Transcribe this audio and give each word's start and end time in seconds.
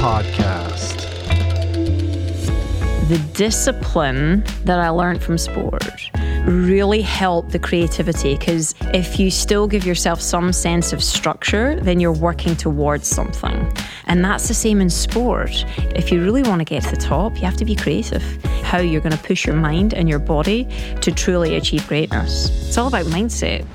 podcast. 0.00 0.96
The 3.10 3.18
discipline 3.34 4.42
that 4.64 4.78
I 4.78 4.88
learned 4.88 5.22
from 5.22 5.36
sport 5.36 5.84
really 6.46 7.02
helped 7.02 7.50
the 7.50 7.58
creativity 7.58 8.34
because 8.34 8.74
if 8.94 9.20
you 9.20 9.30
still 9.30 9.68
give 9.68 9.84
yourself 9.84 10.22
some 10.22 10.54
sense 10.54 10.94
of 10.94 11.04
structure, 11.04 11.78
then 11.80 12.00
you're 12.00 12.14
working 12.14 12.56
towards 12.56 13.08
something. 13.08 13.70
And 14.06 14.24
that's 14.24 14.48
the 14.48 14.54
same 14.54 14.80
in 14.80 14.88
sport. 14.88 15.66
If 15.94 16.10
you 16.10 16.24
really 16.24 16.44
want 16.44 16.60
to 16.60 16.64
get 16.64 16.82
to 16.84 16.90
the 16.92 16.96
top, 16.96 17.36
you 17.36 17.42
have 17.42 17.58
to 17.58 17.66
be 17.66 17.76
creative. 17.76 18.22
How 18.62 18.78
you're 18.78 19.02
going 19.02 19.12
to 19.12 19.22
push 19.22 19.44
your 19.44 19.56
mind 19.56 19.92
and 19.92 20.08
your 20.08 20.18
body 20.18 20.66
to 21.02 21.12
truly 21.12 21.56
achieve 21.56 21.86
greatness. 21.86 22.48
It's 22.68 22.78
all 22.78 22.88
about 22.88 23.04
mindset. 23.04 23.66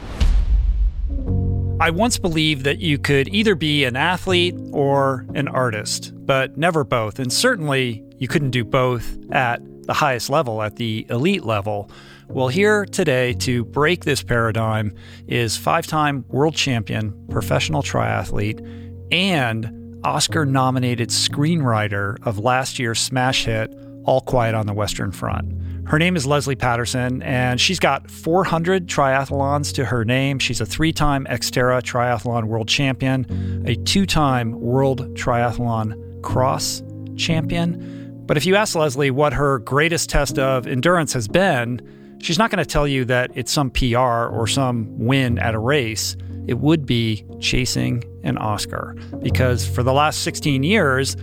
I 1.85 1.91
once 1.91 2.17
believed 2.17 2.63
that 2.63 2.79
you 2.79 2.97
could 2.97 3.27
either 3.27 3.53
be 3.53 3.83
an 3.83 3.95
athlete 3.95 4.55
or 4.71 5.23
an 5.35 5.47
artist, 5.47 6.13
but 6.15 6.57
never 6.57 6.83
both. 6.83 7.19
And 7.19 7.31
certainly 7.31 8.03
you 8.17 8.27
couldn't 8.27 8.49
do 8.49 8.63
both 8.63 9.15
at 9.31 9.61
the 9.83 9.93
highest 9.93 10.31
level, 10.31 10.63
at 10.63 10.77
the 10.77 11.05
elite 11.11 11.43
level. 11.43 11.91
Well, 12.27 12.47
here 12.47 12.87
today 12.87 13.33
to 13.33 13.65
break 13.65 14.03
this 14.03 14.23
paradigm 14.23 14.95
is 15.27 15.57
five 15.57 15.85
time 15.85 16.25
world 16.29 16.55
champion, 16.55 17.13
professional 17.29 17.83
triathlete, 17.83 18.65
and 19.11 20.01
Oscar 20.03 20.43
nominated 20.43 21.09
screenwriter 21.09 22.17
of 22.25 22.39
last 22.39 22.79
year's 22.79 22.99
smash 22.99 23.45
hit, 23.45 23.71
All 24.05 24.21
Quiet 24.21 24.55
on 24.55 24.65
the 24.65 24.73
Western 24.73 25.11
Front. 25.11 25.53
Her 25.87 25.99
name 25.99 26.15
is 26.15 26.25
Lesley 26.25 26.55
Paterson, 26.55 27.21
and 27.21 27.61
she's 27.61 27.79
got 27.79 28.09
400 28.09 28.87
triathlons 28.87 29.71
to 29.73 29.85
her 29.85 30.03
name. 30.03 30.39
She's 30.39 30.59
a 30.59 30.65
three 30.65 30.91
time 30.91 31.25
Xterra 31.29 31.81
Triathlon 31.81 32.45
World 32.45 32.67
Champion, 32.67 33.63
a 33.67 33.75
two 33.75 34.07
time 34.07 34.59
World 34.59 35.15
Triathlon 35.15 36.23
Cross 36.23 36.81
Champion. 37.17 38.23
But 38.25 38.35
if 38.35 38.47
you 38.47 38.55
ask 38.55 38.75
Lesley 38.75 39.11
what 39.11 39.33
her 39.33 39.59
greatest 39.59 40.09
test 40.09 40.39
of 40.39 40.65
endurance 40.65 41.13
has 41.13 41.27
been, 41.27 42.17
she's 42.19 42.39
not 42.39 42.49
going 42.49 42.63
to 42.63 42.69
tell 42.69 42.87
you 42.87 43.05
that 43.05 43.29
it's 43.35 43.51
some 43.51 43.69
PR 43.69 43.99
or 43.99 44.47
some 44.47 44.87
win 44.97 45.37
at 45.37 45.53
a 45.53 45.59
race. 45.59 46.17
It 46.47 46.55
would 46.55 46.87
be 46.87 47.23
chasing 47.39 48.03
an 48.23 48.39
Oscar. 48.39 48.95
Because 49.21 49.67
for 49.67 49.83
the 49.83 49.93
last 49.93 50.23
16 50.23 50.63
years, 50.63 51.15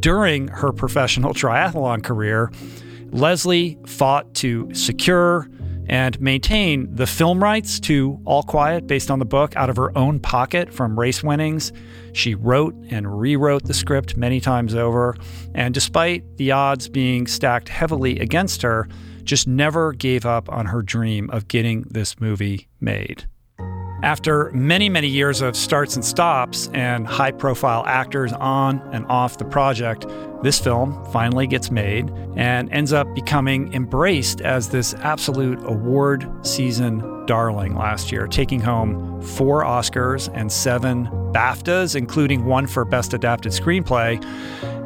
during 0.00 0.48
her 0.48 0.72
professional 0.72 1.34
triathlon 1.34 2.02
career, 2.02 2.50
Lesley 3.10 3.78
fought 3.86 4.34
to 4.34 4.72
secure 4.74 5.48
and 5.88 6.20
maintain 6.20 6.94
the 6.94 7.06
film 7.06 7.42
rights 7.42 7.78
to 7.80 8.20
All 8.24 8.42
Quiet 8.42 8.86
based 8.86 9.10
on 9.10 9.18
the 9.18 9.24
book 9.24 9.54
out 9.56 9.70
of 9.70 9.76
her 9.76 9.96
own 9.96 10.18
pocket 10.18 10.72
from 10.72 10.98
race 10.98 11.22
winnings. 11.22 11.72
She 12.12 12.34
wrote 12.34 12.74
and 12.90 13.20
rewrote 13.20 13.64
the 13.64 13.74
script 13.74 14.16
many 14.16 14.40
times 14.40 14.74
over, 14.74 15.16
and 15.54 15.72
despite 15.72 16.24
the 16.38 16.50
odds 16.52 16.88
being 16.88 17.26
stacked 17.26 17.68
heavily 17.68 18.18
against 18.18 18.62
her, 18.62 18.88
just 19.22 19.46
never 19.46 19.92
gave 19.92 20.26
up 20.26 20.50
on 20.50 20.66
her 20.66 20.82
dream 20.82 21.30
of 21.30 21.48
getting 21.48 21.82
this 21.82 22.20
movie 22.20 22.68
made. 22.80 23.26
After 24.02 24.50
many, 24.52 24.88
many 24.88 25.08
years 25.08 25.40
of 25.40 25.56
starts 25.56 25.96
and 25.96 26.04
stops 26.04 26.68
and 26.74 27.06
high 27.06 27.32
profile 27.32 27.82
actors 27.86 28.32
on 28.34 28.80
and 28.92 29.06
off 29.06 29.38
the 29.38 29.44
project, 29.46 30.06
this 30.42 30.60
film 30.60 31.02
finally 31.12 31.46
gets 31.46 31.70
made 31.70 32.10
and 32.36 32.70
ends 32.72 32.92
up 32.92 33.12
becoming 33.14 33.72
embraced 33.72 34.42
as 34.42 34.68
this 34.68 34.94
absolute 34.94 35.58
award 35.64 36.28
season 36.42 37.24
darling 37.26 37.74
last 37.74 38.12
year, 38.12 38.26
taking 38.26 38.60
home 38.60 39.20
four 39.22 39.64
Oscars 39.64 40.30
and 40.34 40.52
seven 40.52 41.06
BAFTAs, 41.32 41.96
including 41.96 42.44
one 42.44 42.66
for 42.66 42.84
Best 42.84 43.14
Adapted 43.14 43.52
Screenplay. 43.52 44.22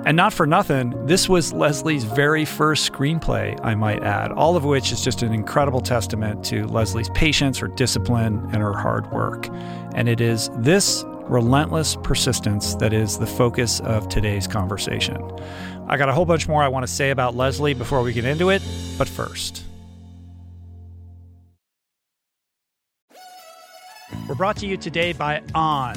And 0.07 0.17
not 0.17 0.33
for 0.33 0.47
nothing, 0.47 0.95
this 1.05 1.29
was 1.29 1.53
Lesley's 1.53 2.05
very 2.05 2.47
first 2.47 2.91
screenplay, 2.91 3.59
I 3.63 3.75
might 3.75 4.03
add, 4.03 4.33
all 4.33 4.57
of 4.57 4.65
which 4.65 4.93
is 4.93 5.05
just 5.05 5.23
an 5.23 5.35
incredible 5.35 5.83
testament 5.83 6.43
to 6.47 6.67
Lesley's 6.69 7.11
patience, 7.11 7.59
her 7.59 7.69
discipline, 7.69 8.39
and 8.53 8.57
her 8.57 8.73
hard 8.73 9.13
work. 9.13 9.49
And 9.95 10.09
it 10.09 10.23
is 10.23 10.49
this 10.57 11.05
relentless 11.25 11.97
persistence 12.03 12.75
that 12.77 12.95
is 12.95 13.19
the 13.19 13.27
focus 13.27 13.81
of 13.81 14.09
today's 14.09 14.47
conversation. 14.47 15.21
I 15.87 15.99
got 15.99 16.09
a 16.09 16.15
whole 16.15 16.25
bunch 16.25 16.49
more 16.49 16.63
I 16.63 16.69
want 16.69 16.87
to 16.87 16.93
say 16.93 17.11
about 17.11 17.35
Lesley 17.35 17.75
before 17.75 18.03
we 18.03 18.15
get 18.15 18.25
into 18.25 18.49
it, 18.49 18.63
but 18.97 19.07
first. 19.07 19.65
We're 24.27 24.35
brought 24.35 24.57
to 24.59 24.67
you 24.67 24.79
today 24.79 25.13
by 25.13 25.43
On. 25.55 25.97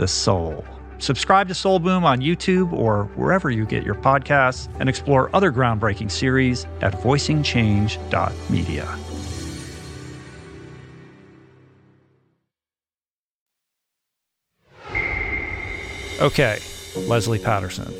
the 0.00 0.08
soul. 0.08 0.64
Subscribe 0.98 1.46
to 1.48 1.54
Soul 1.54 1.78
Boom 1.78 2.04
on 2.04 2.20
YouTube 2.20 2.72
or 2.72 3.04
wherever 3.16 3.50
you 3.50 3.66
get 3.66 3.84
your 3.84 3.94
podcasts 3.94 4.68
and 4.80 4.88
explore 4.88 5.28
other 5.36 5.52
groundbreaking 5.52 6.10
series 6.10 6.64
at 6.80 6.94
voicingchange.media. 6.94 8.98
Okay, 16.20 16.58
Lesley 16.96 17.38
Paterson. 17.38 17.94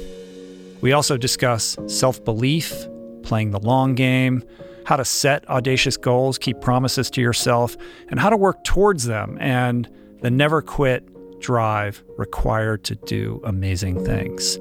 We 0.81 0.93
also 0.93 1.19
discuss 1.19 1.77
self 1.87 2.25
belief, 2.25 2.87
playing 3.23 3.51
the 3.51 3.61
long 3.61 3.95
game, 3.95 4.43
how 4.87 4.97
to 4.97 5.05
set 5.05 5.47
audacious 5.51 5.99
goals, 5.99 6.39
keep 6.39 6.63
promises 6.63 7.11
to 7.11 7.21
yourself, 7.21 7.77
and 8.09 8.19
how 8.19 8.31
to 8.31 8.39
work 8.39 8.65
towards 8.65 9.05
them, 9.05 9.37
and 9.39 9.87
the 10.23 10.31
never 10.31 10.63
quit 10.63 11.07
drive 11.41 12.03
required 12.17 12.85
to 12.85 12.95
do 12.95 13.41
amazing 13.45 14.05
things. 14.05 14.59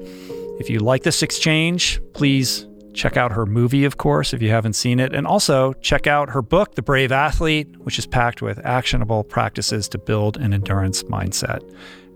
If 0.58 0.68
you 0.68 0.80
like 0.80 1.04
this 1.04 1.22
exchange, 1.22 2.00
please 2.12 2.66
check 2.92 3.16
out 3.16 3.32
her 3.32 3.46
movie, 3.46 3.84
of 3.84 3.96
course, 3.96 4.34
if 4.34 4.42
you 4.42 4.50
haven't 4.50 4.74
seen 4.74 5.00
it. 5.00 5.14
And 5.14 5.26
also 5.26 5.72
check 5.74 6.06
out 6.06 6.30
her 6.30 6.42
book, 6.42 6.74
The 6.74 6.82
Brave 6.82 7.12
Athlete, 7.12 7.68
which 7.78 7.98
is 7.98 8.06
packed 8.06 8.42
with 8.42 8.64
actionable 8.64 9.24
practices 9.24 9.88
to 9.90 9.98
build 9.98 10.36
an 10.36 10.52
endurance 10.52 11.02
mindset. 11.04 11.60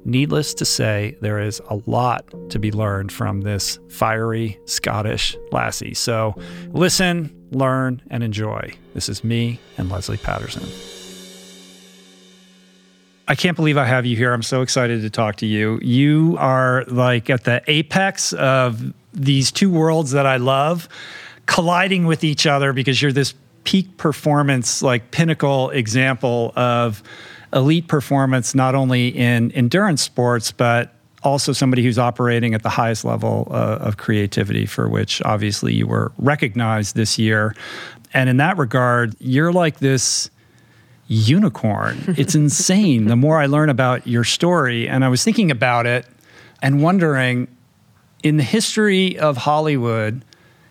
Needless 0.04 0.52
to 0.54 0.64
say, 0.66 1.16
there 1.22 1.40
is 1.40 1.62
a 1.70 1.80
lot 1.86 2.26
to 2.50 2.58
be 2.58 2.70
learned 2.70 3.10
from 3.10 3.40
this 3.40 3.78
fiery 3.88 4.58
Scottish 4.66 5.36
lassie. 5.50 5.94
So 5.94 6.34
listen, 6.68 7.34
learn, 7.52 8.02
and 8.10 8.22
enjoy. 8.22 8.74
This 8.92 9.08
is 9.08 9.24
me 9.24 9.60
and 9.78 9.90
Lesley 9.90 10.18
Paterson. 10.18 11.03
I 13.26 13.34
can't 13.34 13.56
believe 13.56 13.78
I 13.78 13.86
have 13.86 14.04
you 14.04 14.16
here. 14.16 14.32
I'm 14.32 14.42
so 14.42 14.60
excited 14.60 15.00
to 15.02 15.10
talk 15.10 15.36
to 15.36 15.46
you. 15.46 15.78
You 15.82 16.36
are 16.38 16.84
like 16.88 17.30
at 17.30 17.44
the 17.44 17.62
apex 17.66 18.32
of 18.34 18.92
these 19.14 19.50
two 19.50 19.70
worlds 19.70 20.10
that 20.10 20.26
I 20.26 20.36
love 20.36 20.88
colliding 21.46 22.06
with 22.06 22.24
each 22.24 22.46
other 22.46 22.72
because 22.72 23.00
you're 23.00 23.12
this 23.12 23.34
peak 23.64 23.96
performance, 23.96 24.82
like 24.82 25.10
pinnacle 25.10 25.70
example 25.70 26.52
of 26.54 27.02
elite 27.52 27.88
performance, 27.88 28.54
not 28.54 28.74
only 28.74 29.08
in 29.08 29.50
endurance 29.52 30.02
sports, 30.02 30.52
but 30.52 30.94
also 31.22 31.52
somebody 31.52 31.82
who's 31.82 31.98
operating 31.98 32.54
at 32.54 32.62
the 32.62 32.68
highest 32.68 33.04
level 33.04 33.48
uh, 33.50 33.78
of 33.80 33.96
creativity, 33.96 34.66
for 34.66 34.88
which 34.88 35.22
obviously 35.22 35.72
you 35.72 35.86
were 35.86 36.12
recognized 36.18 36.94
this 36.94 37.18
year. 37.18 37.56
And 38.12 38.28
in 38.28 38.36
that 38.36 38.58
regard, 38.58 39.16
you're 39.18 39.52
like 39.52 39.78
this 39.78 40.30
unicorn. 41.06 42.14
It's 42.16 42.34
insane 42.34 43.06
the 43.06 43.16
more 43.16 43.38
I 43.38 43.46
learn 43.46 43.68
about 43.68 44.06
your 44.06 44.24
story. 44.24 44.88
And 44.88 45.04
I 45.04 45.08
was 45.08 45.22
thinking 45.22 45.50
about 45.50 45.86
it 45.86 46.06
and 46.62 46.82
wondering 46.82 47.48
in 48.22 48.38
the 48.38 48.42
history 48.42 49.18
of 49.18 49.36
Hollywood, 49.36 50.24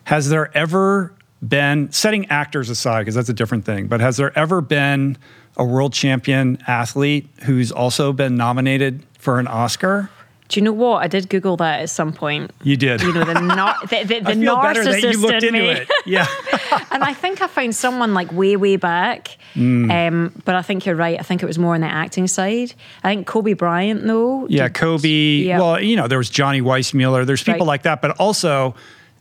has 0.04 0.28
there 0.28 0.56
ever 0.56 1.12
been, 1.46 1.92
setting 1.92 2.26
actors 2.26 2.68
aside, 2.68 3.02
because 3.02 3.14
that's 3.14 3.28
a 3.28 3.34
different 3.34 3.64
thing, 3.64 3.86
but 3.86 4.00
has 4.00 4.16
there 4.16 4.36
ever 4.36 4.60
been 4.60 5.16
a 5.56 5.64
world 5.64 5.92
champion 5.92 6.58
athlete 6.66 7.28
who's 7.44 7.70
also 7.70 8.12
been 8.12 8.36
nominated 8.36 9.02
for 9.18 9.38
an 9.38 9.46
Oscar? 9.46 10.10
Do 10.48 10.60
you 10.60 10.64
know 10.64 10.72
what? 10.72 11.02
I 11.02 11.06
did 11.08 11.30
Google 11.30 11.56
that 11.56 11.80
at 11.80 11.90
some 11.90 12.12
point. 12.12 12.50
You 12.62 12.76
did. 12.76 13.00
You 13.00 13.12
know 13.14 13.24
the 13.24 13.34
nar- 13.40 13.78
the, 13.88 14.04
the, 14.04 14.20
the 14.20 14.30
I 14.30 14.34
feel 14.34 14.56
narcissist 14.56 14.84
that 15.02 15.12
you 15.12 15.18
looked 15.20 15.42
in 15.42 15.54
into 15.54 15.60
me. 15.60 15.68
it. 15.70 15.90
Yeah. 16.04 16.26
and 16.90 17.02
I 17.02 17.14
think 17.14 17.40
I 17.40 17.46
found 17.46 17.74
someone 17.74 18.12
like 18.12 18.30
way, 18.30 18.54
way 18.56 18.76
back. 18.76 19.38
Mm. 19.54 19.90
Um, 20.08 20.42
but 20.44 20.54
I 20.54 20.60
think 20.62 20.84
you're 20.84 20.96
right. 20.96 21.18
I 21.18 21.22
think 21.22 21.42
it 21.42 21.46
was 21.46 21.58
more 21.58 21.74
on 21.74 21.80
the 21.80 21.86
acting 21.86 22.26
side. 22.26 22.74
I 23.02 23.14
think 23.14 23.26
Kobe 23.26 23.54
Bryant, 23.54 24.04
though. 24.06 24.46
Yeah, 24.48 24.64
did- 24.64 24.74
Kobe. 24.74 25.08
Yeah. 25.08 25.58
Well, 25.58 25.80
you 25.80 25.96
know, 25.96 26.08
there 26.08 26.18
was 26.18 26.28
Johnny 26.28 26.60
Weissmuller. 26.60 27.24
There's 27.24 27.42
people 27.42 27.60
Right. 27.60 27.66
like 27.68 27.82
that, 27.84 28.02
but 28.02 28.10
also 28.18 28.74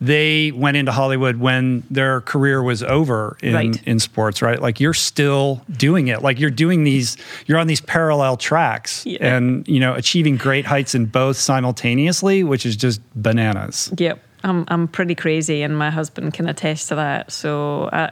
they 0.06 0.52
went 0.52 0.76
into 0.76 0.92
Hollywood 0.92 1.38
when 1.38 1.84
their 1.90 2.20
career 2.22 2.62
was 2.62 2.84
over 2.84 3.38
in 3.42 3.54
Right. 3.54 3.82
in 3.88 4.00
sports, 4.00 4.42
right? 4.42 4.62
Like 4.62 4.80
you're 4.80 4.94
still 4.94 5.62
doing 5.78 6.10
it. 6.10 6.22
Like 6.22 6.40
you're 6.40 6.50
doing 6.50 6.84
these 6.84 7.16
you're 7.46 7.58
on 7.58 7.68
these 7.68 7.82
parallel 7.82 8.36
tracks 8.38 9.06
Yeah. 9.06 9.36
and, 9.36 9.66
you 9.68 9.80
know, 9.80 9.94
achieving 9.94 10.36
great 10.38 10.66
heights 10.66 10.94
in 10.94 11.06
both 11.06 11.38
simultaneously, 11.38 12.44
which 12.44 12.66
is 12.66 12.76
just 12.76 13.00
bananas. 13.16 13.92
Yep. 13.98 14.20
I'm, 14.46 14.66
I'm 14.68 14.90
pretty 14.90 15.16
crazy, 15.16 15.62
and 15.62 15.78
my 15.78 15.90
husband 15.90 16.34
can 16.34 16.50
attest 16.50 16.90
to 16.90 16.96
that. 16.96 17.32
So, 17.32 17.84
uh, 17.86 18.10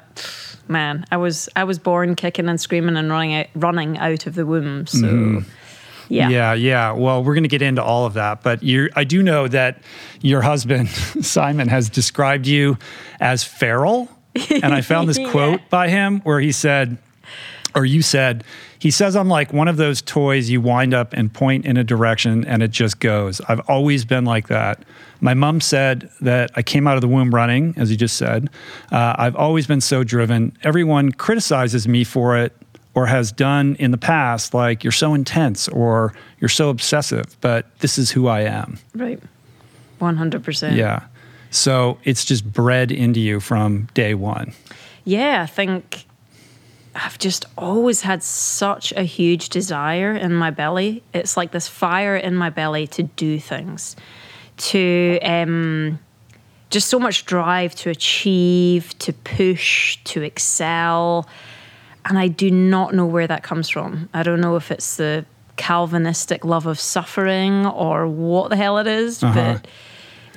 man, 0.70 1.04
I 1.12 1.18
was 1.18 1.50
I 1.58 1.66
was 1.66 1.78
born 1.78 2.16
kicking 2.16 2.48
and 2.48 2.60
screaming 2.62 2.96
and 2.96 3.10
running 3.10 3.34
out, 3.36 3.48
running 3.54 3.98
out 3.98 4.26
of 4.28 4.36
the 4.36 4.46
womb. 4.46 4.88
So, 4.88 4.98
Mm-hmm. 5.08 5.40
Yeah. 6.12 6.30
Yeah, 6.30 6.54
yeah. 6.54 6.92
Well, 6.92 7.24
we're 7.24 7.34
going 7.34 7.44
to 7.44 7.50
get 7.50 7.62
into 7.62 7.84
all 7.84 8.06
of 8.06 8.14
that, 8.16 8.44
but 8.44 8.62
you 8.64 8.90
I 8.96 9.04
do 9.04 9.24
know 9.24 9.48
that 9.48 9.82
your 10.22 10.42
husband 10.42 10.90
Simon 11.22 11.68
has 11.70 11.90
described 11.90 12.46
you 12.48 12.78
as 13.20 13.44
feral, 13.44 14.10
and 14.64 14.74
I 14.74 14.82
found 14.82 15.08
this 15.10 15.18
Yeah. 15.22 15.32
quote 15.32 15.62
by 15.70 15.90
him 15.90 16.20
where 16.22 16.40
he 16.40 16.52
said 16.52 16.98
or 17.74 17.86
you 17.86 18.02
said 18.02 18.44
he 18.80 18.92
says 18.92 19.16
I'm 19.16 19.30
like 19.30 19.54
one 19.54 19.68
of 19.70 19.78
those 19.78 20.02
toys 20.02 20.50
you 20.50 20.60
wind 20.60 20.94
up 20.94 21.14
and 21.14 21.32
point 21.34 21.66
in 21.66 21.78
a 21.78 21.84
direction 21.84 22.44
and 22.46 22.62
it 22.64 22.72
just 22.72 23.00
goes. 23.00 23.40
I've 23.48 23.62
always 23.70 24.04
been 24.06 24.26
like 24.26 24.48
that. 24.48 24.84
My 25.22 25.36
mom 25.36 25.62
said 25.62 26.10
that 26.22 26.50
I 26.56 26.64
came 26.64 26.88
out 26.88 26.96
of 26.96 27.02
the 27.02 27.08
womb 27.08 27.34
running, 27.34 27.76
as 27.78 27.92
you 27.92 27.96
just 27.96 28.18
said. 28.18 28.50
Uh, 28.92 29.14
I've 29.20 29.36
always 29.36 29.68
been 29.68 29.80
so 29.82 30.04
driven. 30.04 30.58
Everyone 30.64 31.12
criticizes 31.12 31.88
me 31.88 32.04
for 32.04 32.36
it 32.38 32.54
or 32.94 33.06
has 33.06 33.32
done 33.32 33.76
in 33.80 33.92
the 33.92 33.98
past, 33.98 34.54
like 34.54 34.84
you're 34.84 34.92
so 34.92 35.14
intense 35.14 35.68
or 35.70 36.14
you're 36.40 36.50
so 36.50 36.70
obsessive, 36.70 37.38
but 37.42 37.66
this 37.80 37.98
is 37.98 38.12
who 38.12 38.28
I 38.28 38.42
am. 38.42 38.80
Right. 38.94 39.20
100%. 40.00 40.76
Yeah. 40.76 41.06
So 41.52 41.98
it's 42.04 42.26
just 42.26 42.52
bred 42.52 42.92
into 42.92 43.20
you 43.20 43.40
from 43.40 43.88
day 43.94 44.14
one. 44.14 44.54
Yeah, 45.04 45.42
I 45.44 45.46
think 45.46 46.06
I've 46.96 47.18
just 47.18 47.46
always 47.58 48.02
had 48.02 48.24
such 48.24 48.92
a 48.94 49.04
huge 49.04 49.50
desire 49.50 50.14
in 50.14 50.34
my 50.34 50.52
belly. 50.52 51.04
It's 51.14 51.38
like 51.38 51.52
this 51.52 51.68
fire 51.68 52.16
in 52.16 52.36
my 52.36 52.50
belly 52.50 52.88
to 52.88 53.04
do 53.04 53.40
things, 53.40 53.96
to 54.58 55.20
um, 55.22 56.00
just 56.70 56.90
so 56.90 57.00
much 57.00 57.26
drive 57.26 57.76
to 57.76 57.90
achieve, 57.90 58.98
to 59.00 59.14
push, 59.14 59.98
to 60.06 60.22
excel. 60.22 61.28
And 62.06 62.18
I 62.18 62.28
do 62.28 62.50
not 62.50 62.94
know 62.94 63.06
where 63.06 63.28
that 63.28 63.44
comes 63.44 63.70
from. 63.70 64.10
I 64.14 64.24
don't 64.24 64.42
know 64.42 64.56
if 64.56 64.72
it's 64.72 64.98
the 64.98 65.26
Calvinistic 65.58 66.44
love 66.44 66.66
of 66.66 66.80
suffering 66.80 67.66
or 67.66 68.08
what 68.08 68.50
the 68.50 68.56
hell 68.56 68.78
it 68.80 68.88
is, 68.88 69.22
uh-huh. 69.22 69.60
but 69.60 69.68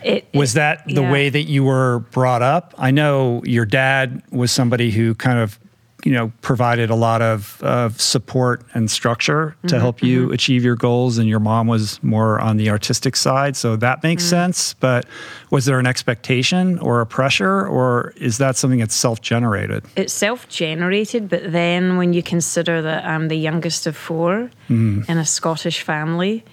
It, 0.04 0.28
was 0.35 0.52
that 0.52 0.85
the 0.87 1.00
yeah. 1.00 1.11
way 1.11 1.30
that 1.30 1.44
you 1.44 1.64
were 1.64 2.00
brought 2.11 2.42
up? 2.42 2.75
I 2.76 2.90
know 2.90 3.42
your 3.47 3.64
dad 3.64 4.23
was 4.30 4.52
somebody 4.52 4.90
who 4.90 5.14
kind 5.14 5.38
of, 5.38 5.59
you 6.04 6.12
know, 6.12 6.30
provided 6.42 6.90
a 6.90 6.94
lot 6.94 7.23
of, 7.23 7.62
of 7.62 8.00
support 8.00 8.62
and 8.75 8.90
structure 8.90 9.56
to 9.62 9.68
Mm-hmm, 9.75 9.80
help 9.80 10.02
you 10.02 10.30
achieve 10.32 10.62
your 10.62 10.76
goals, 10.76 11.18
and 11.18 11.28
your 11.28 11.40
mom 11.40 11.66
was 11.66 12.02
more 12.02 12.38
on 12.40 12.56
the 12.58 12.68
artistic 12.70 13.16
side, 13.16 13.56
so 13.56 13.76
that 13.76 14.02
makes 14.02 14.23
Mm-hmm. 14.23 14.30
sense. 14.30 14.75
But 14.75 15.06
was 15.50 15.64
there 15.64 15.78
an 15.78 15.87
expectation 15.87 16.78
or 16.78 17.00
a 17.00 17.06
pressure, 17.06 17.66
or 17.66 18.12
is 18.16 18.37
that 18.38 18.56
something 18.56 18.80
that's 18.80 18.94
self-generated? 18.94 19.82
it's 19.96 20.12
self-generated 20.12 21.28
but 21.28 21.52
then 21.52 21.96
when 21.96 22.12
you 22.12 22.23
consider 22.23 22.82
that 22.82 23.04
i'm 23.04 23.28
the 23.28 23.37
youngest 23.37 23.87
of 23.87 23.96
4 23.96 24.50
in 24.68 25.04
a 25.08 25.25
scottish 25.25 25.82
family 25.82 26.44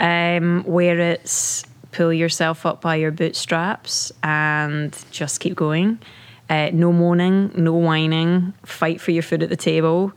um, 0.00 0.62
where 0.64 0.98
it's 0.98 1.64
pull 1.92 2.12
yourself 2.12 2.66
up 2.66 2.80
by 2.80 2.96
your 2.96 3.10
bootstraps 3.12 4.12
and 4.22 4.96
just 5.10 5.40
keep 5.40 5.54
going 5.54 5.98
uh, 6.50 6.70
no 6.72 6.92
moaning 6.92 7.50
no 7.54 7.72
whining 7.72 8.52
fight 8.64 9.00
for 9.00 9.10
your 9.10 9.22
food 9.22 9.42
at 9.42 9.48
the 9.48 9.56
table 9.56 10.12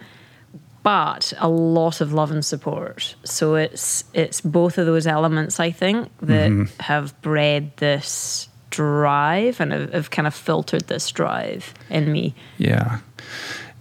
but 0.83 1.33
a 1.39 1.49
lot 1.49 2.01
of 2.01 2.13
love 2.13 2.31
and 2.31 2.45
support 2.45 3.15
so 3.23 3.55
it's 3.55 4.03
it's 4.13 4.41
both 4.41 4.77
of 4.77 4.85
those 4.85 5.07
elements 5.07 5.59
i 5.59 5.71
think 5.71 6.09
that 6.21 6.69
have 6.79 7.19
bred 7.21 7.75
this 7.77 8.49
drive 8.69 9.59
and 9.59 9.71
have, 9.71 9.93
have 9.93 10.09
kind 10.11 10.27
of 10.27 10.35
filtered 10.35 10.87
this 10.87 11.09
drive 11.11 11.73
in 11.89 12.11
me 12.11 12.35
Yeah. 12.57 12.99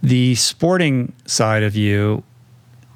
The 0.03 0.35
sporting 0.35 1.13
side 1.25 1.63
of 1.63 1.75
you 1.75 2.23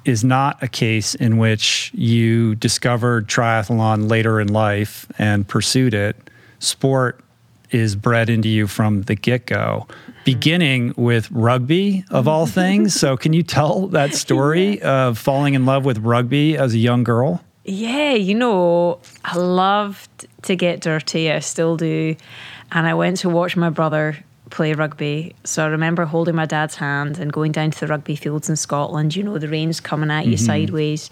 is 0.04 0.24
not 0.24 0.62
a 0.62 0.68
case 0.68 1.14
in 1.14 1.36
which 1.36 1.90
you 1.94 2.54
discovered 2.56 3.28
triathlon 3.28 4.08
later 4.08 4.40
in 4.40 4.48
life 4.48 5.06
and 5.18 5.46
pursued 5.46 5.94
it. 5.94 6.16
Sport 6.60 7.21
is 7.72 7.96
bred 7.96 8.30
into 8.30 8.48
you 8.48 8.66
from 8.66 9.02
the 9.02 9.14
get 9.14 9.46
go, 9.46 9.86
beginning 10.24 10.94
with 10.96 11.30
rugby, 11.30 12.04
of 12.10 12.28
all 12.28 12.46
things. 12.60 12.94
So, 12.94 13.16
can 13.16 13.32
you 13.32 13.42
tell 13.42 13.88
that 13.88 14.14
story 14.14 14.80
of 14.82 15.18
falling 15.18 15.54
in 15.54 15.66
love 15.66 15.84
with 15.84 15.98
rugby 15.98 16.56
as 16.56 16.74
a 16.74 16.78
young 16.78 17.04
girl? 17.04 17.42
Yeah, 17.64 18.14
you 18.14 18.34
know, 18.34 18.98
I 19.24 19.36
loved 19.36 20.26
to 20.42 20.56
get 20.56 20.80
dirty. 20.80 21.30
I 21.30 21.38
still 21.38 21.76
do. 21.76 22.16
And 22.72 22.86
I 22.86 22.94
went 22.94 23.18
to 23.18 23.28
watch 23.28 23.56
my 23.56 23.70
brother 23.70 24.16
play 24.52 24.74
rugby. 24.74 25.34
So 25.44 25.64
I 25.64 25.68
remember 25.68 26.04
holding 26.04 26.36
my 26.36 26.46
dad's 26.46 26.76
hand 26.76 27.18
and 27.18 27.32
going 27.32 27.50
down 27.50 27.72
to 27.72 27.80
the 27.80 27.86
rugby 27.88 28.14
fields 28.14 28.48
in 28.48 28.54
Scotland. 28.56 29.16
You 29.16 29.24
know, 29.24 29.38
the 29.38 29.48
rain's 29.48 29.80
coming 29.80 30.10
at 30.10 30.26
you 30.26 30.36
sideways. 30.36 31.10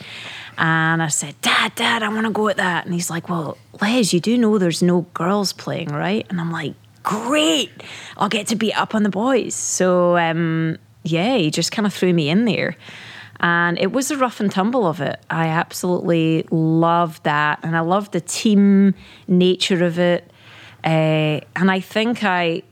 And 0.59 1.03
I 1.03 1.09
said, 1.09 1.35
Dad, 1.41 1.75
Dad, 1.75 2.03
I 2.03 2.09
want 2.11 2.27
to 2.27 2.33
go 2.33 2.49
at 2.49 2.59
that. 2.59 2.85
And 2.85 2.95
he's 2.95 3.11
like, 3.11 3.29
Well, 3.29 3.59
Les, 3.81 4.13
you 4.13 4.21
do 4.21 4.39
know 4.39 4.59
there's 4.59 4.83
no 4.83 5.03
girls 5.15 5.53
playing, 5.53 5.89
right? 5.89 6.27
And 6.31 6.41
I'm 6.41 6.53
like, 6.53 6.75
Great. 7.03 7.71
I'll 8.19 8.29
get 8.29 8.47
to 8.49 8.57
beat 8.57 8.79
up 8.79 8.95
on 8.95 9.03
the 9.03 9.09
boys. 9.09 9.55
So, 9.55 10.19
um, 10.19 10.77
yeah, 11.03 11.39
he 11.39 11.51
just 11.51 11.73
kind 11.73 11.87
of 11.87 11.95
threw 11.95 12.13
me 12.13 12.29
in 12.29 12.45
there. 12.45 12.77
And 13.41 13.79
it 13.79 13.91
was 13.91 14.09
the 14.09 14.19
rough 14.19 14.39
and 14.39 14.53
tumble 14.53 14.87
of 14.87 15.01
it. 15.01 15.19
I 15.31 15.47
absolutely 15.47 16.47
loved 16.51 17.25
that. 17.25 17.61
And 17.63 17.75
I 17.75 17.81
loved 17.81 18.13
the 18.13 18.21
team 18.21 18.95
nature 19.27 19.83
of 19.83 19.99
it. 19.99 20.31
Uh, 20.85 21.41
and 21.57 21.71
I 21.71 21.81
think 21.81 22.23
I, 22.23 22.63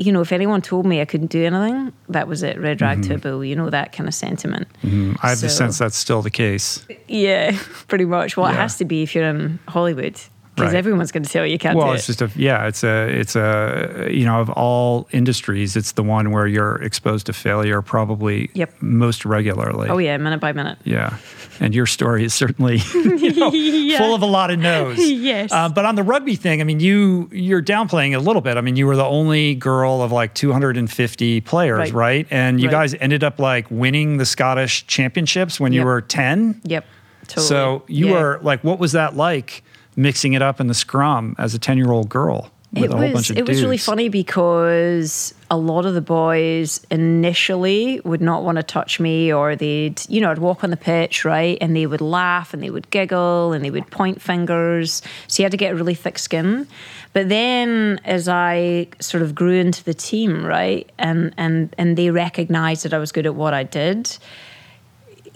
you 0.00 0.12
know, 0.12 0.22
if 0.22 0.32
anyone 0.32 0.62
told 0.62 0.86
me 0.86 1.02
I 1.02 1.04
couldn't 1.04 1.30
do 1.30 1.44
anything, 1.44 1.92
that 2.08 2.26
was 2.26 2.42
it. 2.42 2.58
Red 2.58 2.80
rag 2.80 3.02
to 3.02 3.16
a 3.16 3.18
bull, 3.18 3.44
you 3.44 3.54
know, 3.54 3.68
that 3.68 3.92
kind 3.92 4.08
of 4.08 4.14
sentiment. 4.14 4.66
Mm-hmm. 4.82 5.16
I 5.22 5.28
have 5.28 5.42
the 5.42 5.50
sense 5.50 5.76
that's 5.76 5.96
still 5.96 6.22
the 6.22 6.30
case. 6.30 6.86
Yeah, 7.06 7.54
pretty 7.88 8.06
much. 8.06 8.34
Well, 8.34 8.46
it 8.46 8.54
has 8.54 8.78
to 8.78 8.86
be 8.86 9.02
if 9.02 9.14
you're 9.14 9.28
in 9.28 9.58
Hollywood, 9.68 10.18
because 10.60 10.72
Right. 10.74 10.78
everyone's 10.78 11.10
going 11.12 11.22
to 11.24 11.28
tell 11.30 11.44
you 11.46 11.52
you 11.52 11.58
can't 11.58 11.76
Well, 11.76 11.92
it's 11.92 12.08
it. 12.08 12.18
just 12.18 12.22
a 12.22 12.38
yeah, 12.38 12.66
it's 12.66 12.84
a 12.84 13.08
it's 13.08 13.34
a 13.36 14.08
you 14.10 14.24
know 14.24 14.40
of 14.40 14.50
all 14.50 15.08
industries, 15.12 15.76
it's 15.76 15.92
the 15.92 16.02
one 16.02 16.30
where 16.30 16.46
you're 16.46 16.76
exposed 16.82 17.26
to 17.26 17.32
failure 17.32 17.82
probably 17.82 18.50
Yep. 18.54 18.74
most 18.80 19.24
regularly. 19.24 19.88
oh, 19.88 19.98
yeah, 19.98 20.16
minute 20.16 20.40
by 20.40 20.52
minute. 20.52 20.78
Yeah, 20.84 21.16
and 21.60 21.74
your 21.74 21.86
story 21.86 22.24
is 22.24 22.34
certainly 22.34 22.76
you 22.94 23.32
know, 23.34 23.50
full 23.98 24.14
of 24.14 24.22
a 24.22 24.26
lot 24.26 24.50
of 24.50 24.58
no's. 24.58 24.98
Yes. 25.30 25.52
Uh, 25.52 25.68
but 25.68 25.84
on 25.84 25.94
the 25.96 26.02
rugby 26.02 26.34
thing, 26.36 26.60
I 26.60 26.64
mean, 26.64 26.80
you 26.80 27.28
you're 27.32 27.62
downplaying 27.62 28.12
it 28.12 28.14
a 28.14 28.20
little 28.20 28.42
bit. 28.42 28.56
I 28.56 28.60
mean, 28.60 28.76
you 28.76 28.86
were 28.86 28.96
the 28.96 29.04
only 29.04 29.54
girl 29.54 30.02
of 30.02 30.12
like 30.12 30.34
250 30.34 31.40
players, 31.42 31.78
right? 31.78 31.92
Right. 31.92 32.26
And 32.30 32.60
you 32.60 32.66
Right. 32.68 32.72
guys 32.72 32.94
ended 33.00 33.22
up 33.24 33.38
like 33.38 33.66
winning 33.70 34.16
the 34.16 34.24
Scottish 34.26 34.86
championships 34.86 35.60
when 35.60 35.72
you 35.72 35.84
were 35.84 36.00
10. 36.00 36.60
Yep, 36.64 36.84
totally. 37.28 37.46
So 37.46 37.82
you 37.88 38.06
Yeah. 38.08 38.12
were 38.20 38.40
like, 38.42 38.64
what 38.64 38.78
was 38.78 38.92
that 38.92 39.16
like 39.16 39.62
mixing 39.96 40.32
it 40.32 40.42
up 40.42 40.60
in 40.60 40.66
the 40.66 40.74
scrum 40.74 41.34
as 41.38 41.54
a 41.54 41.58
10 41.58 41.78
year 41.78 41.90
old 41.90 42.08
girl 42.08 42.50
with 42.72 42.84
it 42.84 42.90
a 42.90 42.96
whole 42.96 43.02
was 43.02 43.12
bunch 43.12 43.30
of 43.30 43.38
it 43.38 43.48
was 43.48 43.62
really 43.62 43.76
funny 43.76 44.08
because 44.08 45.34
a 45.50 45.56
lot 45.56 45.86
of 45.86 45.94
the 45.94 46.00
boys 46.00 46.86
initially 46.90 48.00
would 48.04 48.20
not 48.20 48.44
want 48.44 48.56
to 48.56 48.62
touch 48.62 49.00
me 49.00 49.32
or 49.32 49.56
they'd 49.56 50.00
you 50.08 50.20
know 50.20 50.30
I'd 50.30 50.38
walk 50.38 50.62
on 50.62 50.70
the 50.70 50.76
pitch 50.76 51.24
right 51.24 51.58
and 51.60 51.74
they 51.74 51.86
would 51.86 52.00
laugh 52.00 52.54
and 52.54 52.62
they 52.62 52.70
would 52.70 52.88
giggle 52.90 53.52
and 53.52 53.64
they 53.64 53.70
would 53.70 53.90
point 53.90 54.22
fingers. 54.22 55.02
So 55.26 55.42
you 55.42 55.44
had 55.44 55.50
to 55.50 55.56
get 55.56 55.72
a 55.72 55.74
really 55.74 55.94
thick 55.94 56.18
skin. 56.18 56.68
But 57.12 57.28
then 57.28 58.00
as 58.04 58.28
I 58.28 58.88
sort 59.00 59.24
of 59.24 59.34
grew 59.34 59.58
into 59.58 59.82
the 59.82 59.94
team 59.94 60.44
right 60.46 60.88
and 60.98 61.34
and 61.36 61.74
and 61.76 61.96
they 61.96 62.10
recognized 62.10 62.84
that 62.84 62.94
I 62.94 62.98
was 62.98 63.10
good 63.10 63.26
at 63.26 63.34
what 63.34 63.52
I 63.52 63.64
did 63.64 64.16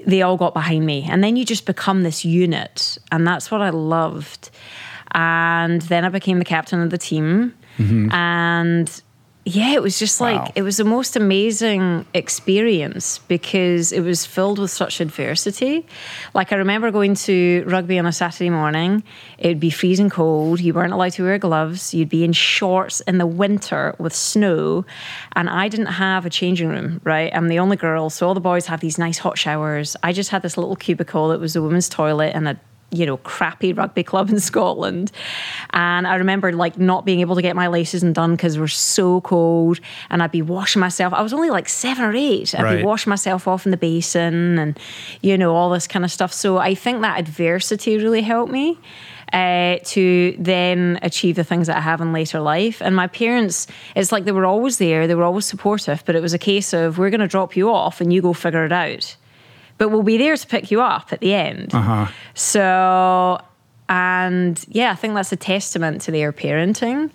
they 0.07 0.23
all 0.23 0.37
got 0.37 0.55
behind 0.55 0.85
me. 0.87 1.07
And 1.09 1.23
then 1.23 1.37
you 1.37 1.45
just 1.45 1.67
become 1.67 2.03
this 2.03 2.25
unit. 2.25 2.99
And 3.11 3.27
that's 3.27 3.51
what 3.51 3.61
I 3.61 3.71
loved. 3.71 4.51
And 5.13 5.83
then 5.83 6.05
I 6.05 6.09
became 6.09 6.39
the 6.39 6.45
captain 6.45 6.81
of 6.81 6.91
the 6.91 6.99
team. 6.99 7.55
Mm-hmm. 7.79 8.13
And 8.13 9.03
yeah, 9.47 9.73
it 9.75 9.83
was 9.83 9.99
just 9.99 10.23
like, 10.23 10.41
Wow. 10.41 10.53
it 10.55 10.63
was 10.63 10.79
the 10.79 10.85
most 10.85 11.17
amazing 11.17 12.07
experience 12.15 13.19
because 13.29 13.93
it 13.93 14.01
was 14.01 14.25
filled 14.25 14.59
with 14.59 14.71
such 14.71 15.01
adversity. 15.03 15.87
Like, 16.33 16.51
I 16.53 16.57
remember 16.57 16.91
going 16.91 17.15
to 17.15 17.63
rugby 17.67 17.99
on 17.99 18.07
a 18.07 18.13
Saturday 18.13 18.49
morning, 18.49 19.03
it 19.37 19.49
would 19.49 19.61
be 19.61 19.69
freezing 19.69 20.09
cold. 20.09 20.61
You 20.61 20.73
weren't 20.73 20.95
allowed 20.95 21.13
to 21.13 21.25
wear 21.25 21.39
gloves. 21.39 21.93
You'd 21.93 22.09
be 22.09 22.25
in 22.25 22.33
shorts 22.33 23.01
in 23.03 23.19
the 23.19 23.27
winter 23.27 23.95
with 23.99 24.15
snow. 24.15 24.87
And 25.33 25.51
I 25.51 25.69
didn't 25.69 25.87
have 25.87 26.25
a 26.25 26.31
changing 26.31 26.69
room, 26.71 27.03
right? 27.05 27.31
I'm 27.35 27.49
the 27.49 27.59
only 27.59 27.77
girl. 27.77 28.09
So 28.09 28.27
all 28.27 28.35
the 28.35 28.41
boys 28.41 28.65
have 28.67 28.81
these 28.81 28.97
nice 28.97 29.19
hot 29.19 29.37
showers. 29.37 29.95
I 30.03 30.13
just 30.15 30.31
had 30.31 30.41
this 30.41 30.57
little 30.57 30.77
cubicle 30.77 31.29
that 31.29 31.41
was 31.41 31.55
a 31.55 31.61
women's 31.61 31.91
toilet 31.91 32.33
and 32.35 32.49
a 32.49 32.59
you 32.95 33.07
know, 33.07 33.17
crappy 33.19 33.73
rugby 33.73 34.03
club 34.03 34.31
in 34.31 34.41
Scotland. 34.51 35.13
And 35.71 36.07
I 36.07 36.15
remember 36.17 36.53
like 36.53 36.79
not 36.79 37.05
being 37.05 37.21
able 37.21 37.35
to 37.37 37.43
get 37.43 37.57
my 37.57 37.67
laces 37.69 38.03
undone 38.03 38.33
because 38.37 38.59
we're 38.59 38.67
so 38.69 39.21
cold. 39.23 39.81
And 40.11 40.23
I'd 40.23 40.31
be 40.33 40.43
washing 40.43 40.81
myself. 40.81 41.13
I 41.13 41.23
was 41.23 41.33
only 41.33 41.51
like 41.51 41.69
seven 41.69 42.05
or 42.05 42.15
eight. 42.15 42.55
I'd 42.55 42.63
Right. 42.63 42.77
be 42.79 42.83
washing 42.85 43.11
myself 43.11 43.47
off 43.49 43.65
in 43.67 43.71
the 43.71 43.77
basin 43.77 44.59
and, 44.59 44.79
you 45.21 45.37
know, 45.37 45.55
all 45.55 45.71
this 45.71 45.87
kind 45.87 46.05
of 46.05 46.11
stuff. 46.11 46.33
So 46.33 46.59
I 46.59 46.75
think 46.75 47.03
that 47.03 47.19
adversity 47.19 47.97
really 47.99 48.23
helped 48.23 48.53
me. 48.53 48.79
Uh, 49.33 49.79
to 49.83 50.37
then 50.39 50.97
achieve 51.03 51.35
the 51.35 51.43
things 51.43 51.67
that 51.67 51.77
I 51.77 51.81
have 51.81 52.01
in 52.01 52.13
later 52.13 52.39
life. 52.39 52.81
And 52.81 52.95
my 52.95 53.09
parents, 53.09 53.67
it's 53.97 54.13
like 54.13 54.27
they 54.27 54.31
were 54.33 54.45
always 54.47 54.79
there, 54.79 55.09
they 55.09 55.17
were 55.17 55.25
always 55.25 55.45
supportive, 55.45 56.05
but 56.07 56.15
it 56.15 56.21
was 56.23 56.35
a 56.35 56.39
case 56.39 56.73
of 56.73 56.99
we're 56.99 57.11
going 57.11 57.21
to 57.21 57.27
drop 57.27 57.57
you 57.57 57.69
off 57.69 58.01
and 58.01 58.13
you 58.13 58.23
go 58.23 58.33
figure 58.33 58.65
it 58.65 58.71
out. 58.71 59.17
But 59.79 59.89
we'll 59.89 60.03
be 60.03 60.17
there 60.19 60.37
to 60.37 60.47
pick 60.47 60.71
you 60.71 60.81
up 60.81 61.13
at 61.13 61.21
the 61.21 61.35
end. 61.35 61.75
Uh-huh. 61.75 62.07
So, 62.35 63.41
and 63.89 64.65
yeah, 64.69 64.93
I 64.93 64.95
think 64.95 65.15
that's 65.15 65.33
a 65.33 65.37
testament 65.37 66.03
to 66.03 66.11
their 66.11 66.33
parenting. 66.33 67.11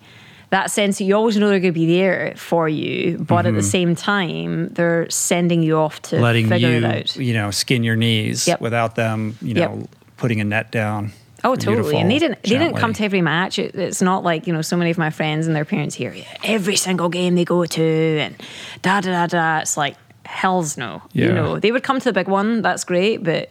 That 0.49 0.71
sense 0.71 0.97
that 0.97 1.03
you 1.03 1.15
always 1.15 1.37
know 1.37 1.47
they're 1.49 1.59
going 1.59 1.73
to 1.73 1.79
be 1.79 1.85
there 1.85 2.33
for 2.35 2.67
you, 2.67 3.19
but 3.19 3.45
at 3.45 3.53
the 3.53 3.61
same 3.61 3.95
time, 3.95 4.69
they're 4.69 5.07
sending 5.09 5.61
you 5.61 5.77
off 5.77 6.01
to 6.03 6.15
Mm-hmm. 6.15 6.23
Letting 6.23 6.49
figure 6.49 6.69
you, 6.71 6.77
it 6.77 6.83
out. 6.83 7.15
you 7.17 7.33
know, 7.33 7.51
skin 7.51 7.83
your 7.83 7.95
knees 7.95 8.47
Yep. 8.47 8.59
without 8.59 8.95
them, 8.95 9.37
you 9.43 9.53
know, 9.53 9.77
Yep. 9.79 9.89
putting 10.17 10.41
a 10.41 10.43
net 10.43 10.71
down. 10.71 11.11
Oh, 11.43 11.55
for 11.55 11.69
you 11.69 11.75
to 11.77 11.83
totally. 11.83 11.97
And 11.97 12.09
they 12.11 12.17
didn't. 12.19 12.41
They 12.43 12.57
didn't 12.57 12.75
come 12.77 12.91
to 12.93 13.03
every 13.03 13.21
match. 13.21 13.59
It, 13.59 13.73
it's 13.75 14.01
not 14.01 14.23
like 14.25 14.45
you 14.45 14.51
know 14.51 14.61
so 14.61 14.75
many 14.75 14.89
of 14.91 14.97
my 14.97 15.09
friends 15.11 15.47
and 15.47 15.55
their 15.55 15.63
parents 15.63 15.95
here. 15.95 16.13
Every 16.43 16.75
single 16.75 17.07
game 17.07 17.35
they 17.35 17.45
go 17.45 17.63
to, 17.63 17.81
and 18.19 18.35
da 18.81 18.99
da 18.99 19.11
da 19.11 19.27
da. 19.27 19.59
It's 19.59 19.77
like 19.77 19.95
hell's 20.25 20.77
no. 20.77 21.01
Yeah. 21.13 21.27
You 21.27 21.33
know, 21.33 21.59
they 21.59 21.71
would 21.71 21.83
come 21.83 21.99
to 21.99 22.05
the 22.05 22.13
big 22.13 22.27
one. 22.27 22.61
That's 22.61 22.83
great, 22.83 23.23
but 23.23 23.49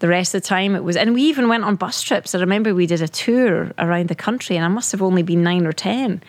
the 0.00 0.08
rest 0.08 0.34
of 0.34 0.42
the 0.42 0.48
time 0.48 0.74
it 0.74 0.82
was. 0.84 0.96
And 0.96 1.14
we 1.14 1.22
even 1.22 1.48
went 1.48 1.64
on 1.64 1.76
bus 1.76 2.02
trips. 2.02 2.34
I 2.34 2.40
remember 2.40 2.74
we 2.74 2.86
did 2.86 3.02
a 3.02 3.08
tour 3.08 3.72
around 3.78 4.08
the 4.08 4.14
country, 4.14 4.56
and 4.56 4.64
I 4.64 4.68
must 4.68 4.92
have 4.92 5.02
only 5.02 5.22
been 5.22 5.42
nine 5.42 5.66
or 5.66 5.72
ten, 5.72 6.22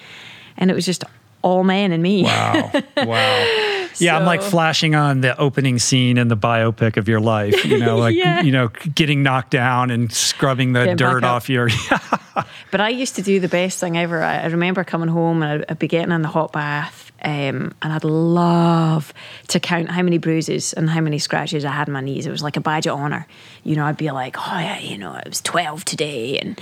and 0.57 0.69
it 0.71 0.73
was 0.73 0.85
just 0.85 1.03
all 1.41 1.63
men 1.63 1.91
and 1.91 2.03
me. 2.03 2.23
Wow. 2.23 2.71
Wow. 2.97 3.67
Yeah, 3.97 4.17
I'm 4.17 4.25
like 4.25 4.41
flashing 4.41 4.95
on 4.95 5.19
the 5.19 5.37
opening 5.37 5.77
scene 5.77 6.17
in 6.17 6.29
the 6.29 6.37
biopic 6.37 6.95
of 6.95 7.09
your 7.09 7.19
life, 7.19 7.65
you 7.65 7.77
know, 7.77 7.97
like, 8.05 8.15
Yeah. 8.15 8.41
you 8.41 8.51
know, 8.51 8.69
getting 8.95 9.21
knocked 9.21 9.51
down 9.51 9.91
and 9.91 10.11
scrubbing 10.13 10.71
the 10.71 10.79
Getting 10.85 10.95
dirt 10.95 11.23
off 11.25 11.49
your. 11.49 11.69
But 12.71 12.79
I 12.79 12.87
used 12.87 13.15
to 13.17 13.21
do 13.21 13.41
the 13.41 13.49
best 13.49 13.79
thing 13.81 13.97
ever. 13.97 14.23
I, 14.23 14.37
I 14.43 14.45
remember 14.45 14.85
coming 14.85 15.09
home 15.09 15.43
and 15.43 15.63
I'd, 15.63 15.71
I'd 15.71 15.79
be 15.79 15.89
getting 15.89 16.13
in 16.13 16.21
the 16.21 16.29
hot 16.29 16.53
bath 16.53 17.10
Um, 17.23 17.73
and 17.81 17.93
I'd 17.93 18.03
love 18.03 19.13
to 19.49 19.59
count 19.59 19.91
how 19.91 20.01
many 20.01 20.17
bruises 20.17 20.73
and 20.73 20.89
how 20.89 21.01
many 21.01 21.19
scratches 21.19 21.65
I 21.65 21.71
had 21.71 21.87
on 21.87 21.93
my 21.93 22.01
knees. 22.01 22.25
It 22.25 22.31
was 22.31 22.41
like 22.41 22.57
a 22.57 22.61
badge 22.61 22.87
of 22.87 22.97
honor. 22.97 23.27
You 23.63 23.75
know, 23.75 23.85
I'd 23.85 23.97
be 23.97 24.11
like, 24.11 24.37
oh 24.37 24.59
yeah, 24.59 24.79
you 24.79 24.97
know, 24.97 25.15
it 25.15 25.27
was 25.27 25.41
12 25.41 25.85
today. 25.85 26.39
And 26.39 26.59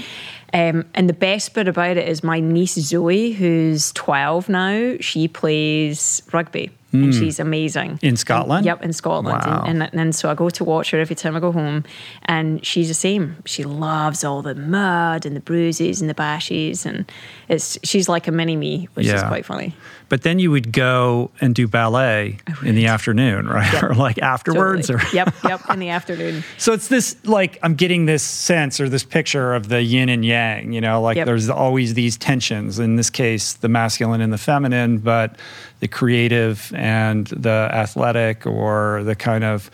um, 0.54 0.86
and 0.96 1.08
the 1.08 1.14
best 1.14 1.54
bit 1.54 1.68
about 1.68 1.98
it 1.98 2.08
is 2.08 2.24
my 2.24 2.40
niece 2.40 2.74
Zoe, 2.74 3.32
who's 3.32 3.92
12 3.94 4.50
now, 4.50 4.96
she 5.00 5.28
plays 5.28 6.22
rugby. 6.34 6.72
Mm. 6.92 7.04
And 7.04 7.14
hmm. 7.14 7.20
she's 7.20 7.40
amazing. 7.40 8.00
In 8.02 8.18
Scotland? 8.18 8.60
And, 8.60 8.66
yep, 8.66 8.84
in 8.84 8.94
Scotland. 8.94 9.44
Wow. 9.46 9.64
And, 9.68 9.84
and, 9.84 9.94
and, 9.94 10.16
so 10.16 10.28
I 10.32 10.34
go 10.34 10.50
to 10.50 10.64
watch 10.64 10.90
her 10.90 11.00
every 11.00 11.16
time 11.16 11.36
I 11.36 11.40
go 11.40 11.52
home. 11.52 11.84
And 12.24 12.66
she's 12.66 12.88
the 12.88 12.96
same. 12.96 13.36
She 13.46 13.64
loves 13.64 14.24
all 14.24 14.42
the 14.42 14.56
mud 14.56 15.24
and 15.24 15.36
the 15.36 15.40
bruises 15.40 16.02
and 16.02 16.10
the 16.10 16.16
bashes. 16.16 16.88
And 16.88 17.10
it's 17.48 17.78
she's 17.84 18.10
like 18.10 18.28
a 18.28 18.32
mini 18.32 18.56
me, 18.56 18.90
which 18.96 19.06
yeah. 19.06 19.18
is 19.18 19.24
quite 19.24 19.46
funny. 19.46 19.76
But 20.10 20.24
then 20.24 20.40
you 20.40 20.52
would 20.52 20.72
go 20.72 21.32
and 21.40 21.54
do 21.54 21.68
ballet 21.68 22.40
in 22.64 22.76
the 22.76 22.88
afternoon, 22.88 23.48
right? 23.48 23.72
Yep. 23.72 23.84
or 23.84 23.94
like 23.94 24.18
afterwards? 24.18 24.88
Totally. 24.88 25.06
Or 25.06 25.16
yep, 25.16 25.36
yep, 25.44 25.62
in 25.70 25.80
the 25.80 25.90
afternoon. 25.90 26.44
So 26.58 26.74
it's 26.74 26.90
this 26.90 27.16
like, 27.26 27.58
I'm 27.64 27.76
getting 27.76 28.06
this 28.06 28.22
sense 28.24 28.82
or 28.82 28.90
this 28.90 29.04
picture 29.04 29.54
of 29.54 29.70
the 29.70 29.82
yin 29.82 30.10
and 30.10 30.26
yang, 30.26 30.74
you 30.74 30.82
know, 30.82 31.02
like 31.02 31.16
yep. 31.16 31.26
there's 31.26 31.50
always 31.50 31.94
these 31.94 32.18
tensions. 32.18 32.80
In 32.80 32.96
this 32.96 33.10
case, 33.10 33.54
the 33.54 33.70
masculine 33.70 34.20
and 34.20 34.34
the 34.34 34.38
feminine, 34.38 34.98
but 34.98 35.38
the 35.80 35.88
creative 35.88 36.74
and 36.76 37.28
the 37.28 37.70
athletic 37.72 38.46
or 38.46 39.04
the 39.04 39.16
kind 39.16 39.44
of 39.44 39.72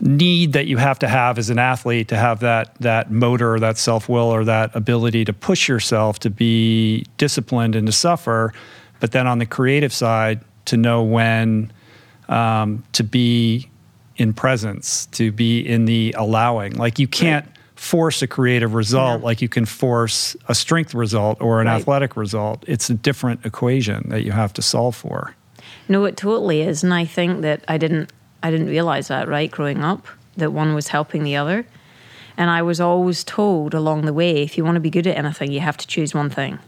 need 0.00 0.54
that 0.54 0.66
you 0.66 0.76
have 0.76 0.98
to 1.00 1.08
have 1.08 1.38
as 1.38 1.50
an 1.50 1.58
athlete 1.58 2.08
to 2.08 2.16
have 2.16 2.40
that 2.40 2.74
that 2.80 3.10
motor, 3.10 3.58
that 3.58 3.76
self 3.76 4.08
will, 4.08 4.32
or 4.32 4.44
that 4.44 4.74
ability 4.74 5.24
to 5.24 5.32
push 5.32 5.68
yourself 5.68 6.18
to 6.20 6.30
be 6.30 7.04
disciplined 7.18 7.76
and 7.76 7.86
to 7.86 7.92
suffer. 7.92 8.52
But 9.00 9.12
then 9.12 9.26
on 9.26 9.38
the 9.38 9.46
creative 9.46 9.92
side, 9.92 10.40
to 10.66 10.76
know 10.76 11.02
when 11.02 11.72
um, 12.28 12.84
to 12.92 13.02
be 13.02 13.68
in 14.16 14.32
presence, 14.32 15.06
to 15.06 15.32
be 15.32 15.60
in 15.60 15.86
the 15.86 16.14
allowing. 16.16 16.74
Like 16.76 16.98
you 16.98 17.08
can't 17.08 17.46
right. 17.46 17.56
force 17.74 18.22
a 18.22 18.26
creative 18.26 18.74
result 18.74 19.20
yeah. 19.20 19.24
like 19.24 19.42
you 19.42 19.48
can 19.48 19.64
force 19.64 20.36
a 20.48 20.54
strength 20.54 20.94
result 20.94 21.40
or 21.40 21.60
an 21.60 21.66
right. 21.66 21.80
athletic 21.80 22.16
result. 22.16 22.64
It's 22.66 22.88
a 22.90 22.94
different 22.94 23.44
equation 23.44 24.08
that 24.10 24.22
you 24.24 24.32
have 24.32 24.52
to 24.54 24.62
solve 24.62 24.94
for. 24.94 25.34
No, 25.88 26.04
it 26.04 26.16
totally 26.16 26.62
is, 26.62 26.84
and 26.84 26.94
I 26.94 27.04
think 27.04 27.40
that 27.42 27.64
I 27.66 27.78
didn't 27.78 28.12
I 28.42 28.50
didn't 28.50 28.68
realize 28.68 29.08
that 29.08 29.28
right 29.28 29.50
growing 29.50 29.82
up 29.82 30.06
that 30.36 30.52
one 30.52 30.74
was 30.74 30.88
helping 30.88 31.24
the 31.24 31.36
other. 31.36 31.66
And 32.36 32.48
I 32.48 32.62
was 32.62 32.80
always 32.80 33.22
told 33.24 33.74
along 33.74 34.06
the 34.06 34.14
way, 34.14 34.42
if 34.42 34.56
you 34.56 34.64
want 34.64 34.76
to 34.76 34.80
be 34.80 34.88
good 34.88 35.06
at 35.06 35.16
anything, 35.16 35.52
you 35.52 35.60
have 35.60 35.76
to 35.76 35.86
choose 35.86 36.14
one 36.14 36.30
thing 36.30 36.58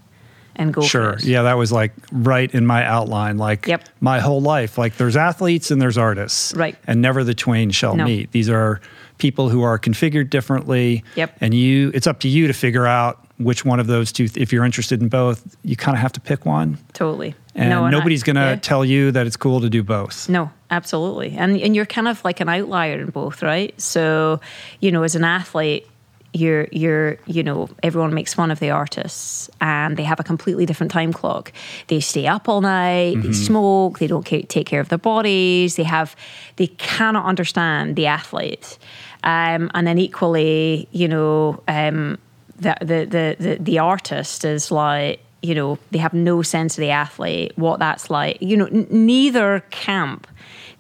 and 0.56 0.73
go 0.73 0.82
sure 0.82 1.16
yeah 1.21 1.42
that 1.42 1.54
was 1.54 1.73
like 1.73 1.92
right 2.11 2.52
in 2.54 2.66
my 2.66 2.85
outline 2.85 3.38
like 3.38 3.66
yep. 3.66 3.88
my 4.00 4.21
whole 4.21 4.40
life 4.40 4.78
like 4.78 4.97
there's 4.97 5.16
athletes 5.16 5.71
and 5.71 5.80
there's 5.80 5.99
artists 5.99 6.54
right 6.54 6.76
and 6.87 7.00
never 7.00 7.25
the 7.25 7.35
twain 7.35 7.71
shall 7.71 7.97
no. 7.97 8.04
meet 8.04 8.30
these 8.32 8.49
are 8.49 8.80
people 9.18 9.49
who 9.49 9.62
are 9.62 9.78
configured 9.78 10.30
differently 10.30 11.04
yep. 11.14 11.37
and 11.40 11.54
you 11.54 11.90
it's 11.94 12.06
up 12.06 12.21
to 12.21 12.28
you 12.28 12.47
to 12.47 12.52
figure 12.52 12.87
out 12.87 13.26
which 13.38 13.64
one 13.64 13.80
of 13.80 13.87
those 13.87 14.12
two 14.12 14.28
if 14.37 14.52
you're 14.52 14.64
interested 14.64 15.00
in 15.00 15.09
both 15.09 15.56
you 15.62 15.76
kind 15.76 15.97
of 15.97 16.00
have 16.00 16.12
to 16.12 16.21
pick 16.21 16.44
one 16.44 16.78
totally 16.92 17.35
and 17.54 17.68
no, 17.68 17.88
nobody's 17.88 18.23
going 18.23 18.37
to 18.37 18.42
yeah. 18.42 18.56
tell 18.56 18.85
you 18.85 19.11
that 19.12 19.26
it's 19.26 19.37
cool 19.37 19.61
to 19.61 19.68
do 19.68 19.82
both. 19.82 20.28
No, 20.28 20.50
absolutely. 20.71 21.37
And 21.37 21.61
and 21.61 21.76
you're 21.76 21.87
kind 21.87 22.09
of 22.09 22.25
like 22.25 22.40
an 22.40 22.49
outlier 22.49 23.00
in 23.00 23.11
both, 23.11 23.42
right? 23.42 23.78
So, 23.80 24.40
you 24.80 24.90
know, 24.90 25.02
as 25.02 25.14
an 25.14 25.25
athlete, 25.25 25.87
you're 26.35 26.67
you're 26.73 27.19
you 27.27 27.43
know 27.43 27.69
everyone 27.83 28.15
makes 28.15 28.33
fun 28.35 28.51
of 28.51 28.59
the 28.59 28.71
artists 28.71 29.51
and 29.61 29.97
they 29.97 30.03
have 30.03 30.19
a 30.19 30.23
completely 30.23 30.65
different 30.65 30.91
time 30.91 31.12
clock 31.12 31.53
they 31.89 32.01
stay 32.01 32.27
up 32.27 32.49
all 32.49 32.61
night 32.61 33.15
mm-hmm. 33.15 33.27
they 33.27 33.33
smoke 33.33 33.99
they 33.99 34.07
don't 34.07 34.25
take 34.25 34.67
care 34.67 34.81
of 34.81 34.89
their 34.89 34.99
bodies 34.99 35.77
they 35.77 35.83
have 35.83 36.17
they 36.57 36.67
cannot 36.67 37.25
understand 37.25 37.97
the 37.97 38.07
athlete 38.07 38.79
um, 39.25 39.71
and 39.75 39.87
then 39.87 39.99
equally 39.99 40.89
you 40.93 41.07
know 41.07 41.62
um, 41.69 42.19
the, 42.59 42.77
the 42.81 43.05
the 43.05 43.37
the 43.39 43.59
the 43.61 43.79
artist 43.79 44.45
is 44.45 44.71
like 44.71 45.21
you 45.43 45.56
know, 45.56 45.76
they 45.91 45.99
have 45.99 46.15
no 46.15 46.41
sense 46.41 46.78
of 46.78 46.83
the 46.83 46.91
athlete, 46.91 47.52
what 47.56 47.80
that's 47.80 48.09
like. 48.09 48.41
You 48.41 48.56
know, 48.56 48.67
n- 48.67 48.87
neither 48.91 49.61
camp 49.71 50.28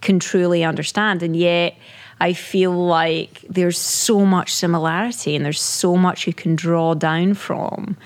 can 0.00 0.20
truly 0.20 0.62
understand. 0.62 1.22
And 1.22 1.36
yet, 1.36 1.74
I 2.22 2.34
feel 2.34 2.70
like 2.70 3.44
there's 3.50 3.78
so 3.78 4.24
much 4.24 4.54
similarity 4.54 5.34
and 5.34 5.44
there's 5.44 5.60
so 5.60 5.96
much 5.96 6.24
you 6.24 6.32
can 6.32 6.54
draw 6.54 6.94
down 6.94 7.34
from 7.34 7.96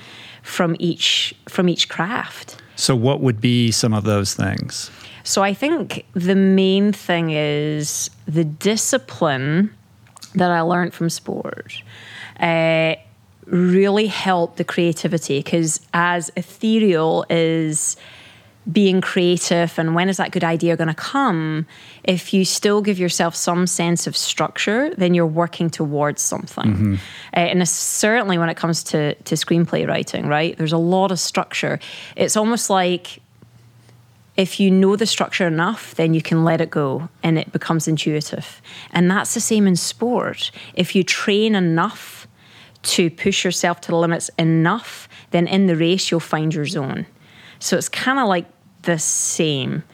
from 0.43 0.75
each 0.79 1.35
from 1.51 1.69
each 1.69 1.91
craft. 1.91 2.57
So 2.77 2.97
what 2.97 3.21
would 3.21 3.43
be 3.43 3.71
some 3.71 3.93
of 3.93 4.05
those 4.05 4.33
things? 4.33 4.91
So 5.23 5.43
I 5.43 5.53
think 5.53 6.07
the 6.15 6.35
main 6.35 6.93
thing 6.93 7.31
is 7.31 8.09
the 8.27 8.45
discipline 8.45 9.75
that 10.35 10.51
I 10.51 10.63
learned 10.63 10.95
from 10.95 11.11
sport. 11.11 11.83
Uh, 12.41 12.95
really 13.45 14.07
helped 14.07 14.57
the 14.57 14.65
creativity 14.65 15.41
because 15.41 15.81
as 15.93 16.33
ethereal 16.37 17.27
is 17.29 17.97
being 18.71 19.01
creative 19.01 19.79
and 19.79 19.95
when 19.95 20.09
is 20.09 20.17
that 20.17 20.33
good 20.33 20.43
idea 20.43 20.77
going 20.77 20.89
to 20.89 20.95
come 20.95 21.67
if 22.03 22.35
you 22.35 22.45
still 22.45 22.83
give 22.83 22.99
yourself 22.99 23.35
some 23.35 23.67
sense 23.67 24.09
of 24.09 24.17
structure 24.17 24.93
then 24.97 25.15
you're 25.15 25.25
working 25.25 25.71
towards 25.71 26.21
something 26.21 26.73
mm-hmm. 26.73 26.95
uh, 26.95 27.39
and 27.39 27.69
certainly 27.69 28.39
when 28.39 28.49
it 28.49 28.57
comes 28.57 28.83
to, 28.83 29.15
to 29.23 29.37
screenplay 29.37 29.87
writing 29.87 30.27
right 30.27 30.59
there's 30.59 30.73
a 30.73 30.79
lot 30.79 31.13
of 31.13 31.21
structure 31.21 31.79
it's 32.17 32.37
almost 32.37 32.69
like 32.69 33.21
if 34.37 34.61
you 34.61 34.71
know 34.71 34.97
the 34.97 35.07
structure 35.07 35.47
enough, 35.47 35.95
then 35.95 36.13
you 36.13 36.21
can 36.21 36.45
let 36.45 36.61
it 36.61 36.71
go 36.71 37.09
and 37.23 37.39
it 37.39 37.53
becomes 37.53 37.89
intuitive. 37.89 38.61
And 38.93 39.11
that's 39.11 39.35
the 39.35 39.41
same 39.41 39.67
in 39.67 39.77
sport. 39.77 40.51
If 40.75 40.95
you 40.95 41.03
train 41.03 41.55
enough 41.55 42.29
to 42.83 43.11
push 43.11 43.45
yourself 43.45 43.81
to 43.83 43.89
the 43.89 43.97
limits 43.97 44.31
enough, 44.39 45.09
then 45.31 45.47
in 45.47 45.67
the 45.67 45.77
race 45.77 46.11
you'll 46.11 46.21
find 46.21 46.55
your 46.55 46.67
zone. 46.67 47.07
So 47.59 47.77
it's 47.77 47.89
kind 47.89 48.19
of 48.19 48.29
like 48.29 48.47
the 48.87 48.99
same. 48.99 49.85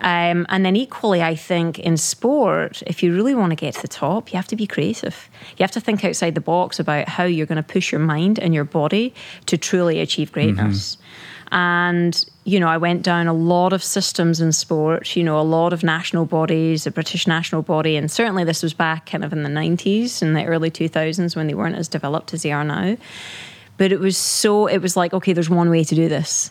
Um, 0.00 0.46
and 0.48 0.64
then 0.64 0.76
equally, 0.76 1.22
I 1.22 1.34
think 1.34 1.78
in 1.80 1.96
sport, 1.96 2.82
if 2.86 3.02
you 3.02 3.12
really 3.12 3.34
want 3.34 3.50
to 3.50 3.56
get 3.56 3.74
to 3.74 3.82
the 3.82 3.88
top, 3.88 4.32
you 4.32 4.36
have 4.36 4.46
to 4.48 4.56
be 4.56 4.66
creative. 4.66 5.28
You 5.56 5.64
have 5.64 5.72
to 5.72 5.80
think 5.80 6.04
outside 6.04 6.34
the 6.34 6.40
box 6.40 6.78
about 6.78 7.08
how 7.08 7.24
you're 7.24 7.46
going 7.46 7.56
to 7.56 7.62
push 7.62 7.90
your 7.90 8.00
mind 8.00 8.38
and 8.38 8.54
your 8.54 8.64
body 8.64 9.12
to 9.46 9.58
truly 9.58 9.98
achieve 10.00 10.30
greatness. 10.30 10.96
Mm-hmm. 10.96 11.04
And, 11.50 12.24
you 12.44 12.60
know, 12.60 12.68
I 12.68 12.76
went 12.76 13.02
down 13.02 13.26
a 13.26 13.32
lot 13.32 13.72
of 13.72 13.82
systems 13.82 14.40
in 14.40 14.52
sport, 14.52 15.16
you 15.16 15.24
know, 15.24 15.40
a 15.40 15.42
lot 15.42 15.72
of 15.72 15.82
national 15.82 16.26
bodies, 16.26 16.84
the 16.84 16.90
British 16.90 17.26
national 17.26 17.62
body, 17.62 17.96
and 17.96 18.10
certainly 18.10 18.44
this 18.44 18.62
was 18.62 18.74
back 18.74 19.06
kind 19.06 19.24
of 19.24 19.32
in 19.32 19.42
the 19.42 19.48
90s 19.48 20.20
and 20.20 20.36
the 20.36 20.44
early 20.44 20.70
2000s 20.70 21.34
when 21.34 21.46
they 21.46 21.54
weren't 21.54 21.76
as 21.76 21.88
developed 21.88 22.34
as 22.34 22.42
they 22.42 22.52
are 22.52 22.64
now. 22.64 22.98
But 23.78 23.92
it 23.92 24.00
was 24.00 24.16
so, 24.16 24.66
it 24.66 24.78
was 24.78 24.96
like, 24.96 25.14
okay, 25.14 25.32
there's 25.32 25.48
one 25.48 25.70
way 25.70 25.84
to 25.84 25.94
do 25.94 26.08
this. 26.08 26.50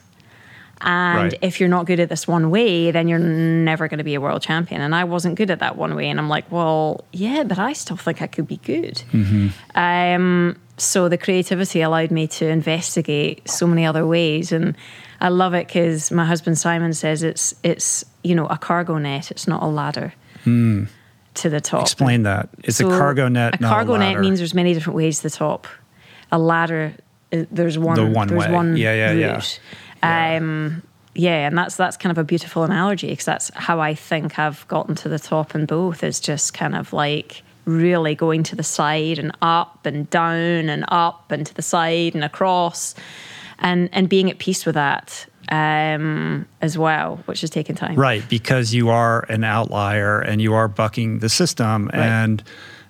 And 0.81 1.33
right. 1.33 1.39
if 1.41 1.59
you're 1.59 1.69
not 1.69 1.85
good 1.85 1.99
at 1.99 2.09
this 2.09 2.27
one 2.27 2.49
way, 2.49 2.91
then 2.91 3.07
you're 3.07 3.19
never 3.19 3.87
going 3.87 3.97
to 3.97 4.03
be 4.03 4.15
a 4.15 4.21
world 4.21 4.41
champion. 4.41 4.81
And 4.81 4.93
I 4.93 5.05
wasn't 5.05 5.35
good 5.35 5.49
at 5.49 5.59
that 5.59 5.75
one 5.75 5.95
way. 5.95 6.07
And 6.07 6.19
I'm 6.19 6.29
like, 6.29 6.51
well, 6.51 7.03
yeah, 7.11 7.43
but 7.43 7.57
I 7.57 7.73
still 7.73 7.97
think 7.97 8.21
I 8.21 8.27
could 8.27 8.47
be 8.47 8.57
good. 8.57 9.01
Mm-hmm. 9.11 9.47
Um, 9.75 10.59
so 10.77 11.09
the 11.09 11.17
creativity 11.17 11.81
allowed 11.81 12.11
me 12.11 12.27
to 12.27 12.47
investigate 12.47 13.49
so 13.49 13.65
many 13.65 13.85
other 13.85 14.05
ways. 14.05 14.51
And 14.51 14.75
I 15.19 15.29
love 15.29 15.55
it 15.55 15.67
because 15.67 16.11
my 16.11 16.25
husband 16.25 16.59
Simon 16.59 16.93
says 16.93 17.23
it's, 17.23 17.55
it's, 17.63 18.05
you 18.23 18.35
know, 18.35 18.45
a 18.45 18.57
cargo 18.57 18.99
net, 18.99 19.31
it's 19.31 19.47
not 19.47 19.63
a 19.63 19.67
ladder. 19.67 20.13
Mm. 20.45 20.89
To 21.35 21.49
the 21.49 21.61
top. 21.61 21.81
Explain 21.81 22.23
that. 22.23 22.49
It's 22.63 22.77
so 22.77 22.87
a 22.87 22.97
cargo 22.97 23.27
net. 23.27 23.55
A 23.55 23.57
cargo 23.59 23.93
a 23.93 23.99
net 23.99 24.19
means 24.19 24.39
there's 24.39 24.55
many 24.55 24.73
different 24.73 24.97
ways 24.97 25.17
to 25.17 25.23
the 25.23 25.29
top. 25.29 25.67
A 26.31 26.39
ladder, 26.39 26.95
uh, 27.31 27.43
there's 27.51 27.77
one. 27.77 27.95
The 27.95 28.07
one 28.07 28.27
there's 28.27 28.47
way. 28.47 28.51
one 28.51 28.75
yeah, 28.75 28.93
yeah, 28.93 29.11
route. 29.11 29.19
yeah. 29.19 29.86
Um, 30.03 30.83
yeah, 31.13 31.47
and 31.47 31.57
that's 31.57 31.75
that's 31.75 31.97
kind 31.97 32.11
of 32.11 32.17
a 32.17 32.23
beautiful 32.23 32.63
analogy 32.63 33.09
because 33.09 33.25
that's 33.25 33.51
how 33.55 33.79
I 33.79 33.95
think 33.95 34.37
I've 34.37 34.67
gotten 34.67 34.95
to 34.95 35.09
the 35.09 35.19
top 35.19 35.55
in 35.55 35.65
both. 35.65 36.03
Is 36.03 36.19
just 36.19 36.53
kind 36.53 36.75
of 36.75 36.93
like 36.93 37.41
really 37.65 38.15
going 38.15 38.43
to 38.43 38.55
the 38.55 38.63
side 38.63 39.19
and 39.19 39.35
up 39.41 39.85
and 39.85 40.09
down 40.09 40.69
and 40.69 40.85
up 40.87 41.31
and 41.31 41.45
to 41.45 41.53
the 41.53 41.63
side 41.63 42.13
and 42.13 42.23
across, 42.23 42.93
and 43.59 43.89
and 43.91 44.07
being 44.07 44.29
at 44.29 44.37
peace 44.37 44.65
with 44.65 44.75
that 44.75 45.25
um, 45.49 46.47
as 46.61 46.77
well, 46.77 47.17
which 47.25 47.41
has 47.41 47.49
taken 47.49 47.75
time. 47.75 47.95
Right, 47.95 48.27
because 48.29 48.73
you 48.73 48.89
are 48.89 49.25
an 49.29 49.43
outlier 49.43 50.19
and 50.19 50.39
you 50.39 50.53
are 50.53 50.67
bucking 50.67 51.19
the 51.19 51.29
system, 51.29 51.87
right. 51.87 51.95
and 51.95 52.43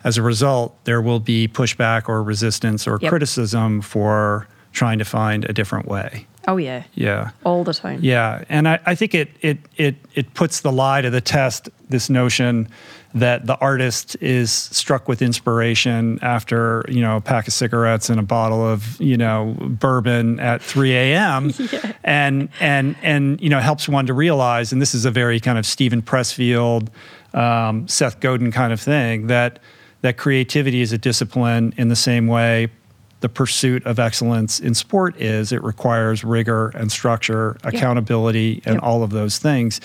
as 0.03 0.17
a 0.17 0.21
result, 0.21 0.75
there 0.83 1.01
will 1.01 1.19
be 1.19 1.47
pushback 1.47 2.09
or 2.09 2.21
resistance 2.23 2.87
or 2.87 2.99
yep. 3.01 3.09
criticism 3.09 3.81
for 3.81 4.47
trying 4.73 4.99
to 4.99 5.05
find 5.05 5.45
a 5.45 5.53
different 5.53 5.87
way. 5.87 6.27
Oh 6.47 6.55
yeah. 6.55 6.83
Yeah. 6.95 7.31
All 7.43 7.65
the 7.65 7.73
time. 7.73 7.99
Yeah, 8.01 8.45
and 8.47 8.69
I, 8.69 8.79
I 8.85 8.95
think 8.95 9.13
it, 9.13 9.29
it 9.41 9.57
it 9.75 9.95
it 10.15 10.33
puts 10.33 10.61
the 10.61 10.71
lie 10.71 11.01
to 11.01 11.09
the 11.09 11.21
test. 11.21 11.69
This 11.89 12.09
notion 12.09 12.69
that 13.13 13.45
the 13.45 13.57
artist 13.57 14.15
is 14.21 14.51
struck 14.51 15.07
with 15.07 15.21
inspiration 15.21 16.19
after 16.21 16.85
you 16.87 17.01
know 17.01 17.17
a 17.17 17.21
pack 17.21 17.47
of 17.47 17.53
cigarettes 17.53 18.09
and 18.09 18.19
a 18.19 18.23
bottle 18.23 18.65
of 18.65 18.99
you 19.01 19.17
know 19.17 19.55
bourbon 19.59 20.39
at 20.39 20.61
3 20.61 20.93
a.m. 20.93 21.51
yeah. 21.71 21.93
and 22.03 22.49
and 22.61 22.95
and 23.01 23.41
you 23.41 23.49
know 23.49 23.59
helps 23.59 23.89
one 23.89 24.05
to 24.05 24.13
realize, 24.13 24.71
and 24.71 24.81
this 24.81 24.95
is 24.95 25.03
a 25.03 25.11
very 25.11 25.41
kind 25.41 25.57
of 25.57 25.65
Steven 25.65 26.01
Pressfield, 26.01 26.87
um, 27.33 27.87
Seth 27.89 28.21
Godin 28.21 28.51
kind 28.51 28.71
of 28.71 28.79
thing 28.79 29.27
that 29.27 29.59
that 30.01 30.15
creativity 30.15 30.79
is 30.81 30.93
a 30.93 30.97
discipline 30.97 31.73
in 31.75 31.89
the 31.89 31.95
same 31.95 32.27
way 32.27 32.69
the 33.19 33.29
pursuit 33.29 33.85
of 33.85 33.97
excellence 33.97 34.59
in 34.59 34.75
sport 34.75 35.19
is 35.19 35.51
it 35.51 35.63
requires 35.63 36.23
rigor 36.23 36.69
and 36.69 36.91
structure, 36.91 37.57
accountability, 37.63 38.61
and 38.65 38.79
all 38.79 39.01
of 39.01 39.09
those 39.09 39.39
things. 39.39 39.81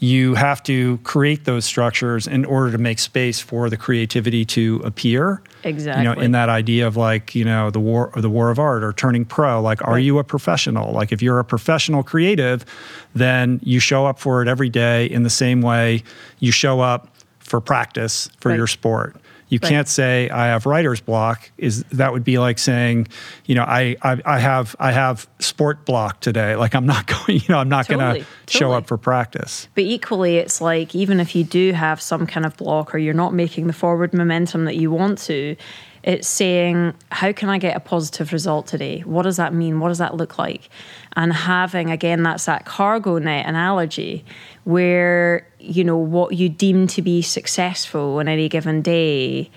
You 0.00 0.34
have 0.34 0.62
to 0.64 0.98
create 0.98 1.46
those 1.46 1.64
structures 1.64 2.26
in 2.26 2.44
order 2.44 2.70
to 2.72 2.78
make 2.78 2.98
space 2.98 3.40
for 3.40 3.70
the 3.70 3.78
creativity 3.78 4.44
to 4.46 4.82
appear. 4.84 5.40
Exactly. 5.62 6.04
You 6.04 6.14
know, 6.14 6.20
in 6.20 6.32
that 6.32 6.50
idea 6.50 6.86
of 6.86 6.98
like, 6.98 7.34
you 7.34 7.44
know, 7.44 7.70
the 7.70 7.80
war 7.80 8.10
or 8.14 8.20
the 8.20 8.28
war 8.28 8.50
of 8.50 8.58
art 8.58 8.84
or 8.84 8.92
turning 8.92 9.24
pro, 9.24 9.62
like 9.62 9.80
are 9.86 9.94
right. 9.94 10.04
you 10.04 10.18
a 10.18 10.24
professional? 10.24 10.92
Like 10.92 11.10
if 11.10 11.22
you're 11.22 11.38
a 11.38 11.44
professional 11.44 12.02
creative, 12.02 12.66
then 13.14 13.60
you 13.62 13.80
show 13.80 14.04
up 14.04 14.18
for 14.18 14.42
it 14.42 14.48
every 14.48 14.68
day 14.68 15.06
in 15.06 15.22
the 15.22 15.30
same 15.30 15.62
way 15.62 16.02
you 16.38 16.52
show 16.52 16.80
up 16.80 17.08
for 17.38 17.60
practice 17.60 18.28
for 18.40 18.50
right. 18.50 18.58
your 18.58 18.66
sport. 18.66 19.16
You 19.54 19.60
right. 19.62 19.68
can't 19.68 19.86
say 19.86 20.28
I 20.30 20.46
have 20.46 20.66
writer's 20.66 21.00
block. 21.00 21.48
Is 21.58 21.84
that 21.92 22.12
would 22.12 22.24
be 22.24 22.40
like 22.40 22.58
saying, 22.58 23.06
you 23.46 23.54
know, 23.54 23.62
I, 23.62 23.94
I, 24.02 24.20
I 24.24 24.38
have 24.40 24.74
I 24.80 24.90
have 24.90 25.28
sport 25.38 25.84
block 25.84 26.20
today. 26.20 26.56
Like 26.64 26.74
I'm 26.74 26.86
not 26.86 27.06
going, 27.26 27.40
you 27.40 27.48
know, 27.50 27.58
I'm 27.58 27.68
not 27.68 27.86
totally, 27.86 28.04
going 28.04 28.14
to 28.22 28.26
totally. 28.46 28.58
show 28.58 28.72
up 28.72 28.86
for 28.86 28.96
practice. 28.96 29.68
But 29.74 29.84
equally, 29.84 30.38
it's 30.38 30.62
like 30.62 30.94
even 30.94 31.20
if 31.20 31.36
you 31.36 31.44
do 31.44 31.72
have 31.72 32.00
some 32.00 32.26
kind 32.26 32.46
of 32.46 32.56
block 32.56 32.94
or 32.94 32.98
you're 32.98 33.12
not 33.12 33.34
making 33.34 33.66
the 33.66 33.74
forward 33.74 34.14
momentum 34.14 34.64
that 34.64 34.76
you 34.76 34.90
want 34.90 35.18
to, 35.18 35.56
it's 36.04 36.28
saying, 36.28 36.92
how 37.10 37.32
can 37.32 37.48
I 37.48 37.56
get 37.56 37.74
a 37.74 37.80
positive 37.80 38.30
result 38.30 38.66
today? 38.66 39.00
What 39.00 39.22
does 39.22 39.38
that 39.38 39.54
mean? 39.54 39.80
What 39.80 39.88
does 39.88 39.98
that 39.98 40.14
look 40.14 40.38
like? 40.38 40.68
And 41.16 41.32
having, 41.32 41.90
again, 41.90 42.22
that's 42.22 42.44
that 42.44 42.66
cargo 42.66 43.18
net 43.18 43.46
analogy 43.46 44.22
where, 44.64 45.46
you 45.58 45.82
know, 45.82 45.96
what 45.96 46.34
you 46.34 46.50
deem 46.50 46.86
to 46.88 47.00
be 47.00 47.22
successful 47.22 48.18
on 48.18 48.28
any 48.28 48.50
given 48.50 48.82
day 48.82 49.50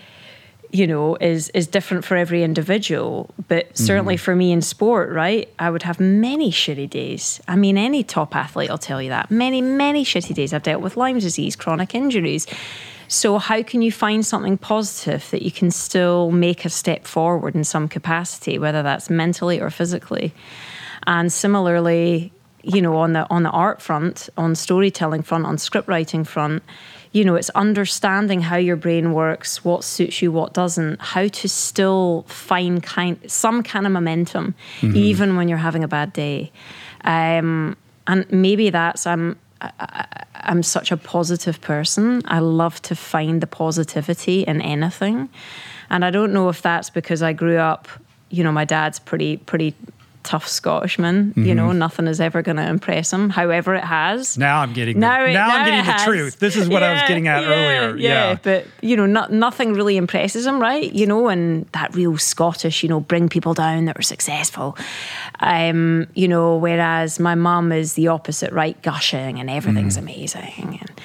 you 0.70 0.86
know 0.86 1.16
is 1.16 1.48
is 1.50 1.66
different 1.66 2.04
for 2.04 2.14
every 2.14 2.42
individual 2.42 3.30
but 3.48 3.74
certainly 3.76 4.16
mm-hmm. 4.16 4.22
for 4.22 4.36
me 4.36 4.52
in 4.52 4.60
sport 4.60 5.10
right 5.10 5.48
i 5.58 5.70
would 5.70 5.82
have 5.82 5.98
many 5.98 6.50
shitty 6.50 6.88
days 6.90 7.40
i 7.48 7.56
mean 7.56 7.78
any 7.78 8.04
top 8.04 8.36
athlete 8.36 8.68
will 8.68 8.76
tell 8.76 9.00
you 9.00 9.08
that 9.08 9.30
many 9.30 9.62
many 9.62 10.04
shitty 10.04 10.34
days 10.34 10.52
i've 10.52 10.62
dealt 10.62 10.82
with 10.82 10.94
lyme 10.94 11.18
disease 11.18 11.56
chronic 11.56 11.94
injuries 11.94 12.46
so, 13.08 13.38
how 13.38 13.62
can 13.62 13.80
you 13.80 13.90
find 13.90 14.24
something 14.24 14.58
positive 14.58 15.28
that 15.30 15.42
you 15.42 15.50
can 15.50 15.70
still 15.70 16.30
make 16.30 16.64
a 16.64 16.68
step 16.68 17.06
forward 17.06 17.54
in 17.54 17.64
some 17.64 17.88
capacity, 17.88 18.58
whether 18.58 18.82
that's 18.82 19.08
mentally 19.08 19.60
or 19.60 19.70
physically? 19.70 20.34
And 21.06 21.32
similarly, 21.32 22.32
you 22.62 22.82
know, 22.82 22.96
on 22.98 23.14
the 23.14 23.26
on 23.30 23.44
the 23.44 23.50
art 23.50 23.80
front, 23.80 24.28
on 24.36 24.54
storytelling 24.54 25.22
front, 25.22 25.46
on 25.46 25.56
script 25.56 25.88
writing 25.88 26.22
front, 26.22 26.62
you 27.12 27.24
know, 27.24 27.34
it's 27.34 27.50
understanding 27.50 28.42
how 28.42 28.56
your 28.56 28.76
brain 28.76 29.14
works, 29.14 29.64
what 29.64 29.84
suits 29.84 30.20
you, 30.20 30.30
what 30.30 30.52
doesn't, 30.52 31.00
how 31.00 31.28
to 31.28 31.48
still 31.48 32.24
find 32.28 32.82
kind 32.82 33.18
some 33.26 33.62
kind 33.62 33.86
of 33.86 33.92
momentum, 33.92 34.54
mm-hmm. 34.80 34.96
even 34.96 35.36
when 35.36 35.48
you're 35.48 35.58
having 35.58 35.82
a 35.82 35.88
bad 35.88 36.12
day. 36.12 36.52
Um, 37.04 37.76
and 38.06 38.30
maybe 38.30 38.68
that's 38.70 39.06
I'm 39.06 39.38
I, 39.60 40.06
am 40.34 40.62
such 40.62 40.90
a 40.90 40.96
positive 40.96 41.60
person. 41.60 42.22
I 42.26 42.38
love 42.38 42.80
to 42.82 42.94
find 42.94 43.40
the 43.40 43.46
positivity 43.46 44.42
in 44.42 44.62
anything. 44.62 45.28
And 45.90 46.04
I 46.04 46.10
don't 46.10 46.32
know 46.32 46.48
if 46.48 46.62
that's 46.62 46.90
because 46.90 47.22
I 47.22 47.32
grew 47.32 47.56
up, 47.56 47.88
you 48.30 48.44
know, 48.44 48.52
my 48.52 48.64
dad's 48.64 48.98
pretty 48.98 49.38
pretty 49.38 49.74
tough 50.22 50.46
Scottishman. 50.46 51.30
Mm-hmm. 51.30 51.44
You 51.44 51.54
know, 51.54 51.68
mm-hmm. 51.68 51.78
nothing 51.78 52.06
is 52.06 52.20
ever 52.20 52.42
going 52.42 52.56
to 52.56 52.66
impress 52.66 53.12
him. 53.12 53.30
However, 53.30 53.74
it 53.74 53.84
has. 53.84 54.36
Now 54.36 54.60
I'm 54.60 54.72
getting 54.72 54.98
now, 54.98 55.26
the, 55.26 55.32
now, 55.32 55.48
now 55.48 55.56
I'm 55.56 55.64
getting 55.64 55.84
the 55.84 55.92
has. 55.92 56.04
truth. 56.04 56.38
This 56.38 56.56
is 56.56 56.68
what 56.68 56.82
yeah, 56.82 56.88
I 56.88 56.92
was 56.92 57.02
getting 57.02 57.28
at 57.28 57.42
yeah, 57.42 57.48
earlier. 57.48 57.96
Yeah, 57.96 58.08
yeah, 58.08 58.38
but 58.42 58.66
you 58.80 58.96
know, 58.96 59.06
not, 59.06 59.32
nothing 59.32 59.74
really 59.74 59.96
impresses 59.96 60.46
him, 60.46 60.60
right? 60.60 60.92
You 60.92 61.06
know, 61.06 61.28
and 61.28 61.66
that 61.72 61.94
real 61.94 62.18
Scottish, 62.18 62.82
you 62.82 62.88
know, 62.88 63.00
bring 63.00 63.28
people 63.28 63.54
down 63.54 63.86
that 63.86 63.98
are 63.98 64.02
successful. 64.02 64.76
Um, 65.40 66.06
you 66.14 66.28
know, 66.28 66.56
whereas 66.56 67.18
my 67.18 67.34
mum 67.34 67.72
is 67.72 67.94
the 67.94 68.08
opposite, 68.08 68.52
right? 68.52 68.80
Gushing 68.82 69.38
and 69.38 69.48
everything's 69.48 69.96
mm. 69.96 70.02
amazing, 70.02 70.80
and, 70.80 71.00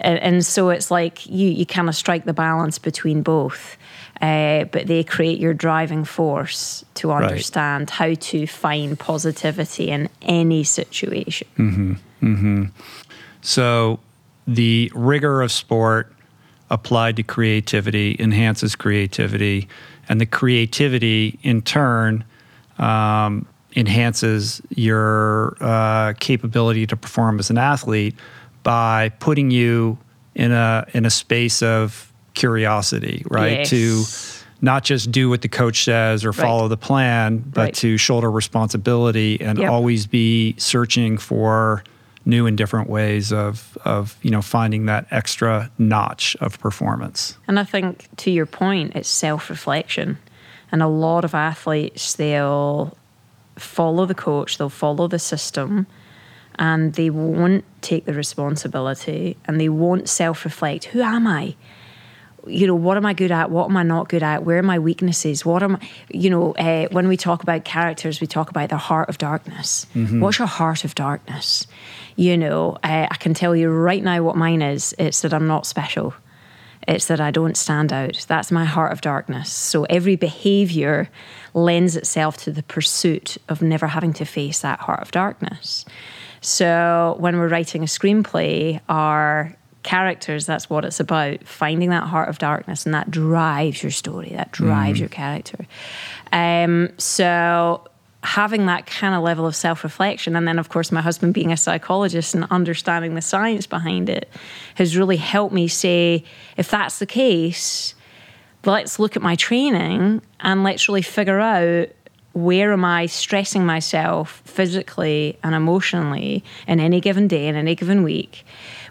and 0.00 0.18
and 0.18 0.46
so 0.46 0.70
it's 0.70 0.90
like 0.90 1.26
you 1.26 1.48
you 1.48 1.66
kind 1.66 1.88
of 1.88 1.96
strike 1.96 2.24
the 2.24 2.32
balance 2.32 2.78
between 2.78 3.22
both 3.22 3.76
uh, 4.20 4.64
but 4.64 4.86
they 4.86 5.04
create 5.04 5.38
your 5.38 5.54
driving 5.54 6.04
force 6.04 6.84
to 6.94 7.12
understand 7.12 7.82
right. 7.82 7.90
how 7.90 8.14
to 8.14 8.46
find 8.46 8.98
positivity 8.98 9.90
in 9.90 10.08
any 10.22 10.64
situation. 10.64 11.46
Mm-hmm. 11.58 11.92
Mm-hmm. 12.22 12.64
So 13.42 14.00
the 14.46 14.90
rigor 14.94 15.42
of 15.42 15.52
sport 15.52 16.12
applied 16.70 17.16
to 17.16 17.22
creativity 17.22 18.16
enhances 18.18 18.74
creativity, 18.74 19.68
and 20.08 20.20
the 20.20 20.26
creativity 20.26 21.38
in 21.42 21.62
turn 21.62 22.24
um, 22.78 23.46
enhances 23.76 24.62
your 24.70 25.56
uh, 25.60 26.14
capability 26.18 26.86
to 26.86 26.96
perform 26.96 27.38
as 27.38 27.50
an 27.50 27.58
athlete 27.58 28.14
by 28.62 29.10
putting 29.20 29.50
you 29.50 29.98
in 30.34 30.52
a 30.52 30.86
in 30.92 31.04
a 31.04 31.10
space 31.10 31.62
of 31.62 32.12
curiosity, 32.36 33.24
right? 33.28 33.58
Yes. 33.58 33.70
To 33.70 34.44
not 34.60 34.84
just 34.84 35.10
do 35.10 35.28
what 35.28 35.42
the 35.42 35.48
coach 35.48 35.84
says 35.84 36.24
or 36.24 36.32
follow 36.32 36.62
right. 36.62 36.68
the 36.68 36.76
plan, 36.76 37.38
but 37.38 37.60
right. 37.60 37.74
to 37.74 37.96
shoulder 37.96 38.30
responsibility 38.30 39.40
and 39.40 39.58
yep. 39.58 39.70
always 39.70 40.06
be 40.06 40.54
searching 40.58 41.18
for 41.18 41.82
new 42.24 42.46
and 42.46 42.58
different 42.58 42.90
ways 42.90 43.32
of 43.32 43.78
of 43.84 44.18
you 44.22 44.30
know 44.30 44.42
finding 44.42 44.86
that 44.86 45.06
extra 45.10 45.70
notch 45.78 46.36
of 46.40 46.58
performance. 46.58 47.36
And 47.46 47.58
I 47.58 47.64
think 47.64 48.08
to 48.18 48.30
your 48.30 48.46
point, 48.46 48.94
it's 48.94 49.08
self 49.08 49.50
reflection. 49.50 50.18
And 50.72 50.82
a 50.82 50.88
lot 50.88 51.24
of 51.24 51.34
athletes 51.34 52.14
they'll 52.14 52.96
follow 53.56 54.06
the 54.06 54.14
coach, 54.14 54.58
they'll 54.58 54.68
follow 54.68 55.06
the 55.06 55.18
system, 55.18 55.86
and 56.58 56.94
they 56.94 57.10
won't 57.10 57.64
take 57.82 58.04
the 58.04 58.14
responsibility 58.14 59.36
and 59.44 59.60
they 59.60 59.68
won't 59.68 60.08
self 60.08 60.44
reflect. 60.44 60.86
Who 60.86 61.02
am 61.02 61.26
I? 61.26 61.54
You 62.46 62.66
know, 62.66 62.74
what 62.74 62.96
am 62.96 63.06
I 63.06 63.12
good 63.12 63.32
at? 63.32 63.50
What 63.50 63.70
am 63.70 63.76
I 63.76 63.82
not 63.82 64.08
good 64.08 64.22
at? 64.22 64.44
Where 64.44 64.58
are 64.58 64.62
my 64.62 64.78
weaknesses? 64.78 65.44
What 65.44 65.62
am 65.62 65.76
I, 65.76 65.88
you 66.08 66.30
know, 66.30 66.52
uh, 66.52 66.88
when 66.90 67.08
we 67.08 67.16
talk 67.16 67.42
about 67.42 67.64
characters, 67.64 68.20
we 68.20 68.26
talk 68.26 68.50
about 68.50 68.68
their 68.68 68.78
heart 68.78 69.08
of 69.08 69.18
darkness. 69.18 69.86
Mm-hmm. 69.94 70.20
What's 70.20 70.38
your 70.38 70.48
heart 70.48 70.84
of 70.84 70.94
darkness? 70.94 71.66
You 72.16 72.36
know, 72.36 72.78
uh, 72.82 73.08
I 73.10 73.16
can 73.18 73.34
tell 73.34 73.54
you 73.54 73.70
right 73.70 74.02
now 74.02 74.22
what 74.22 74.36
mine 74.36 74.62
is. 74.62 74.94
It's 74.98 75.22
that 75.22 75.34
I'm 75.34 75.46
not 75.46 75.66
special. 75.66 76.14
It's 76.86 77.06
that 77.06 77.20
I 77.20 77.30
don't 77.30 77.56
stand 77.56 77.92
out. 77.92 78.24
That's 78.28 78.52
my 78.52 78.64
heart 78.64 78.92
of 78.92 79.00
darkness. 79.00 79.52
So 79.52 79.84
every 79.84 80.16
behavior 80.16 81.08
lends 81.52 81.96
itself 81.96 82.36
to 82.38 82.52
the 82.52 82.62
pursuit 82.62 83.38
of 83.48 83.60
never 83.60 83.88
having 83.88 84.12
to 84.14 84.24
face 84.24 84.60
that 84.60 84.80
heart 84.80 85.00
of 85.00 85.10
darkness. 85.10 85.84
So 86.40 87.16
when 87.18 87.38
we're 87.38 87.48
writing 87.48 87.82
a 87.82 87.86
screenplay, 87.86 88.80
our 88.88 89.56
characters, 89.86 90.44
that's 90.44 90.68
what 90.68 90.84
it's 90.84 91.00
about. 91.00 91.44
Finding 91.44 91.90
that 91.90 92.04
heart 92.04 92.28
of 92.28 92.38
darkness, 92.38 92.84
and 92.84 92.94
that 92.94 93.10
drives 93.10 93.82
your 93.82 93.92
story, 93.92 94.30
that 94.30 94.52
drives 94.52 94.98
mm. 94.98 95.00
your 95.00 95.08
character. 95.08 95.66
Um, 96.32 96.90
so 96.98 97.88
having 98.22 98.66
that 98.66 98.86
kind 98.86 99.14
of 99.14 99.22
level 99.22 99.46
of 99.46 99.56
self 99.56 99.84
reflection, 99.84 100.36
and 100.36 100.46
then, 100.46 100.58
of 100.58 100.68
course, 100.68 100.92
my 100.92 101.00
husband 101.00 101.32
being 101.32 101.52
a 101.52 101.56
psychologist 101.56 102.34
and 102.34 102.44
understanding 102.50 103.14
the 103.14 103.22
science 103.22 103.66
behind 103.66 104.10
it 104.10 104.28
has 104.74 104.96
really 104.96 105.16
helped 105.16 105.54
me 105.54 105.68
say, 105.68 106.24
if 106.56 106.68
that's 106.70 106.98
the 106.98 107.06
case, 107.06 107.94
let's 108.64 108.98
look 108.98 109.16
at 109.16 109.22
my 109.22 109.36
training 109.36 110.20
and 110.40 110.64
let's 110.64 110.88
really 110.88 111.02
figure 111.02 111.38
out 111.40 111.88
where 112.32 112.72
am 112.72 112.84
I 112.84 113.06
stressing 113.06 113.64
myself 113.64 114.42
physically 114.44 115.38
and 115.42 115.54
emotionally 115.54 116.44
in 116.66 116.80
any 116.80 117.00
given 117.00 117.28
day, 117.28 117.46
in 117.48 117.54
any 117.54 117.74
given 117.74 118.02
week 118.02 118.44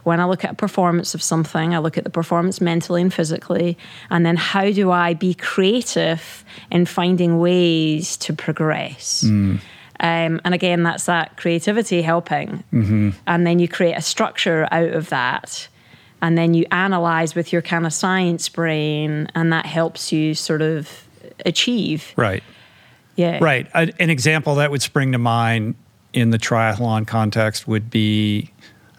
when 0.06 0.20
I 0.20 0.26
look 0.26 0.46
at 0.46 0.52
a 0.52 0.56
performance 0.56 1.14
of 1.14 1.22
something, 1.22 1.74
I 1.74 1.80
look 1.80 1.98
at 1.98 2.04
the 2.04 2.10
performance 2.10 2.62
mentally 2.62 3.02
and 3.02 3.14
physically, 3.14 3.78
and 4.10 4.26
then 4.26 4.38
how 4.38 4.72
do 4.72 4.92
I 4.92 5.14
be 5.16 5.34
creative 5.34 6.46
in 6.72 6.86
finding 6.86 7.40
ways 7.40 8.16
to 8.18 8.34
progress? 8.34 9.24
Mm. 9.24 9.60
Um, 10.00 10.42
and 10.46 10.54
again, 10.54 10.84
that's 10.84 11.06
that 11.06 11.38
creativity 11.38 12.02
helping. 12.02 12.64
Mm-hmm. 12.72 13.10
And 13.26 13.48
then 13.48 13.60
you 13.60 13.68
create 13.68 13.96
a 13.96 14.02
structure 14.02 14.68
out 14.72 14.92
of 14.92 15.10
that. 15.10 15.68
And 16.22 16.38
then 16.38 16.54
you 16.54 16.66
analyze 16.72 17.36
with 17.36 17.52
your 17.52 17.62
kind 17.62 17.86
of 17.86 17.94
science 17.94 18.48
brain, 18.50 19.28
and 19.36 19.52
that 19.54 19.66
helps 19.66 20.12
you 20.12 20.34
sort 20.34 20.62
of 20.62 21.08
achieve. 21.46 22.14
Right. 22.16 22.44
Yeah. 23.16 23.40
Right. 23.42 23.68
An 23.74 24.10
example 24.10 24.56
that 24.56 24.72
would 24.72 24.82
spring 24.82 25.12
to 25.12 25.18
mind 25.18 25.76
in 26.14 26.30
the 26.32 26.40
triathlon 26.40 27.06
context 27.06 27.68
would 27.68 27.90
be 27.90 28.52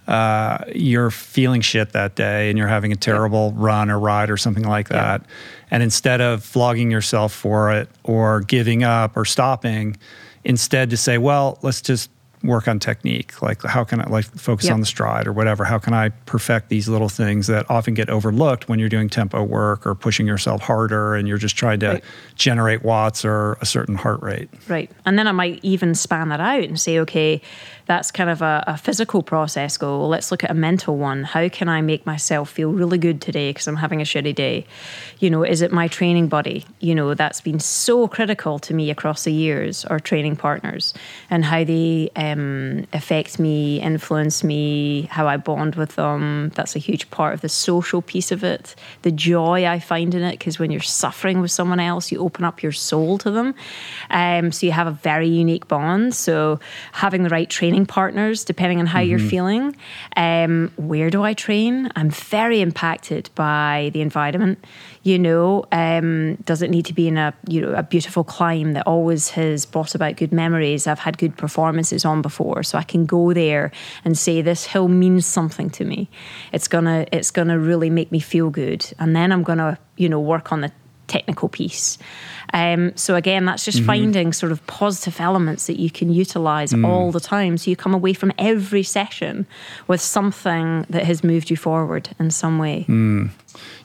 uh, 0.07 0.59
you're 0.75 1.11
feeling 1.11 1.61
shit 1.61 1.93
that 1.93 2.15
day 2.15 2.49
and 2.49 2.59
you're 2.59 2.69
having 2.69 2.93
a 2.93 2.97
terrible 2.97 3.53
run 3.53 3.91
or 3.91 3.99
ride 3.99 4.31
or 4.31 4.37
something 4.37 4.65
like 4.65 4.89
that. 4.89 5.25
And 5.71 5.83
instead 5.83 6.21
of 6.21 6.45
flogging 6.45 6.91
yourself 6.91 7.33
for 7.33 7.73
it 7.73 7.89
or 8.05 8.41
giving 8.43 8.85
up 8.85 9.17
or 9.17 9.25
stopping, 9.25 9.97
instead 10.45 10.91
to 10.91 10.97
say, 10.97 11.19
well, 11.19 11.59
let's 11.63 11.81
just 11.81 12.11
work 12.43 12.69
on 12.69 12.79
technique 12.79 13.41
like 13.43 13.63
how 13.63 13.83
can 13.83 14.01
i 14.01 14.07
like 14.09 14.25
focus 14.25 14.67
yep. 14.67 14.75
on 14.75 14.81
the 14.81 14.87
stride 14.87 15.27
or 15.27 15.33
whatever 15.33 15.65
how 15.65 15.79
can 15.79 15.95
i 15.95 16.09
perfect 16.27 16.69
these 16.69 16.89
little 16.89 17.09
things 17.09 17.47
that 17.47 17.69
often 17.71 17.95
get 17.95 18.09
overlooked 18.09 18.69
when 18.69 18.79
you're 18.79 18.89
doing 18.89 19.09
tempo 19.09 19.43
work 19.43 19.87
or 19.87 19.95
pushing 19.95 20.27
yourself 20.27 20.61
harder 20.61 21.15
and 21.15 21.27
you're 21.27 21.39
just 21.39 21.57
trying 21.57 21.81
to 21.81 21.89
right. 21.89 22.05
generate 22.35 22.83
watts 22.83 23.25
or 23.25 23.55
a 23.61 23.67
certain 23.67 23.97
heart 23.97 24.23
rate 24.23 24.49
right 24.69 24.91
and 25.05 25.19
then 25.19 25.27
i 25.27 25.33
might 25.33 25.59
even 25.63 25.95
span 25.95 26.29
that 26.29 26.41
out 26.41 26.63
and 26.63 26.81
say 26.81 26.99
okay 26.99 27.41
that's 27.87 28.11
kind 28.11 28.29
of 28.29 28.43
a, 28.43 28.65
a 28.67 28.77
physical 28.77 29.23
process 29.23 29.77
goal. 29.77 30.09
Let's 30.09 30.31
look 30.31 30.43
at 30.43 30.51
a 30.51 30.55
mental 30.55 30.97
one. 30.97 31.23
How 31.23 31.49
can 31.49 31.69
I 31.69 31.81
make 31.81 32.05
myself 32.05 32.51
feel 32.51 32.73
really 32.73 32.99
good 32.99 33.21
today 33.21 33.51
because 33.51 33.69
I'm 33.69 33.77
having 33.77 34.01
a 34.01 34.05
shitty 34.05 34.35
day? 34.35 34.67
You 35.21 35.31
know, 35.31 35.45
is 35.45 35.63
it 35.63 35.73
my 35.73 35.87
training 35.87 36.29
buddy? 36.29 36.65
You 36.81 36.95
know, 36.95 37.15
that's 37.15 37.41
been 37.41 37.61
so 37.61 38.09
critical 38.09 38.59
to 38.59 38.75
me 38.75 38.91
across 38.91 39.25
the 39.25 39.33
years, 39.33 39.85
or 39.85 40.01
training 40.01 40.37
partners, 40.37 40.95
and 41.31 41.45
how 41.45 41.63
they 41.63 42.11
um, 42.17 42.87
affect 42.93 43.39
me, 43.39 43.81
influence 43.81 44.43
me, 44.43 45.03
how 45.03 45.29
I 45.29 45.37
bond 45.37 45.77
with 45.77 45.95
them. 45.95 46.51
That's 46.55 46.75
a 46.75 46.81
huge 46.81 47.09
part 47.11 47.35
of 47.35 47.41
the 47.41 47.49
social 47.49 48.03
piece 48.03 48.33
of 48.33 48.43
it. 48.43 48.75
The 49.03 49.13
joy 49.13 49.67
I 49.67 49.79
find 49.79 50.15
in 50.15 50.23
it, 50.23 50.33
because 50.33 50.59
when 50.59 50.71
you're 50.71 50.81
suffering 50.81 51.41
with 51.41 51.53
someone 51.53 51.81
else, 51.81 52.11
you 52.11 52.19
open 52.19 52.45
up 52.45 52.63
your 52.63 52.73
soul 52.73 53.19
to 53.19 53.31
them. 53.31 53.55
Um, 54.11 54.51
so 54.51 54.67
you 54.67 54.73
have 54.73 54.89
a 54.89 54.93
very 54.93 55.29
unique 55.29 55.69
bond. 55.69 56.15
So 56.15 56.59
having 56.93 57.23
the 57.23 57.29
right 57.29 57.49
training 57.49 57.76
training 57.77 57.87
partners, 57.87 58.45
depending 58.45 58.81
on 58.81 58.87
how 58.87 59.01
mm-hmm. 59.01 59.11
you're 59.11 59.19
feeling. 59.19 59.77
Um, 60.17 60.73
where 60.77 61.11
do 61.11 61.23
I 61.23 61.35
train? 61.35 61.91
I'm 61.95 62.11
very 62.11 62.61
impacted 62.61 63.29
by 63.35 63.91
the 63.93 64.01
environment. 64.01 64.59
You 65.03 65.19
know, 65.19 65.65
um, 65.73 66.37
does 66.47 66.63
it 66.63 66.71
need 66.71 66.87
to 66.87 66.95
be 66.95 67.07
in 67.07 67.19
a 67.19 67.33
you 67.49 67.61
know 67.61 67.75
a 67.75 67.83
beautiful 67.83 68.25
climb 68.25 68.75
that 68.75 68.87
always 68.87 69.31
has 69.35 69.67
brought 69.67 69.95
about 69.95 70.17
good 70.17 70.33
memories? 70.33 70.87
I've 70.87 71.05
had 71.05 71.19
good 71.19 71.37
performances 71.37 72.05
on 72.05 72.23
before, 72.23 72.63
so 72.63 72.79
I 72.79 72.83
can 72.83 73.07
go 73.07 73.33
there 73.35 73.71
and 74.05 74.17
say 74.17 74.43
this 74.43 74.67
hill 74.67 74.89
means 74.89 75.27
something 75.27 75.71
to 75.71 75.85
me. 75.85 76.09
It's 76.53 76.69
gonna 76.69 77.05
it's 77.13 77.31
gonna 77.31 77.59
really 77.59 77.91
make 77.91 78.11
me 78.11 78.21
feel 78.21 78.51
good, 78.51 78.85
and 78.99 79.15
then 79.15 79.33
I'm 79.33 79.43
gonna 79.43 79.79
you 79.97 80.09
know 80.09 80.21
work 80.21 80.53
on 80.53 80.63
the 80.63 80.71
technical 81.07 81.49
piece. 81.49 81.99
Um, 82.53 82.97
so 82.97 83.17
again, 83.17 83.45
that's 83.45 83.65
just 83.65 83.79
mm-hmm. 83.79 83.87
finding 83.87 84.33
sort 84.33 84.53
of 84.53 84.67
positive 84.67 85.21
elements 85.21 85.67
that 85.67 85.79
you 85.79 85.91
can 85.91 86.11
utilize 86.11 86.73
mm. 86.73 86.87
all 86.87 87.11
the 87.11 87.21
time. 87.21 87.59
So 87.59 87.71
you 87.71 87.77
come 87.77 87.95
away 87.95 88.13
from 88.13 88.33
every 88.39 88.83
session 88.83 89.47
with 89.89 90.01
something 90.01 90.87
that 90.89 91.05
has 91.05 91.25
moved 91.25 91.51
you 91.51 91.57
forward 91.57 92.11
in 92.19 92.31
some 92.31 92.59
way. 92.59 92.87
Mm. 92.89 93.31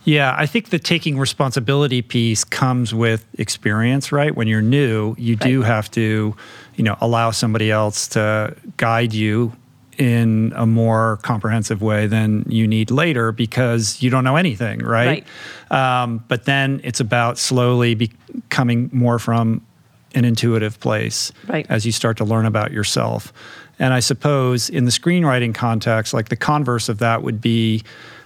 Yeah, 0.04 0.36
I 0.38 0.46
think 0.46 0.70
the 0.70 0.80
taking 0.80 1.18
responsibility 1.20 2.02
piece 2.02 2.44
comes 2.44 2.94
with 2.94 3.26
experience, 3.38 4.12
right? 4.12 4.36
When 4.36 4.48
you're 4.48 4.62
new, 4.62 5.16
you 5.18 5.36
right. 5.36 5.48
do 5.48 5.62
have 5.62 5.90
to, 5.92 6.36
you 6.76 6.84
know, 6.84 6.98
allow 7.02 7.32
somebody 7.32 7.72
else 7.72 8.08
to 8.10 8.56
guide 8.78 9.14
you 9.14 9.54
in 9.98 10.54
a 10.56 10.66
more 10.66 11.18
comprehensive 11.22 11.82
way 11.82 12.08
than 12.08 12.46
you 12.48 12.68
need 12.68 12.92
later 12.92 13.32
because 13.32 14.02
you 14.02 14.10
don't 14.10 14.24
know 14.24 14.36
anything, 14.36 14.80
right? 14.80 15.26
right. 15.70 16.04
Um, 16.04 16.24
but 16.28 16.46
then 16.46 16.82
it's 16.84 17.00
about 17.00 17.38
slowly 17.38 17.96
becoming 17.96 18.90
more 18.94 19.20
from 19.20 19.66
an 20.14 20.26
intuitive 20.26 20.80
place 20.80 21.32
right. 21.48 21.66
as 21.70 21.86
you 21.86 21.92
start 21.92 22.18
to 22.18 22.26
learn 22.26 22.46
about 22.46 22.72
yourself. 22.72 23.32
And 23.80 23.94
I 23.94 24.00
suppose 24.00 24.70
in 24.70 24.86
the 24.86 24.92
screenwriting 24.92 25.56
context, 25.56 26.14
like 26.14 26.30
the 26.30 26.36
converse 26.36 26.90
of 26.90 27.00
that 27.00 27.24
would 27.24 27.42
be 27.42 27.84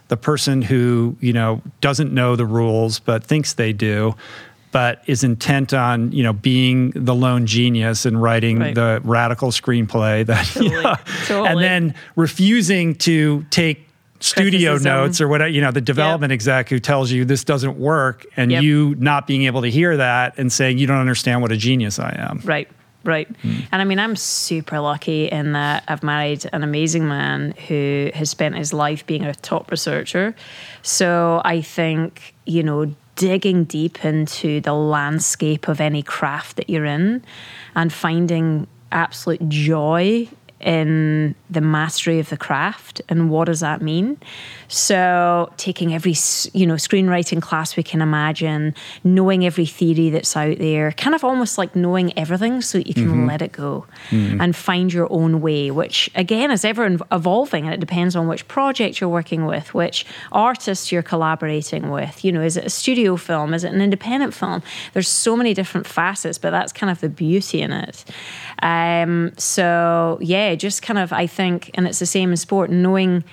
the 0.07 0.17
person 0.17 0.61
who, 0.61 1.15
you 1.19 1.33
know, 1.33 1.61
doesn't 1.81 2.13
know 2.13 2.35
the 2.35 2.45
rules 2.45 2.99
but 2.99 3.23
thinks 3.23 3.53
they 3.53 3.73
do 3.73 4.15
but 4.75 5.01
is 5.07 5.23
intent 5.23 5.73
on 5.73 6.11
you 6.11 6.21
know 6.21 6.33
being 6.33 6.91
the 6.97 7.15
lone 7.15 7.45
genius 7.45 8.05
and 8.05 8.21
writing 8.21 8.59
right. 8.59 8.75
the 8.75 8.99
radical 9.05 9.49
screenplay 9.49 10.25
that 10.25 10.45
totally. 10.53 10.69
yeah, 10.69 10.95
totally. 11.27 11.47
and 11.47 11.61
then 11.61 11.95
refusing 12.17 12.93
to 12.93 13.45
take 13.51 13.87
studio 14.19 14.71
Criticism. 14.71 14.91
notes 14.91 15.21
or 15.21 15.29
whatever 15.29 15.47
you 15.47 15.61
know 15.61 15.71
the 15.71 15.79
development 15.79 16.31
yep. 16.31 16.35
exec 16.35 16.67
who 16.67 16.79
tells 16.79 17.09
you 17.09 17.23
this 17.23 17.45
doesn't 17.45 17.79
work 17.79 18.25
and 18.35 18.51
yep. 18.51 18.63
you 18.63 18.95
not 18.97 19.27
being 19.27 19.43
able 19.43 19.61
to 19.61 19.69
hear 19.71 19.95
that 19.95 20.37
and 20.37 20.51
saying 20.51 20.77
you 20.77 20.87
don't 20.87 20.99
understand 20.99 21.41
what 21.41 21.53
a 21.53 21.57
genius 21.57 21.97
i 21.97 22.13
am 22.19 22.41
right 22.43 22.67
right 23.05 23.31
mm. 23.43 23.65
and 23.71 23.81
i 23.81 23.85
mean 23.85 23.97
i'm 23.97 24.17
super 24.17 24.81
lucky 24.81 25.27
in 25.27 25.53
that 25.53 25.85
i've 25.87 26.03
married 26.03 26.45
an 26.51 26.63
amazing 26.63 27.07
man 27.07 27.51
who 27.69 28.11
has 28.13 28.29
spent 28.29 28.57
his 28.57 28.73
life 28.73 29.05
being 29.05 29.23
a 29.23 29.33
top 29.35 29.71
researcher 29.71 30.35
so 30.81 31.41
i 31.45 31.61
think 31.61 32.35
you 32.45 32.61
know 32.61 32.93
digging 33.15 33.63
deep 33.63 34.03
into 34.03 34.61
the 34.61 34.73
landscape 34.73 35.67
of 35.67 35.79
any 35.79 36.03
craft 36.03 36.57
that 36.57 36.69
you're 36.69 36.85
in 36.85 37.23
and 37.75 37.91
finding 37.91 38.67
absolute 38.91 39.47
joy 39.49 40.27
in 40.65 41.35
the 41.47 41.61
mastery 41.61 42.19
of 42.19 42.29
the 42.29 42.37
craft 42.37 42.99
and 43.07 43.29
what 43.29 43.45
does 43.45 43.59
that 43.59 43.83
mean? 43.83 44.17
So 44.67 45.53
taking 45.57 45.93
every 45.93 46.15
you 46.53 46.65
know 46.65 46.73
screenwriting 46.73 47.39
class 47.39 47.77
we 47.77 47.83
can 47.83 48.01
imagine 48.01 48.73
knowing 49.03 49.45
every 49.45 49.67
theory 49.67 50.09
that's 50.09 50.35
out 50.35 50.57
there 50.57 50.91
kind 50.93 51.13
of 51.13 51.23
almost 51.23 51.59
like 51.59 51.75
knowing 51.75 52.17
everything 52.17 52.63
so 52.63 52.79
that 52.79 52.87
you 52.87 52.95
can 52.95 53.05
mm-hmm. 53.05 53.27
let 53.27 53.43
it 53.43 53.51
go 53.51 53.85
mm-hmm. 54.09 54.41
and 54.41 54.55
find 54.55 54.91
your 54.91 55.07
own 55.11 55.39
way 55.39 55.69
which 55.69 56.09
again 56.15 56.49
is 56.49 56.65
ever 56.65 56.97
evolving 57.11 57.65
and 57.65 57.73
it 57.75 57.79
depends 57.79 58.15
on 58.15 58.27
which 58.27 58.47
project 58.47 58.99
you're 58.99 59.09
working 59.09 59.45
with 59.45 59.71
which 59.75 60.03
artist 60.31 60.91
you're 60.91 61.03
collaborating 61.03 61.91
with. 61.91 62.25
You 62.25 62.31
know 62.31 62.41
is 62.41 62.57
it 62.57 62.65
a 62.65 62.71
studio 62.71 63.17
film? 63.17 63.53
Is 63.53 63.63
it 63.63 63.71
an 63.71 63.81
independent 63.81 64.33
film? 64.33 64.63
There's 64.93 65.09
so 65.09 65.37
many 65.37 65.53
different 65.53 65.85
facets 65.85 66.39
but 66.39 66.49
that's 66.49 66.73
kind 66.73 66.89
of 66.89 67.01
the 67.01 67.09
beauty 67.09 67.61
in 67.61 67.71
it 67.71 68.03
um, 68.65 69.31
so 69.37 70.17
yeah 70.21 70.55
just 70.55 70.81
kind 70.81 70.97
of 70.97 71.13
i 71.13 71.27
think 71.27 71.71
and 71.75 71.87
it's 71.87 71.99
the 71.99 72.05
same 72.05 72.31
in 72.31 72.37
sport 72.37 72.69
knowing 72.69 73.23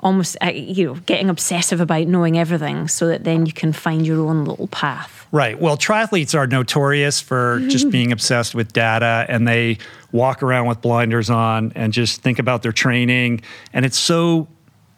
almost 0.00 0.36
uh, 0.42 0.50
you 0.50 0.86
know 0.86 0.94
getting 1.06 1.30
obsessive 1.30 1.80
about 1.80 2.06
knowing 2.06 2.38
everything 2.38 2.88
so 2.88 3.06
that 3.06 3.24
then 3.24 3.46
you 3.46 3.52
can 3.52 3.72
find 3.72 4.06
your 4.06 4.26
own 4.26 4.44
little 4.44 4.66
path. 4.68 5.26
Right. 5.32 5.60
Well 5.60 5.76
triathletes 5.76 6.36
are 6.36 6.46
notorious 6.46 7.20
for 7.20 7.60
just 7.68 7.90
being 7.98 8.10
obsessed 8.10 8.54
with 8.54 8.72
data 8.72 9.26
and 9.28 9.46
they 9.46 9.78
walk 10.12 10.42
around 10.42 10.66
with 10.66 10.80
blinders 10.80 11.30
on 11.30 11.72
and 11.74 11.92
just 11.92 12.22
think 12.22 12.38
about 12.38 12.62
their 12.62 12.72
training 12.72 13.42
and 13.72 13.84
it's 13.84 13.98
so 13.98 14.48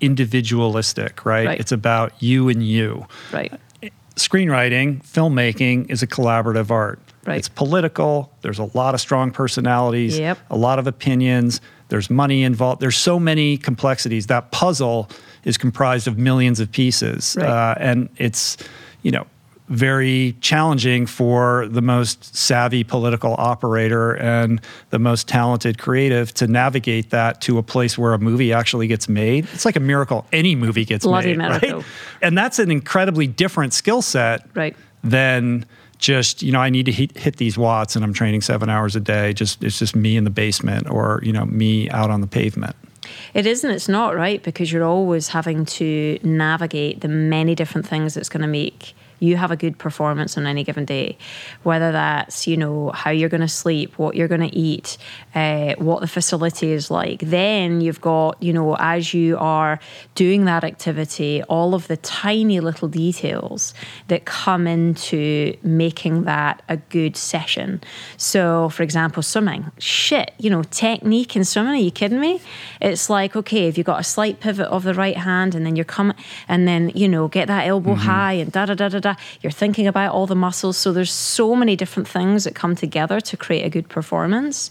individualistic 0.01 1.25
right, 1.25 1.47
right. 1.47 1.61
it's 1.61 1.73
about 1.73 2.21
you 2.23 2.49
and 2.49 2.63
you. 2.63 3.07
Right 3.33 3.53
screenwriting 4.17 5.05
filmmaking 5.05 5.91
is 5.91 6.03
a 6.03 6.07
collaborative 6.07 6.71
art 6.71 6.99
Right. 7.25 7.39
It's 7.39 7.49
political. 7.49 8.33
There's 8.41 8.59
a 8.59 8.69
lot 8.77 8.95
of 8.95 9.01
strong 9.01 9.31
personalities, 9.31 10.19
yep. 10.19 10.39
a 10.51 10.57
lot 10.57 10.79
of 10.81 10.89
opinions. 10.89 11.61
There's 11.89 12.11
money 12.11 12.43
involved. 12.43 12.81
There's 12.81 12.97
so 12.97 13.21
many 13.21 13.57
complexities. 13.57 14.27
That 14.27 14.51
puzzle 14.51 15.09
is 15.45 15.57
comprised 15.57 16.09
of 16.09 16.19
millions 16.19 16.59
of 16.59 16.73
pieces, 16.73 17.37
right. 17.39 17.49
uh, 17.49 17.75
and 17.79 18.09
it's 18.17 18.57
you 19.03 19.13
know 19.13 19.27
very 19.73 20.37
challenging 20.43 21.07
for 21.07 21.67
the 21.69 21.81
most 21.81 22.37
savvy 22.37 22.85
political 22.85 23.35
operator 23.39 24.13
and 24.13 24.61
the 24.91 24.99
most 24.99 25.27
talented 25.27 25.79
creative 25.79 26.35
to 26.35 26.47
navigate 26.47 27.09
that 27.09 27.41
to 27.41 27.57
a 27.57 27.63
place 27.63 27.97
where 27.97 28.13
a 28.13 28.19
movie 28.19 28.53
actually 28.53 28.87
gets 28.87 29.09
made. 29.09 29.49
It's 29.55 29.65
like 29.65 29.77
a 29.77 29.81
miracle 29.81 30.27
any 30.31 30.55
movie 30.55 30.85
gets 30.85 31.07
Bloody 31.07 31.35
made, 31.35 31.39
miracle. 31.49 31.73
right? 31.79 31.87
And 32.21 32.37
that's 32.37 32.59
an 32.59 32.71
incredibly 32.71 33.27
different 33.27 33.73
skill 33.73 34.03
set 34.03 34.47
right. 34.55 34.77
than 35.03 35.65
just 35.99 36.43
you 36.43 36.53
know 36.53 36.61
I 36.61 36.69
need 36.69 36.87
to 36.87 36.93
hit, 36.93 37.17
hit, 37.17 37.37
these 37.37 37.57
watts 37.57 37.97
and 37.97 38.05
I'm 38.05 38.13
training 38.13 38.43
seven 38.43 38.69
hours 38.69 38.95
a 38.95 39.01
day. 39.01 39.33
Just 39.33 39.65
it's 39.65 39.79
just 39.79 39.97
me 39.97 40.17
in 40.19 40.25
the 40.25 40.31
basement 40.31 40.91
or 40.91 41.21
you 41.23 41.33
know 41.33 41.47
me 41.47 41.89
out 41.91 42.11
on 42.11 42.21
the 42.21 42.27
pavement. 42.27 42.77
It 43.33 43.47
is 43.47 43.65
and 43.65 43.73
it's 43.73 43.89
not 43.89 44.15
right 44.15 44.43
because 44.43 44.71
you're 44.71 44.85
always 44.85 45.29
having 45.29 45.65
to 45.65 46.19
navigate 46.23 47.01
the 47.01 47.09
many 47.09 47.55
different 47.55 47.87
things 47.87 48.15
that's 48.15 48.29
going 48.29 48.43
to 48.43 48.49
make 48.49 48.95
you 49.23 49.37
have 49.37 49.53
a 49.53 49.57
good 49.57 49.79
performance 49.79 50.37
on 50.37 50.47
any 50.47 50.65
given 50.65 50.85
day. 50.85 51.17
Whether 51.63 51.93
that's, 51.93 52.47
you 52.49 52.57
know, 52.57 52.91
how 52.91 53.11
you're 53.11 53.29
going 53.29 53.41
to 53.43 53.49
sleep, 53.49 53.97
what 53.97 54.17
you're 54.17 54.27
going 54.27 54.49
to 54.51 54.55
eat, 54.55 54.99
uh, 55.35 55.75
what 55.79 56.01
the 56.01 56.09
facility 56.09 56.73
is 56.73 56.91
like. 56.91 57.21
Then 57.21 57.81
you've 57.81 58.01
got, 58.01 58.43
you 58.43 58.53
know, 58.53 58.77
as 58.81 59.15
you 59.15 59.39
are 59.39 59.79
doing 60.17 60.45
that 60.47 60.65
activity, 60.65 61.43
all 61.45 61.75
of 61.75 61.87
the 61.87 61.97
tiny 61.99 62.59
little 62.59 62.89
details 62.89 63.75
that 64.09 64.25
come 64.25 64.67
into 64.67 65.57
making 65.63 66.25
that 66.25 66.63
a 66.69 66.77
good 66.77 67.17
session. 67.17 67.81
So, 68.17 68.71
for 68.71 68.83
example, 68.83 69.23
swimming. 69.23 69.71
Shit, 69.79 70.33
you 70.39 70.51
know, 70.51 70.65
technique 70.65 71.37
in 71.37 71.45
swimming, 71.45 71.75
are 71.75 71.85
you 71.85 71.93
kidding 71.93 72.19
me? 72.19 72.41
It's 72.81 73.09
like, 73.09 73.37
okay, 73.37 73.69
if 73.69 73.79
you've 73.79 73.87
got 73.87 74.01
a 74.01 74.05
slight 74.05 74.41
pivot 74.41 74.67
of 74.67 74.83
the 74.83 74.95
right 74.95 75.17
hand 75.17 75.55
and 75.55 75.65
then 75.65 75.77
you're 75.77 75.85
coming, 75.85 76.17
and 76.49 76.67
then, 76.67 76.91
you 76.97 77.09
know, 77.09 77.29
get 77.29 77.47
that 77.47 77.69
elbow 77.69 77.93
mm-hmm. 77.93 78.01
high 78.01 78.33
and 78.33 78.51
da 78.51 78.67
da 78.67 78.75
da 78.75 78.89
da 78.89 78.99
da 78.99 79.12
You're 79.41 79.51
thinking 79.51 79.87
about 79.87 80.13
all 80.13 80.27
the 80.27 80.35
muscles. 80.35 80.77
So 80.77 80.93
there's 80.93 81.13
so 81.13 81.55
many 81.55 81.77
different 81.77 82.09
things 82.09 82.45
that 82.45 82.55
come 82.55 82.75
together 82.75 83.21
to 83.21 83.37
create 83.37 83.65
a 83.65 83.71
good 83.71 83.89
performance 83.89 84.71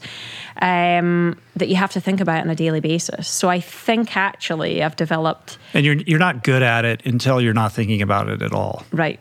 um, 0.61 1.37
that 1.55 1.67
you 1.67 1.75
have 1.75 1.91
to 1.91 2.01
think 2.01 2.21
about 2.21 2.41
on 2.41 2.49
a 2.49 2.55
daily 2.55 2.79
basis. 2.79 3.27
So 3.27 3.49
I 3.49 3.59
think 3.59 4.15
actually 4.15 4.83
I've 4.83 4.95
developed. 4.95 5.57
And 5.73 5.85
you're 5.85 5.95
you're 5.95 6.19
not 6.19 6.43
good 6.43 6.63
at 6.63 6.85
it 6.85 7.05
until 7.05 7.41
you're 7.41 7.53
not 7.53 7.71
thinking 7.71 8.01
about 8.01 8.29
it 8.29 8.41
at 8.41 8.53
all. 8.53 8.83
Right. 8.91 9.19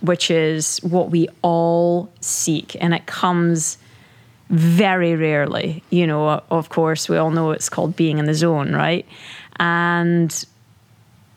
Which 0.00 0.30
is 0.30 0.78
what 0.78 1.10
we 1.10 1.28
all 1.42 2.10
seek, 2.20 2.76
and 2.80 2.92
it 2.92 3.06
comes 3.06 3.78
very 4.50 5.14
rarely. 5.14 5.82
You 5.90 6.06
know, 6.06 6.42
of 6.50 6.68
course, 6.68 7.08
we 7.08 7.16
all 7.16 7.30
know 7.30 7.52
it's 7.52 7.68
called 7.68 7.96
being 7.96 8.18
in 8.18 8.26
the 8.26 8.34
zone, 8.34 8.74
right? 8.74 9.06
And 9.56 10.44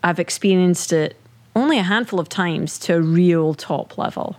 I've 0.02 0.18
experienced 0.18 0.92
it 0.92 1.16
only 1.56 1.78
a 1.78 1.82
handful 1.82 2.20
of 2.20 2.28
times 2.28 2.78
to 2.80 2.94
a 2.94 3.00
real 3.00 3.54
top 3.54 3.98
level. 3.98 4.36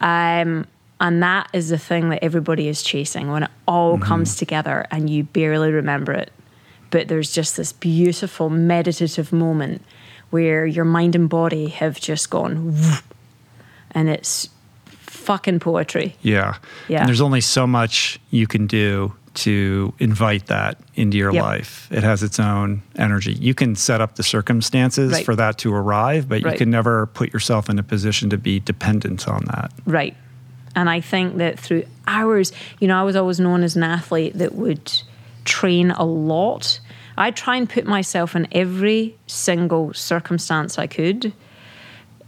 Um, 0.00 0.66
and 1.00 1.22
that 1.22 1.48
is 1.52 1.68
the 1.68 1.78
thing 1.78 2.08
that 2.08 2.24
everybody 2.24 2.68
is 2.68 2.82
chasing 2.82 3.30
when 3.30 3.44
it 3.44 3.50
all 3.68 3.94
mm-hmm. 3.94 4.04
comes 4.04 4.36
together 4.36 4.86
and 4.90 5.08
you 5.10 5.24
barely 5.24 5.70
remember 5.70 6.12
it. 6.12 6.32
But 6.90 7.08
there's 7.08 7.32
just 7.32 7.56
this 7.56 7.72
beautiful 7.72 8.48
meditative 8.48 9.32
moment 9.32 9.82
where 10.30 10.66
your 10.66 10.84
mind 10.84 11.14
and 11.14 11.28
body 11.28 11.68
have 11.68 12.00
just 12.00 12.30
gone, 12.30 12.74
and 13.90 14.08
it's 14.08 14.48
fucking 14.86 15.60
poetry. 15.60 16.16
Yeah. 16.22 16.56
Yeah. 16.88 17.00
And 17.00 17.08
there's 17.08 17.20
only 17.20 17.40
so 17.40 17.66
much 17.66 18.18
you 18.30 18.46
can 18.46 18.66
do 18.66 19.14
to 19.36 19.92
invite 19.98 20.46
that 20.46 20.78
into 20.94 21.16
your 21.16 21.32
yep. 21.32 21.42
life. 21.42 21.88
It 21.90 22.02
has 22.02 22.22
its 22.22 22.40
own 22.40 22.82
energy. 22.96 23.34
You 23.34 23.54
can 23.54 23.76
set 23.76 24.00
up 24.00 24.16
the 24.16 24.22
circumstances 24.22 25.12
right. 25.12 25.24
for 25.24 25.36
that 25.36 25.58
to 25.58 25.74
arrive, 25.74 26.28
but 26.28 26.42
right. 26.42 26.52
you 26.52 26.58
can 26.58 26.70
never 26.70 27.06
put 27.06 27.32
yourself 27.32 27.68
in 27.68 27.78
a 27.78 27.82
position 27.82 28.30
to 28.30 28.38
be 28.38 28.60
dependent 28.60 29.28
on 29.28 29.44
that. 29.46 29.72
Right. 29.84 30.16
And 30.74 30.90
I 30.90 31.00
think 31.00 31.36
that 31.36 31.58
through 31.58 31.84
hours, 32.06 32.52
you 32.80 32.88
know, 32.88 32.98
I 32.98 33.02
was 33.02 33.16
always 33.16 33.40
known 33.40 33.62
as 33.62 33.76
an 33.76 33.82
athlete 33.82 34.34
that 34.34 34.54
would 34.54 34.92
train 35.44 35.90
a 35.90 36.04
lot. 36.04 36.80
I 37.16 37.30
try 37.30 37.56
and 37.56 37.68
put 37.68 37.86
myself 37.86 38.36
in 38.36 38.46
every 38.52 39.16
single 39.26 39.94
circumstance 39.94 40.78
I 40.78 40.86
could 40.86 41.32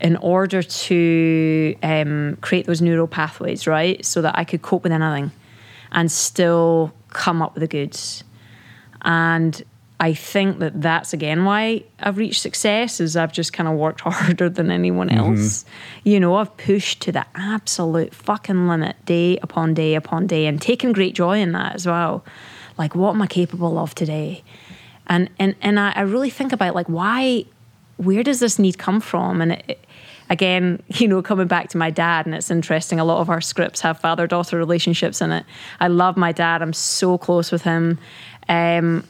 in 0.00 0.16
order 0.16 0.62
to 0.62 1.76
um, 1.82 2.38
create 2.40 2.66
those 2.66 2.80
neural 2.80 3.08
pathways, 3.08 3.66
right? 3.66 4.04
So 4.04 4.22
that 4.22 4.38
I 4.38 4.44
could 4.44 4.62
cope 4.62 4.84
with 4.84 4.92
anything 4.92 5.30
and 5.92 6.10
still 6.10 6.92
come 7.10 7.42
up 7.42 7.54
with 7.54 7.62
the 7.62 7.68
goods. 7.68 8.24
And 9.02 9.62
I 10.00 10.14
think 10.14 10.60
that 10.60 10.80
that's 10.80 11.12
again 11.12 11.44
why 11.44 11.82
I've 11.98 12.18
reached 12.18 12.40
success 12.40 13.00
is 13.00 13.16
I've 13.16 13.32
just 13.32 13.52
kind 13.52 13.68
of 13.68 13.74
worked 13.76 14.00
harder 14.02 14.48
than 14.48 14.70
anyone 14.70 15.08
mm-hmm. 15.08 15.18
else. 15.18 15.64
Mm-hmm. 15.64 16.08
You 16.08 16.20
know, 16.20 16.36
I've 16.36 16.56
pushed 16.56 17.00
to 17.02 17.12
the 17.12 17.26
absolute 17.34 18.14
fucking 18.14 18.68
limit 18.68 18.96
day 19.04 19.38
upon 19.38 19.74
day 19.74 19.94
upon 19.94 20.26
day 20.26 20.46
and 20.46 20.60
taken 20.60 20.92
great 20.92 21.14
joy 21.14 21.40
in 21.40 21.52
that 21.52 21.74
as 21.74 21.86
well. 21.86 22.24
Like 22.76 22.94
what 22.94 23.10
am 23.10 23.22
I 23.22 23.26
capable 23.26 23.78
of 23.78 23.94
today? 23.94 24.44
And 25.08 25.30
and 25.38 25.56
and 25.60 25.80
I, 25.80 25.92
I 25.96 26.02
really 26.02 26.30
think 26.30 26.52
about 26.52 26.74
like 26.74 26.86
why 26.86 27.46
where 27.96 28.22
does 28.22 28.38
this 28.38 28.58
need 28.58 28.78
come 28.78 29.00
from? 29.00 29.40
And 29.40 29.52
it, 29.52 29.84
again, 30.30 30.82
you 30.88 31.08
know, 31.08 31.22
coming 31.22 31.46
back 31.46 31.68
to 31.70 31.78
my 31.78 31.90
dad, 31.90 32.26
and 32.26 32.34
it's 32.34 32.50
interesting, 32.50 33.00
a 33.00 33.04
lot 33.04 33.20
of 33.20 33.30
our 33.30 33.40
scripts 33.40 33.80
have 33.80 33.98
father 34.00 34.26
daughter 34.26 34.56
relationships 34.56 35.20
in 35.20 35.32
it. 35.32 35.44
I 35.80 35.88
love 35.88 36.16
my 36.16 36.32
dad, 36.32 36.62
I'm 36.62 36.72
so 36.72 37.18
close 37.18 37.50
with 37.50 37.62
him. 37.62 37.98
Um, 38.48 39.04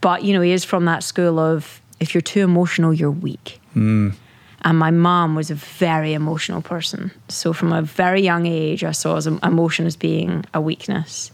but, 0.00 0.24
you 0.24 0.32
know, 0.32 0.40
he 0.40 0.52
is 0.52 0.64
from 0.64 0.84
that 0.86 1.02
school 1.02 1.38
of 1.38 1.80
if 1.98 2.14
you're 2.14 2.22
too 2.22 2.40
emotional, 2.40 2.94
you're 2.94 3.10
weak. 3.10 3.60
Mm. 3.74 4.14
And 4.62 4.78
my 4.78 4.90
mom 4.90 5.34
was 5.34 5.50
a 5.50 5.54
very 5.54 6.12
emotional 6.12 6.62
person. 6.62 7.10
So 7.28 7.52
from 7.52 7.72
a 7.72 7.82
very 7.82 8.20
young 8.22 8.46
age, 8.46 8.84
I 8.84 8.92
saw 8.92 9.16
emotion 9.18 9.86
as 9.86 9.96
being 9.96 10.44
a 10.52 10.60
weakness. 10.60 11.30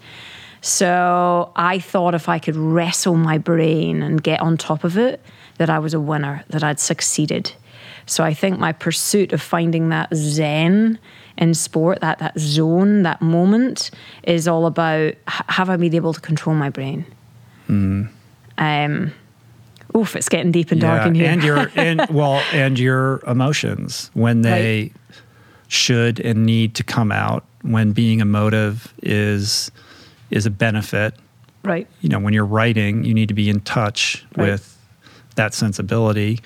So 0.61 1.53
I 1.55 1.79
thought 1.79 2.15
if 2.15 2.29
I 2.29 2.39
could 2.39 2.57
wrestle 2.57 3.17
my 3.17 3.39
brain 3.39 4.03
and 4.03 4.23
get 4.23 4.41
on 4.41 4.57
top 4.57 4.85
of 4.85 4.97
it, 4.97 5.21
that 5.59 5.71
I 5.71 5.79
was 5.79 5.95
a 5.95 6.01
winner, 6.01 6.45
that 6.51 6.63
I'd 6.63 6.81
succeeded. 6.81 7.53
So 8.07 8.23
I 8.23 8.33
think 8.33 8.59
my 8.59 8.73
pursuit 8.73 9.33
of 9.33 9.42
finding 9.42 9.88
that 9.88 10.14
zen 10.14 10.99
in 11.37 11.55
sport, 11.55 12.01
that 12.01 12.21
that 12.21 12.38
zone, 12.38 13.03
that 13.03 13.21
moment, 13.21 13.90
is 14.23 14.49
all 14.49 14.66
about 14.66 15.14
have 15.27 15.69
I 15.69 15.77
been 15.77 15.95
able 15.95 16.14
to 16.14 16.21
control 16.21 16.55
my 16.55 16.71
brain? 16.71 17.05
Mm. 17.69 18.09
Um, 18.59 19.12
oof, 19.95 20.14
it's 20.14 20.29
getting 20.29 20.53
deep 20.53 20.71
and 20.71 20.81
dark 20.81 21.03
yeah, 21.03 21.09
in 21.09 21.14
here. 21.14 21.27
and 21.27 21.42
your 21.42 21.71
and 21.77 22.07
well, 22.09 22.42
and 22.53 22.79
your 22.79 23.21
emotions 23.27 24.11
when 24.14 24.42
they 24.42 24.83
right. 24.83 25.21
should 25.69 26.21
and 26.21 26.47
need 26.47 26.77
to 26.77 26.85
come 26.85 27.11
out. 27.11 27.45
When 27.62 27.90
being 27.90 28.21
emotive 28.21 28.95
is 29.03 29.73
is 30.31 30.47
a 30.47 30.51
benefit, 30.51 31.14
right? 31.64 31.88
You 32.01 32.09
know, 32.09 32.21
when 32.21 32.33
you're 32.33 32.47
writing, 32.47 33.03
you 33.03 33.12
need 33.12 33.27
to 33.29 33.35
be 33.35 33.51
in 33.51 33.61
touch 33.61 34.25
right. 34.37 34.51
with 34.51 34.73
that 35.35 35.53
sensibility 35.53 36.40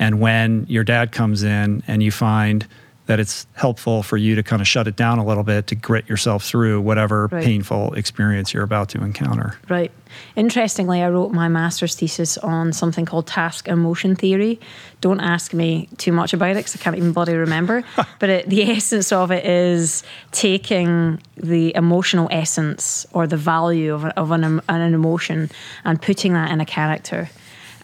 and 0.00 0.18
when 0.18 0.66
your 0.68 0.82
dad 0.82 1.12
comes 1.12 1.44
in 1.44 1.84
and 1.86 2.02
you 2.02 2.10
find 2.10 2.66
that 3.10 3.18
it's 3.18 3.46
helpful 3.54 4.04
for 4.04 4.16
you 4.16 4.36
to 4.36 4.42
kind 4.42 4.62
of 4.62 4.68
shut 4.68 4.86
it 4.86 4.94
down 4.94 5.18
a 5.18 5.24
little 5.24 5.42
bit 5.42 5.66
to 5.66 5.74
grit 5.74 6.08
yourself 6.08 6.44
through 6.44 6.80
whatever 6.80 7.26
right. 7.26 7.44
painful 7.44 7.92
experience 7.94 8.54
you're 8.54 8.62
about 8.62 8.88
to 8.88 9.02
encounter. 9.02 9.58
Right. 9.68 9.90
Interestingly, 10.36 11.02
I 11.02 11.08
wrote 11.08 11.32
my 11.32 11.48
master's 11.48 11.96
thesis 11.96 12.38
on 12.38 12.72
something 12.72 13.04
called 13.04 13.26
task 13.26 13.66
emotion 13.66 14.14
theory. 14.14 14.60
Don't 15.00 15.18
ask 15.18 15.52
me 15.52 15.88
too 15.98 16.12
much 16.12 16.32
about 16.32 16.52
it 16.52 16.58
because 16.58 16.76
I 16.76 16.78
can't 16.78 16.96
even 16.96 17.12
bloody 17.12 17.34
remember. 17.34 17.82
but 18.20 18.30
it, 18.30 18.48
the 18.48 18.62
essence 18.70 19.10
of 19.10 19.32
it 19.32 19.44
is 19.44 20.04
taking 20.30 21.20
the 21.36 21.74
emotional 21.74 22.28
essence 22.30 23.06
or 23.12 23.26
the 23.26 23.36
value 23.36 23.92
of, 23.92 24.04
of 24.04 24.30
an, 24.30 24.60
an 24.68 24.94
emotion 24.94 25.50
and 25.84 26.00
putting 26.00 26.34
that 26.34 26.52
in 26.52 26.60
a 26.60 26.66
character 26.66 27.28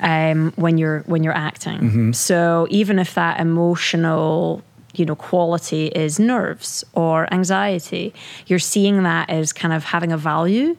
um, 0.01 0.53
when 0.57 0.79
you're 0.79 1.01
when 1.01 1.25
you're 1.25 1.37
acting. 1.37 1.79
Mm-hmm. 1.79 2.13
So 2.13 2.67
even 2.71 2.99
if 2.99 3.15
that 3.15 3.41
emotional 3.41 4.63
you 4.95 5.05
know 5.05 5.17
quality 5.17 5.87
is 5.89 6.19
nerves 6.19 6.85
or 6.93 7.33
anxiety, 7.33 8.15
you're 8.47 8.59
seeing 8.59 9.03
that 9.03 9.31
as 9.31 9.53
kind 9.53 9.75
of 9.75 9.85
having 9.85 10.13
a 10.13 10.19
value. 10.19 10.77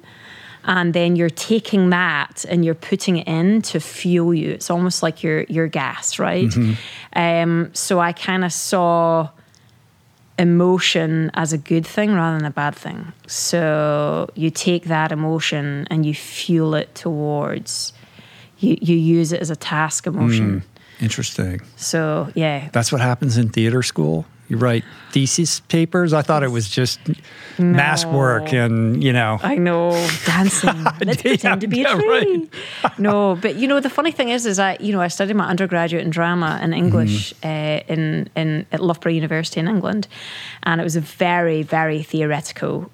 And 0.70 0.94
then 0.94 1.16
you're 1.16 1.30
taking 1.30 1.92
that 1.92 2.44
and 2.50 2.66
you're 2.66 2.76
putting 2.76 3.18
it 3.18 3.28
in 3.28 3.62
to 3.64 3.80
fuel 3.80 4.34
you. 4.34 4.52
It's 4.52 4.70
almost 4.70 5.02
like 5.02 5.24
your 5.24 5.44
your 5.44 5.68
gas, 5.68 6.20
right? 6.20 6.50
Mm-hmm. 6.50 6.74
Um, 7.18 7.74
so 7.74 8.00
I 8.00 8.12
kind 8.12 8.44
of 8.44 8.52
saw 8.52 9.30
emotion 10.38 11.32
as 11.34 11.54
a 11.54 11.58
good 11.58 11.86
thing 11.86 12.14
rather 12.14 12.38
than 12.38 12.46
a 12.46 12.52
bad 12.52 12.76
thing. 12.76 13.14
So 13.28 14.30
you 14.36 14.52
take 14.52 14.86
that 14.86 15.12
emotion 15.12 15.88
and 15.90 16.06
you 16.06 16.14
fuel 16.14 16.76
it 16.76 16.94
towards 16.96 17.94
you, 18.60 18.78
you 18.82 18.96
use 18.96 19.32
it 19.32 19.42
as 19.42 19.50
a 19.50 19.56
task 19.56 20.08
emotion. 20.08 20.62
Mm, 20.62 21.04
interesting. 21.04 21.62
So, 21.76 22.32
yeah. 22.36 22.70
That's 22.72 22.92
what 22.92 23.02
happens 23.02 23.38
in 23.38 23.50
theater 23.50 23.84
school? 23.84 24.26
You 24.50 24.56
write 24.56 24.86
thesis 25.12 25.60
papers? 25.60 26.14
I 26.14 26.22
thought 26.22 26.42
it 26.42 26.52
was 26.52 26.70
just 26.70 27.00
no. 27.60 27.66
mask 27.66 28.08
work 28.08 28.54
and, 28.54 29.04
you 29.04 29.12
know. 29.12 29.40
I 29.44 29.56
know, 29.56 29.92
dancing. 30.26 30.84
Let's 31.06 31.24
yeah, 31.24 31.32
pretend 31.32 31.62
to 31.62 31.68
be 31.68 31.84
a 31.84 31.90
tree. 31.90 32.50
Right. 32.84 33.00
no, 33.00 33.36
but 33.36 33.56
you 33.58 33.68
know, 33.68 33.82
the 33.82 33.90
funny 33.90 34.14
thing 34.14 34.30
is, 34.30 34.46
is 34.46 34.58
I, 34.58 34.78
you 34.80 34.94
know, 34.94 35.02
I 35.02 35.10
studied 35.10 35.36
my 35.36 35.50
undergraduate 35.50 36.06
in 36.06 36.12
drama 36.12 36.60
and 36.62 36.74
English 36.74 37.34
mm. 37.34 37.46
uh, 37.46 37.84
in, 37.90 38.30
in, 38.38 38.66
at 38.72 38.80
Loughborough 38.80 39.12
University 39.12 39.60
in 39.60 39.68
England. 39.68 40.08
And 40.64 40.80
it 40.80 40.86
was 40.86 40.96
a 40.96 41.02
very, 41.02 41.62
very 41.64 42.02
theoretical 42.02 42.90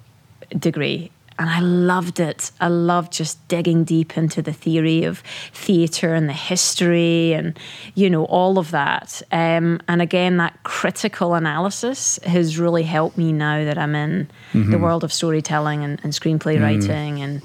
degree 0.58 1.12
and 1.38 1.50
I 1.50 1.60
loved 1.60 2.20
it. 2.20 2.52
I 2.60 2.68
loved 2.68 3.12
just 3.12 3.46
digging 3.48 3.84
deep 3.84 4.16
into 4.16 4.40
the 4.40 4.52
theory 4.52 5.04
of 5.04 5.18
theatre 5.52 6.14
and 6.14 6.28
the 6.28 6.34
history 6.34 7.32
and, 7.32 7.58
you 7.94 8.08
know, 8.08 8.24
all 8.26 8.58
of 8.58 8.70
that. 8.70 9.20
Um, 9.32 9.80
and 9.88 10.00
again, 10.00 10.36
that 10.36 10.62
critical 10.62 11.34
analysis 11.34 12.20
has 12.24 12.58
really 12.58 12.84
helped 12.84 13.18
me 13.18 13.32
now 13.32 13.64
that 13.64 13.78
I'm 13.78 13.96
in 13.96 14.28
mm-hmm. 14.52 14.70
the 14.70 14.78
world 14.78 15.02
of 15.02 15.12
storytelling 15.12 15.82
and, 15.82 16.00
and 16.04 16.12
screenplay 16.12 16.58
mm. 16.58 16.62
writing. 16.62 17.20
And 17.20 17.42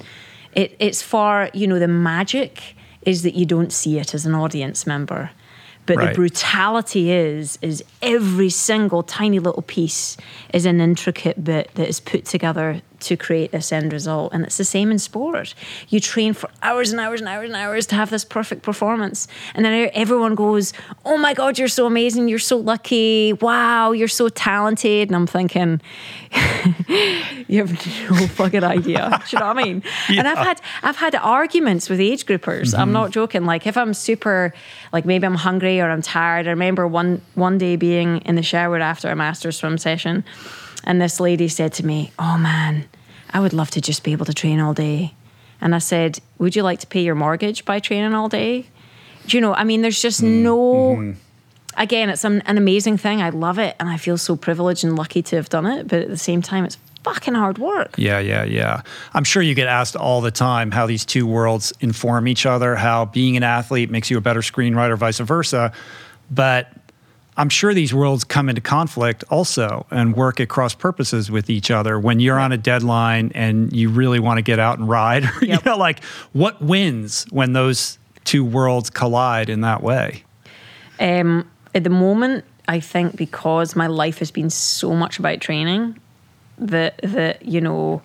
it, 0.53 0.75
it's 0.79 1.01
far, 1.01 1.49
you 1.53 1.65
know, 1.65 1.79
the 1.79 1.87
magic 1.87 2.75
is 3.03 3.23
that 3.23 3.33
you 3.33 3.45
don't 3.45 3.73
see 3.73 3.97
it 3.97 4.13
as 4.13 4.25
an 4.25 4.35
audience 4.35 4.85
member. 4.85 5.31
But 5.87 5.97
right. 5.97 6.09
the 6.09 6.13
brutality 6.13 7.11
is 7.11 7.57
is 7.63 7.83
every 8.03 8.51
single 8.51 9.01
tiny 9.01 9.39
little 9.39 9.63
piece 9.63 10.17
is 10.53 10.67
an 10.67 10.79
intricate 10.79 11.43
bit 11.43 11.71
that 11.73 11.87
is 11.87 11.99
put 11.99 12.25
together 12.25 12.83
to 13.01 13.17
create 13.17 13.51
this 13.51 13.71
end 13.71 13.93
result. 13.93 14.33
And 14.33 14.43
it's 14.43 14.57
the 14.57 14.65
same 14.65 14.91
in 14.91 14.99
sport. 14.99 15.53
You 15.89 15.99
train 15.99 16.33
for 16.33 16.49
hours 16.61 16.91
and 16.91 16.99
hours 16.99 17.21
and 17.21 17.29
hours 17.29 17.47
and 17.49 17.55
hours 17.55 17.85
to 17.87 17.95
have 17.95 18.09
this 18.09 18.25
perfect 18.25 18.61
performance. 18.61 19.27
And 19.55 19.65
then 19.65 19.89
everyone 19.93 20.35
goes, 20.35 20.73
Oh 21.05 21.17
my 21.17 21.33
God, 21.33 21.57
you're 21.57 21.67
so 21.67 21.85
amazing. 21.85 22.27
You're 22.27 22.39
so 22.39 22.57
lucky. 22.57 23.33
Wow, 23.33 23.91
you're 23.91 24.07
so 24.07 24.29
talented. 24.29 25.09
And 25.09 25.15
I'm 25.15 25.27
thinking, 25.27 25.81
You 27.47 27.65
have 27.65 27.71
no 28.11 28.27
fucking 28.35 28.63
idea. 28.63 29.21
Do 29.27 29.35
you 29.35 29.39
know 29.39 29.47
what 29.47 29.57
I 29.57 29.63
mean? 29.63 29.83
Yeah. 30.09 30.19
And 30.19 30.27
I've 30.27 30.37
had 30.37 30.61
I've 30.83 30.97
had 30.97 31.15
arguments 31.15 31.89
with 31.89 32.01
age 32.01 32.25
groupers. 32.25 32.71
Mm-hmm. 32.71 32.81
I'm 32.81 32.91
not 32.91 33.11
joking. 33.11 33.45
Like 33.45 33.65
if 33.65 33.77
I'm 33.77 33.93
super 33.93 34.53
like 34.91 35.05
maybe 35.05 35.25
I'm 35.25 35.35
hungry 35.35 35.79
or 35.79 35.89
I'm 35.89 36.01
tired. 36.01 36.45
I 36.45 36.49
remember 36.49 36.85
one 36.85 37.21
one 37.35 37.57
day 37.57 37.77
being 37.77 38.17
in 38.25 38.35
the 38.35 38.43
shower 38.43 38.77
after 38.79 39.09
a 39.09 39.15
master 39.15 39.51
swim 39.53 39.77
session 39.77 40.25
and 40.83 41.01
this 41.01 41.19
lady 41.19 41.47
said 41.47 41.73
to 41.73 41.85
me, 41.85 42.11
Oh 42.19 42.37
man, 42.37 42.85
I 43.31 43.39
would 43.39 43.53
love 43.53 43.71
to 43.71 43.81
just 43.81 44.03
be 44.03 44.11
able 44.11 44.25
to 44.25 44.33
train 44.33 44.59
all 44.59 44.73
day. 44.73 45.13
And 45.61 45.75
I 45.75 45.79
said, 45.79 46.19
Would 46.37 46.55
you 46.55 46.63
like 46.63 46.79
to 46.79 46.87
pay 46.87 47.01
your 47.01 47.15
mortgage 47.15 47.65
by 47.65 47.79
training 47.79 48.13
all 48.13 48.29
day? 48.29 48.67
Do 49.27 49.37
you 49.37 49.41
know, 49.41 49.53
I 49.53 49.63
mean, 49.63 49.81
there's 49.81 50.01
just 50.01 50.21
mm, 50.21 50.41
no. 50.41 50.57
Mm-hmm. 50.57 51.19
Again, 51.77 52.09
it's 52.09 52.25
an, 52.25 52.41
an 52.41 52.57
amazing 52.57 52.97
thing. 52.97 53.21
I 53.21 53.29
love 53.29 53.59
it. 53.59 53.75
And 53.79 53.87
I 53.87 53.97
feel 53.97 54.17
so 54.17 54.35
privileged 54.35 54.83
and 54.83 54.97
lucky 54.97 55.21
to 55.21 55.35
have 55.37 55.49
done 55.49 55.65
it. 55.65 55.87
But 55.87 56.01
at 56.01 56.09
the 56.09 56.17
same 56.17 56.41
time, 56.41 56.65
it's 56.65 56.77
fucking 57.03 57.35
hard 57.35 57.57
work. 57.57 57.95
Yeah, 57.97 58.19
yeah, 58.19 58.43
yeah. 58.43 58.81
I'm 59.13 59.23
sure 59.23 59.41
you 59.41 59.55
get 59.55 59.67
asked 59.67 59.95
all 59.95 60.19
the 60.19 60.31
time 60.31 60.71
how 60.71 60.87
these 60.87 61.05
two 61.05 61.25
worlds 61.25 61.71
inform 61.79 62.27
each 62.27 62.45
other, 62.45 62.75
how 62.75 63.05
being 63.05 63.37
an 63.37 63.43
athlete 63.43 63.89
makes 63.89 64.09
you 64.09 64.17
a 64.17 64.21
better 64.21 64.41
screenwriter, 64.41 64.97
vice 64.97 65.19
versa. 65.19 65.71
But 66.31 66.71
I'm 67.39 67.47
sure 67.47 67.73
these 67.73 67.93
worlds 67.93 68.25
come 68.25 68.49
into 68.49 68.59
conflict 68.59 69.23
also 69.29 69.85
and 69.91 70.13
work 70.13 70.41
at 70.41 70.49
cross 70.49 70.75
purposes 70.75 71.31
with 71.31 71.49
each 71.49 71.71
other 71.71 71.97
when 71.97 72.19
you're 72.19 72.37
on 72.37 72.51
a 72.51 72.57
deadline 72.57 73.31
and 73.33 73.71
you 73.71 73.89
really 73.89 74.19
want 74.19 74.39
to 74.39 74.41
get 74.41 74.59
out 74.59 74.77
and 74.77 74.89
ride. 74.89 75.23
Yep. 75.41 75.65
you 75.65 75.71
know, 75.71 75.77
like 75.77 76.03
what 76.33 76.61
wins 76.61 77.25
when 77.31 77.53
those 77.53 77.97
two 78.25 78.43
worlds 78.43 78.89
collide 78.89 79.49
in 79.49 79.61
that 79.61 79.81
way? 79.81 80.25
Um, 80.99 81.49
at 81.73 81.85
the 81.85 81.89
moment, 81.89 82.43
I 82.67 82.81
think 82.81 83.15
because 83.15 83.73
my 83.73 83.87
life 83.87 84.19
has 84.19 84.31
been 84.31 84.49
so 84.49 84.93
much 84.93 85.17
about 85.17 85.39
training 85.39 85.97
that 86.57 86.99
that 87.03 87.45
you 87.45 87.61
know 87.61 88.01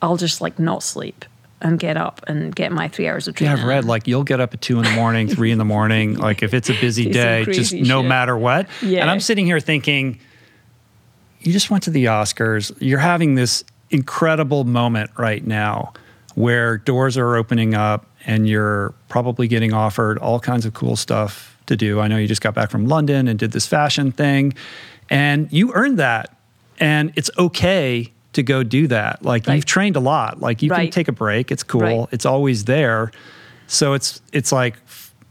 I'll 0.00 0.16
just 0.16 0.40
like 0.40 0.58
not 0.58 0.82
sleep 0.82 1.26
and 1.60 1.78
get 1.78 1.96
up 1.96 2.22
and 2.26 2.54
get 2.54 2.72
my 2.72 2.88
three 2.88 3.08
hours 3.08 3.26
of 3.28 3.34
training. 3.34 3.56
Yeah, 3.56 3.62
I've 3.62 3.68
read 3.68 3.84
like 3.84 4.06
you'll 4.06 4.24
get 4.24 4.40
up 4.40 4.54
at 4.54 4.60
two 4.60 4.78
in 4.78 4.84
the 4.84 4.92
morning, 4.92 5.28
three 5.34 5.50
in 5.50 5.58
the 5.58 5.64
morning. 5.64 6.14
Like 6.14 6.42
if 6.42 6.54
it's 6.54 6.70
a 6.70 6.80
busy 6.80 7.10
day, 7.10 7.44
just 7.44 7.74
no 7.74 8.02
shit. 8.02 8.08
matter 8.08 8.36
what. 8.36 8.68
Yeah. 8.82 9.00
And 9.00 9.10
I'm 9.10 9.20
sitting 9.20 9.46
here 9.46 9.60
thinking, 9.60 10.18
you 11.40 11.52
just 11.52 11.70
went 11.70 11.84
to 11.84 11.90
the 11.90 12.06
Oscars. 12.06 12.76
You're 12.80 12.98
having 12.98 13.34
this 13.34 13.64
incredible 13.90 14.64
moment 14.64 15.10
right 15.16 15.44
now 15.46 15.92
where 16.34 16.78
doors 16.78 17.16
are 17.16 17.36
opening 17.36 17.74
up 17.74 18.06
and 18.26 18.48
you're 18.48 18.94
probably 19.08 19.48
getting 19.48 19.72
offered 19.72 20.18
all 20.18 20.38
kinds 20.38 20.66
of 20.66 20.74
cool 20.74 20.94
stuff 20.94 21.56
to 21.66 21.76
do. 21.76 22.00
I 22.00 22.08
know 22.08 22.16
you 22.16 22.28
just 22.28 22.40
got 22.40 22.54
back 22.54 22.70
from 22.70 22.86
London 22.86 23.28
and 23.28 23.38
did 23.38 23.52
this 23.52 23.66
fashion 23.66 24.12
thing, 24.12 24.54
and 25.10 25.52
you 25.52 25.72
earned 25.74 25.98
that. 25.98 26.34
And 26.80 27.12
it's 27.16 27.30
okay 27.38 28.12
to 28.38 28.42
go 28.42 28.62
do 28.62 28.86
that. 28.86 29.22
Like 29.22 29.46
right. 29.46 29.56
you've 29.56 29.66
trained 29.66 29.96
a 29.96 30.00
lot. 30.00 30.40
Like 30.40 30.62
you 30.62 30.70
right. 30.70 30.84
can 30.84 30.90
take 30.92 31.08
a 31.08 31.12
break. 31.12 31.50
It's 31.50 31.64
cool. 31.64 31.80
Right. 31.82 32.08
It's 32.12 32.24
always 32.24 32.64
there. 32.64 33.10
So 33.66 33.92
it's 33.92 34.22
it's 34.32 34.52
like 34.52 34.76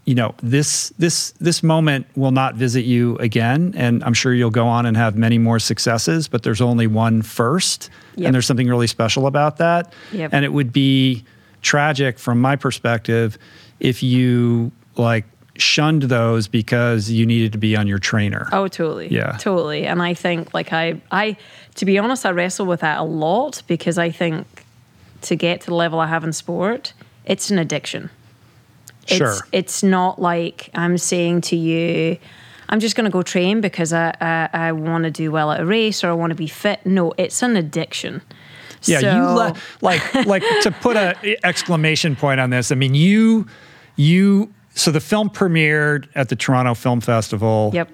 you 0.05 0.13
know 0.13 0.35
this 0.43 0.89
this 0.99 1.31
this 1.39 1.63
moment 1.63 2.05
will 2.15 2.31
not 2.31 2.55
visit 2.55 2.85
you 2.85 3.17
again 3.17 3.73
and 3.75 4.01
i'm 4.05 4.13
sure 4.13 4.33
you'll 4.33 4.49
go 4.49 4.65
on 4.65 4.85
and 4.85 4.95
have 4.95 5.17
many 5.17 5.37
more 5.37 5.59
successes 5.59 6.29
but 6.29 6.43
there's 6.43 6.61
only 6.61 6.87
one 6.87 7.21
first 7.21 7.89
yep. 8.15 8.27
and 8.27 8.33
there's 8.33 8.45
something 8.45 8.69
really 8.69 8.87
special 8.87 9.27
about 9.27 9.57
that 9.57 9.91
yep. 10.13 10.33
and 10.33 10.45
it 10.45 10.53
would 10.53 10.71
be 10.71 11.25
tragic 11.61 12.17
from 12.17 12.39
my 12.39 12.55
perspective 12.55 13.37
if 13.81 14.01
you 14.01 14.71
like 14.95 15.25
shunned 15.61 16.03
those 16.03 16.47
because 16.47 17.09
you 17.09 17.25
needed 17.25 17.51
to 17.51 17.57
be 17.57 17.75
on 17.75 17.87
your 17.87 17.99
trainer. 17.99 18.47
Oh, 18.51 18.67
totally. 18.67 19.07
Yeah. 19.07 19.37
Totally. 19.37 19.85
And 19.85 20.01
I 20.01 20.13
think 20.13 20.53
like 20.53 20.73
I 20.73 21.01
I 21.11 21.37
to 21.75 21.85
be 21.85 21.97
honest, 21.97 22.25
I 22.25 22.31
wrestle 22.31 22.65
with 22.65 22.81
that 22.81 22.99
a 22.99 23.03
lot 23.03 23.61
because 23.67 23.97
I 23.97 24.09
think 24.09 24.45
to 25.21 25.35
get 25.35 25.61
to 25.61 25.67
the 25.67 25.75
level 25.75 25.99
I 25.99 26.07
have 26.07 26.23
in 26.23 26.33
sport, 26.33 26.93
it's 27.25 27.49
an 27.49 27.59
addiction. 27.59 28.09
Sure. 29.05 29.31
It's 29.31 29.41
it's 29.51 29.83
not 29.83 30.19
like 30.21 30.69
I'm 30.73 30.97
saying 30.97 31.41
to 31.41 31.55
you, 31.55 32.17
I'm 32.69 32.79
just 32.79 32.95
going 32.95 33.05
to 33.05 33.11
go 33.11 33.21
train 33.21 33.61
because 33.61 33.93
I 33.93 34.13
I, 34.19 34.49
I 34.53 34.71
want 34.71 35.05
to 35.05 35.11
do 35.11 35.31
well 35.31 35.51
at 35.51 35.59
a 35.59 35.65
race 35.65 36.03
or 36.03 36.09
I 36.09 36.13
want 36.13 36.31
to 36.31 36.35
be 36.35 36.47
fit. 36.47 36.85
No, 36.85 37.13
it's 37.17 37.41
an 37.41 37.55
addiction. 37.55 38.21
Yeah, 38.83 38.99
so, 38.99 39.15
you 39.15 39.21
le- 39.21 39.55
like 39.81 40.25
like 40.25 40.43
to 40.61 40.71
put 40.71 40.95
a 40.95 41.37
exclamation 41.45 42.15
point 42.15 42.39
on 42.39 42.49
this. 42.49 42.71
I 42.71 42.75
mean, 42.75 42.95
you 42.95 43.47
you 43.95 44.53
so 44.77 44.91
the 44.91 44.99
film 44.99 45.29
premiered 45.29 46.07
at 46.15 46.29
the 46.29 46.35
Toronto 46.35 46.73
Film 46.73 47.01
Festival. 47.01 47.71
Yep. 47.73 47.89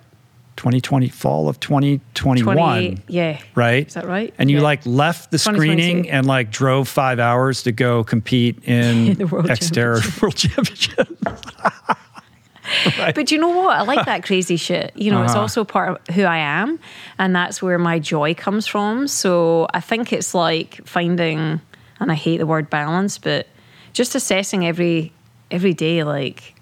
2020 0.55 1.09
fall 1.09 1.49
of 1.49 1.59
2021 1.59 2.55
20, 2.55 2.97
yeah 3.07 3.39
right 3.55 3.87
is 3.87 3.95
that 3.95 4.05
right 4.05 4.35
and 4.37 4.51
you 4.51 4.57
yeah. 4.57 4.63
like 4.63 4.85
left 4.85 5.31
the 5.31 5.39
screening 5.39 6.07
and 6.11 6.27
like 6.27 6.51
drove 6.51 6.87
five 6.87 7.17
hours 7.17 7.63
to 7.63 7.71
go 7.71 8.03
compete 8.03 8.63
in 8.65 9.13
the 9.17 9.25
world 9.25 9.47
Xterra 9.47 10.21
world 10.21 10.35
championship 10.35 11.09
right. 12.99 13.15
but 13.15 13.31
you 13.31 13.39
know 13.39 13.49
what 13.49 13.75
i 13.75 13.81
like 13.81 14.05
that 14.05 14.23
crazy 14.23 14.55
shit 14.55 14.91
you 14.95 15.09
know 15.09 15.17
uh-huh. 15.17 15.25
it's 15.25 15.35
also 15.35 15.63
part 15.63 15.99
of 16.07 16.15
who 16.15 16.21
i 16.21 16.37
am 16.37 16.77
and 17.17 17.35
that's 17.35 17.63
where 17.63 17.79
my 17.79 17.97
joy 17.97 18.35
comes 18.35 18.67
from 18.67 19.07
so 19.07 19.65
i 19.73 19.79
think 19.79 20.13
it's 20.13 20.35
like 20.35 20.85
finding 20.85 21.59
and 21.99 22.11
i 22.11 22.15
hate 22.15 22.37
the 22.37 22.45
word 22.45 22.69
balance 22.69 23.17
but 23.17 23.47
just 23.93 24.13
assessing 24.13 24.67
every 24.67 25.11
every 25.49 25.73
day 25.73 26.03
like 26.03 26.52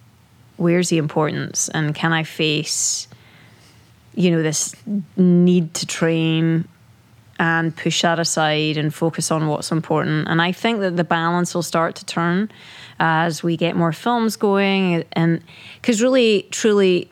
where's 0.61 0.89
the 0.89 0.99
importance 0.99 1.69
and 1.69 1.95
can 1.95 2.13
I 2.13 2.23
face, 2.23 3.07
you 4.13 4.29
know, 4.29 4.43
this 4.43 4.75
need 5.17 5.73
to 5.73 5.87
train 5.87 6.67
and 7.39 7.75
push 7.75 8.03
that 8.03 8.19
aside 8.19 8.77
and 8.77 8.93
focus 8.93 9.31
on 9.31 9.47
what's 9.47 9.71
important. 9.71 10.27
And 10.27 10.39
I 10.39 10.51
think 10.51 10.79
that 10.81 10.95
the 10.95 11.03
balance 11.03 11.55
will 11.55 11.63
start 11.63 11.95
to 11.95 12.05
turn 12.05 12.51
as 12.99 13.41
we 13.41 13.57
get 13.57 13.75
more 13.75 13.91
films 13.91 14.35
going. 14.35 15.03
And 15.13 15.41
because 15.81 16.03
really, 16.03 16.47
truly, 16.51 17.09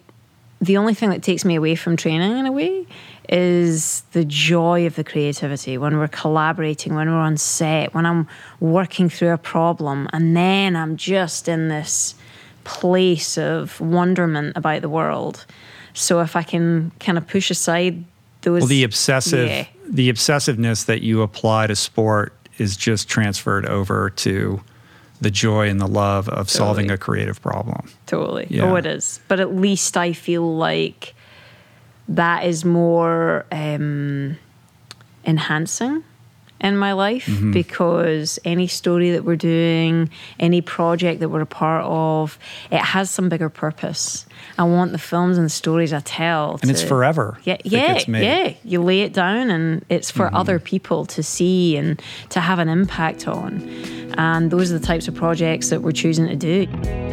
the 0.62 0.78
only 0.78 0.94
thing 0.94 1.10
that 1.10 1.24
takes 1.24 1.44
me 1.44 1.56
away 1.56 1.74
from 1.74 1.98
training 1.98 2.38
in 2.38 2.46
a 2.46 2.52
way 2.52 2.86
is 3.28 4.02
the 4.12 4.26
joy 4.26 4.86
of 4.86 4.96
the 4.96 5.04
creativity 5.04 5.80
when 5.80 5.98
we're 5.98 6.08
collaborating, 6.08 6.94
when 6.94 7.10
we're 7.10 7.16
on 7.16 7.38
set, 7.38 7.96
when 7.96 8.06
I'm 8.06 8.28
working 8.60 9.10
through 9.10 9.32
a 9.32 9.38
problem, 9.38 10.08
and 10.14 10.38
then 10.38 10.76
I'm 10.76 10.98
just 10.98 11.48
in 11.48 11.70
this 11.70 12.14
place 12.70 13.36
of 13.36 13.82
wonderment 13.82 14.56
about 14.56 14.84
the 14.84 14.90
world. 14.90 15.44
So 15.94 16.20
if 16.22 16.36
I 16.36 16.44
can 16.44 16.92
kind 17.00 17.18
of 17.18 17.28
push 17.28 17.50
aside 17.50 18.04
those, 18.42 18.62
well, 18.62 18.68
the 18.68 18.84
obsessive, 18.84 19.50
yeah. 19.50 19.66
the 19.90 20.12
obsessiveness 20.12 20.86
that 20.86 21.02
you 21.02 21.24
apply 21.24 21.66
to 21.66 21.76
sport 21.76 22.32
is 22.60 22.78
just 22.78 23.10
transferred 23.10 23.66
over 23.66 24.12
to 24.12 24.62
the 25.20 25.32
joy 25.32 25.68
and 25.68 25.82
the 25.82 25.88
love 25.88 26.30
of 26.30 26.48
totally. 26.48 26.58
solving 26.58 26.92
a 26.92 26.98
creative 26.98 27.42
problem. 27.42 27.90
Totally. 28.06 28.46
Yeah. 28.52 28.66
Oh, 28.66 28.76
it 28.76 28.86
is. 28.86 29.20
But 29.28 29.40
at 29.40 29.56
least 29.56 29.98
I 29.98 30.14
feel 30.14 30.56
like 30.56 31.16
that 32.08 32.46
is 32.46 32.64
more 32.64 33.48
um, 33.52 34.38
enhancing 35.26 36.04
in 36.62 36.78
my 36.78 36.94
life 36.94 37.26
mm-hmm. 37.26 37.52
because 37.52 38.40
any 38.44 38.68
story 38.68 39.12
that 39.12 39.24
we're 39.24 39.36
doing, 39.36 40.10
any 40.40 40.62
project 40.62 41.20
that 41.22 41.30
we're 41.30 41.42
a 41.42 41.46
part 41.46 41.84
of, 41.86 42.38
it 42.72 42.80
has 42.80 43.10
some 43.10 43.30
bigger 43.30 43.50
purpose. 43.50 44.26
I 44.58 44.64
want 44.64 44.92
the 44.92 44.98
films 44.98 45.38
and 45.38 45.46
the 45.46 45.50
stories 45.50 45.94
I 45.94 46.02
tell. 46.02 46.58
To, 46.58 46.62
and 46.64 46.72
it's 46.72 46.84
forever. 46.84 47.38
Yeah, 47.44 47.58
yeah, 47.64 48.00
yeah. 48.08 48.54
You 48.64 48.82
lay 48.82 49.02
it 49.02 49.14
down 49.14 49.50
and 49.50 49.86
it's 49.90 50.12
for 50.12 50.26
mm-hmm. 50.26 50.36
other 50.36 50.60
people 50.60 51.06
to 51.08 51.24
see 51.24 51.78
and 51.78 52.02
to 52.30 52.40
have 52.40 52.60
an 52.60 52.70
impact 52.70 53.28
on. 53.28 53.62
And 54.18 54.52
those 54.52 54.72
are 54.72 54.80
the 54.80 54.86
types 54.86 55.08
of 55.08 55.16
projects 55.16 55.70
that 55.70 55.82
we're 55.82 55.92
choosing 55.92 56.28
to 56.28 56.36
do. 56.36 57.09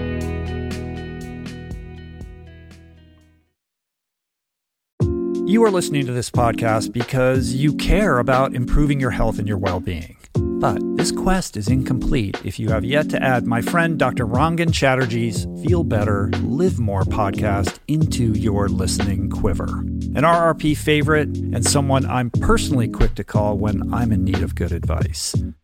You 5.47 5.63
are 5.63 5.71
listening 5.71 6.07
to 6.07 6.13
this 6.13 6.29
podcast 6.29 6.93
because 6.93 7.55
you 7.55 7.73
care 7.75 8.19
about 8.19 8.57
improving 8.57 8.99
your 8.99 9.13
health 9.13 9.39
and 9.39 9.47
your 9.47 9.59
well 9.59 9.79
being. 9.79 10.17
But 10.35 10.81
this 10.97 11.13
quest 11.13 11.57
is 11.57 11.69
incomplete 11.69 12.45
if 12.45 12.59
you 12.59 12.71
have 12.71 12.85
yet 12.85 13.09
to 13.11 13.23
add 13.23 13.47
my 13.47 13.63
friend 13.63 13.97
Dr. 13.97 14.27
Rangan 14.27 14.73
Chatterjee's 14.73 15.47
Feel 15.65 15.85
Better, 15.85 16.31
Live 16.43 16.81
More 16.81 17.03
podcast 17.03 17.79
into 17.87 18.33
your 18.33 18.69
listening 18.69 19.31
quiver. 19.31 19.69
An 19.69 20.25
RRP 20.25 20.77
favorite 20.77 21.29
and 21.29 21.65
someone 21.65 22.07
I'm 22.07 22.31
personally 22.31 22.89
quick 22.89 23.15
to 23.15 23.23
call 23.23 23.57
when 23.57 23.95
I'm 23.95 24.11
in 24.11 24.25
need 24.25 24.43
of 24.43 24.57
good 24.57 24.73
advice. 24.73 25.33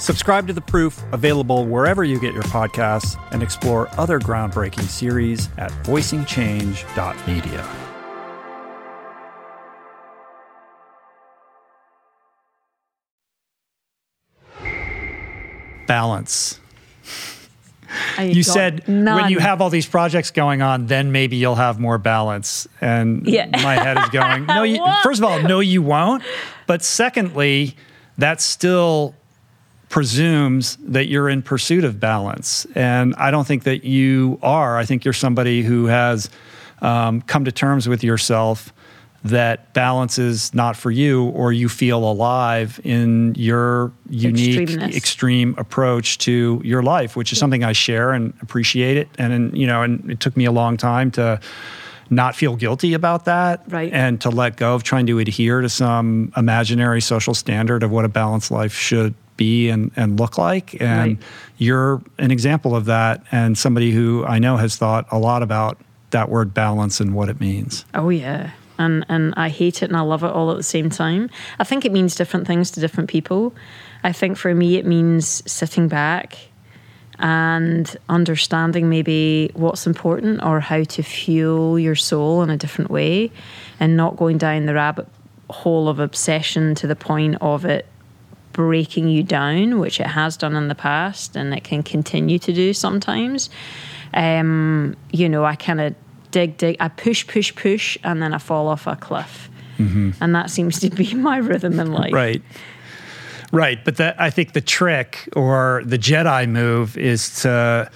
Subscribe 0.00 0.46
to 0.46 0.54
The 0.54 0.62
Proof, 0.62 1.02
available 1.12 1.66
wherever 1.66 2.04
you 2.04 2.18
get 2.18 2.32
your 2.32 2.42
podcasts, 2.44 3.22
and 3.32 3.42
explore 3.42 3.86
other 3.98 4.18
groundbreaking 4.18 4.88
series 4.88 5.50
at 5.58 5.70
voicingchange.media. 5.84 7.66
Balance. 15.86 16.58
I 18.16 18.24
You 18.24 18.42
said 18.42 18.84
when 18.86 19.28
you 19.30 19.40
have 19.40 19.60
all 19.60 19.68
these 19.68 19.86
projects 19.86 20.30
going 20.30 20.62
on, 20.62 20.86
then 20.86 21.12
maybe 21.12 21.36
you'll 21.36 21.56
have 21.56 21.78
more 21.78 21.98
balance. 21.98 22.66
And 22.80 23.26
Yeah. 23.26 23.46
my 23.62 23.74
head 23.74 23.98
is 23.98 24.08
going, 24.08 24.46
no, 24.46 24.62
you, 24.62 24.82
first 25.02 25.20
of 25.20 25.24
all, 25.24 25.42
no, 25.42 25.60
you 25.60 25.82
won't. 25.82 26.22
But 26.66 26.82
secondly, 26.82 27.76
that's 28.16 28.44
still 28.44 29.14
presumes 29.90 30.76
that 30.76 31.08
you're 31.08 31.28
in 31.28 31.42
pursuit 31.42 31.84
of 31.84 32.00
balance. 32.00 32.66
And 32.74 33.14
I 33.16 33.30
don't 33.30 33.46
think 33.46 33.64
that 33.64 33.84
you 33.84 34.38
are. 34.42 34.78
I 34.78 34.84
think 34.86 35.04
you're 35.04 35.12
somebody 35.12 35.62
who 35.62 35.86
has 35.86 36.30
um, 36.80 37.20
come 37.22 37.44
to 37.44 37.52
terms 37.52 37.86
with 37.88 38.02
yourself 38.02 38.72
that 39.24 39.74
balance 39.74 40.18
is 40.18 40.54
not 40.54 40.76
for 40.76 40.90
you 40.90 41.24
or 41.24 41.52
you 41.52 41.68
feel 41.68 41.98
alive 42.10 42.80
in 42.84 43.34
your 43.34 43.92
unique 44.08 44.70
extreme 44.96 45.54
approach 45.58 46.16
to 46.16 46.58
your 46.64 46.82
life 46.82 47.16
which 47.16 47.30
is 47.30 47.38
something 47.38 47.62
i 47.62 47.70
share 47.70 48.12
and 48.12 48.32
appreciate 48.40 48.96
it 48.96 49.08
and, 49.18 49.30
and 49.34 49.58
you 49.58 49.66
know 49.66 49.82
and 49.82 50.10
it 50.10 50.20
took 50.20 50.34
me 50.38 50.46
a 50.46 50.50
long 50.52 50.78
time 50.78 51.10
to 51.10 51.38
not 52.08 52.34
feel 52.34 52.56
guilty 52.56 52.94
about 52.94 53.26
that 53.26 53.62
Right. 53.68 53.92
and 53.92 54.18
to 54.22 54.30
let 54.30 54.56
go 54.56 54.74
of 54.74 54.84
trying 54.84 55.06
to 55.08 55.18
adhere 55.18 55.60
to 55.60 55.68
some 55.68 56.32
imaginary 56.34 57.02
social 57.02 57.34
standard 57.34 57.82
of 57.82 57.90
what 57.90 58.06
a 58.06 58.08
balanced 58.08 58.50
life 58.50 58.72
should 58.72 59.14
be 59.40 59.70
and, 59.72 59.90
and 59.96 60.20
look 60.20 60.36
like 60.38 60.66
and 60.80 61.16
Right. 61.16 61.18
you're 61.58 62.00
an 62.18 62.30
example 62.30 62.72
of 62.76 62.84
that 62.94 63.16
and 63.32 63.56
somebody 63.56 63.90
who 63.96 64.24
i 64.34 64.38
know 64.38 64.56
has 64.64 64.76
thought 64.76 65.04
a 65.10 65.18
lot 65.18 65.42
about 65.42 65.74
that 66.10 66.28
word 66.28 66.52
balance 66.54 67.00
and 67.02 67.10
what 67.18 67.28
it 67.32 67.38
means 67.40 67.84
Oh 67.94 68.10
yeah. 68.10 68.50
And 68.84 69.04
and 69.08 69.34
I 69.46 69.48
hate 69.60 69.82
it 69.82 69.90
and 69.90 69.96
I 69.96 70.04
love 70.12 70.24
it 70.24 70.32
all 70.36 70.50
at 70.50 70.56
the 70.56 70.70
same 70.76 70.88
time. 70.88 71.28
I 71.62 71.64
think 71.64 71.84
it 71.84 71.92
means 71.92 72.14
different 72.16 72.46
things 72.46 72.70
to 72.72 72.80
different 72.80 73.10
people. 73.10 73.52
I 74.02 74.12
think 74.20 74.38
for 74.38 74.54
me 74.54 74.68
it 74.80 74.86
means 74.86 75.42
sitting 75.58 75.86
back 75.88 76.38
and 77.18 77.94
understanding 78.08 78.88
maybe 78.88 79.50
what's 79.54 79.86
important 79.86 80.42
or 80.42 80.60
how 80.60 80.82
to 80.84 81.02
fuel 81.02 81.78
your 81.78 81.94
soul 81.94 82.42
in 82.42 82.48
a 82.50 82.56
different 82.56 82.90
way 82.90 83.30
and 83.78 83.96
not 83.96 84.16
going 84.16 84.38
down 84.38 84.64
the 84.66 84.74
rabbit 84.74 85.06
hole 85.50 85.86
of 85.88 85.98
obsession 85.98 86.74
to 86.76 86.86
the 86.86 86.96
point 86.96 87.36
of 87.40 87.64
it 87.66 87.84
breaking 88.52 89.08
you 89.08 89.22
down, 89.22 89.78
which 89.78 90.00
it 90.00 90.06
has 90.08 90.36
done 90.36 90.56
in 90.56 90.68
the 90.68 90.74
past 90.74 91.36
and 91.36 91.54
it 91.54 91.64
can 91.64 91.82
continue 91.82 92.38
to 92.38 92.52
do 92.52 92.72
sometimes. 92.74 93.50
Um, 94.14 94.96
you 95.12 95.28
know, 95.28 95.44
I 95.44 95.54
kind 95.56 95.80
of 95.80 95.94
dig, 96.30 96.56
dig, 96.56 96.76
I 96.80 96.88
push, 96.88 97.26
push, 97.26 97.54
push, 97.54 97.96
and 98.02 98.22
then 98.22 98.34
I 98.34 98.38
fall 98.38 98.68
off 98.68 98.86
a 98.86 98.96
cliff. 98.96 99.48
And 99.78 100.34
that 100.34 100.50
seems 100.50 100.78
to 100.80 100.90
be 100.90 101.14
my 101.28 101.38
rhythm 101.38 101.80
in 101.80 101.90
life. 101.90 102.12
Right. 102.12 102.42
Right, 103.50 103.82
but 103.84 103.96
that 103.96 104.20
I 104.20 104.28
think 104.30 104.52
the 104.52 104.60
trick 104.60 105.28
or 105.34 105.82
the 105.86 105.98
Jedi 105.98 106.48
move 106.48 106.96
is 106.98 107.40
to 107.42 107.90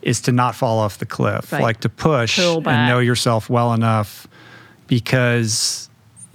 is 0.00 0.20
to 0.22 0.32
not 0.32 0.54
fall 0.54 0.78
off 0.78 0.98
the 0.98 1.06
cliff, 1.06 1.52
Right. 1.52 1.62
like 1.62 1.80
to 1.80 1.88
push 1.88 2.38
and 2.38 2.64
know 2.64 2.98
yourself 2.98 3.50
well 3.50 3.74
enough 3.74 4.26
because 4.86 5.87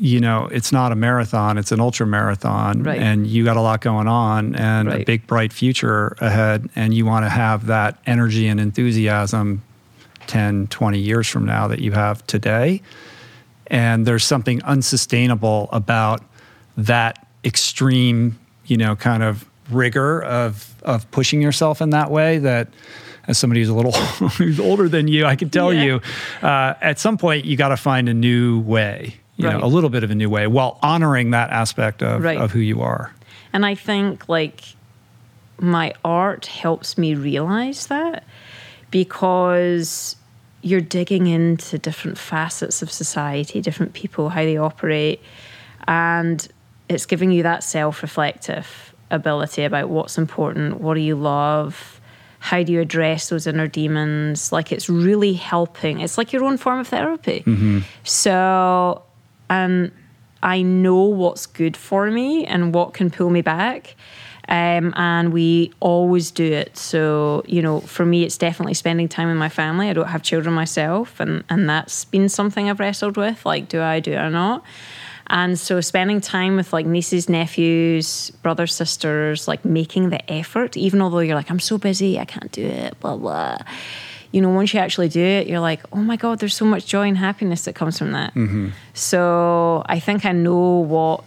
you 0.04 0.20
know 0.20 0.50
it's 0.52 0.72
not 0.74 0.92
a 0.92 0.96
marathon, 0.96 1.58
it's 1.58 1.72
an 1.72 1.80
ultra 1.80 2.06
marathon 2.06 2.84
Right. 2.84 3.00
and 3.00 3.26
you 3.26 3.46
got 3.46 3.56
a 3.56 3.62
lot 3.62 3.80
going 3.80 4.08
on 4.10 4.54
and 4.56 4.92
a 4.92 5.04
big 5.06 5.26
bright 5.28 5.54
future 5.54 6.16
ahead 6.20 6.70
and 6.76 6.94
you 6.94 7.06
want 7.06 7.24
to 7.26 7.30
have 7.30 7.68
that 7.68 7.98
energy 8.06 8.48
and 8.48 8.60
enthusiasm 8.60 9.62
10, 10.28 10.68
20 10.68 11.00
years 11.00 11.28
from 11.30 11.46
now 11.46 11.68
that 11.70 11.80
you 11.80 11.94
have 11.94 12.26
today 12.28 12.82
and 13.68 14.06
there's 14.06 14.26
something 14.26 14.62
unsustainable 14.64 15.70
about 15.72 16.22
that 16.76 17.26
extreme, 17.46 18.38
you 18.66 18.76
know, 18.78 18.96
kind 18.98 19.24
of 19.24 19.46
rigor 19.72 20.22
of 20.24 20.76
of 20.84 21.10
pushing 21.12 21.42
yourself 21.42 21.82
in 21.82 21.92
that 21.92 22.12
way. 22.12 22.40
That 22.40 22.68
as 23.28 23.38
somebody 23.38 23.62
who's 23.62 23.70
a 23.70 23.74
little 23.74 23.92
who's 24.38 24.60
older 24.60 24.90
than 24.90 25.08
you, 25.08 25.26
I 25.26 25.36
can 25.38 25.50
tell 25.50 25.74
Yeah. 25.74 25.84
you, 25.84 26.02
uh, 26.42 26.74
at 26.82 27.00
some 27.00 27.18
point 27.18 27.46
you 27.46 27.56
got 27.56 27.70
to 27.70 27.78
find 27.78 28.10
a 28.10 28.14
new 28.14 28.60
way, 28.60 29.16
you 29.38 29.50
know, 29.50 29.60
a 29.64 29.68
little 29.68 29.90
bit 29.90 30.04
of 30.04 30.12
a 30.12 30.16
new 30.16 30.30
way, 30.30 30.48
while 30.48 30.78
honoring 30.82 31.32
that 31.32 31.50
aspect 31.50 32.04
of 32.04 32.22
Right. 32.24 32.38
of 32.40 32.52
who 32.52 32.60
you 32.60 32.82
are. 32.82 33.12
And 33.52 33.66
I 33.66 33.76
think 33.76 34.28
like 34.30 34.64
my 35.60 35.94
art 36.04 36.46
helps 36.46 36.98
me 36.98 37.16
realize 37.16 37.88
that 37.88 38.24
because 38.92 40.16
you're 40.62 40.82
digging 40.82 41.28
into 41.28 41.78
different 41.78 42.18
facets 42.18 42.82
of 42.82 42.92
society, 42.92 43.60
different 43.60 43.94
people, 43.94 44.30
how 44.30 44.44
they 44.44 44.58
operate, 44.58 45.20
and 45.88 46.48
it's 46.90 47.06
giving 47.06 47.32
you 47.32 47.44
that 47.44 47.64
self 47.64 48.02
reflective 48.02 48.94
ability 49.12 49.64
about 49.64 49.90
what's 49.90 50.18
important, 50.18 50.80
what 50.80 50.94
do 50.96 51.02
you 51.02 51.16
love, 51.16 52.00
how 52.40 52.62
do 52.64 52.72
you 52.72 52.82
address 52.82 53.30
those 53.30 53.48
inner 53.48 53.68
demons. 53.68 54.52
Like 54.52 54.72
it's 54.72 54.90
really 54.90 55.34
helping. 55.34 56.02
It's 56.02 56.18
like 56.18 56.34
your 56.34 56.44
own 56.44 56.58
form 56.58 56.80
of 56.80 56.88
therapy. 56.88 57.44
Mm-hmm. 57.46 57.80
So, 58.04 59.04
and 59.54 59.92
I 60.42 60.62
know 60.62 61.04
what's 61.04 61.46
good 61.46 61.78
for 61.78 62.10
me 62.10 62.46
and 62.46 62.74
what 62.74 62.94
can 62.94 63.10
pull 63.12 63.30
me 63.30 63.42
back. 63.42 63.96
Um, 64.50 64.94
and 64.98 65.32
we 65.32 65.72
always 65.80 66.32
do 66.32 66.44
it. 66.44 66.78
So, 66.78 67.44
you 67.46 67.62
know, 67.62 67.80
for 67.80 68.06
me, 68.06 68.24
it's 68.24 68.38
definitely 68.38 68.74
spending 68.74 69.08
time 69.08 69.30
with 69.30 69.38
my 69.38 69.48
family. 69.48 69.90
I 69.90 69.94
don't 69.94 70.10
have 70.10 70.22
children 70.22 70.54
myself, 70.54 71.20
and, 71.22 71.46
and 71.50 71.70
that's 71.70 72.04
been 72.04 72.28
something 72.28 72.70
I've 72.70 72.80
wrestled 72.80 73.16
with. 73.16 73.46
Like, 73.46 73.70
do 73.70 73.82
I, 73.82 74.02
do 74.02 74.12
it 74.12 74.18
or 74.18 74.30
not? 74.30 74.66
And 75.28 75.58
so, 75.58 75.80
spending 75.80 76.20
time 76.20 76.58
with 76.58 76.74
like 76.74 76.86
nieces, 76.86 77.30
nephews, 77.30 78.32
brothers, 78.42 78.76
sisters, 78.76 79.48
like 79.48 79.64
making 79.64 80.10
the 80.10 80.30
effort, 80.30 80.76
even 80.76 81.02
although 81.02 81.20
you're 81.20 81.38
like, 81.38 81.50
I'm 81.50 81.62
so 81.62 81.78
busy, 81.78 82.20
I 82.20 82.26
can't 82.26 82.52
do 82.52 82.66
it, 82.66 83.00
blah, 83.00 83.16
blah. 83.16 83.60
You 84.34 84.42
know, 84.42 84.50
once 84.50 84.74
you 84.74 84.82
actually 84.82 85.08
do 85.08 85.24
it, 85.24 85.48
you're 85.48 85.62
like, 85.62 85.82
oh 85.94 86.02
my 86.02 86.18
God, 86.18 86.40
there's 86.40 86.56
so 86.56 86.66
much 86.66 86.86
joy 86.86 87.08
and 87.08 87.18
happiness 87.18 87.64
that 87.66 87.76
comes 87.76 87.98
from 87.98 88.12
that. 88.12 88.34
Mm-hmm. 88.34 88.70
So, 88.94 89.84
I 89.86 90.00
think 90.00 90.26
I 90.26 90.34
know 90.34 90.80
what 90.80 91.24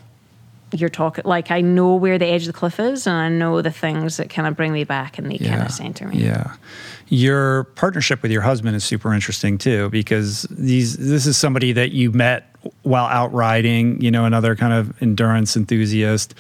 you're 0.75 0.89
talking 0.89 1.25
like 1.25 1.51
I 1.51 1.61
know 1.61 1.95
where 1.95 2.19
the 2.19 2.27
edge 2.27 2.43
of 2.43 2.49
the 2.49 2.53
cliff 2.53 2.81
is 2.81 3.07
and 3.07 3.17
I 3.17 3.29
know 3.29 3.63
the 3.63 3.71
things 3.71 4.17
that 4.17 4.31
kind 4.31 4.49
of 4.49 4.57
bring 4.57 4.73
me 4.73 4.85
back 4.85 5.19
and 5.19 5.31
they 5.31 5.39
kind 5.39 5.63
of 5.63 5.71
center 5.71 6.09
me. 6.09 6.19
Yeah. 6.19 6.55
Your 7.09 7.65
partnership 7.77 8.21
with 8.21 8.33
your 8.33 8.43
husband 8.43 8.75
is 8.75 8.83
super 8.83 9.15
interesting 9.15 9.59
too 9.59 9.89
because 9.91 10.43
these 10.51 10.97
this 10.97 11.27
is 11.27 11.37
somebody 11.37 11.73
that 11.73 11.93
you 11.93 12.11
met 12.11 12.51
while 12.83 13.07
out 13.07 13.33
riding, 13.33 14.01
you 14.01 14.11
know, 14.11 14.25
another 14.25 14.57
kind 14.57 14.73
of 14.73 15.01
endurance 15.01 15.57
enthusiast 15.57 16.35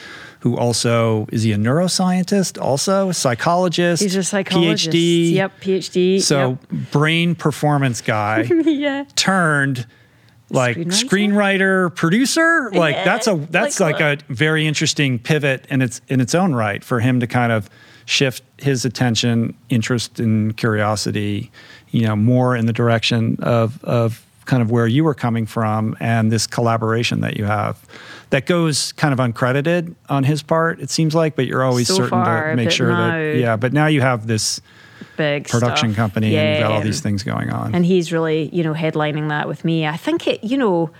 who 0.46 0.56
also 0.56 1.26
is 1.32 1.42
he 1.42 1.50
a 1.50 1.56
neuroscientist, 1.56 2.62
also 2.62 3.08
a 3.08 3.14
psychologist, 3.14 4.00
He's 4.00 4.14
a 4.14 4.22
psychologist. 4.22 4.90
PhD. 4.90 5.32
Yep, 5.32 5.60
PhD. 5.60 6.22
So 6.22 6.50
yep. 6.50 6.90
brain 6.92 7.34
performance 7.34 8.00
guy 8.00 8.42
yeah. 8.64 9.04
turned 9.16 9.88
like 10.48 10.76
screenwriter, 10.76 11.90
Screenwriter? 11.90 11.96
producer 11.96 12.70
like 12.70 12.94
Yeah, 12.94 13.04
that's 13.04 13.26
a 13.26 13.34
that's 13.50 13.80
like, 13.80 13.98
like 13.98 14.20
a 14.20 14.32
very 14.32 14.68
interesting 14.68 15.18
pivot 15.18 15.66
in 15.68 15.82
its 15.82 16.00
in 16.06 16.20
its 16.20 16.32
own 16.32 16.54
right 16.54 16.84
for 16.84 17.00
him 17.00 17.18
to 17.18 17.26
kind 17.26 17.50
of 17.50 17.68
shift 18.04 18.44
his 18.58 18.84
attention 18.84 19.52
interest 19.68 20.20
and 20.20 20.56
curiosity 20.56 21.50
you 21.90 22.02
know 22.02 22.14
more 22.14 22.54
in 22.54 22.66
the 22.66 22.72
direction 22.72 23.36
of 23.40 23.82
of 23.82 24.24
kind 24.44 24.62
of 24.62 24.70
where 24.70 24.86
you 24.86 25.02
were 25.02 25.14
coming 25.14 25.44
from 25.44 25.96
and 25.98 26.30
this 26.30 26.46
collaboration 26.46 27.20
that 27.20 27.36
you 27.36 27.44
have 27.44 27.84
that 28.30 28.46
goes 28.46 28.92
kind 28.92 29.12
of 29.12 29.18
uncredited 29.18 29.94
on 30.08 30.24
his 30.24 30.42
part 30.42 30.80
it 30.80 30.90
seems 30.90 31.14
like 31.14 31.36
but 31.36 31.46
you're 31.46 31.62
always 31.62 31.86
So 31.88 31.94
certain 31.94 32.10
far, 32.10 32.50
to 32.50 32.56
make 32.56 32.70
sure 32.70 32.88
now- 32.88 33.10
that 33.10 33.36
yeah 33.36 33.56
but 33.56 33.72
now 33.72 33.86
you 33.86 34.00
have 34.00 34.26
this 34.26 34.60
big 35.16 35.48
production 35.48 35.90
stuff. 35.90 35.96
company 35.96 36.32
yeah, 36.32 36.40
and 36.40 36.58
you've 36.58 36.68
got 36.68 36.72
all 36.72 36.80
these 36.82 37.00
things 37.00 37.22
going 37.22 37.50
on. 37.50 37.74
And 37.74 37.84
he's 37.84 38.12
really 38.12 38.48
you 38.54 38.62
know 38.62 38.74
headlining 38.74 39.28
that 39.28 39.48
with 39.48 39.64
me. 39.64 39.86
I 39.86 39.96
think 39.96 40.26
it 40.26 40.42
you 40.44 40.56
know 40.56 40.90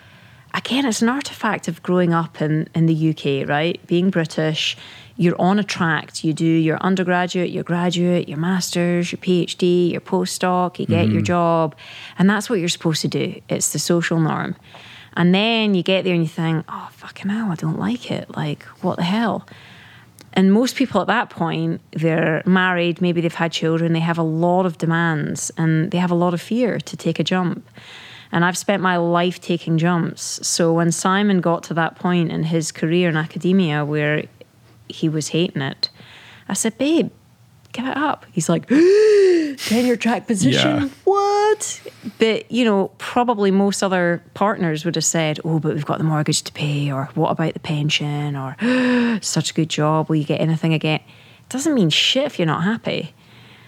again 0.55 0.87
it's 0.87 1.03
an 1.03 1.09
artifact 1.09 1.68
of 1.68 1.83
growing 1.83 2.12
up 2.12 2.41
in 2.41 2.68
in 2.74 2.87
the 2.87 3.11
uk 3.11 3.49
right? 3.49 3.85
Being 3.87 4.11
british 4.11 4.77
you're 5.18 5.41
on 5.41 5.59
a 5.59 5.64
track 5.64 6.22
you 6.24 6.33
do 6.35 6.45
your 6.45 6.77
undergraduate 6.79 7.51
your 7.51 7.64
graduate 7.64 8.29
your 8.29 8.39
masters 8.39 9.12
your 9.12 9.18
phd 9.18 9.93
your 9.93 10.01
postdoc 10.01 10.79
you 10.79 10.87
get 10.87 11.07
your 11.07 11.16
mm-hmm. 11.16 11.24
job. 11.24 11.74
And 12.18 12.29
that's 12.29 12.49
what 12.51 12.59
you're 12.59 12.68
supposed 12.68 13.03
to 13.03 13.09
do. 13.09 13.41
It's 13.49 13.72
the 13.72 13.79
social 13.79 14.20
norm 14.20 14.57
and 15.17 15.35
then 15.35 15.75
you 15.75 15.83
get 15.83 16.05
there 16.05 16.14
and 16.14 16.23
you 16.23 16.29
think 16.29 16.64
oh 16.69 16.89
fucking 16.93 17.31
hell 17.31 17.51
i 17.51 17.55
don't 17.55 17.79
like 17.79 18.11
it 18.11 18.35
like 18.37 18.62
what 18.83 18.97
the 18.97 19.03
hell 19.03 19.47
and 20.37 20.53
most 20.53 20.77
people 20.77 21.01
at 21.01 21.07
that 21.07 21.31
point, 21.31 21.81
they're 21.93 22.43
married, 22.45 23.01
maybe 23.01 23.23
they've 23.23 23.35
had 23.35 23.53
children, 23.53 23.95
they 23.95 24.01
have 24.01 24.19
a 24.19 24.23
lot 24.23 24.67
of 24.67 24.77
demands 24.77 25.51
and 25.57 25.91
they 25.91 25.99
have 25.99 26.11
a 26.11 26.14
lot 26.14 26.35
of 26.35 26.43
fear 26.43 26.79
to 26.79 26.97
take 26.97 27.19
a 27.19 27.25
jump. 27.25 27.67
And 28.31 28.45
I've 28.45 28.59
spent 28.59 28.83
my 28.83 28.99
life 28.99 29.41
taking 29.41 29.79
jumps. 29.79 30.47
So 30.47 30.75
when 30.75 30.93
Simon 30.93 31.41
got 31.41 31.62
to 31.64 31.75
that 31.75 31.97
point 31.97 32.31
in 32.31 32.43
his 32.43 32.71
career 32.71 33.09
in 33.09 33.17
academia 33.17 33.83
where 33.83 34.25
he 34.89 35.09
was 35.09 35.29
hating 35.29 35.62
it, 35.62 35.89
I 36.51 36.53
said, 36.53 36.77
babe, 36.77 37.11
give 37.77 37.87
it 37.87 37.97
up. 37.97 38.27
He's 38.33 38.49
like, 38.49 38.66
tenure 39.59 39.97
track 39.97 40.27
position. 40.27 40.83
Yeah. 40.83 40.89
What? 41.05 41.83
But, 42.18 42.51
you 42.51 42.64
know, 42.64 42.91
probably 42.99 43.51
most 43.51 43.83
other 43.83 44.22
partners 44.35 44.85
would 44.85 44.95
have 44.95 45.05
said, 45.05 45.41
oh, 45.45 45.59
but 45.59 45.74
we've 45.74 45.87
got 45.87 45.99
the 45.99 46.05
mortgage 46.05 46.43
to 46.43 46.53
pay, 46.53 46.91
or 46.91 47.11
what 47.14 47.31
about 47.31 47.55
the 47.55 47.61
pension, 47.61 48.37
or 48.37 48.57
such 49.20 49.51
a 49.51 49.55
good 49.55 49.68
job. 49.68 50.09
Will 50.09 50.16
you 50.16 50.24
get 50.24 50.41
anything 50.41 50.72
again? 50.72 51.01
It 51.01 51.49
doesn't 51.49 51.74
mean 51.74 51.91
shit 51.91 52.24
if 52.24 52.39
you're 52.39 52.47
not 52.47 52.64
happy. 52.64 53.14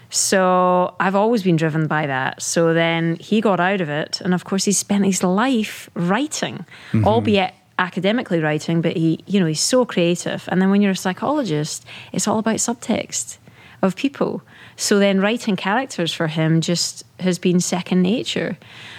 So 0.09 0.95
I've 0.99 1.15
always 1.15 1.43
been 1.43 1.55
driven 1.55 1.85
by 1.85 2.07
that. 2.07 2.41
So 2.41 2.73
then 2.73 3.15
he 3.17 3.41
got 3.41 3.59
out 3.59 3.79
of 3.79 3.89
it. 3.89 4.21
And 4.21 4.33
of 4.33 4.43
course, 4.43 4.65
he 4.65 4.71
spent 4.71 5.05
his 5.05 5.23
life 5.23 5.89
writing, 5.93 6.65
mm-hmm. 6.91 7.05
albeit 7.05 7.53
academically 7.77 8.39
writing, 8.39 8.81
but 8.81 8.97
he, 8.97 9.23
you 9.27 9.39
know, 9.39 9.45
he's 9.45 9.61
so 9.61 9.85
creative. 9.85 10.49
And 10.51 10.61
then 10.61 10.69
when 10.71 10.81
you're 10.81 10.91
a 10.91 10.97
psychologist, 10.97 11.85
it's 12.11 12.27
all 12.27 12.39
about 12.39 12.55
subtext 12.55 13.37
of 13.81 13.95
people. 13.95 14.41
So 14.75 14.99
then 14.99 15.21
writing 15.21 15.55
characters 15.55 16.13
for 16.13 16.27
him 16.27 16.61
just 16.61 17.03
has 17.19 17.39
been 17.39 17.59
second 17.59 18.01
nature. 18.01 18.57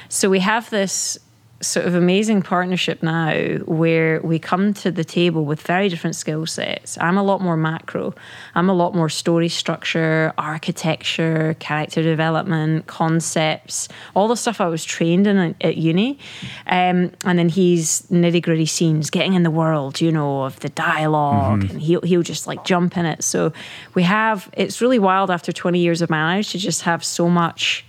So 0.09 0.28
we 0.28 0.41
have 0.41 0.70
this 0.70 1.18
sort 1.63 1.85
of 1.85 1.95
amazing 1.95 2.41
partnership 2.41 3.03
now 3.03 3.59
where 3.67 4.21
we 4.23 4.39
come 4.39 4.73
to 4.73 4.91
the 4.91 5.05
table 5.05 5.45
with 5.45 5.61
very 5.61 5.91
different 5.91 6.17
skill 6.17 6.47
sets. 6.47 6.97
I'm 6.99 7.19
a 7.19 7.23
lot 7.23 7.43
more 7.43 7.57
macro. 7.57 8.15
I'm 8.55 8.71
a 8.71 8.73
lot 8.73 8.95
more 8.95 9.11
story 9.11 9.49
structure, 9.49 10.33
architecture, 10.39 11.55
character 11.59 12.03
development, 12.03 12.87
concepts, 12.87 13.89
all 14.17 14.27
the 14.27 14.37
stuff 14.37 14.61
I 14.61 14.69
was 14.69 14.85
trained 14.85 15.27
in 15.27 15.55
at 15.61 15.77
uni. 15.77 16.19
Um, 16.67 17.13
and 17.25 17.39
then 17.39 17.51
he's 17.51 18.03
nitty 18.03 18.43
gritty 18.43 18.67
scenes, 18.67 19.11
getting 19.11 19.35
in 19.35 19.43
the 19.43 19.51
world, 19.51 20.01
you 20.01 20.13
know, 20.13 20.45
of 20.45 20.59
the 20.61 20.71
dialog 20.71 21.65
and 21.65 21.81
he'll, 21.81 22.01
he'll 22.01 22.23
just 22.23 22.47
like 22.47 22.65
jump 22.65 22.97
in 22.97 23.05
it. 23.05 23.23
So 23.23 23.53
we 23.95 24.05
have, 24.05 24.49
it's 24.55 24.81
really 24.81 24.99
wild 24.99 25.31
after 25.31 25.53
20 25.53 25.79
years 25.79 26.01
of 26.01 26.09
marriage 26.09 26.53
to 26.53 26.59
just 26.59 26.83
have 26.83 27.05
so 27.05 27.29
much, 27.29 27.85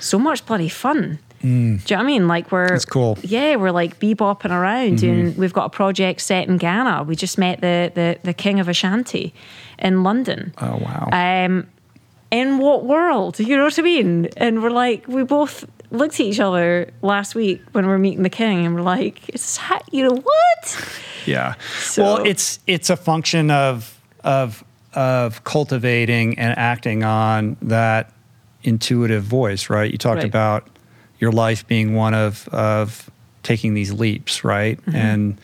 so 0.00 0.18
much 0.18 0.44
bloody 0.44 0.68
fun. 0.68 1.18
Do 1.42 1.48
you 1.48 1.52
know 1.76 1.78
what 1.88 1.90
I 1.98 2.02
mean? 2.02 2.28
Like 2.28 2.52
we're 2.52 2.68
That's 2.68 2.84
cool. 2.84 3.18
Yeah, 3.22 3.56
we're 3.56 3.70
like 3.70 3.98
bebopping 3.98 4.50
around, 4.50 5.02
and 5.02 5.36
we've 5.38 5.52
got 5.54 5.64
a 5.64 5.70
project 5.70 6.20
set 6.20 6.48
in 6.48 6.58
Ghana. 6.58 7.04
We 7.04 7.16
just 7.16 7.38
met 7.38 7.60
the 7.60 7.90
the, 7.94 8.18
the 8.22 8.34
king 8.34 8.60
of 8.60 8.68
Ashanti 8.68 9.32
in 9.78 10.02
London. 10.02 10.52
oh 10.60 10.76
wow 10.76 11.08
Um, 11.12 11.66
in 12.30 12.58
what 12.58 12.84
world? 12.84 13.38
You 13.40 13.56
know 13.56 13.64
what 13.64 13.78
I 13.78 13.82
mean? 13.82 14.28
And 14.36 14.62
we're 14.62 14.70
like, 14.70 15.08
we 15.08 15.24
both 15.24 15.64
looked 15.90 16.14
at 16.14 16.26
each 16.26 16.38
other 16.38 16.90
last 17.02 17.34
week 17.34 17.60
when 17.72 17.84
we 17.86 17.90
were 17.90 17.98
meeting 17.98 18.22
the 18.22 18.28
king, 18.30 18.64
and 18.66 18.74
we're 18.74 18.82
like, 18.82 19.28
"Is 19.34 19.56
that 19.58 19.82
you 19.90 20.04
know 20.04 20.14
what?" 20.16 20.94
Yeah. 21.26 21.54
So- 21.80 22.02
well, 22.02 22.26
it's 22.26 22.58
it's 22.66 22.90
a 22.90 22.96
function 22.96 23.50
of 23.50 23.98
of 24.22 24.62
of 24.94 25.42
cultivating 25.44 26.38
and 26.38 26.56
acting 26.58 27.02
on 27.02 27.56
that 27.62 28.12
intuitive 28.62 29.22
voice, 29.24 29.70
right? 29.70 29.90
You 29.90 29.98
talked 29.98 30.18
Right. 30.18 30.26
about 30.26 30.68
your 31.20 31.32
life 31.32 31.66
being 31.68 31.94
one 31.94 32.14
of 32.14 32.48
of 32.48 33.10
taking 33.42 33.74
these 33.74 33.92
leaps, 33.92 34.44
right? 34.44 34.80
Mm-hmm. 34.80 34.96
And 34.96 35.40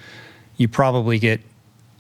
you 0.56 0.68
probably 0.68 1.18
get 1.18 1.40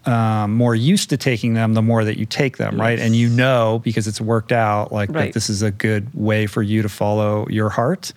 um, 0.06 0.54
more 0.54 0.74
used 0.74 1.10
to 1.10 1.16
taking 1.16 1.54
them 1.54 1.74
the 1.74 1.82
more 1.82 2.04
that 2.04 2.18
you 2.18 2.26
take 2.26 2.56
them, 2.56 2.80
right? 2.80 2.98
And 2.98 3.14
you 3.14 3.28
know 3.28 3.80
because 3.82 4.06
it's 4.06 4.20
worked 4.20 4.52
out 4.52 4.92
like 4.92 5.12
that 5.12 5.32
this 5.32 5.50
is 5.50 5.62
a 5.62 5.70
good 5.70 6.08
way 6.14 6.46
for 6.46 6.62
you 6.62 6.82
to 6.82 6.88
follow 6.88 7.46
your 7.48 7.70
heart. 7.70 8.12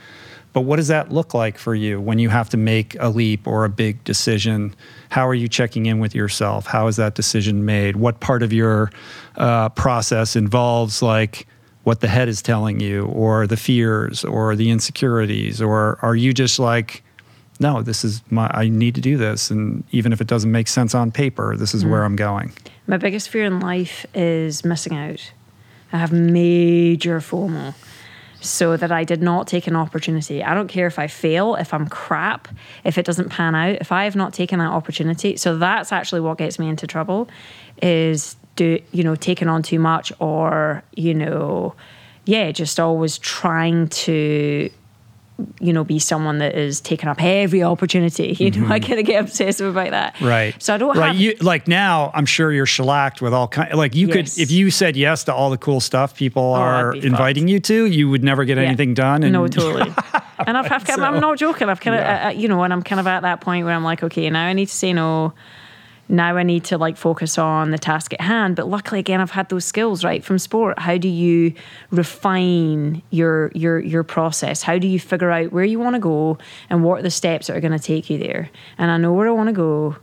But 0.51 0.61
what 0.61 0.77
does 0.77 0.87
that 0.87 1.11
look 1.11 1.33
like 1.33 1.57
for 1.57 1.75
you 1.75 2.01
when 2.01 2.17
you 2.17 2.29
have 2.29 2.49
to 2.49 2.57
make 2.57 2.95
a 2.99 3.09
leap 3.09 3.47
or 3.47 3.65
a 3.65 3.69
big 3.69 4.03
decision? 4.03 4.75
How 5.09 5.27
are 5.27 5.33
you 5.33 5.47
checking 5.47 5.85
in 5.85 5.99
with 5.99 6.15
yourself? 6.15 6.65
How 6.65 6.87
is 6.87 6.95
that 6.95 7.13
decision 7.15 7.65
made? 7.65 7.95
What 7.95 8.19
part 8.19 8.41
of 8.41 8.51
your 8.51 8.91
uh, 9.35 9.69
process 9.69 10.35
involves 10.35 11.01
like 11.01 11.47
what 11.89 12.01
the 12.01 12.07
head 12.07 12.29
is 12.29 12.43
telling 12.43 12.79
you, 12.79 13.05
or 13.07 13.47
the 13.47 13.57
fears, 13.57 14.23
or 14.23 14.55
the 14.55 14.69
insecurities, 14.69 15.59
or 15.59 15.97
are 16.03 16.15
you 16.15 16.31
just 16.35 16.59
like, 16.59 17.01
no, 17.59 17.81
this 17.81 18.05
is 18.05 18.21
my, 18.29 18.47
I 18.53 18.69
need 18.69 18.93
to 18.93 19.01
do 19.01 19.17
this, 19.17 19.49
and 19.49 19.83
even 19.89 20.13
if 20.13 20.21
it 20.21 20.27
doesn't 20.27 20.51
make 20.51 20.67
sense 20.67 20.93
on 20.93 21.11
paper, 21.11 21.57
this 21.57 21.73
is 21.73 21.83
where 21.83 22.01
mm-hmm. 22.01 22.05
I'm 22.05 22.15
going. 22.15 22.53
My 22.85 22.97
biggest 22.97 23.29
fear 23.29 23.43
in 23.43 23.59
life 23.59 24.05
is 24.13 24.63
missing 24.63 24.95
out. 24.95 25.33
I 25.91 25.97
have 25.97 26.11
major 26.11 27.19
FOMO. 27.19 27.73
So 28.41 28.77
that 28.77 28.91
I 28.91 29.03
did 29.03 29.21
not 29.21 29.47
take 29.47 29.67
an 29.67 29.75
opportunity. 29.75 30.41
I 30.43 30.53
don't 30.53 30.69
care 30.69 30.87
if 30.87 30.97
I 30.97 31.07
fail, 31.07 31.55
if 31.55 31.73
I'm 31.73 31.89
crap, 31.89 32.47
if 32.85 32.97
it 32.97 33.05
doesn't 33.05 33.29
pan 33.29 33.53
out, 33.55 33.77
if 33.81 33.91
I 33.91 34.05
have 34.05 34.15
not 34.15 34.33
taken 34.33 34.59
that 34.59 34.71
opportunity. 34.71 35.35
So 35.37 35.57
that's 35.57 35.91
actually 35.91 36.21
what 36.21 36.37
gets 36.37 36.57
me 36.57 36.69
into 36.69 36.87
trouble 36.87 37.27
is 37.81 38.37
do 38.59 38.77
you 38.91 39.03
know, 39.03 39.15
taking 39.15 39.47
on 39.47 39.63
too 39.63 39.79
much 39.79 40.11
or, 40.19 40.83
you 40.95 41.13
know, 41.13 41.73
yeah, 42.25 42.51
just 42.51 42.77
always 42.77 43.17
trying 43.17 43.87
to 43.87 44.69
you 45.61 45.71
know, 45.71 45.85
be 45.85 45.99
someone 45.99 46.39
that 46.39 46.53
is 46.53 46.81
taking 46.81 47.07
up 47.07 47.15
every 47.23 47.63
opportunity. 47.63 48.35
You 48.39 48.51
know, 48.51 48.67
I 48.67 48.81
kind 48.81 48.99
of 48.99 49.05
get 49.05 49.23
obsessive 49.23 49.69
about 49.69 49.91
that. 49.91 50.15
Mm-hmm. 50.15 50.25
Right. 50.25 50.61
So 50.61 50.73
I 50.73 50.77
don't 50.77 50.97
right. 50.97 51.07
have 51.13 51.15
You, 51.15 51.35
like 51.39 51.65
now, 51.65 52.11
I'm 52.13 52.25
sure 52.25 52.51
you're 52.51 52.65
shellacked 52.65 53.21
with 53.21 53.33
all 53.33 53.47
kind. 53.47 53.73
Like 53.73 53.95
you 53.95 54.07
Yes. 54.07 54.35
could, 54.35 54.41
if 54.43 54.51
you 54.51 54.69
said 54.69 54.97
yes 54.97 55.23
to 55.25 55.33
all 55.33 55.49
the 55.49 55.57
cool 55.57 55.79
stuff 55.79 56.13
people 56.13 56.55
I'd 56.55 56.61
are 56.61 56.93
inviting 56.93 57.47
you 57.47 57.61
to, 57.61 57.85
you 57.85 58.09
would 58.09 58.21
never 58.21 58.43
get 58.43 58.57
Yeah. 58.57 58.63
anything 58.63 58.93
done. 58.93 59.23
And 59.23 59.31
no, 59.31 59.47
totally. 59.47 59.89
and 60.45 60.57
I've, 60.57 60.69
I've, 60.69 60.85
So- 60.85 61.01
I'm 61.01 61.21
not 61.21 61.37
joking. 61.37 61.69
I've 61.69 61.79
kind 61.79 61.95
of, 61.95 62.01
Yeah. 62.01 62.27
uh, 62.27 62.31
you 62.31 62.49
know, 62.49 62.61
and 62.63 62.73
I'm 62.73 62.83
kind 62.83 62.99
of 62.99 63.07
at 63.07 63.21
that 63.21 63.39
point 63.39 63.63
where 63.65 63.73
I'm 63.73 63.85
like, 63.85 64.03
okay, 64.03 64.29
now 64.29 64.45
I 64.45 64.51
need 64.51 64.67
to 64.67 64.75
say 64.75 64.91
no. 64.91 65.33
Now 66.11 66.37
I 66.37 66.43
need 66.43 66.63
to 66.65 66.77
like 66.77 66.97
focus 66.97 67.37
on 67.37 67.69
the 67.69 67.77
task 67.77 68.13
at 68.13 68.21
hand. 68.21 68.55
But 68.55 68.67
luckily, 68.67 68.99
again, 68.99 69.21
I've 69.21 69.31
had 69.31 69.49
those 69.49 69.63
skills 69.63 70.03
right 70.03 70.23
from 70.23 70.39
sport. 70.39 70.79
How 70.79 70.97
do 70.97 71.07
you 71.07 71.53
refine 71.91 73.03
your 73.11 73.51
your 73.53 73.79
your 73.79 74.03
process? 74.03 74.63
How 74.63 74.79
do 74.79 74.87
you 74.87 74.99
figure 74.99 75.29
out 75.29 75.51
where 75.51 75.63
you 75.63 75.77
want 75.79 75.93
to 75.93 75.99
go 75.99 76.39
and 76.69 76.83
what 76.83 76.99
are 76.99 77.03
the 77.03 77.11
steps 77.11 77.47
that 77.47 77.55
are 77.55 77.61
going 77.61 77.77
to 77.77 77.79
take 77.79 78.09
you 78.09 78.17
there? 78.17 78.49
And 78.79 78.89
I 78.89 78.97
know 78.97 79.13
where 79.13 79.27
I 79.27 79.31
want 79.31 79.47
to 79.47 79.53
go, 79.53 79.97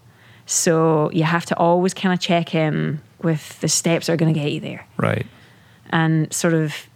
so 0.47 1.11
you 1.11 1.25
have 1.25 1.45
to 1.47 1.57
always 1.57 1.93
kind 1.93 2.15
of 2.15 2.21
check 2.21 2.55
in 2.55 3.01
with 3.23 3.61
the 3.61 3.69
steps 3.69 4.07
that 4.07 4.13
are 4.13 4.17
going 4.17 4.33
to 4.33 4.39
get 4.39 4.53
you 4.53 4.61
there 4.61 4.87
right. 4.99 5.27
and 5.91 6.33
sort 6.33 6.55
of 6.55 6.87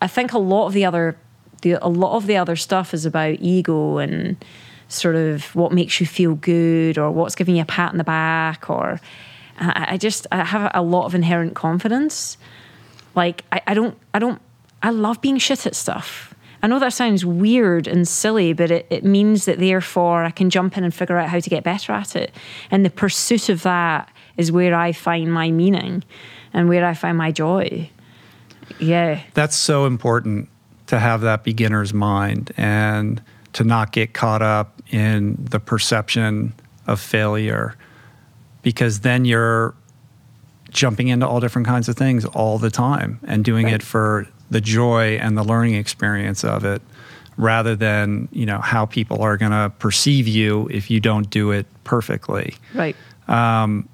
I 0.00 0.06
think 0.06 0.32
a 0.32 0.38
lot 0.38 0.66
of 0.66 0.72
the 0.72 0.84
other 0.84 1.16
the 1.62 1.84
a 1.84 1.88
lot 1.88 2.16
of 2.16 2.26
the 2.26 2.36
other 2.36 2.56
stuff 2.56 2.94
is 2.94 3.06
about 3.06 3.38
ego 3.40 3.98
and 3.98 4.36
sort 4.92 5.16
of 5.16 5.54
what 5.54 5.72
makes 5.72 6.00
you 6.00 6.06
feel 6.06 6.34
good 6.34 6.98
or 6.98 7.10
what's 7.10 7.34
giving 7.34 7.56
you 7.56 7.62
a 7.62 7.66
pat 7.66 7.92
in 7.92 7.98
the 7.98 8.04
back 8.04 8.68
or 8.70 9.00
I, 9.58 9.86
I 9.90 9.96
just 9.96 10.26
I 10.32 10.44
have 10.44 10.70
a 10.74 10.82
lot 10.82 11.06
of 11.06 11.14
inherent 11.14 11.54
confidence. 11.54 12.36
Like 13.14 13.44
I, 13.52 13.60
I 13.66 13.74
don't 13.74 13.96
I 14.14 14.18
don't 14.18 14.40
I 14.82 14.90
love 14.90 15.20
being 15.20 15.38
shit 15.38 15.66
at 15.66 15.74
stuff. 15.74 16.34
I 16.64 16.68
know 16.68 16.78
that 16.78 16.92
sounds 16.92 17.24
weird 17.24 17.88
and 17.88 18.06
silly, 18.06 18.52
but 18.52 18.70
it, 18.70 18.86
it 18.88 19.04
means 19.04 19.46
that 19.46 19.58
therefore 19.58 20.22
I 20.22 20.30
can 20.30 20.48
jump 20.48 20.78
in 20.78 20.84
and 20.84 20.94
figure 20.94 21.18
out 21.18 21.28
how 21.28 21.40
to 21.40 21.50
get 21.50 21.64
better 21.64 21.92
at 21.92 22.14
it. 22.14 22.32
And 22.70 22.84
the 22.84 22.90
pursuit 22.90 23.48
of 23.48 23.62
that 23.64 24.08
is 24.36 24.52
where 24.52 24.74
I 24.74 24.92
find 24.92 25.32
my 25.32 25.50
meaning 25.50 26.04
and 26.52 26.68
where 26.68 26.86
I 26.86 26.94
find 26.94 27.18
my 27.18 27.32
joy. 27.32 27.90
Yeah. 28.78 29.20
That's 29.34 29.56
so 29.56 29.86
important 29.86 30.48
to 30.86 31.00
have 31.00 31.22
that 31.22 31.42
beginner's 31.42 31.92
mind 31.92 32.52
and 32.56 33.20
to 33.54 33.64
not 33.64 33.92
get 33.92 34.14
caught 34.14 34.42
up 34.42 34.80
in 34.90 35.36
the 35.38 35.60
perception 35.60 36.52
of 36.86 37.00
failure 37.00 37.76
because 38.62 39.00
then 39.00 39.24
you're 39.24 39.74
jumping 40.70 41.08
into 41.08 41.26
all 41.26 41.40
different 41.40 41.66
kinds 41.66 41.88
of 41.88 41.96
things 41.96 42.24
all 42.24 42.58
the 42.58 42.70
time 42.70 43.20
and 43.26 43.44
doing 43.44 43.66
right. 43.66 43.74
it 43.74 43.82
for 43.82 44.26
the 44.50 44.60
joy 44.60 45.16
and 45.16 45.36
the 45.36 45.44
learning 45.44 45.74
experience 45.74 46.44
of 46.44 46.64
it 46.64 46.80
rather 47.36 47.74
than 47.74 48.28
you 48.32 48.44
know 48.44 48.58
how 48.58 48.84
people 48.86 49.22
are 49.22 49.36
going 49.36 49.52
to 49.52 49.70
perceive 49.78 50.28
you 50.28 50.68
if 50.70 50.90
you 50.90 51.00
don't 51.00 51.30
do 51.30 51.50
it 51.50 51.66
perfectly 51.84 52.54
right 52.74 52.96
um, 53.28 53.88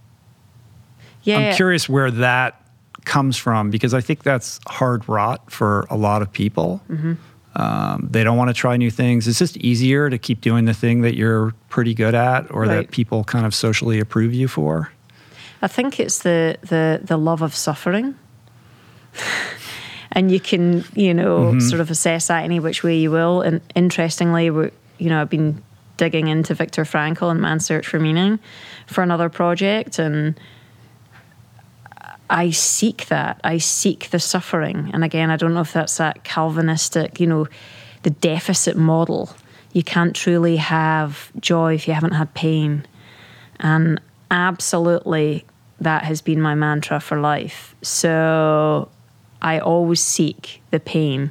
yeah 1.23 1.39
i'm 1.39 1.55
curious 1.55 1.89
where 1.89 2.11
that 2.11 2.61
comes 3.05 3.37
from 3.37 3.71
because 3.71 3.95
i 3.95 4.01
think 4.01 4.23
that's 4.23 4.59
hard 4.67 5.09
wrought 5.09 5.51
for 5.51 5.87
a 5.91 5.97
lot 5.97 6.21
of 6.21 6.33
people 6.33 6.81
mm-hmm. 6.89 7.15
Um, 7.57 8.09
they 8.11 8.23
don't 8.23 8.37
want 8.37 8.49
to 8.49 8.55
try 8.55 8.77
new 8.77 8.91
things 8.91 9.27
it's 9.27 9.39
just 9.39 9.57
easier 9.59 10.11
to 10.11 10.19
keep 10.19 10.41
doing 10.41 10.65
the 10.65 10.75
thing 10.75 11.01
that 11.03 11.17
you're 11.17 11.53
pretty 11.69 11.95
good 11.95 12.15
at 12.15 12.51
or 12.51 12.63
right. 12.63 12.69
that 12.69 12.91
people 12.91 13.25
kind 13.25 13.47
of 13.47 13.55
socially 13.55 13.99
approve 13.99 14.33
you 14.35 14.49
for 14.49 14.93
i 15.63 15.67
think 15.67 15.99
it's 15.99 16.21
the 16.21 16.57
the, 16.63 17.01
the 17.03 17.17
love 17.17 17.43
of 17.43 17.55
suffering 17.55 18.15
and 20.13 20.31
you 20.31 20.41
can 20.41 20.85
you 20.95 21.15
know 21.15 21.39
mm-hmm. 21.39 21.61
sort 21.61 21.81
of 21.81 21.91
assess 21.91 22.29
that 22.29 22.45
any 22.45 22.61
which 22.61 22.83
way 22.83 22.99
you 22.99 23.11
will. 23.11 23.43
And 23.43 23.61
interestingly, 23.75 24.51
we 24.51 24.71
you 24.99 25.09
know 25.09 25.21
I've 25.21 25.31
been 25.31 25.63
digging 25.97 26.29
into 26.29 26.55
Viktor 26.55 26.85
Frankl 26.85 27.31
and 27.31 27.41
Man's 27.41 27.67
Search 27.67 27.87
for 27.87 27.99
Meaning 27.99 28.39
for 28.87 29.03
another 29.03 29.29
project, 29.29 29.99
and 29.99 30.39
I 32.31 32.51
seek 32.51 33.07
that. 33.07 33.41
I 33.43 33.59
seek 33.59 34.11
the 34.11 34.21
suffering. 34.21 34.91
And 34.93 35.03
again, 35.03 35.31
I 35.31 35.37
don't 35.37 35.55
know 35.55 35.61
if 35.61 35.73
that's 35.73 35.97
that 35.97 36.25
Calvinistic, 36.25 37.21
you 37.21 37.27
know, 37.27 37.47
the 38.03 38.11
deficit 38.11 38.77
model. 38.77 39.31
You 39.73 39.83
can't 39.83 40.15
truly 40.15 40.57
have 40.57 41.31
joy 41.41 41.75
if 41.75 41.89
you 41.89 41.95
haven't 41.95 42.13
had 42.13 42.35
pain. 42.35 42.87
And 43.61 44.01
absolutely, 44.31 45.45
that 45.81 46.05
has 46.05 46.21
been 46.21 46.41
my 46.41 46.55
mantra 46.55 47.01
for 47.01 47.19
life. 47.19 47.75
So 47.83 48.89
I 49.41 49.59
always 49.59 50.03
seek 50.03 50.63
the 50.71 50.81
pain, 50.81 51.31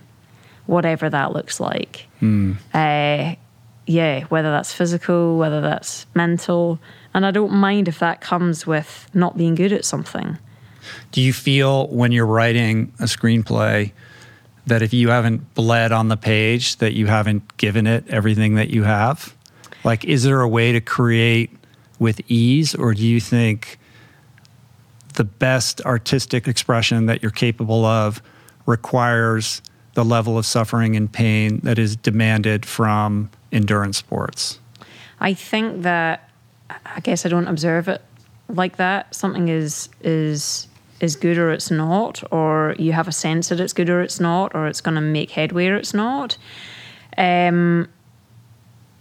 whatever 0.66 1.10
that 1.10 1.34
looks 1.34 1.60
like. 1.60 2.08
Mm. 2.22 2.58
Uh, 2.74 3.36
yeah, 3.86 4.24
whether 4.26 4.52
that's 4.52 4.74
physical, 4.74 5.38
whether 5.38 5.62
that's 5.62 6.06
mental. 6.14 6.80
And 7.14 7.26
I 7.26 7.32
don't 7.32 7.54
mind 7.54 7.88
if 7.88 8.00
that 8.00 8.22
comes 8.22 8.68
with 8.68 9.10
not 9.14 9.38
being 9.38 9.56
good 9.56 9.74
at 9.74 9.86
something. 9.86 10.38
Do 11.18 11.24
you 11.24 11.34
feel 11.34 11.88
when 11.88 12.12
you're 12.12 12.28
writing 12.28 12.94
a 13.00 13.06
screenplay 13.06 13.92
that 14.68 14.84
if 14.84 14.94
you 14.94 15.10
haven't 15.10 15.56
bled 15.56 15.92
on 15.92 16.10
the 16.10 16.16
page, 16.16 16.76
that 16.76 16.94
you 16.94 17.08
haven't 17.08 17.58
given 17.58 17.88
it 17.88 18.08
everything 18.08 18.54
that 18.54 18.70
you 18.70 18.84
have? 18.84 19.36
Like, 19.84 20.06
is 20.06 20.22
there 20.22 20.42
a 20.42 20.48
way 20.48 20.74
to 20.74 20.80
create 20.80 21.50
with 21.98 22.22
ease, 22.28 22.76
or 22.76 22.94
do 22.94 23.04
you 23.04 23.20
think 23.20 23.80
the 25.16 25.24
best 25.24 25.82
artistic 25.82 26.48
expression 26.48 27.08
that 27.08 27.24
you're 27.24 27.32
capable 27.32 27.84
of 27.84 28.22
requires 28.68 29.64
the 29.96 30.06
level 30.06 30.38
of 30.38 30.46
suffering 30.46 30.96
and 30.96 31.12
pain 31.12 31.62
that 31.64 31.80
is 31.80 31.96
demanded 31.96 32.64
from 32.64 33.32
endurance 33.52 33.98
sports? 33.98 34.60
I 35.20 35.34
think 35.34 35.82
that 35.82 36.30
I 36.86 37.00
guess 37.00 37.26
I 37.26 37.30
don't 37.30 37.48
observe 37.48 37.88
it 37.88 38.04
like 38.50 38.78
that. 38.78 39.16
Something 39.16 39.48
is 39.48 39.90
is 40.02 40.68
is 41.00 41.16
good 41.16 41.38
or 41.38 41.52
it's 41.52 41.70
not, 41.70 42.24
or 42.32 42.76
you 42.80 42.92
have 42.94 43.08
a 43.08 43.12
sense 43.12 43.50
that 43.50 43.60
it's 43.60 43.74
good 43.74 43.90
or 43.90 44.02
it's 44.02 44.20
not, 44.20 44.56
or 44.56 44.68
it's 44.68 44.82
going 44.82 44.96
to 44.96 45.02
make 45.02 45.32
headway 45.32 45.68
or 45.68 45.76
it's 45.76 45.94
not. 45.94 46.38
Um, 47.18 47.90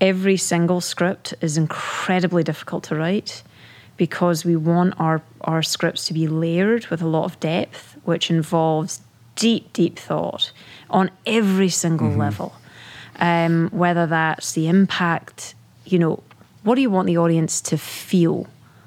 every 0.00 0.36
single 0.36 0.80
script 0.80 1.34
is 1.40 1.56
incredibly 1.56 2.42
difficult 2.42 2.84
to 2.84 2.96
write 2.96 3.42
because 3.96 4.44
we 4.44 4.56
want 4.56 4.94
our, 4.98 5.22
our 5.42 5.62
scripts 5.62 6.06
to 6.06 6.14
be 6.14 6.26
layered 6.26 6.86
with 6.88 7.00
a 7.00 7.06
lot 7.06 7.24
of 7.24 7.40
depth, 7.40 7.96
which 8.04 8.30
involves 8.30 9.00
deep, 9.34 9.72
deep 9.72 9.98
thought 9.98 10.52
on 10.90 11.10
every 11.26 11.68
single 11.68 12.08
mm-hmm. 12.08 12.20
level. 12.20 12.54
Um, 13.18 13.70
whether 13.70 14.06
that's 14.06 14.52
the 14.52 14.68
impact, 14.68 15.54
you 15.86 15.98
know, 15.98 16.22
what 16.62 16.74
do 16.74 16.82
you 16.82 16.90
want 16.90 17.06
the 17.06 17.16
audience 17.16 17.60
to 17.62 17.78
feel 17.78 18.46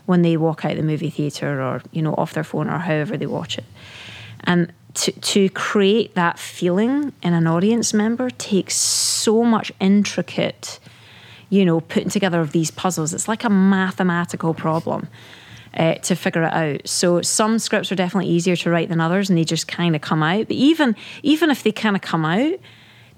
when 0.09 0.23
they 0.23 0.35
walk 0.37 0.65
out 0.65 0.75
the 0.75 0.83
movie 0.83 1.09
theatre 1.09 1.61
or, 1.61 1.81
you 1.91 2.01
know, 2.01 2.15
off 2.15 2.33
their 2.33 2.43
phone 2.43 2.67
or 2.67 2.79
however 2.79 3.15
they 3.15 3.27
watch 3.27 3.57
it? 3.57 3.65
And 4.43 4.73
to, 4.95 5.11
to 5.11 5.49
create 5.49 6.15
that 6.15 6.39
feeling 6.39 7.13
in 7.21 7.33
an 7.33 7.45
audience 7.45 7.93
member 7.93 8.29
takes 8.31 8.75
so 8.75 9.43
much 9.43 9.71
intricate 9.79 10.79
you 11.49 11.65
know, 11.65 11.81
putting 11.81 12.09
together 12.09 12.41
of 12.41 12.51
these 12.51 12.71
puzzles. 12.71 13.13
It's 13.13 13.27
like 13.27 13.43
a 13.43 13.49
mathematical 13.49 14.53
problem. 14.53 15.07
Uh, 15.71 15.93
to 15.93 16.15
figure 16.15 16.41
it 16.43 16.51
out. 16.51 16.87
So 16.87 17.21
some 17.21 17.59
scripts 17.59 17.91
are 17.91 17.95
definitely 17.95 18.31
easier 18.31 18.55
to 18.55 18.71
write 18.71 18.89
than 18.89 18.99
others, 18.99 19.29
and 19.29 19.37
they 19.37 19.43
just 19.43 19.67
kind 19.67 19.95
of 19.95 20.01
come 20.01 20.23
out. 20.23 20.47
But 20.47 20.55
even 20.55 20.95
even 21.21 21.51
if 21.51 21.61
they 21.61 21.71
kind 21.71 21.95
of 21.95 22.01
come 22.01 22.25
out, 22.25 22.59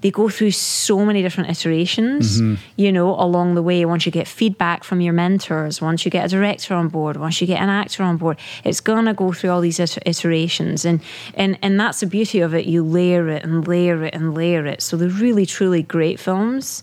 they 0.02 0.10
go 0.10 0.28
through 0.28 0.50
so 0.50 1.04
many 1.04 1.22
different 1.22 1.50
iterations. 1.50 2.40
Mm-hmm. 2.40 2.62
You 2.76 2.92
know, 2.92 3.18
along 3.18 3.54
the 3.54 3.62
way. 3.62 3.84
Once 3.84 4.04
you 4.04 4.12
get 4.12 4.28
feedback 4.28 4.84
from 4.84 5.00
your 5.00 5.12
mentors, 5.12 5.80
once 5.80 6.04
you 6.04 6.10
get 6.10 6.26
a 6.26 6.28
director 6.28 6.74
on 6.74 6.88
board, 6.88 7.16
once 7.16 7.40
you 7.40 7.46
get 7.46 7.60
an 7.60 7.70
actor 7.70 8.02
on 8.02 8.16
board, 8.16 8.38
it's 8.64 8.80
gonna 8.80 9.14
go 9.14 9.32
through 9.32 9.50
all 9.50 9.60
these 9.60 9.80
iterations, 9.80 10.84
and 10.84 11.00
and 11.34 11.58
and 11.62 11.80
that's 11.80 12.00
the 12.00 12.06
beauty 12.06 12.40
of 12.40 12.54
it. 12.54 12.66
You 12.66 12.84
layer 12.84 13.28
it 13.28 13.44
and 13.44 13.66
layer 13.66 14.04
it 14.04 14.14
and 14.14 14.34
layer 14.34 14.66
it. 14.66 14.82
So 14.82 14.96
they're 14.96 15.08
really 15.08 15.46
truly 15.46 15.82
great 15.82 16.20
films 16.20 16.82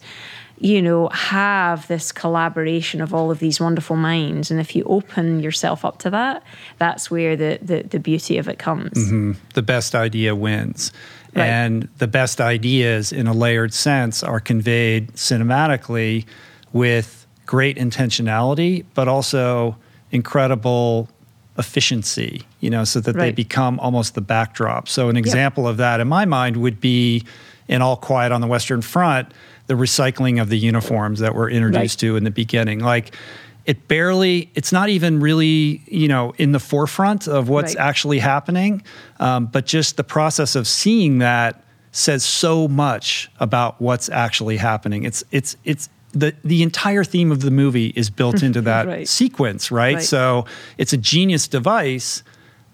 you 0.59 0.81
know, 0.81 1.07
have 1.09 1.87
this 1.87 2.11
collaboration 2.11 3.01
of 3.01 3.13
all 3.13 3.31
of 3.31 3.39
these 3.39 3.59
wonderful 3.59 3.95
minds. 3.95 4.51
And 4.51 4.59
if 4.59 4.75
you 4.75 4.83
open 4.85 5.39
yourself 5.39 5.85
up 5.85 5.99
to 5.99 6.09
that, 6.09 6.43
that's 6.77 7.09
where 7.09 7.35
the, 7.35 7.59
the, 7.61 7.83
the 7.83 7.99
beauty 7.99 8.37
of 8.37 8.49
it 8.49 8.59
comes. 8.59 8.97
Mm-hmm. 8.97 9.33
The 9.53 9.61
best 9.61 9.95
idea 9.95 10.35
wins. 10.35 10.91
Right. 11.35 11.45
And 11.45 11.87
the 11.99 12.07
best 12.07 12.41
ideas, 12.41 13.11
in 13.11 13.27
a 13.27 13.33
layered 13.33 13.73
sense, 13.73 14.23
are 14.23 14.39
conveyed 14.39 15.13
cinematically 15.13 16.25
with 16.73 17.27
great 17.45 17.77
intentionality, 17.77 18.85
but 18.95 19.07
also 19.07 19.77
incredible 20.11 21.09
efficiency, 21.57 22.43
you 22.61 22.69
know, 22.69 22.83
so 22.83 22.99
that 22.99 23.15
right. 23.15 23.25
they 23.25 23.31
become 23.31 23.79
almost 23.79 24.15
the 24.15 24.21
backdrop. 24.21 24.87
So, 24.87 25.09
an 25.09 25.17
example 25.17 25.67
of 25.67 25.77
that 25.77 25.99
in 25.99 26.07
my 26.07 26.25
mind 26.25 26.57
would 26.57 26.79
be 26.79 27.23
in 27.67 27.81
All 27.81 27.97
Quiet 27.97 28.31
on 28.31 28.41
the 28.41 28.47
Western 28.47 28.81
Front 28.81 29.31
the 29.69 29.75
recycling 29.75 30.41
of 30.41 30.49
the 30.49 30.57
uniforms 30.57 31.19
that 31.19 31.35
we're 31.35 31.49
introduced 31.49 32.01
right. 32.01 32.09
to 32.09 32.15
in 32.15 32.23
the 32.23 32.31
beginning. 32.31 32.79
Like 32.79 33.15
it 33.69 33.87
barely, 33.87 34.49
it's 34.55 34.71
not 34.71 34.89
even 34.89 35.19
really, 35.19 35.83
you 35.85 36.07
know, 36.07 36.33
in 36.39 36.53
the 36.53 36.59
forefront 36.59 37.27
of 37.27 37.49
what's 37.49 37.75
right. 37.75 37.87
actually 37.87 38.17
happening. 38.17 38.81
Um, 39.19 39.45
but 39.45 39.67
just 39.67 39.95
the 39.95 40.03
process 40.03 40.55
of 40.55 40.67
seeing 40.67 41.19
that 41.19 41.63
says 41.91 42.25
so 42.25 42.67
much 42.67 43.29
about 43.39 43.79
what's 43.79 44.09
actually 44.09 44.57
happening. 44.57 45.03
It's, 45.03 45.23
it's, 45.29 45.55
it's, 45.65 45.87
the, 46.13 46.35
the 46.43 46.63
entire 46.63 47.03
theme 47.03 47.31
of 47.31 47.41
the 47.41 47.51
movie 47.51 47.93
is 47.95 48.09
built 48.09 48.41
into 48.47 48.59
that 48.61 48.87
right. 48.87 49.07
sequence, 49.07 49.69
right? 49.69 50.01
So 50.01 50.45
it's 50.79 50.91
a 50.91 50.97
genius 50.97 51.47
device 51.47 52.23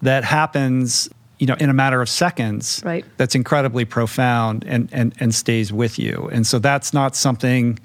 that 0.00 0.24
happens 0.24 1.10
you 1.38 1.46
know 1.46 1.56
in 1.60 1.68
a 1.68 1.74
matter 1.74 2.00
of 2.00 2.08
seconds 2.08 2.80
right. 2.82 3.04
that's 3.18 3.34
incredibly 3.34 3.84
profound 3.84 4.64
and, 4.66 4.88
and 4.90 5.14
and 5.20 5.34
stays 5.34 5.70
with 5.70 5.98
you 5.98 6.30
and 6.32 6.46
so 6.46 6.58
that's 6.58 6.94
not 6.94 7.14
something 7.14 7.78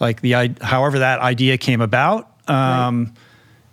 like 0.00 0.22
the 0.22 0.32
however 0.62 0.98
that 0.98 1.20
idea 1.20 1.58
came 1.58 1.82
about 1.82 2.33
um, 2.48 3.04
right. 3.04 3.12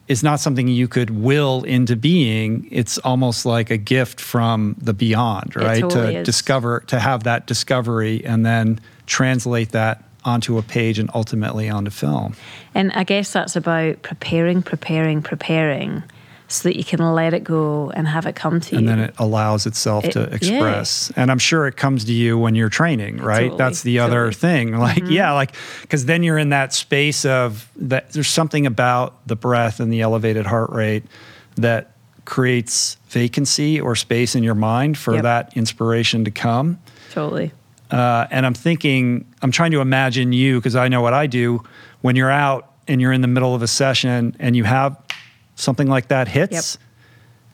is 0.08 0.24
not 0.24 0.40
something 0.40 0.68
you 0.68 0.88
could 0.88 1.10
will 1.10 1.64
into 1.64 1.96
being 1.96 2.68
it's 2.72 2.98
almost 3.00 3.46
like 3.46 3.70
a 3.70 3.78
gift 3.78 4.20
from 4.20 4.76
the 4.80 4.94
beyond 4.94 5.56
right 5.56 5.82
totally 5.82 6.14
to 6.14 6.20
is. 6.20 6.26
discover 6.26 6.82
to 6.88 7.00
have 7.00 7.24
that 7.24 7.48
discovery 7.48 8.24
and 8.26 8.46
then 8.46 8.80
translate 9.06 9.72
that 9.72 10.04
onto 10.24 10.58
a 10.58 10.62
page 10.62 11.00
and 11.00 11.10
ultimately 11.14 11.70
onto 11.70 11.92
film 11.92 12.36
and 12.76 12.92
i 12.94 13.04
guess 13.04 13.34
that's 13.34 13.56
about 13.56 14.02
preparing 14.02 14.62
preparing 14.62 15.22
preparing 15.22 16.04
so 16.52 16.68
that 16.70 16.78
you 16.78 16.84
can 16.84 17.00
let 17.14 17.34
it 17.34 17.44
go 17.44 17.90
and 17.92 18.08
have 18.08 18.26
it 18.26 18.36
come 18.36 18.60
to 18.60 18.76
and 18.76 18.86
you. 18.86 18.92
And 18.92 19.00
then 19.00 19.10
it 19.10 19.16
allows 19.18 19.66
itself 19.66 20.06
It- 20.06 20.12
to 20.14 20.20
yeah. 20.22 20.36
express 20.36 21.12
and 21.16 21.32
i'm 21.32 21.40
sure 21.40 21.66
it 21.68 21.78
comes 21.78 22.06
to 22.06 22.14
you 22.14 22.38
when 22.38 22.56
you're 22.56 22.70
training 22.70 23.18
right 23.18 23.44
Totally, 23.44 23.58
that's 23.58 23.82
the 23.84 24.00
other 24.00 24.32
totally. 24.32 24.34
thing 24.34 24.78
like 24.88 25.04
yeah 25.08 25.32
like 25.34 25.54
because 25.82 26.06
then 26.06 26.24
you're 26.24 26.38
in 26.38 26.50
that 26.50 26.74
space 26.74 27.26
of 27.26 27.70
that 27.78 28.12
there's 28.12 28.28
something 28.28 28.66
about 28.66 29.26
the 29.28 29.36
breath 29.36 29.80
and 29.80 29.92
the 29.94 30.02
elevated 30.02 30.46
heart 30.46 30.70
rate 30.72 31.04
that 31.56 31.92
creates 32.26 32.98
vacancy 33.10 33.80
or 33.80 33.96
space 33.96 34.36
in 34.36 34.44
your 34.44 34.56
mind 34.56 34.98
for 34.98 35.14
Yep. 35.16 35.24
that 35.24 35.58
inspiration 35.58 36.24
to 36.26 36.32
come 36.32 36.80
totally. 37.12 37.52
uh, 37.90 38.26
and 38.32 38.46
I'm 38.46 38.54
thinking, 38.54 39.26
I'm 39.42 39.52
trying 39.52 39.72
to 39.72 39.82
imagine 39.82 40.32
you 40.32 40.60
because 40.60 40.76
I 40.76 40.88
know 40.88 41.02
what 41.02 41.14
I 41.14 41.28
do 41.28 41.64
when 42.02 42.16
you're 42.16 42.32
out 42.32 42.72
and 42.88 43.02
you're 43.02 43.12
in 43.12 43.22
the 43.22 43.28
middle 43.28 43.54
of 43.56 43.62
a 43.62 43.68
session 43.68 44.36
and 44.40 44.56
you 44.56 44.64
have 44.64 44.96
something 45.62 45.88
like 45.88 46.08
that 46.10 46.28
hits. 46.28 46.76
Yep. 46.76 46.88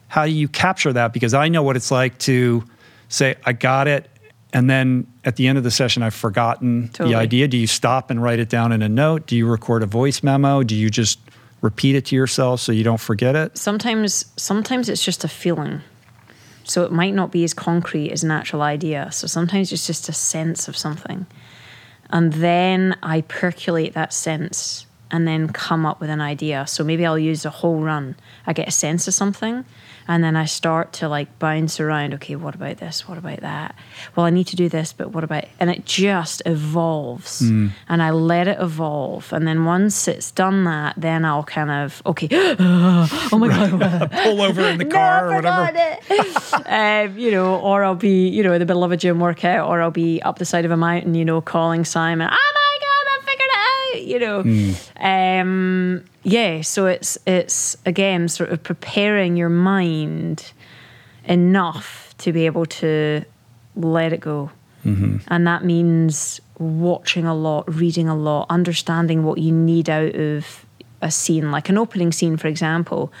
How 0.08 0.24
do 0.24 0.32
you 0.32 0.48
capture 0.48 0.92
that? 0.92 1.12
Because 1.12 1.34
I 1.34 1.48
know 1.48 1.62
what 1.62 1.76
it's 1.76 1.90
like 1.90 2.18
to 2.20 2.64
say, 3.08 3.36
I 3.44 3.52
got 3.52 3.88
it. 3.88 4.08
And 4.52 4.68
then 4.70 5.06
at 5.24 5.36
the 5.36 5.46
end 5.46 5.58
of 5.58 5.64
the 5.64 5.70
session, 5.70 6.02
I've 6.02 6.14
forgotten 6.14 6.88
Totally. 6.88 7.10
the 7.10 7.18
idea. 7.18 7.48
Do 7.48 7.58
you 7.58 7.66
stop 7.66 8.10
and 8.10 8.22
write 8.22 8.38
it 8.38 8.48
down 8.48 8.72
in 8.72 8.80
a 8.80 8.88
note? 8.88 9.26
Do 9.26 9.36
you 9.36 9.46
record 9.46 9.82
a 9.82 9.86
voice 9.86 10.22
memo? 10.22 10.62
Do 10.62 10.74
you 10.74 10.88
just 10.88 11.18
repeat 11.60 11.96
it 11.96 12.06
to 12.06 12.16
yourself 12.16 12.60
so 12.60 12.72
you 12.72 12.82
don't 12.82 13.00
forget 13.00 13.36
it? 13.36 13.58
Sometimes, 13.58 14.24
sometimes 14.36 14.88
it's 14.88 15.04
just 15.04 15.22
a 15.24 15.28
feeling. 15.28 15.82
So 16.64 16.84
it 16.84 16.92
might 16.92 17.14
not 17.14 17.30
be 17.30 17.44
as 17.44 17.52
concrete 17.52 18.10
as 18.10 18.24
an 18.24 18.30
actual 18.30 18.62
idea. 18.62 19.10
So 19.12 19.26
sometimes 19.26 19.70
it's 19.70 19.86
just 19.86 20.08
a 20.08 20.12
sense 20.12 20.68
of 20.68 20.76
something. 20.76 21.26
And 22.10 22.32
then 22.32 22.96
I 23.02 23.20
percolate 23.22 23.92
that 23.92 24.14
sense 24.14 24.86
and 25.10 25.26
then 25.26 25.48
come 25.48 25.86
up 25.86 26.00
with 26.00 26.10
an 26.10 26.20
idea. 26.20 26.66
So 26.66 26.84
maybe 26.84 27.06
I'll 27.06 27.18
use 27.18 27.44
a 27.44 27.50
whole 27.50 27.80
run. 27.80 28.16
I 28.46 28.52
get 28.52 28.68
a 28.68 28.72
sense 28.72 29.08
of 29.08 29.14
something 29.14 29.64
and 30.06 30.24
then 30.24 30.36
I 30.36 30.46
start 30.46 30.94
to 30.94 31.08
like 31.08 31.38
bounce 31.38 31.78
around. 31.78 32.14
Okay, 32.14 32.34
what 32.34 32.54
about 32.54 32.78
this? 32.78 33.06
What 33.06 33.18
about 33.18 33.40
that? 33.40 33.74
Well, 34.16 34.24
I 34.24 34.30
need 34.30 34.46
to 34.48 34.56
do 34.56 34.68
this, 34.68 34.92
but 34.94 35.12
what 35.12 35.22
about 35.22 35.44
and 35.60 35.70
it 35.70 35.84
just 35.84 36.42
evolves 36.46 37.42
and 37.88 38.02
I 38.02 38.10
let 38.10 38.48
it 38.48 38.58
evolve. 38.58 39.32
And 39.32 39.46
then 39.46 39.66
once 39.66 40.08
it's 40.08 40.30
done 40.30 40.64
that, 40.64 40.94
then 40.96 41.24
I'll 41.24 41.44
kind 41.44 41.70
of 41.70 42.02
okay, 42.06 42.28
oh 42.32 43.28
my 43.38 43.48
god, 43.48 44.10
Pull 44.22 44.42
over 44.42 44.62
in 44.62 44.78
the 44.78 44.86
car 44.86 45.30
or 45.30 45.34
whatever. 45.36 45.98
um, 46.66 47.18
you 47.18 47.30
know, 47.30 47.56
or 47.60 47.84
I'll 47.84 47.94
be, 47.94 48.28
you 48.28 48.42
know, 48.42 48.54
in 48.54 48.60
the 48.60 48.66
middle 48.66 48.84
of 48.84 48.92
a 48.92 48.96
gym 48.96 49.20
workout, 49.20 49.68
or 49.68 49.82
I'll 49.82 49.90
be 49.90 50.22
up 50.22 50.38
the 50.38 50.44
side 50.46 50.64
of 50.64 50.70
a 50.70 50.76
mountain, 50.76 51.14
you 51.14 51.24
know, 51.24 51.40
calling 51.40 51.84
Simon, 51.84 52.28
oh 52.30 52.52
my 52.54 52.78
God, 52.80 53.12
I 53.12 53.24
figured 53.24 53.48
it 53.50 53.77
out, 53.94 54.02
you 54.02 54.18
know. 54.18 54.42
Um, 55.00 56.04
yeah, 56.22 56.60
so 56.62 56.86
it's, 56.86 57.18
it's 57.26 57.76
again, 57.86 58.28
sort 58.28 58.50
of 58.50 58.62
preparing 58.62 59.36
your 59.36 59.48
mind 59.48 60.52
enough 61.24 62.14
to 62.18 62.32
be 62.32 62.46
able 62.46 62.66
to 62.66 63.24
let 63.76 64.12
it 64.12 64.20
go. 64.20 64.50
And 65.28 65.46
that 65.46 65.64
means 65.64 66.40
watching 66.58 67.24
a 67.26 67.34
lot, 67.34 67.72
reading 67.72 68.08
a 68.08 68.16
lot, 68.16 68.46
understanding 68.50 69.22
what 69.24 69.38
you 69.38 69.52
need 69.52 69.88
out 69.88 70.14
of 70.14 70.64
a 71.00 71.10
scene. 71.10 71.50
Like 71.50 71.68
an 71.68 71.78
opening 71.78 72.10
scene, 72.10 72.36
for 72.36 72.48
example, 72.48 73.12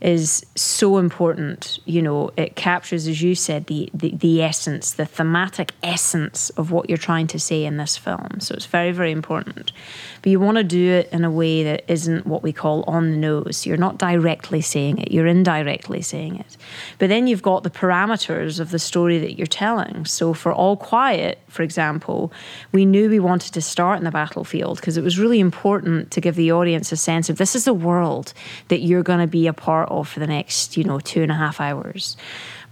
is 0.00 0.44
so 0.54 0.98
important. 0.98 1.78
You 1.84 2.02
know, 2.02 2.30
it 2.36 2.54
captures, 2.54 3.08
as 3.08 3.22
you 3.22 3.34
said, 3.34 3.66
the, 3.66 3.90
the, 3.92 4.14
the 4.14 4.42
essence, 4.42 4.92
the 4.92 5.06
thematic 5.06 5.72
essence 5.82 6.50
of 6.50 6.70
what 6.70 6.88
you're 6.88 6.96
trying 6.98 7.26
to 7.28 7.38
say 7.38 7.64
in 7.64 7.76
this 7.76 7.96
film. 7.96 8.40
So 8.40 8.54
it's 8.54 8.66
very, 8.66 8.92
very 8.92 9.10
important. 9.10 9.72
But 10.26 10.32
you 10.32 10.40
want 10.40 10.56
to 10.56 10.64
do 10.64 10.90
it 10.90 11.08
in 11.12 11.22
a 11.22 11.30
way 11.30 11.62
that 11.62 11.84
isn't 11.86 12.26
what 12.26 12.42
we 12.42 12.52
call 12.52 12.82
on 12.88 13.12
the 13.12 13.16
nose. 13.16 13.64
You're 13.64 13.76
not 13.76 13.96
directly 13.96 14.60
saying 14.60 14.98
it, 14.98 15.12
you're 15.12 15.28
indirectly 15.28 16.02
saying 16.02 16.40
it. 16.40 16.56
But 16.98 17.10
then 17.10 17.28
you've 17.28 17.42
got 17.42 17.62
the 17.62 17.70
parameters 17.70 18.58
of 18.58 18.72
the 18.72 18.80
story 18.80 19.20
that 19.20 19.38
you're 19.38 19.46
telling. 19.46 20.04
So 20.04 20.34
for 20.34 20.52
All 20.52 20.76
Quiet, 20.76 21.38
for 21.46 21.62
example, 21.62 22.32
we 22.72 22.84
knew 22.84 23.08
we 23.08 23.20
wanted 23.20 23.54
to 23.54 23.62
start 23.62 23.98
in 23.98 24.04
the 24.04 24.10
battlefield 24.10 24.80
because 24.80 24.96
it 24.96 25.04
was 25.04 25.16
really 25.16 25.38
important 25.38 26.10
to 26.10 26.20
give 26.20 26.34
the 26.34 26.50
audience 26.50 26.90
a 26.90 26.96
sense 26.96 27.30
of 27.30 27.38
this 27.38 27.54
is 27.54 27.64
the 27.64 27.72
world 27.72 28.32
that 28.66 28.80
you're 28.80 29.04
going 29.04 29.20
to 29.20 29.28
be 29.28 29.46
a 29.46 29.52
part 29.52 29.88
of 29.90 30.08
for 30.08 30.18
the 30.18 30.26
next, 30.26 30.76
you 30.76 30.82
know, 30.82 30.98
two 30.98 31.22
and 31.22 31.30
a 31.30 31.36
half 31.36 31.60
hours. 31.60 32.16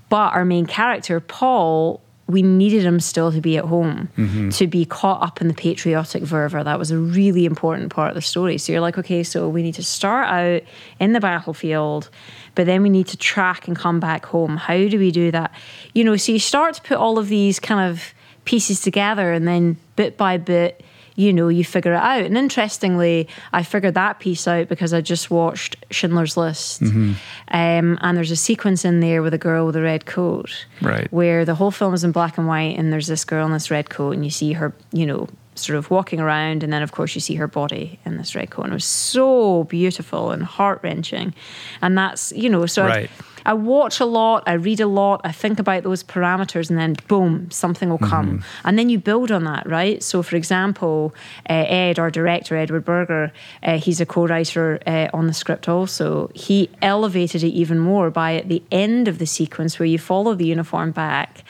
But 0.09 0.35
our 0.35 0.45
main 0.45 0.67
character, 0.67 1.21
Paul, 1.21 2.03
we 2.27 2.41
needed 2.41 2.85
him 2.85 3.01
still 3.01 3.31
to 3.33 3.41
be 3.41 3.59
at 3.59 3.64
home, 3.64 4.09
mm-hmm. 4.16 4.49
to 4.49 4.66
be 4.66 4.87
caught 4.87 5.22
up 5.22 5.41
in 5.43 5.49
the 5.49 5.55
patriotic 5.55 6.27
fervor. 6.27 6.64
That 6.64 6.79
was 6.79 6.91
a 6.91 6.99
really 6.99 7.45
important 7.45 7.93
part 7.93 8.09
of 8.09 8.14
the 8.14 8.22
story. 8.22 8.57
So 8.57 8.72
you're 8.72 8.81
like, 8.81 8.97
okay, 8.97 9.22
so 9.22 9.49
we 9.49 9.62
need 9.62 9.75
to 9.75 9.83
start 9.83 10.29
out 10.29 10.62
in 10.99 11.12
the 11.12 11.20
battlefield, 11.20 12.09
but 12.55 12.64
then 12.64 12.83
we 12.83 12.89
need 12.89 13.09
to 13.09 13.18
track 13.18 13.68
and 13.68 13.77
come 13.77 14.01
back 14.01 14.25
home. 14.25 14.57
How 14.57 14.89
do 14.89 14.99
we 14.99 15.11
do 15.11 15.31
that? 15.33 15.53
You 15.93 16.05
know, 16.05 16.16
so 16.16 16.33
you 16.33 16.39
start 16.39 16.75
to 16.77 16.83
put 16.83 16.97
all 16.97 17.18
of 17.18 17.29
these 17.29 17.61
kind 17.61 17.91
of 17.91 18.14
pieces 18.47 18.81
together, 18.81 19.33
and 19.33 19.47
then 19.47 19.77
bit 19.97 20.16
by 20.16 20.39
bit, 20.39 20.83
you 21.17 21.33
know, 21.33 21.49
you 21.49 21.65
figure 21.65 21.93
it 21.93 22.03
out. 22.03 22.25
And 22.25 22.37
interestingly, 22.37 23.29
I 23.53 23.62
figured 23.62 23.95
that 23.95 24.19
piece 24.19 24.49
out 24.49 24.69
because 24.69 24.93
I 24.93 25.01
just 25.01 25.31
watched 25.31 25.77
Schindler's 25.91 26.37
List. 26.37 26.83
Um, 26.83 27.99
and 28.01 28.17
there's 28.17 28.31
a 28.31 28.37
sequence 28.37 28.85
in 28.85 29.01
there 29.01 29.23
with 29.23 29.35
a 29.35 29.39
girl 29.39 29.67
with 29.67 29.77
a 29.77 29.83
red 29.83 30.07
coat. 30.07 30.67
Right. 30.81 31.11
Where 31.12 31.45
the 31.45 31.55
whole 31.55 31.71
film 31.71 31.95
is 31.95 32.05
in 32.05 32.12
black 32.12 32.39
and 32.39 32.47
white, 32.47 32.77
and 32.79 32.93
there's 32.93 33.07
this 33.07 33.25
girl 33.25 33.47
in 33.47 33.53
this 33.53 33.71
red 33.71 33.91
coat, 33.91 34.15
and 34.15 34.25
you 34.25 34.31
see 34.31 34.53
her, 34.55 34.75
you 34.93 35.07
know, 35.07 35.29
sort 35.55 35.79
of 35.79 35.91
walking 35.91 36.21
around, 36.21 36.63
and 36.63 36.73
then 36.73 36.83
of 36.83 36.93
course 36.93 37.15
you 37.15 37.21
see 37.21 37.35
her 37.37 37.47
body 37.49 37.99
in 38.05 38.17
this 38.17 38.35
red 38.35 38.51
coat. 38.51 38.63
And 38.65 38.73
it 38.73 38.75
was 38.75 38.85
so 38.85 39.65
beautiful 39.65 40.31
and 40.31 40.43
heart 40.43 40.81
wrenching. 40.83 41.35
And 41.81 41.97
that's, 41.97 42.33
you 42.33 42.49
know, 42.49 42.67
so 42.67 42.83
I- 42.85 42.89
Right. 42.89 43.11
I 43.47 43.53
watch 43.53 44.01
a 44.01 44.07
lot, 44.07 44.43
I 44.47 44.55
read 44.55 44.81
a 44.81 44.87
lot, 44.87 45.21
I 45.23 45.31
think 45.31 45.59
about 45.59 45.83
those 45.83 46.03
parameters, 46.03 46.71
and 46.71 46.79
then 46.79 46.97
boom, 47.09 47.51
something 47.51 47.91
will 47.91 47.99
come. 47.99 48.43
And 48.65 48.79
then 48.79 48.89
you 48.89 48.99
build 48.99 49.31
on 49.31 49.45
that, 49.45 49.69
right? 49.69 50.03
So, 50.03 50.23
for 50.23 50.37
example, 50.37 51.15
uh, 51.51 51.53
Ed, 51.69 51.99
our 51.99 52.11
director, 52.11 52.57
Edward 52.57 52.87
Berger, 52.87 53.33
uh, 53.63 53.77
he's 53.77 54.01
a 54.01 54.07
co 54.07 54.27
writer 54.27 54.79
uh, 54.87 55.09
on 55.13 55.27
the 55.27 55.35
script 55.35 55.69
also. 55.69 56.31
He 56.35 56.71
elevated 56.81 57.43
it 57.43 57.49
even 57.49 57.79
more 57.79 58.11
by 58.11 58.37
at 58.37 58.49
the 58.49 58.63
end 58.73 59.09
of 59.09 59.19
the 59.19 59.27
sequence 59.27 59.79
where 59.79 59.87
you 59.87 59.99
follow 59.99 60.35
the 60.35 60.47
uniform 60.47 60.93
back 60.93 61.45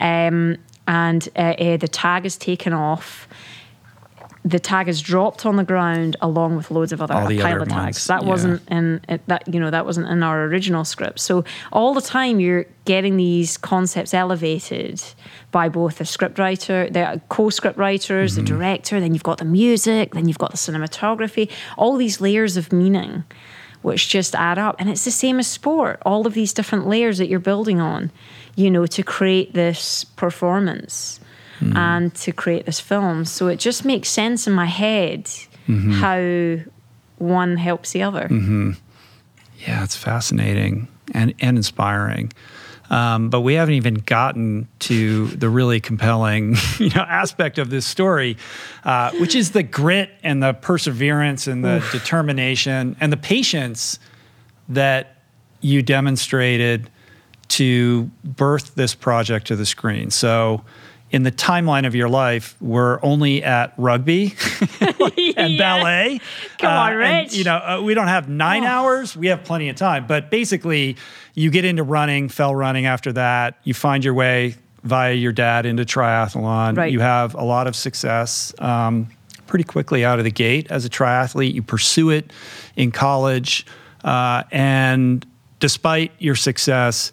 um, 0.00 0.56
and 0.86 1.28
uh, 1.36 1.40
uh, 1.40 1.76
the 1.76 1.88
tag 1.88 2.26
is 2.26 2.36
taken 2.36 2.72
off 2.72 3.28
the 4.46 4.60
tag 4.60 4.88
is 4.88 5.02
dropped 5.02 5.44
on 5.44 5.56
the 5.56 5.64
ground 5.64 6.16
along 6.20 6.54
with 6.54 6.70
loads 6.70 6.92
of 6.92 7.02
other 7.02 7.14
All 7.14 7.24
other 7.24 7.36
pilot 7.36 7.68
tags. 7.68 8.06
That 8.06 8.22
yeah. 8.22 8.28
wasn't 8.28 8.62
in 8.68 9.00
it, 9.08 9.20
that 9.26 9.52
you 9.52 9.58
know 9.58 9.70
that 9.72 9.84
wasn't 9.84 10.06
in 10.08 10.22
our 10.22 10.44
original 10.44 10.84
script. 10.84 11.18
So 11.18 11.44
all 11.72 11.94
the 11.94 12.00
time 12.00 12.38
you're 12.38 12.64
getting 12.84 13.16
these 13.16 13.56
concepts 13.58 14.14
elevated 14.14 15.02
by 15.50 15.68
both 15.68 15.98
the 15.98 16.04
scriptwriter, 16.04 16.92
the 16.92 17.20
co-script 17.28 17.76
writers, 17.76 18.36
Mm-hmm. 18.36 18.44
the 18.44 18.48
director. 18.48 19.00
Then 19.00 19.14
you've 19.14 19.24
got 19.24 19.38
the 19.38 19.44
music. 19.44 20.14
Then 20.14 20.28
you've 20.28 20.38
got 20.38 20.52
the 20.52 20.56
cinematography. 20.56 21.50
All 21.76 21.96
these 21.96 22.20
layers 22.20 22.56
of 22.56 22.72
meaning, 22.72 23.24
which 23.82 24.08
just 24.08 24.36
add 24.36 24.58
up. 24.58 24.76
And 24.78 24.88
it's 24.88 25.04
the 25.04 25.10
same 25.10 25.40
as 25.40 25.48
sport. 25.48 26.00
All 26.06 26.24
of 26.24 26.34
these 26.34 26.52
different 26.52 26.86
layers 26.86 27.18
that 27.18 27.26
you're 27.28 27.40
building 27.40 27.80
on, 27.80 28.12
you 28.56 28.70
know, 28.70 28.86
to 28.86 29.02
create 29.02 29.54
this 29.54 30.04
performance 30.04 31.20
and 31.60 32.14
to 32.16 32.32
create 32.32 32.66
this 32.66 32.80
film. 32.80 33.24
So 33.24 33.46
it 33.48 33.58
just 33.58 33.84
makes 33.84 34.10
sense 34.10 34.46
in 34.46 34.52
my 34.52 34.66
head 34.66 35.30
how 35.66 36.58
one 37.18 37.56
helps 37.56 37.92
the 37.92 38.02
other. 38.02 38.28
Yeah, 39.66 39.84
it's 39.84 39.96
fascinating 39.96 40.88
and, 41.14 41.34
and 41.40 41.56
inspiring. 41.56 42.32
Um, 42.88 43.30
but 43.30 43.40
we 43.40 43.54
haven't 43.54 43.74
even 43.74 43.94
gotten 43.94 44.68
to 44.80 45.26
the 45.28 45.48
really 45.48 45.80
compelling, 45.80 46.56
you 46.78 46.90
know, 46.90 47.02
aspect 47.02 47.58
of 47.58 47.70
this 47.70 47.86
story, 47.86 48.36
uh, 48.84 49.10
which 49.12 49.34
is 49.34 49.52
the 49.52 49.62
grit 49.62 50.10
and 50.22 50.42
the 50.42 50.52
perseverance 50.52 51.46
and 51.46 51.64
the 51.64 51.84
determination 51.90 52.96
and 53.00 53.12
the 53.12 53.16
patience 53.16 53.98
that 54.68 55.16
you 55.60 55.82
demonstrated 55.82 56.90
to 57.48 58.10
birth 58.24 58.74
this 58.74 58.94
project 58.94 59.46
to 59.48 59.56
the 59.56 59.66
screen. 59.66 60.10
So, 60.10 60.62
in 61.12 61.22
the 61.22 61.30
timeline 61.30 61.86
of 61.86 61.94
your 61.94 62.08
life, 62.08 62.56
we're 62.60 62.98
only 63.02 63.42
at 63.44 63.72
rugby 63.76 64.34
and 64.80 65.52
Yeah. 65.52 65.56
ballet. 65.58 66.20
Come 66.58 66.72
on, 66.72 66.90
and, 66.92 66.98
Rich. 66.98 67.34
you 67.36 67.44
know, 67.44 67.56
uh, 67.56 67.80
we 67.82 67.94
don't 67.94 68.08
have 68.08 68.28
nine 68.28 68.64
Oh. 68.64 68.68
hours. 68.68 69.16
We 69.16 69.28
have 69.28 69.44
plenty 69.44 69.68
of 69.68 69.76
time. 69.76 70.06
But 70.08 70.30
basically, 70.30 70.96
you 71.34 71.50
get 71.50 71.64
into 71.64 71.84
running, 71.84 72.28
fell 72.28 72.56
running 72.56 72.86
after 72.86 73.12
that. 73.12 73.54
You 73.62 73.72
find 73.72 74.04
your 74.04 74.14
way 74.14 74.56
via 74.82 75.12
your 75.14 75.32
dad 75.32 75.64
into 75.64 75.84
triathlon. 75.84 76.76
Right. 76.76 76.92
You 76.92 77.00
have 77.00 77.34
a 77.34 77.44
lot 77.44 77.66
of 77.68 77.76
success 77.76 78.52
um, 78.58 79.06
pretty 79.46 79.64
quickly 79.64 80.04
out 80.04 80.18
of 80.18 80.24
the 80.24 80.30
gate 80.32 80.66
as 80.70 80.84
a 80.84 80.88
triathlete. 80.90 81.54
You 81.54 81.62
pursue 81.62 82.10
it 82.10 82.32
in 82.74 82.90
college. 82.90 83.64
Uh, 84.04 84.42
and 84.50 85.24
despite 85.60 86.12
your 86.18 86.34
success, 86.34 87.12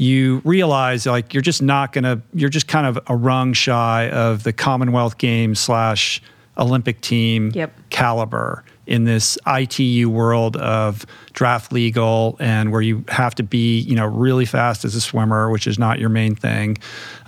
you 0.00 0.40
realize 0.46 1.04
like 1.04 1.34
you're 1.34 1.42
just 1.42 1.60
not 1.60 1.92
gonna 1.92 2.22
you're 2.32 2.48
just 2.48 2.66
kind 2.66 2.86
of 2.86 2.98
a 3.08 3.14
rung 3.14 3.52
shy 3.52 4.08
of 4.08 4.44
the 4.44 4.52
commonwealth 4.52 5.18
games 5.18 5.60
slash 5.60 6.22
olympic 6.56 7.02
team 7.02 7.50
Yep. 7.54 7.70
caliber 7.90 8.64
in 8.86 9.04
this 9.04 9.38
ITU 9.46 10.08
world 10.08 10.56
of 10.56 11.06
draft 11.32 11.72
legal 11.72 12.36
and 12.40 12.72
where 12.72 12.80
you 12.80 13.04
have 13.08 13.34
to 13.36 13.42
be, 13.42 13.78
you 13.80 13.94
know, 13.94 14.06
really 14.06 14.44
fast 14.44 14.84
as 14.84 14.94
a 14.94 15.00
swimmer, 15.00 15.50
which 15.50 15.66
is 15.66 15.78
not 15.78 15.98
your 15.98 16.08
main 16.08 16.34
thing, 16.34 16.76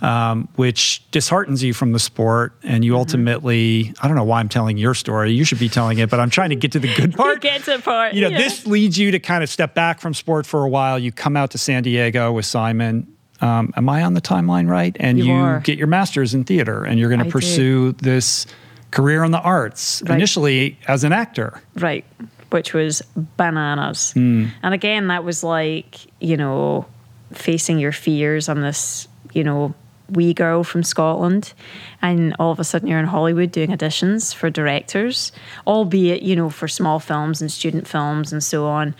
um, 0.01 0.49
which 0.55 1.03
disheartens 1.11 1.63
you 1.63 1.73
from 1.73 1.91
the 1.93 1.99
sport. 1.99 2.53
And 2.63 2.83
you 2.83 2.91
mm-hmm. 2.91 2.99
ultimately, 2.99 3.93
I 4.01 4.07
don't 4.07 4.17
know 4.17 4.23
why 4.23 4.39
I'm 4.39 4.49
telling 4.49 4.77
your 4.77 4.93
story. 4.93 5.31
You 5.31 5.45
should 5.45 5.59
be 5.59 5.69
telling 5.69 5.99
it, 5.99 6.09
but 6.09 6.19
I'm 6.19 6.29
trying 6.29 6.49
to 6.49 6.55
get 6.55 6.73
to 6.73 6.79
the 6.79 6.93
good 6.95 7.13
part. 7.15 7.41
get 7.41 7.63
to 7.63 7.79
part. 7.79 8.13
You 8.13 8.21
know, 8.21 8.29
yeah. 8.29 8.37
this 8.37 8.67
leads 8.67 8.97
you 8.97 9.11
to 9.11 9.19
kind 9.19 9.43
of 9.43 9.49
step 9.49 9.73
back 9.73 10.01
from 10.01 10.13
sport 10.13 10.45
for 10.45 10.63
a 10.63 10.69
while. 10.69 10.99
You 10.99 11.11
come 11.11 11.37
out 11.37 11.51
to 11.51 11.57
San 11.57 11.83
Diego 11.83 12.31
with 12.33 12.45
Simon. 12.45 13.07
Um, 13.41 13.73
am 13.75 13.89
I 13.89 14.03
on 14.03 14.13
the 14.13 14.21
timeline 14.21 14.69
right? 14.69 14.95
And 14.99 15.17
you, 15.17 15.25
you 15.25 15.59
get 15.59 15.77
your 15.77 15.87
master's 15.87 16.33
in 16.33 16.45
theater, 16.45 16.85
and 16.85 16.99
you're 16.99 17.09
going 17.09 17.23
to 17.23 17.29
pursue 17.29 17.91
did. 17.93 17.99
this 17.99 18.45
career 18.93 19.23
in 19.23 19.31
the 19.31 19.41
arts, 19.41 20.03
right. 20.05 20.15
initially 20.15 20.77
as 20.87 21.03
an 21.03 21.11
actor. 21.11 21.61
Right, 21.75 22.05
which 22.51 22.73
was 22.73 23.01
bananas. 23.15 24.13
Mm. 24.15 24.51
And 24.61 24.73
again, 24.73 25.07
that 25.07 25.23
was 25.23 25.43
like, 25.43 26.05
you 26.21 26.37
know, 26.37 26.85
facing 27.33 27.79
your 27.79 27.91
fears 27.91 28.47
on 28.47 28.61
this, 28.61 29.07
you 29.33 29.43
know, 29.43 29.73
wee 30.09 30.33
girl 30.33 30.63
from 30.63 30.83
Scotland, 30.83 31.53
and 32.01 32.35
all 32.37 32.51
of 32.51 32.59
a 32.59 32.63
sudden 32.63 32.87
you're 32.87 32.99
in 32.99 33.05
Hollywood 33.05 33.51
doing 33.51 33.71
auditions 33.71 34.35
for 34.35 34.51
directors, 34.51 35.31
albeit, 35.65 36.21
you 36.21 36.35
know, 36.35 36.51
for 36.51 36.67
small 36.67 36.99
films 36.99 37.41
and 37.41 37.51
student 37.51 37.87
films 37.87 38.31
and 38.31 38.43
so 38.43 38.67
on. 38.67 38.93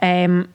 Um, 0.00 0.48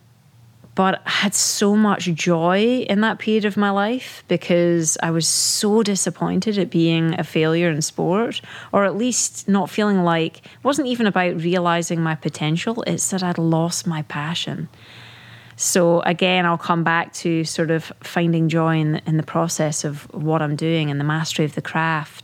but 0.76 1.02
I 1.06 1.10
had 1.10 1.36
so 1.36 1.76
much 1.76 2.06
joy 2.06 2.86
in 2.90 3.02
that 3.02 3.20
period 3.20 3.46
of 3.46 3.58
my 3.58 3.70
life 3.70 4.24
because 4.28 4.98
I 5.04 5.12
was 5.12 5.28
so 5.28 5.84
disappointed 5.84 6.58
at 6.58 6.70
being 6.70 7.20
a 7.20 7.24
failure 7.24 7.70
in 7.70 7.82
sport, 7.82 8.42
or 8.72 8.86
at 8.86 8.96
least 8.96 9.48
not 9.48 9.70
feeling 9.70 10.04
like 10.04 10.38
it 10.40 10.64
wasn't 10.64 10.88
even 10.88 11.06
about 11.06 11.42
realizing 11.42 12.02
my 12.02 12.16
potential, 12.16 12.84
it's 12.84 13.10
that 13.12 13.22
I'd 13.22 13.38
lost 13.38 13.86
my 13.86 14.02
passion. 14.04 14.70
So 15.56 16.02
again, 16.02 16.46
I'll 16.46 16.58
come 16.58 16.84
back 16.84 17.14
to 17.14 17.44
sort 17.44 17.70
of 17.70 17.92
finding 18.02 18.50
joy 18.50 18.80
in, 18.80 18.96
in 19.06 19.18
the 19.18 19.24
process 19.24 19.84
of 19.84 20.12
what 20.14 20.42
I'm 20.42 20.56
doing 20.56 20.90
and 20.90 21.00
the 21.00 21.06
mastery 21.06 21.46
of 21.46 21.54
the 21.56 21.62
craft. 21.62 22.23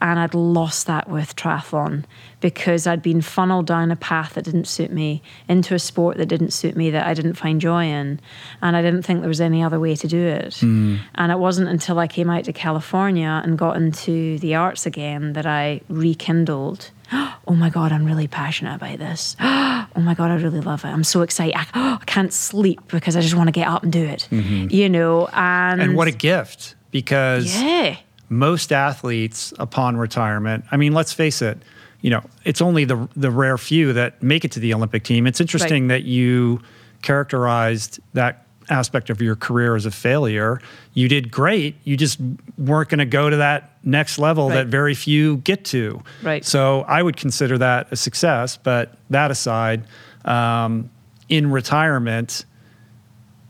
And 0.00 0.18
I'd 0.18 0.34
lost 0.34 0.86
that 0.86 1.08
with 1.08 1.36
triathlon 1.36 2.04
because 2.40 2.86
I'd 2.86 3.02
been 3.02 3.20
funneled 3.20 3.66
down 3.66 3.90
a 3.90 3.96
path 3.96 4.34
that 4.34 4.44
didn't 4.44 4.66
suit 4.66 4.90
me, 4.90 5.22
into 5.48 5.74
a 5.74 5.78
sport 5.78 6.16
that 6.16 6.26
didn't 6.26 6.52
suit 6.52 6.74
me, 6.74 6.90
that 6.90 7.06
I 7.06 7.12
didn't 7.12 7.34
find 7.34 7.60
joy 7.60 7.84
in. 7.84 8.20
And 8.62 8.76
I 8.76 8.82
didn't 8.82 9.02
think 9.02 9.20
there 9.20 9.28
was 9.28 9.40
any 9.40 9.62
other 9.62 9.78
way 9.78 9.94
to 9.96 10.08
do 10.08 10.18
it. 10.18 10.54
Mm. 10.54 11.00
And 11.16 11.32
it 11.32 11.38
wasn't 11.38 11.68
until 11.68 11.98
I 11.98 12.06
came 12.06 12.30
out 12.30 12.44
to 12.44 12.52
California 12.52 13.42
and 13.44 13.58
got 13.58 13.76
into 13.76 14.38
the 14.38 14.54
arts 14.54 14.86
again 14.86 15.34
that 15.34 15.46
I 15.46 15.82
rekindled. 15.88 16.90
Oh 17.48 17.54
my 17.56 17.70
God, 17.70 17.90
I'm 17.90 18.04
really 18.04 18.28
passionate 18.28 18.76
about 18.76 18.98
this. 18.98 19.34
Oh 19.96 20.00
my 20.02 20.14
God, 20.14 20.30
I 20.30 20.36
really 20.36 20.60
love 20.60 20.84
it. 20.84 20.88
I'm 20.88 21.02
so 21.02 21.22
excited. 21.22 21.56
I, 21.56 21.98
can't 22.06 22.32
sleep 22.32 22.80
because 22.88 23.16
I 23.16 23.20
just 23.20 23.34
want 23.34 23.48
to 23.48 23.52
get 23.52 23.66
up 23.66 23.82
and 23.82 23.92
do 23.92 24.04
it. 24.04 24.28
Mm-hmm. 24.30 24.68
You 24.70 24.88
know, 24.88 25.26
and. 25.32 25.82
And 25.82 25.96
what 25.96 26.06
a 26.06 26.12
gift 26.12 26.76
because. 26.92 27.60
Yeah 27.60 27.96
most 28.30 28.72
athletes 28.72 29.52
upon 29.58 29.96
retirement, 29.98 30.64
I 30.70 30.78
mean, 30.78 30.94
let's 30.94 31.12
face 31.12 31.42
it, 31.42 31.58
you 32.00 32.08
know, 32.08 32.22
it's 32.44 32.62
only 32.62 32.86
the 32.86 33.08
the 33.14 33.30
rare 33.30 33.58
few 33.58 33.92
that 33.92 34.22
make 34.22 34.44
it 34.44 34.52
to 34.52 34.60
the 34.60 34.72
Olympic 34.72 35.04
team. 35.04 35.26
It's 35.26 35.40
interesting 35.40 35.84
right. 35.84 35.96
that 35.96 36.04
you 36.04 36.62
characterized 37.02 38.00
that 38.14 38.46
aspect 38.70 39.10
of 39.10 39.20
your 39.20 39.36
career 39.36 39.74
as 39.74 39.84
a 39.84 39.90
failure. 39.90 40.60
You 40.94 41.08
did 41.08 41.30
great. 41.30 41.76
You 41.84 41.96
just 41.96 42.20
weren't 42.56 42.88
going 42.88 43.00
to 43.00 43.04
go 43.04 43.28
to 43.28 43.36
that 43.36 43.76
next 43.82 44.18
level 44.18 44.48
right. 44.48 44.56
that 44.56 44.66
very 44.68 44.94
few 44.94 45.38
get 45.38 45.64
to. 45.66 46.02
Right. 46.22 46.44
So 46.44 46.82
I 46.82 47.02
would 47.02 47.16
consider 47.16 47.58
that 47.58 47.88
a 47.90 47.96
success. 47.96 48.56
But 48.56 48.96
that 49.10 49.30
aside, 49.30 49.84
um, 50.24 50.88
in 51.28 51.50
retirement, 51.50 52.44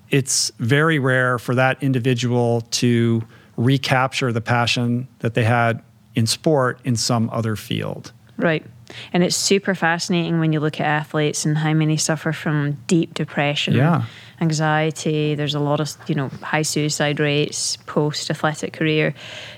it's 0.09 0.51
very 0.59 0.99
rare 0.99 1.39
for 1.39 1.55
that 1.55 1.83
individual 1.83 2.63
to 2.63 3.23
recapture 3.57 4.33
the 4.33 4.41
passion 4.41 5.09
that 5.21 5.35
they 5.35 5.45
had 5.45 5.83
in 6.15 6.27
sport 6.27 6.81
in 6.85 6.97
some 6.97 7.31
other 7.31 7.57
field. 7.57 8.13
Right. 8.37 8.65
And 9.13 9.23
it's 9.23 9.37
super 9.37 9.75
fascinating 9.75 10.41
when 10.41 10.53
you 10.53 10.61
look 10.61 10.81
at 10.81 10.87
athletes 10.87 11.45
and 11.45 11.59
how 11.59 11.73
many 11.75 11.97
suffer 11.97 12.33
from 12.33 12.73
deep 12.87 13.15
depression, 13.15 13.75
yeah. 13.75 14.07
anxiety. 14.41 15.35
There's 15.35 15.55
a 15.55 15.61
lot 15.61 15.79
of, 15.81 15.93
you 16.09 16.15
know, 16.15 16.29
high 16.43 16.63
suicide 16.63 17.21
rates 17.21 17.77
post 17.87 18.31
athletic 18.31 18.73
career 18.73 19.15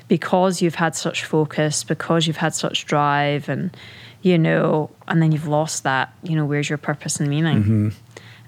because 0.08 0.60
you've 0.60 0.74
had 0.74 0.94
such 0.94 1.24
focus, 1.24 1.84
because 1.84 2.26
you've 2.26 2.36
had 2.36 2.54
such 2.54 2.84
drive 2.84 3.48
and 3.48 3.74
you 4.22 4.38
know, 4.38 4.88
and 5.08 5.20
then 5.20 5.32
you've 5.32 5.48
lost 5.48 5.82
that, 5.82 6.14
you 6.22 6.36
know, 6.36 6.44
where's 6.44 6.68
your 6.68 6.78
purpose 6.78 7.18
and 7.20 7.28
meaning? 7.28 7.58
Mm-hmm. 7.58 7.88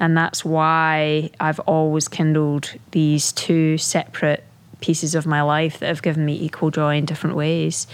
And 0.00 0.16
that's 0.16 0.44
why 0.44 1.30
I've 1.40 1.60
always 1.60 2.08
kindled 2.08 2.72
these 2.92 3.32
two 3.32 3.78
separate 3.78 4.44
pieces 4.84 5.14
of 5.14 5.24
my 5.24 5.40
life 5.40 5.78
that 5.78 5.86
have 5.86 6.02
given 6.02 6.26
me 6.26 6.38
equal 6.38 6.70
joy 6.70 6.96
in 6.96 7.06
different 7.06 7.34
ways 7.34 7.86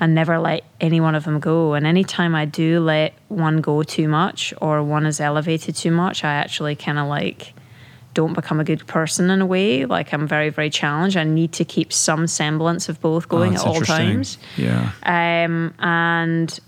and 0.00 0.12
never 0.12 0.40
let 0.40 0.64
any 0.80 1.00
one 1.00 1.14
of 1.14 1.22
them 1.22 1.38
go. 1.38 1.74
And 1.74 1.86
anytime 1.86 2.34
I 2.34 2.46
do 2.46 2.80
let 2.80 3.14
one 3.28 3.60
go 3.60 3.84
too 3.84 4.08
much 4.08 4.52
or 4.60 4.82
one 4.82 5.06
is 5.06 5.20
elevated 5.20 5.76
too 5.76 5.92
much, 5.92 6.24
I 6.24 6.34
actually 6.34 6.74
kind 6.74 6.98
of 6.98 7.06
like 7.06 7.54
don't 8.14 8.32
become 8.32 8.58
a 8.58 8.64
good 8.64 8.84
person 8.88 9.30
in 9.30 9.40
a 9.40 9.46
way. 9.46 9.84
Like 9.84 10.12
I'm 10.12 10.26
very, 10.26 10.50
very 10.50 10.68
challenged. 10.68 11.16
I 11.16 11.22
need 11.22 11.52
to 11.52 11.64
keep 11.64 11.92
some 11.92 12.26
semblance 12.26 12.88
of 12.88 13.00
both 13.00 13.28
going 13.28 13.52
oh, 13.52 13.60
at 13.60 13.64
all 13.64 13.80
times. 13.80 14.36
Yeah. 14.56 14.90
Um, 15.04 15.72
and 15.78 16.58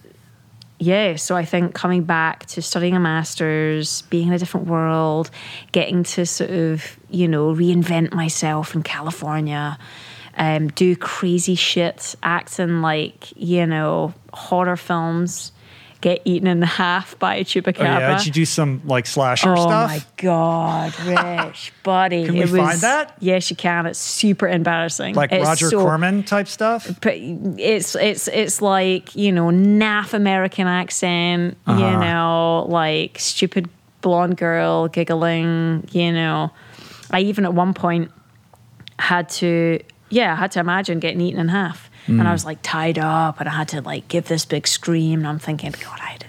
yeah, 0.79 1.17
so 1.17 1.37
I 1.37 1.45
think 1.45 1.75
coming 1.75 2.03
back 2.03 2.47
to 2.47 2.63
studying 2.63 2.97
a 2.97 3.01
master's, 3.01 4.03
being 4.03 4.29
in 4.29 4.35
a 4.35 4.39
different 4.39 4.67
world, 4.67 5.31
getting 5.73 6.03
to 6.05 6.27
sort 6.27 6.51
of, 6.51 6.99
you 7.11 7.29
know, 7.29 7.55
reinvent 7.55 8.13
myself 8.13 8.75
in 8.75 8.83
California, 8.83 9.79
um, 10.37 10.69
do 10.69 10.97
crazy 10.97 11.55
shit, 11.55 12.17
acting 12.23 12.83
like, 12.83 13.33
you 13.37 13.67
know, 13.67 14.15
horror 14.33 14.77
films 14.77 15.53
get 16.05 16.21
eaten 16.27 16.47
in 16.47 16.61
half 16.61 17.19
by 17.19 17.37
a 17.37 17.45
chupacabra. 17.45 17.81
Oh, 17.81 17.99
yeah, 17.99 18.17
did 18.19 18.27
you 18.27 18.33
do 18.33 18.45
some 18.45 18.83
like 18.85 19.07
slasher 19.07 19.53
oh, 19.53 19.57
stuff? 19.57 19.91
Oh 19.91 19.95
my 19.95 20.03
god, 20.19 21.01
Rich, 21.01 21.73
buddy! 21.83 22.27
Can 22.27 22.35
we 22.35 22.41
was, 22.43 22.51
find 22.51 22.81
that? 22.83 23.17
Yes, 23.21 23.49
you 23.49 23.57
can. 23.57 23.87
It's 23.87 23.99
super 23.99 24.47
embarrassing. 24.47 25.15
Like 25.15 25.33
it's 25.33 25.47
Roger 25.47 25.71
so, 25.71 25.81
Corman 25.81 26.23
type 26.23 26.47
stuff. 26.47 26.91
But 27.01 27.15
it's 27.17 27.95
it's 27.95 28.29
it's 28.29 28.61
like 28.61 29.17
you 29.17 29.33
know 29.33 29.47
naff 29.47 30.13
American 30.13 30.67
accent. 30.67 31.57
Uh-huh. 31.67 31.81
You 31.81 31.99
know, 31.99 32.67
like 32.69 33.19
stupid 33.19 33.71
blonde 34.03 34.37
girl 34.37 34.89
giggling. 34.89 35.89
You 35.91 36.13
know, 36.13 36.51
I 37.11 37.21
even 37.21 37.47
at 37.47 37.55
one 37.55 37.73
point 37.73 38.13
had 38.99 39.31
to 39.31 39.81
yeah 40.11 40.35
I 40.35 40.37
had 40.37 40.53
to 40.53 40.61
imagine 40.61 41.01
getting 41.01 41.23
eaten 41.23 41.41
in 41.41 41.49
half 41.49 41.84
Mm. 42.07 42.21
And 42.21 42.29
I 42.29 42.33
was 42.33 42.45
like 42.45 42.59
tied 42.63 42.99
up 42.99 43.41
and 43.41 43.49
I 43.49 43.53
had 43.53 43.69
to 43.69 43.81
like 43.81 44.09
give 44.09 44.29
this 44.29 44.45
big 44.45 44.67
scream. 44.67 45.21
And 45.21 45.29
I'm 45.29 45.39
thinking, 45.39 45.73
God, 45.73 45.99
I 46.01 46.07
had 46.07 46.25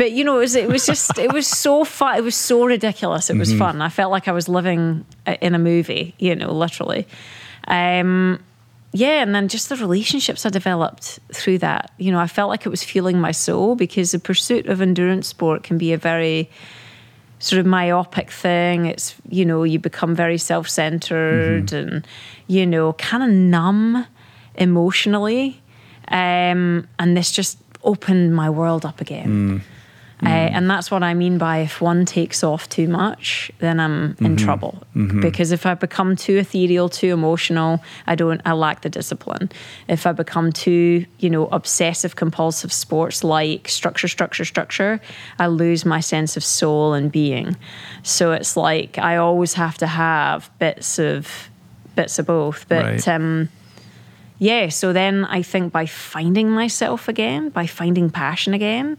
but 0.00 0.12
you 0.12 0.24
know, 0.24 0.36
it 0.36 0.40
was 0.40 0.54
it 0.54 0.66
was 0.66 0.86
just 0.86 1.18
it 1.18 1.30
was 1.30 1.46
so 1.46 1.84
fun. 1.84 2.16
It 2.16 2.22
was 2.22 2.34
so 2.34 2.64
ridiculous. 2.64 3.28
It 3.28 3.36
was 3.36 3.50
mm-hmm. 3.50 3.58
fun. 3.58 3.82
I 3.82 3.90
felt 3.90 4.10
like 4.10 4.28
I 4.28 4.32
was 4.32 4.48
living 4.48 5.04
uh, 5.26 5.36
in 5.42 5.54
a 5.54 5.58
movie. 5.58 6.14
You 6.18 6.34
know, 6.36 6.52
literally. 6.52 7.06
Um, 7.68 8.42
yeah, 8.92 9.20
and 9.22 9.34
then 9.34 9.48
just 9.48 9.68
the 9.68 9.76
relationships 9.76 10.46
I 10.46 10.48
developed 10.48 11.18
through 11.34 11.58
that. 11.58 11.92
You 11.98 12.12
know, 12.12 12.18
I 12.18 12.28
felt 12.28 12.48
like 12.48 12.64
it 12.64 12.70
was 12.70 12.82
fueling 12.82 13.20
my 13.20 13.30
soul 13.30 13.76
because 13.76 14.12
the 14.12 14.18
pursuit 14.18 14.68
of 14.68 14.80
endurance 14.80 15.28
sport 15.28 15.64
can 15.64 15.76
be 15.76 15.92
a 15.92 15.98
very 15.98 16.48
sort 17.38 17.60
of 17.60 17.66
myopic 17.66 18.30
thing. 18.30 18.86
It's 18.86 19.14
you 19.28 19.44
know, 19.44 19.64
you 19.64 19.78
become 19.78 20.14
very 20.14 20.38
self 20.38 20.66
centered 20.70 21.66
mm-hmm. 21.66 21.76
and 21.76 22.06
you 22.46 22.66
know, 22.66 22.94
kind 22.94 23.22
of 23.22 23.28
numb 23.28 24.06
emotionally. 24.60 25.60
Um, 26.08 26.86
and 26.98 27.16
this 27.16 27.32
just 27.32 27.58
opened 27.82 28.34
my 28.34 28.50
world 28.50 28.84
up 28.84 29.00
again. 29.00 29.28
Mm. 29.28 29.62
Uh, 30.22 30.26
mm. 30.26 30.50
and 30.52 30.68
that's 30.68 30.90
what 30.90 31.02
I 31.02 31.14
mean 31.14 31.38
by 31.38 31.58
if 31.58 31.80
one 31.80 32.04
takes 32.04 32.44
off 32.44 32.68
too 32.68 32.88
much, 32.88 33.50
then 33.58 33.80
I'm 33.80 34.10
mm-hmm. 34.10 34.26
in 34.26 34.36
trouble. 34.36 34.82
Mm-hmm. 34.94 35.20
Because 35.22 35.50
if 35.50 35.64
I 35.64 35.72
become 35.72 36.14
too 36.14 36.36
ethereal, 36.36 36.90
too 36.90 37.12
emotional, 37.12 37.82
I 38.06 38.16
don't. 38.16 38.42
I 38.44 38.52
lack 38.52 38.82
the 38.82 38.90
discipline. 38.90 39.50
If 39.88 40.06
I 40.06 40.12
become 40.12 40.52
too, 40.52 41.06
you 41.20 41.30
know, 41.30 41.46
obsessive 41.46 42.16
compulsive 42.16 42.70
sports 42.70 43.24
like 43.24 43.68
structure, 43.70 44.08
structure, 44.08 44.44
structure, 44.44 45.00
I 45.38 45.46
lose 45.46 45.86
my 45.86 46.00
sense 46.00 46.36
of 46.36 46.44
soul 46.44 46.92
and 46.92 47.10
being. 47.10 47.56
So 48.02 48.32
it's 48.32 48.58
like 48.58 48.98
I 48.98 49.16
always 49.16 49.54
have 49.54 49.78
to 49.78 49.86
have 49.86 50.50
bits 50.58 50.98
of 50.98 51.48
bits 51.96 52.18
of 52.18 52.26
both. 52.26 52.68
But 52.68 52.84
right. 52.84 53.08
um, 53.08 53.48
yeah, 54.40 54.68
so 54.70 54.92
then 54.92 55.24
I 55.26 55.42
think 55.42 55.70
by 55.72 55.86
finding 55.86 56.50
myself 56.50 57.06
again, 57.08 57.50
by 57.50 57.66
finding 57.66 58.10
passion 58.10 58.54
again, 58.54 58.96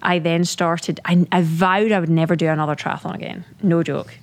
I 0.00 0.18
then 0.20 0.44
started, 0.44 1.00
I, 1.04 1.26
I 1.32 1.42
vowed 1.42 1.92
I 1.92 2.00
would 2.00 2.08
never 2.08 2.36
do 2.36 2.46
another 2.48 2.74
triathlon 2.76 3.14
again. 3.14 3.44
No 3.62 3.82
joke. 3.82 4.14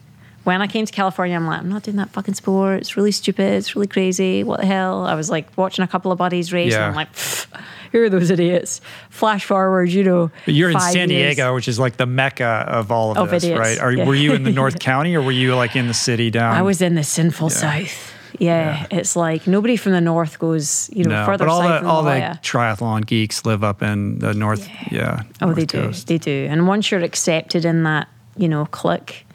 when 0.45 0.61
I 0.61 0.68
came 0.68 0.86
to 0.86 0.91
California, 0.91 1.36
I'm 1.36 1.45
like, 1.47 1.59
I'm 1.59 1.70
not 1.70 1.84
doing 1.84 1.97
that 1.97 2.09
fucking 2.11 2.34
sport. 2.36 2.80
It's 2.82 2.95
really 2.97 3.11
stupid. 3.11 3.53
It's 3.53 3.76
really 3.76 3.88
crazy. 3.88 4.43
What 4.43 4.59
the 4.61 4.66
hell? 4.66 5.05
I 5.05 5.16
was 5.16 5.30
like 5.30 5.47
watching 5.57 5.84
a 5.84 5.88
couple 5.88 6.11
of 6.11 6.18
buddies 6.18 6.51
race, 6.53 6.72
Yeah. 6.72 6.78
and 6.80 6.86
I'm 6.88 6.95
like, 6.95 7.11
"Pfft, 7.14 7.47
here 7.91 8.03
are 8.05 8.09
those 8.09 8.30
idiots. 8.32 8.80
Flash 9.09 9.45
forward, 9.45 9.89
you 9.89 10.03
know. 10.03 10.32
But 10.45 10.53
you're 10.53 10.70
in 10.72 10.80
San 10.80 11.09
years. 11.09 11.36
Diego, 11.36 11.53
which 11.55 11.68
is 11.68 11.80
like 11.80 11.97
the 11.97 12.05
mecca 12.05 12.66
of 12.68 12.91
all 12.91 13.11
of, 13.11 13.18
Of 13.18 13.30
this, 13.32 13.43
idiots, 13.43 13.59
right? 13.59 13.80
Are, 13.80 13.91
yeah. 13.91 14.05
Were 14.05 14.16
you 14.16 14.34
in 14.34 14.43
the 14.43 14.51
North 14.61 14.80
County 14.80 15.16
or 15.16 15.22
were 15.22 15.32
you 15.32 15.55
like 15.55 15.76
in 15.76 15.88
the 15.88 15.93
city 15.93 16.30
down? 16.30 16.53
I 16.55 16.61
was 16.61 16.82
in 16.82 16.95
the 16.95 17.03
sinful 17.03 17.49
south. 17.49 18.12
Yeah, 18.40 18.88
it's 18.92 19.16
like 19.16 19.48
nobody 19.48 19.76
from 19.76 19.92
the 19.92 20.02
north 20.02 20.40
goes, 20.40 20.90
you 20.94 21.04
know, 21.04 21.20
no, 21.22 21.26
further 21.26 21.46
but 21.46 21.52
all 21.52 21.62
south 21.62 21.82
the 21.84 21.88
all 21.88 22.04
the 22.04 22.40
triathlon 22.42 23.06
geeks 23.06 23.46
live 23.46 23.64
up 23.64 23.82
in 23.82 24.20
the 24.20 24.34
north. 24.34 24.68
Yeah. 24.92 25.24
Oh, 25.42 25.48
north 25.48 25.58
they 25.58 25.66
do. 25.66 25.92
They 25.92 26.18
do. 26.18 26.48
And 26.50 26.68
once 26.68 26.90
you're 26.92 27.02
accepted 27.04 27.66
in 27.66 27.84
that, 27.84 28.08
you 28.38 28.48
know, 28.48 28.66
clique, 28.66 29.26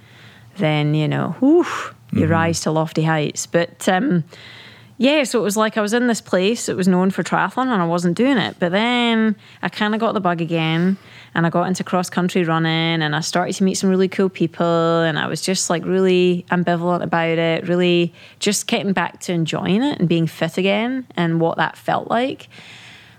then, 0.57 0.95
you 0.95 1.09
know, 1.09 1.37
whew, 1.41 1.59
you 2.13 2.23
Mm-hmm. 2.23 2.33
rise 2.33 2.61
to 2.63 2.71
lofty 2.71 3.03
heights. 3.03 3.47
But 3.47 3.89
um, 3.89 4.25
yeah, 5.01 5.23
so 5.23 5.39
it 5.39 5.43
was 5.43 5.57
like 5.57 5.77
I 5.79 5.81
was 5.81 5.95
in 5.95 6.09
this 6.09 6.21
place 6.21 6.67
that 6.67 6.77
was 6.77 6.89
known 6.89 7.11
for 7.11 7.23
triathlon 7.23 7.69
and 7.69 7.81
I 7.81 7.87
wasn't 7.87 8.17
doing 8.17 8.37
it. 8.37 8.57
But 8.59 8.73
then 8.73 9.37
I 9.63 9.69
kind 9.69 9.95
of 9.95 10.01
got 10.01 10.13
the 10.13 10.21
bug 10.21 10.41
again 10.41 10.97
and 11.37 11.47
I 11.47 11.51
got 11.51 11.69
into 11.69 11.85
cross 11.85 12.11
country 12.11 12.43
running 12.43 13.01
and 13.01 13.15
I 13.15 13.21
started 13.21 13.55
to 13.55 13.65
meet 13.65 13.75
some 13.75 13.91
really 13.91 14.09
cool 14.09 14.29
people 14.29 14.67
and 14.67 15.17
I 15.17 15.29
was 15.29 15.41
just 15.41 15.71
like 15.71 15.85
really 15.85 16.45
ambivalent 16.51 17.03
about 17.03 17.39
it, 17.39 17.69
really 17.69 18.13
just 18.41 18.67
getting 18.67 18.93
back 18.93 19.21
to 19.21 19.33
enjoying 19.33 19.85
it 19.85 20.01
and 20.01 20.09
being 20.09 20.27
fit 20.27 20.59
again 20.59 21.07
and 21.17 21.41
what 21.41 21.59
that 21.59 21.77
felt 21.77 22.09
like. 22.09 22.49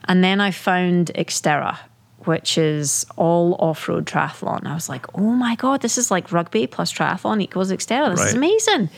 And 0.03 0.21
then 0.21 0.41
I 0.41 0.51
found 0.51 1.11
Xterra, 1.15 1.77
which 2.25 2.57
is 2.57 3.05
all 3.15 3.55
off 3.55 3.87
road 3.87 4.05
triathlon. 4.05 4.65
I 4.65 4.73
was 4.73 4.89
like, 4.89 5.05
oh 5.17 5.31
my 5.31 5.55
God, 5.55 5.81
this 5.81 5.97
is 5.97 6.11
like 6.11 6.33
rugby 6.33 6.67
plus 6.67 6.91
triathlon 6.91 7.41
equals 7.41 7.71
Xterra. 7.71 8.13
This 8.13 8.25
is 8.25 8.33
amazing. 8.33 8.89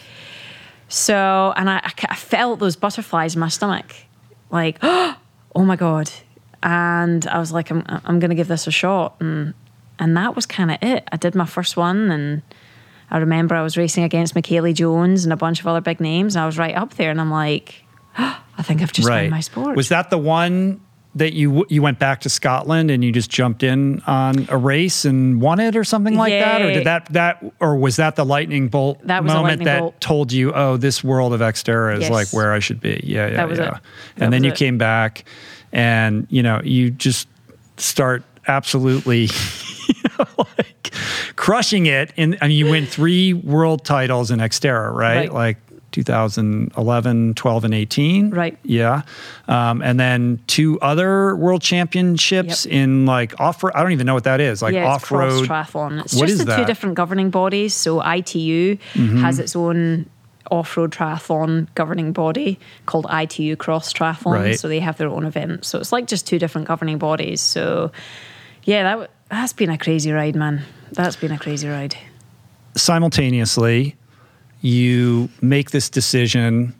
So, 0.92 1.54
and 1.56 1.70
I, 1.70 1.80
I 2.10 2.16
felt 2.16 2.60
those 2.60 2.76
butterflies 2.76 3.34
in 3.36 3.40
my 3.40 3.48
stomach, 3.48 3.96
like, 4.50 4.78
oh 4.84 5.16
my 5.56 5.78
God. 5.78 6.12
And 6.62 7.26
I 7.28 7.40
was 7.40 7.54
like, 7.54 7.72
I'm, 7.72 7.84
I'm 7.88 8.20
going 8.20 8.30
to 8.30 8.36
give 8.36 8.50
this 8.50 8.68
a 8.68 8.72
shot. 8.72 9.16
And, 9.22 9.54
and 10.00 10.18
that 10.18 10.36
was 10.36 10.46
kind 10.46 10.70
of 10.70 10.78
it. 10.82 11.08
I 11.10 11.16
did 11.16 11.34
my 11.34 11.46
first 11.46 11.78
one 11.78 12.12
and 12.12 12.42
I 13.10 13.20
remember 13.20 13.56
I 13.56 13.62
was 13.62 13.78
racing 13.78 14.04
against 14.04 14.36
Michaela 14.36 14.74
Jones 14.74 15.24
and 15.24 15.32
a 15.32 15.38
bunch 15.38 15.62
of 15.62 15.68
other 15.68 15.80
big 15.80 16.02
names. 16.02 16.36
And 16.36 16.44
I 16.44 16.46
was 16.46 16.58
right 16.58 16.76
up 16.76 16.96
there 16.96 17.10
and 17.10 17.22
I'm 17.22 17.32
like, 17.32 17.86
I 18.18 18.62
think 18.62 18.82
I've 18.82 18.92
just 18.92 19.08
right. 19.08 19.22
found 19.22 19.32
my 19.32 19.40
sport. 19.40 19.78
Was 19.78 19.88
that 19.90 20.10
the 20.10 20.18
one 20.18 20.82
that 21.16 21.34
you 21.34 21.66
you 21.70 21.82
went 21.82 22.00
back 22.00 22.22
to 22.22 22.30
Scotland 22.30 22.90
and 22.90 23.04
you 23.04 23.12
just 23.12 23.30
jumped 23.30 23.64
in 23.64 24.02
on 24.08 24.46
a 24.50 24.58
race 24.58 25.04
and 25.04 25.42
won 25.42 25.60
it 25.60 25.76
or 25.76 25.84
something 25.84 26.16
like 26.16 26.32
that, 26.32 26.62
or 26.62 26.72
did 26.72 26.86
that 26.86 27.06
that 27.12 27.44
or 27.60 27.76
was 27.76 27.98
that 27.98 28.16
the 28.16 28.24
lightning 28.26 28.70
bolt 28.70 29.06
That 29.08 29.24
was 29.24 29.34
moment 29.34 29.60
lightning 29.60 29.66
that 29.66 29.80
bolt. 29.82 30.00
told 30.00 30.32
you, 30.32 30.54
oh, 30.54 30.78
this 30.78 31.04
world 31.04 31.34
of 31.34 31.42
Xterra 31.42 31.96
is 31.96 32.02
Yes. 32.04 32.12
like 32.12 32.28
where 32.32 32.54
I 32.54 32.60
should 32.60 32.80
be? 32.80 33.02
Yeah, 33.04 33.28
yeah, 33.28 33.46
yeah. 33.46 33.52
it. 33.52 33.56
That 33.58 33.82
And 34.18 34.32
then 34.34 34.44
you 34.46 34.52
it. 34.52 34.56
came 34.58 34.78
back, 34.78 35.26
and 35.74 36.28
you 36.30 36.44
know 36.44 36.62
you 36.64 36.92
just 36.92 37.28
start 37.78 38.24
absolutely. 38.48 39.24
you 39.88 39.96
know, 40.18 40.26
like 40.38 40.94
crushing 41.36 41.88
it 41.88 42.14
in 42.16 42.38
I 42.42 42.48
mean 42.48 42.58
you 42.58 42.70
win 42.72 42.86
three 42.86 43.34
world 43.34 43.84
titles 43.84 44.32
in 44.32 44.40
Xterra, 44.40 44.94
right? 44.94 45.16
Right. 45.30 45.34
Like 45.34 45.58
2011, 45.92 47.34
12 47.36 47.64
and 47.66 47.74
18. 47.74 48.30
Right. 48.32 48.58
Yeah. 48.64 49.02
Um, 49.48 49.82
and 49.82 50.00
then 50.00 50.40
two 50.48 50.80
other 50.82 51.36
world 51.36 51.62
championships 51.62 52.66
Yep. 52.66 52.74
in 52.74 53.06
like 53.06 53.40
off 53.40 53.64
road. 53.64 53.74
I 53.76 53.84
don't 53.84 53.92
even 53.92 54.06
know 54.08 54.14
what 54.14 54.24
that 54.26 54.40
is. 54.42 54.62
Like 54.62 54.74
yeah, 54.74 54.88
off 54.88 55.12
road. 55.12 55.48
triathlon. 55.48 56.02
It's 56.04 56.16
What 56.16 56.28
just 56.28 56.40
the 56.40 56.46
that? 56.46 56.52
Mm-hmm. 56.54 56.62
two 56.62 56.66
different 56.68 56.96
governing 56.96 57.30
bodies. 57.30 57.74
So 57.74 58.02
ITU 58.02 58.78
has 58.96 59.40
its 59.40 59.56
own 59.56 60.08
off-road 60.50 60.92
triathlon 60.92 61.66
governing 61.76 62.12
body 62.12 62.60
called 62.86 63.06
ITU 63.10 63.56
Cross 63.56 63.94
Triathlon. 63.94 64.34
Right. 64.34 64.60
So 64.60 64.68
they 64.68 64.80
have 64.82 64.98
their 64.98 65.08
own 65.08 65.26
event. 65.26 65.64
So 65.64 65.80
it's 65.80 65.94
like 65.94 66.08
just 66.08 66.28
two 66.28 66.40
different 66.40 66.68
governing 66.68 66.98
bodies. 66.98 67.40
So 67.40 67.92
yeah, 68.66 68.84
that 68.84 68.92
w- 68.92 69.10
that's 69.30 69.54
been 69.54 69.70
a 69.70 69.78
crazy 69.78 70.12
ride, 70.12 70.36
man. 70.36 70.64
That's 70.92 71.16
been 71.16 71.32
a 71.32 71.40
crazy 71.40 71.70
ride. 71.70 71.96
Simultaneously, 72.76 73.96
you 74.62 75.30
make 75.42 75.72
this 75.72 75.90
decision. 75.90 76.74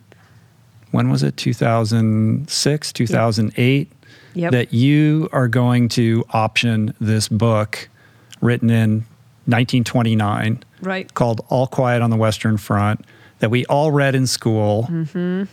When 0.92 1.10
was 1.10 1.22
it? 1.22 1.36
2006, 1.36 2.92
2008. 2.92 3.92
Yep. 4.34 4.52
That 4.52 4.72
you 4.72 5.28
are 5.32 5.46
going 5.48 5.88
to 5.90 6.24
option 6.30 6.94
this 7.00 7.28
book 7.28 7.88
written 8.40 8.70
in 8.70 9.04
1929 9.44 10.62
Right. 10.80 11.12
called 11.12 11.44
All 11.48 11.66
Quiet 11.66 12.00
on 12.00 12.08
the 12.10 12.16
Western 12.16 12.56
Front 12.56 13.04
that 13.40 13.50
we 13.50 13.66
all 13.66 13.90
read 13.92 14.14
in 14.14 14.26
school. 14.26 14.86
Mm-hmm. 14.90 15.44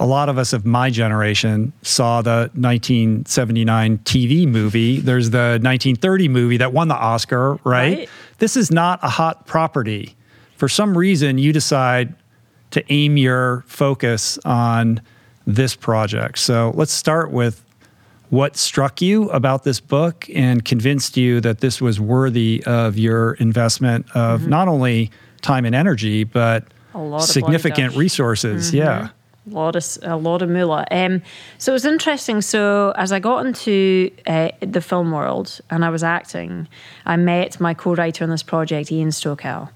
A 0.00 0.06
lot 0.06 0.28
of 0.28 0.36
us 0.38 0.52
of 0.52 0.66
my 0.66 0.90
generation 0.90 1.72
saw 1.82 2.20
the 2.20 2.50
1979 2.54 3.98
TV 3.98 4.46
movie. 4.46 5.00
There's 5.00 5.30
the 5.30 5.58
1930 5.62 6.28
movie 6.28 6.56
that 6.58 6.72
won 6.72 6.88
the 6.88 6.94
Oscar, 6.96 7.54
right? 7.64 7.98
Right. 7.98 8.08
This 8.38 8.56
is 8.56 8.70
not 8.70 9.00
a 9.02 9.08
hot 9.08 9.46
property. 9.46 10.14
For 10.58 10.68
some 10.68 10.96
reason, 10.98 11.38
you 11.38 11.52
decide 11.52 12.14
to 12.72 12.84
aim 12.92 13.16
your 13.16 13.64
focus 13.66 14.38
on 14.44 15.00
this 15.46 15.74
project. 15.74 16.38
So 16.38 16.72
let's 16.74 16.92
start 16.92 17.30
with 17.30 17.64
what 18.30 18.56
struck 18.58 19.00
you 19.00 19.30
about 19.30 19.64
this 19.64 19.80
book 19.80 20.28
and 20.34 20.62
convinced 20.64 21.16
you 21.16 21.40
that 21.40 21.60
this 21.60 21.80
was 21.80 21.98
worthy 21.98 22.62
of 22.66 22.98
your 22.98 23.32
investment 23.34 24.04
of 24.14 24.46
not 24.46 24.68
only 24.68 25.10
time 25.40 25.64
and 25.64 25.74
energy, 25.74 26.24
but 26.24 26.64
Mm-hmm. 26.64 26.98
A 26.98 27.02
lot 27.10 27.22
of 27.22 27.28
significant 27.28 27.76
body 27.76 27.90
Mm-hmm. 27.92 28.00
resources. 28.00 28.74
Yeah. 28.74 29.08
A 29.50 29.54
lot 29.54 29.76
of 29.76 29.84
a 30.02 30.16
lot 30.16 30.42
of 30.42 30.48
moolah. 30.48 30.84
Um, 30.90 31.22
so 31.58 31.72
it 31.72 31.74
was 31.74 31.84
interesting. 31.84 32.40
So 32.42 32.92
as 32.96 33.12
I 33.12 33.20
got 33.20 33.46
into 33.46 34.10
uh, 34.26 34.50
the 34.60 34.80
film 34.80 35.12
world 35.12 35.60
and 35.70 35.84
I 35.84 35.90
was 35.90 36.02
acting, 36.02 36.66
I 37.06 37.16
met 37.16 37.60
my 37.60 37.72
co-writer 37.74 38.24
on 38.24 38.30
this 38.30 38.42
project, 38.42 38.90
Ian 38.90 39.10
Stokell, 39.10 39.68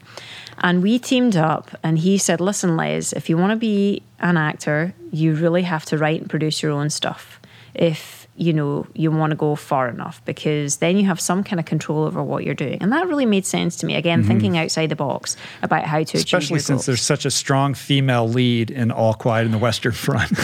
and 0.62 0.82
we 0.82 0.98
teamed 0.98 1.36
up. 1.36 1.70
And 1.82 1.98
he 1.98 2.18
said, 2.18 2.40
"Listen, 2.40 2.76
Les, 2.76 3.12
if 3.12 3.28
you 3.28 3.36
want 3.36 3.50
to 3.50 3.56
be 3.56 4.02
an 4.20 4.36
actor, 4.36 4.94
you 5.10 5.34
really 5.34 5.62
have 5.62 5.84
to 5.86 5.98
write 5.98 6.20
and 6.20 6.30
produce 6.30 6.62
your 6.62 6.72
own 6.72 6.90
stuff. 6.90 7.40
If 7.74 8.26
you 8.34 8.52
know 8.52 8.86
you 8.94 9.10
want 9.10 9.30
to 9.30 9.36
go 9.36 9.54
far 9.56 9.88
enough, 9.88 10.24
because 10.24 10.76
then 10.76 10.96
you 10.96 11.04
have 11.06 11.20
some 11.20 11.44
kind 11.44 11.60
of 11.60 11.66
control 11.66 12.04
over 12.04 12.22
what 12.22 12.44
you're 12.44 12.54
doing." 12.54 12.78
And 12.80 12.92
that 12.92 13.06
really 13.08 13.26
made 13.26 13.44
sense 13.46 13.76
to 13.76 13.86
me. 13.86 13.94
Again, 13.96 14.24
thinking 14.24 14.56
outside 14.56 14.88
the 14.88 14.96
box 14.96 15.36
about 15.62 15.84
how 15.84 15.98
to 15.98 16.02
achieve 16.02 16.16
Mm-hmm. 16.18 16.36
Especially 16.36 16.58
since 16.58 16.68
goals. 16.68 16.86
there's 16.86 17.02
such 17.02 17.24
a 17.24 17.30
strong 17.30 17.74
female 17.74 18.28
lead 18.28 18.70
in 18.70 18.90
All 18.90 19.14
Quiet 19.14 19.46
in 19.46 19.52
the 19.52 19.58
Western 19.58 19.92
Front. 19.92 20.32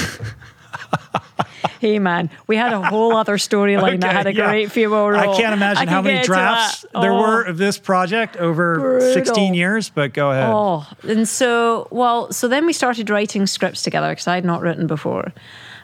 Hey 1.80 1.98
man, 1.98 2.28
we 2.46 2.56
had 2.56 2.72
a 2.72 2.82
whole 2.82 3.14
other 3.16 3.36
storyline 3.36 4.00
that 4.00 4.12
had 4.12 4.26
a 4.26 4.34
yeah. 4.34 4.48
great 4.48 4.72
female 4.72 5.08
role. 5.08 5.16
I 5.18 5.36
can't 5.36 5.52
imagine 5.54 5.88
I 5.88 5.90
how 5.90 6.02
many 6.02 6.24
drafts 6.24 6.82
that. 6.82 7.00
there 7.00 7.12
Oh, 7.12 7.20
were 7.20 7.42
of 7.42 7.56
this 7.58 7.78
project 7.78 8.36
over 8.36 8.78
Brutal. 8.78 9.12
16 9.12 9.54
years, 9.54 9.88
but 9.88 10.12
go 10.12 10.30
ahead. 10.32 10.50
Oh, 10.52 10.86
and 11.08 11.28
so 11.28 11.86
well, 11.90 12.32
so 12.32 12.48
then 12.48 12.66
we 12.66 12.72
started 12.72 13.08
writing 13.10 13.46
scripts 13.46 13.82
together 13.82 14.10
because 14.10 14.26
I 14.26 14.34
had 14.34 14.44
not 14.44 14.60
written 14.60 14.86
before. 14.86 15.32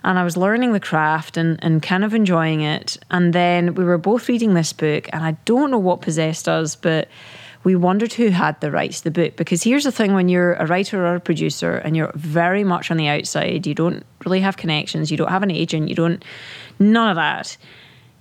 And 0.02 0.18
I 0.18 0.24
was 0.24 0.36
learning 0.36 0.72
the 0.72 0.80
craft 0.80 1.38
and, 1.38 1.58
and 1.64 1.82
kind 1.82 2.04
of 2.04 2.12
enjoying 2.12 2.60
it. 2.60 2.98
And 3.10 3.32
then 3.32 3.74
we 3.74 3.84
were 3.84 3.96
both 3.96 4.28
reading 4.28 4.52
this 4.52 4.70
book, 4.72 5.08
and 5.14 5.24
I 5.24 5.32
don't 5.46 5.70
know 5.70 5.78
what 5.78 6.02
possessed 6.02 6.46
us, 6.46 6.76
but 6.76 7.08
we 7.64 7.74
wondered 7.74 8.12
who 8.12 8.28
had 8.28 8.60
the 8.60 8.70
rights 8.70 8.98
to 8.98 9.04
the 9.04 9.10
book. 9.10 9.36
Because 9.36 9.62
here's 9.62 9.84
the 9.84 9.92
thing 9.92 10.14
when 10.14 10.28
you're 10.28 10.52
a 10.54 10.66
writer 10.66 11.04
or 11.04 11.16
a 11.16 11.20
producer 11.20 11.76
and 11.76 11.96
you're 11.96 12.12
very 12.14 12.62
much 12.62 12.90
on 12.90 12.98
the 12.98 13.08
outside, 13.08 13.66
you 13.66 13.74
don't 13.74 14.04
really 14.24 14.40
have 14.40 14.56
connections, 14.56 15.10
you 15.10 15.16
don't 15.16 15.30
have 15.30 15.42
an 15.42 15.50
agent, 15.50 15.88
you 15.88 15.94
don't, 15.94 16.22
none 16.78 17.08
of 17.08 17.16
that. 17.16 17.56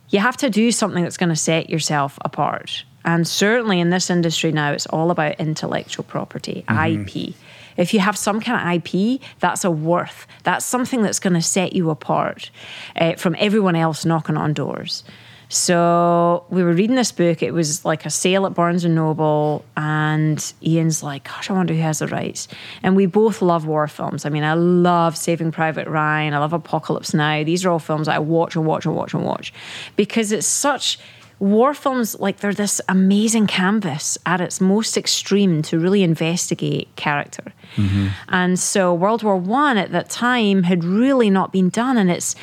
You 0.10 0.20
have 0.20 0.38
to 0.38 0.50
do 0.50 0.72
something 0.72 1.04
that's 1.04 1.18
going 1.18 1.30
to 1.30 1.36
set 1.36 1.70
yourself 1.70 2.18
apart. 2.24 2.86
And 3.06 3.28
certainly 3.28 3.82
in 3.82 3.90
this 3.90 4.10
industry 4.10 4.52
now, 4.52 4.72
it's 4.72 4.86
all 4.88 5.12
about 5.12 5.40
intellectual 5.40 6.06
property, 6.06 6.64
IP. 6.70 7.36
If 7.76 7.94
you 7.94 8.00
have 8.00 8.18
some 8.18 8.40
kind 8.40 8.78
of 8.78 8.86
IP, 8.86 9.20
that's 9.40 9.66
a 9.66 9.72
worth. 9.72 10.28
That's 10.44 10.64
something 10.64 11.02
that's 11.02 11.20
going 11.20 11.34
to 11.34 11.42
set 11.42 11.74
you 11.74 11.90
apart 11.90 12.50
uh, 12.96 13.16
from 13.16 13.36
everyone 13.40 13.76
else 13.76 14.06
knocking 14.06 14.38
on 14.38 14.54
doors. 14.54 15.04
So 15.54 16.46
we 16.50 16.64
were 16.64 16.74
reading 16.74 16.96
this 16.96 17.12
book. 17.12 17.44
It 17.44 17.54
was 17.54 17.86
like 17.86 18.08
a 18.08 18.10
sale 18.10 18.48
at 18.48 18.56
Barnes 18.56 18.84
and 18.84 18.96
Noble, 18.96 19.64
and 19.78 20.54
Ian's 20.66 21.04
like, 21.04 21.26
"Gosh, 21.26 21.52
I 21.52 21.54
wonder 21.54 21.76
who 21.76 21.82
has 21.82 22.00
the 22.00 22.08
rights." 22.08 22.48
And 22.82 22.96
we 22.96 23.06
both 23.06 23.40
love 23.40 23.68
war 23.68 23.88
films. 23.88 24.26
I 24.26 24.30
mean, 24.30 24.44
I 24.44 24.56
love 24.56 25.16
Saving 25.16 25.52
Private 25.52 25.88
Ryan. 25.88 26.34
I 26.34 26.40
love 26.40 26.54
Apocalypse 26.54 27.14
Now. 27.14 27.44
These 27.44 27.66
are 27.66 27.70
all 27.70 27.78
films 27.78 28.08
I 28.08 28.18
watch 28.18 28.56
and 28.56 28.66
watch 28.66 28.88
and 28.88 28.96
watch 28.96 29.14
and 29.14 29.24
watch 29.24 29.54
because 29.96 30.32
it's 30.32 30.48
such 30.48 30.98
war 31.38 31.76
films 31.76 32.20
like 32.20 32.38
they're 32.38 32.54
this 32.54 32.82
amazing 32.90 33.46
canvas 33.46 34.18
at 34.26 34.42
its 34.42 34.60
most 34.60 34.98
extreme 34.98 35.62
to 35.62 35.78
really 35.78 36.02
investigate 36.02 36.88
character 36.96 37.52
mm-hmm. 37.76 38.08
and 38.30 38.58
so 38.58 38.94
world 38.94 39.24
war 39.24 39.36
one 39.36 39.76
at 39.76 39.92
that 39.92 40.10
time 40.10 40.64
had 40.64 40.86
really 40.86 41.30
not 41.30 41.52
been 41.52 41.68
done 41.70 41.98
and 41.98 42.10
it's 42.10 42.36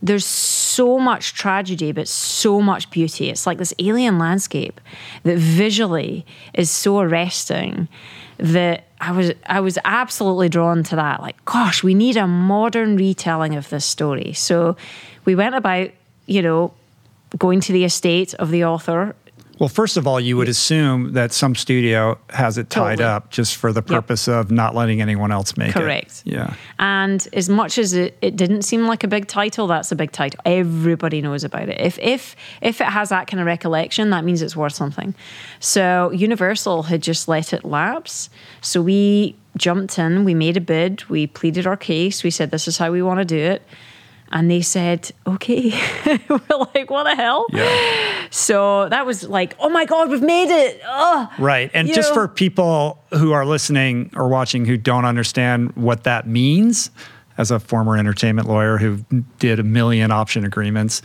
there's 0.00 0.24
so 0.24 0.98
much 0.98 1.34
tragedy, 1.34 1.92
but 1.92 2.06
so 2.06 2.60
much 2.60 2.90
beauty. 2.90 3.30
It's 3.30 3.46
like 3.46 3.58
this 3.58 3.74
alien 3.78 4.18
landscape 4.18 4.80
that 5.24 5.38
visually 5.38 6.24
is 6.54 6.70
so 6.70 7.00
arresting 7.00 7.88
that 8.38 8.84
I 9.00 9.12
was 9.12 9.32
I 9.46 9.60
was 9.60 9.78
absolutely 9.84 10.48
drawn 10.48 10.82
to 10.84 10.96
that. 10.96 11.20
Like, 11.20 11.44
gosh, 11.44 11.82
we 11.82 11.94
need 11.94 12.16
a 12.16 12.26
modern 12.26 12.96
retelling 12.96 13.56
of 13.56 13.68
this 13.70 13.84
story. 13.84 14.32
So 14.34 14.76
we 15.24 15.34
went 15.34 15.54
about, 15.54 15.90
you 16.26 16.42
know, 16.42 16.72
going 17.36 17.60
to 17.60 17.72
the 17.72 17.84
estate 17.84 18.34
of 18.34 18.50
the 18.50 18.64
author 18.64 19.14
well, 19.58 19.68
first 19.68 19.96
of 19.96 20.06
all, 20.06 20.20
you 20.20 20.36
would 20.36 20.48
assume 20.48 21.12
that 21.14 21.32
some 21.32 21.54
studio 21.54 22.18
has 22.30 22.58
it 22.58 22.70
tied 22.70 22.98
Totally. 22.98 23.08
up 23.08 23.30
just 23.30 23.56
for 23.56 23.72
the 23.72 23.82
purpose 23.82 24.28
of 24.28 24.50
not 24.50 24.74
letting 24.74 25.00
anyone 25.00 25.32
else 25.32 25.56
make 25.56 25.70
it. 25.70 25.74
Correct. 25.74 26.22
Yeah. 26.24 26.54
And 26.78 27.26
as 27.32 27.48
much 27.48 27.76
as 27.78 27.92
it, 27.92 28.16
it 28.22 28.36
didn't 28.36 28.62
seem 28.62 28.86
like 28.86 29.02
a 29.02 29.08
big 29.08 29.26
title, 29.26 29.66
that's 29.66 29.90
a 29.90 29.96
big 29.96 30.12
title. 30.12 30.40
Everybody 30.44 31.20
knows 31.20 31.42
about 31.42 31.68
it. 31.68 31.80
If 31.80 31.98
if 31.98 32.36
if 32.62 32.80
it 32.80 32.86
has 32.86 33.08
that 33.08 33.26
kind 33.26 33.40
of 33.40 33.46
recollection, 33.46 34.10
that 34.10 34.24
means 34.24 34.42
it's 34.42 34.56
worth 34.56 34.74
something. 34.74 35.14
So 35.58 36.12
Universal 36.12 36.84
had 36.84 37.02
just 37.02 37.26
let 37.26 37.52
it 37.52 37.64
lapse. 37.64 38.30
So 38.60 38.80
we 38.80 39.34
jumped 39.56 39.98
in, 39.98 40.24
we 40.24 40.34
made 40.34 40.56
a 40.56 40.60
bid, 40.60 41.04
we 41.08 41.26
pleaded 41.26 41.66
our 41.66 41.76
case, 41.76 42.22
we 42.22 42.30
said 42.30 42.50
this 42.52 42.68
is 42.68 42.78
how 42.78 42.92
we 42.92 43.02
want 43.02 43.18
to 43.18 43.24
do 43.24 43.38
it. 43.38 43.62
And 44.30 44.50
they 44.50 44.60
said, 44.60 45.10
okay. 45.26 45.70
We're 46.28 46.40
like, 46.74 46.90
what 46.90 47.04
the 47.04 47.14
hell? 47.14 47.46
Yeah. 47.50 48.26
So 48.30 48.88
that 48.90 49.06
was 49.06 49.26
like, 49.28 49.56
oh 49.58 49.68
my 49.70 49.84
God, 49.86 50.10
we've 50.10 50.22
made 50.22 50.50
it. 50.54 50.80
Oh, 50.84 51.28
Right. 51.38 51.70
And 51.72 51.88
You 51.88 51.94
just 51.94 52.10
know- 52.10 52.14
for 52.14 52.28
people 52.28 52.98
who 53.14 53.32
are 53.32 53.46
listening 53.46 54.10
or 54.14 54.28
watching 54.28 54.66
who 54.66 54.76
don't 54.76 55.04
understand 55.06 55.72
what 55.76 56.04
that 56.04 56.26
means, 56.26 56.90
as 57.38 57.50
a 57.52 57.58
former 57.60 57.96
entertainment 57.96 58.48
lawyer 58.48 58.78
who 58.78 58.98
did 59.38 59.60
a 59.60 59.62
million 59.62 60.10
option 60.10 60.44
agreements, 60.44 61.00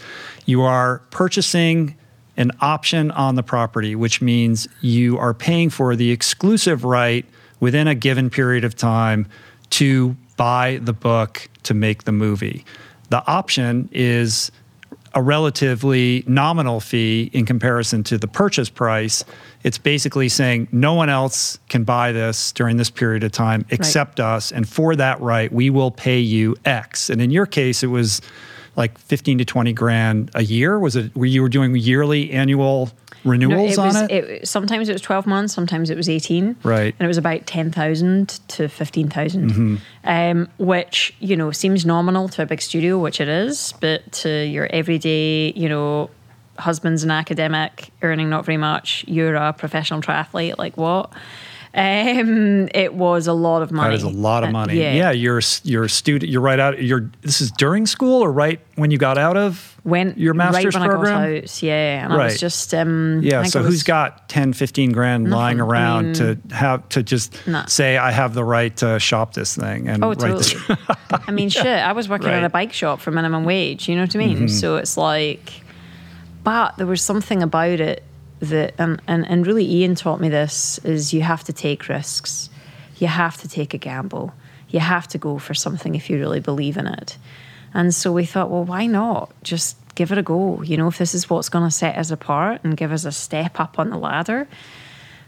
you 0.45 0.63
are 0.63 0.99
purchasing 1.11 1.95
an 2.37 2.51
option 2.59 3.11
on 3.11 3.35
the 3.35 3.43
property, 3.43 3.95
which 3.95 4.19
means 4.21 4.67
you 4.81 5.17
are 5.19 5.33
paying 5.35 5.69
for 5.69 5.95
the 5.95 6.09
exclusive 6.11 6.83
right 6.83 7.23
within 7.59 7.87
a 7.87 7.93
given 7.95 8.29
period 8.31 8.63
of 8.63 8.75
time 8.75 9.27
to 9.69 10.17
buy 10.35 10.79
the 10.81 10.93
book 10.93 11.47
to 11.61 11.73
make 11.75 12.03
the 12.05 12.11
movie. 12.11 12.65
The 13.14 13.23
option 13.27 13.90
is 13.91 14.52
a 15.14 15.22
relatively 15.22 16.23
nominal 16.26 16.80
fee 16.80 17.30
in 17.31 17.45
comparison 17.45 18.02
to 18.06 18.18
the 18.18 18.27
purchase 18.27 18.72
price. 18.72 19.23
It's 19.64 19.77
basically 19.77 20.30
saying 20.30 20.69
no 20.72 20.95
one 20.95 21.10
else 21.10 21.60
can 21.69 21.84
buy 21.84 22.11
this 22.11 22.52
during 22.53 22.77
this 22.77 22.90
period 22.90 23.23
of 23.23 23.31
time 23.31 23.68
except 23.69 24.19
us. 24.19 24.52
And 24.52 24.68
for 24.68 24.95
that 24.95 25.22
right, 25.22 25.53
we 25.53 25.69
will 25.69 25.91
pay 25.91 26.18
you 26.18 26.56
X. 26.65 27.11
And 27.11 27.22
in 27.22 27.30
your 27.30 27.45
case, 27.45 27.84
it 27.84 27.88
was 27.91 28.19
like 28.76 28.98
15 28.98 29.38
to 29.38 29.45
20 29.45 29.73
grand 29.73 30.31
a 30.34 30.44
year. 30.44 30.80
Was 30.80 30.95
it 30.95 31.15
where 31.15 31.30
you 31.30 31.44
were 31.44 31.49
doing 31.49 31.76
yearly 31.76 32.31
annual 32.31 32.90
No, 33.25 33.31
renewals 33.31 33.73
it 33.73 33.77
on 33.79 33.85
was, 33.87 34.01
it? 34.03 34.11
it? 34.11 34.47
Sometimes 34.47 34.89
it 34.89 34.93
was 34.93 35.01
12 35.01 35.25
months, 35.25 35.53
sometimes 35.53 35.89
it 35.89 35.97
was 35.97 36.09
18. 36.09 36.55
Right. 36.63 36.93
And 36.99 37.05
it 37.05 37.07
was 37.07 37.17
about 37.17 37.45
10,000 37.45 38.27
to 38.49 38.67
15,000, 38.67 39.49
Mm-hmm. 39.51 39.75
um, 40.03 40.49
which, 40.57 41.15
you 41.19 41.35
know, 41.35 41.51
seems 41.51 41.85
nominal 41.85 42.27
to 42.29 42.41
a 42.41 42.45
big 42.45 42.61
studio, 42.61 42.97
which 42.99 43.21
it 43.21 43.27
is, 43.27 43.73
but 43.79 44.11
to 44.23 44.29
your 44.45 44.67
everyday, 44.71 45.51
you 45.55 45.69
know, 45.69 46.09
husband's 46.59 47.03
an 47.03 47.11
academic 47.11 47.89
earning 48.01 48.29
not 48.29 48.45
very 48.45 48.57
much, 48.57 49.03
you're 49.07 49.35
a 49.35 49.53
professional 49.53 50.01
triathlete, 50.01 50.57
like 50.57 50.75
what? 50.77 51.11
Um, 51.75 52.67
it 52.75 52.93
was 52.93 53.25
a 53.25 53.33
lot 53.33 53.63
of 53.63 53.71
money. 53.71 53.89
That 53.89 53.95
is 53.95 54.03
a 54.03 54.09
lot 54.09 54.43
of 54.43 54.49
Uh, 54.49 54.51
money. 54.53 54.79
yeah. 54.79 54.93
yeah, 54.93 55.11
you're 55.11 55.41
you're 55.63 55.85
a 55.85 55.89
student. 55.89 56.31
You're 56.31 56.41
right 56.41 56.59
out. 56.59 56.81
You're 56.83 57.09
this 57.21 57.41
is 57.41 57.49
during 57.51 57.87
school 57.87 58.21
or 58.23 58.31
right 58.31 58.59
when 58.75 58.91
you 58.91 58.99
got 58.99 59.17
out 59.17 59.37
of 59.37 59.72
When, 59.84 60.14
your 60.15 60.34
master's 60.34 60.76
right 60.76 60.89
program. 60.89 61.18
I 61.22 61.38
out, 61.39 61.61
yeah. 61.61 62.05
And 62.05 62.14
I 62.14 62.15
Right. 62.15 62.23
was 62.31 62.39
just, 62.39 62.73
um, 62.73 63.19
I 63.19 63.22
Yeah. 63.23 63.43
So 63.43 63.60
I 63.60 63.64
who's 63.64 63.72
was- 63.73 63.84
got 63.84 64.30
10, 64.30 64.53
15 64.53 64.93
grand 64.93 65.30
lying 65.30 65.57
Nothing. 65.57 65.69
I 65.69 65.73
around 65.73 66.03
mean- 66.05 66.14
to 66.15 66.55
have 66.55 66.88
to 66.89 67.03
just 67.03 67.45
Nah. 67.45 67.65
say 67.65 67.97
I 67.97 68.11
have 68.11 68.34
the 68.34 68.45
right 68.45 68.73
to 68.77 68.97
shop 68.99 69.34
this 69.34 69.55
thing 69.57 69.89
and 69.89 70.01
Oh, 70.01 70.14
totally. 70.14 70.38
this. 70.38 70.55
I 71.27 71.31
mean, 71.31 71.49
shit, 71.49 71.65
I 71.65 71.91
was 71.91 72.07
working 72.07 72.30
at 72.30 72.45
a 72.45 72.49
bike 72.49 72.72
shop 72.72 73.01
for 73.01 73.11
minimum 73.11 73.43
wage, 73.43 73.89
you 73.89 73.95
know 73.95 74.03
what 74.03 74.15
I 74.15 74.19
mean? 74.19 74.47
So 74.47 74.77
it's 74.77 74.95
like, 74.95 75.51
but 76.45 76.77
there 76.77 76.88
was 76.88 77.01
something 77.01 77.43
about 77.43 77.80
it 77.81 78.03
that, 78.39 78.73
and, 78.77 79.01
and, 79.07 79.27
and 79.27 79.45
really 79.45 79.69
Ian 79.69 79.95
taught 79.95 80.22
me 80.22 80.30
this, 80.30 80.80
is 80.85 81.14
you 81.14 81.22
have 81.23 81.43
to 81.45 81.53
take 81.53 81.89
risks. 81.89 82.49
You 82.99 83.07
have 83.07 83.35
to 83.41 83.49
take 83.49 83.73
a 83.73 83.77
gamble. 83.77 84.34
You 84.69 84.80
have 84.80 85.07
to 85.10 85.18
go 85.18 85.39
for 85.39 85.53
something 85.53 85.93
if 85.95 86.10
you 86.10 86.18
really 86.19 86.39
believe 86.39 86.77
in 86.77 86.88
it. 86.88 87.18
And 87.73 87.93
so 87.93 88.11
we 88.11 88.25
thought, 88.25 88.49
well, 88.49 88.63
why 88.63 88.85
not? 88.85 89.31
Just 89.43 89.77
give 89.95 90.11
it 90.11 90.17
a 90.17 90.23
go. 90.23 90.61
You 90.61 90.77
know, 90.77 90.87
if 90.87 90.97
this 90.97 91.13
is 91.15 91.29
what's 91.29 91.49
going 91.49 91.65
to 91.65 91.71
set 91.71 91.97
us 91.97 92.11
apart 92.11 92.61
and 92.63 92.77
give 92.77 92.91
us 92.91 93.05
a 93.05 93.11
step 93.11 93.59
up 93.59 93.79
on 93.79 93.89
the 93.89 93.97
ladder. 93.97 94.47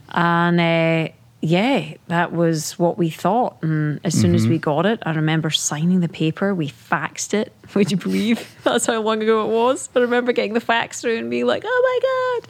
And 0.10 0.60
uh, 0.60 1.12
yeah, 1.42 1.96
that 2.08 2.32
was 2.32 2.78
what 2.78 2.98
we 2.98 3.10
thought. 3.10 3.58
And 3.64 4.00
as 4.04 4.20
soon 4.20 4.36
as 4.36 4.48
we 4.48 4.58
got 4.60 4.86
it, 4.86 5.00
I 5.06 5.12
remember 5.14 5.50
signing 5.50 6.00
the 6.02 6.10
paper. 6.10 6.54
We 6.54 6.70
faxed 6.70 7.34
it. 7.34 7.52
Would 7.76 7.92
you 7.92 7.98
believe 7.98 8.56
that's 8.64 8.86
how 8.86 9.02
long 9.02 9.22
ago 9.24 9.46
it 9.50 9.52
was? 9.54 9.88
But 9.92 10.02
I 10.02 10.04
remember 10.04 10.32
getting 10.32 10.54
the 10.54 10.60
fax 10.62 11.02
through 11.02 11.18
and 11.18 11.30
being 11.30 11.46
like, 11.48 11.64
oh 11.66 12.00
my 12.02 12.46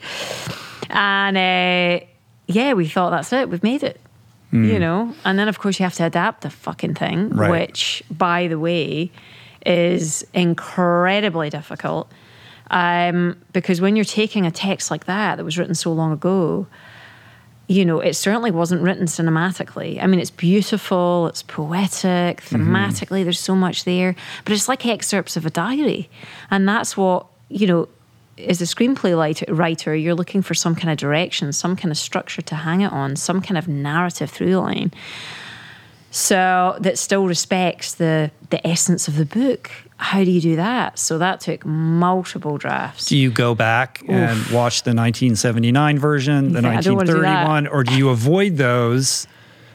God. 0.50 0.58
And 0.90 1.38
uh, 1.38 2.06
yeah, 2.48 2.74
we 2.74 2.88
thought 2.88 3.10
that's 3.12 3.32
it. 3.34 3.50
We've 3.50 3.64
made 3.64 3.84
it. 3.84 4.00
You 4.52 4.80
know? 4.80 5.14
And 5.26 5.38
then, 5.38 5.50
of 5.50 5.60
course, 5.60 5.80
you 5.82 5.84
have 5.84 5.96
to 5.96 6.06
adapt 6.06 6.40
the 6.40 6.50
fucking 6.50 6.94
thing, 6.94 7.28
Right. 7.32 7.52
which, 7.52 8.02
by 8.10 8.48
the 8.48 8.58
way, 8.58 9.12
is 9.66 10.26
incredibly 10.34 11.50
difficult. 11.50 12.12
Um, 12.72 13.38
because 13.54 13.80
when 13.82 13.96
you're 13.96 14.06
taking 14.06 14.46
a 14.46 14.52
text 14.52 14.90
like 14.90 15.06
that 15.06 15.36
that 15.36 15.44
was 15.44 15.58
written 15.58 15.76
so 15.76 15.94
long 15.94 16.12
ago, 16.12 16.68
you 17.68 17.86
know, 17.86 18.00
it 18.00 18.14
certainly 18.14 18.52
wasn't 18.52 18.82
written 18.82 19.06
cinematically. 19.06 20.02
I 20.02 20.08
mean, 20.08 20.20
it's 20.20 20.32
beautiful, 20.32 21.28
it's 21.28 21.42
poetic, 21.44 22.42
thematically, 22.42 23.24
there's 23.24 23.40
so 23.40 23.56
much 23.56 23.86
there, 23.86 24.16
but 24.44 24.54
it's 24.54 24.68
like 24.68 24.86
excerpts 24.86 25.36
of 25.36 25.46
a 25.46 25.50
diary. 25.50 26.10
And 26.52 26.68
that's 26.68 26.96
what, 26.96 27.26
you 27.50 27.66
know, 27.66 27.88
as 28.38 28.62
a 28.62 28.66
screenplay 28.66 29.16
writer, 29.58 29.96
you're 29.96 30.16
looking 30.16 30.42
for 30.42 30.54
some 30.54 30.76
kind 30.76 30.92
of 30.92 30.98
direction, 30.98 31.52
some 31.54 31.76
kind 31.76 31.92
of 31.92 31.98
structure 31.98 32.42
to 32.44 32.56
hang 32.56 32.82
it 32.82 32.92
on, 32.92 33.16
some 33.16 33.42
kind 33.42 33.58
of 33.58 33.68
narrative 33.68 34.30
through 34.30 34.58
line. 34.58 34.92
So 36.16 36.78
that 36.80 36.98
still 36.98 37.28
respects 37.28 37.96
the 37.96 38.32
the 38.50 38.66
essence 38.66 39.10
of 39.10 39.18
the 39.18 39.26
book. 39.26 39.70
How 39.98 40.24
do 40.24 40.32
you 40.32 40.40
do 40.40 40.56
that? 40.56 40.98
So 40.98 41.18
that 41.18 41.42
took 41.42 41.66
multiple 41.66 42.58
drafts. 42.58 43.08
Do 43.08 43.18
you 43.18 43.30
go 43.30 43.54
back 43.54 44.02
and 44.08 44.38
watch 44.48 44.84
the 44.84 44.92
1979 44.92 46.00
version, 46.00 46.54
the 46.54 46.62
do 46.62 46.68
1931, 46.68 47.68
or 47.68 47.84
do 47.84 47.96
you 47.96 48.08
avoid 48.10 48.56
those? 48.56 49.28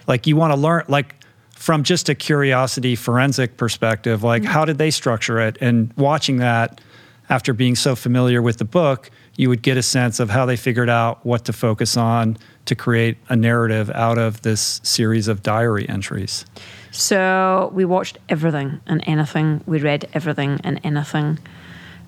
Like 0.07 0.27
you 0.27 0.35
want 0.35 0.55
to 0.55 0.59
learn, 0.59 0.85
like 0.89 1.15
from 1.55 1.83
just 1.83 2.09
a 2.09 2.15
curiosity 2.15 2.97
forensic 2.97 3.59
perspective, 3.59 4.23
like 4.23 4.43
Mm-hmm. 4.43 4.51
how 4.53 4.65
did 4.65 4.79
they 4.79 4.91
structure 4.91 5.41
it? 5.41 5.59
And 5.61 5.93
watching 5.99 6.39
that 6.39 6.81
after 7.29 7.53
being 7.53 7.77
so 7.77 7.95
familiar 7.95 8.41
with 8.41 8.57
the 8.57 8.65
book, 8.65 9.11
you 9.37 9.51
would 9.51 9.61
get 9.61 9.77
a 9.77 9.83
sense 9.83 10.21
of 10.21 10.31
how 10.31 10.47
they 10.47 10.57
figured 10.57 10.89
out 10.89 11.25
what 11.27 11.45
to 11.45 11.53
focus 11.53 11.99
on 11.99 12.39
to 12.67 12.75
create 12.75 13.17
a 13.29 13.37
narrative 13.37 13.91
out 13.91 14.19
of 14.19 14.43
this 14.43 14.81
series 14.85 15.29
of 15.29 15.43
diary 15.43 15.89
entries. 15.89 16.45
So 16.93 17.71
we 17.73 17.85
watched 17.85 18.19
everything 18.29 18.81
and 18.87 19.03
anything. 19.07 19.63
We 19.67 19.81
read 19.81 20.09
everything 20.13 20.61
and 20.65 20.81
anything 20.85 21.39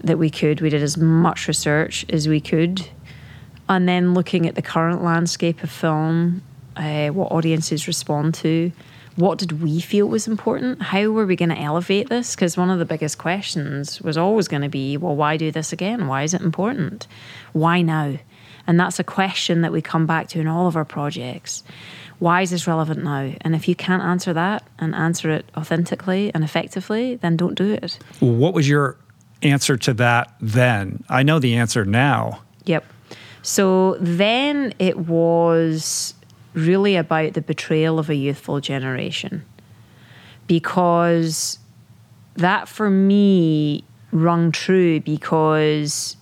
that 0.02 0.18
we 0.18 0.30
could. 0.30 0.60
We 0.60 0.70
did 0.70 0.82
as 0.82 0.96
much 0.96 1.48
research 1.48 2.04
as 2.10 2.28
we 2.28 2.40
could. 2.40 2.88
And 3.68 3.88
then 3.88 4.14
looking 4.14 4.46
at 4.46 4.54
the 4.54 4.62
current 4.62 5.02
landscape 5.02 5.62
of 5.62 5.70
film, 5.70 6.42
uh, 6.76 7.08
what 7.08 7.30
audiences 7.30 7.86
respond 7.86 8.34
to, 8.34 8.72
what 9.16 9.38
did 9.38 9.62
we 9.62 9.80
feel 9.80 10.06
was 10.06 10.26
important? 10.26 10.80
How 10.82 11.08
were 11.10 11.26
we 11.26 11.36
going 11.36 11.50
to 11.50 11.58
elevate 11.58 12.08
this? 12.08 12.34
Because 12.34 12.56
one 12.56 12.70
of 12.70 12.78
the 12.78 12.84
biggest 12.84 13.18
questions 13.18 14.00
was 14.00 14.16
always 14.16 14.48
going 14.48 14.62
to 14.62 14.70
be, 14.70 14.96
well, 14.96 15.14
why 15.14 15.36
do 15.36 15.50
this 15.50 15.72
again? 15.72 16.06
Why 16.06 16.22
is 16.22 16.32
it 16.32 16.40
important? 16.40 17.06
Why 17.52 17.82
now? 17.82 18.16
And 18.66 18.78
that's 18.78 18.98
a 18.98 19.04
question 19.04 19.62
that 19.62 19.72
we 19.72 19.82
come 19.82 20.06
back 20.06 20.28
to 20.28 20.40
in 20.40 20.46
all 20.46 20.66
of 20.66 20.76
our 20.76 20.84
projects. 20.84 21.62
Why 22.18 22.42
is 22.42 22.50
this 22.50 22.66
relevant 22.66 23.02
now? 23.02 23.34
And 23.40 23.54
if 23.54 23.66
you 23.66 23.74
can't 23.74 24.02
answer 24.02 24.32
that 24.32 24.64
and 24.78 24.94
answer 24.94 25.30
it 25.30 25.44
authentically 25.56 26.30
and 26.34 26.44
effectively, 26.44 27.16
then 27.16 27.36
don't 27.36 27.54
do 27.54 27.72
it. 27.72 27.98
What 28.20 28.54
was 28.54 28.68
your 28.68 28.96
answer 29.42 29.76
to 29.76 29.94
that 29.94 30.34
then? 30.40 31.02
I 31.08 31.22
know 31.24 31.38
the 31.38 31.56
answer 31.56 31.84
now. 31.84 32.42
Yep. 32.64 32.84
So 33.42 33.96
then 34.00 34.72
it 34.78 34.98
was 34.98 36.14
really 36.54 36.96
about 36.96 37.34
the 37.34 37.42
betrayal 37.42 37.98
of 37.98 38.08
a 38.08 38.14
youthful 38.14 38.60
generation 38.60 39.44
because 40.46 41.58
that 42.36 42.68
for 42.68 42.90
me 42.90 43.84
rung 44.12 44.52
true 44.52 45.00
because 45.00 46.16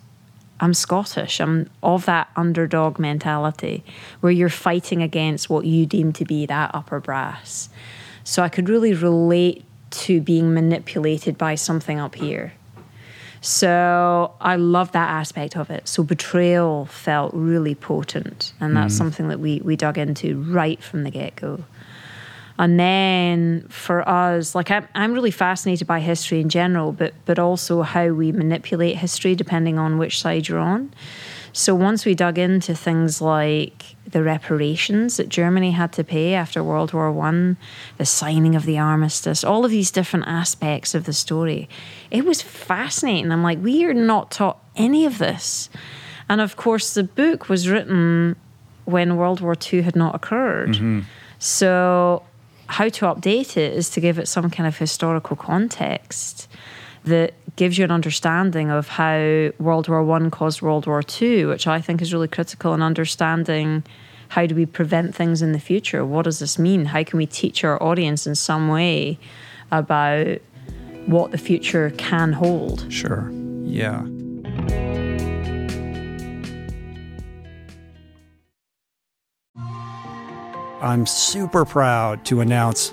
I'm 0.61 0.75
Scottish. 0.75 1.41
I'm 1.41 1.71
of 1.83 2.05
that 2.05 2.31
underdog 2.37 2.99
mentality 2.99 3.83
where 4.21 4.31
you're 4.31 4.49
fighting 4.49 5.03
against 5.03 5.49
what 5.49 5.65
you 5.65 5.87
deem 5.87 6.13
to 6.15 6.25
be 6.25 6.47
that 6.47 6.75
upper 6.75 7.01
brass. 7.01 7.71
So 8.25 8.43
I 8.43 8.49
could 8.49 8.69
really 8.69 8.93
relate 8.93 9.65
to 9.91 10.21
being 10.21 10.55
manipulated 10.55 11.37
by 11.39 11.55
something 11.55 11.99
up 11.99 12.15
here. 12.15 12.53
So 13.41 14.35
I 14.41 14.57
love 14.57 14.93
that 14.93 15.09
aspect 15.09 15.57
of 15.57 15.71
it. 15.71 15.89
So 15.89 16.03
betrayal 16.03 16.85
felt 16.85 17.33
really 17.33 17.75
potent, 17.75 18.53
and 18.61 18.77
that's 18.77 18.95
mm. 18.95 18.99
something 18.99 19.29
that 19.29 19.41
we 19.41 19.63
we 19.65 19.77
dug 19.77 19.97
into 19.97 20.43
right 20.43 20.83
from 20.83 21.05
the 21.05 21.11
get 21.11 21.37
go. 21.37 21.65
And 22.61 22.79
then 22.79 23.67
for 23.71 24.07
us, 24.07 24.55
like 24.55 24.71
I'm, 24.71 24.87
I'm 24.95 25.15
really 25.15 25.31
fascinated 25.31 25.87
by 25.87 26.01
history 26.01 26.43
in 26.43 26.51
general, 26.51 26.93
but 26.93 27.15
but 27.25 27.39
also 27.39 27.81
how 27.81 28.09
we 28.09 28.33
manipulate 28.33 28.99
history 28.99 29.35
depending 29.35 29.79
on 29.79 29.97
which 29.97 30.21
side 30.21 30.47
you're 30.47 30.59
on. 30.59 30.93
So 31.55 31.75
once 31.75 32.05
we 32.05 32.15
dug 32.15 32.37
into 32.37 32.75
things 32.75 33.23
like 33.23 33.97
the 34.07 34.23
reparations 34.23 35.17
that 35.17 35.31
Germany 35.31 35.71
had 35.71 35.91
to 35.95 36.05
pay 36.05 36.35
after 36.35 36.63
World 36.63 36.93
War 36.93 37.11
One, 37.11 37.57
the 37.97 38.05
signing 38.05 38.55
of 38.55 38.67
the 38.67 38.79
armistice, 38.79 39.43
all 39.43 39.65
of 39.65 39.71
these 39.71 39.91
different 39.91 40.27
aspects 40.29 40.95
of 40.95 41.05
the 41.05 41.15
story, 41.15 41.67
it 42.11 42.27
was 42.27 42.43
fascinating. 42.43 43.33
I'm 43.33 43.43
like, 43.43 43.63
we 43.63 43.87
are 43.87 43.95
not 43.95 44.31
taught 44.31 44.63
any 44.77 45.07
of 45.07 45.17
this. 45.17 45.71
And 46.29 46.43
of 46.43 46.57
course, 46.57 46.93
the 46.93 47.05
book 47.05 47.49
was 47.49 47.71
written 47.71 48.37
when 48.85 49.17
World 49.17 49.41
War 49.41 49.57
II 49.73 49.81
had 49.81 49.97
not 49.97 50.15
occurred. 50.15 50.75
Mm-hmm. 50.75 51.01
So, 51.39 52.23
how 52.71 52.89
to 52.89 53.05
update 53.07 53.57
it 53.57 53.73
is 53.73 53.91
to 53.91 54.01
give 54.01 54.19
it 54.19 54.29
some 54.29 54.49
kind 54.49 54.67
of 54.69 54.79
historical 54.79 55.35
context 55.35 56.49
that 57.05 57.35
gives 57.57 57.77
you 57.77 57.85
an 57.85 57.91
understanding 57.91 58.71
of 58.71 58.87
how 58.87 59.51
World 59.59 59.89
War 59.89 60.05
One 60.05 60.31
caused 60.31 60.63
World 60.63 60.87
War 60.87 61.03
Two, 61.03 61.49
which 61.49 61.67
I 61.67 61.81
think 61.81 62.01
is 62.01 62.13
really 62.13 62.29
critical 62.29 62.73
in 62.73 62.81
understanding 62.81 63.83
how 64.29 64.47
do 64.47 64.55
we 64.55 64.67
prevent 64.67 65.17
things 65.17 65.43
in 65.43 65.51
the 65.51 65.59
future? 65.59 66.05
What 66.05 66.27
does 66.27 66.39
this 66.39 66.61
mean? 66.61 66.85
How 66.85 67.03
can 67.03 67.19
we 67.19 67.27
teach 67.27 67.65
our 67.65 67.83
audience 67.83 68.29
in 68.29 68.37
some 68.37 68.69
way 68.69 69.19
about 69.73 70.39
what 71.07 71.33
the 71.33 71.39
future 71.39 71.91
can 71.99 72.33
hold? 72.33 72.87
Sure. 72.93 73.29
Yeah. 73.65 74.05
I'm 80.81 81.07
super 81.07 81.65
proud 81.65 82.25
to 82.27 82.41
announce 82.41 82.93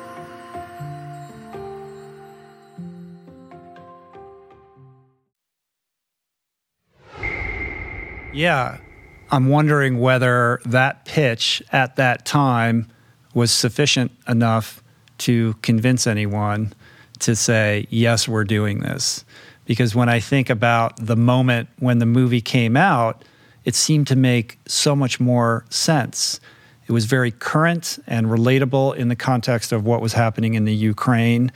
Yeah, 8.33 8.77
I'm 9.29 9.49
wondering 9.49 9.99
whether 9.99 10.61
that 10.65 11.03
pitch 11.03 11.61
at 11.71 11.97
that 11.97 12.25
time 12.25 12.87
was 13.33 13.51
sufficient 13.51 14.11
enough 14.27 14.81
to 15.19 15.53
convince 15.61 16.07
anyone 16.07 16.73
to 17.19 17.35
say, 17.35 17.87
yes, 17.89 18.27
we're 18.27 18.45
doing 18.45 18.79
this. 18.79 19.25
Because 19.65 19.93
when 19.93 20.09
I 20.09 20.19
think 20.19 20.49
about 20.49 21.05
the 21.05 21.15
moment 21.15 21.69
when 21.79 21.99
the 21.99 22.05
movie 22.05 22.41
came 22.41 22.77
out, 22.77 23.23
it 23.65 23.75
seemed 23.75 24.07
to 24.07 24.15
make 24.15 24.59
so 24.65 24.95
much 24.95 25.19
more 25.19 25.65
sense. 25.69 26.39
It 26.87 26.93
was 26.93 27.05
very 27.05 27.31
current 27.31 27.99
and 28.07 28.27
relatable 28.27 28.95
in 28.95 29.09
the 29.09 29.15
context 29.15 29.71
of 29.71 29.85
what 29.85 30.01
was 30.01 30.13
happening 30.13 30.55
in 30.55 30.65
the 30.65 30.73
Ukraine. 30.73 31.51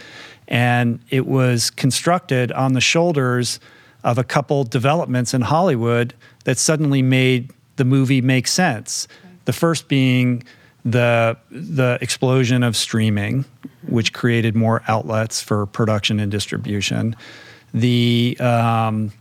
And 0.47 0.99
it 1.09 1.25
was 1.25 1.69
constructed 1.69 2.51
on 2.51 2.73
the 2.73 2.81
shoulders 2.81 3.59
of 4.03 4.17
a 4.17 4.23
couple 4.23 4.63
developments 4.63 5.33
in 5.33 5.41
Hollywood 5.41 6.13
that 6.45 6.57
suddenly 6.57 7.01
made 7.01 7.51
the 7.75 7.85
movie 7.85 8.21
make 8.21 8.47
sense. 8.47 9.07
The 9.43 9.53
first 9.53 9.87
being 9.87 10.43
the 10.85 11.37
the 11.51 11.97
explosion 11.99 12.63
of 12.63 12.77
streaming, 12.77 13.45
which 13.87 14.13
created 14.13 14.55
more 14.55 14.81
outlets 14.87 15.41
for 15.41 15.65
production 15.65 16.19
and 16.19 16.31
distribution. 16.31 17.15
The 17.73 18.37
um, 18.39 19.11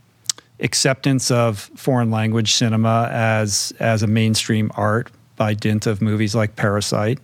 acceptance 0.60 1.30
of 1.30 1.70
foreign 1.74 2.10
language 2.10 2.52
cinema 2.52 3.08
as 3.10 3.72
as 3.80 4.02
a 4.02 4.06
mainstream 4.06 4.70
art 4.76 5.10
by 5.36 5.54
dint 5.54 5.86
of 5.86 6.00
movies 6.00 6.34
like 6.34 6.54
Parasite. 6.56 7.18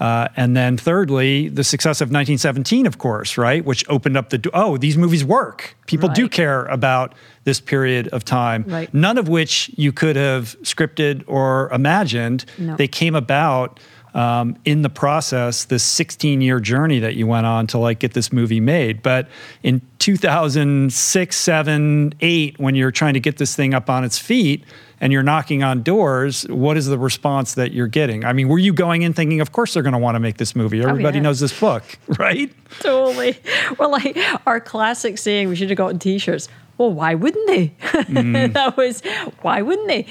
Uh, 0.00 0.28
and 0.36 0.56
then 0.56 0.76
thirdly, 0.76 1.48
the 1.48 1.64
success 1.64 2.00
of 2.00 2.06
1917, 2.06 2.86
of 2.86 2.98
course, 2.98 3.38
right, 3.38 3.64
which 3.64 3.84
opened 3.88 4.16
up 4.16 4.30
the 4.30 4.38
do- 4.38 4.50
oh, 4.52 4.76
these 4.76 4.96
movies 4.96 5.24
work. 5.24 5.76
People 5.86 6.08
right. 6.08 6.16
do 6.16 6.28
care 6.28 6.64
about 6.66 7.14
this 7.44 7.60
period 7.60 8.08
of 8.08 8.24
time. 8.24 8.64
Right. 8.66 8.92
None 8.92 9.18
of 9.18 9.28
which 9.28 9.70
you 9.76 9.92
could 9.92 10.16
have 10.16 10.56
scripted 10.62 11.24
or 11.26 11.70
imagined. 11.72 12.44
No. 12.58 12.76
They 12.76 12.88
came 12.88 13.14
about 13.14 13.78
um, 14.14 14.56
in 14.64 14.82
the 14.82 14.88
process, 14.88 15.64
this 15.64 15.82
16 15.82 16.40
year 16.40 16.60
journey 16.60 17.00
that 17.00 17.16
you 17.16 17.26
went 17.26 17.46
on 17.46 17.66
to 17.68 17.78
like 17.78 17.98
get 17.98 18.14
this 18.14 18.32
movie 18.32 18.60
made. 18.60 19.02
But 19.02 19.28
in 19.62 19.82
2006, 19.98 21.36
7, 21.36 22.14
8, 22.20 22.58
when 22.58 22.74
you're 22.76 22.92
trying 22.92 23.14
to 23.14 23.20
get 23.20 23.38
this 23.38 23.56
thing 23.56 23.74
up 23.74 23.90
on 23.90 24.04
its 24.04 24.18
feet 24.18 24.64
and 25.00 25.12
you're 25.12 25.24
knocking 25.24 25.64
on 25.64 25.82
doors, 25.82 26.44
what 26.48 26.76
is 26.76 26.86
the 26.86 26.98
response 26.98 27.54
that 27.54 27.72
you're 27.72 27.88
getting? 27.88 28.24
I 28.24 28.32
mean, 28.32 28.48
were 28.48 28.58
you 28.58 28.72
going 28.72 29.02
in 29.02 29.12
thinking, 29.12 29.40
of 29.40 29.50
course 29.50 29.74
they're 29.74 29.82
going 29.82 29.92
to 29.94 29.98
want 29.98 30.14
to 30.14 30.20
make 30.20 30.36
this 30.36 30.54
movie? 30.54 30.82
Oh, 30.84 30.88
Everybody 30.88 31.18
oh, 31.18 31.20
yeah. 31.20 31.22
knows 31.22 31.40
this 31.40 31.58
book, 31.58 31.82
right? 32.18 32.52
Totally. 32.80 33.36
Well, 33.78 33.90
like 33.90 34.16
our 34.46 34.60
classic 34.60 35.18
saying, 35.18 35.48
we 35.48 35.56
should 35.56 35.70
have 35.70 35.76
gotten 35.76 35.98
t 35.98 36.18
shirts. 36.18 36.48
Well, 36.78 36.92
why 36.92 37.14
wouldn't 37.14 37.46
they? 37.46 37.74
Mm. 38.04 38.52
that 38.52 38.76
was, 38.76 39.00
why 39.42 39.62
wouldn't 39.62 39.88
they? 39.88 40.06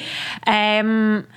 Um, 0.47 1.27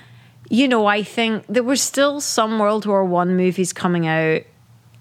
you 0.49 0.67
know, 0.67 0.85
I 0.85 1.03
think 1.03 1.45
there 1.47 1.63
were 1.63 1.75
still 1.75 2.21
some 2.21 2.59
World 2.59 2.85
War 2.85 3.03
One 3.03 3.35
movies 3.35 3.73
coming 3.73 4.07
out, 4.07 4.43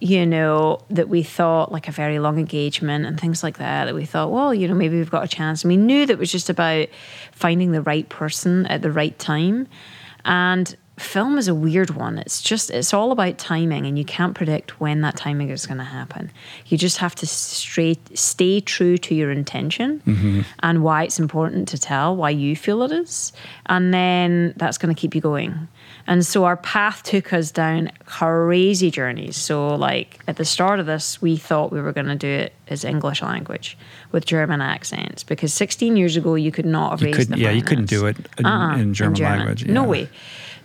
you 0.00 0.26
know, 0.26 0.80
that 0.90 1.08
we 1.08 1.22
thought 1.22 1.70
like 1.70 1.88
a 1.88 1.92
very 1.92 2.18
long 2.18 2.38
engagement 2.38 3.06
and 3.06 3.20
things 3.20 3.42
like 3.42 3.58
that. 3.58 3.84
That 3.84 3.94
we 3.94 4.04
thought, 4.04 4.32
well, 4.32 4.52
you 4.52 4.66
know, 4.66 4.74
maybe 4.74 4.96
we've 4.96 5.10
got 5.10 5.24
a 5.24 5.28
chance. 5.28 5.62
And 5.62 5.70
we 5.70 5.76
knew 5.76 6.06
that 6.06 6.14
it 6.14 6.18
was 6.18 6.32
just 6.32 6.50
about 6.50 6.88
finding 7.32 7.72
the 7.72 7.82
right 7.82 8.08
person 8.08 8.66
at 8.66 8.82
the 8.82 8.90
right 8.90 9.16
time. 9.18 9.68
And 10.24 10.76
film 10.96 11.36
is 11.36 11.46
a 11.46 11.54
weird 11.54 11.90
one. 11.90 12.18
It's 12.18 12.40
just 12.40 12.70
it's 12.70 12.94
all 12.94 13.12
about 13.12 13.38
timing, 13.38 13.86
and 13.86 13.98
you 13.98 14.04
can't 14.04 14.34
predict 14.34 14.80
when 14.80 15.02
that 15.02 15.16
timing 15.16 15.50
is 15.50 15.66
going 15.66 15.78
to 15.78 15.84
happen. 15.84 16.30
You 16.66 16.78
just 16.78 16.98
have 16.98 17.14
to 17.16 17.26
straight 17.26 18.16
stay 18.16 18.60
true 18.60 18.96
to 18.98 19.14
your 19.14 19.30
intention 19.30 20.00
mm-hmm. 20.06 20.40
and 20.60 20.82
why 20.82 21.04
it's 21.04 21.18
important 21.18 21.68
to 21.68 21.78
tell, 21.78 22.16
why 22.16 22.30
you 22.30 22.56
feel 22.56 22.82
it 22.82 22.92
is, 22.92 23.32
and 23.66 23.92
then 23.92 24.54
that's 24.56 24.78
going 24.78 24.94
to 24.94 25.00
keep 25.00 25.14
you 25.14 25.20
going. 25.20 25.68
And 26.06 26.24
so 26.24 26.44
our 26.44 26.56
path 26.56 27.02
took 27.02 27.32
us 27.32 27.50
down 27.50 27.90
crazy 28.06 28.90
journeys. 28.90 29.36
So 29.36 29.74
like 29.74 30.20
at 30.28 30.36
the 30.36 30.44
start 30.44 30.78
of 30.80 30.86
this, 30.86 31.20
we 31.20 31.36
thought 31.36 31.72
we 31.72 31.80
were 31.80 31.92
going 31.92 32.06
to 32.06 32.16
do 32.16 32.28
it 32.28 32.52
as 32.68 32.84
English 32.84 33.22
language 33.22 33.76
with 34.12 34.24
German 34.24 34.60
accents 34.60 35.22
because 35.24 35.52
16 35.52 35.96
years 35.96 36.16
ago 36.16 36.34
you 36.34 36.52
could 36.52 36.66
not 36.66 36.90
have 36.90 37.00
you 37.00 37.14
raised 37.14 37.30
the 37.30 37.38
Yeah, 37.38 37.50
you 37.50 37.62
couldn't 37.62 37.86
do 37.86 38.06
it 38.06 38.16
in, 38.38 38.46
uh-uh, 38.46 38.76
in, 38.76 38.94
German, 38.94 39.12
in 39.12 39.16
German, 39.16 39.38
language. 39.38 39.64
Yeah. 39.64 39.72
No 39.72 39.84
way. 39.84 40.08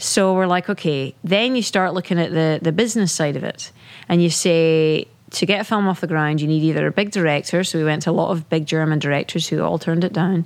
So 0.02 0.34
we're 0.34 0.48
like, 0.48 0.68
okay, 0.68 1.14
then 1.24 1.56
you 1.56 1.62
start 1.62 1.94
looking 1.94 2.20
at 2.20 2.32
the, 2.32 2.60
the 2.62 2.72
business 2.72 3.12
side 3.12 3.36
of 3.36 3.44
it 3.44 3.72
and 4.10 4.22
you 4.22 4.32
say, 4.32 5.08
to 5.32 5.46
get 5.46 5.62
a 5.62 5.64
film 5.64 5.88
off 5.88 6.02
the 6.02 6.08
ground, 6.08 6.42
you 6.42 6.48
need 6.48 6.64
either 6.64 6.88
a 6.88 6.92
big 6.92 7.12
director. 7.12 7.64
So 7.64 7.78
we 7.78 7.86
went 7.86 8.02
to 8.04 8.10
a 8.10 8.12
lot 8.12 8.32
of 8.32 8.50
big 8.50 8.66
German 8.66 9.00
directors 9.00 9.48
who 9.48 9.62
all 9.62 9.78
turned 9.78 10.04
it 10.04 10.12
down. 10.12 10.46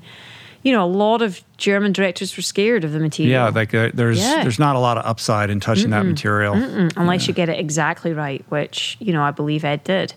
You 0.62 0.74
know, 0.74 0.84
a 0.84 0.88
lot 0.88 1.22
of 1.22 1.42
German 1.58 1.94
directors 1.94 2.36
were 2.36 2.44
scared 2.44 2.84
of 2.84 2.92
the 2.92 3.00
material. 3.00 3.32
Yeah, 3.32 3.50
like 3.50 3.74
uh, 3.74 3.92
there's 3.94 4.20
yeah. 4.20 4.42
there's 4.42 4.58
not 4.58 4.76
a 4.76 4.80
lot 4.80 4.98
of 4.98 5.06
upside 5.06 5.52
in 5.52 5.60
touching 5.60 5.88
mm-mm, 5.88 5.92
that 5.92 6.06
material 6.06 6.54
unless 6.98 7.24
yeah. 7.24 7.28
you 7.28 7.34
get 7.36 7.50
it 7.50 7.60
exactly 7.60 8.14
right, 8.14 8.44
which 8.50 8.98
you 9.00 9.14
know 9.14 9.22
I 9.22 9.30
believe 9.30 9.64
Ed 9.64 9.84
did. 9.84 10.16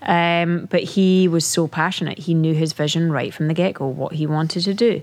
Um, 0.00 0.66
but 0.70 0.82
he 0.82 1.28
was 1.28 1.44
so 1.44 1.68
passionate; 1.68 2.18
he 2.18 2.32
knew 2.32 2.54
his 2.54 2.72
vision 2.72 3.12
right 3.12 3.34
from 3.34 3.48
the 3.48 3.54
get 3.54 3.74
go, 3.74 3.86
what 3.86 4.14
he 4.14 4.26
wanted 4.26 4.62
to 4.62 4.72
do, 4.72 5.02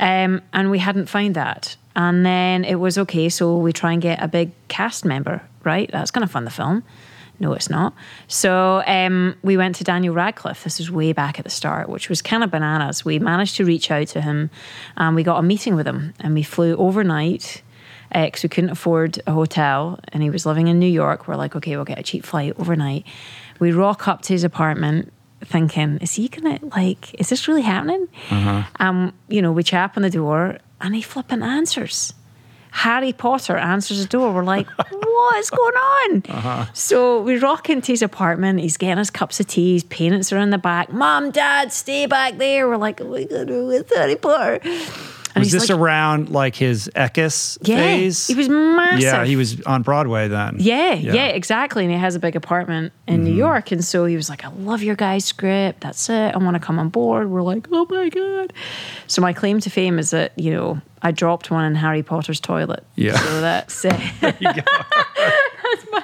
um, 0.00 0.40
and 0.54 0.70
we 0.70 0.78
hadn't 0.78 1.10
found 1.10 1.36
that. 1.36 1.76
And 1.96 2.26
then 2.26 2.64
it 2.64 2.76
was 2.76 2.98
okay, 2.98 3.28
so 3.28 3.56
we 3.56 3.72
try 3.72 3.92
and 3.92 4.02
get 4.02 4.22
a 4.22 4.28
big 4.28 4.52
cast 4.68 5.04
member, 5.04 5.42
right? 5.62 5.90
That's 5.92 6.10
going 6.10 6.26
to 6.26 6.32
fund 6.32 6.46
the 6.46 6.50
film. 6.50 6.82
No, 7.40 7.52
it's 7.52 7.68
not. 7.68 7.94
So 8.28 8.82
um, 8.86 9.36
we 9.42 9.56
went 9.56 9.76
to 9.76 9.84
Daniel 9.84 10.14
Radcliffe. 10.14 10.64
This 10.64 10.78
was 10.78 10.90
way 10.90 11.12
back 11.12 11.38
at 11.38 11.44
the 11.44 11.50
start, 11.50 11.88
which 11.88 12.08
was 12.08 12.22
kind 12.22 12.44
of 12.44 12.50
bananas. 12.50 13.04
We 13.04 13.18
managed 13.18 13.56
to 13.56 13.64
reach 13.64 13.90
out 13.90 14.06
to 14.08 14.20
him 14.20 14.50
and 14.96 15.16
we 15.16 15.24
got 15.24 15.38
a 15.38 15.42
meeting 15.42 15.74
with 15.74 15.86
him 15.86 16.14
and 16.20 16.34
we 16.34 16.42
flew 16.42 16.76
overnight 16.76 17.62
because 18.12 18.44
uh, 18.44 18.46
we 18.46 18.48
couldn't 18.48 18.70
afford 18.70 19.20
a 19.26 19.32
hotel 19.32 19.98
and 20.08 20.22
he 20.22 20.30
was 20.30 20.46
living 20.46 20.68
in 20.68 20.78
New 20.78 20.86
York. 20.86 21.26
We're 21.26 21.34
like, 21.34 21.56
okay, 21.56 21.74
we'll 21.74 21.84
get 21.84 21.98
a 21.98 22.04
cheap 22.04 22.24
flight 22.24 22.54
overnight. 22.58 23.04
We 23.58 23.72
rock 23.72 24.06
up 24.06 24.22
to 24.22 24.32
his 24.32 24.44
apartment 24.44 25.12
thinking, 25.44 25.98
is 25.98 26.14
he 26.14 26.28
gonna 26.28 26.58
like? 26.76 27.14
Is 27.20 27.28
this 27.28 27.48
really 27.48 27.62
happening? 27.62 28.08
Uh-huh. 28.30 28.62
Um, 28.80 29.12
you 29.28 29.42
know, 29.42 29.52
we 29.52 29.62
chap 29.62 29.96
on 29.96 30.02
the 30.02 30.10
door, 30.10 30.58
and 30.80 30.94
he 30.94 31.02
flipping 31.02 31.42
answers. 31.42 32.14
Harry 32.70 33.12
Potter 33.12 33.56
answers 33.56 34.00
the 34.00 34.08
door. 34.08 34.32
We're 34.32 34.42
like, 34.42 34.66
what 34.90 35.36
is 35.38 35.48
going 35.48 35.74
on? 35.74 36.22
Uh-huh. 36.28 36.66
So 36.74 37.22
we 37.22 37.38
rock 37.38 37.70
into 37.70 37.92
his 37.92 38.02
apartment. 38.02 38.58
He's 38.58 38.76
getting 38.76 38.98
his 38.98 39.10
cups 39.10 39.38
of 39.38 39.46
tea. 39.46 39.74
His 39.74 39.84
parents 39.84 40.32
are 40.32 40.38
in 40.38 40.50
the 40.50 40.58
back. 40.58 40.92
Mom, 40.92 41.30
Dad, 41.30 41.72
stay 41.72 42.06
back 42.06 42.38
there. 42.38 42.68
We're 42.68 42.76
like, 42.76 43.00
oh 43.00 43.08
my 43.08 43.22
God, 43.24 43.48
it's 43.48 43.94
Harry 43.94 44.16
Potter. 44.16 44.58
And 45.34 45.42
Was 45.42 45.50
this 45.50 45.68
like, 45.68 45.78
around 45.78 46.30
like 46.30 46.54
his 46.54 46.88
Equus 46.94 47.58
yeah, 47.62 47.76
phase? 47.76 48.28
he 48.28 48.34
was 48.34 48.48
massive. 48.48 49.00
Yeah, 49.00 49.24
he 49.24 49.34
was 49.34 49.60
on 49.62 49.82
Broadway 49.82 50.28
then. 50.28 50.56
Yeah, 50.60 50.94
yeah, 50.94 51.26
exactly. 51.26 51.84
And 51.84 51.92
he 51.92 51.98
has 51.98 52.14
a 52.14 52.20
big 52.20 52.36
apartment 52.36 52.92
in 53.08 53.16
Mm-hmm. 53.16 53.24
New 53.24 53.34
York. 53.34 53.72
And 53.72 53.84
so 53.84 54.04
he 54.04 54.14
was 54.16 54.28
like, 54.28 54.44
I 54.44 54.48
love 54.48 54.82
your 54.82 54.94
guys' 54.94 55.24
script. 55.24 55.80
That's 55.80 56.08
it. 56.08 56.34
I 56.34 56.38
want 56.38 56.54
to 56.54 56.60
come 56.60 56.78
on 56.78 56.88
board. 56.88 57.30
We're 57.30 57.42
like, 57.42 57.66
oh 57.72 57.86
my 57.90 58.08
God. 58.10 58.52
So 59.08 59.22
my 59.22 59.32
claim 59.32 59.58
to 59.60 59.70
fame 59.70 59.98
is 59.98 60.10
that, 60.10 60.32
you 60.38 60.52
know, 60.52 60.80
I 61.04 61.10
dropped 61.12 61.50
one 61.50 61.64
in 61.66 61.74
Harry 61.74 62.02
Potter's 62.02 62.40
toilet. 62.40 62.82
Yeah. 62.96 63.16
So 63.18 63.40
that's 63.42 63.84
it. 63.84 63.92
that's 63.92 65.90
my, 65.92 66.02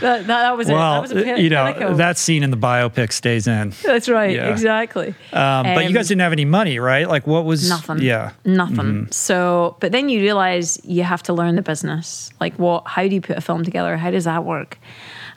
that, 0.00 0.26
that, 0.26 0.56
was 0.56 0.68
it. 0.68 0.72
That 0.72 0.78
Well, 0.78 1.02
was 1.02 1.12
a 1.12 1.40
you 1.40 1.48
know, 1.48 1.72
pinnacle. 1.72 1.96
that 1.96 2.18
scene 2.18 2.42
in 2.42 2.50
the 2.50 2.56
biopic 2.56 3.12
stays 3.12 3.46
in. 3.46 3.72
That's 3.84 4.08
right. 4.08 4.34
Yeah. 4.34 4.50
Exactly. 4.50 5.08
Um, 5.32 5.62
but 5.62 5.82
you 5.82 5.88
Um, 5.88 5.92
guys 5.94 6.08
didn't 6.08 6.22
have 6.22 6.32
any 6.32 6.44
money, 6.44 6.78
right? 6.78 7.08
Like, 7.08 7.26
what 7.26 7.44
was 7.44 7.68
Nothing. 7.68 7.98
Yeah, 8.02 8.32
Nothing. 8.44 8.76
Mm-hmm. 8.76 9.10
So, 9.12 9.76
but 9.80 9.92
then 9.92 10.08
you 10.08 10.20
realize 10.20 10.80
you 10.84 11.04
have 11.04 11.22
to 11.24 11.32
learn 11.32 11.54
the 11.56 11.62
business. 11.62 12.30
Like, 12.40 12.54
what? 12.58 12.86
How 12.86 13.02
do 13.06 13.14
you 13.14 13.20
put 13.20 13.36
a 13.38 13.40
film 13.40 13.62
together? 13.64 13.96
How 13.96 14.10
does 14.10 14.24
that 14.24 14.44
work? 14.44 14.78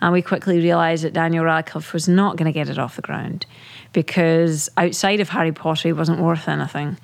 And 0.02 0.12
we 0.14 0.22
quickly 0.22 0.58
realized 0.60 1.04
that 1.04 1.14
Daniel 1.14 1.46
Radcliffe 1.46 1.94
was 1.94 2.08
not 2.10 2.36
going 2.38 2.48
to 2.48 2.52
get 2.52 2.70
it 2.70 2.78
off 2.80 2.96
the 2.96 3.02
ground 3.02 3.46
because 3.94 4.70
outside 4.78 5.20
of 5.20 5.30
Harry 5.30 5.52
Potter, 5.54 5.90
he 5.90 5.94
wasn't 5.94 6.20
worth 6.20 6.48
anything. 6.50 6.98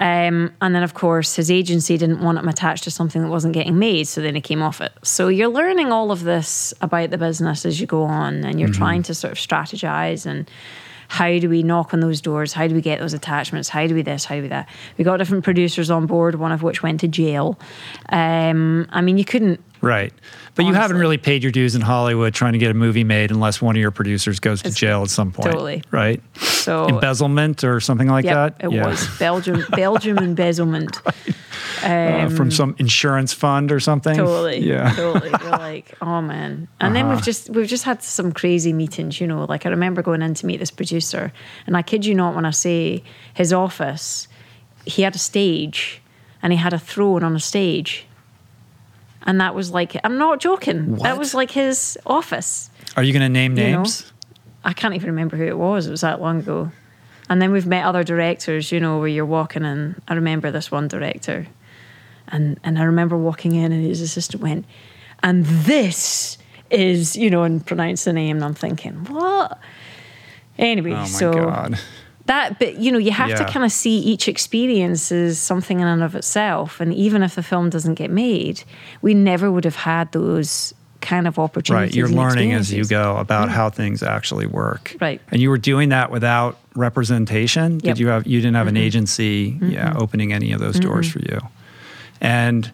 Um, 0.00 0.52
and 0.62 0.74
then, 0.74 0.82
of 0.82 0.94
course, 0.94 1.36
his 1.36 1.50
agency 1.50 1.98
didn't 1.98 2.20
want 2.20 2.38
him 2.38 2.48
attached 2.48 2.84
to 2.84 2.90
something 2.90 3.20
that 3.22 3.28
wasn't 3.28 3.52
getting 3.52 3.78
made, 3.78 4.08
so 4.08 4.22
then 4.22 4.34
he 4.34 4.40
came 4.40 4.62
off 4.62 4.80
it. 4.80 4.92
So 5.02 5.28
you're 5.28 5.48
learning 5.48 5.92
all 5.92 6.10
of 6.10 6.24
this 6.24 6.72
about 6.80 7.10
the 7.10 7.18
business 7.18 7.66
as 7.66 7.78
you 7.80 7.86
go 7.86 8.04
on, 8.04 8.42
and 8.44 8.58
you're 8.58 8.70
trying 8.70 9.02
to 9.04 9.14
sort 9.14 9.32
of 9.32 9.38
strategize 9.38 10.24
and 10.24 10.50
how 11.10 11.38
do 11.40 11.48
we 11.48 11.64
knock 11.64 11.92
on 11.92 11.98
those 11.98 12.20
doors? 12.20 12.52
How 12.52 12.68
do 12.68 12.74
we 12.74 12.80
get 12.80 13.00
those 13.00 13.14
attachments? 13.14 13.68
How 13.68 13.88
do 13.88 13.96
we 13.96 14.02
this? 14.02 14.24
How 14.24 14.36
do 14.36 14.42
we 14.42 14.48
that? 14.48 14.68
We 14.96 15.02
got 15.02 15.16
different 15.16 15.42
producers 15.42 15.90
on 15.90 16.06
board, 16.06 16.36
one 16.36 16.52
of 16.52 16.62
which 16.62 16.84
went 16.84 17.00
to 17.00 17.08
jail. 17.08 17.58
Um, 18.10 18.86
I 18.90 19.00
mean, 19.00 19.18
you 19.18 19.24
couldn't. 19.24 19.60
Right. 19.80 20.12
But 20.56 20.66
you 20.66 20.74
haven't 20.74 20.98
really 20.98 21.16
paid 21.16 21.42
your 21.42 21.52
dues 21.52 21.74
in 21.74 21.80
Hollywood 21.80 22.34
trying 22.34 22.52
to 22.52 22.58
get 22.58 22.70
a 22.70 22.74
movie 22.74 23.04
made 23.04 23.30
unless 23.30 23.62
one 23.62 23.76
of 23.76 23.80
your 23.80 23.90
producers 23.92 24.40
goes 24.40 24.60
to 24.62 24.70
jail 24.70 25.02
at 25.02 25.08
some 25.10 25.32
point. 25.32 25.50
Totally. 25.52 25.82
Right. 25.90 26.20
So 26.38 26.86
Embezzlement 26.88 27.64
or 27.64 27.80
something 27.80 28.08
like 28.08 28.24
Yep, 28.26 28.58
that. 28.58 28.64
it 28.64 28.68
was 28.68 29.08
Belgium, 29.18 29.64
Belgium 29.70 30.18
embezzlement. 30.18 31.00
Uh, 31.82 32.28
from 32.30 32.50
some 32.50 32.74
insurance 32.78 33.32
fund 33.32 33.72
or 33.72 33.80
something. 33.80 34.14
Totally. 34.14 34.58
Yeah. 34.58 34.92
Totally. 34.92 35.30
We're 35.30 35.50
like, 35.58 35.94
oh 36.02 36.20
man. 36.20 36.68
And 36.78 36.94
then 36.94 37.06
Uh-huh. 37.06 37.14
we've 37.14 37.24
just 37.24 37.48
we've 37.50 37.66
just 37.66 37.84
had 37.84 38.02
some 38.02 38.32
crazy 38.32 38.74
meetings, 38.74 39.18
you 39.18 39.26
know. 39.26 39.44
Like 39.44 39.64
I 39.64 39.70
remember 39.70 40.02
going 40.02 40.20
in 40.20 40.34
to 40.34 40.46
meet 40.46 40.58
this 40.58 40.70
producer, 40.70 41.32
and 41.66 41.78
I 41.78 41.82
kid 41.82 42.04
you 42.04 42.14
not 42.14 42.34
when 42.34 42.44
I 42.44 42.50
say 42.50 43.02
his 43.32 43.50
office, 43.54 44.28
he 44.84 45.02
had 45.02 45.14
a 45.14 45.18
stage 45.18 46.02
and 46.42 46.52
he 46.52 46.58
had 46.58 46.74
a 46.74 46.78
throne 46.78 47.22
on 47.24 47.34
a 47.34 47.40
stage. 47.40 48.06
And 49.26 49.40
that 49.40 49.54
was 49.54 49.70
like 49.70 49.96
I'm 50.04 50.18
not 50.18 50.40
joking. 50.40 50.96
That 50.96 51.18
was 51.18 51.34
like 51.34 51.50
his 51.50 51.98
office. 52.06 52.70
Are 52.96 53.02
you 53.02 53.12
going 53.12 53.22
to 53.22 53.28
name 53.28 53.56
You 53.56 53.70
know. 53.70 53.76
names? 53.78 54.12
I 54.64 54.72
can't 54.72 54.94
even 54.94 55.08
remember 55.10 55.36
who 55.36 55.44
it 55.44 55.56
was. 55.58 55.86
It 55.86 55.90
was 55.90 56.00
that 56.02 56.20
long 56.20 56.40
ago. 56.40 56.70
And 57.28 57.40
then 57.40 57.52
we've 57.52 57.66
met 57.66 57.84
other 57.84 58.02
directors, 58.02 58.72
you 58.72 58.80
know, 58.80 58.98
where 58.98 59.08
you're 59.08 59.24
walking 59.26 59.64
in. 59.64 60.00
I 60.08 60.14
remember 60.14 60.50
this 60.50 60.70
one 60.70 60.88
director. 60.88 61.46
And 62.28 62.58
and 62.64 62.78
I 62.78 62.82
remember 62.84 63.16
walking 63.16 63.54
in 63.54 63.72
and 63.72 63.84
his 63.84 64.00
assistant 64.00 64.42
went, 64.42 64.64
and 65.22 65.44
this 65.44 66.38
is, 66.70 67.16
you 67.16 67.30
know, 67.30 67.42
and 67.42 67.64
pronounced 67.64 68.04
the 68.04 68.12
name 68.12 68.36
and 68.36 68.44
I'm 68.44 68.54
thinking, 68.54 69.04
what? 69.06 69.58
Anyway, 70.58 70.92
Oh 70.92 70.96
my 70.96 71.04
so 71.06 71.32
God. 71.32 71.80
That 72.30 72.58
but 72.60 72.76
you 72.76 72.92
know, 72.92 72.98
you 72.98 73.10
have 73.10 73.36
to 73.36 73.44
kind 73.44 73.64
of 73.64 73.72
see 73.72 73.98
each 73.98 74.28
experience 74.28 75.10
as 75.10 75.38
something 75.38 75.80
in 75.80 75.86
and 75.86 76.02
of 76.02 76.14
itself. 76.14 76.80
And 76.80 76.94
even 76.94 77.22
if 77.22 77.34
the 77.34 77.42
film 77.42 77.70
doesn't 77.70 77.94
get 77.94 78.10
made, 78.10 78.62
we 79.02 79.14
never 79.14 79.50
would 79.50 79.64
have 79.64 79.76
had 79.76 80.12
those 80.12 80.72
kind 81.00 81.26
of 81.26 81.38
opportunities. 81.38 81.88
Right. 81.88 81.94
You're 81.94 82.08
learning 82.08 82.52
as 82.52 82.72
you 82.72 82.84
go 82.84 83.16
about 83.16 83.48
mm. 83.48 83.52
how 83.52 83.68
things 83.70 84.02
actually 84.02 84.46
work. 84.46 84.96
Right. 85.00 85.20
And 85.32 85.42
you 85.42 85.50
were 85.50 85.58
doing 85.58 85.88
that 85.88 86.10
without 86.10 86.58
representation. 86.76 87.74
Yep. 87.74 87.82
Did 87.82 87.98
you 87.98 88.08
have? 88.08 88.26
You 88.26 88.40
didn't 88.40 88.56
have 88.56 88.68
an 88.68 88.74
Mm-hmm. 88.74 88.84
agency, 88.84 89.58
yeah, 89.60 89.90
mm-hmm. 89.90 90.02
opening 90.02 90.32
any 90.32 90.52
of 90.52 90.60
those 90.60 90.78
doors 90.78 91.08
mm-hmm. 91.08 91.26
for 91.26 91.32
you. 91.32 91.40
And 92.20 92.70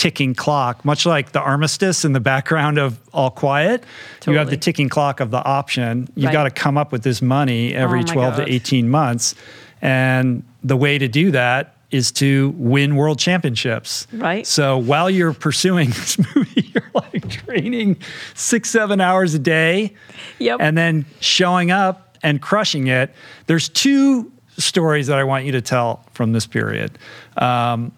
ticking 0.00 0.34
clock, 0.34 0.82
much 0.82 1.04
like 1.04 1.32
the 1.32 1.40
armistice 1.40 2.06
in 2.06 2.14
the 2.14 2.20
background 2.20 2.78
of 2.78 2.98
All 3.12 3.30
Quiet, 3.30 3.84
you 4.26 4.32
have 4.38 4.48
the 4.48 4.56
ticking 4.56 4.88
clock 4.88 5.20
of 5.20 5.30
the 5.30 5.44
option. 5.44 6.08
You've 6.16 6.26
Right. 6.26 6.32
got 6.32 6.44
to 6.44 6.50
come 6.50 6.78
up 6.78 6.90
with 6.90 7.02
this 7.02 7.20
money 7.20 7.74
every 7.74 8.00
Oh 8.00 8.04
12 8.04 8.36
God. 8.38 8.46
to 8.46 8.50
18 8.50 8.88
months. 8.88 9.34
And 9.82 10.42
the 10.64 10.76
way 10.76 10.96
to 10.96 11.06
do 11.06 11.30
that 11.32 11.74
is 11.90 12.12
to 12.12 12.54
win 12.56 12.96
world 12.96 13.18
championships. 13.18 14.06
Right. 14.12 14.46
So 14.46 14.78
while 14.78 15.10
you're 15.10 15.34
pursuing 15.34 15.90
this 15.98 16.16
movie, 16.34 16.70
you're 16.72 16.90
like 16.94 17.28
training 17.28 17.98
six, 18.34 18.70
seven 18.70 19.02
hours 19.02 19.34
a 19.34 19.38
day 19.38 19.92
Yep. 20.38 20.58
and 20.62 20.78
then 20.78 21.04
showing 21.20 21.70
up 21.70 22.16
and 22.22 22.40
crushing 22.40 22.86
it. 22.86 23.14
There's 23.48 23.68
two 23.68 24.32
stories 24.56 25.08
that 25.08 25.18
I 25.18 25.24
want 25.24 25.44
you 25.44 25.52
to 25.52 25.60
tell 25.60 26.04
from 26.14 26.32
this 26.32 26.46
period. 26.46 26.98
Um, 27.36 27.92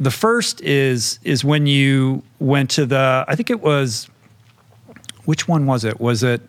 the 0.00 0.10
first 0.10 0.60
is 0.62 1.18
is 1.24 1.44
when 1.44 1.66
you 1.66 2.22
went 2.38 2.70
to 2.70 2.86
the. 2.86 3.24
I 3.28 3.34
think 3.36 3.50
it 3.50 3.60
was. 3.60 4.08
Which 5.24 5.46
one 5.46 5.66
was 5.66 5.84
it? 5.84 6.00
Was 6.00 6.22
it 6.22 6.40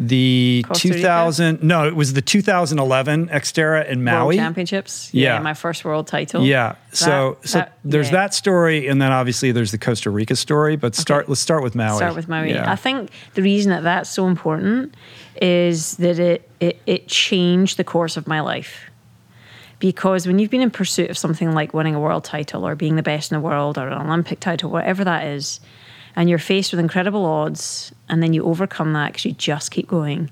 the 0.00 0.64
Costa 0.66 0.88
Rica? 0.88 0.98
2000? 1.00 1.62
No, 1.62 1.86
it 1.86 1.94
was 1.94 2.14
the 2.14 2.22
2011 2.22 3.28
Xterra 3.28 3.86
in 3.86 4.02
Maui 4.02 4.24
World. 4.24 4.34
Championships. 4.38 5.12
Yeah. 5.12 5.38
my 5.40 5.54
first 5.54 5.84
world 5.84 6.06
title. 6.06 6.42
Yeah. 6.42 6.74
So 6.92 7.36
That- 7.42 7.48
so 7.48 7.58
that- 7.58 7.78
there's 7.84 8.06
yeah. 8.06 8.12
that 8.12 8.34
story, 8.34 8.88
and 8.88 9.00
then 9.00 9.12
obviously 9.12 9.52
there's 9.52 9.70
the 9.70 9.78
Costa 9.78 10.10
Rica 10.10 10.34
story. 10.34 10.74
But 10.76 10.94
start. 10.96 11.28
Let's 11.28 11.40
start 11.40 11.62
with 11.62 11.74
Maui. 11.74 11.98
Start 11.98 12.16
with 12.16 12.28
Maui. 12.28 12.50
Yeah. 12.50 12.70
I 12.70 12.76
think 12.76 13.10
the 13.34 13.42
reason 13.42 13.70
that 13.70 13.82
that's 13.84 14.10
so 14.10 14.26
important 14.26 14.94
is 15.40 15.96
that 15.98 16.18
it, 16.18 16.48
it 16.58 16.80
it 16.86 17.06
changed 17.06 17.76
the 17.76 17.84
course 17.84 18.16
of 18.16 18.26
my 18.26 18.40
life. 18.40 18.89
Because 19.80 20.26
when 20.26 20.38
you've 20.38 20.50
been 20.50 20.60
in 20.60 20.70
pursuit 20.70 21.10
of 21.10 21.18
something 21.18 21.52
like 21.52 21.74
winning 21.74 21.94
a 21.94 22.00
world 22.00 22.22
title 22.22 22.66
or 22.66 22.76
being 22.76 22.96
the 22.96 23.02
best 23.02 23.32
in 23.32 23.36
the 23.36 23.40
world 23.40 23.78
or 23.78 23.88
an 23.88 24.06
Olympic 24.06 24.38
title, 24.38 24.70
whatever 24.70 25.02
that 25.04 25.26
is, 25.26 25.58
and 26.14 26.28
you're 26.28 26.38
faced 26.38 26.72
with 26.72 26.80
incredible 26.80 27.24
odds, 27.24 27.92
and 28.08 28.22
then 28.22 28.32
you 28.32 28.44
overcome 28.44 28.92
that 28.92 29.08
because 29.08 29.24
you 29.24 29.32
just 29.32 29.70
keep 29.70 29.88
going, 29.88 30.30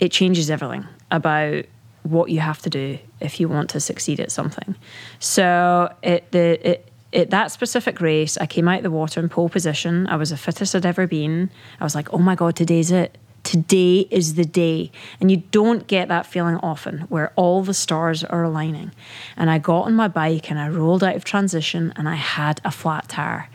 it 0.00 0.12
changes 0.12 0.50
everything 0.50 0.86
about 1.10 1.64
what 2.04 2.30
you 2.30 2.38
have 2.40 2.60
to 2.62 2.70
do 2.70 2.98
if 3.20 3.40
you 3.40 3.48
want 3.48 3.70
to 3.70 3.80
succeed 3.80 4.20
at 4.20 4.30
something. 4.30 4.76
So 5.18 5.92
it 6.02 6.30
the 6.30 6.70
it, 6.70 6.88
it 7.12 7.30
that 7.30 7.50
specific 7.50 8.00
race, 8.00 8.36
I 8.38 8.46
came 8.46 8.68
out 8.68 8.78
of 8.78 8.82
the 8.82 8.90
water 8.90 9.20
in 9.20 9.28
pole 9.28 9.48
position. 9.48 10.06
I 10.06 10.16
was 10.16 10.30
the 10.30 10.36
fittest 10.36 10.74
I'd 10.74 10.86
ever 10.86 11.06
been. 11.06 11.50
I 11.80 11.84
was 11.84 11.94
like, 11.94 12.12
oh 12.12 12.18
my 12.18 12.34
god, 12.34 12.56
today's 12.56 12.90
it. 12.90 13.16
Today 13.44 14.08
is 14.10 14.34
the 14.34 14.44
day. 14.44 14.90
And 15.20 15.30
you 15.30 15.36
don't 15.36 15.86
get 15.86 16.08
that 16.08 16.26
feeling 16.26 16.56
often 16.56 17.00
where 17.02 17.32
all 17.36 17.62
the 17.62 17.74
stars 17.74 18.24
are 18.24 18.42
aligning. 18.42 18.90
And 19.36 19.50
I 19.50 19.58
got 19.58 19.82
on 19.82 19.94
my 19.94 20.08
bike 20.08 20.50
and 20.50 20.58
I 20.58 20.68
rolled 20.68 21.04
out 21.04 21.14
of 21.14 21.24
transition 21.24 21.92
and 21.94 22.08
I 22.08 22.16
had 22.16 22.60
a 22.64 22.70
flat 22.70 23.08
tire. 23.08 23.48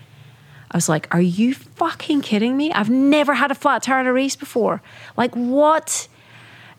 I 0.72 0.78
was 0.78 0.88
like, 0.88 1.14
are 1.14 1.22
you 1.22 1.56
fucking 1.56 2.22
kidding 2.22 2.56
me? 2.56 2.72
I've 2.72 2.90
never 2.90 3.34
had 3.34 3.49
a 3.49 3.56
flat 3.56 3.82
tire 3.82 3.99
in 4.02 4.06
a 4.07 4.14
race 4.14 4.36
before. 4.36 4.82
Like, 5.18 5.34
what? 5.34 6.07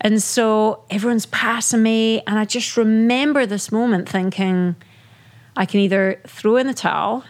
And 0.00 0.22
so 0.22 0.84
everyone's 0.88 1.26
passing 1.26 1.82
me. 1.82 2.22
And 2.26 2.38
I 2.38 2.44
just 2.44 2.76
remember 2.76 3.44
this 3.44 3.72
moment 3.72 4.08
thinking, 4.08 4.76
I 5.56 5.66
can 5.66 5.80
either 5.80 6.20
throw 6.26 6.56
in 6.56 6.68
the 6.68 6.74
towel 6.74 7.24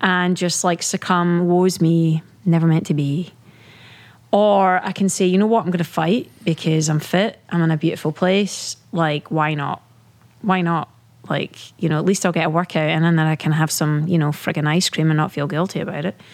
and 0.00 0.36
just 0.36 0.64
like 0.64 0.82
succumb, 0.82 1.46
woe's 1.46 1.80
me, 1.80 2.22
never 2.46 2.66
meant 2.66 2.86
to 2.86 2.94
be. 2.94 3.32
Or 4.34 4.84
I 4.84 4.90
can 4.90 5.08
say, 5.08 5.26
you 5.26 5.38
know 5.38 5.46
what, 5.46 5.60
I'm 5.60 5.70
going 5.70 5.78
to 5.78 5.84
fight 5.84 6.28
because 6.42 6.88
I'm 6.88 6.98
fit, 6.98 7.38
I'm 7.50 7.62
in 7.62 7.70
a 7.70 7.76
beautiful 7.76 8.10
place. 8.10 8.76
Like, 8.90 9.30
why 9.30 9.54
not? 9.54 9.80
Why 10.42 10.60
not? 10.60 10.90
Like, 11.28 11.56
you 11.80 11.88
know, 11.88 11.98
at 12.00 12.04
least 12.04 12.26
I'll 12.26 12.32
get 12.32 12.46
a 12.46 12.50
workout 12.50 12.90
and 12.90 13.04
then 13.04 13.20
I 13.20 13.36
can 13.36 13.52
have 13.52 13.70
some, 13.70 14.08
you 14.08 14.18
know, 14.18 14.30
friggin' 14.30 14.66
ice 14.66 14.88
cream 14.88 15.08
and 15.08 15.16
not 15.16 15.30
feel 15.30 15.46
guilty 15.46 15.78
about 15.78 16.04
it. 16.04 16.20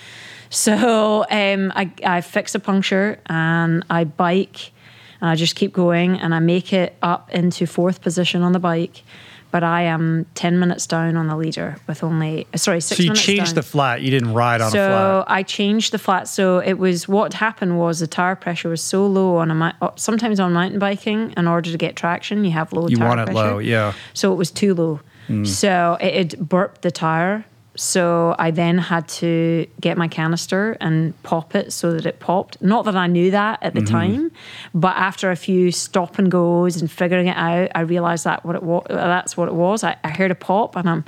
So 0.53 1.25
um, 1.31 1.73
I, 1.77 1.93
I 2.05 2.23
fix 2.23 2.57
a 2.57 2.59
puncture 2.59 3.21
and 3.27 3.85
I 3.89 4.03
bike 4.03 4.73
and 5.21 5.31
I 5.31 5.37
just 5.37 5.55
keep 5.55 5.73
going 5.73 6.19
and 6.19 6.35
I 6.35 6.41
make 6.41 6.73
it 6.73 6.97
up 7.03 7.31
into 7.31 7.69
fourth 7.69 8.03
position 8.03 8.43
on 8.43 8.51
the 8.51 8.59
bike. 8.59 9.05
But 9.51 9.65
I 9.65 9.83
am 9.83 10.27
10 10.35 10.59
minutes 10.59 10.87
down 10.87 11.17
on 11.17 11.27
the 11.27 11.37
leader 11.37 11.77
with 11.87 12.05
only, 12.05 12.47
sorry, 12.55 12.81
six 12.81 12.99
So 12.99 13.03
you 13.03 13.15
changed 13.15 13.47
down. 13.47 13.55
the 13.57 13.63
flat. 13.63 14.03
You 14.03 14.11
didn't 14.11 14.35
ride 14.35 14.61
on 14.61 14.71
so 14.71 14.79
a 14.85 14.89
flat. 14.89 15.25
I 15.29 15.43
changed 15.43 15.93
the 15.93 15.99
flat. 15.99 16.29
So 16.29 16.59
it 16.59 16.75
was 16.75 17.09
what 17.09 17.35
happened 17.35 17.79
was 17.79 18.01
the 18.01 18.07
tire 18.07 18.37
pressure 18.37 18.69
was 18.69 18.83
so 18.83 19.07
low 19.07 19.37
on 19.37 19.51
a 19.51 19.75
sometimes 19.97 20.39
on 20.39 20.53
mountain 20.53 20.79
biking. 20.79 21.35
In 21.37 21.47
order 21.47 21.71
to 21.71 21.79
get 21.79 21.97
traction, 21.97 22.45
you 22.45 22.53
have 22.53 22.73
low. 22.73 22.89
You 22.89 22.97
tire 22.97 23.09
want 23.09 23.21
it 23.21 23.25
pressure. 23.27 23.39
low, 23.39 23.59
yeah. 23.59 23.93
So 24.15 24.33
it 24.33 24.37
was 24.37 24.51
too 24.51 24.75
low. 24.75 25.01
Hmm. 25.27 25.45
So 25.45 25.97
it 26.01 26.15
had 26.15 26.49
burped 26.49 26.83
the 26.83 26.91
tire. 26.91 27.45
So 27.81 28.37
I 28.39 28.51
then 28.51 28.77
had 28.77 29.09
to 29.09 29.67
get 29.81 29.97
my 29.97 30.07
canister 30.07 30.77
and 30.83 31.21
pop 31.23 31.55
it 31.55 31.73
so 31.73 31.95
that 31.95 32.05
it 32.05 32.21
popped. 32.21 32.61
Not 32.61 32.85
that 32.85 32.95
I 32.95 33.07
knew 33.07 33.31
that 33.31 33.59
at 33.63 33.73
the 33.73 33.81
time, 33.81 34.33
but 34.75 34.95
after 34.99 35.31
a 35.31 35.37
few 35.37 35.73
stop 35.73 36.19
and 36.19 36.31
goes 36.31 36.79
and 36.79 36.91
figuring 36.91 37.29
it 37.29 37.37
out, 37.39 37.71
I 37.75 37.81
realized 37.81 38.25
that 38.25 38.45
what 38.45 38.55
it 38.55 38.63
was. 38.63 38.85
That's 38.91 39.35
what 39.35 39.49
it 39.49 39.55
was. 39.55 39.83
I, 39.83 39.97
I 40.05 40.11
heard 40.11 40.31
a 40.31 40.35
pop 40.35 40.77
and 40.77 40.91
I'm, 40.91 41.05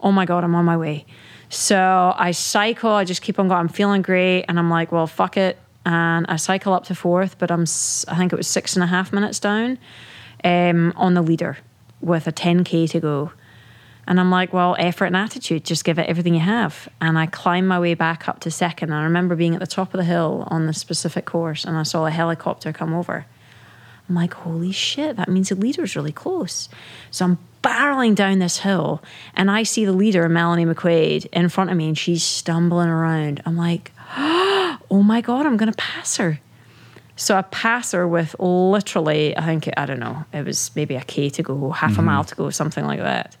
oh 0.00 0.12
my 0.12 0.26
god, 0.26 0.44
I'm 0.44 0.54
on 0.54 0.64
my 0.64 0.76
way. 0.76 1.06
So 1.48 2.14
I 2.16 2.30
cycle. 2.30 2.92
I 2.92 3.02
just 3.02 3.20
keep 3.20 3.40
on 3.40 3.48
going. 3.48 3.58
I'm 3.58 3.68
feeling 3.68 4.02
great, 4.02 4.44
and 4.44 4.60
I'm 4.60 4.70
like, 4.70 4.92
well, 4.92 5.08
fuck 5.08 5.36
it. 5.36 5.58
And 5.84 6.24
I 6.28 6.36
cycle 6.36 6.72
up 6.72 6.84
to 6.84 6.94
fourth, 6.94 7.36
but 7.36 7.50
I'm 7.50 7.64
I 8.06 8.16
think 8.16 8.32
it 8.32 8.36
was 8.36 8.46
six 8.46 8.76
and 8.76 8.84
a 8.84 8.86
half 8.86 9.12
minutes 9.12 9.40
down 9.40 9.76
um, 10.44 10.92
on 10.94 11.14
the 11.14 11.22
leader 11.22 11.58
with 12.00 12.28
a 12.28 12.32
10k 12.32 12.88
to 12.90 13.00
go. 13.00 13.32
And 14.06 14.20
I'm 14.20 14.30
like, 14.30 14.52
well, 14.52 14.76
effort 14.78 15.06
and 15.06 15.16
attitude, 15.16 15.64
just 15.64 15.84
give 15.84 15.98
it 15.98 16.08
everything 16.08 16.34
you 16.34 16.40
have. 16.40 16.88
And 17.00 17.18
I 17.18 17.26
climb 17.26 17.66
my 17.66 17.80
way 17.80 17.94
back 17.94 18.28
up 18.28 18.40
to 18.40 18.50
second. 18.50 18.90
And 18.90 19.00
I 19.00 19.04
remember 19.04 19.34
being 19.34 19.54
at 19.54 19.60
the 19.60 19.66
top 19.66 19.92
of 19.94 19.98
the 19.98 20.04
hill 20.04 20.46
on 20.48 20.66
the 20.66 20.72
specific 20.72 21.24
course, 21.24 21.64
and 21.64 21.76
I 21.76 21.82
saw 21.82 22.06
a 22.06 22.10
helicopter 22.10 22.72
come 22.72 22.94
over. 22.94 23.26
I'm 24.08 24.14
like, 24.14 24.34
holy 24.34 24.70
shit, 24.70 25.16
that 25.16 25.28
means 25.28 25.48
the 25.48 25.56
leader's 25.56 25.96
really 25.96 26.12
close. 26.12 26.68
So 27.10 27.24
I'm 27.24 27.38
barreling 27.62 28.14
down 28.14 28.38
this 28.38 28.58
hill, 28.58 29.02
and 29.34 29.50
I 29.50 29.64
see 29.64 29.84
the 29.84 29.92
leader, 29.92 30.28
Melanie 30.28 30.64
McQuaid, 30.64 31.26
in 31.32 31.48
front 31.48 31.70
of 31.70 31.76
me, 31.76 31.88
and 31.88 31.98
she's 31.98 32.22
stumbling 32.22 32.88
around. 32.88 33.42
I'm 33.44 33.56
like, 33.56 33.90
oh 34.16 35.02
my 35.04 35.20
God, 35.20 35.46
I'm 35.46 35.56
going 35.56 35.72
to 35.72 35.76
pass 35.76 36.18
her. 36.18 36.38
So 37.16 37.34
I 37.34 37.42
pass 37.42 37.92
her 37.92 38.06
with 38.06 38.36
literally, 38.38 39.36
I 39.36 39.44
think, 39.44 39.68
I 39.76 39.86
don't 39.86 39.98
know, 39.98 40.24
it 40.32 40.44
was 40.44 40.70
maybe 40.76 40.94
a 40.94 41.00
K 41.00 41.30
to 41.30 41.42
go, 41.42 41.70
half 41.70 41.92
a 41.92 41.94
mm-hmm. 41.94 42.04
mile 42.04 42.24
to 42.24 42.34
go, 42.34 42.50
something 42.50 42.84
like 42.84 43.00
that. 43.00 43.36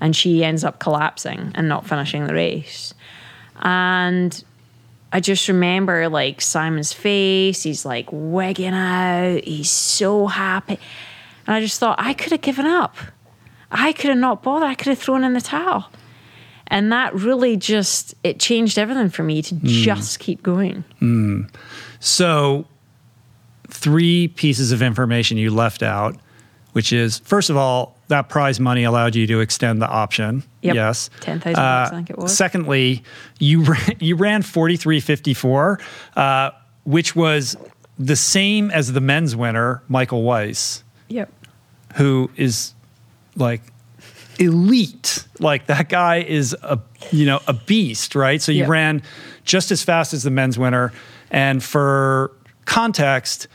And 0.00 0.14
she 0.14 0.44
ends 0.44 0.64
up 0.64 0.78
collapsing 0.78 1.52
and 1.54 1.68
not 1.68 1.86
finishing 1.86 2.26
the 2.26 2.34
race. 2.34 2.94
And 3.60 4.44
I 5.12 5.20
just 5.20 5.48
remember 5.48 6.08
like 6.08 6.40
Simon's 6.40 6.92
face, 6.92 7.62
he's 7.62 7.84
like 7.84 8.08
wigging 8.12 8.74
out, 8.74 9.44
he's 9.44 9.70
so 9.70 10.26
happy. 10.26 10.78
And 11.46 11.56
I 11.56 11.60
just 11.60 11.80
thought, 11.80 11.96
I 11.98 12.12
could 12.12 12.32
have 12.32 12.42
given 12.42 12.66
up. 12.66 12.96
I 13.70 13.92
could 13.92 14.10
have 14.10 14.18
not 14.18 14.42
bothered, 14.42 14.68
I 14.68 14.74
could 14.74 14.88
have 14.88 14.98
thrown 14.98 15.24
in 15.24 15.32
the 15.32 15.40
towel. 15.40 15.90
And 16.68 16.92
that 16.92 17.14
really 17.14 17.56
just, 17.56 18.14
it 18.22 18.38
changed 18.38 18.78
everything 18.78 19.08
for 19.08 19.22
me 19.22 19.40
to 19.42 19.54
hmm. 19.54 19.66
just 19.66 20.18
keep 20.18 20.42
going. 20.42 20.84
Hmm. 20.98 21.42
So, 22.00 22.66
three 23.68 24.28
pieces 24.28 24.72
of 24.72 24.82
information 24.82 25.38
you 25.38 25.50
left 25.50 25.82
out, 25.82 26.16
which 26.72 26.92
is 26.92 27.18
first 27.20 27.48
of 27.48 27.56
all, 27.56 27.97
that 28.08 28.28
prize 28.28 28.58
money 28.58 28.84
allowed 28.84 29.14
you 29.14 29.26
to 29.26 29.40
extend 29.40 29.80
the 29.82 29.88
option. 29.88 30.42
Yep. 30.62 30.74
Yes, 30.74 31.10
10,000 31.20 31.54
bucks, 31.54 31.92
I 31.92 31.94
think 31.94 32.10
it 32.10 32.18
was. 32.18 32.36
Secondly, 32.36 33.02
you 33.38 33.62
ran, 33.64 33.96
you 34.00 34.16
ran 34.16 34.42
forty 34.42 34.76
three 34.76 35.00
fifty 35.00 35.34
four, 35.34 35.78
uh, 36.16 36.50
which 36.84 37.14
was 37.14 37.56
the 37.98 38.16
same 38.16 38.70
as 38.70 38.92
the 38.92 39.00
men's 39.00 39.34
winner, 39.36 39.82
Michael 39.88 40.22
Weiss, 40.22 40.82
Yep. 41.08 41.32
who 41.96 42.30
is 42.36 42.74
like 43.36 43.60
elite. 44.38 45.24
Like 45.38 45.66
that 45.66 45.88
guy 45.88 46.20
is 46.20 46.54
a 46.62 46.78
you 47.10 47.26
know 47.26 47.40
a 47.46 47.52
beast, 47.52 48.14
right? 48.14 48.40
So 48.40 48.52
you 48.52 48.62
Yeah. 48.62 48.68
ran 48.70 49.02
just 49.44 49.70
as 49.70 49.82
fast 49.82 50.12
as 50.14 50.22
the 50.22 50.30
men's 50.30 50.58
winner, 50.58 50.92
and 51.30 51.62
for 51.62 52.32
context, 52.64 53.48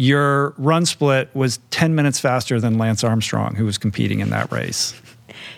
your 0.00 0.54
run 0.56 0.86
split 0.86 1.28
was 1.34 1.58
ten 1.70 1.94
minutes 1.94 2.18
faster 2.18 2.58
than 2.58 2.78
Lance 2.78 3.04
Armstrong, 3.04 3.54
who 3.54 3.66
was 3.66 3.76
competing 3.76 4.20
in 4.20 4.30
that 4.30 4.50
race. 4.50 4.98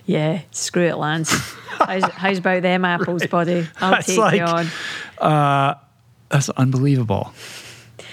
Yeah, 0.04 0.40
screw 0.50 0.82
it, 0.88 0.96
Lance. 0.96 1.30
how's, 1.78 2.02
how's 2.02 2.38
about 2.38 2.62
them 2.62 2.84
apples, 2.84 3.24
buddy? 3.28 3.68
I'll 3.80 3.92
That's 3.92 4.06
take 4.06 4.18
like- 4.18 4.40
you 4.40 4.44
on. 4.44 4.66
Uh, 5.18 5.74
that's 6.28 6.48
unbelievable. 6.50 7.32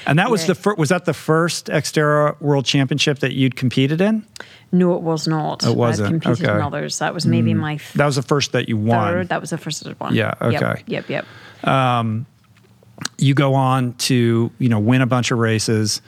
And 0.05 0.19
that 0.19 0.29
was 0.29 0.41
Yeah. 0.41 0.47
the 0.47 0.55
fir- 0.55 0.75
was 0.75 0.89
that 0.89 1.05
the 1.05 1.13
first 1.13 1.65
Xterra 1.67 2.39
World 2.39 2.65
Championship 2.65 3.19
that 3.19 3.33
you'd 3.33 3.55
competed 3.55 3.99
in? 3.99 4.23
No, 4.71 4.95
it 4.95 5.01
was 5.01 5.27
not. 5.27 5.65
It 5.65 5.75
wasn't? 5.75 6.13
I'd 6.15 6.21
competed 6.21 6.43
in 6.45 6.49
Okay. 6.51 6.61
others. 6.65 6.99
That 6.99 7.13
was 7.13 7.25
maybe 7.25 7.53
hmm. 7.53 7.59
my 7.59 7.75
th- 7.77 7.93
That 7.93 8.05
was 8.05 8.17
the 8.17 8.21
first 8.21 8.51
that 8.51 8.69
you 8.69 8.77
won. 8.77 9.13
third. 9.13 9.29
That 9.29 9.41
was 9.41 9.49
the 9.49 9.57
first 9.57 9.83
one. 9.99 10.13
Yeah, 10.13 10.35
Yep, 10.41 10.61
okay. 10.61 10.83
Yep, 10.85 11.09
yep. 11.09 11.25
Um, 11.67 12.25
you 13.17 13.33
go 13.33 13.53
on 13.53 13.93
to 13.93 14.51
you 14.59 14.69
know 14.69 14.79
win 14.79 15.01
a 15.01 15.07
bunch 15.07 15.31
of 15.31 15.39
races. 15.39 16.01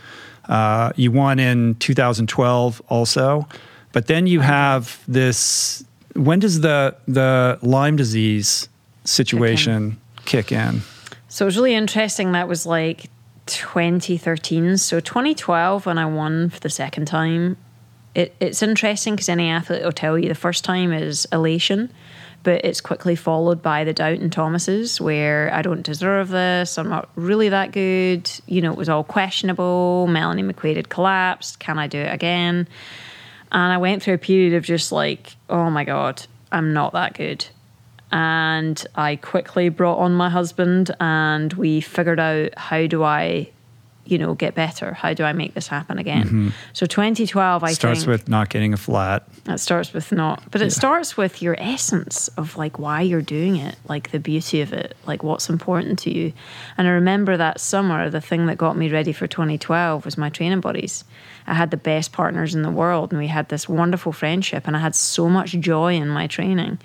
Uh, 0.50 0.92
you 0.96 1.12
won 1.12 1.40
in 1.40 1.76
2012 1.76 2.82
also, 2.90 3.48
but 3.92 4.08
then 4.08 4.28
you 4.28 4.40
have 4.42 5.04
this. 5.08 5.84
When 6.16 6.40
does 6.40 6.62
the 6.62 6.96
the 7.08 7.60
Lyme 7.62 7.96
disease 7.96 8.68
situation 9.04 10.00
kick 10.26 10.52
in? 10.52 10.82
So 11.30 11.46
it 11.46 11.48
was 11.48 11.58
really 11.58 11.74
interesting. 11.74 12.34
That 12.34 12.48
was 12.48 12.66
like 12.66 13.10
2013. 13.46 14.78
So 14.78 15.00
2012, 15.00 15.86
when 15.86 15.98
I 15.98 16.06
won 16.06 16.50
for 16.50 16.60
the 16.60 16.70
second 16.70 17.06
time, 17.06 17.58
it, 18.14 18.36
it's 18.40 18.62
interesting 18.62 19.16
because 19.16 19.30
any 19.30 19.50
athlete 19.50 19.84
will 19.84 19.92
tell 19.92 20.20
you 20.20 20.28
the 20.28 20.36
first 20.36 20.66
time 20.66 20.92
is 20.92 21.26
elation, 21.32 21.92
but 22.44 22.66
it's 22.66 22.82
quickly 22.82 23.16
followed 23.16 23.62
by 23.62 23.84
the 23.84 23.94
doubt 23.94 24.20
and 24.20 24.32
Thomas's, 24.32 25.00
where 25.00 25.54
I 25.54 25.62
don't 25.62 25.84
deserve 25.84 26.30
this. 26.30 26.78
I'm 26.78 26.90
not 26.90 27.10
really 27.16 27.50
that 27.50 27.72
good. 27.72 28.30
You 28.48 28.62
know, 28.62 28.72
it 28.72 28.78
was 28.78 28.90
all 28.90 29.04
questionable. 29.04 30.08
Melanie 30.08 30.44
McQuaid 30.44 30.76
had 30.76 30.90
collapsed. 30.90 31.60
Can 31.60 31.78
I 31.78 31.88
do 31.88 32.00
it 32.00 32.14
again? 32.14 32.68
And 33.52 33.74
I 33.74 33.78
went 33.78 34.02
through 34.02 34.16
a 34.16 34.20
period 34.20 34.54
of 34.54 34.64
just 34.64 34.92
like, 34.92 35.36
oh 35.50 35.70
my 35.70 35.84
God, 35.84 36.26
I'm 36.52 36.74
not 36.74 36.94
that 36.94 37.14
good. 37.14 37.46
And 38.12 38.84
I 38.96 39.16
quickly 39.16 39.70
brought 39.70 40.00
on 40.00 40.14
my 40.14 40.30
husband 40.30 40.94
and 41.00 41.54
we 41.54 41.80
figured 41.82 42.20
out 42.20 42.58
how 42.58 42.88
do 42.88 43.04
I, 43.04 43.52
you 44.12 44.18
know, 44.18 44.36
get 44.36 44.54
better? 44.54 44.94
How 44.94 45.14
do 45.14 45.24
I 45.24 45.34
make 45.34 45.54
this 45.54 45.68
happen 45.68 45.98
again? 45.98 46.54
So 46.74 46.86
2012, 46.86 47.64
I 47.64 47.72
Starts 47.74 48.02
think. 48.02 48.10
with 48.10 48.28
not 48.28 48.50
getting 48.50 48.74
a 48.74 48.78
flat. 48.78 49.28
It 49.48 49.60
starts 49.60 49.94
with 49.94 50.12
not, 50.12 50.44
but 50.52 50.62
it 50.62 50.72
starts 50.72 51.18
with 51.18 51.42
your 51.42 51.56
essence 51.58 52.28
of 52.30 52.58
like 52.58 52.78
why 52.78 53.02
you're 53.02 53.22
doing 53.22 53.56
it, 53.56 53.76
like 53.88 54.12
the 54.12 54.20
beauty 54.20 54.62
of 54.62 54.74
it, 54.74 54.96
like 55.08 55.24
what's 55.24 55.50
important 55.50 55.98
to 56.00 56.14
you. 56.14 56.34
And 56.78 56.88
I 56.88 56.92
remember 56.92 57.38
that 57.38 57.60
summer, 57.60 58.10
the 58.10 58.22
thing 58.22 58.46
that 58.48 58.58
got 58.58 58.78
me 58.78 58.90
ready 58.90 59.14
for 59.14 59.28
2012 59.28 60.06
was 60.06 60.18
my 60.18 60.30
training 60.30 60.62
buddies. 60.62 61.04
I 61.48 61.54
had 61.54 61.72
the 61.72 61.78
best 61.78 62.12
partners 62.12 62.54
in 62.54 62.62
the 62.62 62.70
world, 62.70 63.12
and 63.12 63.20
we 63.20 63.28
had 63.28 63.50
this 63.50 63.68
wonderful 63.68 64.12
friendship, 64.12 64.68
and 64.68 64.76
I 64.76 64.80
had 64.80 64.96
so 64.96 65.30
much 65.30 65.52
joy 65.54 65.96
in 65.96 66.08
my 66.08 66.28
training. 66.28 66.80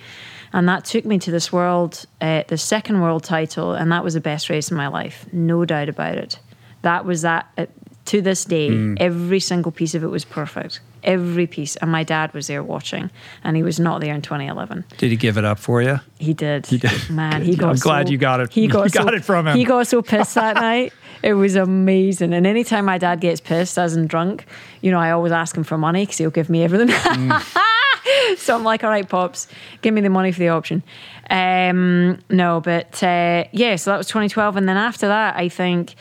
And 0.53 0.69
that 0.69 0.85
took 0.85 1.05
me 1.05 1.19
to 1.19 1.31
this 1.31 1.53
world, 1.53 2.07
uh, 2.21 2.45
the 2.49 2.57
second 2.57 3.01
world 3.01 3.25
title, 3.25 3.75
and 3.75 3.93
that 3.93 4.05
was 4.05 4.15
the 4.15 4.21
best 4.21 4.49
race 4.49 4.71
in 4.71 4.77
my 4.77 4.87
life, 4.89 5.27
no 5.33 5.65
doubt 5.65 5.89
about 5.89 6.17
it. 6.17 6.39
That 6.87 7.05
was 7.05 7.23
that. 7.23 7.51
Uh, 7.59 7.67
to 8.07 8.23
this 8.23 8.45
day, 8.45 8.95
every 8.99 9.41
single 9.41 9.73
piece 9.73 9.97
of 9.97 10.05
it 10.05 10.07
was 10.07 10.25
perfect. 10.25 10.79
Every 11.03 11.49
piece. 11.49 11.75
And 11.75 11.91
my 11.91 12.05
dad 12.05 12.33
was 12.33 12.47
there 12.47 12.63
watching, 12.63 13.11
and 13.43 13.57
he 13.57 13.65
was 13.65 13.81
not 13.81 14.01
there 14.01 14.15
in 14.15 14.23
2011. 14.23 14.85
Did 14.97 15.11
he 15.11 15.17
give 15.17 15.37
it 15.37 15.45
up 15.45 15.59
for 15.59 15.83
you? 15.83 15.99
He 16.21 16.33
did. 16.33 16.67
He 16.67 16.79
did. 16.79 17.11
Man, 17.11 17.43
he 17.43 17.57
got 17.57 17.71
I'm 17.71 17.77
glad 17.77 18.09
you 18.09 18.17
got 18.17 18.39
it- 18.39 18.53
He 18.53 18.63
you 18.63 18.69
got, 18.69 18.93
got 18.93 19.09
so, 19.09 19.15
it 19.15 19.25
from 19.25 19.49
him. 19.49 19.57
He 19.57 19.65
got 19.65 19.89
so 19.89 20.03
pissed 20.03 20.37
that 20.37 20.55
night. 20.73 20.93
It 21.25 21.35
was 21.35 21.57
amazing. 21.57 22.33
And 22.33 22.47
anytime 22.47 22.85
my 22.85 22.99
dad 22.99 23.19
gets 23.21 23.41
pissed, 23.41 23.77
as 23.77 23.97
in 23.97 24.07
drunk, 24.07 24.47
you 24.83 24.93
know, 24.93 25.01
I 25.01 25.11
always 25.11 25.33
ask 25.33 25.57
him 25.57 25.65
for 25.65 25.77
money 25.77 26.05
because 26.05 26.19
he'll 26.19 26.31
give 26.31 26.49
me 26.49 26.63
everything. 26.63 26.89
so 28.37 28.55
I'm 28.55 28.63
like, 28.63 28.85
all 28.85 28.91
right, 28.91 29.09
pops, 29.09 29.49
give 29.83 29.93
me 29.93 30.01
the 30.01 30.11
money 30.11 30.31
for 30.31 30.39
the 30.39 30.51
option. 30.51 30.85
Um, 31.29 32.21
no, 32.31 32.61
but 32.61 33.03
uh, 33.03 33.45
yeah, 33.51 33.75
so 33.75 33.91
that 33.91 33.99
was 33.99 34.07
2012, 34.07 34.57
and 34.57 34.69
then 34.69 34.77
after 34.77 35.09
that, 35.09 35.35
I 35.37 35.49
think. 35.49 35.97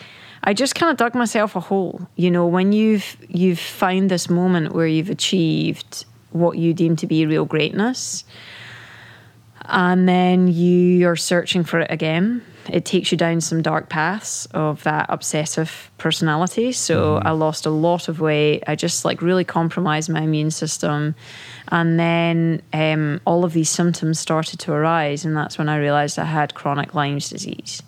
I 0.48 0.54
just 0.54 0.76
kind 0.76 0.92
of 0.92 0.98
dug 0.98 1.16
myself 1.16 1.56
a 1.56 1.60
hole. 1.60 2.08
You 2.16 2.30
know, 2.30 2.46
when 2.46 2.72
you've 2.72 3.18
you've 3.28 3.60
found 3.60 4.12
this 4.12 4.30
moment 4.30 4.74
where 4.74 4.88
you've 4.88 5.10
achieved 5.10 6.06
what 6.30 6.58
you 6.58 6.74
deem 6.74 6.96
to 6.98 7.08
be 7.08 7.26
real 7.26 7.46
greatness, 7.46 8.24
and 9.62 10.08
then 10.08 10.48
you 10.48 11.10
are 11.10 11.16
searching 11.16 11.64
for 11.64 11.80
it 11.80 11.92
again. 11.92 12.44
It 12.70 12.84
takes 12.84 13.12
you 13.12 13.18
down 13.18 13.42
some 13.42 13.62
dark 13.62 13.90
paths 13.90 14.48
of 14.48 14.84
that 14.84 15.06
obsessive 15.10 15.92
personality. 15.98 16.72
So 16.72 17.18
I 17.18 17.32
lost 17.32 17.66
a 17.66 17.70
lot 17.70 18.08
of 18.08 18.20
weight. 18.20 18.64
I 18.66 18.76
just 18.76 19.06
like 19.06 19.22
really 19.22 19.44
compromised 19.44 20.10
my 20.10 20.22
immune 20.22 20.50
system. 20.50 21.14
And 21.68 22.00
then 22.00 22.64
um, 22.74 23.22
all 23.26 23.46
of 23.46 23.54
these 23.54 23.70
symptoms 23.70 24.20
started 24.20 24.60
to 24.62 24.74
arise. 24.74 25.26
And 25.26 25.38
that's 25.38 25.60
when 25.60 25.70
I 25.70 25.78
realized 25.78 26.18
I 26.18 26.26
had 26.26 26.56
chronic 26.56 26.96
Lyme's 26.96 27.30
disease. 27.30 27.84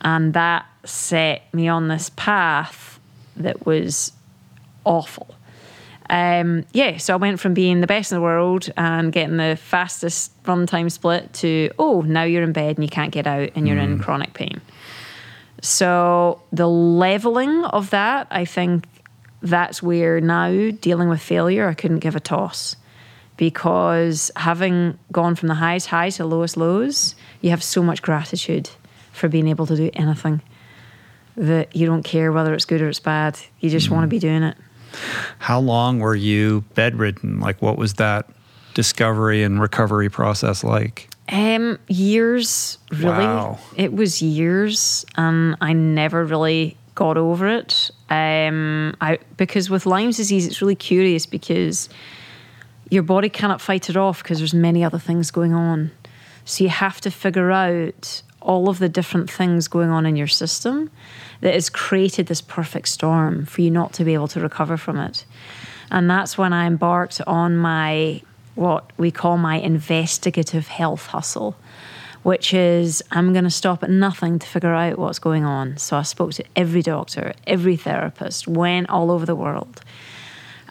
And 0.00 0.32
that 0.32 0.64
set 0.84 1.52
me 1.52 1.68
on 1.68 1.88
this 1.88 2.10
path 2.16 3.00
that 3.36 3.66
was 3.66 4.12
awful. 4.84 5.34
Um, 6.08 6.64
yeah, 6.72 6.96
so 6.96 7.14
I 7.14 7.16
went 7.16 7.38
from 7.38 7.54
being 7.54 7.80
the 7.80 7.86
best 7.86 8.10
in 8.10 8.16
the 8.16 8.22
world 8.22 8.68
and 8.76 9.12
getting 9.12 9.36
the 9.36 9.56
fastest 9.56 10.42
runtime 10.42 10.90
split 10.90 11.32
to, 11.34 11.70
oh, 11.78 12.00
now 12.00 12.24
you're 12.24 12.42
in 12.42 12.52
bed 12.52 12.76
and 12.76 12.84
you 12.84 12.90
can't 12.90 13.12
get 13.12 13.28
out 13.28 13.50
and 13.54 13.68
you're 13.68 13.76
mm. 13.76 13.84
in 13.84 13.98
chronic 14.00 14.34
pain. 14.34 14.60
So 15.62 16.42
the 16.52 16.66
leveling 16.66 17.64
of 17.64 17.90
that, 17.90 18.26
I 18.30 18.44
think 18.44 18.86
that's 19.40 19.82
where 19.82 20.20
now 20.20 20.70
dealing 20.72 21.08
with 21.08 21.20
failure, 21.20 21.68
I 21.68 21.74
couldn't 21.74 22.00
give 22.00 22.16
a 22.16 22.20
toss 22.20 22.74
because 23.36 24.32
having 24.34 24.98
gone 25.12 25.36
from 25.36 25.46
the 25.48 25.54
highest 25.54 25.86
highs 25.86 26.16
to 26.16 26.26
lowest 26.26 26.56
lows, 26.56 27.14
you 27.40 27.50
have 27.50 27.62
so 27.62 27.82
much 27.82 28.02
gratitude 28.02 28.68
for 29.12 29.28
being 29.28 29.46
able 29.46 29.66
to 29.66 29.76
do 29.76 29.90
anything 29.94 30.42
that 31.36 31.74
you 31.74 31.86
don't 31.86 32.02
care 32.02 32.32
whether 32.32 32.54
it's 32.54 32.64
good 32.64 32.80
or 32.80 32.88
it's 32.88 33.00
bad. 33.00 33.38
You 33.60 33.70
just 33.70 33.88
mm. 33.88 33.92
want 33.92 34.04
to 34.04 34.08
be 34.08 34.18
doing 34.18 34.42
it. 34.42 34.56
How 35.38 35.60
long 35.60 36.00
were 36.00 36.14
you 36.14 36.64
bedridden? 36.74 37.40
Like, 37.40 37.62
what 37.62 37.78
was 37.78 37.94
that 37.94 38.28
discovery 38.74 39.42
and 39.42 39.60
recovery 39.60 40.08
process 40.08 40.64
like? 40.64 41.08
Um, 41.28 41.78
years, 41.88 42.78
really. 42.90 43.24
Wow. 43.24 43.58
It 43.76 43.92
was 43.92 44.20
years, 44.20 45.04
and 45.16 45.56
I 45.60 45.72
never 45.72 46.24
really 46.24 46.76
got 46.96 47.16
over 47.16 47.46
it. 47.48 47.90
Um, 48.10 48.96
I 49.00 49.18
because 49.36 49.70
with 49.70 49.86
Lyme's 49.86 50.16
disease, 50.16 50.46
it's 50.46 50.60
really 50.60 50.74
curious 50.74 51.26
because 51.26 51.88
your 52.90 53.04
body 53.04 53.28
cannot 53.28 53.60
fight 53.60 53.88
it 53.88 53.96
off 53.96 54.22
because 54.22 54.38
there's 54.38 54.54
many 54.54 54.82
other 54.82 54.98
things 54.98 55.30
going 55.30 55.54
on. 55.54 55.92
So 56.44 56.64
you 56.64 56.70
have 56.70 57.00
to 57.02 57.10
figure 57.10 57.52
out 57.52 58.22
all 58.40 58.68
of 58.68 58.78
the 58.78 58.88
different 58.88 59.30
things 59.30 59.68
going 59.68 59.90
on 59.90 60.06
in 60.06 60.16
your 60.16 60.26
system 60.26 60.90
that 61.40 61.54
has 61.54 61.68
created 61.68 62.26
this 62.26 62.40
perfect 62.40 62.88
storm 62.88 63.46
for 63.46 63.60
you 63.60 63.70
not 63.70 63.92
to 63.94 64.04
be 64.04 64.14
able 64.14 64.28
to 64.28 64.40
recover 64.40 64.76
from 64.76 64.98
it. 64.98 65.24
And 65.90 66.08
that's 66.08 66.38
when 66.38 66.52
I 66.52 66.66
embarked 66.66 67.20
on 67.26 67.56
my, 67.56 68.22
what 68.54 68.90
we 68.96 69.10
call 69.10 69.36
my 69.36 69.56
investigative 69.56 70.68
health 70.68 71.06
hustle, 71.06 71.56
which 72.22 72.54
is 72.54 73.02
I'm 73.10 73.32
going 73.32 73.44
to 73.44 73.50
stop 73.50 73.82
at 73.82 73.90
nothing 73.90 74.38
to 74.38 74.46
figure 74.46 74.74
out 74.74 74.98
what's 74.98 75.18
going 75.18 75.44
on. 75.44 75.76
So 75.78 75.96
I 75.96 76.02
spoke 76.02 76.32
to 76.34 76.44
every 76.54 76.82
doctor, 76.82 77.32
every 77.46 77.76
therapist, 77.76 78.46
went 78.46 78.88
all 78.88 79.10
over 79.10 79.26
the 79.26 79.34
world 79.34 79.82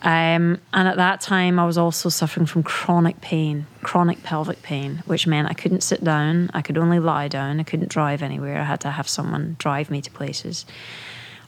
um, 0.02 0.60
and 0.74 0.88
at 0.88 0.96
that 0.96 1.20
time, 1.20 1.60
I 1.60 1.66
was 1.66 1.78
also 1.78 2.10
suffering 2.10 2.46
from 2.46 2.64
chronic 2.64 3.20
pain, 3.20 3.68
chronic 3.84 4.24
pelvic 4.24 4.62
pain, 4.62 5.04
which 5.06 5.28
meant 5.28 5.50
I 5.50 5.54
couldn't 5.54 5.82
sit 5.82 6.04
down. 6.04 6.50
I 6.54 6.62
could 6.62 6.78
only 6.78 7.00
lie 7.00 7.28
down. 7.28 7.60
I 7.60 7.64
couldn't 7.64 7.90
drive 7.90 8.22
anywhere. 8.22 8.62
I 8.62 8.64
had 8.64 8.80
to 8.82 8.92
have 8.92 9.10
someone 9.10 9.58
drive 9.60 9.90
me 9.90 10.02
to 10.02 10.12
places. 10.12 10.66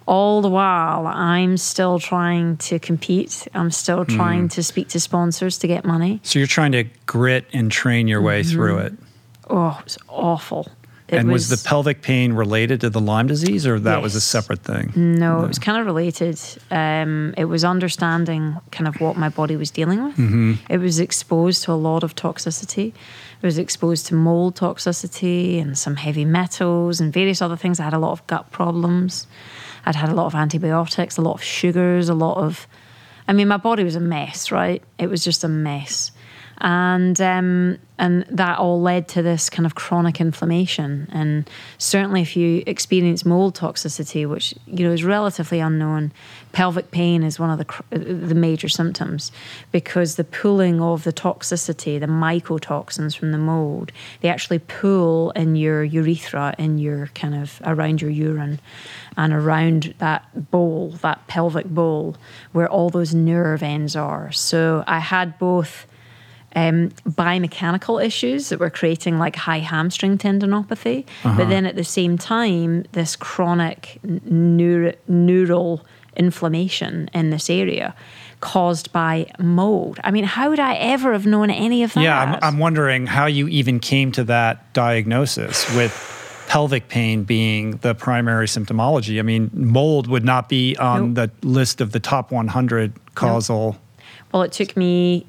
All 0.06 0.42
the 0.42 0.50
while, 0.50 1.08
I'm 1.08 1.56
still 1.56 2.00
trying 2.00 2.58
to 2.58 2.80
compete. 2.80 3.48
I'm 3.54 3.72
still 3.72 4.04
hmm. 4.04 4.16
trying 4.16 4.48
mm. 4.48 4.52
to 4.54 4.64
speak 4.64 4.90
to 4.90 5.00
sponsors 5.00 5.60
to 5.60 5.68
get 5.68 5.86
money. 5.86 6.20
So 6.24 6.40
you're 6.40 6.48
trying 6.48 6.74
to 6.74 6.86
grit 7.06 7.46
and 7.54 7.72
train 7.72 8.08
your 8.08 8.22
way 8.22 8.42
mm-hmm. 8.42 8.52
through 8.52 8.78
it. 8.80 8.94
Oh, 9.50 9.80
it's 9.86 9.98
awful. 10.10 10.68
It 11.12 11.18
and 11.18 11.30
was, 11.30 11.50
was, 11.50 11.62
the 11.62 11.68
pelvic 11.68 12.02
pain 12.02 12.32
related 12.32 12.80
to 12.82 12.90
the 12.90 13.02
Lyme 13.02 13.28
disease, 13.28 13.68
or 13.68 13.78
that 13.80 13.96
yes. 13.96 14.04
was 14.04 14.16
a 14.16 14.22
separate 14.22 14.64
thing? 14.64 14.94
No, 14.96 15.40
no, 15.40 15.44
it 15.44 15.48
was 15.50 15.60
kind 15.60 15.78
of 15.78 15.86
related. 15.86 16.40
Um, 16.72 17.34
it 17.38 17.46
was 17.46 17.66
understanding 17.66 18.56
kind 18.72 18.88
of 18.88 19.02
what 19.02 19.18
my 19.18 19.28
body 19.28 19.58
was 19.58 19.72
dealing 19.72 20.06
with. 20.06 20.16
Mm-hmm. 20.16 20.54
It 20.70 20.78
was 20.78 21.02
exposed 21.02 21.64
to 21.64 21.74
a 21.74 21.76
lot 21.76 22.04
of 22.04 22.16
toxicity. 22.16 22.94
It 23.42 23.46
was 23.46 23.58
exposed 23.58 24.06
to 24.08 24.16
mold 24.16 24.56
toxicity 24.56 25.62
and 25.62 25.78
some 25.78 25.98
heavy 25.98 26.24
metals 26.24 27.02
and 27.02 27.12
various 27.12 27.42
other 27.42 27.58
things. 27.58 27.82
I 27.82 27.84
had 27.84 27.94
a 27.94 28.00
lot 28.00 28.14
of 28.14 28.26
gut 28.28 28.50
problems. 28.52 29.28
I'd 29.86 29.96
had 29.96 30.10
a 30.10 30.16
lot 30.16 30.28
of 30.28 30.36
antibiotics, 30.36 31.18
a 31.18 31.22
lot 31.22 31.34
of 31.34 31.44
sugars, 31.44 32.08
a 32.08 32.14
lot 32.14 32.38
of. 32.38 32.68
I 33.28 33.34
mean, 33.34 33.50
my 33.50 33.58
body 33.58 33.84
was 33.84 33.98
a 33.98 34.00
mess, 34.00 34.50
right? 34.50 34.82
It 34.98 35.08
was 35.08 35.26
just 35.26 35.44
a 35.44 35.50
mess 35.50 36.12
and 36.62 37.20
um, 37.20 37.80
and 37.98 38.24
that 38.30 38.60
all 38.60 38.82
led 38.82 39.08
to 39.08 39.22
this 39.22 39.50
kind 39.50 39.66
of 39.66 39.74
chronic 39.76 40.22
inflammation. 40.22 41.08
And 41.12 41.50
certainly, 41.80 42.22
if 42.22 42.36
you 42.36 42.64
experience 42.68 43.26
mold 43.26 43.56
toxicity, 43.56 44.30
which 44.30 44.54
you 44.68 44.86
know 44.86 44.94
is 44.94 45.04
relatively 45.04 45.60
unknown, 45.60 46.12
pelvic 46.52 46.92
pain 46.92 47.24
is 47.24 47.40
one 47.40 47.50
of 47.50 47.58
the 47.58 47.98
the 47.98 48.36
major 48.36 48.70
symptoms 48.70 49.32
because 49.72 50.16
the 50.16 50.24
pooling 50.24 50.80
of 50.82 51.04
the 51.04 51.14
toxicity, 51.14 52.00
the 52.00 52.06
mycotoxins 52.06 53.18
from 53.18 53.32
the 53.32 53.40
mold, 53.40 53.92
they 54.22 54.30
actually 54.30 54.60
pool 54.60 55.32
in 55.32 55.56
your 55.56 55.84
urethra, 55.84 56.54
in 56.60 56.78
your 56.78 57.08
kind 57.08 57.34
of 57.34 57.60
around 57.66 58.04
your 58.04 58.12
urine, 58.12 58.60
and 59.18 59.34
around 59.34 59.96
that 59.98 60.52
bowl, 60.52 60.92
that 61.02 61.26
pelvic 61.26 61.66
bowl, 61.66 62.16
where 62.52 62.70
all 62.70 62.92
those 62.92 63.16
nerve 63.16 63.64
ends 63.64 63.96
are. 63.96 64.32
So 64.32 64.84
I 64.86 65.00
had 65.00 65.40
both 65.40 65.88
um, 66.56 66.90
biomechanical 67.08 68.04
issues 68.04 68.50
that 68.50 68.60
were 68.60 68.70
creating 68.70 69.18
like 69.18 69.36
high 69.36 69.60
hamstring 69.60 70.18
tendinopathy, 70.18 71.06
uh-huh. 71.24 71.38
but 71.38 71.50
then 71.50 71.66
at 71.66 71.76
the 71.76 71.84
same 71.84 72.18
time, 72.18 72.86
this 72.92 73.16
chronic 73.16 74.00
neur- 74.06 74.96
neural 75.08 75.86
inflammation 76.16 77.10
in 77.14 77.30
this 77.30 77.50
area 77.50 77.96
caused 78.42 78.92
by 78.92 79.32
mold. 79.40 80.00
I 80.04 80.12
mean, 80.12 80.24
how 80.24 80.50
would 80.50 80.60
I 80.60 80.76
ever 80.76 81.14
have 81.14 81.26
known 81.26 81.50
any 81.50 81.84
of 81.84 81.94
that? 81.94 82.02
Yeah, 82.02 82.20
I'm, 82.20 82.40
I'm 82.42 82.58
wondering 82.58 83.06
how 83.06 83.28
you 83.28 83.48
even 83.48 83.80
came 83.80 84.12
to 84.14 84.24
that 84.26 84.74
diagnosis 84.74 85.74
with 85.76 85.94
pelvic 86.48 86.90
pain 86.90 87.24
being 87.24 87.78
the 87.78 87.96
primary 87.96 88.48
symptomology. 88.48 89.20
I 89.20 89.22
mean, 89.22 89.50
mold 89.54 90.08
would 90.08 90.26
not 90.26 90.50
be 90.50 90.76
on 90.78 91.14
nope. 91.14 91.32
the 91.42 91.48
list 91.48 91.80
of 91.80 91.94
the 91.94 92.00
top 92.00 92.32
100 92.32 92.94
causal. 93.16 93.72
Nope. 93.72 93.82
Well, 94.34 94.42
it 94.42 94.52
took 94.52 94.76
me 94.76 95.26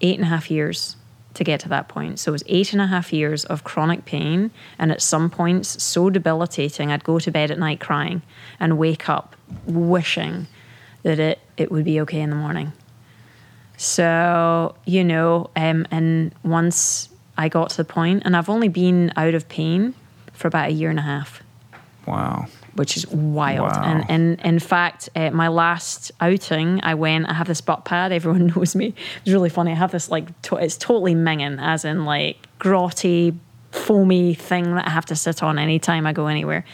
eight 0.00 0.16
and 0.16 0.24
a 0.24 0.28
half 0.28 0.50
years 0.50 0.96
to 1.34 1.44
get 1.44 1.60
to 1.60 1.68
that 1.68 1.88
point. 1.88 2.18
So 2.18 2.30
it 2.30 2.32
was 2.32 2.44
eight 2.46 2.72
and 2.72 2.80
a 2.80 2.86
half 2.86 3.12
years 3.12 3.44
of 3.44 3.64
chronic 3.64 4.04
pain, 4.04 4.50
and 4.78 4.90
at 4.90 5.02
some 5.02 5.30
points 5.30 5.82
so 5.82 6.10
debilitating, 6.10 6.90
I'd 6.90 7.04
go 7.04 7.18
to 7.18 7.30
bed 7.30 7.50
at 7.50 7.58
night 7.58 7.80
crying 7.80 8.22
and 8.58 8.78
wake 8.78 9.08
up 9.08 9.36
wishing 9.66 10.46
that 11.02 11.18
it, 11.18 11.38
it 11.56 11.70
would 11.70 11.84
be 11.84 12.00
okay 12.00 12.20
in 12.20 12.30
the 12.30 12.36
morning. 12.36 12.72
So, 13.76 14.74
you 14.86 15.04
know, 15.04 15.50
um, 15.54 15.86
and 15.90 16.34
once 16.42 17.10
I 17.36 17.50
got 17.50 17.70
to 17.70 17.76
the 17.76 17.84
point, 17.84 18.22
and 18.24 18.34
I've 18.34 18.48
only 18.48 18.68
been 18.68 19.12
out 19.16 19.34
of 19.34 19.48
pain 19.48 19.94
for 20.32 20.48
about 20.48 20.70
a 20.70 20.72
year 20.72 20.88
and 20.88 20.98
a 20.98 21.02
half. 21.02 21.42
Wow 22.06 22.46
which 22.76 22.96
is 22.96 23.06
wild. 23.08 23.72
Wow. 23.72 23.82
And, 23.84 24.04
and 24.08 24.40
in 24.40 24.58
fact, 24.58 25.08
uh, 25.16 25.30
my 25.30 25.48
last 25.48 26.12
outing, 26.20 26.80
I 26.82 26.94
went, 26.94 27.28
I 27.28 27.34
have 27.34 27.46
this 27.46 27.60
butt 27.60 27.84
pad. 27.84 28.12
Everyone 28.12 28.46
knows 28.56 28.74
me. 28.74 28.94
It's 29.24 29.32
really 29.32 29.50
funny. 29.50 29.72
I 29.72 29.76
have 29.76 29.92
this 29.92 30.10
like, 30.10 30.40
to- 30.42 30.56
it's 30.56 30.76
totally 30.76 31.14
minging, 31.14 31.58
as 31.60 31.84
in 31.84 32.04
like 32.04 32.46
grotty, 32.58 33.36
foamy 33.72 34.34
thing 34.34 34.74
that 34.74 34.86
I 34.86 34.90
have 34.90 35.06
to 35.06 35.16
sit 35.16 35.42
on 35.42 35.58
anytime 35.58 36.06
I 36.06 36.12
go 36.12 36.26
anywhere. 36.26 36.64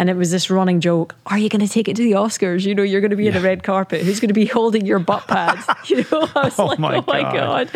And 0.00 0.08
it 0.08 0.16
was 0.16 0.30
this 0.30 0.48
running 0.48 0.80
joke: 0.80 1.14
Are 1.26 1.36
you 1.36 1.50
going 1.50 1.60
to 1.60 1.70
take 1.70 1.86
it 1.86 1.94
to 1.96 2.02
the 2.02 2.12
Oscars? 2.12 2.64
You 2.64 2.74
know, 2.74 2.82
you're 2.82 3.02
going 3.02 3.10
to 3.10 3.16
be 3.16 3.24
yeah. 3.24 3.32
in 3.32 3.34
the 3.34 3.42
red 3.42 3.62
carpet. 3.62 4.00
Who's 4.00 4.18
going 4.18 4.28
to 4.28 4.34
be 4.34 4.46
holding 4.46 4.86
your 4.86 4.98
butt 4.98 5.26
pad? 5.26 5.62
you 5.88 5.96
know, 6.10 6.26
I 6.34 6.44
was 6.44 6.58
oh 6.58 6.66
like, 6.66 6.78
my 6.78 6.96
oh 6.96 7.04
my 7.06 7.20
god! 7.20 7.70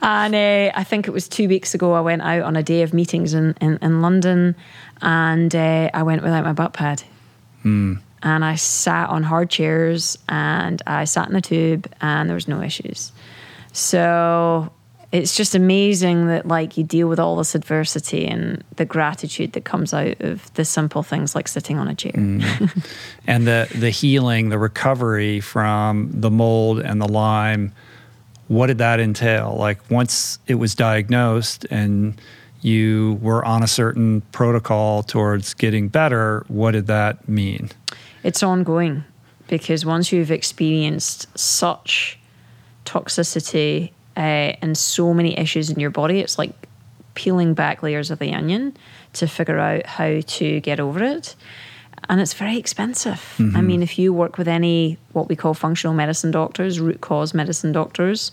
And 0.00 0.34
uh, 0.34 0.72
I 0.74 0.84
think 0.84 1.06
it 1.06 1.10
was 1.10 1.28
two 1.28 1.46
weeks 1.46 1.74
ago. 1.74 1.92
I 1.92 2.00
went 2.00 2.22
out 2.22 2.40
on 2.42 2.56
a 2.56 2.62
day 2.62 2.80
of 2.80 2.94
meetings 2.94 3.34
in 3.34 3.54
in, 3.60 3.78
in 3.82 4.00
London, 4.00 4.56
and 5.02 5.54
uh, 5.54 5.90
I 5.92 6.02
went 6.02 6.22
without 6.22 6.44
my 6.44 6.52
butt 6.52 6.72
pad. 6.72 7.02
Mm. 7.64 8.00
And 8.22 8.44
I 8.44 8.54
sat 8.54 9.10
on 9.10 9.22
hard 9.22 9.50
chairs, 9.50 10.16
and 10.28 10.82
I 10.86 11.04
sat 11.04 11.28
in 11.28 11.34
the 11.34 11.40
tube, 11.40 11.92
and 12.00 12.28
there 12.28 12.34
was 12.34 12.48
no 12.48 12.62
issues. 12.62 13.12
So 13.72 14.70
it's 15.14 15.36
just 15.36 15.54
amazing 15.54 16.26
that 16.26 16.48
like 16.48 16.76
you 16.76 16.82
deal 16.82 17.08
with 17.08 17.20
all 17.20 17.36
this 17.36 17.54
adversity 17.54 18.26
and 18.26 18.64
the 18.76 18.84
gratitude 18.84 19.52
that 19.52 19.64
comes 19.64 19.94
out 19.94 20.20
of 20.20 20.52
the 20.54 20.64
simple 20.64 21.04
things 21.04 21.36
like 21.36 21.46
sitting 21.46 21.78
on 21.78 21.86
a 21.86 21.94
chair. 21.94 22.12
Mm. 22.12 22.90
and 23.26 23.46
the 23.46 23.68
the 23.76 23.90
healing, 23.90 24.48
the 24.48 24.58
recovery 24.58 25.38
from 25.38 26.10
the 26.12 26.32
mold 26.32 26.80
and 26.80 27.00
the 27.00 27.06
Lyme, 27.06 27.72
what 28.48 28.66
did 28.66 28.78
that 28.78 28.98
entail? 28.98 29.54
Like 29.56 29.78
once 29.88 30.40
it 30.48 30.56
was 30.56 30.74
diagnosed 30.74 31.64
and 31.70 32.20
you 32.64 33.18
were 33.20 33.44
on 33.44 33.62
a 33.62 33.66
certain 33.66 34.22
protocol 34.32 35.02
towards 35.02 35.54
getting 35.54 35.88
better, 35.88 36.44
what 36.48 36.72
did 36.72 36.86
that 36.86 37.28
mean? 37.28 37.70
It's 38.22 38.42
ongoing 38.42 39.04
because 39.48 39.84
once 39.84 40.12
you've 40.12 40.30
experienced 40.30 41.26
such 41.38 42.18
toxicity 42.84 43.90
uh, 44.16 44.54
and 44.62 44.76
so 44.76 45.12
many 45.12 45.36
issues 45.38 45.70
in 45.70 45.80
your 45.80 45.90
body. 45.90 46.20
It's 46.20 46.38
like 46.38 46.52
peeling 47.14 47.54
back 47.54 47.82
layers 47.82 48.10
of 48.10 48.18
the 48.18 48.32
onion 48.32 48.76
to 49.14 49.26
figure 49.26 49.58
out 49.58 49.86
how 49.86 50.20
to 50.20 50.60
get 50.60 50.80
over 50.80 51.02
it. 51.02 51.34
And 52.08 52.20
it's 52.20 52.34
very 52.34 52.58
expensive. 52.58 53.34
Mm-hmm. 53.38 53.56
I 53.56 53.62
mean, 53.62 53.82
if 53.82 53.98
you 53.98 54.12
work 54.12 54.36
with 54.36 54.48
any 54.48 54.98
what 55.12 55.28
we 55.28 55.36
call 55.36 55.54
functional 55.54 55.94
medicine 55.94 56.30
doctors, 56.30 56.78
root 56.80 57.00
cause 57.00 57.32
medicine 57.32 57.72
doctors, 57.72 58.30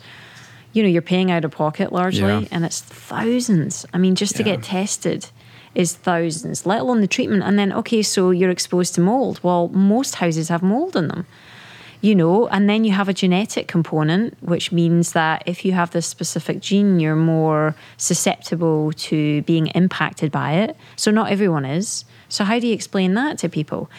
you 0.74 0.84
know, 0.84 0.90
you're 0.90 1.02
paying 1.02 1.32
out 1.32 1.46
of 1.46 1.52
pocket 1.52 1.92
largely, 1.92 2.22
yeah. 2.22 2.48
and 2.52 2.66
it's 2.66 2.82
thousands. 2.82 3.86
I 3.94 3.98
mean, 3.98 4.16
just 4.16 4.36
to 4.38 4.44
get 4.44 4.64
tested 4.64 5.30
is 5.74 5.96
thousands, 5.96 6.66
let 6.66 6.82
alone 6.82 7.02
the 7.02 7.08
treatment. 7.08 7.44
And 7.44 7.58
then, 7.58 7.72
okay, 7.74 8.02
so 8.02 8.32
you're 8.32 8.50
exposed 8.50 8.96
to 8.96 9.02
mold. 9.02 9.40
Well, 9.44 9.70
most 9.70 10.16
houses 10.16 10.50
have 10.50 10.62
mold 10.62 10.96
in 10.96 11.08
them 11.08 11.26
you 12.02 12.16
know, 12.16 12.48
and 12.48 12.68
then 12.68 12.84
you 12.84 12.92
have 12.92 13.08
a 13.08 13.14
genetic 13.14 13.68
component, 13.68 14.36
which 14.42 14.72
means 14.72 15.14
that 15.14 15.44
if 15.46 15.64
you 15.64 15.72
have 15.74 15.92
this 15.92 16.08
specific 16.08 16.60
gene, 16.60 17.00
you're 17.00 17.16
more 17.16 17.76
susceptible 17.98 18.92
to 18.94 19.44
being 19.44 19.68
impacted 19.68 20.32
by 20.32 20.54
it. 20.54 20.76
So 20.96 21.12
not 21.12 21.32
everyone 21.32 21.64
is. 21.64 22.04
So 22.28 22.44
how 22.44 22.58
do 22.60 22.66
you 22.66 22.74
explain 22.74 23.14
that 23.14 23.38
to 23.40 23.50
people? 23.50 23.90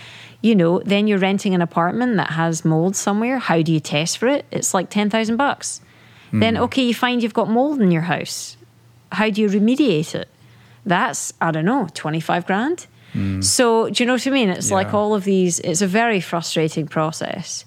You 0.41 0.57
know, 0.57 0.81
then 0.81 1.07
you're 1.07 1.19
renting 1.19 1.55
an 1.55 1.63
apartment 1.63 2.17
that 2.17 2.31
has 2.31 2.65
mold 2.65 2.97
somewhere. 2.97 3.39
How 3.39 3.63
do 3.63 3.73
you 3.73 3.79
test 3.79 4.19
for 4.19 4.27
it? 4.27 4.45
It's 4.51 4.75
like 4.75 4.91
ten 4.91 5.09
thousand 5.09 5.37
bucks. 5.37 5.81
Mm. 6.33 6.41
Then 6.41 6.57
okay, 6.59 6.83
you 6.83 6.95
find 6.95 7.23
you've 7.23 7.35
got 7.35 7.49
mold 7.49 7.81
in 7.81 7.91
your 7.91 8.03
house. 8.03 8.57
How 9.11 9.29
do 9.31 9.41
you 9.41 9.49
remediate 9.49 10.15
it? 10.15 10.29
That's 10.85 11.33
I 11.41 11.51
don't 11.51 11.65
know, 11.65 11.89
twenty 11.95 12.21
five 12.21 12.47
grand. 12.47 12.87
Mm. 13.15 13.45
So 13.45 13.91
do 13.91 14.03
you 14.03 14.07
know 14.07 14.15
what 14.15 14.27
I 14.27 14.31
mean? 14.31 14.49
It's 14.49 14.71
yeah. 14.71 14.77
like 14.77 14.95
all 14.95 15.15
of 15.15 15.25
these. 15.25 15.61
It's 15.61 15.83
a 15.83 15.87
very 15.87 16.21
frustrating 16.21 16.89
process 16.89 17.65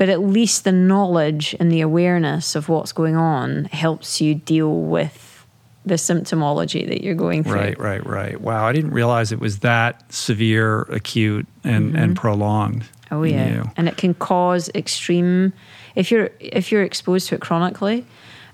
but 0.00 0.08
at 0.08 0.22
least 0.22 0.64
the 0.64 0.72
knowledge 0.72 1.54
and 1.60 1.70
the 1.70 1.82
awareness 1.82 2.56
of 2.56 2.70
what's 2.70 2.90
going 2.90 3.16
on 3.16 3.66
helps 3.66 4.18
you 4.18 4.34
deal 4.34 4.80
with 4.80 5.46
the 5.84 5.96
symptomology 5.96 6.88
that 6.88 7.04
you're 7.04 7.14
going 7.14 7.44
through. 7.44 7.52
Right, 7.52 7.78
right, 7.78 8.06
right. 8.06 8.40
Wow, 8.40 8.64
I 8.64 8.72
didn't 8.72 8.92
realize 8.92 9.30
it 9.30 9.40
was 9.40 9.58
that 9.58 10.10
severe, 10.10 10.84
acute, 10.84 11.46
and, 11.64 11.88
mm-hmm. 11.88 11.96
and 12.02 12.16
prolonged. 12.16 12.86
Oh 13.10 13.24
yeah, 13.24 13.64
and 13.76 13.88
it 13.88 13.98
can 13.98 14.14
cause 14.14 14.70
extreme 14.74 15.52
if 15.94 16.10
you're 16.10 16.30
if 16.40 16.70
you're 16.70 16.82
exposed 16.82 17.28
to 17.28 17.34
it 17.36 17.40
chronically, 17.40 18.04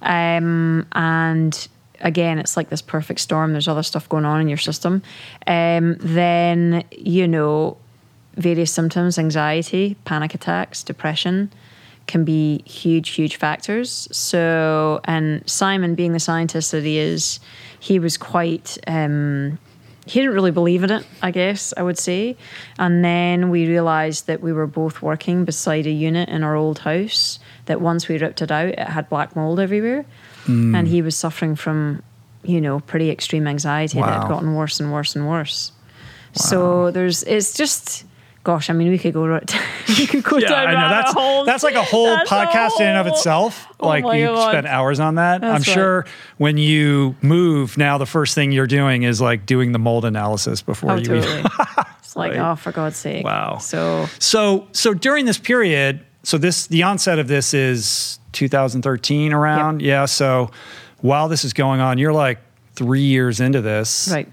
um, 0.02 0.86
and 0.92 1.68
again, 2.00 2.38
it's 2.38 2.56
like 2.56 2.68
this 2.68 2.82
perfect 2.82 3.20
storm. 3.20 3.52
There's 3.52 3.68
other 3.68 3.82
stuff 3.82 4.08
going 4.08 4.24
on 4.24 4.40
in 4.40 4.48
your 4.48 4.58
system. 4.58 5.02
Um, 5.46 5.96
then 6.00 6.84
you 6.90 7.26
know 7.28 7.76
various 8.34 8.72
symptoms 8.72 9.18
anxiety, 9.18 9.96
panic 10.04 10.34
attacks, 10.34 10.82
depression 10.82 11.50
can 12.06 12.24
be 12.24 12.62
huge, 12.64 13.10
huge 13.10 13.36
factors. 13.36 14.08
So, 14.12 15.00
and 15.04 15.48
Simon, 15.48 15.94
being 15.94 16.12
the 16.12 16.20
scientist 16.20 16.72
that 16.72 16.84
he 16.84 16.98
is, 16.98 17.40
he 17.80 17.98
was 17.98 18.16
quite. 18.16 18.78
Um, 18.86 19.58
he 20.06 20.20
didn't 20.20 20.34
really 20.34 20.52
believe 20.52 20.84
in 20.84 20.90
it, 20.90 21.04
I 21.20 21.32
guess 21.32 21.74
I 21.76 21.82
would 21.82 21.98
say. 21.98 22.36
And 22.78 23.04
then 23.04 23.50
we 23.50 23.66
realised 23.66 24.28
that 24.28 24.40
we 24.40 24.52
were 24.52 24.68
both 24.68 25.02
working 25.02 25.44
beside 25.44 25.86
a 25.86 25.90
unit 25.90 26.28
in 26.28 26.44
our 26.44 26.54
old 26.54 26.78
house. 26.78 27.40
That 27.66 27.80
once 27.80 28.06
we 28.06 28.16
ripped 28.16 28.40
it 28.40 28.52
out, 28.52 28.68
it 28.68 28.78
had 28.78 29.08
black 29.08 29.34
mold 29.34 29.58
everywhere, 29.58 30.06
mm. 30.44 30.76
and 30.76 30.86
he 30.86 31.02
was 31.02 31.16
suffering 31.16 31.56
from, 31.56 32.04
you 32.44 32.60
know, 32.60 32.78
pretty 32.78 33.10
extreme 33.10 33.48
anxiety 33.48 33.98
wow. 33.98 34.06
that 34.06 34.20
had 34.20 34.28
gotten 34.28 34.54
worse 34.54 34.78
and 34.78 34.92
worse 34.92 35.16
and 35.16 35.28
worse. 35.28 35.72
Wow. 35.72 36.44
So 36.44 36.90
there's, 36.92 37.24
it's 37.24 37.54
just 37.54 38.04
gosh, 38.46 38.70
I 38.70 38.74
mean, 38.74 38.90
we 38.90 38.96
could 38.98 39.12
go 39.12 39.24
we 39.88 40.06
could 40.06 40.22
go 40.22 40.38
yeah, 40.38 40.48
down 40.48 40.68
I 40.68 40.72
know 40.74 40.88
that's 40.88 41.12
holes. 41.12 41.46
that's 41.46 41.64
like 41.64 41.74
a 41.74 41.82
whole 41.82 42.06
that's 42.06 42.30
podcast 42.30 42.66
a 42.66 42.68
whole, 42.68 42.80
in 42.82 42.86
and 42.86 42.98
of 42.98 43.06
itself. 43.08 43.66
Oh 43.80 43.88
like 43.88 44.04
you 44.16 44.26
God. 44.26 44.50
spend 44.50 44.66
hours 44.68 45.00
on 45.00 45.16
that. 45.16 45.40
That's 45.40 45.66
I'm 45.66 45.70
right. 45.70 45.74
sure 45.74 46.06
when 46.38 46.56
you 46.56 47.16
move 47.22 47.76
now, 47.76 47.98
the 47.98 48.06
first 48.06 48.36
thing 48.36 48.52
you're 48.52 48.68
doing 48.68 49.02
is 49.02 49.20
like 49.20 49.46
doing 49.46 49.72
the 49.72 49.80
mold 49.80 50.04
analysis 50.04 50.62
before 50.62 50.92
oh, 50.92 50.96
you. 50.96 51.04
Totally. 51.04 51.42
it's 51.98 52.14
like 52.14 52.34
right. 52.34 52.52
oh, 52.52 52.54
for 52.54 52.70
God's 52.70 52.96
sake! 52.96 53.24
Wow. 53.24 53.58
So 53.58 54.06
so 54.20 54.68
so 54.70 54.94
during 54.94 55.24
this 55.24 55.38
period, 55.38 56.06
so 56.22 56.38
this 56.38 56.68
the 56.68 56.84
onset 56.84 57.18
of 57.18 57.26
this 57.26 57.52
is 57.52 58.20
2013 58.30 59.32
around. 59.32 59.80
Yep. 59.80 59.88
Yeah. 59.88 60.04
So 60.04 60.52
while 61.00 61.28
this 61.28 61.44
is 61.44 61.52
going 61.52 61.80
on, 61.80 61.98
you're 61.98 62.12
like 62.12 62.38
three 62.74 63.02
years 63.02 63.40
into 63.40 63.60
this, 63.60 64.08
right? 64.12 64.28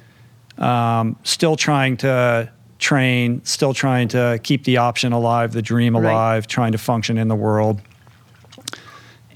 Um, 0.59 1.17
still 1.23 1.55
trying 1.55 1.97
to 1.97 2.51
train, 2.83 3.43
still 3.45 3.73
trying 3.73 4.09
to 4.09 4.39
keep 4.43 4.65
the 4.65 4.77
option 4.77 5.13
alive, 5.13 5.53
the 5.53 5.61
dream 5.61 5.95
alive, 5.95 6.43
right. 6.43 6.49
trying 6.49 6.73
to 6.73 6.77
function 6.77 7.17
in 7.17 7.29
the 7.29 7.35
world. 7.35 7.81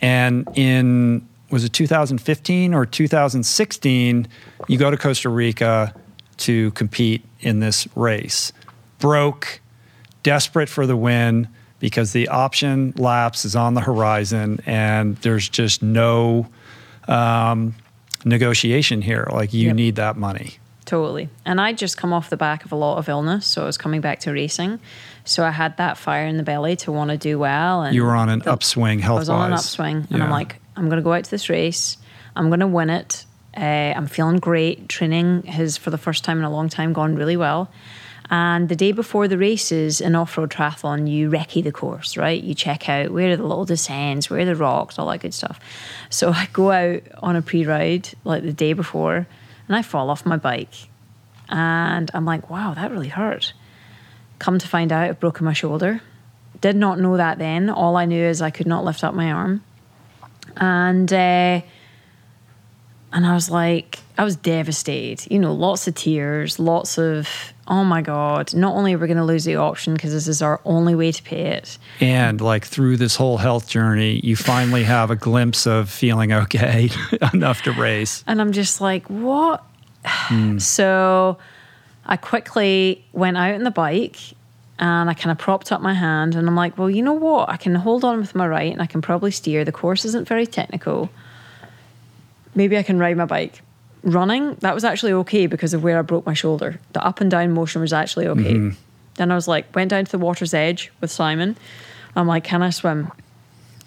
And 0.02 0.48
in 0.56 1.28
was 1.50 1.64
it 1.64 1.72
2015 1.72 2.74
or 2.74 2.86
2016, 2.86 4.28
you 4.68 4.78
go 4.78 4.92
to 4.92 4.98
Costa 4.98 5.30
Rica 5.30 5.96
to 6.38 6.72
compete 6.72 7.24
in 7.40 7.62
this 7.62 7.88
race. 7.96 8.52
Broke, 9.00 9.62
desperate 10.24 10.68
for 10.68 10.86
the 10.86 10.98
win 10.98 11.48
because 11.80 12.12
the 12.12 12.28
option 12.28 12.94
lapse 12.98 13.46
is 13.46 13.56
on 13.56 13.76
the 13.76 13.82
horizon 13.82 14.60
and 14.66 15.16
there's 15.18 15.48
just 15.48 15.82
no 15.82 16.48
um, 17.08 17.74
negotiation 18.26 19.02
here. 19.02 19.28
Like 19.32 19.54
you 19.54 19.68
yep. 19.68 19.76
need 19.76 19.96
that 19.96 20.18
money. 20.18 20.58
Totally. 20.88 21.28
And 21.44 21.60
I'd 21.60 21.78
just 21.78 21.98
come 21.98 22.14
off 22.14 22.30
the 22.30 22.38
back 22.38 22.64
of 22.64 22.72
a 22.72 22.76
lot 22.76 22.98
of 22.98 23.10
illness, 23.10 23.46
so 23.46 23.62
I 23.62 23.66
was 23.66 23.78
coming 23.78 24.00
back 24.00 24.22
to 24.22 24.32
racing. 24.32 24.80
So 25.26 25.44
I 25.44 25.52
had 25.52 25.76
that 25.78 25.98
fire 25.98 26.26
in 26.26 26.38
the 26.38 26.44
belly 26.44 26.78
to 26.78 26.94
want 26.94 27.12
to 27.12 27.18
do 27.18 27.38
well. 27.38 27.84
And 27.84 27.94
you 27.94 28.06
were 28.06 28.16
on 28.16 28.30
an 28.30 28.40
the, 28.40 28.54
upswing 28.54 29.00
health. 29.00 29.18
I 29.18 29.20
was 29.20 29.30
on 29.30 29.48
an 29.48 29.54
upswing, 29.54 30.08
and 30.10 30.24
I'm 30.24 30.30
like, 30.32 30.56
I'm 30.78 30.86
going 30.86 30.96
to 30.96 31.04
go 31.04 31.12
out 31.12 31.26
to 31.26 31.30
this 31.30 31.50
race. 31.50 31.98
I'm 32.38 32.48
going 32.48 32.62
to 32.62 32.68
win 32.68 32.90
it. 32.90 33.26
Uh, 33.56 33.60
I'm 33.98 34.08
feeling 34.08 34.38
great. 34.38 34.88
Training 34.88 35.44
has, 35.44 35.76
for 35.76 35.90
the 35.90 35.98
first 35.98 36.24
time 36.24 36.38
in 36.38 36.46
a 36.46 36.50
long 36.50 36.70
time, 36.70 36.94
gone 36.94 37.16
really 37.16 37.36
well. 37.36 37.70
And 38.30 38.70
the 38.70 38.76
day 38.76 38.94
before 38.94 39.28
the 39.28 39.38
races 39.38 40.00
in 40.00 40.16
off 40.16 40.38
road 40.38 40.52
triathlon, 40.52 41.12
you 41.12 41.30
recce 41.30 41.62
the 41.62 41.74
course, 41.74 42.16
right? 42.16 42.42
You 42.42 42.54
check 42.54 42.88
out 42.88 43.12
where 43.12 43.34
are 43.34 43.36
the 43.36 43.44
little 43.44 43.66
descents, 43.66 44.30
where 44.30 44.40
are 44.40 44.46
the 44.46 44.56
rocks, 44.56 44.98
all 44.98 45.10
that 45.10 45.20
good 45.20 45.34
stuff. 45.34 45.60
So 46.10 46.32
I 46.34 46.48
go 46.54 46.72
out 46.72 47.04
on 47.18 47.36
a 47.36 47.42
pre 47.42 47.66
ride 47.66 48.10
like 48.24 48.44
the 48.44 48.54
day 48.54 48.72
before 48.72 49.28
and 49.68 49.76
I 49.76 49.82
fall 49.82 50.10
off 50.10 50.26
my 50.26 50.38
bike. 50.38 50.90
And 51.50 52.12
I'm 52.14 52.26
like, 52.26 52.50
wow, 52.50 52.74
that 52.74 52.92
really 52.92 53.08
hurt. 53.08 53.54
Come 54.40 54.60
to 54.60 54.68
find 54.68 54.92
out, 54.92 55.04
I've 55.04 55.20
broken 55.20 55.46
my 55.46 55.54
shoulder. 55.54 56.02
Did 56.60 56.76
not 56.76 57.00
know 57.00 57.18
that 57.18 57.38
then. 57.38 57.70
All 57.70 57.96
I 57.96 58.06
knew 58.06 58.24
is 58.24 58.42
I 58.42 58.50
could 58.50 58.68
not 58.68 58.84
lift 58.84 59.04
up 59.04 59.14
my 59.14 59.32
arm. 59.32 59.64
And 60.56 61.12
uh, 61.12 61.62
and 63.14 63.26
I 63.26 63.34
was 63.34 63.50
like, 63.50 64.00
I 64.18 64.24
was 64.24 64.36
devastated. 64.36 65.32
You 65.32 65.40
know, 65.40 65.54
lots 65.54 65.88
of 65.88 65.96
tears, 65.96 66.60
lots 66.60 66.98
of, 66.98 67.28
oh 67.68 67.84
my 67.84 68.02
God, 68.02 68.54
not 68.54 68.76
only 68.76 68.94
are 68.94 68.98
we 68.98 69.08
going 69.08 69.18
to 69.18 69.24
lose 69.24 69.46
the 69.46 69.56
option 69.56 69.94
because 69.94 70.12
this 70.12 70.28
is 70.28 70.42
our 70.42 70.62
only 70.66 70.96
way 70.96 71.12
to 71.12 71.24
pay 71.24 71.48
it. 71.48 71.78
And 72.00 72.40
like 72.42 72.66
through 72.66 72.98
this 72.98 73.16
whole 73.16 73.38
health 73.38 73.68
journey, 73.68 74.20
you 74.24 74.36
finally 74.36 74.84
have 74.84 75.12
a 75.12 75.16
glimpse 75.16 75.68
of 75.68 75.90
feeling 75.90 76.32
okay 76.32 76.90
enough 77.34 77.62
to 77.64 77.72
race. 77.72 78.24
And 78.28 78.42
I'm 78.42 78.52
just 78.52 78.82
like, 78.82 79.08
what? 79.08 79.64
Mm. 80.04 80.62
So 80.62 81.38
I 82.06 82.18
quickly 82.18 83.06
went 83.12 83.38
out 83.38 83.56
on 83.56 83.64
the 83.64 83.72
bike 83.72 84.18
and 84.80 85.10
I 85.10 85.14
kind 85.14 85.32
of 85.32 85.38
propped 85.38 85.72
up 85.72 85.82
my 85.82 85.94
hand 85.94 86.36
and 86.36 86.48
I'm 86.48 86.56
like, 86.56 86.78
well, 86.78 86.90
you 86.90 87.02
know 87.02 87.14
what? 87.14 87.50
I 87.50 87.58
can 87.58 87.76
hold 87.76 88.06
on 88.06 88.20
with 88.20 88.36
my 88.36 88.48
right 88.48 88.72
and 88.72 88.82
I 88.82 88.86
can 88.86 89.02
probably 89.02 89.32
steer. 89.32 89.66
The 89.66 89.72
course 89.72 90.06
isn't 90.06 90.28
very 90.28 90.48
technical 90.48 91.10
maybe 92.58 92.78
I 92.78 92.84
can 92.84 93.00
ride 93.00 93.16
my 93.16 93.26
bike. 93.26 93.62
Running, 94.04 94.56
that 94.56 94.74
was 94.74 94.84
actually 94.84 95.14
okay 95.14 95.48
because 95.48 95.74
of 95.74 95.84
where 95.84 96.00
I 96.00 96.02
broke 96.02 96.26
my 96.26 96.34
shoulder. 96.34 96.80
The 96.94 97.06
up 97.06 97.20
and 97.20 97.30
down 97.30 97.52
motion 97.52 97.82
was 97.82 97.94
actually 97.94 98.28
okay. 98.28 98.54
Mm-hmm. 98.54 98.78
Then 99.16 99.32
I 99.32 99.36
was 99.36 99.48
like, 99.48 99.76
went 99.76 99.90
down 99.90 100.06
to 100.06 100.12
the 100.12 100.18
water's 100.18 100.54
edge 100.54 100.92
with 101.02 101.12
Simon. 101.12 101.58
I'm 102.16 102.28
like, 102.28 102.44
can 102.44 102.62
I 102.62 102.70
swim? 102.70 103.12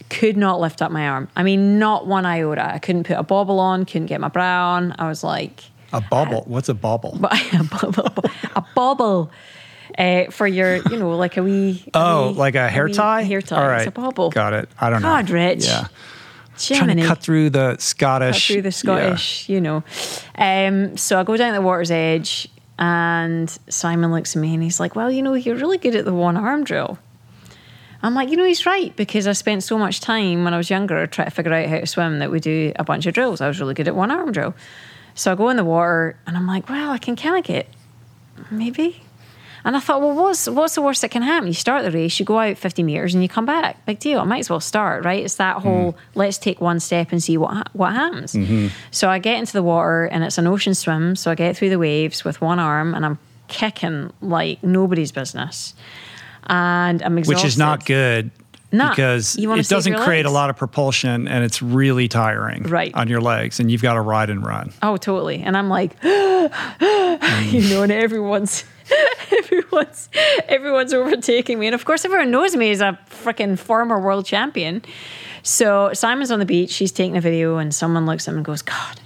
Could 0.09 0.37
not 0.37 0.61
lift 0.61 0.83
up 0.83 0.91
my 0.91 1.09
arm. 1.09 1.29
I 1.37 1.43
mean, 1.43 1.79
not 1.79 2.07
one 2.07 2.27
iota. 2.27 2.75
I 2.75 2.79
couldn't 2.79 3.05
put 3.05 3.17
a 3.17 3.23
bobble 3.23 3.61
on, 3.61 3.85
couldn't 3.85 4.07
get 4.07 4.21
my 4.21 4.29
bra 4.29 4.75
on. 4.75 4.95
I 4.99 5.09
was 5.09 5.23
like, 5.23 5.63
a 5.93 6.01
bobble. 6.01 6.45
What's 6.47 6.69
a 6.69 6.75
bobble? 6.75 7.15
a 7.25 7.65
bobble. 7.65 8.13
a 8.55 8.65
bobble. 8.75 9.31
Uh, 9.99 10.31
for 10.31 10.47
your, 10.47 10.77
you 10.77 10.97
know, 10.97 11.17
like 11.17 11.37
a 11.37 11.43
wee. 11.43 11.85
A 11.89 11.91
oh, 11.95 12.29
wee, 12.29 12.35
like 12.35 12.55
a 12.55 12.69
hair 12.69 12.87
a 12.87 12.93
tie? 12.93 13.23
Hair 13.23 13.43
tie. 13.43 13.61
All 13.61 13.69
right. 13.69 13.81
It's 13.81 13.89
a 13.89 13.91
bobble. 13.91 14.31
Got 14.31 14.53
it. 14.53 14.69
I 14.81 14.91
don't 14.91 15.03
God, 15.03 15.25
know. 15.25 15.29
God, 15.29 15.31
Rich. 15.31 15.67
Yeah. 15.67 15.89
Trying 16.61 16.97
to 16.97 17.07
cut 17.07 17.21
through 17.21 17.51
the 17.51 17.77
Scottish. 17.79 18.49
Cut 18.49 18.53
through 18.55 18.63
the 18.63 18.73
Scottish, 18.73 19.49
yeah. 19.49 19.55
you 19.55 19.61
know. 19.61 19.85
Um, 20.37 20.97
so 20.97 21.19
I 21.19 21.25
go 21.25 21.37
down 21.37 21.55
the 21.55 21.63
water's 21.63 21.91
edge, 21.91 22.49
and 22.79 23.51
Simon 23.69 24.13
looks 24.13 24.37
at 24.37 24.41
me 24.41 24.55
and 24.55 24.63
he's 24.63 24.81
like, 24.81 24.97
Well, 24.97 25.11
you 25.11 25.23
know, 25.23 25.35
you're 25.35 25.57
really 25.57 25.79
good 25.79 25.95
at 25.95 26.05
the 26.05 26.15
one 26.15 26.37
arm 26.37 26.65
drill. 26.65 26.99
I'm 28.03 28.15
like, 28.15 28.31
you 28.31 28.37
know, 28.37 28.45
he's 28.45 28.65
right 28.65 28.97
because 28.97 29.27
I 29.27 29.33
spent 29.33 29.63
so 29.63 29.79
much 29.79 30.01
time 30.01 30.45
when 30.45 30.55
I 30.55 30.57
was 30.57 30.71
younger 30.71 31.07
trying 31.07 31.29
to 31.29 31.35
figure 31.35 31.53
out 31.53 31.69
how 31.69 31.81
to 31.81 31.87
swim 31.87 32.19
that 32.21 32.31
we 32.31 32.41
do 32.41 32.73
a 32.77 32.85
bunch 32.85 33.05
of 33.05 33.13
drills. 33.13 33.43
I 33.43 33.49
was 33.49 33.61
really 33.61 33.75
good 33.75 33.89
at 33.89 33.95
one 33.95 34.11
arm 34.11 34.33
drill. 34.33 34.55
So 35.15 35.33
I 35.33 35.35
go 35.35 35.51
in 35.51 35.59
the 35.59 35.65
water 35.65 36.17
and 36.27 36.35
I'm 36.37 36.47
like, 36.47 36.69
well, 36.71 36.91
I 36.91 36.99
can 36.99 37.15
kind 37.15 37.37
of 37.37 37.45
get 37.45 37.69
maybe 38.51 39.03
and 39.65 39.77
I 39.77 39.81
thought, 39.81 40.01
well, 40.01 40.15
what's 40.15 40.49
what's 40.49 40.75
the 40.75 40.83
worst 40.83 41.03
that 41.03 41.11
can 41.11 41.23
happen? 41.23 41.47
You 41.47 41.55
start 41.55 41.85
the 41.85 41.91
race, 41.91 42.19
you 42.19 42.27
go 42.27 42.39
out 42.39 42.59
50 42.59 42.83
meters, 42.83 43.15
and 43.15 43.23
you 43.23 43.29
come 43.29 43.47
back. 43.47 43.85
Big 43.87 43.99
deal. 43.99 44.21
I 44.21 44.25
might 44.25 44.41
as 44.41 44.51
well 44.51 44.61
start, 44.61 45.05
right? 45.05 45.25
It's 45.25 45.37
that 45.37 45.59
whole 45.59 45.93
mm. 45.93 45.97
let's 46.15 46.39
take 46.39 46.61
one 46.61 46.81
step 46.81 47.13
and 47.13 47.23
see 47.23 47.37
what 47.37 47.75
what 47.75 47.93
happens. 47.93 48.33
Mm-hmm. 48.33 48.69
So 48.91 49.09
I 49.09 49.19
get 49.19 49.39
into 49.39 49.53
the 49.53 49.63
water, 49.63 50.07
and 50.07 50.25
it's 50.25 50.39
an 50.39 50.47
ocean 50.47 50.75
swim. 50.75 51.17
So 51.17 51.31
I 51.31 51.35
get 51.35 51.57
through 51.57 51.71
the 51.71 51.79
waves 51.79 52.25
with 52.25 52.41
one 52.41 52.59
arm, 52.59 52.95
and 52.95 53.05
I'm 53.05 53.19
kicking 53.49 54.13
like 54.21 54.63
nobody's 54.63 55.13
business, 55.13 55.75
and 56.45 57.03
I'm 57.03 57.19
exhausted. 57.19 57.45
Which 57.45 57.45
is 57.45 57.59
not 57.59 57.85
good 57.85 58.31
Nah, 58.73 58.91
because 58.91 59.37
it 59.37 59.69
doesn't 59.69 59.99
create 60.01 60.27
a 60.27 60.31
lot 60.31 60.49
of 60.49 60.57
propulsion 60.57 61.27
and 61.27 61.45
it's 61.45 61.61
really 61.61 62.07
tiring 62.07 62.63
Right. 62.65 62.95
on 62.95 63.09
your 63.09 63.21
legs 63.21 63.59
and 63.59 63.71
you've 63.71 63.83
got 63.83 63.95
to 63.95 64.01
ride 64.01 64.31
and 64.31 64.45
run. 64.45 64.73
Oh, 64.83 64.97
totally. 64.97 65.43
And 65.43 65.57
I'm 65.57 65.69
like, 65.69 65.97
you 66.05 66.09
know, 67.69 67.83
and 67.83 67.91
everyone's 67.91 68.65
everyone's 69.39 70.09
everyone's 70.49 70.93
overtaking 70.93 71.59
me. 71.59 71.67
And 71.67 71.75
of 71.75 71.85
course 71.85 72.05
everyone 72.05 72.31
knows 72.31 72.57
me 72.57 72.71
as 72.71 72.81
a 72.81 72.99
freaking 73.09 73.59
former 73.59 74.01
world 74.01 74.27
champion. 74.27 74.83
So 75.43 75.93
Simon's 75.95 76.31
on 76.31 76.39
the 76.39 76.47
beach, 76.47 76.71
she's 76.71 76.93
taking 76.93 77.17
a 77.17 77.21
video, 77.21 77.57
and 77.57 77.75
someone 77.75 78.07
looks 78.07 78.29
at 78.29 78.33
him 78.33 78.39
and 78.39 78.45
goes, 78.45 78.63
God. 78.63 79.01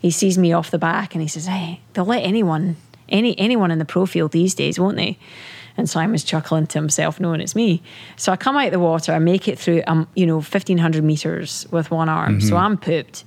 He 0.00 0.10
sees 0.10 0.38
me 0.38 0.52
off 0.52 0.70
the 0.70 0.78
back 0.78 1.14
and 1.14 1.20
he 1.22 1.28
says, 1.28 1.46
Hey, 1.46 1.80
they'll 1.92 2.06
let 2.06 2.22
anyone 2.22 2.76
any 3.08 3.38
anyone 3.38 3.70
in 3.70 3.78
the 3.78 3.84
pro 3.84 4.06
field 4.06 4.32
these 4.32 4.54
days, 4.54 4.78
won't 4.78 4.96
they? 4.96 5.18
And 5.76 5.88
Simon's 5.88 6.24
chuckling 6.24 6.66
to 6.68 6.78
himself, 6.78 7.20
knowing 7.20 7.40
it's 7.40 7.54
me. 7.54 7.82
So 8.16 8.32
I 8.32 8.36
come 8.36 8.56
out 8.56 8.66
of 8.66 8.72
the 8.72 8.80
water, 8.80 9.12
I 9.12 9.18
make 9.18 9.48
it 9.48 9.58
through, 9.58 9.82
um, 9.86 10.08
you 10.14 10.26
know, 10.26 10.40
fifteen 10.40 10.78
hundred 10.78 11.04
meters 11.04 11.66
with 11.70 11.90
one 11.90 12.08
arm. 12.08 12.40
So 12.40 12.56
I'm 12.56 12.76
pooped, 12.76 13.24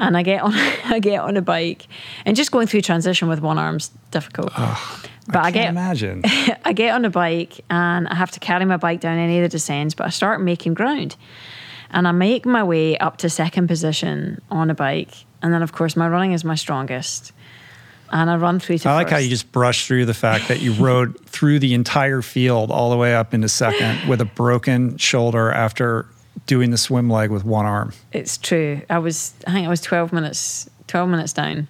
and 0.00 0.16
I 0.16 0.22
get 0.22 0.42
on, 0.42 0.52
I 0.84 0.98
get 0.98 1.20
on 1.20 1.36
a 1.36 1.42
bike, 1.42 1.86
and 2.24 2.36
just 2.36 2.50
going 2.50 2.66
through 2.66 2.80
transition 2.80 3.28
with 3.28 3.40
one 3.40 3.58
arm's 3.58 3.90
difficult. 4.10 4.52
but 4.54 5.36
I, 5.36 5.44
I 5.44 5.50
get 5.52 5.68
imagine. 5.68 6.22
I 6.64 6.72
get 6.72 6.94
on 6.94 7.04
a 7.04 7.10
bike 7.10 7.60
and 7.70 8.08
I 8.08 8.14
have 8.16 8.32
to 8.32 8.40
carry 8.40 8.64
my 8.64 8.78
bike 8.78 9.00
down 9.00 9.18
any 9.18 9.38
of 9.38 9.42
the 9.42 9.48
descents, 9.48 9.94
but 9.94 10.06
I 10.06 10.10
start 10.10 10.40
making 10.40 10.74
ground. 10.74 11.16
And 11.92 12.06
I 12.08 12.12
make 12.12 12.46
my 12.46 12.62
way 12.62 12.96
up 12.98 13.18
to 13.18 13.30
second 13.30 13.66
position 13.66 14.40
on 14.50 14.70
a 14.70 14.74
bike. 14.74 15.12
And 15.42 15.52
then, 15.52 15.62
of 15.62 15.72
course, 15.72 15.96
my 15.96 16.08
running 16.08 16.32
is 16.32 16.44
my 16.44 16.54
strongest. 16.54 17.32
And 18.12 18.30
I 18.30 18.36
run 18.36 18.60
through 18.60 18.78
to 18.78 18.88
I 18.88 18.94
like 18.94 19.10
how 19.10 19.18
you 19.18 19.28
just 19.28 19.50
brush 19.52 19.86
through 19.86 20.06
the 20.06 20.14
fact 20.14 20.48
that 20.48 20.60
you 20.60 20.72
rode 20.72 21.18
through 21.26 21.58
the 21.58 21.74
entire 21.74 22.22
field 22.22 22.70
all 22.70 22.90
the 22.90 22.96
way 22.96 23.14
up 23.14 23.34
into 23.34 23.48
second 23.48 24.08
with 24.08 24.20
a 24.20 24.24
broken 24.24 24.96
shoulder 24.98 25.50
after 25.50 26.06
doing 26.50 26.72
the 26.72 26.76
swim 26.76 27.08
leg 27.08 27.30
with 27.30 27.44
one 27.44 27.64
arm. 27.64 27.92
It's 28.10 28.36
true. 28.36 28.82
I 28.90 28.98
was, 28.98 29.32
I 29.46 29.52
think 29.52 29.66
I 29.68 29.70
was 29.70 29.80
12 29.80 30.12
minutes, 30.12 30.68
12 30.88 31.08
minutes 31.08 31.32
down. 31.32 31.68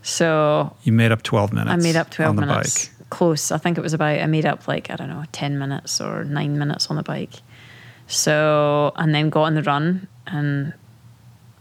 So 0.00 0.74
You 0.82 0.92
made 0.92 1.12
up 1.12 1.22
12 1.22 1.52
minutes. 1.52 1.70
I 1.70 1.76
made 1.76 1.94
up 1.96 2.08
12 2.10 2.30
on 2.30 2.36
the 2.36 2.46
minutes. 2.46 2.88
bike. 2.88 3.08
Close. 3.10 3.52
I 3.52 3.58
think 3.58 3.76
it 3.76 3.82
was 3.82 3.92
about, 3.92 4.18
I 4.18 4.24
made 4.24 4.46
up 4.46 4.66
like, 4.66 4.90
I 4.90 4.96
don't 4.96 5.10
know, 5.10 5.24
10 5.32 5.58
minutes 5.58 6.00
or 6.00 6.24
nine 6.24 6.58
minutes 6.58 6.88
on 6.88 6.96
the 6.96 7.02
bike. 7.02 7.34
So, 8.06 8.92
and 8.96 9.14
then 9.14 9.28
got 9.28 9.42
on 9.42 9.54
the 9.56 9.62
run 9.62 10.08
and 10.26 10.72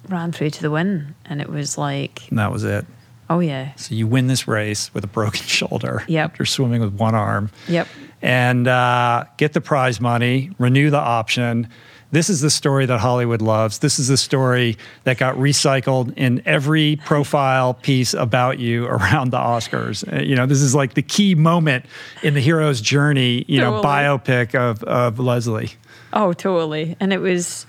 ran 0.08 0.32
through 0.32 0.52
to 0.52 0.62
the 0.62 0.72
win. 0.72 1.14
And 1.26 1.42
it 1.42 1.50
was 1.50 1.78
like, 1.78 2.30
And 2.30 2.40
that 2.40 2.50
was 2.54 2.64
it. 2.64 2.86
oh 3.30 3.42
yeah, 3.42 3.76
So 3.76 3.94
you 3.94 4.08
win 4.08 4.28
this 4.28 4.48
race 4.48 4.94
with 4.94 5.04
a 5.04 5.08
broken 5.08 5.42
shoulder 5.46 6.04
Yep. 6.08 6.32
after 6.32 6.46
swimming 6.46 6.80
with 6.80 6.94
one 6.94 7.14
arm. 7.14 7.52
yep. 7.68 7.88
and 8.22 8.70
uh, 8.70 9.26
get 9.36 9.52
the 9.52 9.62
prize 9.62 10.00
money, 10.00 10.52
renew 10.58 10.90
the 10.90 11.00
option. 11.00 11.68
This 12.12 12.30
is 12.30 12.42
the 12.42 12.50
story 12.50 12.86
that 12.86 13.00
Hollywood 13.00 13.42
loves. 13.42 13.80
This 13.80 13.98
is 13.98 14.10
the 14.10 14.18
story 14.18 14.78
that 15.06 15.18
got 15.18 15.36
recycled 15.38 16.14
in 16.18 16.42
every 16.46 16.98
profile 17.06 17.74
piece 17.74 18.14
about 18.14 18.60
you 18.60 18.86
around 18.96 19.32
the 19.32 19.38
Oscars. 19.38 20.04
Uh, 20.12 20.22
You 20.22 20.36
know, 20.36 20.46
this 20.46 20.62
is 20.62 20.76
like 20.76 20.94
the 20.96 21.02
key 21.02 21.36
moment 21.36 21.86
in 22.22 22.34
the 22.34 22.42
hero's 22.42 22.82
journey, 22.82 23.46
you 23.48 23.60
know, 23.62 23.82
Totally. 23.82 23.88
biopic 23.94 24.56
of, 24.56 24.84
of 24.84 25.20
Lesley. 25.20 25.72
Oh, 26.12 26.34
totally. 26.34 26.98
And 27.00 27.14
it 27.14 27.20
was, 27.20 27.66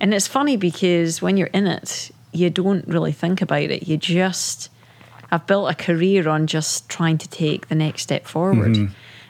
and 0.00 0.12
it's 0.12 0.26
funny 0.26 0.56
because 0.56 1.22
when 1.22 1.36
you're 1.36 1.46
in 1.54 1.68
it, 1.68 2.10
you 2.32 2.50
don't 2.50 2.86
really 2.88 3.12
think 3.12 3.40
about 3.40 3.62
it. 3.62 3.86
You 3.86 3.96
just, 3.96 4.70
I've 5.30 5.46
built 5.46 5.70
a 5.70 5.74
career 5.76 6.28
on 6.28 6.48
just 6.48 6.88
trying 6.88 7.18
to 7.18 7.28
take 7.28 7.68
the 7.68 7.76
next 7.76 8.02
step 8.02 8.26
forward. 8.26 8.76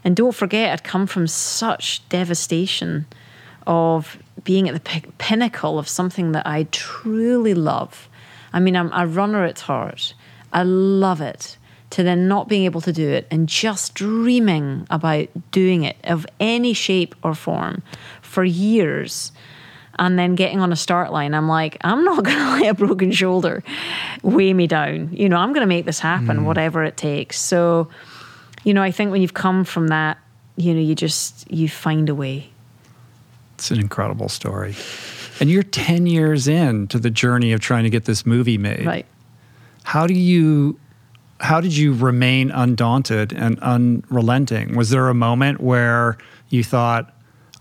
And 0.03 0.17
don't 0.17 0.35
forget, 0.35 0.73
I'd 0.73 0.85
come 0.85 1.07
from 1.07 1.27
such 1.27 2.07
devastation 2.09 3.05
of 3.67 4.19
being 4.45 4.69
at 4.69 4.75
the 4.75 4.81
pi- 4.81 5.11
pinnacle 5.19 5.79
of 5.79 5.89
something 5.89 6.33
that 6.33 6.47
I 6.47 6.65
truly 6.71 7.55
love. 7.55 8.09
I 8.53 8.61
mean, 8.61 8.77
I'm 8.77 8.93
a 8.93 9.07
runner 9.07 9.45
at 9.45 9.61
heart. 9.61 10.15
I 10.53 10.63
love 10.63 11.21
it. 11.21 11.57
To 11.91 12.03
then 12.03 12.27
not 12.27 12.49
being 12.49 12.65
able 12.65 12.81
to 12.81 12.93
do 12.93 13.09
it 13.09 13.25
and 13.31 13.49
just 13.49 13.95
dreaming 13.95 14.85
about 14.91 15.29
doing 15.53 15.85
it 15.85 15.97
of 16.03 16.27
any 16.41 16.73
shape 16.73 17.15
or 17.23 17.37
form 17.37 17.85
for 18.21 18.43
years 18.43 19.31
and 19.97 20.19
then 20.19 20.35
getting 20.35 20.59
on 20.59 20.73
a 20.73 20.77
start 20.77 21.13
line, 21.13 21.35
I'm 21.35 21.49
like, 21.49 21.77
I'm 21.83 22.03
not 22.03 22.25
going 22.25 22.37
to 22.37 22.51
let 22.51 22.71
a 22.71 22.75
broken 22.75 23.13
shoulder 23.13 23.63
weigh 24.23 24.53
me 24.53 24.67
down. 24.67 25.11
You 25.13 25.29
know, 25.29 25.37
I'm 25.37 25.53
going 25.53 25.61
to 25.61 25.69
make 25.69 25.85
this 25.85 26.01
happen, 26.01 26.39
mm. 26.39 26.45
whatever 26.45 26.83
it 26.83 26.97
takes. 26.97 27.39
So, 27.39 27.89
you 28.65 28.75
know, 28.75 28.83
I 28.83 28.91
think 28.91 29.13
when 29.13 29.23
you've 29.23 29.35
come 29.35 29.65
from 29.65 29.89
that, 29.89 30.19
you 30.57 30.75
know, 30.75 30.81
you 30.81 30.97
just 30.97 31.49
you 31.51 31.69
find 31.69 32.09
a 32.09 32.15
way. 32.15 32.51
It's 33.65 33.71
an 33.71 33.81
incredible 33.81 34.29
story. 34.29 34.75
And 35.41 35.49
you're 35.49 35.63
10 35.63 36.07
years 36.07 36.47
in 36.47 36.87
to 36.89 36.99
the 36.99 37.09
journey 37.09 37.53
of 37.53 37.61
trying 37.61 37.85
to 37.85 37.91
get 37.91 38.05
this 38.05 38.27
movie 38.27 38.59
made. 38.59 38.85
Right. 38.85 39.07
How 39.85 40.07
do 40.07 40.13
you 40.13 40.79
how 41.41 41.63
did 41.63 41.75
you 41.75 41.95
remain 41.95 42.51
undaunted 42.51 43.33
and 43.33 43.59
unrelenting? 43.61 44.77
Was 44.77 44.91
there 44.91 45.09
a 45.09 45.15
moment 45.15 45.61
where 45.61 46.19
you 46.51 46.63
thought, 46.63 47.13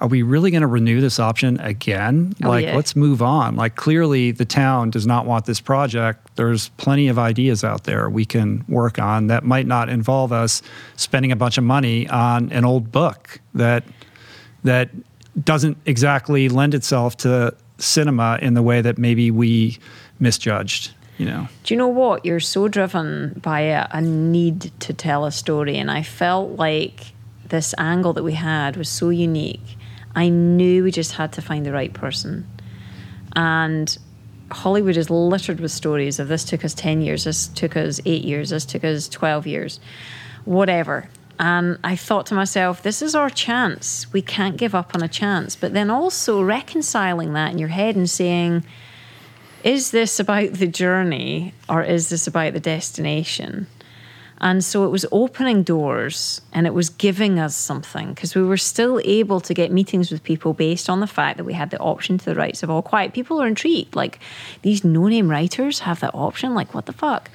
are 0.02 0.08
we 0.08 0.24
really 0.24 0.52
going 0.52 0.62
to 0.62 0.68
renew 0.68 1.00
this 1.00 1.20
option 1.20 1.58
again? 1.62 2.34
Oh, 2.44 2.50
like, 2.50 2.66
yeah. 2.66 2.76
let's 2.76 2.96
move 2.96 3.22
on. 3.22 3.56
Like, 3.56 3.76
clearly 3.76 4.32
the 4.32 4.46
town 4.46 4.90
does 4.90 5.08
not 5.08 5.26
want 5.26 5.46
this 5.46 5.60
project. 5.60 6.36
There's 6.36 6.70
plenty 6.70 7.08
of 7.08 7.18
ideas 7.18 7.64
out 7.64 7.86
there 7.86 8.10
we 8.10 8.26
can 8.26 8.66
work 8.68 9.00
on 9.00 9.28
that 9.28 9.44
might 9.46 9.68
not 9.68 9.88
involve 9.88 10.34
us 10.34 10.62
spending 10.98 11.32
a 11.32 11.38
bunch 11.38 11.58
of 11.58 11.64
money 11.64 12.10
on 12.10 12.52
an 12.52 12.66
old 12.66 12.92
book 12.92 13.40
that 13.54 13.86
that 14.64 14.90
doesn't 15.42 15.78
exactly 15.86 16.50
lend 16.50 16.74
itself 16.74 17.18
to 17.18 17.56
cinema 17.78 18.38
in 18.42 18.54
the 18.54 18.62
way 18.62 18.82
that 18.82 18.98
maybe 18.98 19.32
we 19.32 19.78
misjudged, 20.20 20.94
you 21.18 21.26
know. 21.26 21.48
Do 21.64 21.74
you 21.74 21.78
know 21.78 21.88
what? 21.88 22.26
You're 22.26 22.40
so 22.40 22.68
driven 22.68 23.40
by 23.42 23.62
a, 23.62 23.88
a 23.92 24.02
need 24.02 24.72
to 24.82 24.94
tell 24.94 25.26
a 25.26 25.32
story. 25.32 25.78
And 25.78 25.90
I 25.90 26.04
felt 26.04 26.52
like 26.52 27.14
this 27.48 27.74
angle 27.78 28.14
that 28.14 28.24
we 28.24 28.34
had 28.34 28.78
was 28.78 28.90
so 28.90 29.10
unique. 29.10 29.78
I 30.16 30.30
knew 30.30 30.84
we 30.84 30.92
just 30.92 31.14
had 31.14 31.34
to 31.34 31.42
find 31.42 31.66
the 31.66 31.72
right 31.72 31.94
person. 31.94 32.48
And 33.36 33.98
Hollywood 34.52 34.98
is 34.98 35.10
littered 35.10 35.60
with 35.60 35.72
stories 35.72 36.20
of 36.20 36.28
this 36.28 36.44
took 36.44 36.64
us 36.64 36.74
10 36.74 37.02
years, 37.02 37.24
this 37.24 37.48
took 37.48 37.76
us 37.76 38.00
eight 38.06 38.24
years, 38.24 38.52
this 38.52 38.66
took 38.66 38.84
us 38.84 39.10
12 39.10 39.48
years, 39.48 39.80
whatever. 40.46 41.10
And 41.40 41.78
I 41.84 41.96
thought 41.96 42.26
to 42.28 42.36
myself, 42.36 42.84
this 42.84 43.02
is 43.02 43.16
our 43.16 43.30
chance. 43.30 44.12
We 44.14 44.22
can't 44.22 44.58
give 44.58 44.76
up 44.76 44.94
on 44.94 45.02
a 45.02 45.08
chance. 45.08 45.56
But 45.56 45.74
then 45.74 45.90
also 45.90 46.42
reconciling 46.42 47.34
that 47.34 47.52
in 47.52 47.58
your 47.58 47.70
head 47.70 47.96
and 47.96 48.10
saying, 48.10 48.64
is 49.64 49.92
this 49.92 50.20
about 50.20 50.54
the 50.54 50.68
journey 50.68 51.54
or 51.70 51.82
is 51.84 52.10
this 52.10 52.28
about 52.28 52.54
the 52.54 52.60
destination? 52.60 53.68
And 54.44 54.64
so 54.64 54.84
it 54.84 54.90
was 54.90 55.06
opening 55.10 55.64
doors 55.64 56.42
and 56.52 56.68
it 56.68 56.74
was 56.74 56.90
giving 56.90 57.40
us 57.40 57.56
something 57.56 58.10
because 58.10 58.36
we 58.36 58.44
were 58.44 58.58
still 58.58 59.00
able 59.06 59.40
to 59.40 59.54
get 59.54 59.72
meetings 59.72 60.12
with 60.12 60.22
people 60.22 60.54
based 60.54 60.90
on 60.90 61.00
the 61.00 61.08
fact 61.08 61.38
that 61.38 61.46
we 61.46 61.54
had 61.54 61.70
the 61.70 61.80
option 61.80 62.18
to 62.18 62.26
the 62.26 62.36
rights 62.36 62.62
of 62.62 62.70
all 62.70 62.82
quiet. 62.82 63.14
People 63.14 63.42
are 63.42 63.48
intrigued. 63.48 63.96
Like 63.96 64.20
these 64.62 64.84
no 64.84 65.08
name 65.08 65.30
writers 65.30 65.80
have 65.80 66.02
that 66.02 66.14
option. 66.14 66.54
Like, 66.54 66.74
what 66.74 66.88
the 66.88 66.94
fuck? 66.94 67.30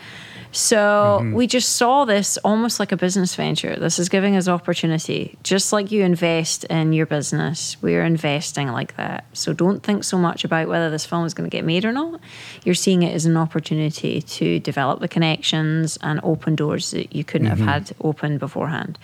So 0.51 1.31
we 1.35 1.47
just 1.47 1.77
saw 1.77 2.05
this 2.07 2.39
almost 2.39 2.81
like 2.81 2.91
a 2.91 2.97
business 2.97 3.35
venture. 3.35 3.77
This 3.77 3.99
is 3.99 4.09
giving 4.09 4.35
us 4.35 4.49
opportunity. 4.49 5.37
Just 5.43 5.73
like 5.73 5.93
you 5.93 6.03
invest 6.03 6.65
in 6.65 6.93
your 6.93 7.07
business, 7.07 7.77
we're 7.83 8.05
investing 8.05 8.69
like 8.69 8.97
that. 8.97 9.27
So 9.35 9.53
don't 9.53 9.83
think 9.83 10.05
so 10.05 10.17
much 10.17 10.45
about 10.45 10.69
whether 10.69 10.89
this 10.91 11.05
film 11.05 11.27
is 11.27 11.35
going 11.35 11.49
to 11.49 11.55
get 11.55 11.65
made 11.65 11.85
or 11.85 11.93
not. 11.93 12.21
You're 12.65 12.75
seeing 12.75 13.03
it 13.03 13.15
as 13.15 13.27
an 13.27 13.37
opportunity 13.37 14.23
to 14.23 14.59
develop 14.61 15.01
the 15.01 15.09
connections 15.09 15.99
and 16.01 16.19
open 16.23 16.55
doors 16.57 16.93
that 16.93 17.15
you 17.15 17.25
couldn't 17.25 17.49
have 17.49 17.61
had 17.61 17.93
open 18.01 18.39
beforehand. 18.39 18.99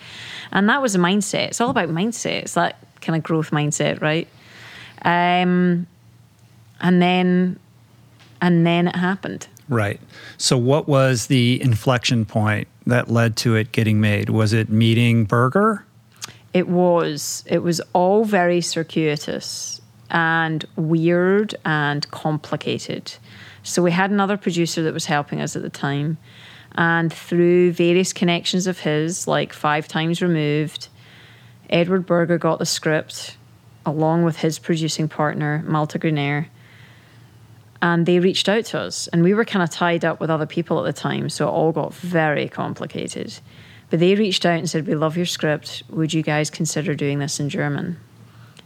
And 0.51 0.67
that 0.69 0.81
was 0.81 0.95
a 0.95 0.99
mindset. 0.99 1.49
It's 1.49 1.61
all 1.61 1.69
about 1.69 1.89
mindset. 1.89 2.41
It's 2.41 2.55
that 2.55 2.77
kind 3.01 3.15
of 3.15 3.23
growth 3.23 3.51
mindset, 3.51 4.01
right? 4.01 4.27
Um, 5.03 5.85
and 6.81 7.01
then, 7.01 7.59
and 8.41 8.65
then 8.65 8.87
it 8.87 8.95
happened. 8.95 9.47
Right. 9.67 9.99
So, 10.37 10.57
what 10.57 10.87
was 10.87 11.27
the 11.27 11.61
inflection 11.61 12.25
point 12.25 12.67
that 12.85 13.09
led 13.09 13.35
to 13.37 13.55
it 13.55 13.71
getting 13.71 13.99
made? 13.99 14.29
Was 14.29 14.53
it 14.53 14.69
meeting 14.69 15.25
Berger? 15.25 15.85
It 16.53 16.67
was. 16.67 17.43
It 17.47 17.59
was 17.59 17.81
all 17.93 18.23
very 18.25 18.61
circuitous 18.61 19.81
and 20.09 20.65
weird 20.75 21.55
and 21.65 22.09
complicated. 22.11 23.13
So 23.63 23.81
we 23.81 23.91
had 23.91 24.11
another 24.11 24.37
producer 24.37 24.83
that 24.83 24.93
was 24.93 25.05
helping 25.05 25.41
us 25.41 25.55
at 25.55 25.63
the 25.63 25.69
time. 25.69 26.17
And 26.75 27.11
through 27.11 27.71
various 27.71 28.13
connections 28.13 28.67
of 28.67 28.79
his, 28.79 29.27
like 29.27 29.53
five 29.53 29.87
times 29.87 30.21
removed, 30.21 30.89
Edward 31.69 32.05
Berger 32.05 32.37
got 32.37 32.59
the 32.59 32.65
script 32.65 33.37
along 33.85 34.23
with 34.23 34.37
his 34.37 34.59
producing 34.59 35.07
partner, 35.07 35.63
Malte 35.67 35.99
Grenier. 35.99 36.47
And 37.85 38.07
they 38.07 38.17
reached 38.17 38.49
out 38.49 38.65
to 38.65 38.79
us. 38.79 39.07
And 39.09 39.21
we 39.21 39.35
were 39.35 39.45
kind 39.45 39.61
of 39.61 39.69
tied 39.69 40.03
up 40.03 40.19
with 40.19 40.31
other 40.31 40.47
people 40.47 40.79
at 40.79 40.85
the 40.85 40.99
time. 40.99 41.29
So 41.29 41.47
it 41.47 41.51
all 41.51 41.71
got 41.71 41.93
very 41.93 42.49
complicated. 42.49 43.37
But 43.91 43.99
they 43.99 44.15
reached 44.15 44.43
out 44.43 44.57
and 44.57 44.67
said, 44.67 44.87
We 44.87 44.95
love 44.95 45.15
your 45.15 45.27
script. 45.27 45.83
Would 45.91 46.11
you 46.11 46.23
guys 46.23 46.49
consider 46.49 46.95
doing 46.95 47.19
this 47.19 47.39
in 47.39 47.47
German? 47.47 47.99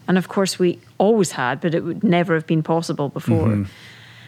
And 0.08 0.18
of 0.18 0.30
course, 0.30 0.58
we 0.58 0.80
always 1.00 1.32
had, 1.32 1.60
but 1.60 1.76
it 1.76 1.84
would 1.84 2.02
never 2.02 2.34
have 2.34 2.48
been 2.48 2.64
possible 2.64 3.10
before. 3.10 3.50
Mm-hmm. 3.50 3.64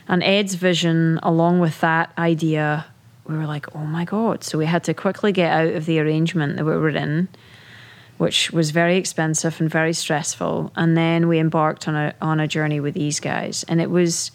And 0.09 0.23
Ed's 0.23 0.55
vision, 0.55 1.22
along 1.23 1.61
with 1.61 1.80
that 1.80 2.11
idea, 2.18 2.85
we 3.26 3.38
were 3.38 3.45
like, 3.45 3.73
oh 3.73 3.85
my 3.85 4.03
God. 4.03 4.43
So 4.43 4.57
we 4.57 4.65
had 4.65 4.84
to 4.84 4.93
quickly 4.93 5.31
get 5.31 5.53
out 5.53 5.73
of 5.73 5.85
the 5.85 6.01
arrangement 6.01 6.57
that 6.57 6.65
we 6.65 6.76
were 6.76 6.89
in, 6.89 7.30
which 8.18 8.51
was 8.51 8.72
very 8.72 8.97
expensive 8.97 9.61
and 9.61 9.69
very 9.69 9.93
stressful. 9.93 10.73
And 10.76 10.97
then 10.97 11.30
we 11.30 11.39
embarked 11.39 11.88
on 11.88 11.95
a, 11.95 12.13
on 12.22 12.41
a 12.41 12.47
journey 12.47 12.81
with 12.81 12.93
these 12.93 13.22
guys. 13.22 13.63
And 13.69 13.80
it 13.80 13.89
was 13.89 14.31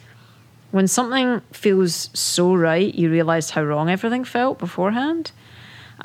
when 0.70 0.86
something 0.88 1.40
feels 1.52 2.10
so 2.12 2.54
right, 2.54 2.94
you 2.94 3.10
realize 3.10 3.50
how 3.50 3.62
wrong 3.62 3.88
everything 3.90 4.24
felt 4.24 4.58
beforehand. 4.58 5.32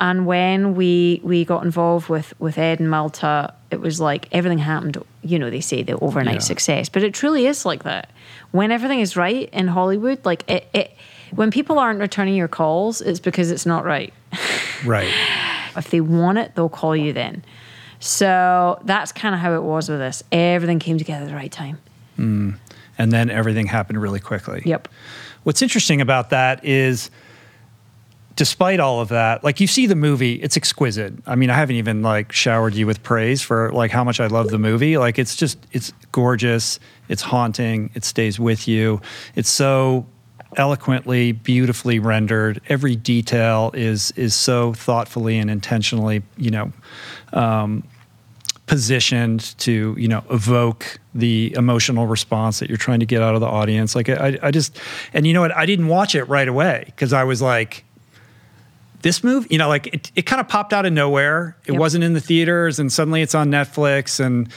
And 0.00 0.24
when 0.26 0.74
we 0.74 1.20
we 1.22 1.44
got 1.44 1.64
involved 1.64 2.08
with 2.08 2.32
with 2.40 2.56
Ed 2.58 2.80
and 2.80 2.90
Malte, 2.90 3.48
it 3.70 3.80
was 3.80 4.00
like 4.00 4.26
everything 4.32 4.58
happened. 4.58 4.96
You 5.22 5.38
know, 5.38 5.50
they 5.50 5.60
say 5.60 5.82
the 5.82 5.98
overnight 5.98 6.34
Yeah. 6.36 6.40
success, 6.40 6.88
but 6.88 7.02
it 7.02 7.12
truly 7.12 7.46
is 7.46 7.64
like 7.66 7.82
that. 7.84 8.10
When 8.52 8.70
everything 8.72 9.00
is 9.00 9.16
right 9.16 9.48
in 9.52 9.68
Hollywood, 9.68 10.24
like 10.24 10.48
it, 10.50 10.66
it 10.72 10.96
when 11.34 11.50
people 11.50 11.78
aren't 11.78 12.00
returning 12.00 12.34
your 12.34 12.48
calls, 12.48 13.00
it's 13.02 13.20
because 13.20 13.50
it's 13.50 13.66
not 13.66 13.84
right. 13.84 14.12
Right. 14.84 15.12
If 15.76 15.90
they 15.90 16.00
want 16.00 16.38
it, 16.38 16.54
they'll 16.56 16.68
call 16.68 16.96
you 16.96 17.12
then. 17.12 17.44
So 18.00 18.80
that's 18.84 19.12
kind 19.12 19.32
of 19.34 19.40
how 19.40 19.54
it 19.54 19.62
was 19.62 19.88
with 19.88 20.00
us. 20.00 20.24
Everything 20.32 20.80
came 20.80 20.98
together 20.98 21.24
at 21.24 21.28
the 21.28 21.36
right 21.36 21.52
time. 21.52 21.78
Hmm. 22.16 22.50
And 23.02 23.10
then 23.10 23.30
everything 23.30 23.66
happened 23.66 24.00
really 24.00 24.20
quickly. 24.20 24.62
Yep. 24.64 24.86
What's 25.42 25.60
interesting 25.60 26.00
about 26.00 26.30
that 26.30 26.64
is, 26.64 27.10
despite 28.36 28.78
all 28.78 29.00
of 29.00 29.08
that, 29.08 29.42
like 29.42 29.58
you 29.58 29.66
see 29.66 29.86
the 29.86 29.96
movie, 29.96 30.34
it's 30.34 30.56
exquisite. 30.56 31.12
I 31.26 31.34
mean, 31.34 31.50
I 31.50 31.54
haven't 31.54 31.74
even 31.74 32.02
like 32.02 32.30
showered 32.30 32.74
you 32.74 32.86
with 32.86 33.02
praise 33.02 33.42
for 33.42 33.72
like 33.72 33.90
how 33.90 34.04
much 34.04 34.20
I 34.20 34.28
love 34.28 34.50
the 34.50 34.58
movie. 34.58 34.98
Like 34.98 35.18
it's 35.18 35.34
just, 35.34 35.58
it's 35.72 35.92
gorgeous, 36.12 36.78
it's 37.08 37.22
haunting, 37.22 37.90
it 37.94 38.04
stays 38.04 38.38
with 38.38 38.68
you. 38.68 39.00
It's 39.34 39.50
so 39.50 40.06
eloquently, 40.56 41.32
beautifully 41.32 41.98
rendered. 41.98 42.60
Every 42.68 42.94
detail 42.94 43.72
is 43.74 44.12
is 44.12 44.36
so 44.36 44.74
thoughtfully 44.74 45.38
and 45.38 45.50
intentionally, 45.50 46.22
you 46.36 46.52
know, 46.52 46.72
um, 47.32 47.82
positioned 48.72 49.54
to 49.58 49.94
you 49.98 50.08
know 50.08 50.24
evoke 50.30 50.98
the 51.14 51.52
emotional 51.58 52.06
response 52.06 52.58
that 52.58 52.70
you're 52.70 52.78
trying 52.78 53.00
to 53.00 53.04
get 53.06 53.20
out 53.20 53.34
of 53.34 53.42
the 53.42 53.46
audience. 53.46 53.94
Like 53.94 54.08
i, 54.08 54.38
I 54.42 54.50
just 54.50 54.78
and 55.12 55.26
you 55.26 55.34
know 55.34 55.42
what? 55.42 55.54
I 55.54 55.66
didn't 55.66 55.88
watch 55.88 56.14
it 56.14 56.24
right 56.24 56.48
away 56.48 56.84
because 56.86 57.12
i 57.12 57.22
was 57.22 57.42
like 57.42 57.84
this 59.02 59.22
movie 59.22 59.46
you 59.50 59.58
know 59.58 59.68
like 59.68 59.88
it, 59.88 60.10
it 60.16 60.22
kind 60.22 60.40
of 60.40 60.48
popped 60.48 60.72
out 60.72 60.86
of 60.86 60.92
nowhere. 60.94 61.54
It 61.66 61.72
Yep. 61.72 61.80
wasn't 61.80 62.04
in 62.04 62.14
the 62.14 62.20
theaters 62.22 62.78
and 62.78 62.90
suddenly 62.90 63.20
it's 63.20 63.34
on 63.34 63.50
netflix 63.50 64.18
and 64.24 64.48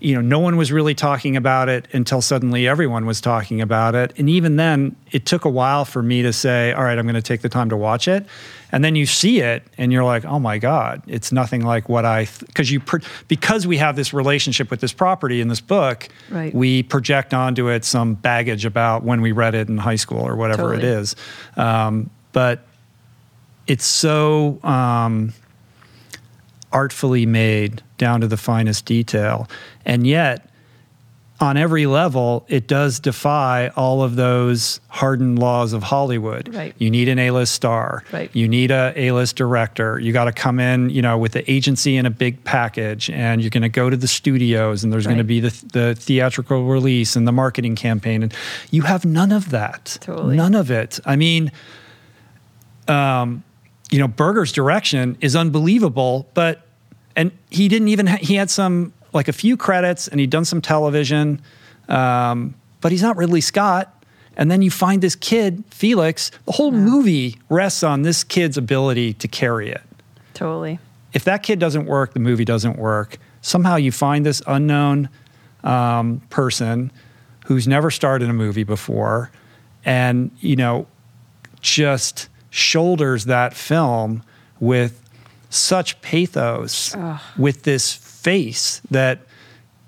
you 0.00 0.14
know 0.14 0.20
no 0.20 0.38
one 0.38 0.56
was 0.56 0.70
really 0.70 0.94
talking 0.94 1.36
about 1.36 1.68
it 1.68 1.86
until 1.92 2.20
suddenly 2.22 2.68
everyone 2.68 3.04
was 3.06 3.20
talking 3.20 3.60
about 3.60 3.94
it 3.94 4.12
and 4.16 4.28
even 4.30 4.56
then 4.56 4.94
it 5.10 5.26
took 5.26 5.44
a 5.44 5.48
while 5.48 5.84
for 5.84 6.02
me 6.02 6.22
to 6.22 6.32
say 6.32 6.72
all 6.72 6.84
right 6.84 6.98
i'm 6.98 7.04
going 7.04 7.14
to 7.14 7.22
take 7.22 7.40
the 7.40 7.48
time 7.48 7.68
to 7.68 7.76
watch 7.76 8.06
it 8.06 8.24
and 8.70 8.84
then 8.84 8.94
you 8.94 9.06
see 9.06 9.40
it 9.40 9.62
and 9.76 9.92
you're 9.92 10.04
like 10.04 10.24
oh 10.24 10.38
my 10.38 10.56
god 10.58 11.02
it's 11.06 11.32
nothing 11.32 11.64
like 11.64 11.88
what 11.88 12.04
i 12.04 12.28
because 12.46 12.70
you 12.70 12.78
pro- 12.80 13.00
because 13.26 13.66
we 13.66 13.76
have 13.76 13.96
this 13.96 14.12
relationship 14.14 14.70
with 14.70 14.80
this 14.80 14.92
property 14.92 15.40
in 15.40 15.48
this 15.48 15.60
book 15.60 16.08
Right. 16.30 16.54
we 16.54 16.82
project 16.84 17.34
onto 17.34 17.68
it 17.68 17.84
some 17.84 18.14
baggage 18.14 18.64
about 18.64 19.02
when 19.02 19.20
we 19.20 19.32
read 19.32 19.54
it 19.54 19.68
in 19.68 19.78
high 19.78 19.96
school 19.96 20.20
or 20.20 20.36
whatever 20.36 20.74
it 20.74 20.80
Totally. 20.80 20.92
is 20.92 21.16
um, 21.56 22.10
but 22.32 22.60
it's 23.66 23.84
so 23.84 24.60
um, 24.62 25.32
artfully 26.72 27.26
made 27.26 27.82
down 27.96 28.20
to 28.20 28.26
the 28.26 28.36
finest 28.36 28.84
detail. 28.84 29.48
And 29.84 30.06
yet, 30.06 30.44
on 31.40 31.56
every 31.56 31.86
level, 31.86 32.44
it 32.48 32.66
does 32.66 32.98
defy 32.98 33.68
all 33.76 34.02
of 34.02 34.16
those 34.16 34.80
hardened 34.88 35.38
laws 35.38 35.72
of 35.72 35.84
Hollywood. 35.84 36.52
Right. 36.52 36.74
You 36.78 36.90
need 36.90 37.08
an 37.08 37.20
A-list 37.20 37.54
star. 37.54 38.02
Right. 38.12 38.28
You 38.34 38.48
need 38.48 38.72
a 38.72 38.92
A-list 38.96 39.36
director. 39.36 40.00
You 40.00 40.12
got 40.12 40.24
to 40.24 40.32
come 40.32 40.58
in, 40.58 40.90
you 40.90 41.00
know, 41.00 41.16
with 41.16 41.32
the 41.32 41.48
agency 41.48 41.96
and 41.96 42.08
a 42.08 42.10
big 42.10 42.42
package, 42.42 43.08
and 43.10 43.40
you're 43.40 43.50
going 43.50 43.62
to 43.62 43.68
go 43.68 43.88
to 43.88 43.96
the 43.96 44.08
studios, 44.08 44.82
and 44.82 44.92
there's 44.92 45.06
going 45.06 45.18
to 45.18 45.24
be 45.24 45.38
the, 45.38 45.64
the 45.72 45.94
theatrical 45.94 46.64
release 46.66 47.14
and 47.14 47.26
the 47.28 47.32
marketing 47.32 47.76
campaign, 47.76 48.24
and 48.24 48.34
you 48.72 48.82
have 48.82 49.04
none 49.04 49.30
of 49.30 49.50
that. 49.50 49.98
Totally. 50.00 50.36
None 50.36 50.56
of 50.56 50.72
it. 50.72 50.98
I 51.04 51.14
mean, 51.14 51.52
um, 52.88 53.44
you 53.90 53.98
know, 53.98 54.08
Berger's 54.08 54.52
direction 54.52 55.16
is 55.20 55.34
unbelievable, 55.34 56.28
but 56.34 56.62
and 57.16 57.32
he 57.50 57.68
didn't 57.68 57.88
even 57.88 58.06
ha- 58.06 58.18
he 58.20 58.34
had 58.34 58.50
some 58.50 58.92
like 59.12 59.28
a 59.28 59.32
few 59.32 59.56
credits 59.56 60.08
and 60.08 60.20
he'd 60.20 60.30
done 60.30 60.44
some 60.44 60.60
television, 60.60 61.40
um, 61.88 62.54
but 62.80 62.92
he's 62.92 63.02
not 63.02 63.16
Ridley 63.16 63.40
Scott. 63.40 63.94
And 64.36 64.50
then 64.50 64.62
you 64.62 64.70
find 64.70 65.02
this 65.02 65.16
kid 65.16 65.64
Felix. 65.70 66.30
The 66.44 66.52
whole 66.52 66.70
movie 66.70 67.38
rests 67.48 67.82
on 67.82 68.02
this 68.02 68.22
kid's 68.22 68.56
ability 68.56 69.14
to 69.14 69.26
carry 69.26 69.70
it. 69.70 69.82
Totally. 70.34 70.78
If 71.12 71.24
that 71.24 71.42
kid 71.42 71.58
doesn't 71.58 71.86
work, 71.86 72.12
the 72.12 72.20
movie 72.20 72.44
doesn't 72.44 72.78
work. 72.78 73.18
Somehow 73.40 73.76
you 73.76 73.90
find 73.90 74.24
this 74.24 74.40
unknown 74.46 75.08
um, 75.64 76.20
person 76.30 76.92
who's 77.46 77.66
never 77.66 77.90
starred 77.90 78.22
in 78.22 78.30
a 78.30 78.34
movie 78.34 78.62
before, 78.62 79.30
and 79.84 80.30
you 80.38 80.54
know, 80.54 80.86
just 81.60 82.28
shoulders 82.50 83.24
that 83.26 83.54
film 83.54 84.22
with 84.60 85.00
such 85.50 86.00
pathos, 86.02 86.94
with 87.36 87.62
this 87.62 87.94
face 87.94 88.80
that 88.90 89.20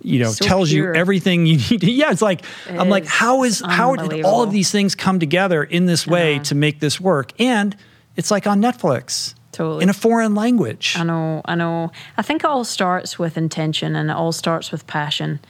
you 0.03 0.19
know 0.19 0.31
So 0.31 0.45
tells 0.45 0.71
pure. 0.71 0.95
you 0.95 0.99
everything 0.99 1.45
you 1.47 1.57
need. 1.71 1.81
To, 1.83 1.91
yeah, 1.91 2.11
it's 2.11 2.23
like 2.23 2.43
I'm 2.69 2.89
like, 2.89 3.07
how 3.07 3.45
is 3.45 3.63
how 3.67 3.97
did 3.97 4.25
all 4.25 4.43
of 4.43 4.51
these 4.53 4.71
things 4.71 4.95
come 4.95 5.19
together 5.21 5.63
in 5.63 5.87
this 5.87 6.07
way 6.07 6.37
Uh-huh. 6.37 6.45
to 6.45 6.55
make 6.55 6.81
this 6.81 7.01
work? 7.01 7.33
And 7.41 7.77
it's 8.17 8.31
like 8.31 8.47
on 8.47 8.61
Netflix, 8.63 9.35
Totally. 9.53 9.83
in 9.83 9.89
a 9.91 9.93
foreign 9.95 10.35
language. 10.35 10.95
I 10.99 11.05
know, 11.05 11.43
I 11.45 11.55
know. 11.55 11.91
I 12.17 12.23
think 12.23 12.45
it 12.45 12.47
all 12.51 12.65
starts 12.65 13.19
with 13.19 13.37
intention 13.37 13.95
and 13.97 14.11
it 14.11 14.15
all 14.17 14.33
starts 14.33 14.73
with 14.73 14.87
passion. 14.87 15.41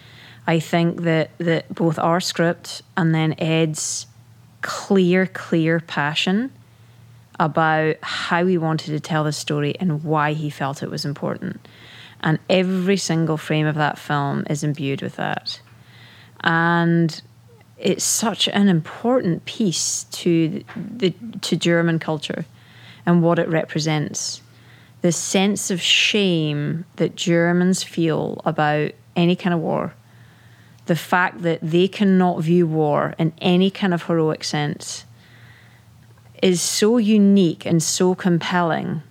I 0.47 0.59
think 0.59 1.03
that, 1.03 1.31
that 1.39 1.73
both 1.75 1.99
our 1.99 2.21
script 2.21 2.83
and 2.97 3.15
then 3.15 3.35
Ed's 3.39 4.07
clear, 4.63 5.27
clear 5.27 5.79
passion 5.81 6.51
about 7.41 7.97
how 8.03 8.45
he 8.45 8.59
wanted 8.59 8.93
to 8.93 9.01
tell 9.01 9.25
the 9.25 9.33
story 9.33 9.75
and 9.81 10.05
why 10.05 10.35
he 10.35 10.51
felt 10.51 10.83
it 10.83 10.91
was 10.91 11.07
important. 11.07 11.67
And 12.21 12.39
every 12.51 12.99
single 12.99 13.39
frame 13.39 13.67
of 13.67 13.77
that 13.77 13.99
film 13.99 14.45
is 14.51 14.63
imbued 14.63 15.01
with 15.01 15.17
that. 15.17 15.59
And 16.43 17.21
it's 17.79 18.05
such 18.05 18.47
an 18.49 18.69
important 18.69 19.47
piece 19.47 20.05
to 20.05 20.63
the 20.77 21.15
to 21.41 21.57
German 21.57 21.99
culture 21.99 22.45
and 23.07 23.23
what 23.23 23.39
it 23.39 23.49
represents. 23.49 24.43
The 25.01 25.11
sense 25.11 25.71
of 25.71 25.81
shame 25.81 26.85
that 26.97 27.17
Germans 27.17 27.83
feel 27.83 28.43
about 28.45 28.93
any 29.17 29.35
kind 29.35 29.55
of 29.55 29.61
war, 29.61 29.95
the 30.85 30.95
fact 30.95 31.41
that 31.41 31.61
they 31.63 31.89
cannot 31.89 32.43
view 32.43 32.67
war 32.67 33.15
in 33.19 33.33
any 33.41 33.71
kind 33.71 33.95
of 33.95 34.03
heroic 34.03 34.45
sense, 34.45 35.07
is 36.43 36.61
so 36.61 36.97
unique 36.97 37.67
and 37.67 37.83
so 37.83 38.15
compelling 38.15 39.03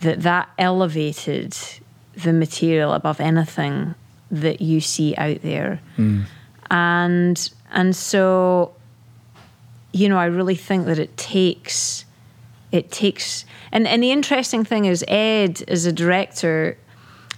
that 0.00 0.22
that 0.22 0.48
elevated 0.58 1.56
the 2.14 2.32
material 2.32 2.92
above 2.92 3.20
anything 3.20 3.94
that 4.30 4.60
you 4.60 4.80
see 4.80 5.14
out 5.16 5.42
there. 5.42 5.80
Hmm. 5.96 6.22
And 6.70 7.50
and 7.70 7.94
so 7.96 8.74
you 9.92 10.08
know 10.08 10.18
i 10.18 10.24
really 10.24 10.54
think 10.54 10.86
that 10.86 10.98
it 10.98 11.16
takes 11.16 12.04
it 12.70 12.90
takes 12.90 13.44
and 13.70 13.86
and 13.86 14.02
the 14.02 14.10
interesting 14.10 14.64
thing 14.64 14.84
is 14.84 15.04
ed 15.08 15.62
as 15.68 15.84
a 15.86 15.92
director 15.92 16.76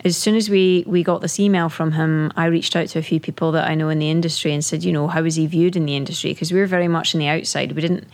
as 0.05 0.17
soon 0.17 0.35
as 0.35 0.51
we 0.51 0.85
we 0.87 1.03
got 1.03 1.21
this 1.21 1.41
email 1.41 1.69
from 1.69 1.93
him 1.93 2.33
i 2.37 2.47
reached 2.47 2.77
out 2.77 2.89
to 2.89 2.99
a 2.99 3.03
few 3.03 3.19
people 3.19 3.53
that 3.53 3.69
i 3.69 3.75
know 3.75 3.89
in 3.89 3.99
the 3.99 4.11
industry 4.11 4.53
and 4.53 4.65
said 4.65 4.85
you 4.85 4.93
know 4.93 5.09
how 5.09 5.25
is 5.25 5.37
he 5.37 5.47
viewed 5.47 5.77
in 5.77 5.87
the 5.87 5.97
industry? 5.97 6.33
Because 6.33 6.53
we 6.53 6.61
were 6.61 6.67
very 6.67 6.89
much 6.89 7.15
on 7.15 7.19
the 7.19 7.29
outside. 7.29 7.73
We 7.73 7.83
didn't 7.83 8.07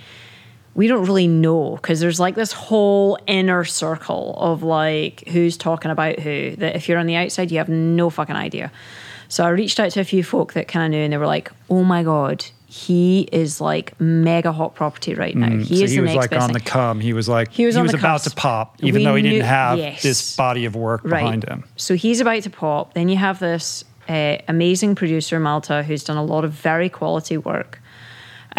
we 0.74 0.86
don't 0.86 1.04
really 1.06 1.26
know 1.28 1.76
because 1.76 2.00
there's 2.00 2.20
like 2.20 2.34
this 2.34 2.52
whole 2.52 3.18
inner 3.26 3.64
circle 3.64 4.34
of 4.38 4.62
like 4.62 5.24
who's 5.28 5.56
talking 5.56 5.90
about 5.90 6.18
who 6.20 6.54
that 6.56 6.76
if 6.76 6.88
you're 6.88 6.98
on 6.98 7.06
the 7.06 7.16
outside 7.16 7.50
you 7.50 7.58
have 7.58 7.68
no 7.68 8.08
fucking 8.10 8.36
idea 8.36 8.70
so 9.28 9.44
i 9.44 9.48
reached 9.48 9.80
out 9.80 9.90
to 9.92 10.00
a 10.00 10.04
few 10.04 10.22
folk 10.22 10.52
that 10.52 10.68
kind 10.68 10.84
of 10.84 10.90
knew 10.90 11.02
and 11.04 11.12
they 11.12 11.18
were 11.18 11.26
like 11.26 11.50
oh 11.70 11.82
my 11.82 12.02
god 12.04 12.44
he 12.66 13.28
is 13.32 13.60
like 13.60 14.00
mega 14.00 14.52
hot 14.52 14.76
property 14.76 15.12
right 15.14 15.34
now 15.34 15.48
he 15.48 15.56
Mm, 15.56 15.66
so 15.66 15.74
is 15.84 15.90
he 15.90 15.96
the 15.96 16.02
was 16.02 16.14
next 16.14 16.30
like 16.32 16.40
on 16.40 16.52
the 16.52 16.60
come. 16.60 17.00
He 17.00 17.12
was 17.12 17.28
like 17.28 17.50
He 17.50 17.66
was 17.66 17.76
on 17.76 17.88
the 17.88 17.96
about 17.96 18.20
to 18.22 18.30
pop, 18.30 18.76
even 18.80 19.00
We 19.00 19.04
though 19.04 19.16
he 19.16 19.22
knew- 19.22 19.30
didn't 19.30 19.46
have 19.46 19.76
yes. 19.76 20.02
this 20.04 20.36
body 20.36 20.64
of 20.66 20.76
work 20.76 21.02
behind 21.02 21.42
him. 21.48 21.64
So 21.74 21.96
he's 21.96 22.20
about 22.20 22.44
to 22.44 22.50
pop. 22.50 22.94
Then 22.94 23.08
you 23.08 23.16
have 23.16 23.40
this 23.40 23.82
uh, 24.08 24.36
amazing 24.46 24.94
producer, 24.94 25.40
Malte, 25.40 25.82
who's 25.82 26.04
done 26.04 26.16
a 26.16 26.22
lot 26.22 26.44
of 26.44 26.52
very 26.52 26.88
quality 26.88 27.36
work. 27.38 27.80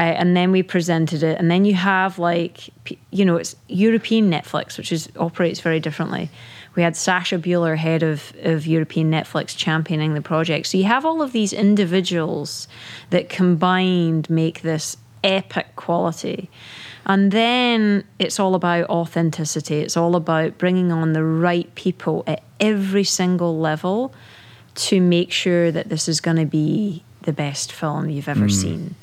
Uh, 0.01 0.05
and 0.05 0.35
then 0.35 0.51
we 0.51 0.63
presented 0.63 1.21
it, 1.21 1.37
and 1.37 1.51
then 1.51 1.63
you 1.63 1.75
have 1.75 2.17
like, 2.17 2.71
you 3.11 3.23
know, 3.23 3.35
it's 3.35 3.55
European 3.67 4.31
Netflix, 4.31 4.75
which 4.75 4.91
is 4.91 5.07
operates 5.15 5.59
very 5.59 5.79
differently. 5.79 6.27
We 6.75 6.81
had 6.81 6.95
Sasha 6.95 7.37
Bühler, 7.37 7.77
head 7.77 8.01
of, 8.01 8.33
of 8.41 8.65
European 8.65 9.11
Netflix, 9.11 9.55
championing 9.55 10.15
the 10.15 10.21
project. 10.21 10.65
So 10.65 10.79
you 10.79 10.85
have 10.85 11.05
all 11.05 11.21
of 11.21 11.33
these 11.33 11.53
individuals 11.53 12.67
that 13.11 13.29
combined 13.29 14.27
make 14.27 14.63
this 14.63 14.97
epic 15.23 15.75
quality. 15.75 16.49
And 17.05 17.31
then 17.31 18.03
it's 18.17 18.39
all 18.39 18.55
about 18.55 18.89
authenticity. 18.89 19.81
It's 19.81 19.97
all 19.97 20.15
about 20.15 20.57
bringing 20.57 20.91
on 20.91 21.13
the 21.13 21.23
right 21.23 21.73
people 21.75 22.23
at 22.25 22.41
every 22.59 23.03
single 23.03 23.59
level 23.59 24.15
to 24.73 24.99
make 24.99 25.31
sure 25.31 25.71
that 25.71 25.89
this 25.89 26.07
is 26.07 26.19
going 26.19 26.37
to 26.37 26.47
be 26.47 27.03
the 27.21 27.33
best 27.33 27.71
film 27.71 28.09
you've 28.09 28.29
ever 28.29 28.49
seen. 28.49 28.95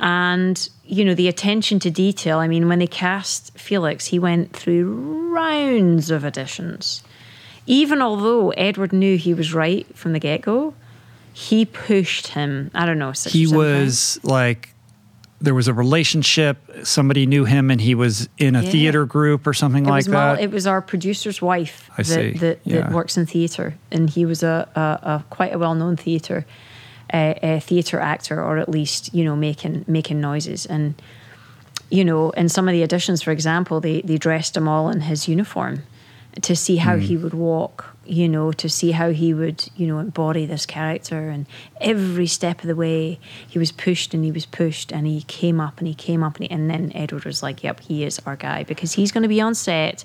And, 0.00 0.68
you 0.84 1.04
know, 1.04 1.14
the 1.14 1.28
attention 1.28 1.78
to 1.80 1.90
detail. 1.90 2.38
I 2.38 2.46
mean, 2.48 2.68
when 2.68 2.78
they 2.78 2.86
cast 2.86 3.56
Felix, 3.58 4.06
he 4.06 4.18
went 4.18 4.52
through 4.54 5.32
rounds 5.34 6.10
of 6.10 6.22
auditions. 6.22 7.02
Even 7.66 8.00
although 8.00 8.50
Edward 8.50 8.92
knew 8.92 9.18
he 9.18 9.34
was 9.34 9.52
right 9.52 9.86
from 9.96 10.12
the 10.12 10.18
get 10.20 10.40
go, 10.42 10.74
he 11.32 11.64
pushed 11.64 12.28
him. 12.28 12.70
I 12.74 12.86
don't 12.86 12.98
know. 12.98 13.12
He 13.26 13.46
was 13.46 14.18
like, 14.22 14.70
there 15.40 15.54
was 15.54 15.68
a 15.68 15.74
relationship. 15.74 16.58
Somebody 16.84 17.26
knew 17.26 17.44
him, 17.44 17.70
and 17.70 17.80
he 17.80 17.94
was 17.94 18.28
in 18.38 18.56
a 18.56 18.62
Yeah. 18.62 18.70
theater 18.70 19.04
group 19.06 19.46
or 19.46 19.54
something 19.54 19.84
It 19.86 19.88
like 19.88 19.98
was 19.98 20.08
Mal- 20.08 20.34
that. 20.36 20.42
it 20.42 20.50
was 20.50 20.66
our 20.66 20.80
producer's 20.80 21.40
wife 21.42 21.90
I 21.96 22.02
that, 22.02 22.04
see. 22.04 22.30
that, 22.38 22.58
Yeah. 22.64 22.80
that 22.82 22.92
works 22.92 23.16
in 23.16 23.26
theatre, 23.26 23.74
and 23.92 24.10
he 24.10 24.24
was 24.24 24.42
a, 24.42 24.68
a, 24.74 24.80
a 24.80 25.24
quite 25.30 25.54
a 25.54 25.58
well 25.58 25.74
known 25.76 25.96
theatre 25.96 26.44
uh, 27.12 27.34
a 27.42 27.60
theatre 27.60 28.00
actor, 28.00 28.42
or 28.42 28.58
at 28.58 28.68
least 28.68 29.14
you 29.14 29.24
know 29.24 29.36
making 29.36 29.84
making 29.86 30.20
noises. 30.20 30.66
And 30.66 30.94
you 31.90 32.04
know, 32.04 32.30
in 32.30 32.48
some 32.48 32.68
of 32.68 32.72
the 32.72 32.82
auditions, 32.86 33.22
for 33.24 33.30
example, 33.30 33.80
they 33.80 34.00
they 34.02 34.18
dressed 34.18 34.56
him 34.56 34.68
all 34.68 34.90
in 34.90 35.02
his 35.02 35.28
uniform 35.28 35.82
to 36.42 36.54
see 36.54 36.76
how 36.76 36.94
Hmm. 36.96 37.00
he 37.02 37.16
would 37.16 37.34
walk. 37.34 37.94
You 38.04 38.26
know, 38.26 38.52
to 38.52 38.70
see 38.70 38.92
how 38.92 39.10
he 39.10 39.34
would 39.34 39.68
you 39.76 39.86
know 39.86 39.98
embody 39.98 40.46
this 40.46 40.64
character, 40.64 41.28
and 41.28 41.44
every 41.80 42.26
step 42.26 42.62
of 42.62 42.66
the 42.66 42.74
way 42.76 43.18
he 43.46 43.58
was 43.58 43.70
pushed 43.70 44.14
and 44.14 44.24
he 44.24 44.32
was 44.32 44.46
pushed, 44.46 44.92
and 44.92 45.06
he 45.06 45.20
came 45.22 45.60
up 45.60 45.78
and 45.78 45.86
he 45.86 45.92
came 45.94 46.22
up, 46.22 46.36
and, 46.36 46.44
he, 46.46 46.50
and 46.50 46.70
then 46.70 46.90
Edward 46.94 47.24
was 47.26 47.42
like, 47.42 47.62
"Yep, 47.62 47.80
he 47.80 48.04
is 48.04 48.18
our 48.24 48.34
guy," 48.36 48.64
because 48.64 48.92
he's 48.94 49.12
going 49.12 49.24
to 49.24 49.28
be 49.28 49.42
on 49.42 49.54
set 49.54 50.04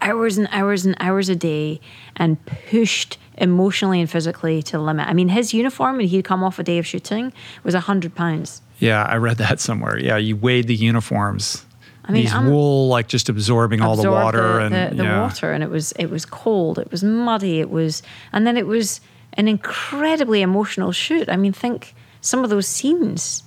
hours 0.00 0.38
and 0.38 0.48
hours 0.52 0.86
and 0.86 0.96
hours 1.00 1.28
a 1.28 1.36
day 1.36 1.80
and 2.16 2.44
pushed 2.46 3.18
emotionally 3.36 4.00
and 4.00 4.10
physically 4.10 4.62
to 4.62 4.72
the 4.72 4.78
limit. 4.82 5.06
I 5.08 5.12
mean, 5.12 5.28
his 5.28 5.54
uniform 5.54 5.96
when 5.96 6.06
he'd 6.06 6.24
come 6.24 6.42
off 6.42 6.58
a 6.58 6.62
day 6.62 6.78
of 6.78 6.86
shooting 6.86 7.32
was 7.64 7.74
a 7.74 7.80
hundred 7.80 8.14
pounds. 8.14 8.62
yeah, 8.78 9.02
I 9.04 9.16
read 9.16 9.38
that 9.38 9.60
somewhere. 9.60 9.98
Yeah, 9.98 10.16
you 10.16 10.36
weighed 10.36 10.66
the 10.66 10.74
uniforms. 10.74 11.64
I 12.04 12.12
mean, 12.12 12.22
These 12.22 12.32
I'm- 12.32 12.50
wool, 12.50 12.88
like 12.88 13.06
just 13.06 13.28
absorbing 13.28 13.80
all 13.82 13.94
the 13.96 14.10
water 14.10 14.54
the, 14.54 14.60
and 14.62 14.74
the, 14.92 14.96
the 15.02 15.04
yeah. 15.04 15.20
water, 15.22 15.52
and 15.52 15.62
it 15.62 15.68
was 15.70 15.92
it 15.92 16.08
was 16.10 16.24
cold, 16.24 16.78
it 16.78 16.90
was 16.90 17.04
muddy, 17.04 17.60
it 17.60 17.68
was, 17.70 18.02
and 18.32 18.46
then 18.46 18.56
it 18.56 18.66
was 18.66 19.00
an 19.34 19.46
incredibly 19.46 20.40
emotional 20.42 20.90
shoot. 20.90 21.28
I 21.28 21.36
mean, 21.36 21.52
think 21.52 21.94
some 22.22 22.42
of 22.44 22.50
those 22.50 22.66
scenes 22.66 23.42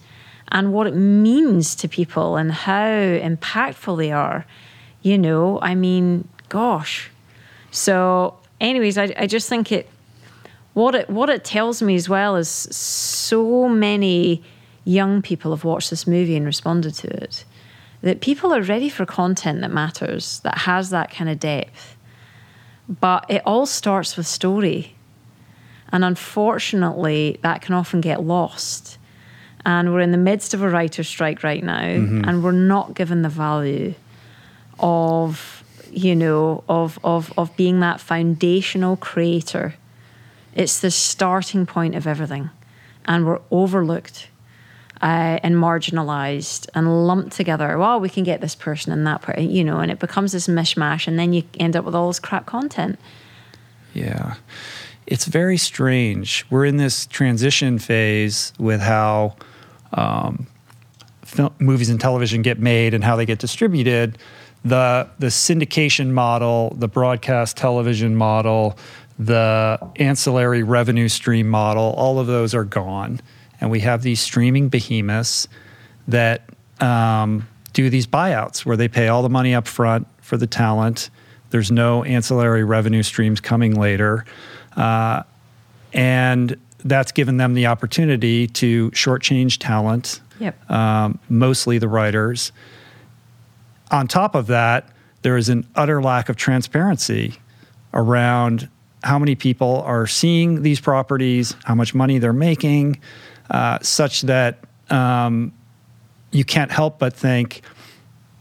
and 0.49 0.73
what 0.73 0.86
it 0.88 0.95
means 0.95 1.73
to 1.76 1.88
people 1.88 2.36
and 2.38 2.52
how 2.52 2.86
impactful 2.88 3.98
they 3.98 4.11
are. 4.11 4.45
You 5.02 5.18
know, 5.18 5.60
I 5.61 5.73
mean, 5.73 6.28
gosh. 6.52 7.10
So, 7.72 8.38
anyways, 8.60 8.98
I, 8.98 9.14
I 9.18 9.26
just 9.26 9.48
think 9.48 9.72
it 9.72 9.90
what 10.73 10.94
it 10.95 11.10
what 11.10 11.30
it 11.30 11.44
tells 11.44 11.82
me 11.82 11.95
as 11.95 12.07
well 12.10 12.36
is 12.36 12.49
so 12.49 13.69
many 13.69 14.44
young 14.84 15.22
people 15.22 15.52
have 15.52 15.64
watched 15.64 15.90
this 15.90 16.06
movie 16.06 16.36
and 16.36 16.45
responded 16.45 16.94
to 16.95 17.07
it 17.07 17.45
that 18.02 18.19
people 18.19 18.53
are 18.53 18.61
ready 18.61 18.90
for 18.90 19.06
content 19.06 19.61
that 19.61 19.72
matters 19.72 20.40
that 20.41 20.57
has 20.60 20.90
that 20.90 21.11
kind 21.11 21.30
of 21.30 21.40
depth. 21.40 21.95
But 22.90 23.26
it 23.30 23.41
all 23.45 23.65
starts 23.65 24.18
with 24.18 24.28
story. 24.28 24.95
And 25.94 26.03
unfortunately 26.03 27.40
that 27.44 27.61
can 27.61 27.76
often 27.76 28.02
get 28.02 28.23
lost. 28.23 28.98
And 29.65 29.94
we're 29.94 30.02
in 30.02 30.11
the 30.11 30.18
midst 30.18 30.53
of 30.53 30.64
a 30.64 30.69
writer's 30.69 31.07
strike 31.07 31.44
right 31.44 31.64
now 31.64 31.82
mm-hmm. 31.82 32.28
and 32.28 32.44
we're 32.44 32.52
not 32.52 32.95
given 32.95 33.22
the 33.22 33.30
value 33.30 33.94
of 34.80 35.61
you 35.91 36.15
know 36.15 36.63
of 36.68 36.99
of 37.03 37.34
of 37.38 37.55
being 37.55 37.80
that 37.80 37.99
foundational 37.99 38.95
creator 38.97 39.76
it's 40.55 40.80
the 40.80 40.91
starting 40.91 41.65
point 41.65 41.95
of 41.95 42.05
everything 42.07 42.49
and 43.05 43.26
we're 43.26 43.39
overlooked 43.51 44.27
uh, 45.01 45.39
and 45.41 45.55
marginalized 45.55 46.68
and 46.76 47.07
lumped 47.07 47.31
together 47.31 47.77
well 47.77 47.99
we 47.99 48.09
can 48.09 48.23
get 48.23 48.41
this 48.41 48.55
person 48.55 48.91
and 48.91 49.05
that 49.07 49.22
person 49.22 49.49
you 49.49 49.63
know 49.63 49.80
and 49.80 49.91
it 49.91 49.99
becomes 49.99 50.31
this 50.31 50.47
mishmash 50.47 51.07
and 51.07 51.18
then 51.18 51.34
you 51.34 51.43
end 51.59 51.76
up 51.76 51.84
with 51.85 51.95
all 51.95 52.07
this 52.07 52.19
crap 52.19 52.45
content 52.45 52.99
Yeah. 53.93 54.35
It's 55.07 55.26
very 55.26 55.57
strange. 55.57 56.45
We're 56.49 56.65
in 56.65 56.77
this 56.77 57.05
transition 57.05 57.80
phase 57.80 58.53
with 58.57 58.80
how 58.81 59.35
um, 59.93 60.47
film, 61.23 61.53
movies 61.59 61.89
and 61.89 61.99
television 61.99 62.41
get 62.41 62.59
made 62.59 62.93
and 62.93 63.03
how 63.03 63.15
they 63.15 63.26
get 63.26 63.39
distributed. 63.39 64.18
The, 64.64 65.10
the 65.18 65.28
syndication 65.28 66.12
model, 66.12 66.76
the 66.78 66.88
broadcast 66.88 67.58
television 67.58 68.16
model, 68.16 68.78
the 69.18 69.80
ancillary 69.98 70.64
revenue 70.64 71.08
stream 71.08 71.50
model, 71.50 71.94
all 71.98 72.20
of 72.20 72.28
those 72.28 72.54
are 72.54 72.64
gone. 72.64 73.20
And 73.60 73.72
we 73.72 73.80
have 73.82 74.02
these 74.04 74.20
streaming 74.20 74.70
behemoths 74.70 75.48
that 76.08 76.44
um, 76.80 77.48
do 77.74 77.90
these 77.90 78.08
buyouts 78.08 78.66
where 78.66 78.78
they 78.78 78.88
pay 78.88 79.08
all 79.08 79.22
the 79.24 79.30
money 79.30 79.54
up 79.56 79.68
front 79.68 80.08
for 80.22 80.38
the 80.38 80.48
talent. 80.48 81.10
There's 81.52 81.72
no 81.72 82.04
ancillary 82.04 82.64
revenue 82.64 83.04
streams 83.04 83.40
coming 83.40 83.76
later. 83.76 84.26
Uh, 84.76 85.24
and 85.94 86.56
that's 86.84 87.12
given 87.12 87.38
them 87.38 87.54
the 87.54 87.68
opportunity 87.68 88.48
to 88.48 88.90
shortchange 88.92 89.58
talent, 89.60 90.22
Yep. 90.40 90.72
um, 90.72 91.20
mostly 91.30 91.78
the 91.78 91.88
writers. 91.88 92.52
On 93.91 94.07
top 94.07 94.35
of 94.35 94.47
that, 94.47 94.89
there 95.22 95.38
is 95.38 95.49
an 95.49 95.68
utter 95.76 96.01
lack 96.01 96.30
of 96.30 96.35
transparency 96.35 97.35
around 97.93 98.69
how 99.03 99.19
many 99.19 99.35
people 99.35 99.81
are 99.85 100.07
seeing 100.07 100.61
these 100.63 100.80
properties, 100.80 101.55
how 101.65 101.76
much 101.76 101.93
money 101.93 102.18
they're 102.19 102.34
making, 102.34 102.99
uh, 103.49 103.77
such 103.81 104.22
that 104.23 104.59
um, 104.89 105.51
you 106.31 106.43
can't 106.45 106.72
help 106.72 106.99
but 106.99 107.13
think 107.13 107.61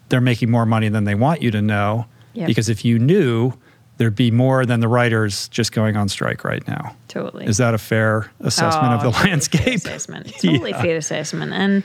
they're 0.09 0.21
making 0.21 0.51
more 0.51 0.67
money 0.67 0.89
than 0.89 1.05
they 1.05 1.15
want 1.15 1.43
you 1.43 1.51
to 1.51 1.63
know. 1.63 2.07
Yep. 2.35 2.47
Because 2.47 2.69
if 2.69 2.85
you 2.85 2.99
knew, 2.99 3.53
there'd 3.97 4.15
be 4.15 4.31
more 4.31 4.65
than 4.65 4.81
the 4.81 4.89
writers 4.89 5.49
just 5.49 5.73
going 5.73 5.97
on 5.97 6.09
strike 6.09 6.45
right 6.45 6.67
now. 6.69 6.95
totally 7.09 7.47
Is 7.47 7.57
that 7.59 7.75
a 7.75 7.79
fair 7.79 8.31
assessment 8.41 8.93
of 8.95 9.01
Oh, 9.01 9.05
the 9.05 9.11
totally 9.11 9.31
landscape? 9.31 9.63
Fair 9.83 9.95
assessment. 9.95 10.33
Totally 10.41 10.71
Yeah. 10.71 10.81
fair 10.83 10.97
assessment. 10.97 11.53
And 11.53 11.83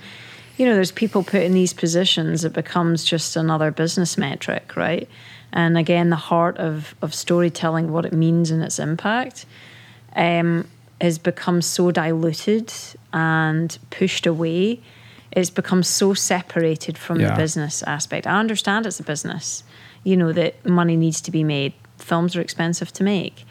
you 0.58 0.66
know, 0.66 0.74
there's 0.76 0.92
people 0.92 1.24
put 1.24 1.42
in 1.44 1.54
these 1.54 1.74
positions. 1.74 2.46
It 2.46 2.54
becomes 2.54 3.04
just 3.04 3.36
another 3.36 3.72
business 3.72 4.18
metric, 4.18 4.76
right? 4.76 5.08
And 5.52 5.78
again, 5.78 6.10
the 6.10 6.16
heart 6.16 6.58
of 6.58 6.96
of 7.02 7.14
storytelling, 7.14 7.92
what 7.92 8.06
it 8.06 8.14
means 8.14 8.52
and 8.52 8.64
its 8.64 8.80
impact, 8.80 9.46
um, 10.16 10.68
has 11.02 11.18
become 11.18 11.62
so 11.62 11.92
diluted 11.92 12.72
and 13.14 13.78
pushed 13.90 14.26
away. 14.26 14.82
It's 15.32 15.50
become 15.50 15.84
so 15.84 16.14
separated 16.14 16.98
from 16.98 17.20
Yeah. 17.20 17.32
the 17.32 17.36
business 17.36 17.84
aspect. 17.84 18.26
I 18.26 18.40
understand 18.40 18.86
it's 18.86 19.00
a 19.00 19.04
business, 19.04 19.64
you 20.04 20.16
know, 20.16 20.32
that 20.32 20.66
money 20.66 20.96
needs 20.96 21.20
to 21.22 21.32
be 21.32 21.44
made. 21.44 21.74
Films 21.98 22.36
are 22.36 22.42
expensive 22.42 22.92
to 22.94 23.04
make. 23.04 23.46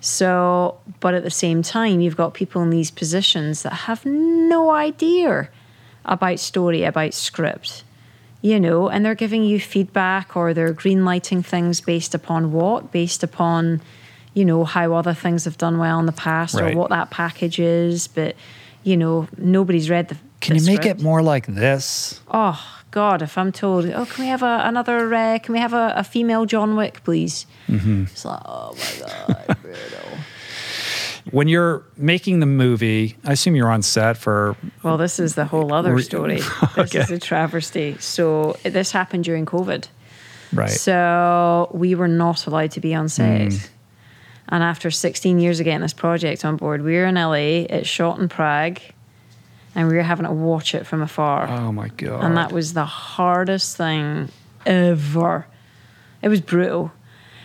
So, 0.00 0.76
but 1.00 1.14
at 1.14 1.22
the 1.24 1.30
same 1.30 1.62
time, 1.62 2.00
you've 2.00 2.16
got 2.16 2.32
people 2.34 2.62
in 2.62 2.70
these 2.70 2.90
positions 2.90 3.62
that 3.62 3.72
have 3.72 4.04
no 4.06 4.70
idea 4.70 5.48
about 6.04 6.38
story, 6.40 6.82
about 6.84 7.14
script, 7.14 7.84
you 8.42 8.58
know, 8.58 8.88
and 8.88 9.04
they're 9.04 9.14
giving 9.14 9.44
you 9.44 9.60
feedback 9.60 10.36
or 10.36 10.54
they're 10.54 10.72
green 10.72 11.04
lighting 11.04 11.42
things 11.42 11.80
based 11.80 12.14
upon 12.14 12.52
what? 12.52 12.90
Based 12.92 13.22
upon, 13.22 13.80
you 14.34 14.44
know, 14.44 14.64
how 14.64 14.94
other 14.94 15.14
things 15.14 15.44
have 15.44 15.58
done 15.58 15.78
well 15.78 15.98
in 16.00 16.06
the 16.06 16.12
past 16.12 16.54
Right. 16.54 16.72
or 16.74 16.76
what 16.76 16.90
that 16.90 17.10
package 17.10 17.58
is. 17.60 18.08
But, 18.08 18.36
you 18.82 18.96
know, 18.96 19.28
nobody's 19.36 19.90
read 19.90 20.08
the. 20.08 20.16
Can 20.40 20.56
the 20.56 20.60
you 20.62 20.66
make 20.66 20.82
script. 20.82 21.00
it 21.00 21.04
more 21.04 21.20
like 21.22 21.46
this? 21.46 22.20
Oh 22.30 22.58
God! 22.92 23.20
If 23.20 23.36
I'm 23.36 23.52
told, 23.52 23.84
oh, 23.84 24.06
can 24.06 24.24
we 24.24 24.28
have 24.30 24.42
a, 24.42 24.62
another? 24.64 25.14
Uh, 25.14 25.38
can 25.38 25.52
we 25.52 25.58
have 25.60 25.74
a, 25.74 25.92
a 25.96 26.02
female 26.02 26.46
John 26.46 26.76
Wick, 26.76 27.04
please? 27.04 27.44
Mm-hmm. 27.68 28.04
It's 28.04 28.24
like, 28.24 28.40
oh 28.46 28.74
my 28.74 29.06
God. 29.06 29.56
When 31.32 31.48
you're 31.48 31.84
making 31.96 32.40
the 32.40 32.46
movie, 32.46 33.16
I 33.24 33.32
assume 33.32 33.54
you're 33.56 33.70
on 33.70 33.82
set 33.82 34.16
for 34.16 34.56
Well, 34.82 34.96
this 34.98 35.18
is 35.18 35.34
the 35.34 35.44
whole 35.44 35.72
other 35.72 35.98
story. 36.00 36.40
This 36.76 36.94
is 36.94 37.10
a 37.10 37.18
travesty. 37.18 37.96
So 38.00 38.56
this 38.62 38.92
happened 38.92 39.24
during 39.24 39.46
COVID. 39.46 39.86
right. 40.52 40.70
So 40.70 41.70
we 41.72 41.94
were 41.94 42.08
not 42.08 42.46
allowed 42.46 42.72
to 42.72 42.80
be 42.80 42.94
on 42.94 43.08
set. 43.08 43.48
Mm. 43.50 43.68
And 44.48 44.62
after 44.64 44.90
16 44.90 45.38
years 45.38 45.60
of 45.60 45.64
getting 45.64 45.80
this 45.82 45.92
project 45.92 46.44
on 46.44 46.56
board, 46.56 46.82
we 46.82 46.94
were 46.94 47.04
in 47.06 47.14
LA. 47.14 47.66
It's 47.70 47.88
shot 47.88 48.18
in 48.18 48.28
Prague. 48.28 48.80
and 49.76 49.86
we 49.88 49.94
were 49.94 50.02
having 50.02 50.26
to 50.26 50.32
watch 50.32 50.74
it 50.74 50.84
from 50.86 51.00
afar. 51.02 51.46
Oh 51.48 51.70
my 51.70 51.88
god. 51.88 52.24
and 52.24 52.36
that 52.36 52.50
was 52.50 52.72
the 52.72 52.84
hardest 52.84 53.76
thing 53.76 54.28
ever. 54.66 55.46
It 56.22 56.28
was 56.28 56.40
brutal. 56.40 56.90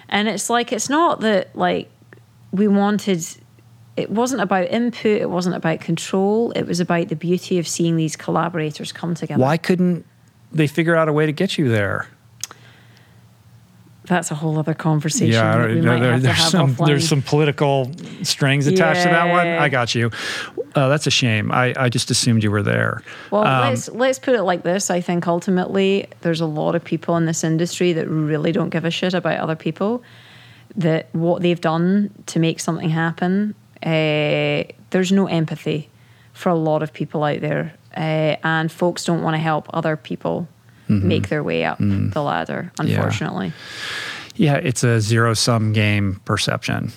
And 0.09 0.27
it's 0.27 0.49
like 0.49 0.71
it's 0.73 0.89
not 0.89 1.19
that 1.21 1.55
like 1.55 1.89
we 2.51 2.67
wanted 2.67 3.23
it 3.97 4.09
wasn't 4.09 4.41
about 4.41 4.69
input, 4.69 5.21
it 5.21 5.29
wasn't 5.29 5.55
about 5.55 5.79
control, 5.79 6.51
it 6.51 6.63
was 6.63 6.79
about 6.79 7.07
the 7.07 7.15
beauty 7.15 7.59
of 7.59 7.67
seeing 7.67 7.95
these 7.95 8.15
collaborators 8.15 8.91
come 8.91 9.15
together. 9.15 9.41
Why 9.41 9.57
couldn't 9.57 10.05
they 10.51 10.67
figure 10.67 10.95
out 10.95 11.07
a 11.07 11.13
way 11.13 11.25
to 11.25 11.31
get 11.31 11.57
you 11.57 11.69
there? 11.69 12.07
That's 14.07 14.29
a 14.29 14.35
whole 14.35 14.59
other 14.59 14.75
conversation. 14.75 15.31
Yeah, 15.33 15.57
there- 15.57 15.81
might 15.81 15.99
there- 15.99 16.11
have 16.11 16.21
to 16.21 16.27
there's 16.27 16.49
some 16.51 16.75
there's 16.85 17.07
some 17.07 17.21
political 17.23 17.91
strings 18.21 18.67
attached 18.67 19.01
to 19.03 19.09
that 19.09 19.31
one. 19.31 19.47
I 19.47 19.67
got 19.69 19.95
you. 19.95 20.11
Uh, 20.75 20.89
that's 20.89 21.07
a 21.07 21.11
shame. 21.11 21.51
I, 21.51 21.73
I 21.75 21.89
just 21.89 22.11
assumed 22.11 22.43
you 22.43 22.51
were 22.51 22.61
there. 22.61 23.01
Well, 23.31 23.45
Um, 23.45 23.69
let's 23.69 23.89
let's 23.89 24.19
put 24.19 24.35
it 24.35 24.43
like 24.43 24.61
this. 24.63 24.91
I 24.91 25.01
think 25.01 25.25
ultimately 25.27 26.07
there's 26.21 26.41
a 26.41 26.45
lot 26.45 26.75
of 26.75 26.83
people 26.83 27.17
in 27.17 27.25
this 27.25 27.43
industry 27.43 27.93
that 27.93 28.07
really 28.07 28.51
don't 28.51 28.69
give 28.69 28.85
a 28.85 28.91
shit 28.91 29.13
about 29.15 29.39
other 29.39 29.55
people. 29.55 30.03
That 30.75 31.07
what 31.13 31.41
they've 31.41 31.59
done 31.61 32.11
to 32.27 32.39
make 32.39 32.59
something 32.59 32.89
happen, 32.89 33.55
uh, 33.85 34.63
there's 34.89 35.11
no 35.11 35.27
empathy 35.27 35.89
for 36.33 36.49
a 36.49 36.55
lot 36.55 36.81
of 36.83 36.91
people 36.91 37.23
out 37.23 37.39
there, 37.41 37.73
uh, 37.95 38.35
and 38.43 38.71
folks 38.71 39.05
don't 39.05 39.21
want 39.23 39.35
to 39.35 39.39
help 39.39 39.67
other 39.73 39.95
people 39.95 40.47
Mm-hmm. 40.87 41.07
make 41.07 41.29
their 41.29 41.41
way 41.41 41.63
up 41.65 41.79
the 41.79 42.21
ladder. 42.21 42.71
Unfortunately, 42.77 43.53
yeah, 44.35 44.53
it's 44.57 44.83
a 44.83 45.01
zero 45.01 45.33
sum 45.33 45.73
game 45.73 46.21
perception. 46.25 46.91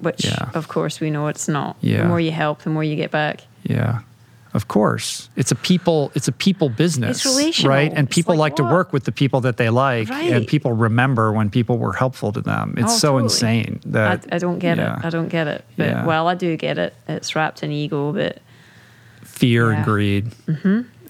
which 0.00 0.24
Yeah. 0.24 0.48
of 0.54 0.68
course 0.68 0.98
we 0.98 1.10
know 1.10 1.26
it's 1.28 1.46
not. 1.46 1.76
Yeah. 1.82 1.98
The 2.04 2.08
more 2.08 2.20
you 2.20 2.30
help, 2.30 2.62
the 2.62 2.70
more 2.70 2.82
you 2.82 2.96
get 2.96 3.10
back. 3.10 3.42
Yeah. 3.64 3.98
Of 4.54 4.68
course. 4.68 5.28
It's 5.34 5.50
a 5.50 5.56
people 5.56 6.12
it's 6.14 6.28
a 6.28 6.32
people 6.32 6.68
business. 6.68 7.26
It's. 7.26 7.64
Right? 7.64 7.92
And 7.92 8.06
It's 8.06 8.14
people 8.14 8.36
like 8.36 8.52
like, 8.52 8.56
to 8.56 8.62
work 8.62 8.92
with 8.92 9.02
the 9.04 9.10
people 9.12 9.40
that 9.42 9.56
they 9.56 9.68
like 9.68 10.08
and 10.10 10.46
people 10.46 10.72
remember 10.72 11.32
when 11.32 11.50
people 11.50 11.76
were 11.78 11.92
helpful 11.92 12.30
to 12.32 12.40
them. 12.40 12.74
It's 12.76 12.92
Oh, 12.92 12.96
so 12.98 13.08
totally. 13.08 13.24
insane 13.24 13.80
that 13.86 14.26
I 14.30 14.38
don't 14.38 14.60
get 14.60 14.78
yeah, 14.78 14.98
it. 15.00 15.04
I 15.04 15.10
don't 15.10 15.28
get 15.28 15.48
it. 15.48 15.64
But 15.76 15.88
Yeah. 15.88 16.06
well, 16.06 16.28
I 16.28 16.34
do 16.36 16.56
get 16.56 16.78
it. 16.78 16.94
It's 17.08 17.34
wrapped 17.34 17.62
in 17.64 17.72
ego, 17.72 18.12
but 18.12 18.38
fear 19.22 19.70
Yeah. 19.70 19.76
and 19.76 19.84
greed. 19.84 20.32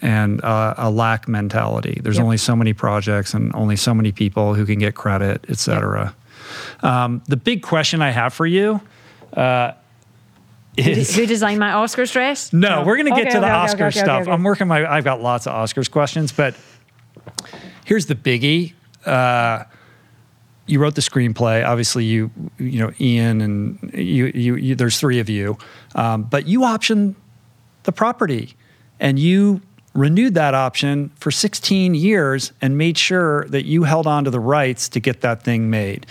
And 0.02 0.42
uh, 0.44 0.74
a 0.76 0.90
lack 0.90 1.28
mentality. 1.28 2.00
There's 2.02 2.16
Yep. 2.16 2.24
only 2.24 2.36
so 2.38 2.56
many 2.56 2.72
projects 2.72 3.34
and 3.34 3.54
only 3.54 3.76
so 3.76 3.94
many 3.94 4.12
people 4.12 4.54
who 4.54 4.64
can 4.66 4.78
get 4.78 4.94
credit, 4.94 5.44
et 5.48 5.58
cetera. 5.58 6.14
Um, 6.82 7.22
the 7.28 7.36
big 7.36 7.62
question 7.62 8.02
I 8.02 8.10
have 8.10 8.32
for 8.34 8.46
you 8.46 8.80
uh, 9.36 9.72
is 10.76 11.14
Who 11.14 11.26
designed 11.26 11.60
my 11.60 11.70
Oscars 11.70 12.12
dress? 12.12 12.52
No, 12.52 12.84
we're 12.84 12.96
going 12.96 13.06
to 13.06 13.12
get 13.12 13.28
Okay, 13.28 13.34
to 13.34 13.40
the 13.40 13.46
okay, 13.46 13.54
Oscar 13.54 13.86
okay, 13.86 14.00
stuff. 14.00 14.28
I'm 14.28 14.42
working 14.42 14.66
my. 14.66 14.86
I've 14.86 15.04
got 15.04 15.20
lots 15.20 15.46
of 15.46 15.52
Oscars 15.52 15.90
questions, 15.90 16.32
but 16.32 16.54
here's 17.84 18.06
the 18.06 18.14
biggie. 18.14 18.72
Uh, 19.04 19.64
you 20.66 20.80
wrote 20.80 20.94
the 20.94 21.00
screenplay. 21.00 21.66
Obviously, 21.66 22.04
you 22.04 22.30
you 22.58 22.80
know 22.80 22.92
Ian 23.00 23.40
and 23.40 23.92
you. 23.94 24.32
You, 24.34 24.56
you 24.56 24.74
there's 24.74 24.98
three 24.98 25.20
of 25.20 25.28
you, 25.28 25.58
um, 25.94 26.24
but 26.24 26.46
you 26.46 26.60
optioned 26.60 27.14
the 27.84 27.92
property, 27.92 28.56
and 28.98 29.18
you 29.18 29.60
renewed 29.94 30.34
that 30.34 30.54
option 30.54 31.12
for 31.14 31.30
16 31.30 31.94
years 31.94 32.52
and 32.60 32.76
made 32.76 32.98
sure 32.98 33.44
that 33.44 33.64
you 33.64 33.84
held 33.84 34.08
on 34.08 34.24
to 34.24 34.30
the 34.30 34.40
rights 34.40 34.88
to 34.88 34.98
get 34.98 35.20
that 35.20 35.44
thing 35.44 35.70
made 35.70 36.04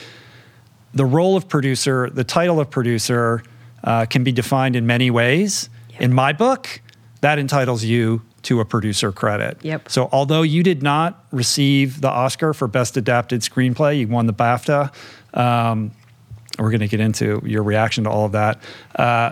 the 0.94 1.06
role 1.06 1.36
of 1.36 1.48
producer, 1.48 2.10
the 2.10 2.24
title 2.24 2.60
of 2.60 2.70
producer, 2.70 3.44
uh, 3.84 4.06
can 4.06 4.24
be 4.24 4.32
defined 4.32 4.76
in 4.76 4.86
many 4.86 5.10
ways. 5.12 5.70
In 6.00 6.14
my 6.14 6.34
book, 6.34 6.82
that 7.22 7.40
entitles 7.40 7.84
you 7.84 8.22
to 8.44 8.60
a 8.60 8.66
producer 8.66 9.12
credit. 9.12 9.58
Yep. 9.62 9.90
So, 9.90 10.10
although 10.12 10.42
you 10.42 10.64
did 10.64 10.84
not 10.84 11.26
receive 11.32 12.02
the 12.02 12.10
Oscar 12.10 12.54
for 12.54 12.68
Best 12.68 12.98
Adapted 12.98 13.42
Screenplay, 13.42 14.00
you 14.00 14.08
won 14.08 14.26
the 14.26 14.34
BAFTA. 14.34 14.94
Um, 15.34 15.92
we're 16.60 16.70
going 16.70 16.82
to 16.82 16.88
get 16.88 17.00
into 17.00 17.42
your 17.46 17.64
reaction 17.64 18.04
to 18.04 18.10
all 18.10 18.26
of 18.26 18.34
that. 18.34 18.62
Uh, 18.96 19.32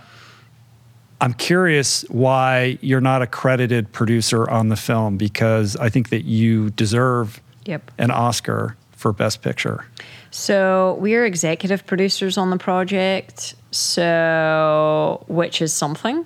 I'm 1.19 1.33
curious 1.33 2.01
why 2.09 2.79
you're 2.81 3.01
not 3.01 3.21
a 3.21 3.27
credited 3.27 3.91
producer 3.91 4.49
on 4.49 4.69
the 4.69 4.75
film 4.75 5.17
because 5.17 5.75
I 5.75 5.89
think 5.89 6.09
that 6.09 6.23
you 6.25 6.71
deserve 6.71 7.39
Yep. 7.65 7.91
an 7.99 8.09
Oscar 8.09 8.75
for 8.91 9.13
Best 9.13 9.43
Picture. 9.43 9.85
So 10.31 10.97
we're 10.99 11.25
executive 11.25 11.85
producers 11.85 12.37
on 12.37 12.49
the 12.49 12.57
project. 12.57 13.53
So, 13.71 15.23
which 15.27 15.61
is 15.61 15.71
something 15.73 16.25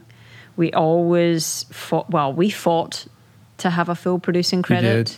we 0.58 0.72
always 0.74 1.66
fought. 1.72 2.10
Well, 2.10 2.34
we 2.34 2.50
fought 2.50 3.06
to 3.58 3.70
have 3.70 3.90
a 3.90 3.96
full 3.96 4.20
producing 4.20 4.62
credit 4.62 5.18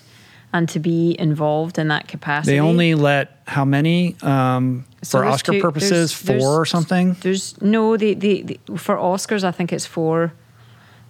and 0.54 0.68
to 0.70 0.80
be 0.80 1.16
involved 1.20 1.78
in 1.78 1.88
that 1.90 2.08
capacity. 2.08 2.54
They 2.56 2.60
only 2.60 2.96
let 2.96 3.42
how 3.48 3.66
many 3.66 4.16
um, 4.22 4.86
So 5.04 5.20
for 5.20 5.26
Oscar 5.26 5.54
two- 5.54 5.62
purposes? 5.62 5.90
there's- 5.90 6.14
Four 6.14 6.36
there's- 6.38 6.46
or 6.60 6.66
something? 6.66 7.16
There's 7.22 7.62
no 7.62 7.96
the, 7.98 8.14
the 8.14 8.42
the 8.44 8.78
for 8.78 8.96
Oscars. 8.98 9.44
I 9.44 9.52
think 9.52 9.72
it's 9.72 9.86
four, 9.86 10.34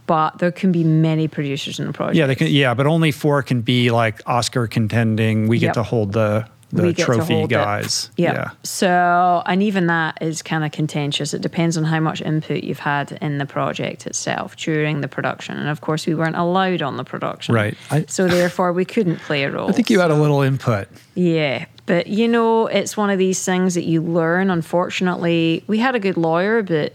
but 0.07 0.39
there 0.39 0.51
can 0.51 0.71
be 0.71 0.83
many 0.83 1.27
producers 1.27 1.79
in 1.79 1.87
the 1.87 1.93
project. 1.93 2.17
Yeah, 2.17 2.27
they 2.27 2.35
can. 2.35 2.47
Yeah, 2.47 2.73
but 2.73 2.85
only 2.87 3.11
four 3.11 3.41
can 3.43 3.61
be 3.61 3.89
like 3.91 4.21
Oscar 4.27 4.67
contending. 4.67 5.47
We 5.47 5.57
get 5.59 5.67
Yep. 5.67 5.73
to 5.75 5.83
hold 5.83 6.13
the 6.13 6.47
the 6.71 6.83
We 6.83 6.93
get 6.93 7.05
to 7.05 7.13
trophy 7.13 7.47
guys. 7.47 8.11
Yeah. 8.17 8.33
Yeah. 8.33 8.49
So, 8.63 9.41
and 9.45 9.63
even 9.63 9.87
that 9.87 10.17
is 10.21 10.41
kind 10.41 10.65
of 10.65 10.71
contentious. 10.71 11.33
It 11.33 11.41
depends 11.41 11.77
on 11.77 11.85
how 11.85 11.99
much 11.99 12.21
input 12.21 12.63
you've 12.63 12.79
had 12.79 13.17
in 13.21 13.37
the 13.37 13.45
project 13.45 14.05
itself 14.05 14.55
during 14.57 15.01
the 15.01 15.07
production. 15.07 15.57
And 15.57 15.69
of 15.69 15.79
course, 15.81 16.05
we 16.05 16.13
weren't 16.13 16.35
allowed 16.35 16.81
on 16.81 16.97
the 16.97 17.03
production. 17.05 17.55
Right. 17.55 17.77
I- 17.89 18.05
so, 18.07 18.27
therefore, 18.27 18.73
we 18.73 18.83
couldn't 18.85 19.19
play 19.19 19.43
a 19.43 19.51
role. 19.51 19.69
I 19.69 19.71
think 19.71 19.89
you 19.89 19.99
had 20.01 20.11
a 20.11 20.15
little 20.15 20.41
input. 20.41 20.87
Yeah. 21.15 21.65
But, 21.85 22.07
you 22.07 22.27
know, 22.27 22.67
it's 22.67 22.97
one 22.97 23.09
of 23.09 23.17
these 23.17 23.43
things 23.45 23.75
that 23.75 23.85
you 23.85 24.01
learn. 24.01 24.49
Unfortunately, 24.49 25.63
we 25.67 25.77
had 25.77 25.95
a 25.95 25.99
good 25.99 26.17
lawyer, 26.17 26.61
but 26.63 26.93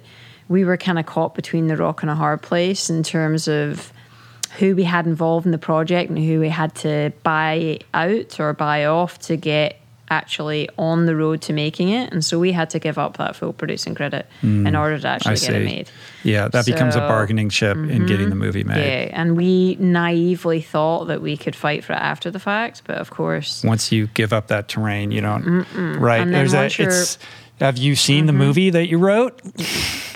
we 0.48 0.64
were 0.66 0.76
kind 0.76 0.98
of 0.98 1.06
caught 1.06 1.34
between 1.34 1.68
the 1.68 1.76
rock 1.78 2.02
and 2.02 2.10
a 2.10 2.14
hard 2.14 2.42
place 2.42 2.90
in 2.90 3.02
terms 3.02 3.48
of 3.48 3.90
who 4.58 4.76
we 4.76 4.84
had 4.84 5.06
involved 5.06 5.46
in 5.46 5.52
the 5.52 5.58
project 5.58 6.10
and 6.10 6.18
who 6.18 6.40
we 6.40 6.48
had 6.48 6.74
to 6.76 7.12
buy 7.22 7.78
out 7.94 8.38
or 8.38 8.52
buy 8.52 8.84
off 8.84 9.18
to 9.20 9.36
get 9.36 9.78
actually 10.10 10.68
on 10.76 11.06
the 11.06 11.16
road 11.16 11.40
to 11.40 11.54
making 11.54 11.88
it. 11.88 12.12
And 12.12 12.22
so 12.22 12.38
we 12.38 12.52
had 12.52 12.68
to 12.70 12.78
give 12.78 12.98
up 12.98 13.16
that 13.16 13.34
full 13.34 13.54
producing 13.54 13.94
credit 13.94 14.26
in 14.42 14.76
order 14.76 14.98
to 14.98 15.08
I 15.08 15.12
actually 15.12 15.32
get 15.36 15.40
see. 15.40 15.54
it 15.54 15.64
made. 15.64 15.90
Yeah, 16.22 16.48
that 16.48 16.66
becomes 16.66 16.94
a 16.94 16.98
So- 16.98 17.00
mm-hmm. 17.00 17.08
bargaining 17.08 17.48
chip 17.48 17.78
in 17.78 18.04
getting 18.04 18.28
the 18.28 18.34
movie 18.34 18.62
made. 18.62 18.76
Yeah. 18.76 19.18
And 19.18 19.38
we 19.38 19.76
naively 19.76 20.60
thought 20.60 21.06
that 21.06 21.22
we 21.22 21.38
could 21.38 21.56
fight 21.56 21.82
for 21.82 21.94
it 21.94 22.00
after 22.00 22.30
the 22.30 22.38
fact. 22.38 22.82
But 22.84 22.98
of 22.98 23.08
course, 23.10 23.64
Once 23.64 23.90
you 23.90 24.08
give 24.08 24.34
up 24.34 24.48
that 24.48 24.68
terrain, 24.68 25.12
you 25.12 25.22
don't. 25.22 25.64
Right. 25.98 26.20
And 26.20 26.34
then 26.34 26.46
There's 26.46 26.52
a. 26.52 26.66
Mm-hmm. 26.68 26.82
It's. 26.90 27.18
Have 27.62 27.78
you 27.78 27.94
seen 27.94 28.26
the 28.26 28.32
mm-hmm. 28.32 28.38
movie 28.40 28.70
that 28.70 28.88
you 28.88 28.98
wrote? 28.98 29.40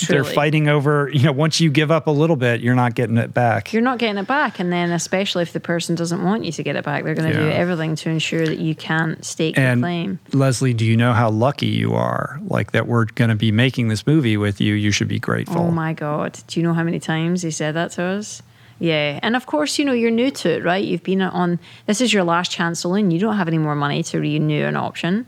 They're 0.08 0.24
fighting 0.24 0.68
over. 0.68 1.08
You 1.16 1.22
know, 1.22 1.32
once 1.32 1.60
you 1.60 1.70
give 1.70 1.92
up 1.92 2.08
a 2.08 2.10
little 2.10 2.34
bit, 2.34 2.60
you're 2.60 2.74
not 2.74 2.96
getting 2.96 3.16
it 3.18 3.32
back. 3.32 3.72
you're 3.72 3.82
not 3.82 3.98
getting 3.98 4.18
it 4.18 4.26
back. 4.26 4.58
And 4.58 4.72
then, 4.72 4.90
especially 4.90 5.42
if 5.42 5.52
the 5.52 5.60
person 5.60 5.94
doesn't 5.94 6.24
want 6.24 6.44
you 6.44 6.50
to 6.50 6.62
get 6.64 6.74
it 6.74 6.84
back, 6.84 7.04
they're 7.04 7.14
going 7.14 7.30
to 7.30 7.38
do 7.38 7.48
everything 7.48 7.94
to 7.96 8.10
ensure 8.10 8.44
that 8.44 8.58
you 8.58 8.74
can't 8.74 9.24
stake 9.24 9.56
and 9.56 9.80
the 9.80 9.84
claim. 9.84 10.18
Lesley, 10.32 10.74
do 10.74 10.84
you 10.84 10.96
know 10.96 11.12
how 11.12 11.30
lucky 11.30 11.66
you 11.66 11.94
are? 11.94 12.40
Like 12.48 12.72
that 12.72 12.88
we're 12.88 13.04
going 13.04 13.30
to 13.30 13.36
be 13.36 13.52
making 13.52 13.88
this 13.88 14.08
movie 14.08 14.36
with 14.36 14.60
you. 14.60 14.74
You 14.74 14.90
should 14.90 15.08
be 15.08 15.20
grateful. 15.20 15.60
Oh 15.60 15.70
my 15.70 15.92
God. 15.92 16.38
Do 16.48 16.58
you 16.58 16.66
know 16.66 16.74
how 16.74 16.82
many 16.82 16.98
times 16.98 17.42
he 17.42 17.52
said 17.52 17.76
that 17.76 17.92
to 17.92 18.02
us? 18.02 18.42
Yeah. 18.78 19.18
And 19.22 19.36
of 19.36 19.46
course, 19.46 19.78
you 19.78 19.84
know, 19.84 19.92
you're 19.92 20.10
new 20.10 20.30
to 20.30 20.50
it, 20.50 20.64
right? 20.64 20.84
You've 20.84 21.02
been 21.02 21.22
on, 21.22 21.58
this 21.86 22.00
is 22.00 22.12
your 22.12 22.24
last 22.24 22.50
chance 22.50 22.80
saloon. 22.80 23.10
You 23.10 23.18
don't 23.18 23.36
have 23.36 23.48
any 23.48 23.58
more 23.58 23.74
money 23.74 24.02
to 24.04 24.20
renew 24.20 24.64
an 24.66 24.76
option. 24.76 25.26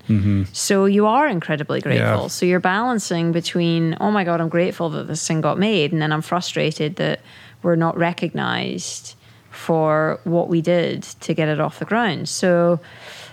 So 0.53 0.85
you 0.85 1.07
are 1.07 1.27
incredibly 1.27 1.81
grateful. 1.81 2.07
Mm-hmm. 2.07 2.23
Yeah. 2.23 2.29
So 2.29 2.47
you're 2.47 2.61
balancing 2.61 3.33
between, 3.33 3.97
oh 4.01 4.11
my 4.11 4.25
God, 4.25 4.41
I'm 4.41 4.51
grateful 4.51 4.91
that 4.91 5.07
this 5.09 5.27
thing 5.27 5.41
got 5.41 5.59
made. 5.59 5.93
And 5.93 6.03
then 6.03 6.13
I'm 6.13 6.23
frustrated 6.23 6.97
that 6.97 7.21
we're 7.63 7.77
not 7.77 7.97
recognized 7.97 9.15
for 9.51 10.21
what 10.25 10.49
we 10.49 10.61
did 10.61 11.03
to 11.03 11.35
get 11.35 11.49
it 11.49 11.59
off 11.59 11.79
the 11.79 11.85
ground. 11.85 12.29
So 12.29 12.81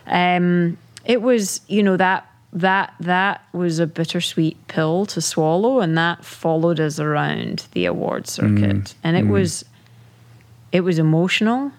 um, 0.07 0.77
it 1.03 1.21
was, 1.21 1.61
you 1.67 1.83
know, 1.83 1.97
that 1.97 2.25
that 2.53 2.93
that 3.01 3.43
was 3.51 3.79
a 3.79 3.85
bittersweet 3.85 4.55
pill 4.69 5.05
to 5.07 5.21
swallow, 5.21 5.81
and 5.81 5.97
that 5.97 6.23
followed 6.23 6.79
us 6.79 6.99
around 6.99 7.67
the 7.73 7.85
award 7.85 8.27
circuit, 8.27 8.95
and 9.03 9.17
it 9.17 9.27
was 9.27 9.65
it 10.75 10.83
was 10.83 10.99
emotional. 10.99 11.71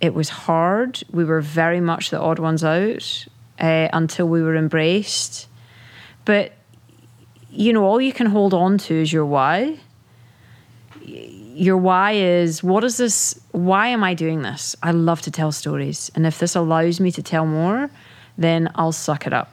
It 0.00 0.14
was 0.14 0.30
hard. 0.30 1.02
We 1.10 1.24
were 1.24 1.42
very 1.42 1.82
much 1.82 2.08
the 2.08 2.18
odd 2.18 2.38
ones 2.38 2.64
out 2.64 3.26
uh, 3.60 3.88
until 3.92 4.26
we 4.28 4.40
were 4.40 4.56
embraced. 4.56 5.46
But 6.24 6.52
you 7.50 7.74
know, 7.74 7.84
all 7.84 8.00
you 8.00 8.14
can 8.14 8.26
hold 8.26 8.54
on 8.54 8.78
to 8.78 8.94
is 8.94 9.12
your 9.12 9.26
why. 9.26 9.78
Your 11.04 11.76
why 11.76 12.12
is 12.12 12.62
what 12.62 12.82
is 12.82 12.96
this? 12.96 13.38
Why 13.52 13.88
am 13.88 14.02
I 14.02 14.14
doing 14.14 14.40
this? 14.40 14.74
I 14.82 14.92
love 14.92 15.20
to 15.22 15.30
tell 15.30 15.52
stories, 15.52 16.10
and 16.14 16.26
if 16.26 16.38
this 16.38 16.56
allows 16.56 16.98
me 16.98 17.12
to 17.12 17.22
tell 17.22 17.44
more, 17.44 17.90
then 18.38 18.70
I'll 18.74 18.92
suck 18.92 19.26
it 19.26 19.34
up. 19.34 19.50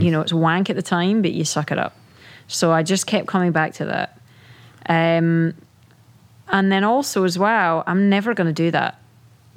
You 0.00 0.10
know, 0.10 0.22
it's 0.22 0.32
wank 0.32 0.70
at 0.70 0.76
the 0.76 0.82
time, 0.82 1.20
but 1.20 1.32
you 1.32 1.44
suck 1.44 1.70
it 1.70 1.78
up. 1.78 1.94
So 2.46 2.72
I 2.72 2.82
just 2.82 3.06
kept 3.06 3.26
coming 3.26 3.52
back 3.52 3.74
to 3.74 3.84
that. 3.86 4.18
Um, 4.88 5.52
and 6.52 6.70
then 6.70 6.84
also 6.84 7.24
as 7.24 7.38
well, 7.38 7.82
I'm 7.86 8.08
never 8.08 8.34
going 8.34 8.46
to 8.46 8.52
do 8.52 8.70
that 8.70 9.00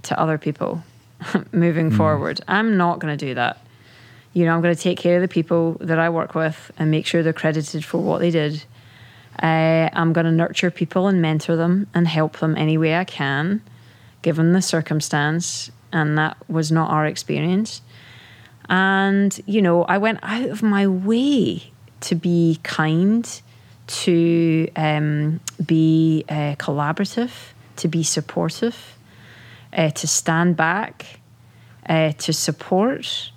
to 0.04 0.20
other 0.20 0.38
people 0.38 0.84
moving 1.52 1.92
forward. 1.92 2.42
I'm 2.48 2.78
not 2.78 3.00
going 3.00 3.16
to 3.16 3.26
do 3.26 3.36
that. 3.36 3.60
You 4.34 4.46
know, 4.46 4.56
I'm 4.56 4.62
going 4.62 4.76
to 4.76 4.82
take 4.82 4.98
care 4.98 5.18
of 5.18 5.22
the 5.22 5.28
people 5.28 5.74
that 5.82 6.00
I 6.00 6.10
work 6.10 6.36
with 6.36 6.72
and 6.78 6.92
make 6.92 7.06
sure 7.06 7.22
they're 7.22 7.34
credited 7.34 7.86
for 7.86 8.00
what 8.00 8.20
they 8.20 8.32
did. 8.32 8.64
Uh, 9.42 9.90
I'm 9.94 10.14
going 10.14 10.26
to 10.26 10.32
nurture 10.32 10.72
people 10.72 11.08
and 11.08 11.22
mentor 11.22 11.56
them 11.56 11.88
and 11.94 12.08
help 12.08 12.40
them 12.40 12.56
any 12.58 12.78
way 12.78 12.96
I 12.96 13.04
can, 13.04 13.62
given 14.22 14.54
the 14.54 14.62
circumstance. 14.62 15.72
And 15.92 16.18
that 16.18 16.38
was 16.50 16.72
not 16.72 16.90
our 16.92 17.06
experience. 17.06 17.82
And, 18.70 19.40
you 19.46 19.62
know, 19.62 19.84
I 19.84 19.98
went 19.98 20.20
out 20.24 20.50
of 20.50 20.64
my 20.64 20.88
way 20.88 21.72
to 22.02 22.16
be 22.16 22.60
kind, 22.64 23.42
to 23.88 24.68
um, 24.76 25.40
be 25.66 26.24
uh, 26.30 26.56
collaborative, 26.58 27.32
to 27.78 27.88
be 27.88 28.04
supportive, 28.04 28.76
uh, 29.74 29.90
to 29.92 30.08
stand 30.08 30.56
back, 30.56 31.20
uh, 31.88 32.12
to 32.14 32.34
support. 32.34 33.32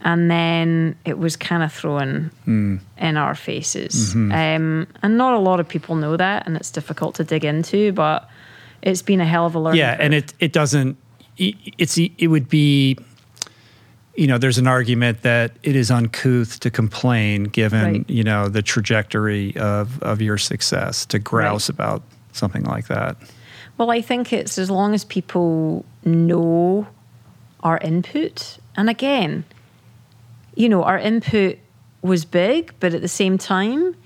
And 0.00 0.30
then 0.30 0.96
it 1.06 1.18
was 1.18 1.36
kind 1.36 1.62
of 1.62 1.72
thrown 1.72 2.30
Hmm. 2.44 2.76
in 2.98 3.16
our 3.16 3.34
faces. 3.34 4.14
Mm-hmm. 4.14 4.32
Um, 4.32 4.86
and 5.02 5.16
not 5.16 5.32
a 5.34 5.38
lot 5.38 5.60
of 5.60 5.68
people 5.68 5.96
know 5.96 6.16
that, 6.16 6.46
and 6.46 6.56
it's 6.56 6.70
difficult 6.70 7.14
to 7.16 7.24
dig 7.24 7.44
into, 7.44 7.92
but 7.92 8.28
it's 8.82 9.00
been 9.02 9.20
a 9.22 9.24
hell 9.24 9.46
of 9.46 9.54
a 9.54 9.58
learning. 9.58 9.78
Yeah, 9.80 9.96
and 9.98 10.12
it 10.14 10.34
it 10.40 10.52
doesn't. 10.52 10.96
it- 11.38 11.56
It's 11.78 11.96
it 11.98 12.28
would 12.28 12.48
be. 12.48 12.96
You 14.16 14.28
know, 14.28 14.38
there's 14.38 14.58
an 14.58 14.66
argument 14.68 15.22
that 15.22 15.52
it 15.62 15.74
is 15.74 15.90
uncouth 15.90 16.60
to 16.60 16.70
complain, 16.70 17.44
given 17.44 17.92
Right. 17.92 18.10
you 18.10 18.22
know 18.22 18.48
the 18.48 18.62
trajectory 18.62 19.56
of 19.56 20.00
of 20.02 20.22
your 20.22 20.38
success, 20.38 21.04
to 21.06 21.18
grouse 21.18 21.68
about 21.68 22.02
something 22.32 22.62
like 22.64 22.86
that. 22.88 23.16
Well, 23.76 23.90
I 23.90 24.00
think 24.00 24.32
it's 24.32 24.56
as 24.56 24.70
long 24.70 24.94
as 24.94 25.04
people 25.04 25.84
know 26.04 26.86
our 27.60 27.78
input. 27.78 28.58
And 28.76 28.88
again, 28.88 29.44
you 30.54 30.68
know, 30.68 30.84
our 30.84 30.98
input 30.98 31.58
was 32.02 32.24
big, 32.24 32.72
but 32.78 32.94
at 32.94 33.00
the 33.00 33.08
same 33.08 33.36
time, 33.38 33.96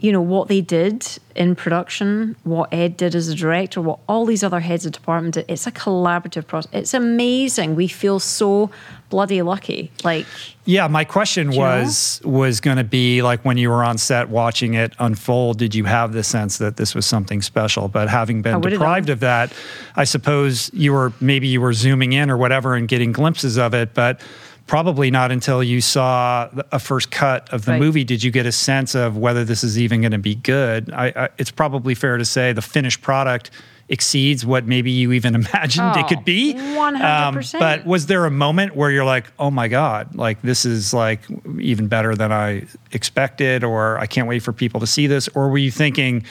you 0.00 0.12
know, 0.12 0.22
what 0.22 0.48
they 0.48 0.62
did 0.62 1.06
in 1.36 1.54
production, 1.54 2.34
what 2.44 2.72
Ed 2.72 2.96
did 2.96 3.14
as 3.14 3.28
a 3.28 3.34
director, 3.34 3.82
what 3.82 3.98
all 4.08 4.24
these 4.24 4.42
other 4.42 4.60
heads 4.60 4.86
of 4.86 4.92
department 4.92 5.34
did, 5.34 5.44
it's 5.46 5.66
a 5.66 5.72
collaborative 5.72 6.46
process. 6.46 6.70
It's 6.72 6.94
amazing. 6.94 7.76
We 7.76 7.86
feel 7.86 8.18
so 8.18 8.70
bloody 9.10 9.42
lucky. 9.42 9.90
Like, 10.02 10.24
Yeah, 10.64 10.86
my 10.86 11.04
question 11.04 11.52
you 11.52 11.58
know? 11.58 11.66
was 11.66 12.22
was 12.24 12.60
going 12.60 12.78
to 12.78 12.84
be 12.84 13.20
like 13.20 13.44
when 13.44 13.58
you 13.58 13.68
were 13.68 13.84
on 13.84 13.98
set 13.98 14.30
watching 14.30 14.72
it 14.72 14.94
unfold, 14.98 15.58
did 15.58 15.74
you 15.74 15.84
have 15.84 16.14
the 16.14 16.24
sense 16.24 16.56
that 16.58 16.78
this 16.78 16.94
was 16.94 17.04
something 17.04 17.42
special? 17.42 17.88
But 17.88 18.08
having 18.08 18.40
been 18.40 18.62
deprived 18.62 19.10
of 19.10 19.20
that, 19.20 19.52
I 19.96 20.04
suppose 20.04 20.70
you 20.72 20.94
were 20.94 21.12
maybe 21.20 21.46
you 21.46 21.60
were 21.60 21.74
zooming 21.74 22.14
in 22.14 22.30
or 22.30 22.38
whatever 22.38 22.74
and 22.74 22.88
getting 22.88 23.12
glimpses 23.12 23.58
of 23.58 23.74
it, 23.74 23.92
but 23.92 24.22
probably 24.70 25.10
not 25.10 25.32
until 25.32 25.64
you 25.64 25.80
saw 25.80 26.48
a 26.70 26.78
first 26.78 27.10
cut 27.10 27.52
of 27.52 27.64
the 27.64 27.72
Right. 27.72 27.80
movie 27.80 28.04
did 28.04 28.22
you 28.22 28.30
get 28.30 28.46
a 28.46 28.52
sense 28.52 28.94
of 28.94 29.16
whether 29.16 29.44
this 29.44 29.64
is 29.64 29.76
even 29.80 30.00
going 30.00 30.12
to 30.12 30.18
be 30.18 30.36
good. 30.36 30.92
I, 30.92 31.06
I, 31.16 31.28
it's 31.38 31.50
probably 31.50 31.96
fair 31.96 32.16
to 32.18 32.24
say 32.24 32.52
the 32.52 32.62
finished 32.62 33.02
product 33.02 33.50
exceeds 33.88 34.46
what 34.46 34.66
maybe 34.66 34.92
you 34.92 35.10
even 35.10 35.34
imagined 35.42 35.96
it 35.96 36.04
Oh, 36.04 36.08
could 36.08 36.24
be. 36.24 36.52
Um, 36.54 37.34
100%. 37.34 37.58
but 37.58 37.84
was 37.84 38.06
there 38.06 38.26
a 38.26 38.30
moment 38.30 38.76
where 38.76 38.92
you're 38.92 39.04
like, 39.04 39.26
oh 39.40 39.50
my 39.50 39.66
God, 39.66 40.14
like 40.14 40.40
this 40.42 40.64
is 40.64 40.94
like 40.94 41.22
even 41.58 41.88
better 41.88 42.14
than 42.14 42.30
I 42.30 42.62
expected, 42.92 43.64
or 43.64 43.98
I 43.98 44.06
can't 44.06 44.28
wait 44.28 44.44
for 44.44 44.52
people 44.52 44.78
to 44.78 44.86
see 44.86 45.08
this? 45.08 45.26
Or 45.34 45.48
were 45.48 45.58
you 45.58 45.72
thinking, 45.72 46.24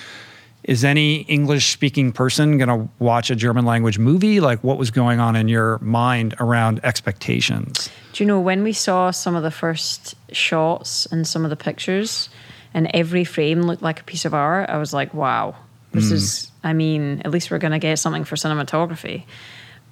is 0.64 0.84
any 0.84 1.22
English 1.22 1.72
speaking 1.72 2.12
person 2.12 2.58
going 2.58 2.70
to 2.70 2.90
watch 3.00 3.32
a 3.32 3.36
German 3.36 3.66
language 3.66 3.98
movie? 3.98 4.40
Like 4.40 4.64
what 4.64 4.78
was 4.78 4.92
going 4.92 5.20
on 5.20 5.36
in 5.36 5.48
your 5.48 5.80
mind 5.80 6.36
around 6.40 6.80
expectations? 6.84 7.90
Do 8.14 8.24
you 8.24 8.28
know 8.28 8.40
when 8.40 8.64
we 8.64 8.74
saw 8.74 9.12
some 9.12 9.36
of 9.36 9.44
the 9.44 9.52
first 9.52 10.16
shots 10.32 11.06
and 11.08 11.28
some 11.28 11.44
of 11.44 11.50
the 11.50 11.56
pictures, 11.56 12.30
and 12.74 12.90
every 12.94 13.24
frame 13.24 13.62
looked 13.64 13.82
like 13.82 14.02
a 14.02 14.04
piece 14.04 14.26
of 14.26 14.34
art? 14.34 14.70
I 14.70 14.78
was 14.78 14.94
like, 14.94 15.14
wow, 15.14 15.56
this 15.92 16.10
hmm. 16.10 16.16
is, 16.16 16.52
I 16.64 16.74
mean, 16.74 17.22
at 17.24 17.32
least 17.32 17.52
we're 17.52 17.58
going 17.58 17.72
to 17.72 17.80
get 17.80 17.98
something 17.98 18.26
for 18.26 18.36
cinematography. 18.36 19.24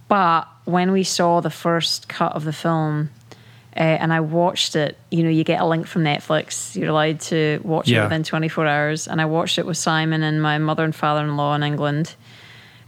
But 0.08 0.48
when 0.66 0.92
we 0.92 1.04
saw 1.04 1.42
the 1.42 1.50
first 1.50 2.08
cut 2.08 2.34
of 2.34 2.44
the 2.44 2.54
film, 2.54 3.10
uh, 3.78 3.82
and 3.82 4.12
I 4.12 4.22
watched 4.22 4.76
it, 4.76 4.98
you 5.12 5.24
know, 5.24 5.30
you 5.30 5.44
get 5.44 5.62
a 5.62 5.66
link 5.66 5.86
from 5.86 6.04
Netflix. 6.04 6.76
You're 6.76 6.90
allowed 6.90 7.20
to 7.22 7.60
watch 7.64 7.88
Yeah. 7.88 8.02
it 8.02 8.04
within 8.06 8.24
24 8.24 8.66
hours. 8.66 9.08
And 9.08 9.22
I 9.22 9.26
watched 9.26 9.60
it 9.60 9.66
with 9.68 9.78
Simon 9.78 10.24
and 10.24 10.42
my 10.42 10.58
mother 10.58 10.84
and 10.84 10.96
father 10.96 11.24
in 11.24 11.38
law 11.38 11.54
in 11.56 11.62
England, 11.64 12.16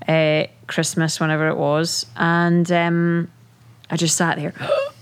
uh, 0.08 0.46
Christmas, 0.68 1.20
whenever 1.20 1.48
it 1.50 1.58
was. 1.58 2.06
And 2.16 2.72
um, 2.72 3.30
I 3.92 3.98
just 3.98 4.18
sat 4.18 4.38
there 4.38 4.54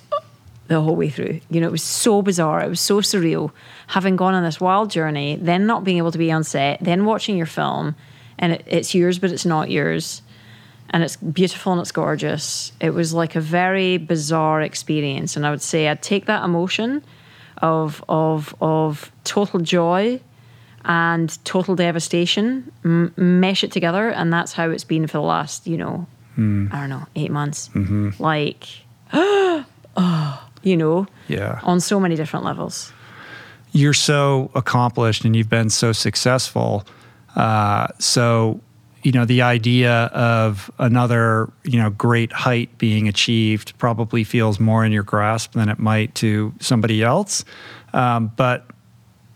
the 0.67 0.81
whole 0.81 0.95
way 0.97 1.09
through. 1.09 1.39
You 1.49 1.61
know, 1.61 1.67
it 1.67 1.71
was 1.71 1.83
so 1.83 2.21
bizarre. 2.21 2.61
It 2.63 2.69
was 2.69 2.81
so 2.81 2.99
surreal. 2.99 3.51
Having 3.87 4.17
gone 4.17 4.33
on 4.33 4.43
this 4.43 4.59
wild 4.59 4.91
journey, 4.91 5.37
then 5.41 5.65
not 5.65 5.83
being 5.85 5.97
able 5.97 6.11
to 6.11 6.17
be 6.17 6.31
on 6.31 6.43
set, 6.43 6.79
then 6.81 7.05
watching 7.05 7.37
your 7.37 7.45
film, 7.45 7.95
and 8.37 8.51
it, 8.53 8.63
it's 8.67 8.93
yours, 8.93 9.19
but 9.19 9.31
it's 9.31 9.45
not 9.45 9.71
yours. 9.71 10.21
And 10.89 11.03
it's 11.03 11.17
beautiful 11.17 11.73
and 11.73 11.81
it's 11.81 11.91
gorgeous. 11.91 12.71
It 12.79 12.91
was 12.91 13.13
like 13.13 13.35
a 13.35 13.41
very 13.41 13.97
bizarre 13.97 14.61
experience. 14.61 15.35
And 15.35 15.45
I 15.45 15.49
would 15.49 15.61
say 15.61 15.87
I'd 15.89 16.01
take 16.01 16.25
that 16.27 16.43
emotion 16.43 17.03
of 17.61 18.03
of 18.07 18.55
of 18.61 19.11
total 19.23 19.59
joy 19.59 20.21
and 20.85 21.37
total 21.43 21.75
devastation, 21.75 22.71
m- 22.85 23.13
mesh 23.17 23.63
it 23.63 23.71
together, 23.73 24.09
and 24.09 24.31
that's 24.31 24.53
how 24.53 24.69
it's 24.69 24.85
been 24.85 25.05
for 25.07 25.17
the 25.17 25.21
last, 25.23 25.67
you 25.67 25.75
know, 25.77 26.07
I 26.37 26.79
don't 26.79 26.89
know, 26.89 27.05
eight 27.15 27.31
months. 27.31 27.69
Like, 28.19 28.63
oh, 29.97 30.47
you 30.63 30.77
know, 30.77 31.07
Yeah. 31.27 31.59
on 31.63 31.79
so 31.81 31.99
many 31.99 32.15
different 32.15 32.45
levels. 32.45 32.93
You're 33.71 33.93
so 33.93 34.49
accomplished 34.55 35.25
and 35.25 35.35
you've 35.35 35.49
been 35.49 35.69
so 35.69 35.91
successful. 35.91 36.85
Uh, 37.35 37.87
so, 37.99 38.61
you 39.03 39.11
know, 39.11 39.25
the 39.25 39.41
idea 39.41 40.05
of 40.05 40.71
another, 40.79 41.51
you 41.63 41.79
know, 41.79 41.89
great 41.89 42.31
height 42.31 42.77
being 42.77 43.07
achieved 43.07 43.77
probably 43.77 44.23
feels 44.23 44.59
more 44.59 44.83
in 44.83 44.91
your 44.91 45.03
grasp 45.03 45.53
than 45.53 45.69
it 45.69 45.79
might 45.79 46.13
to 46.15 46.53
somebody 46.59 47.03
else. 47.03 47.45
Um, 47.93 48.31
but 48.35 48.65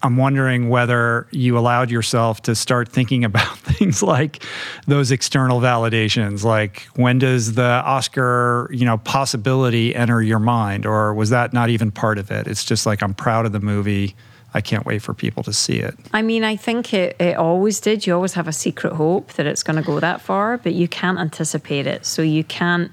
I'm 0.04 0.18
wondering 0.18 0.70
whether 0.70 1.28
you 1.32 1.58
allowed 1.58 1.92
yourself 1.92 2.42
to 2.44 2.56
start 2.56 2.90
thinking 2.90 3.24
about 3.32 3.58
things 3.60 4.02
like 4.02 4.44
those 4.88 5.12
external 5.12 5.60
validations, 5.60 6.44
like 6.44 6.88
when 6.96 7.20
does 7.20 7.54
the 7.54 7.64
Oscar, 7.64 8.70
you 8.72 8.86
know, 8.86 8.98
possibility 8.98 9.96
enter 9.96 10.22
your 10.22 10.40
mind, 10.40 10.86
or 10.86 11.14
was 11.14 11.30
that 11.30 11.54
not 11.54 11.70
even 11.70 11.92
part 11.92 12.18
of 12.18 12.32
it? 12.32 12.48
It's 12.48 12.64
just 12.64 12.86
like 12.86 13.04
I'm 13.04 13.14
proud 13.14 13.46
of 13.46 13.52
the 13.52 13.60
movie. 13.60 14.16
I 14.53 14.61
can't 14.61 14.86
wait 14.86 15.02
for 15.02 15.14
people 15.14 15.44
to 15.44 15.53
see 15.53 15.80
it. 15.80 15.95
I 16.14 16.22
mean, 16.22 16.44
I 16.44 16.56
think 16.56 16.94
it, 16.94 17.15
it 17.19 17.38
always 17.38 17.80
did. 17.80 18.06
You 18.06 18.14
always 18.14 18.34
have 18.34 18.48
a 18.48 18.53
secret 18.53 18.94
hope 18.94 19.34
that 19.34 19.45
it's 19.45 19.64
going 19.64 19.78
to 19.78 19.82
go 19.82 19.99
that 19.99 20.22
far, 20.22 20.57
but 20.57 20.73
you 20.73 20.88
can't 20.88 21.19
anticipate 21.19 21.88
it. 21.88 22.06
So 22.06 22.22
you 22.22 22.44
can't. 22.44 22.91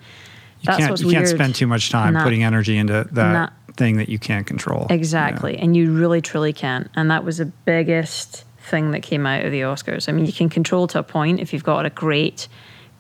You 0.61 0.67
that's 0.67 0.79
can't 0.79 0.91
what's 0.91 1.03
you 1.03 1.11
can't 1.11 1.29
spend 1.29 1.55
too 1.55 1.67
much 1.67 1.91
time 1.91 2.15
putting 2.15 2.43
energy 2.43 2.77
into 2.77 3.07
that 3.13 3.53
thing 3.77 3.97
that 3.97 4.09
you 4.09 4.19
can't 4.19 4.47
control. 4.47 4.87
Exactly. 4.91 5.57
And 5.57 5.77
you 5.77 5.93
really, 5.93 6.21
truly 6.21 6.53
can't. 6.53 6.91
And 6.95 7.11
that 7.11 7.25
was 7.25 7.39
the 7.39 7.47
biggest 7.47 8.45
thing 8.61 8.91
that 8.91 9.01
came 9.01 9.25
out 9.27 9.45
of 9.45 9.53
the 9.53 9.61
Oscars. 9.61 10.09
I 10.09 10.13
mean, 10.13 10.27
you 10.27 10.33
can 10.33 10.49
control 10.49 10.87
to 10.89 10.99
a 10.99 11.03
point 11.03 11.41
if 11.41 11.53
you've 11.53 11.65
got 11.65 11.87
a 11.87 11.91
great 11.91 12.49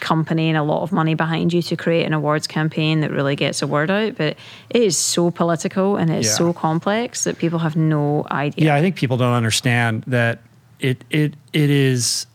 company 0.00 0.48
and 0.48 0.56
a 0.56 0.62
lot 0.62 0.82
of 0.82 0.92
money 0.92 1.14
behind 1.14 1.52
you 1.52 1.62
to 1.62 1.76
create 1.76 2.04
an 2.06 2.12
awards 2.12 2.46
campaign 2.46 3.00
that 3.00 3.10
really 3.10 3.36
gets 3.36 3.62
a 3.62 3.66
word 3.66 3.90
out. 3.90 4.16
But 4.16 4.36
it 4.70 4.82
is 4.82 4.96
so 4.96 5.30
political 5.30 5.96
and 5.96 6.10
it's 6.10 6.28
Yeah. 6.28 6.34
so 6.34 6.52
complex 6.52 7.24
that 7.24 7.38
people 7.38 7.58
have 7.60 7.76
no 7.76 8.26
idea. 8.30 8.66
Yeah, 8.66 8.74
I 8.74 8.80
think 8.80 8.96
people 8.96 9.16
don't 9.16 9.34
understand 9.34 10.04
that 10.06 10.40
it 10.80 11.04
it 11.10 11.34
it 11.52 11.70
is 11.70 12.26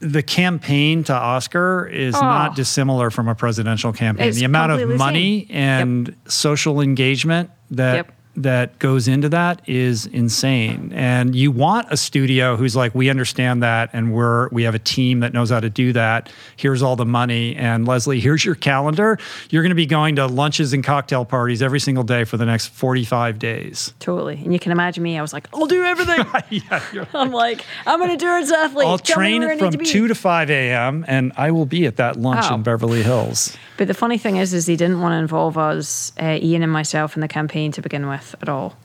the 0.00 0.22
campaign 0.22 1.02
to 1.04 1.14
Oscar 1.14 1.86
is 1.86 2.14
Oh. 2.14 2.20
not 2.20 2.56
dissimilar 2.56 3.10
from 3.10 3.26
a 3.28 3.34
presidential 3.34 3.92
campaign. 3.92 4.28
It's 4.28 4.38
the 4.38 4.44
amount 4.44 4.72
of 4.72 4.88
money 4.98 5.46
same. 5.48 5.56
and 5.56 6.16
social 6.26 6.80
engagement 6.80 7.50
that 7.70 7.94
Yep. 7.94 8.13
That 8.36 8.78
goes 8.80 9.06
into 9.06 9.28
that 9.28 9.62
is 9.68 10.06
insane. 10.06 10.92
And 10.92 11.36
you 11.36 11.52
want 11.52 11.86
a 11.90 11.96
studio 11.96 12.56
who's 12.56 12.74
like, 12.74 12.92
we 12.92 13.08
understand 13.08 13.62
that, 13.62 13.90
and 13.92 14.12
we're 14.12 14.48
we 14.48 14.64
have 14.64 14.74
a 14.74 14.80
team 14.80 15.20
that 15.20 15.32
knows 15.32 15.50
how 15.50 15.60
to 15.60 15.70
do 15.70 15.92
that. 15.92 16.32
Here's 16.56 16.82
all 16.82 16.96
the 16.96 17.04
money, 17.06 17.54
and 17.54 17.86
Lesley, 17.86 18.18
here's 18.26 18.44
your 18.44 18.56
calendar. 18.56 19.18
You're 19.50 19.62
going 19.62 19.70
to 19.70 19.76
be 19.76 19.86
going 19.86 20.16
to 20.16 20.26
lunches 20.26 20.72
and 20.72 20.82
cocktail 20.82 21.24
parties 21.24 21.62
every 21.62 21.78
single 21.78 22.02
day 22.02 22.24
for 22.24 22.36
the 22.36 22.44
next 22.44 22.68
45 22.68 23.38
days. 23.38 23.94
Totally. 24.00 24.40
And 24.42 24.52
you 24.52 24.58
can 24.58 24.72
imagine 24.72 25.04
me, 25.04 25.16
I 25.16 25.22
was 25.22 25.32
like, 25.32 25.46
I'll 25.54 25.66
do 25.66 25.84
everything. 25.84 26.26
yeah, 26.50 27.04
I'm 27.14 27.30
like, 27.30 27.64
I'm 27.86 28.02
an 28.02 28.10
endurance 28.10 28.50
athlete. 28.50 28.88
I'll 28.88 28.98
Tell 28.98 29.20
me 29.20 29.38
where 29.38 29.50
I 29.52 29.56
train 29.56 29.72
from 29.72 29.84
to 29.84 29.84
2 29.92 30.08
to 30.08 30.14
5 30.14 30.50
a.m. 30.50 31.04
and 31.06 31.32
I 31.36 31.52
will 31.52 31.66
be 31.66 31.86
at 31.86 31.96
that 31.96 32.16
lunch 32.16 32.44
Wow. 32.50 32.56
in 32.56 32.62
Beverly 32.64 33.02
Hills. 33.04 33.56
But 33.76 33.88
the 33.88 33.94
funny 33.94 34.18
thing 34.18 34.36
is, 34.36 34.52
is 34.54 34.66
they 34.66 34.76
didn't 34.76 35.00
want 35.00 35.12
to 35.12 35.16
involve 35.18 35.58
us, 35.58 36.12
uh, 36.20 36.38
Ian 36.40 36.62
and 36.62 36.72
myself, 36.72 37.16
in 37.16 37.20
the 37.20 37.28
campaign 37.28 37.72
to 37.72 37.82
begin 37.82 38.06
with 38.08 38.23
at 38.40 38.48
all. 38.48 38.76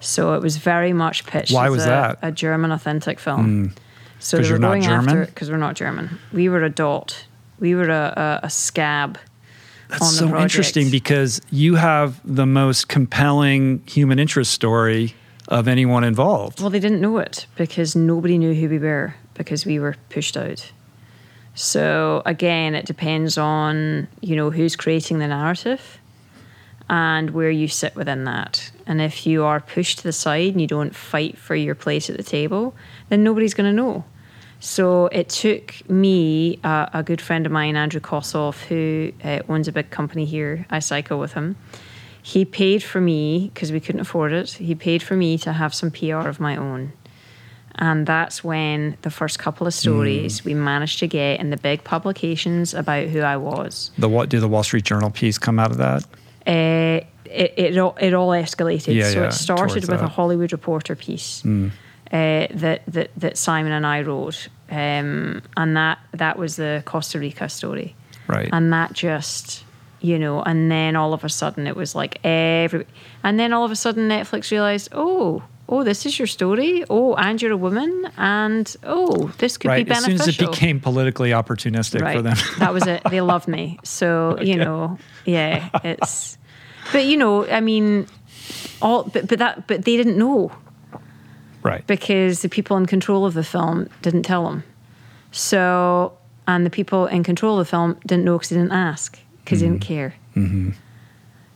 So 0.00 0.34
it 0.34 0.42
was 0.42 0.58
very 0.58 0.92
much 0.92 1.24
pitched 1.26 1.52
Why 1.52 1.66
as 1.66 1.72
was 1.72 1.84
a, 1.84 1.88
that? 1.88 2.18
a 2.22 2.30
German 2.30 2.70
authentic 2.70 3.18
film. 3.18 3.44
Hmm. 3.44 3.72
So 4.18 4.38
'Cause 4.38 4.44
they 4.46 4.48
you're 4.50 4.56
were 4.56 4.60
not 4.60 4.68
going 4.68 4.82
German? 4.82 5.08
after 5.18 5.26
because 5.26 5.50
we're 5.50 5.56
not 5.56 5.74
German. 5.74 6.18
We 6.32 6.48
were 6.48 6.62
a 6.62 6.70
dot. 6.70 7.24
We 7.58 7.74
were 7.74 7.88
a, 7.88 8.40
a, 8.42 8.46
a 8.46 8.50
scab. 8.50 9.18
That's 9.88 10.02
on 10.02 10.08
the 10.08 10.14
so 10.14 10.28
project. 10.28 10.42
interesting 10.42 10.90
because 10.90 11.40
you 11.50 11.76
have 11.76 12.20
the 12.24 12.46
most 12.46 12.88
compelling 12.88 13.82
human 13.86 14.18
interest 14.18 14.50
story 14.52 15.14
of 15.48 15.68
anyone 15.68 16.02
involved. 16.04 16.60
Well, 16.60 16.70
they 16.70 16.80
didn't 16.80 17.00
know 17.00 17.18
it 17.18 17.46
because 17.56 17.94
nobody 17.94 18.36
knew 18.36 18.52
who 18.52 18.68
we 18.68 18.78
were 18.78 19.14
because 19.34 19.64
we 19.64 19.78
were 19.78 19.94
pushed 20.10 20.36
out. 20.36 20.72
So 21.54 22.22
again, 22.26 22.74
it 22.74 22.84
depends 22.84 23.38
on 23.38 24.08
you 24.20 24.36
know 24.36 24.50
who's 24.50 24.76
creating 24.76 25.18
the 25.20 25.28
narrative 25.28 25.98
and 26.90 27.30
where 27.30 27.50
you 27.50 27.68
sit 27.68 27.94
within 27.96 28.24
that. 28.24 28.70
And 28.86 29.00
if 29.00 29.26
you 29.26 29.44
are 29.44 29.60
pushed 29.60 29.98
to 29.98 30.04
the 30.04 30.12
side 30.12 30.52
and 30.52 30.60
you 30.60 30.66
don't 30.66 30.94
fight 30.94 31.36
for 31.36 31.56
your 31.56 31.74
place 31.74 32.08
at 32.08 32.16
the 32.16 32.22
table, 32.22 32.74
then 33.08 33.24
nobody's 33.24 33.54
going 33.54 33.68
to 33.68 33.76
know. 33.76 34.04
So 34.60 35.06
it 35.06 35.28
took 35.28 35.88
me, 35.88 36.58
uh, 36.64 36.86
a 36.92 37.02
good 37.02 37.20
friend 37.20 37.46
of 37.46 37.52
mine, 37.52 37.76
Andrew 37.76 38.00
Kossoff, 38.00 38.64
who 38.64 39.12
uh, 39.22 39.40
owns 39.48 39.68
a 39.68 39.72
big 39.72 39.90
company 39.90 40.24
here. 40.24 40.66
I 40.70 40.78
cycle 40.78 41.18
with 41.18 41.34
him. 41.34 41.56
He 42.22 42.44
paid 42.44 42.82
for 42.82 43.00
me 43.00 43.50
because 43.52 43.70
we 43.70 43.80
couldn't 43.80 44.00
afford 44.00 44.32
it. 44.32 44.50
He 44.52 44.74
paid 44.74 45.02
for 45.02 45.14
me 45.14 45.38
to 45.38 45.52
have 45.52 45.74
some 45.74 45.90
PR 45.90 46.26
of 46.28 46.40
my 46.40 46.56
own. 46.56 46.92
And 47.76 48.06
that's 48.06 48.42
when 48.42 48.96
the 49.02 49.10
first 49.10 49.38
couple 49.38 49.66
of 49.66 49.74
stories 49.74 50.44
we 50.44 50.54
managed 50.54 50.98
to 51.00 51.06
get 51.06 51.38
in 51.40 51.50
the 51.50 51.58
big 51.58 51.84
publications 51.84 52.72
about 52.72 53.08
who 53.08 53.20
I 53.20 53.36
was. 53.36 53.90
The 53.98 54.08
what 54.08 54.30
did 54.30 54.40
the 54.40 54.48
Wall 54.48 54.62
Street 54.62 54.84
Journal 54.84 55.10
piece 55.10 55.36
come 55.36 55.58
out 55.58 55.70
of 55.70 55.76
that? 55.76 56.04
Uh, 56.46 57.00
it, 57.24 57.54
it, 57.56 57.78
all, 57.78 57.96
it 58.00 58.14
all 58.14 58.28
escalated. 58.30 58.94
Yeah, 58.94 59.10
so 59.10 59.20
yeah, 59.20 59.26
it 59.28 59.32
started 59.32 59.88
with 59.88 60.00
a. 60.00 60.06
Hollywood 60.06 60.52
Reporter 60.52 60.94
piece 60.94 61.44
uh, 61.44 61.68
that, 62.10 62.82
that 62.86 63.10
that 63.16 63.36
Simon 63.36 63.72
and 63.72 63.84
I 63.84 64.02
wrote, 64.02 64.48
um, 64.70 65.42
and 65.56 65.76
that 65.76 65.98
that 66.12 66.38
was 66.38 66.56
the 66.56 66.82
Costa 66.86 67.18
Rica 67.18 67.48
story, 67.48 67.96
Right. 68.28 68.48
and 68.52 68.72
that 68.72 68.92
just 68.92 69.64
you 70.00 70.18
know, 70.18 70.42
and 70.42 70.70
then 70.70 70.94
all 70.94 71.12
of 71.12 71.24
a 71.24 71.28
sudden 71.28 71.66
it 71.66 71.74
was 71.74 71.94
like 71.94 72.20
every, 72.24 72.86
and 73.24 73.40
then 73.40 73.52
all 73.52 73.64
of 73.64 73.70
a 73.72 73.76
sudden 73.76 74.08
Netflix 74.08 74.50
realized, 74.50 74.88
oh. 74.92 75.42
Oh, 75.68 75.82
this 75.82 76.06
is 76.06 76.18
your 76.18 76.26
story. 76.26 76.84
Oh, 76.88 77.14
and 77.14 77.42
you're 77.42 77.52
a 77.52 77.56
woman, 77.56 78.08
and 78.16 78.76
oh, 78.84 79.32
this 79.38 79.56
could 79.56 79.68
right. 79.68 79.84
be 79.84 79.88
beneficial. 79.88 80.14
As 80.14 80.36
soon 80.36 80.44
as 80.44 80.50
it 80.50 80.50
became 80.52 80.80
politically 80.80 81.30
opportunistic 81.30 82.12
for 82.12 82.22
them. 82.22 82.36
that 82.58 82.72
was 82.72 82.86
it. 82.86 83.02
They 83.10 83.20
loved 83.20 83.48
me. 83.48 83.78
So, 83.82 84.38
you 84.42 84.56
know, 84.56 84.98
yeah, 85.24 85.68
it's 85.82 86.38
but 86.92 87.04
you 87.04 87.16
know, 87.16 87.46
I 87.46 87.60
mean 87.60 88.06
all 88.80 89.04
but 89.04 89.26
but 89.26 89.38
that 89.38 89.66
but 89.66 89.84
they 89.84 89.96
didn't 89.96 90.16
know 90.16 90.52
right. 91.62 91.86
because 91.86 92.42
the 92.42 92.48
people 92.48 92.76
in 92.76 92.86
control 92.86 93.26
of 93.26 93.34
the 93.34 93.44
film 93.44 93.88
didn't 94.02 94.22
tell 94.22 94.44
them. 94.44 94.62
So, 95.32 96.16
and 96.46 96.64
the 96.64 96.70
people 96.70 97.06
in 97.06 97.24
control 97.24 97.58
of 97.58 97.66
the 97.66 97.70
film 97.70 97.98
didn't 98.06 98.24
know 98.24 98.36
because 98.36 98.50
they 98.50 98.56
didn't 98.56 98.72
ask 98.72 99.18
because 99.44 99.60
they 99.60 99.66
didn't 99.66 99.80
mm-hmm. 99.80 99.94
care. 99.94 100.14
Mm-hmm. 100.36 100.70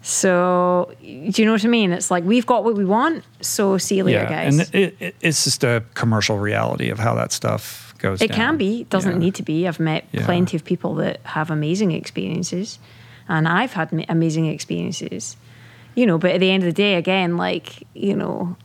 So, 0.02 0.90
do 1.02 1.06
you 1.06 1.44
know 1.44 1.52
what 1.52 1.64
I 1.64 1.68
mean? 1.68 1.92
It's 1.92 2.10
like 2.10 2.24
we've 2.24 2.46
got 2.46 2.64
what 2.64 2.74
we 2.74 2.84
want, 2.84 3.22
so 3.40 3.76
see 3.78 3.96
you 3.96 4.04
later, 4.04 4.24
guys. 4.24 4.58
And 4.58 4.74
it, 4.74 4.96
it, 4.98 5.14
it's 5.20 5.44
just 5.44 5.62
a 5.62 5.84
commercial 5.94 6.38
reality 6.38 6.88
of 6.88 6.98
how 6.98 7.14
that 7.16 7.32
stuff 7.32 7.94
goes 7.98 8.22
It 8.22 8.28
down. 8.28 8.36
can 8.36 8.56
be. 8.56 8.80
It 8.82 8.90
doesn't 8.90 9.12
Yeah. 9.12 9.18
need 9.18 9.34
to 9.36 9.42
be. 9.42 9.68
I've 9.68 9.78
met 9.80 10.06
Yeah. 10.12 10.24
plenty 10.24 10.56
of 10.56 10.64
people 10.64 10.94
that 10.96 11.20
have 11.24 11.50
amazing 11.50 11.92
experiences, 11.92 12.78
and 13.28 13.46
I've 13.46 13.74
had 13.74 14.06
amazing 14.08 14.46
experiences. 14.46 15.36
You 15.94 16.06
know, 16.06 16.16
but 16.18 16.30
at 16.30 16.40
the 16.40 16.50
end 16.50 16.62
of 16.62 16.68
the 16.68 16.72
day, 16.72 16.94
again, 16.94 17.36
like 17.36 17.86
you 17.92 18.16
know, 18.16 18.56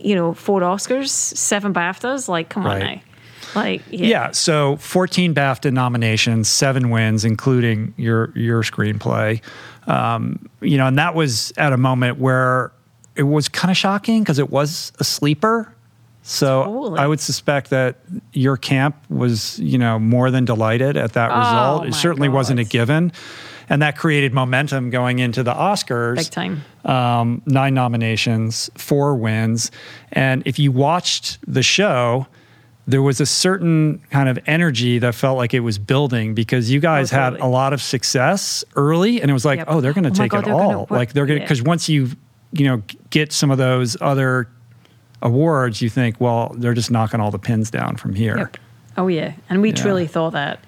you 0.00 0.16
know, 0.16 0.34
four 0.34 0.62
Oscars, 0.62 1.08
seven 1.10 1.72
BAFTAs. 1.72 2.28
Like, 2.28 2.48
come 2.48 2.66
on 2.66 2.80
now. 2.80 3.00
Like, 3.54 3.82
yeah. 3.90 4.06
Yeah, 4.06 4.30
so 4.32 4.76
14 4.78 5.32
BAFTA 5.34 5.72
nominations, 5.72 6.48
seven 6.48 6.90
wins, 6.90 7.24
including 7.24 7.94
your 7.96 8.32
your 8.36 8.62
screenplay. 8.62 9.40
Um, 9.86 10.48
you 10.60 10.76
know, 10.78 10.86
and 10.86 10.98
that 10.98 11.14
was 11.14 11.52
at 11.56 11.72
a 11.72 11.76
moment 11.76 12.18
where 12.18 12.72
it 13.14 13.22
was 13.22 13.48
kind 13.48 13.70
of 13.70 13.76
shocking 13.76 14.22
because 14.22 14.38
it 14.38 14.50
was 14.50 14.92
a 14.98 15.04
sleeper. 15.04 15.72
So 16.22 16.64
Totally. 16.64 16.98
I 16.98 17.06
would 17.06 17.20
suspect 17.20 17.70
that 17.70 17.96
your 18.32 18.56
camp 18.56 18.96
was, 19.08 19.60
you 19.60 19.78
know, 19.78 19.98
more 20.00 20.30
than 20.32 20.44
delighted 20.44 20.96
at 20.96 21.12
that 21.12 21.30
Oh, 21.32 21.38
result. 21.38 21.86
It 21.86 21.94
certainly 21.94 22.28
wasn't 22.28 22.58
a 22.58 22.64
given, 22.64 23.12
and 23.68 23.80
that 23.80 23.96
created 23.96 24.34
momentum 24.34 24.90
going 24.90 25.20
into 25.20 25.44
the 25.44 25.54
Oscars 25.54 26.16
Big 26.16 26.30
time. 26.30 26.64
um, 26.84 27.42
nine 27.46 27.74
nominations, 27.74 28.68
four 28.74 29.14
wins. 29.14 29.70
And 30.10 30.42
if 30.46 30.58
you 30.58 30.72
watched 30.72 31.38
the 31.46 31.62
show, 31.62 32.26
there 32.88 33.02
was 33.02 33.20
a 33.20 33.26
certain 33.26 33.98
kind 34.10 34.28
of 34.28 34.38
energy 34.46 34.98
that 35.00 35.14
felt 35.14 35.36
like 35.36 35.52
it 35.54 35.60
was 35.60 35.78
building 35.78 36.34
because 36.34 36.70
you 36.70 36.78
guys 36.80 37.12
Oh, 37.12 37.16
had 37.16 37.34
a 37.40 37.46
lot 37.46 37.72
of 37.72 37.82
success 37.82 38.64
early, 38.76 39.20
and 39.20 39.30
it 39.30 39.34
was 39.34 39.44
like, 39.44 39.58
Yep. 39.58 39.66
oh, 39.70 39.80
they're 39.80 39.92
going 39.92 40.04
to 40.04 40.10
Oh 40.10 40.14
take 40.14 40.30
God, 40.30 40.40
it 40.40 40.44
they're 40.46 40.54
all. 40.54 40.86
like 40.90 41.12
they're 41.12 41.26
going 41.26 41.40
to 41.40 41.44
because 41.44 41.62
once 41.62 41.88
you 41.88 42.10
you 42.52 42.64
know 42.66 42.82
get 43.10 43.32
some 43.32 43.50
of 43.50 43.58
those 43.58 43.96
other 44.00 44.48
awards, 45.22 45.82
you 45.82 45.88
think, 45.88 46.20
well, 46.20 46.54
they're 46.58 46.74
just 46.74 46.90
knocking 46.90 47.20
all 47.20 47.30
the 47.30 47.38
pins 47.38 47.70
down 47.70 47.96
from 47.96 48.14
here. 48.14 48.36
Yep. 48.36 48.56
Oh 48.98 49.08
yeah, 49.08 49.32
and 49.50 49.60
we 49.62 49.70
Yeah. 49.70 49.74
truly 49.76 50.06
thought 50.06 50.32
that, 50.34 50.60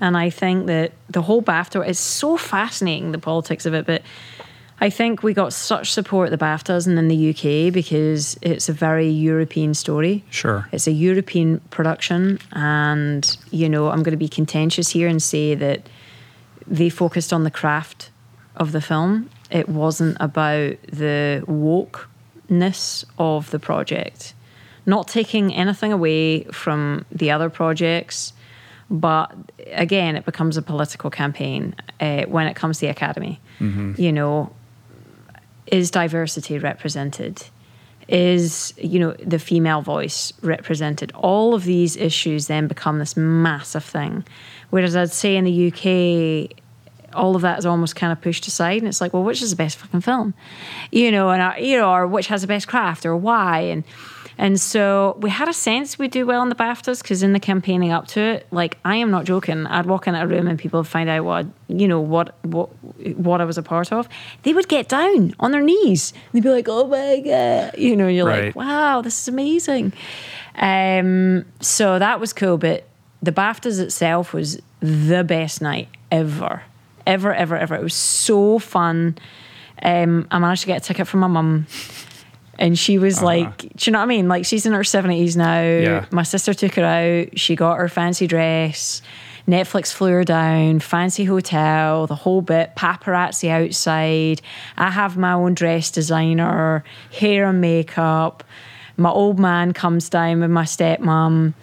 and 0.00 0.16
I 0.16 0.30
think 0.30 0.66
that 0.66 0.92
the 1.08 1.22
whole 1.22 1.42
BAFTA 1.42 1.88
is 1.88 1.98
so 1.98 2.36
fascinating, 2.36 3.12
the 3.12 3.18
politics 3.18 3.64
of 3.66 3.74
it. 3.74 3.86
But 3.86 4.02
I 4.82 4.90
think 4.90 5.22
we 5.22 5.32
got 5.32 5.52
such 5.52 5.92
support 5.92 6.32
at 6.32 6.36
the 6.36 6.44
BAFTAs 6.44 6.88
and 6.88 6.98
in 6.98 7.06
the 7.06 7.30
UK 7.30 7.72
because 7.72 8.36
it's 8.42 8.68
a 8.68 8.72
very 8.72 9.08
European 9.08 9.74
story. 9.74 10.24
Sure. 10.28 10.68
It's 10.72 10.88
a 10.88 10.90
European 10.90 11.60
production, 11.70 12.40
and 12.50 13.36
you 13.52 13.68
know 13.68 13.90
I'm 13.90 14.02
going 14.02 14.10
to 14.10 14.16
be 14.16 14.28
contentious 14.28 14.88
here 14.88 15.06
and 15.06 15.22
say 15.22 15.54
that 15.54 15.88
they 16.66 16.88
focused 16.88 17.32
on 17.32 17.44
the 17.44 17.50
craft 17.50 18.10
of 18.56 18.72
the 18.72 18.80
film. 18.80 19.30
It 19.52 19.68
wasn't 19.68 20.16
about 20.18 20.82
the 20.88 21.44
wokeness 21.46 23.04
of 23.18 23.52
the 23.52 23.60
project. 23.60 24.34
Not 24.84 25.06
taking 25.06 25.54
anything 25.54 25.92
away 25.92 26.42
from 26.46 27.04
the 27.12 27.30
other 27.30 27.50
projects, 27.50 28.32
but 28.90 29.32
again, 29.74 30.16
it 30.16 30.24
becomes 30.24 30.56
a 30.56 30.62
political 30.62 31.08
campaign 31.08 31.76
uh, 32.00 32.24
when 32.24 32.48
it 32.48 32.56
comes 32.56 32.78
to 32.78 32.86
the 32.86 32.90
academy. 32.90 33.40
You 33.96 34.10
know, 34.10 34.52
is 35.66 35.90
diversity 35.90 36.58
represented? 36.58 37.44
Is 38.08 38.74
you 38.76 38.98
know 38.98 39.12
the 39.12 39.38
female 39.38 39.80
voice 39.80 40.32
represented? 40.42 41.12
All 41.14 41.54
of 41.54 41.64
these 41.64 41.96
issues 41.96 42.48
then 42.48 42.66
become 42.66 42.98
this 42.98 43.16
massive 43.16 43.84
thing. 43.84 44.24
Whereas 44.70 44.96
I'd 44.96 45.12
say 45.12 45.36
in 45.36 45.44
the 45.44 45.68
UK, 45.68 46.58
all 47.14 47.36
of 47.36 47.42
that 47.42 47.58
is 47.58 47.66
almost 47.66 47.94
kind 47.94 48.12
of 48.12 48.20
pushed 48.20 48.46
aside, 48.46 48.78
and 48.78 48.88
it's 48.88 49.00
like, 49.00 49.12
well, 49.12 49.22
which 49.22 49.40
is 49.40 49.50
the 49.50 49.56
best 49.56 49.76
fucking 49.78 50.00
film, 50.00 50.34
you 50.90 51.10
know, 51.10 51.30
and 51.30 51.42
uh, 51.42 51.54
you 51.58 51.76
know, 51.76 51.90
or 51.90 52.06
which 52.06 52.26
has 52.26 52.42
the 52.42 52.48
best 52.48 52.66
craft, 52.66 53.06
or 53.06 53.16
why, 53.16 53.60
and 53.60 53.84
and 54.38 54.60
so 54.60 55.16
we 55.20 55.30
had 55.30 55.48
a 55.48 55.52
sense 55.52 55.98
we'd 55.98 56.10
do 56.10 56.24
well 56.26 56.42
in 56.42 56.48
the 56.48 56.54
BAFTAs 56.54 57.02
because 57.02 57.22
in 57.22 57.32
the 57.32 57.40
campaigning 57.40 57.92
up 57.92 58.06
to 58.08 58.20
it, 58.20 58.46
like 58.50 58.78
I 58.84 58.96
am 58.96 59.10
not 59.10 59.24
joking, 59.24 59.66
I'd 59.66 59.86
walk 59.86 60.06
in 60.06 60.14
a 60.14 60.26
room 60.26 60.46
and 60.48 60.58
people 60.58 60.80
would 60.80 60.86
find 60.88 61.08
out 61.10 61.24
what 61.24 61.46
you 61.68 61.86
know 61.88 62.00
what 62.00 62.34
what 62.44 62.68
what 63.16 63.40
I 63.40 63.44
was 63.44 63.58
a 63.58 63.62
part 63.62 63.92
of. 63.92 64.08
They 64.42 64.52
would 64.54 64.68
get 64.68 64.88
down 64.88 65.34
on 65.40 65.50
their 65.52 65.62
knees. 65.62 66.12
They'd 66.32 66.42
be 66.42 66.48
like, 66.48 66.66
"Oh 66.68 66.86
my 66.86 67.20
god," 67.20 67.74
you 67.78 67.96
know, 67.96 68.08
you're 68.08 68.26
Right. 68.26 68.46
like, 68.46 68.56
"Wow, 68.56 69.02
this 69.02 69.20
is 69.20 69.28
amazing." 69.28 69.92
Um, 70.56 71.44
so 71.60 71.98
that 71.98 72.20
was 72.20 72.32
cool, 72.32 72.58
but 72.58 72.84
the 73.22 73.32
BAFTAs 73.32 73.80
itself 73.80 74.32
was 74.32 74.60
the 74.80 75.24
best 75.24 75.62
night 75.62 75.88
ever, 76.10 76.62
ever, 77.06 77.32
ever, 77.34 77.56
ever. 77.56 77.74
It 77.76 77.82
was 77.82 77.94
so 77.94 78.58
fun. 78.58 79.16
Um, 79.82 80.26
I 80.30 80.38
managed 80.38 80.62
to 80.62 80.66
get 80.66 80.78
a 80.82 80.84
ticket 80.84 81.06
from 81.08 81.20
my 81.20 81.26
mum. 81.26 81.66
And 82.58 82.78
she 82.78 82.98
was 82.98 83.18
uh-huh. 83.18 83.26
like, 83.26 83.58
do 83.58 83.68
you 83.80 83.92
know 83.92 83.98
what 83.98 84.04
I 84.04 84.06
mean? 84.06 84.28
Like, 84.28 84.44
she's 84.44 84.66
in 84.66 84.72
her 84.72 84.80
70s 84.80 85.36
now. 85.36 85.62
Yeah. 85.62 86.04
My 86.10 86.22
sister 86.22 86.52
took 86.52 86.74
her 86.74 86.84
out. 86.84 87.38
She 87.38 87.56
got 87.56 87.78
her 87.78 87.88
fancy 87.88 88.26
dress. 88.26 89.02
Netflix 89.48 89.92
flew 89.92 90.12
her 90.12 90.24
down, 90.24 90.78
fancy 90.78 91.24
hotel, 91.24 92.06
the 92.06 92.14
whole 92.14 92.42
bit, 92.42 92.76
paparazzi 92.76 93.48
outside. 93.48 94.40
I 94.76 94.90
have 94.90 95.16
my 95.16 95.32
own 95.32 95.54
dress 95.54 95.90
designer, 95.90 96.84
hair 97.12 97.48
and 97.48 97.60
makeup. 97.60 98.44
My 98.96 99.10
old 99.10 99.40
man 99.40 99.72
comes 99.72 100.08
down 100.08 100.40
with 100.40 100.50
my 100.50 100.64
stepmom, 100.64 101.54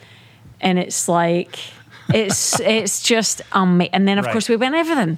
and 0.59 0.79
it's 0.79 1.07
like, 1.07 1.57
it's 2.13 2.59
it's 2.59 3.01
just 3.01 3.41
amazing. 3.53 3.93
And 3.93 4.07
then, 4.07 4.17
of 4.17 4.25
Right. 4.25 4.33
course, 4.33 4.49
we 4.49 4.57
went 4.57 4.75
everything. 4.75 5.17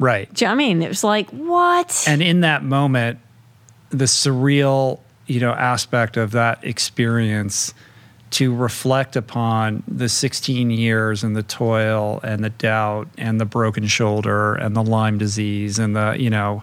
Right. 0.00 0.32
Do 0.34 0.44
you 0.44 0.48
know 0.48 0.56
what 0.56 0.62
I 0.62 0.66
mean? 0.66 0.82
It 0.82 0.88
was 0.88 1.04
like, 1.04 1.30
what? 1.30 2.04
and 2.08 2.22
in 2.22 2.40
that 2.40 2.64
moment 2.64 3.20
the 3.90 4.04
surreal 4.04 5.00
you 5.26 5.40
know 5.40 5.52
aspect 5.52 6.16
of 6.16 6.32
that 6.32 6.62
experience 6.64 7.74
to 8.30 8.54
reflect 8.54 9.16
upon 9.16 9.82
the 9.88 10.08
16 10.08 10.70
years 10.70 11.24
and 11.24 11.34
the 11.34 11.42
toil 11.42 12.20
and 12.22 12.44
the 12.44 12.50
doubt 12.50 13.08
and 13.16 13.40
the 13.40 13.46
broken 13.46 13.86
shoulder 13.86 14.54
and 14.54 14.76
the 14.76 14.82
lyme 14.82 15.16
disease 15.18 15.78
and 15.78 15.96
the 15.96 16.14
you 16.18 16.30
know 16.30 16.62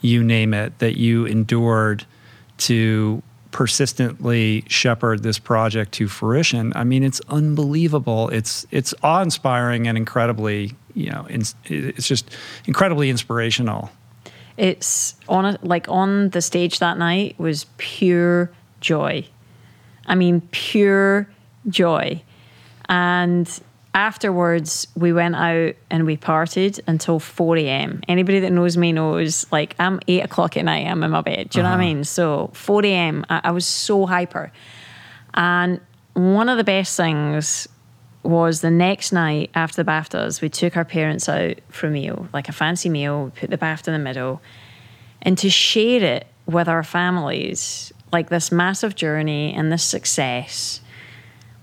you 0.00 0.22
name 0.22 0.54
it 0.54 0.78
that 0.78 0.96
you 0.96 1.26
endured 1.26 2.04
to 2.58 3.22
persistently 3.56 4.62
shepherd 4.68 5.22
this 5.22 5.38
project 5.38 5.92
to 5.92 6.08
fruition. 6.08 6.74
I 6.76 6.84
mean, 6.84 7.02
it's 7.02 7.22
unbelievable. 7.28 8.28
It's 8.28 8.66
it's 8.70 8.92
awe 9.02 9.22
inspiring 9.22 9.88
and 9.88 9.96
incredibly, 9.96 10.74
you 10.94 11.10
know, 11.10 11.26
it's, 11.30 11.54
it's 11.64 12.06
just 12.06 12.30
incredibly 12.66 13.08
inspirational. 13.08 13.90
It's 14.56 15.14
on 15.28 15.44
a, 15.44 15.58
like 15.62 15.88
on 15.88 16.30
the 16.30 16.40
stage 16.40 16.78
that 16.78 16.98
night 16.98 17.38
was 17.38 17.66
pure 17.76 18.50
joy. 18.80 19.26
I 20.06 20.14
mean, 20.14 20.40
pure 20.50 21.28
joy. 21.68 22.22
And 22.88 23.60
afterwards, 23.94 24.86
we 24.94 25.12
went 25.12 25.34
out 25.34 25.74
and 25.90 26.06
we 26.06 26.16
partied 26.16 26.80
until 26.86 27.18
4 27.18 27.56
a.m. 27.56 28.02
Anybody 28.08 28.40
that 28.40 28.52
knows 28.52 28.76
me 28.76 28.92
knows, 28.92 29.46
like, 29.50 29.74
I'm 29.78 30.00
8 30.06 30.24
o'clock 30.24 30.56
at 30.56 30.64
night, 30.64 30.86
I'm 30.86 31.02
in 31.02 31.10
my 31.10 31.22
bed. 31.22 31.50
Do 31.50 31.58
you 31.58 31.64
uh-huh. 31.64 31.74
know 31.74 31.78
what 31.78 31.82
I 31.82 31.86
uh-huh. 31.86 31.94
mean? 31.94 32.04
So, 32.04 32.50
4 32.52 32.86
a.m., 32.86 33.26
I, 33.28 33.40
I 33.44 33.50
was 33.50 33.66
so 33.66 34.06
hyper. 34.06 34.52
And 35.34 35.80
one 36.12 36.48
of 36.48 36.56
the 36.56 36.64
best 36.64 36.96
things 36.96 37.68
was 38.28 38.60
the 38.60 38.70
next 38.70 39.12
night 39.12 39.50
after 39.54 39.82
the 39.82 39.90
BAFTAs, 39.90 40.40
we 40.40 40.48
took 40.48 40.76
our 40.76 40.84
parents 40.84 41.28
out 41.28 41.58
for 41.68 41.86
a 41.86 41.90
meal, 41.90 42.28
like 42.32 42.48
a 42.48 42.52
fancy 42.52 42.88
meal, 42.88 43.32
put 43.36 43.50
the 43.50 43.58
BAFTA 43.58 43.88
in 43.88 43.92
the 43.94 43.98
middle, 43.98 44.40
and 45.22 45.36
to 45.38 45.50
share 45.50 46.02
it 46.02 46.26
with 46.46 46.68
our 46.68 46.82
families, 46.82 47.92
like 48.12 48.28
this 48.28 48.52
massive 48.52 48.94
journey 48.94 49.52
and 49.52 49.72
this 49.72 49.84
success 49.84 50.80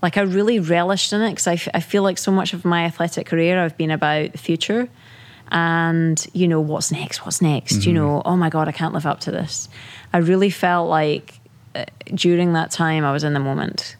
like 0.04 0.18
I 0.18 0.20
really 0.20 0.60
relished 0.60 1.14
in 1.14 1.22
it 1.22 1.30
because 1.30 1.46
I, 1.46 1.54
f- 1.54 1.68
I 1.72 1.80
feel 1.80 2.02
like 2.02 2.18
so 2.18 2.30
much 2.30 2.52
of 2.52 2.66
my 2.66 2.84
athletic 2.84 3.26
career 3.26 3.58
I've 3.58 3.78
been 3.78 3.90
about 3.90 4.32
the 4.32 4.38
future 4.38 4.86
and 5.50 6.26
you 6.34 6.46
know 6.46 6.60
what's 6.60 6.92
next 6.92 7.24
what's 7.24 7.40
next 7.40 7.76
mm-hmm. 7.78 7.88
you 7.88 7.94
know 7.94 8.20
oh 8.26 8.36
my 8.36 8.50
god 8.50 8.68
I 8.68 8.72
can't 8.72 8.92
live 8.92 9.06
up 9.06 9.20
to 9.20 9.30
this 9.30 9.70
I 10.12 10.18
really 10.18 10.50
felt 10.50 10.90
like 10.90 11.40
uh, 11.74 11.86
during 12.14 12.52
that 12.52 12.70
time 12.70 13.02
I 13.02 13.12
was 13.12 13.24
in 13.24 13.32
the 13.32 13.40
moment 13.40 13.96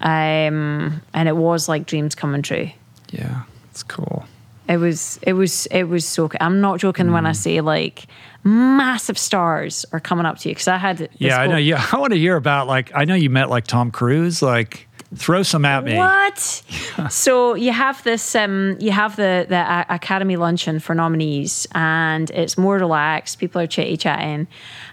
um, 0.00 1.02
and 1.14 1.28
it 1.28 1.36
was 1.36 1.68
like 1.68 1.86
dreams 1.86 2.14
coming 2.14 2.42
true 2.42 2.70
yeah 3.10 3.42
it's 3.70 3.82
cool 3.82 4.26
it 4.68 4.78
was 4.78 5.18
it 5.22 5.34
was 5.34 5.66
it 5.66 5.84
was 5.84 6.04
so 6.04 6.30
I'm 6.40 6.60
not 6.60 6.80
joking 6.80 7.06
mm. 7.06 7.12
when 7.12 7.26
I 7.26 7.32
mm. 7.32 7.36
say 7.36 7.60
like 7.60 8.06
massive 8.44 9.18
stars 9.18 9.84
are 9.92 10.00
coming 10.00 10.26
up 10.26 10.38
to 10.38 10.48
you 10.48 10.54
because 10.54 10.68
I 10.68 10.76
had 10.76 11.08
yeah 11.18 11.38
I 11.38 11.46
know 11.46 11.56
yeah 11.56 11.84
I 11.92 11.98
want 11.98 12.12
to 12.12 12.18
hear 12.18 12.36
about 12.36 12.66
like 12.66 12.90
I 12.94 13.04
know 13.04 13.14
you 13.14 13.30
met 13.30 13.48
like 13.48 13.66
Tom 13.66 13.90
Cruise 13.90 14.42
like 14.42 14.88
Throw 15.14 15.44
some 15.44 15.64
at 15.64 15.84
me. 15.84 15.96
What? 15.96 16.38
so 17.10 17.54
you 17.54 17.70
have 17.70 18.02
this, 18.02 18.34
um, 18.34 18.76
you 18.80 18.90
have 18.90 19.14
the 19.14 19.46
the 19.48 19.86
Academy 19.88 20.36
luncheon 20.36 20.80
for 20.80 20.96
nominees, 20.96 21.66
and 21.72 22.28
it's 22.30 22.58
more 22.58 22.76
relaxed. 22.76 23.38
People 23.38 23.60
are 23.60 23.68
chitty 23.68 23.96
chatting, 23.96 24.48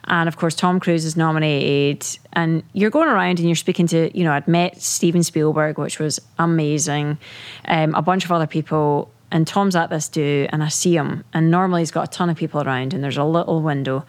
and 0.06 0.28
of 0.28 0.38
course 0.38 0.56
Tom 0.56 0.80
Cruise 0.80 1.06
is 1.06 1.16
nominated. 1.16 2.06
And 2.34 2.64
you're 2.74 2.90
going 2.90 3.08
around 3.10 3.40
and 3.40 3.48
you're 3.48 3.56
speaking 3.56 3.88
to, 3.88 4.16
you 4.18 4.24
know, 4.24 4.32
I'd 4.32 4.48
met 4.48 4.82
Steven 4.82 5.24
Spielberg, 5.24 5.78
which 5.78 6.00
was 6.00 6.20
amazing, 6.40 7.18
um, 7.66 7.96
a 7.96 8.02
bunch 8.02 8.26
of 8.26 8.32
other 8.32 8.48
people, 8.48 9.12
and 9.32 9.48
Tom's 9.48 9.76
at 9.76 9.90
this 9.90 10.10
do, 10.10 10.48
and 10.52 10.64
I 10.64 10.68
see 10.68 10.96
him, 10.96 11.24
and 11.34 11.50
normally 11.50 11.82
he's 11.82 11.92
got 11.92 12.08
a 12.08 12.12
ton 12.12 12.30
of 12.30 12.38
people 12.38 12.62
around, 12.62 12.94
and 12.94 13.04
there's 13.04 13.18
a 13.18 13.24
little 13.24 13.62
window, 13.62 14.06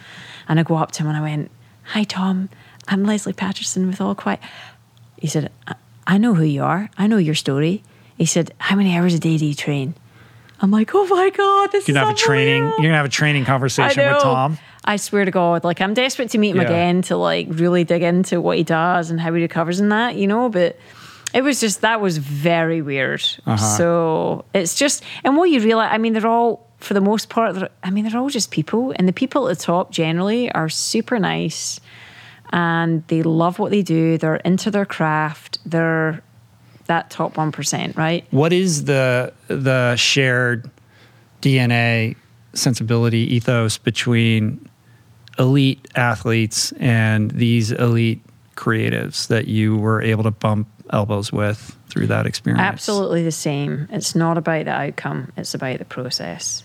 and 0.48 0.60
I 0.60 0.62
go 0.62 0.76
up 0.76 0.92
to 0.92 1.02
him 1.02 1.08
and 1.08 1.16
I 1.16 1.20
went, 1.22 1.50
"Hi 1.84 2.04
Tom, 2.04 2.50
I'm 2.88 3.04
Lesley 3.04 3.32
Paterson 3.32 3.86
with 3.86 4.00
All 4.00 4.14
Quiet." 4.14 4.40
He 5.18 5.26
said, 5.28 5.50
I 6.06 6.18
know 6.18 6.34
who 6.34 6.44
you 6.44 6.62
are. 6.62 6.90
I 6.98 7.06
know 7.06 7.16
your 7.16 7.34
story. 7.34 7.82
He 8.16 8.26
said, 8.26 8.52
How 8.58 8.76
many 8.76 8.96
hours 8.96 9.14
a 9.14 9.18
day 9.18 9.38
do 9.38 9.46
you 9.46 9.54
train? 9.54 9.94
I'm 10.60 10.70
like, 10.70 10.90
Oh 10.94 11.06
my 11.06 11.30
God, 11.30 11.72
this 11.72 11.82
is 11.82 11.88
you're 11.88 11.94
gonna 11.94 12.06
have 12.06 12.14
a 12.14 12.18
training. 12.18 12.62
You're 12.64 12.82
gonna 12.82 12.96
have 12.96 13.06
a 13.06 13.08
training 13.08 13.44
conversation 13.44 14.06
with 14.12 14.22
Tom. 14.22 14.58
I 14.84 14.96
swear 14.96 15.24
to 15.24 15.30
God, 15.30 15.64
like 15.64 15.80
I'm 15.80 15.94
desperate 15.94 16.30
to 16.30 16.38
meet 16.38 16.50
him 16.50 16.58
yeah. 16.58 16.68
again 16.68 17.02
to 17.02 17.16
like 17.16 17.46
really 17.50 17.84
dig 17.84 18.02
into 18.02 18.40
what 18.40 18.58
he 18.58 18.64
does 18.64 19.10
and 19.10 19.20
how 19.20 19.32
he 19.32 19.42
recovers 19.42 19.80
and 19.80 19.90
that, 19.92 20.16
you 20.16 20.26
know. 20.26 20.48
But 20.48 20.78
it 21.32 21.42
was 21.42 21.60
just 21.60 21.80
that 21.80 22.00
was 22.00 22.18
very 22.18 22.82
weird. 22.82 23.24
Uh-huh. 23.46 23.56
So 23.56 24.44
it's 24.52 24.74
just, 24.74 25.02
and 25.24 25.36
what 25.36 25.50
you 25.50 25.60
realize, 25.60 25.90
I 25.92 25.98
mean, 25.98 26.12
they're 26.12 26.26
all 26.26 26.68
for 26.78 26.94
the 26.94 27.00
most 27.00 27.30
part. 27.30 27.70
I 27.82 27.90
mean, 27.90 28.04
they're 28.06 28.20
all 28.20 28.28
just 28.28 28.50
people, 28.50 28.92
and 28.96 29.08
the 29.08 29.12
people 29.12 29.48
at 29.48 29.58
the 29.58 29.64
top 29.64 29.90
generally 29.90 30.52
are 30.52 30.68
super 30.68 31.18
nice 31.18 31.80
and 32.54 33.06
they 33.08 33.22
love 33.22 33.58
what 33.58 33.70
they 33.70 33.82
do. 33.82 34.16
They're 34.16 34.36
into 34.36 34.70
their 34.70 34.84
craft. 34.84 35.58
They're 35.66 36.22
that 36.86 37.10
top 37.10 37.34
1%, 37.34 37.96
right? 37.96 38.26
What 38.30 38.52
is 38.52 38.84
the 38.84 39.32
the 39.48 39.96
shared 39.96 40.70
DNA 41.42 42.16
sensibility 42.52 43.34
ethos 43.34 43.78
between 43.78 44.63
elite 45.38 45.86
athletes 45.94 46.72
and 46.72 47.30
these 47.30 47.72
elite 47.72 48.20
creatives 48.56 49.26
that 49.28 49.48
you 49.48 49.76
were 49.76 50.00
able 50.00 50.22
to 50.22 50.30
bump 50.30 50.68
elbows 50.90 51.32
with 51.32 51.76
through 51.88 52.06
that 52.08 52.26
experience? 52.26 52.60
Absolutely 52.60 53.24
the 53.24 53.32
same. 53.32 53.88
It's 53.90 54.14
not 54.14 54.38
about 54.38 54.66
the 54.66 54.72
outcome, 54.72 55.32
it's 55.36 55.54
about 55.54 55.78
the 55.78 55.84
process. 55.84 56.62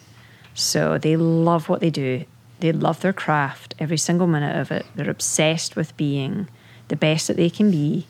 So 0.53 0.97
they 0.97 1.15
love 1.15 1.69
what 1.69 1.79
they 1.79 1.89
do. 1.89 2.25
They 2.59 2.73
love 2.73 2.99
their 2.99 3.13
craft, 3.13 3.75
every 3.79 3.97
single 3.97 4.27
minute 4.27 4.57
of 4.57 4.71
it. 4.71 4.85
They're 4.93 5.09
obsessed 5.09 5.77
with 5.77 5.95
being 5.95 6.49
the 6.89 6.97
best 6.97 7.27
that 7.27 7.37
they 7.37 7.49
can 7.49 7.71
be 7.71 8.05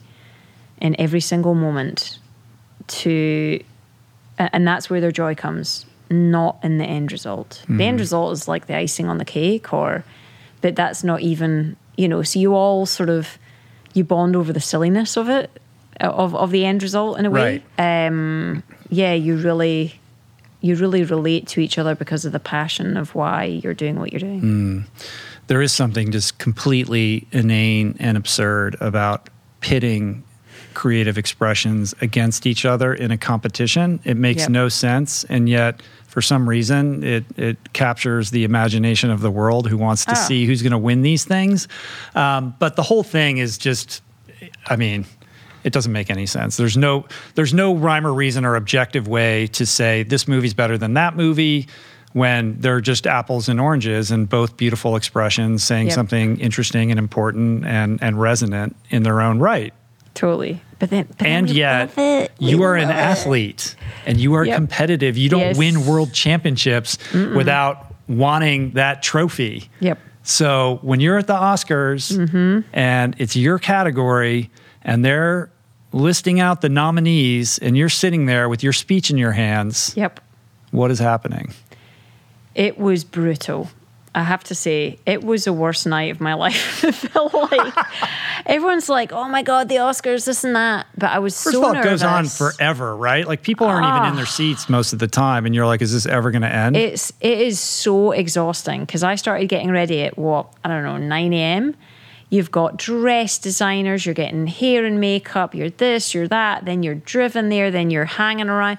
in 0.82 1.00
every 1.00 1.22
single 1.22 1.54
moment 1.54 2.20
to 2.88 3.62
and 4.38 4.68
that's 4.68 4.90
where 4.90 5.02
their 5.02 5.12
joy 5.12 5.36
comes 5.36 5.86
not 6.10 6.58
in 6.64 6.78
the 6.78 6.86
end 6.86 7.12
result 7.12 7.62
mm-hmm. 7.64 7.78
the 7.78 7.84
end 7.84 7.96
mm-hmm. 7.96 8.02
result 8.02 8.34
is 8.34 8.48
like 8.48 8.66
the 8.66 8.76
icing 8.76 9.08
on 9.08 9.18
the 9.18 9.26
cake 9.26 9.72
or 9.74 10.04
but 10.62 10.76
that's 10.76 11.04
not 11.04 11.22
even 11.22 11.76
you 11.98 12.08
know 12.08 12.24
so 12.24 12.40
you 12.40 12.54
all 12.54 12.86
sort 12.86 13.10
of 13.10 13.38
you 13.94 14.04
bond 14.04 14.36
over 14.36 14.54
the 14.54 14.62
silliness 14.62 15.18
of 15.18 15.30
it 15.30 15.50
of, 16.00 16.34
of 16.36 16.52
the 16.52 16.66
end 16.66 16.82
result 16.82 17.20
in 17.20 17.26
a 17.26 17.30
way 17.30 17.64
right. 17.78 17.98
um 17.98 18.64
yeah 18.90 19.14
you 19.14 19.36
really 19.38 20.00
you 20.62 20.76
really 20.76 21.04
relate 21.04 21.48
to 21.48 21.62
each 21.62 21.78
other 21.78 21.96
because 21.96 22.26
of 22.26 22.32
the 22.32 22.40
passion 22.40 22.98
of 22.98 23.16
why 23.16 23.46
you're 23.46 23.74
doing 23.74 24.00
what 24.00 24.12
you're 24.12 24.20
doing. 24.20 24.42
Mm. 24.42 24.84
There 25.48 25.62
is 25.62 25.72
something 25.72 26.12
just 26.12 26.38
completely 26.38 27.28
inane 27.32 27.96
and 28.00 28.18
absurd 28.18 28.76
about 28.82 29.30
pitting 29.62 30.24
creative 30.74 31.18
expressions 31.18 31.96
against 32.02 32.46
each 32.46 32.66
other 32.66 32.94
in 32.94 33.12
a 33.12 33.18
competition. 33.18 34.00
It 34.04 34.18
makes 34.18 34.42
yep. 34.42 34.50
no 34.50 34.70
sense, 34.70 35.24
and 35.26 35.50
yet 35.50 35.82
for 36.10 36.22
some 36.22 36.50
reason 36.50 37.04
it 37.04 37.24
it 37.38 37.74
captures 37.74 38.32
the 38.32 38.44
imagination 38.44 39.12
of 39.12 39.22
the 39.22 39.32
world 39.32 39.70
who 39.70 39.78
wants 39.78 40.06
to 40.06 40.12
oh. 40.12 40.16
see 40.16 40.46
who's 40.46 40.62
going 40.62 40.72
to 40.72 40.78
win 40.78 41.02
these 41.02 41.24
things. 41.24 41.68
Um, 42.16 42.56
but 42.60 42.76
the 42.76 42.84
whole 42.84 43.04
thing 43.04 43.38
is 43.38 43.58
just, 43.58 44.02
I 44.66 44.76
mean, 44.76 45.06
it 45.64 45.72
doesn't 45.72 45.92
make 45.92 46.10
any 46.10 46.26
sense. 46.26 46.58
There's 46.58 46.76
no 46.76 47.06
there's 47.36 47.54
no 47.54 47.76
rhyme 47.76 48.06
or 48.06 48.14
reason 48.14 48.44
or 48.44 48.56
objective 48.56 49.08
way 49.08 49.48
to 49.48 49.66
say 49.66 50.04
this 50.04 50.28
movie's 50.28 50.54
better 50.54 50.78
than 50.78 50.96
that 50.96 51.16
movie 51.16 51.68
when 52.14 52.60
they're 52.60 52.82
just 52.82 53.06
apples 53.06 53.48
and 53.48 53.62
oranges 53.62 54.10
and 54.10 54.28
both 54.28 54.58
beautiful 54.58 54.96
expressions 54.96 55.64
saying 55.64 55.88
yep. 55.88 55.96
something 55.96 56.40
interesting 56.40 56.90
and 56.92 56.98
important 56.98 57.66
and 57.66 58.02
and 58.02 58.20
resonant 58.20 58.76
in 58.90 59.04
their 59.04 59.22
own 59.22 59.40
right. 59.40 59.74
Totally. 60.14 60.62
But 60.80 60.90
then, 60.90 61.08
but 61.18 61.28
and 61.28 61.50
yet 61.50 62.32
you 62.40 62.64
are 62.64 62.76
an 62.76 62.90
athlete 62.90 63.76
and 64.06 64.18
you 64.18 64.34
are 64.36 64.46
yep. 64.46 64.56
competitive. 64.56 65.18
You 65.18 65.30
don't 65.30 65.40
yes. 65.42 65.58
win 65.58 65.86
world 65.86 66.14
championships 66.14 66.98
Mm-mm. 67.12 67.36
without 67.36 67.94
wanting 68.08 68.72
that 68.72 69.04
trophy. 69.04 69.70
Yep. 69.82 70.00
So 70.24 70.80
when 70.82 71.00
you're 71.00 71.18
at 71.18 71.28
the 71.28 71.34
Oscars 71.34 72.18
mm-hmm. 72.18 72.68
and 72.72 73.16
it's 73.18 73.36
your 73.36 73.60
category, 73.60 74.50
and 74.82 75.04
they're 75.04 75.52
listing 75.92 76.40
out 76.40 76.62
the 76.62 76.70
nominees 76.70 77.58
and 77.60 77.78
you're 77.78 77.90
sitting 77.90 78.26
there 78.26 78.48
with 78.48 78.64
your 78.64 78.74
speech 78.74 79.10
in 79.10 79.18
your 79.18 79.32
hands. 79.32 79.94
Yep. 79.96 80.20
What 80.72 80.92
is 80.92 81.00
happening? 81.00 81.54
It 82.56 82.78
was 82.78 83.04
brutal. 83.04 83.70
I 84.16 84.24
have 84.24 84.44
to 84.46 84.56
say, 84.56 84.98
it 85.06 85.24
was 85.24 85.46
the 85.46 85.54
worst 85.54 85.86
night 85.86 86.12
of 86.12 86.20
my 86.20 86.34
life. 86.46 86.84
it 86.84 86.94
felt 86.96 87.34
like 87.34 87.76
everyone's 88.46 88.90
like, 88.90 89.12
"Oh 89.14 89.28
my 89.30 89.44
god, 89.44 89.70
the 89.70 89.76
Oscars, 89.76 90.26
this 90.26 90.44
and 90.44 90.56
that," 90.56 90.88
but 90.98 91.12
I 91.12 91.20
was 91.20 91.42
First 91.42 91.54
so 91.54 91.60
of 91.62 91.66
all, 91.68 91.74
nervous. 91.74 91.86
it 91.86 91.90
goes 91.90 92.04
on 92.04 92.26
forever, 92.26 92.96
right? 92.96 93.28
Like 93.28 93.44
people 93.44 93.68
aren't 93.68 93.86
even 93.86 94.10
in 94.10 94.16
their 94.16 94.26
ah. 94.26 94.30
seats 94.30 94.70
most 94.70 94.94
of 94.94 95.00
the 95.00 95.08
time, 95.08 95.46
and 95.46 95.54
you're 95.54 95.66
like, 95.68 95.82
"Is 95.82 95.94
this 95.94 96.06
ever 96.06 96.32
going 96.32 96.42
to 96.42 96.54
end?" 96.54 96.76
It's 96.76 97.12
it 97.22 97.40
is 97.40 97.60
so 97.60 98.12
exhausting 98.12 98.82
because 98.82 99.04
I 99.04 99.16
started 99.16 99.48
getting 99.48 99.72
ready 99.72 100.02
at 100.04 100.18
what 100.18 100.52
I 100.64 100.70
don't 100.70 100.84
know 100.84 100.98
nine 100.98 101.34
a.m. 101.34 101.76
You've 102.32 102.52
got 102.52 102.78
dress 102.78 103.40
designers, 103.40 104.06
you're 104.06 104.14
getting 104.14 104.46
hair 104.46 104.86
and 104.86 105.00
makeup, 105.00 105.56
you're 105.56 105.72
this, 105.72 106.14
you're 106.14 106.28
that, 106.28 106.64
then 106.64 106.84
you're 106.84 106.94
driven 106.94 107.50
there, 107.50 107.72
then 107.72 107.90
you're 107.90 108.06
hanging 108.06 108.50
around. 108.50 108.78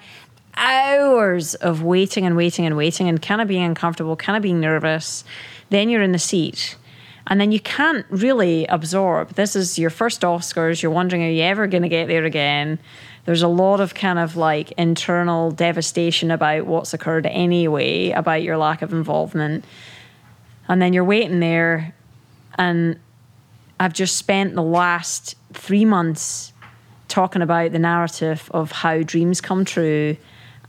Hours 0.62 1.54
of 1.54 1.82
waiting 1.82 2.26
and 2.26 2.36
waiting 2.36 2.66
and 2.66 2.76
waiting 2.76 3.08
and 3.08 3.20
kind 3.20 3.40
of 3.40 3.48
being 3.48 3.62
uncomfortable, 3.62 4.14
kind 4.14 4.36
of 4.36 4.42
being 4.42 4.60
nervous. 4.60 5.24
Then 5.70 5.88
you're 5.88 6.02
in 6.02 6.12
the 6.12 6.18
seat. 6.18 6.76
And 7.26 7.40
then 7.40 7.50
you 7.50 7.60
can't 7.60 8.04
really 8.10 8.66
absorb. 8.66 9.36
This 9.36 9.56
is 9.56 9.78
your 9.78 9.88
first 9.88 10.20
Oscars. 10.20 10.82
You're 10.82 10.92
wondering, 10.92 11.22
are 11.22 11.30
you 11.30 11.42
ever 11.44 11.66
going 11.66 11.82
to 11.82 11.88
get 11.88 12.08
there 12.08 12.24
again? 12.26 12.78
There's 13.24 13.42
a 13.42 13.48
lot 13.48 13.80
of 13.80 13.94
kind 13.94 14.18
of 14.18 14.36
like 14.36 14.72
internal 14.72 15.50
devastation 15.50 16.30
about 16.30 16.66
what's 16.66 16.92
occurred 16.92 17.24
anyway, 17.26 18.10
about 18.10 18.42
your 18.42 18.58
lack 18.58 18.82
of 18.82 18.92
involvement. 18.92 19.64
And 20.68 20.82
then 20.82 20.92
you're 20.92 21.04
waiting 21.04 21.40
there 21.40 21.94
and 22.56 22.98
I've 23.78 23.94
just 23.94 24.16
spent 24.16 24.54
the 24.54 24.62
last 24.62 25.36
three 25.54 25.86
months 25.86 26.52
talking 27.08 27.40
about 27.40 27.72
the 27.72 27.78
narrative 27.78 28.50
of 28.52 28.72
how 28.72 29.02
dreams 29.02 29.40
come 29.40 29.64
true 29.64 30.18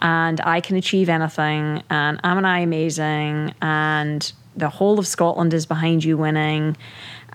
and 0.01 0.41
I 0.41 0.61
can 0.61 0.75
achieve 0.75 1.09
anything 1.09 1.83
and 1.89 2.19
am 2.23 2.37
and 2.37 2.47
I 2.47 2.59
amazing 2.59 3.53
and 3.61 4.31
the 4.55 4.69
whole 4.69 4.99
of 4.99 5.07
Scotland 5.07 5.53
is 5.53 5.65
behind 5.65 6.03
you 6.03 6.17
winning. 6.17 6.75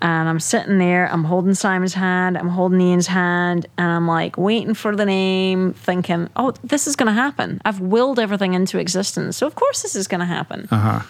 And 0.02 0.28
I'm 0.28 0.40
sitting 0.40 0.76
there, 0.78 1.10
I'm 1.10 1.24
holding 1.24 1.54
Simon's 1.54 1.94
hand, 1.94 2.36
I'm 2.36 2.48
holding 2.48 2.80
Ian's 2.80 3.06
hand, 3.06 3.66
and 3.78 3.90
I'm 3.90 4.06
like 4.06 4.36
waiting 4.36 4.74
for 4.74 4.94
the 4.94 5.06
name, 5.06 5.72
thinking, 5.72 6.28
oh, 6.36 6.52
this 6.62 6.86
is 6.86 6.96
going 6.96 7.06
to 7.06 7.14
happen. 7.14 7.62
I've 7.64 7.80
willed 7.80 8.18
everything 8.18 8.52
into 8.52 8.78
existence. 8.78 9.38
So, 9.38 9.46
of 9.46 9.54
course, 9.54 9.82
this 9.82 9.96
is 9.96 10.06
going 10.06 10.20
to 10.20 10.26
happen. 10.26 10.68
Uh-huh. 10.70 11.00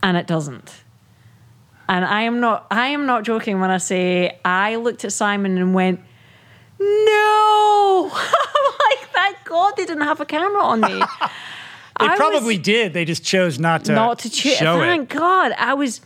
And 0.00 0.16
it 0.16 0.28
doesn't. 0.28 0.84
And 1.88 2.04
I 2.04 2.22
am 2.22 2.38
not 2.38 2.68
I 2.70 2.88
am 2.88 3.04
not 3.04 3.24
joking 3.24 3.58
when 3.58 3.72
I 3.72 3.78
say 3.78 4.38
I 4.44 4.76
looked 4.76 5.04
at 5.04 5.12
Simon 5.12 5.58
and 5.58 5.74
went, 5.74 5.98
No. 6.80 8.10
I'm 8.14 8.72
like, 8.88 9.08
thank 9.12 9.36
God 9.44 9.74
they 9.76 9.84
didn't 9.84 10.02
have 10.04 10.20
a 10.20 10.26
camera 10.26 10.62
on 10.62 10.80
me. 10.80 11.02
They 11.98 12.06
I 12.06 12.16
probably 12.16 12.56
did. 12.56 12.94
They 12.94 13.04
just 13.04 13.22
chose 13.24 13.58
not 13.58 13.84
to 13.84 13.92
not 13.92 14.20
to 14.20 14.30
cho- 14.30 14.48
show 14.48 14.78
Thank 14.78 15.12
it. 15.12 15.18
God. 15.18 15.52
I 15.58 15.74
was, 15.74 16.00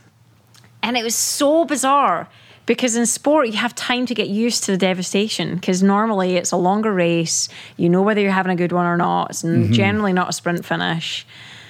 and 0.83 0.97
it 0.97 1.05
was 1.05 1.15
so 1.15 1.63
bizarre 1.63 2.27
because 2.65 2.97
in 2.97 3.05
sport 3.05 3.47
you 3.47 3.53
have 3.53 3.73
time 3.75 4.05
to 4.07 4.13
get 4.13 4.27
used 4.27 4.65
to 4.65 4.71
the 4.73 4.77
devastation 4.77 5.55
because 5.55 5.81
normally 5.81 6.35
it's 6.35 6.51
a 6.51 6.57
longer 6.57 6.91
race. 6.93 7.47
You 7.77 7.87
know 7.87 8.01
whether 8.01 8.19
you're 8.19 8.31
having 8.31 8.51
a 8.51 8.57
good 8.57 8.73
one 8.73 8.85
or 8.85 8.97
not. 8.97 9.29
It's 9.29 9.43
Mm-hmm. 9.43 9.71
generally 9.71 10.11
not 10.11 10.27
a 10.27 10.33
sprint 10.33 10.65
finish, 10.65 11.25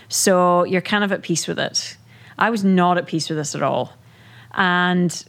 so 0.10 0.64
you're 0.64 0.82
kind 0.82 1.04
of 1.04 1.12
at 1.12 1.22
peace 1.22 1.46
with 1.48 1.60
it. 1.60 1.96
I 2.36 2.50
was 2.50 2.64
not 2.64 2.98
at 2.98 3.06
peace 3.06 3.30
with 3.30 3.38
this 3.38 3.54
at 3.54 3.62
all, 3.62 3.94
and 4.56 5.24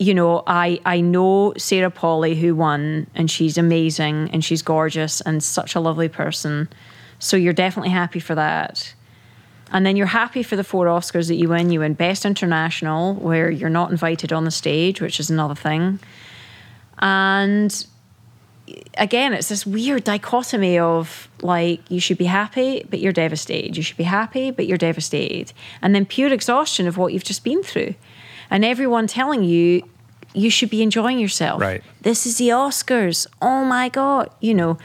you 0.00 0.14
know, 0.14 0.42
I 0.46 0.80
I 0.86 1.02
know 1.02 1.52
Sarah 1.58 1.90
Polley 1.90 2.34
who 2.34 2.56
won, 2.56 3.06
and 3.14 3.30
she's 3.30 3.58
amazing 3.58 4.30
and 4.32 4.42
she's 4.42 4.62
gorgeous 4.62 5.20
and 5.20 5.42
such 5.42 5.74
a 5.74 5.80
lovely 5.80 6.08
person. 6.08 6.70
So 7.18 7.36
you're 7.36 7.52
definitely 7.52 7.90
happy 7.90 8.18
for 8.18 8.34
that. 8.34 8.94
And 9.72 9.84
then 9.84 9.96
you're 9.96 10.06
happy 10.06 10.42
for 10.42 10.56
the 10.56 10.64
four 10.64 10.86
Oscars 10.86 11.28
that 11.28 11.34
you 11.34 11.50
win. 11.50 11.70
You 11.70 11.80
win 11.80 11.92
Best 11.92 12.24
International, 12.24 13.14
where 13.14 13.50
you're 13.50 13.68
not 13.68 13.90
invited 13.90 14.32
on 14.32 14.44
the 14.44 14.50
stage, 14.50 15.02
which 15.02 15.20
is 15.20 15.28
another 15.28 15.54
thing. 15.54 16.00
And 16.98 17.86
again, 18.96 19.34
it's 19.34 19.50
this 19.50 19.66
weird 19.66 20.04
dichotomy 20.04 20.78
of 20.78 21.28
like, 21.42 21.88
you 21.90 22.00
should 22.00 22.18
be 22.18 22.24
happy, 22.24 22.86
but 22.88 23.00
you're 23.00 23.12
devastated. 23.12 23.76
You 23.76 23.82
should 23.82 23.98
be 23.98 24.04
happy, 24.04 24.50
but 24.50 24.66
you're 24.66 24.78
devastated. 24.78 25.52
And 25.82 25.94
then 25.94 26.06
pure 26.06 26.32
exhaustion 26.32 26.88
of 26.88 26.96
what 26.96 27.12
you've 27.12 27.24
just 27.24 27.44
been 27.44 27.62
through. 27.62 27.94
And 28.50 28.64
everyone 28.64 29.06
telling 29.06 29.44
you, 29.44 29.82
you 30.34 30.50
should 30.50 30.70
be 30.70 30.82
enjoying 30.82 31.18
yourself. 31.18 31.60
Right. 31.60 31.82
This 32.02 32.26
is 32.26 32.38
the 32.38 32.48
Oscars. 32.48 33.26
Oh 33.40 33.64
my 33.64 33.88
God. 33.88 34.30
You 34.40 34.54
know, 34.54 34.78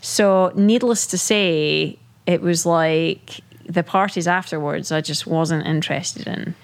so 0.00 0.52
needless 0.54 1.06
to 1.08 1.18
say, 1.18 1.98
it 2.26 2.40
was 2.40 2.64
like 2.66 3.40
the 3.66 3.82
parties 3.82 4.28
afterwards, 4.28 4.92
I 4.92 5.00
just 5.00 5.26
wasn't 5.26 5.66
interested 5.66 6.26
in. 6.26 6.54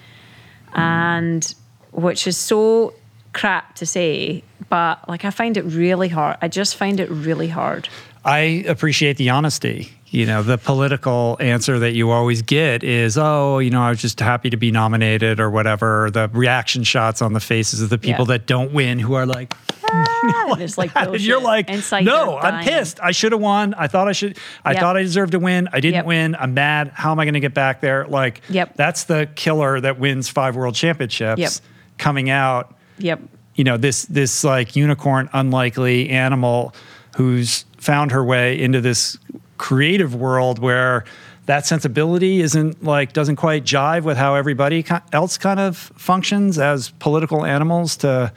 And 0.73 1.53
which 1.91 2.27
is 2.27 2.37
so 2.37 2.93
crap 3.33 3.75
to 3.75 3.85
say, 3.85 4.43
but 4.69 5.07
like 5.09 5.25
I 5.25 5.29
find 5.29 5.57
it 5.57 5.63
really 5.63 6.09
hard. 6.09 6.37
I 6.41 6.47
just 6.47 6.75
find 6.75 6.99
it 6.99 7.09
really 7.09 7.47
hard. 7.47 7.89
I 8.23 8.63
appreciate 8.67 9.17
the 9.17 9.29
honesty. 9.29 9.91
You 10.13 10.25
know, 10.25 10.43
the 10.43 10.57
political 10.57 11.37
answer 11.39 11.79
that 11.79 11.93
you 11.93 12.11
always 12.11 12.41
get 12.41 12.83
is, 12.83 13.17
oh, 13.17 13.59
you 13.59 13.69
know, 13.69 13.81
I 13.81 13.89
was 13.89 14.01
just 14.01 14.19
happy 14.19 14.49
to 14.49 14.57
be 14.57 14.69
nominated 14.69 15.39
or 15.39 15.49
whatever. 15.49 16.11
The 16.11 16.29
reaction 16.33 16.83
shots 16.83 17.21
on 17.21 17.31
the 17.31 17.39
faces 17.39 17.81
of 17.81 17.89
the 17.89 17.97
people 17.97 18.25
Yeah. 18.25 18.33
that 18.37 18.45
don't 18.45 18.73
win 18.73 18.99
who 18.99 19.13
are 19.13 19.25
like, 19.25 19.53
And 19.93 20.61
it's 20.61 20.77
like 20.77 20.91
and 20.95 21.19
you're 21.19 21.41
like, 21.41 21.69
no, 22.03 22.37
I'm 22.37 22.63
pissed. 22.65 22.99
I 23.01 23.11
should 23.11 23.31
have 23.31 23.39
won. 23.41 23.73
I 23.73 23.87
thought 23.87 24.09
I 24.09 24.11
should. 24.11 24.37
I 24.65 24.71
Yep. 24.73 24.81
thought 24.81 24.97
I 24.97 25.01
deserved 25.01 25.31
to 25.31 25.39
win. 25.39 25.69
I 25.71 25.79
didn't 25.79 25.95
Yep. 25.95 26.05
win. 26.05 26.35
I'm 26.37 26.53
mad. 26.53 26.91
How 26.93 27.11
am 27.11 27.19
I 27.19 27.23
going 27.25 27.33
to 27.35 27.39
get 27.39 27.53
back 27.53 27.79
there? 27.79 28.05
Like, 28.05 28.41
Yep. 28.49 28.75
that's 28.75 29.05
the 29.05 29.29
killer 29.35 29.79
that 29.79 29.97
wins 29.97 30.27
five 30.27 30.57
world 30.57 30.75
championships 30.75 31.39
Yep. 31.39 31.51
coming 31.97 32.29
out 32.29 32.75
Yep. 32.99 33.21
you 33.55 33.63
know 33.63 33.77
this 33.77 34.03
this 34.05 34.43
like 34.43 34.75
unicorn 34.75 35.29
unlikely 35.33 36.09
animal 36.09 36.73
who's 37.15 37.63
found 37.77 38.11
her 38.11 38.23
way 38.23 38.59
into 38.61 38.79
this 38.81 39.17
creative 39.61 40.15
world 40.15 40.57
where 40.57 41.05
that 41.45 41.67
sensibility 41.67 42.41
isn't 42.41 42.83
like 42.83 43.13
doesn't 43.13 43.35
quite 43.35 43.63
jive 43.63 44.01
with 44.03 44.17
how 44.17 44.33
everybody 44.33 44.83
else 45.13 45.37
kind 45.37 45.59
of 45.59 45.77
functions 45.77 46.57
as 46.57 46.89
political 46.97 47.45
animals 47.45 47.95
to 47.97 48.33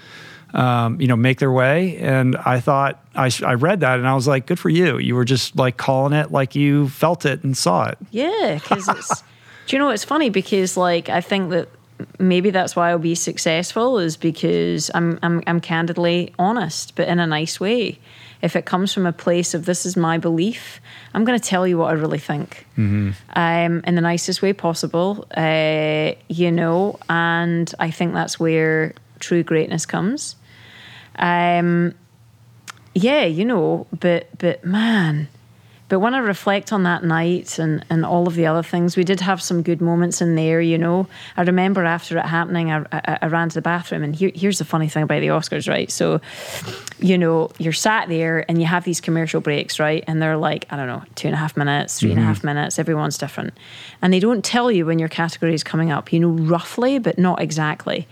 um, 0.53 1.01
you 1.01 1.09
know 1.09 1.17
make 1.17 1.39
their 1.39 1.51
way 1.51 1.97
and 1.97 2.37
i 2.37 2.61
thought 2.61 3.03
I, 3.15 3.31
I 3.43 3.55
read 3.55 3.81
that 3.81 3.99
and 3.99 4.07
i 4.07 4.15
was 4.15 4.29
like 4.29 4.45
good 4.47 4.59
for 4.59 4.69
you 4.69 4.99
you 4.99 5.15
were 5.15 5.25
just 5.25 5.57
like 5.57 5.79
calling 5.79 6.13
it 6.13 6.31
like 6.31 6.55
you 6.55 6.91
felt 6.91 7.25
it 7.25 7.43
and 7.43 7.57
saw 7.57 7.89
it 7.89 7.99
Yeah, 8.11 8.59
because 8.63 8.87
it's. 8.89 9.23
do 9.67 9.77
you 9.77 9.79
know 9.79 9.89
it's 9.89 10.05
funny 10.05 10.29
because 10.29 10.77
like 10.77 11.09
I 11.09 11.23
think 11.23 11.51
that 11.51 11.69
maybe 12.19 12.51
that's 12.51 12.77
why 12.77 12.91
I'll 12.91 12.99
be 12.99 13.15
successful 13.15 13.99
is 13.99 14.17
because 14.17 14.91
I'm 14.95 15.19
I'm 15.23 15.43
I'm 15.47 15.61
candidly 15.61 16.35
honest, 16.39 16.95
but 16.97 17.09
in 17.09 17.19
a 17.19 17.27
nice 17.27 17.59
way. 17.59 17.99
If 18.45 18.57
it 18.57 18.65
comes 18.67 18.93
from 18.93 19.07
a 19.07 19.13
place 19.13 19.55
of 19.55 19.65
this 19.65 19.87
is 19.87 19.97
my 19.97 20.19
belief, 20.19 20.81
I'm 21.15 21.25
going 21.25 21.39
to 21.41 21.49
tell 21.49 21.67
you 21.67 21.79
what 21.79 21.89
I 21.89 21.95
really 21.95 22.19
think, 22.21 22.67
um, 23.35 23.83
in 23.87 23.95
the 23.95 24.03
nicest 24.03 24.43
way 24.43 24.53
possible. 24.53 25.27
Uh, 25.35 26.13
you 26.29 26.51
know, 26.53 26.99
and 27.09 27.73
I 27.79 27.91
think 27.91 28.13
that's 28.13 28.39
where 28.39 28.93
true 29.21 29.43
greatness 29.43 29.87
comes. 29.87 30.37
Um, 31.19 31.95
yeah, 32.95 33.25
you 33.25 33.45
know, 33.45 33.87
but 33.99 34.29
but 34.39 34.65
man, 34.65 35.29
but 35.89 36.01
when 36.01 36.15
I 36.15 36.19
reflect 36.19 36.73
on 36.73 36.85
that 36.85 37.05
night 37.05 37.59
and, 37.59 37.85
and 37.91 38.07
all 38.07 38.27
of 38.27 38.35
the 38.35 38.47
other 38.47 38.63
things, 38.63 38.97
we 38.97 39.05
did 39.05 39.21
have 39.21 39.43
some 39.43 39.63
good 39.63 39.83
moments 39.83 40.23
in 40.23 40.35
there, 40.35 40.61
you 40.61 40.79
know. 40.79 41.07
I 41.37 41.43
remember 41.43 41.85
after 41.85 42.17
it 42.17 42.25
happening, 42.25 42.71
I, 42.71 42.85
I, 42.91 43.19
I 43.23 43.27
ran 43.27 43.51
to 43.51 43.55
the 43.55 43.63
bathroom, 43.63 44.03
and 44.03 44.17
here, 44.17 44.31
here's 44.35 44.59
the 44.59 44.65
funny 44.65 44.89
thing 44.89 45.03
about 45.03 45.21
the 45.21 45.29
Oscars, 45.29 45.69
right? 45.69 45.91
So, 45.91 46.21
you 46.99 47.19
know, 47.19 47.51
you're 47.59 47.75
sat 47.75 48.09
there 48.09 48.45
and 48.49 48.59
you 48.61 48.67
have 48.67 48.85
these 48.85 49.01
commercial 49.01 49.43
breaks, 49.43 49.79
right? 49.79 50.03
And 50.07 50.23
they're 50.23 50.39
like, 50.39 50.67
I 50.71 50.77
don't 50.77 50.87
know, 50.87 51.03
two 51.17 51.29
and 51.29 51.35
a 51.35 51.39
half 51.39 51.57
minutes, 51.57 52.01
three 52.01 52.11
and 52.11 52.19
a 52.19 52.23
mm-hmm. 52.23 52.29
half 52.29 52.45
minutes, 52.45 52.79
everyone's 52.79 53.19
different. 53.19 53.53
And 54.01 54.13
they 54.13 54.21
don't 54.21 54.45
tell 54.45 54.71
you 54.71 54.87
when 54.87 54.99
your 54.99 55.11
category 55.11 55.55
is 55.55 55.63
coming 55.63 55.91
up. 55.91 56.13
You 56.13 56.21
know 56.21 56.29
roughly, 56.29 56.99
but 56.99 57.19
not 57.19 57.43
exactly 57.43 58.09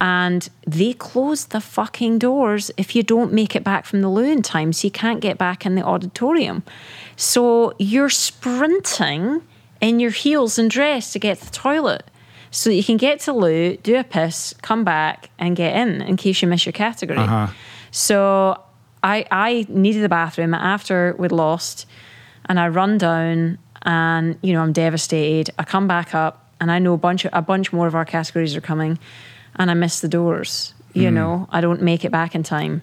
and 0.00 0.48
they 0.66 0.92
close 0.92 1.46
the 1.46 1.60
fucking 1.60 2.18
doors 2.18 2.70
if 2.76 2.94
you 2.94 3.02
don't 3.02 3.32
make 3.32 3.56
it 3.56 3.64
back 3.64 3.86
from 3.86 4.00
the 4.02 4.08
loo 4.08 4.24
in 4.24 4.42
time, 4.42 4.72
so 4.72 4.86
you 4.86 4.90
can't 4.90 5.20
get 5.20 5.38
back 5.38 5.64
in 5.64 5.74
the 5.74 5.82
auditorium. 5.82 6.62
So 7.16 7.74
you're 7.78 8.10
sprinting 8.10 9.42
in 9.80 10.00
your 10.00 10.10
heels 10.10 10.58
and 10.58 10.70
dress 10.70 11.12
to 11.12 11.18
get 11.18 11.38
to 11.38 11.44
the 11.46 11.50
toilet 11.50 12.10
so 12.50 12.70
that 12.70 12.76
you 12.76 12.84
can 12.84 12.96
get 12.96 13.20
to 13.20 13.26
the 13.26 13.34
loo, 13.34 13.76
do 13.78 13.96
a 13.96 14.04
piss, 14.04 14.54
come 14.62 14.84
back, 14.84 15.30
and 15.38 15.56
get 15.56 15.76
in 15.76 16.02
in 16.02 16.16
case 16.16 16.42
you 16.42 16.48
miss 16.48 16.64
your 16.64 16.72
category. 16.72 17.18
Uh-huh. 17.18 17.48
So 17.90 18.62
I 19.02 19.26
I 19.30 19.66
needed 19.68 20.02
the 20.02 20.08
bathroom 20.08 20.54
after 20.54 21.14
we'd 21.18 21.32
lost, 21.32 21.86
and 22.46 22.58
I 22.58 22.68
run 22.68 22.98
down, 22.98 23.58
and 23.82 24.38
you 24.42 24.52
know 24.52 24.62
I'm 24.62 24.72
devastated. 24.72 25.52
I 25.58 25.64
come 25.64 25.86
back 25.86 26.14
up, 26.14 26.52
and 26.60 26.70
I 26.70 26.78
know 26.78 26.94
a 26.94 26.98
bunch 26.98 27.24
of, 27.24 27.30
a 27.32 27.42
bunch 27.42 27.72
more 27.72 27.86
of 27.86 27.94
our 27.94 28.04
categories 28.04 28.56
are 28.56 28.60
coming, 28.60 28.98
and 29.56 29.70
I 29.70 29.74
miss 29.74 30.00
the 30.00 30.08
doors. 30.08 30.74
You 30.92 31.10
know 31.10 31.46
I 31.50 31.60
don't 31.60 31.82
make 31.82 32.06
it 32.06 32.10
back 32.10 32.34
in 32.34 32.42
time. 32.42 32.82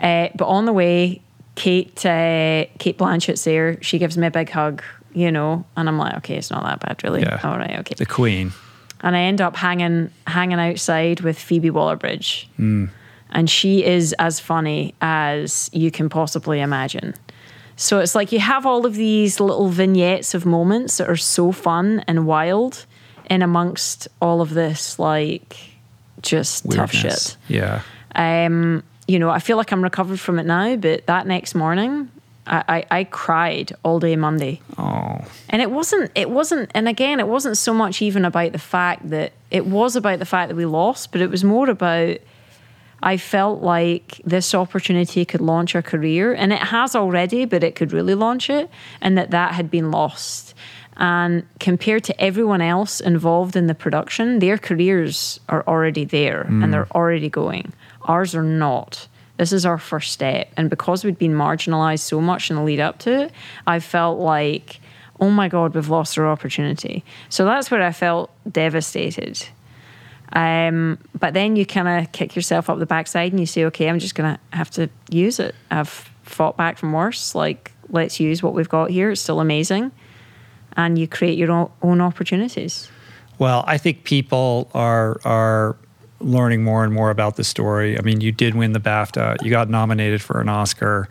Uh, 0.00 0.28
but 0.34 0.46
on 0.46 0.64
the 0.64 0.72
way, 0.72 1.22
Kate 1.54 2.04
uh, 2.04 2.66
Cate 2.78 2.98
Blanchett's 2.98 3.44
there. 3.44 3.80
She 3.82 3.98
gives 3.98 4.18
me 4.18 4.26
a 4.26 4.30
big 4.30 4.50
hug. 4.50 4.82
You 5.12 5.32
know, 5.32 5.64
and 5.76 5.88
I'm 5.88 5.96
like, 5.96 6.14
okay, 6.16 6.36
it's 6.36 6.50
not 6.50 6.62
that 6.64 6.80
bad, 6.80 7.02
really. 7.02 7.22
Yeah. 7.22 7.40
All 7.42 7.56
right, 7.56 7.78
okay 7.78 7.94
the 7.96 8.04
queen 8.04 8.52
and 9.00 9.16
I 9.16 9.20
end 9.20 9.40
up 9.40 9.56
hanging 9.56 10.10
hanging 10.26 10.58
outside 10.58 11.20
with 11.20 11.38
Phoebe 11.38 11.70
Waller-Bridge, 11.70 12.48
and 13.30 13.48
she 13.50 13.84
is 13.84 14.14
as 14.18 14.40
funny 14.40 14.94
as 15.00 15.70
you 15.72 15.90
can 15.90 16.08
possibly 16.08 16.60
imagine. 16.60 17.14
So 17.76 17.98
it's 18.00 18.14
like 18.14 18.32
you 18.32 18.40
have 18.40 18.64
all 18.64 18.86
of 18.86 18.94
these 18.94 19.38
little 19.38 19.68
vignettes 19.68 20.34
of 20.34 20.46
moments 20.46 20.96
that 20.96 21.08
are 21.08 21.16
so 21.16 21.52
fun 21.52 22.02
and 22.08 22.26
wild, 22.26 22.86
in 23.28 23.42
amongst 23.42 24.08
all 24.20 24.40
of 24.40 24.54
this 24.54 24.98
like 24.98 25.75
just 26.26 26.70
tough 26.70 26.92
shit. 26.92 27.36
yeah 27.48 27.82
Um, 28.14 28.82
you 29.08 29.18
know, 29.18 29.30
I 29.30 29.38
feel 29.38 29.56
like 29.56 29.72
I'm 29.72 29.82
recovered 29.82 30.18
from 30.18 30.38
it 30.38 30.46
now, 30.46 30.74
but 30.76 31.06
that 31.06 31.26
next 31.26 31.54
morning, 31.54 32.10
I, 32.46 32.64
I, 32.68 32.98
I 32.98 33.04
cried 33.04 33.72
all 33.82 34.00
day 34.00 34.16
Monday. 34.16 34.60
oh 34.78 35.20
And 35.48 35.62
it 35.62 35.70
wasn't, 35.70 36.10
it 36.14 36.30
wasn't, 36.30 36.70
and 36.74 36.88
again, 36.88 37.20
it 37.20 37.28
wasn't 37.28 37.56
so 37.56 37.72
much 37.72 38.02
even 38.02 38.24
about 38.24 38.52
the 38.52 38.58
fact 38.58 39.10
that 39.10 39.32
it 39.50 39.66
was 39.66 39.96
about 39.96 40.18
the 40.18 40.24
fact 40.24 40.48
that 40.48 40.56
we 40.56 40.66
lost, 40.66 41.12
but 41.12 41.20
it 41.20 41.30
was 41.30 41.44
more 41.44 41.70
about 41.70 42.18
I 43.02 43.18
felt 43.18 43.62
like 43.62 44.20
this 44.24 44.54
opportunity 44.54 45.24
could 45.24 45.40
launch 45.40 45.74
a 45.74 45.82
career, 45.82 46.32
and 46.32 46.52
it 46.52 46.58
has 46.58 46.96
already, 46.96 47.44
but 47.44 47.62
it 47.62 47.74
could 47.74 47.92
really 47.92 48.14
launch 48.14 48.48
it, 48.48 48.70
and 49.00 49.18
that 49.18 49.30
that 49.30 49.52
had 49.54 49.70
been 49.70 49.90
lost. 49.90 50.54
And 50.98 51.46
compared 51.60 52.04
to 52.04 52.20
everyone 52.20 52.62
else 52.62 53.00
involved 53.00 53.54
in 53.54 53.66
the 53.66 53.74
production, 53.74 54.38
their 54.38 54.56
careers 54.56 55.38
are 55.48 55.62
already 55.66 56.04
there 56.04 56.42
and 56.42 56.72
they're 56.72 56.90
already 56.92 57.28
going. 57.28 57.72
Ours 58.02 58.34
are 58.34 58.42
not. 58.42 59.06
This 59.36 59.52
is 59.52 59.66
our 59.66 59.76
first 59.76 60.12
step. 60.12 60.50
And 60.56 60.70
because 60.70 61.04
we'd 61.04 61.18
been 61.18 61.34
marginalized 61.34 62.00
so 62.00 62.20
much 62.20 62.48
in 62.48 62.56
the 62.56 62.62
lead 62.62 62.80
up 62.80 62.98
to 63.00 63.24
it, 63.24 63.32
I 63.66 63.80
felt 63.80 64.18
like, 64.18 64.80
oh 65.20 65.28
my 65.28 65.48
God, 65.48 65.74
we've 65.74 65.90
lost 65.90 66.18
our 66.18 66.26
opportunity. 66.26 67.04
So 67.28 67.44
that's 67.44 67.70
where 67.70 67.82
I 67.82 67.92
felt 67.92 68.30
devastated. 68.50 69.46
Um, 70.32 70.98
but 71.18 71.34
then 71.34 71.56
you 71.56 71.66
kind 71.66 71.88
of 71.88 72.12
kick 72.12 72.34
yourself 72.34 72.70
up 72.70 72.78
the 72.78 72.86
backside 72.86 73.32
and 73.32 73.40
you 73.40 73.46
say, 73.46 73.64
okay, 73.66 73.88
I'm 73.88 73.98
just 73.98 74.14
going 74.14 74.34
to 74.34 74.56
have 74.56 74.70
to 74.72 74.88
use 75.10 75.38
it. 75.38 75.54
I've 75.70 75.88
fought 76.22 76.56
back 76.56 76.78
from 76.78 76.92
worse. 76.92 77.34
Like, 77.34 77.72
let's 77.90 78.18
use 78.18 78.42
what 78.42 78.54
we've 78.54 78.68
got 78.68 78.90
here. 78.90 79.10
It's 79.10 79.20
still 79.20 79.40
amazing. 79.40 79.92
And 80.76 80.98
you 80.98 81.08
create 81.08 81.38
your 81.38 81.50
own, 81.50 81.70
own 81.82 82.00
opportunities. 82.00 82.90
Well, 83.38 83.64
I 83.66 83.78
think 83.78 84.04
people 84.04 84.70
are 84.74 85.20
are 85.24 85.76
learning 86.20 86.64
more 86.64 86.84
and 86.84 86.92
more 86.92 87.10
about 87.10 87.36
the 87.36 87.44
story. 87.44 87.98
I 87.98 88.02
mean, 88.02 88.20
you 88.20 88.32
did 88.32 88.54
win 88.54 88.72
the 88.72 88.80
BAFTA. 88.80 89.42
You 89.42 89.50
got 89.50 89.68
nominated 89.68 90.22
for 90.22 90.40
an 90.40 90.48
Oscar. 90.48 91.08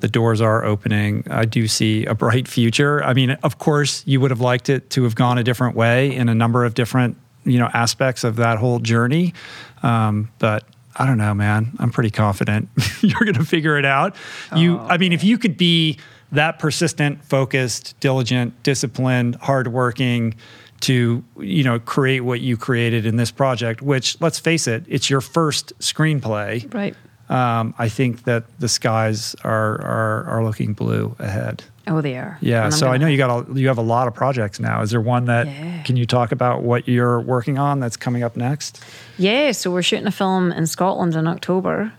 The 0.00 0.08
doors 0.08 0.40
are 0.40 0.64
opening. 0.64 1.24
I 1.30 1.44
do 1.44 1.66
see 1.68 2.04
a 2.06 2.14
bright 2.14 2.48
future. 2.48 3.02
I 3.04 3.14
mean, 3.14 3.32
of 3.42 3.58
course, 3.58 4.02
you 4.06 4.20
would 4.20 4.30
have 4.30 4.40
liked 4.40 4.68
it 4.68 4.90
to 4.90 5.04
have 5.04 5.14
gone 5.14 5.38
a 5.38 5.44
different 5.44 5.76
way 5.76 6.14
in 6.14 6.28
a 6.28 6.34
number 6.34 6.64
of 6.64 6.74
different, 6.74 7.16
you 7.44 7.58
know, 7.58 7.68
aspects 7.72 8.24
of 8.24 8.36
that 8.36 8.58
whole 8.58 8.78
journey. 8.78 9.34
Um, 9.82 10.30
but 10.38 10.64
I 10.96 11.06
don't 11.06 11.18
know, 11.18 11.34
man. 11.34 11.72
I'm 11.78 11.90
pretty 11.90 12.10
confident 12.10 12.68
you're 13.00 13.20
going 13.20 13.34
to 13.34 13.44
figure 13.44 13.78
it 13.78 13.84
out. 13.84 14.16
You, 14.54 14.78
I 14.78 14.98
mean, 14.98 15.12
if 15.12 15.22
you 15.22 15.38
could 15.38 15.56
be 15.56 15.98
that 16.32 16.58
persistent, 16.58 17.24
focused, 17.24 17.98
diligent, 18.00 18.62
disciplined, 18.62 19.36
hardworking 19.36 20.34
to 20.80 21.24
you 21.40 21.64
know 21.64 21.78
create 21.80 22.20
what 22.20 22.40
you 22.40 22.56
created 22.56 23.04
in 23.06 23.16
this 23.16 23.30
project, 23.30 23.82
which 23.82 24.20
let's 24.20 24.38
face 24.38 24.66
it, 24.66 24.84
it's 24.88 25.10
your 25.10 25.20
first 25.20 25.72
screenplay. 25.80 26.72
Right. 26.72 26.94
Um, 27.28 27.74
I 27.78 27.88
think 27.90 28.24
that 28.24 28.44
the 28.58 28.68
skies 28.68 29.34
are 29.44 29.80
are, 29.82 30.24
are 30.24 30.44
looking 30.44 30.72
blue 30.74 31.14
ahead. 31.18 31.62
Oh, 31.86 32.00
they 32.02 32.16
are. 32.16 32.38
Yeah. 32.40 32.68
So 32.68 32.86
I 32.86 32.90
gonna- 32.92 32.98
know 33.00 33.06
you 33.08 33.16
got 33.18 33.48
a, 33.48 33.58
you 33.58 33.68
have 33.68 33.78
a 33.78 33.82
lot 33.82 34.08
of 34.08 34.14
projects 34.14 34.60
now. 34.60 34.82
Is 34.82 34.90
there 34.90 35.00
one 35.00 35.24
that 35.26 35.46
Yeah. 35.46 35.82
can 35.82 35.96
you 35.96 36.06
talk 36.06 36.32
about 36.32 36.62
what 36.62 36.86
you're 36.86 37.20
working 37.20 37.58
on 37.58 37.80
that's 37.80 37.96
coming 37.96 38.22
up 38.22 38.36
next? 38.36 38.82
Yeah, 39.16 39.52
so 39.52 39.70
we're 39.70 39.82
shooting 39.82 40.06
a 40.06 40.10
film 40.12 40.52
in 40.52 40.66
Scotland 40.66 41.14
in 41.16 41.26
October, 41.26 41.92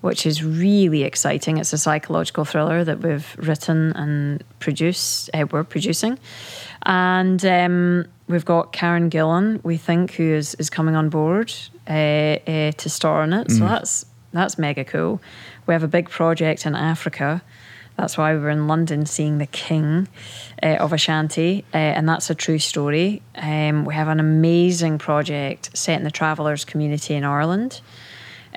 which 0.00 0.26
is 0.26 0.42
really 0.42 1.02
exciting. 1.02 1.58
It's 1.58 1.72
a 1.72 1.78
psychological 1.78 2.44
thriller 2.44 2.84
that 2.84 3.00
we've 3.00 3.36
written 3.38 3.92
and 3.92 4.42
produced. 4.58 5.30
Uh, 5.34 5.46
we're 5.50 5.64
producing, 5.64 6.18
and 6.82 7.44
um, 7.44 8.06
we've 8.28 8.44
got 8.44 8.72
Karen 8.72 9.10
Gillan, 9.10 9.62
we 9.64 9.76
think, 9.76 10.12
who 10.12 10.32
is 10.32 10.54
is 10.56 10.70
coming 10.70 10.96
on 10.96 11.08
board 11.08 11.52
uh, 11.88 11.92
uh, 11.92 12.72
to 12.72 12.88
star 12.88 13.24
in 13.24 13.32
it. 13.32 13.50
So 13.50 13.60
that's 13.60 14.06
that's 14.32 14.58
mega 14.58 14.84
cool. 14.84 15.20
We 15.66 15.74
have 15.74 15.82
a 15.82 15.88
big 15.88 16.08
project 16.08 16.66
in 16.66 16.74
Africa. 16.74 17.42
That's 17.96 18.16
why 18.16 18.32
we 18.34 18.40
were 18.40 18.48
in 18.48 18.66
London 18.66 19.04
seeing 19.04 19.36
The 19.36 19.46
King 19.46 20.08
uh, 20.62 20.76
of 20.76 20.94
Ashanti, 20.94 21.64
uh, 21.74 21.76
and 21.76 22.08
that's 22.08 22.30
a 22.30 22.34
true 22.34 22.58
story. 22.58 23.20
Um, 23.34 23.84
we 23.84 23.94
have 23.94 24.08
an 24.08 24.20
amazing 24.20 24.96
project 24.96 25.76
set 25.76 25.98
in 25.98 26.04
the 26.04 26.10
travellers 26.10 26.64
community 26.64 27.14
in 27.14 27.24
Ireland. 27.24 27.82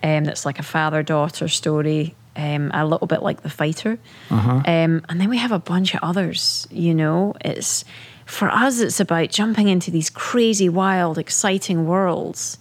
Um, 0.03 0.25
that's 0.25 0.45
like 0.45 0.59
a 0.59 0.63
father 0.63 1.01
daughter 1.01 1.47
story, 1.47 2.13
um, 2.35 2.71
a 2.73 2.85
little 2.85 3.07
bit 3.07 3.23
like 3.23 3.41
The 3.41 3.49
Fighter. 3.49 3.97
Um, 4.65 5.01
and 5.07 5.21
then 5.21 5.29
we 5.29 5.37
have 5.37 5.53
a 5.53 5.59
bunch 5.59 5.93
of 5.95 6.01
others. 6.03 6.67
You 6.69 6.93
know, 6.93 7.35
it's 7.39 7.85
for 8.25 8.49
us, 8.49 8.79
it's 8.79 8.99
about 8.99 9.29
jumping 9.29 9.69
into 9.69 9.91
these 9.91 10.09
crazy, 10.09 10.67
wild, 10.67 11.17
exciting 11.17 11.87
worlds 11.87 12.57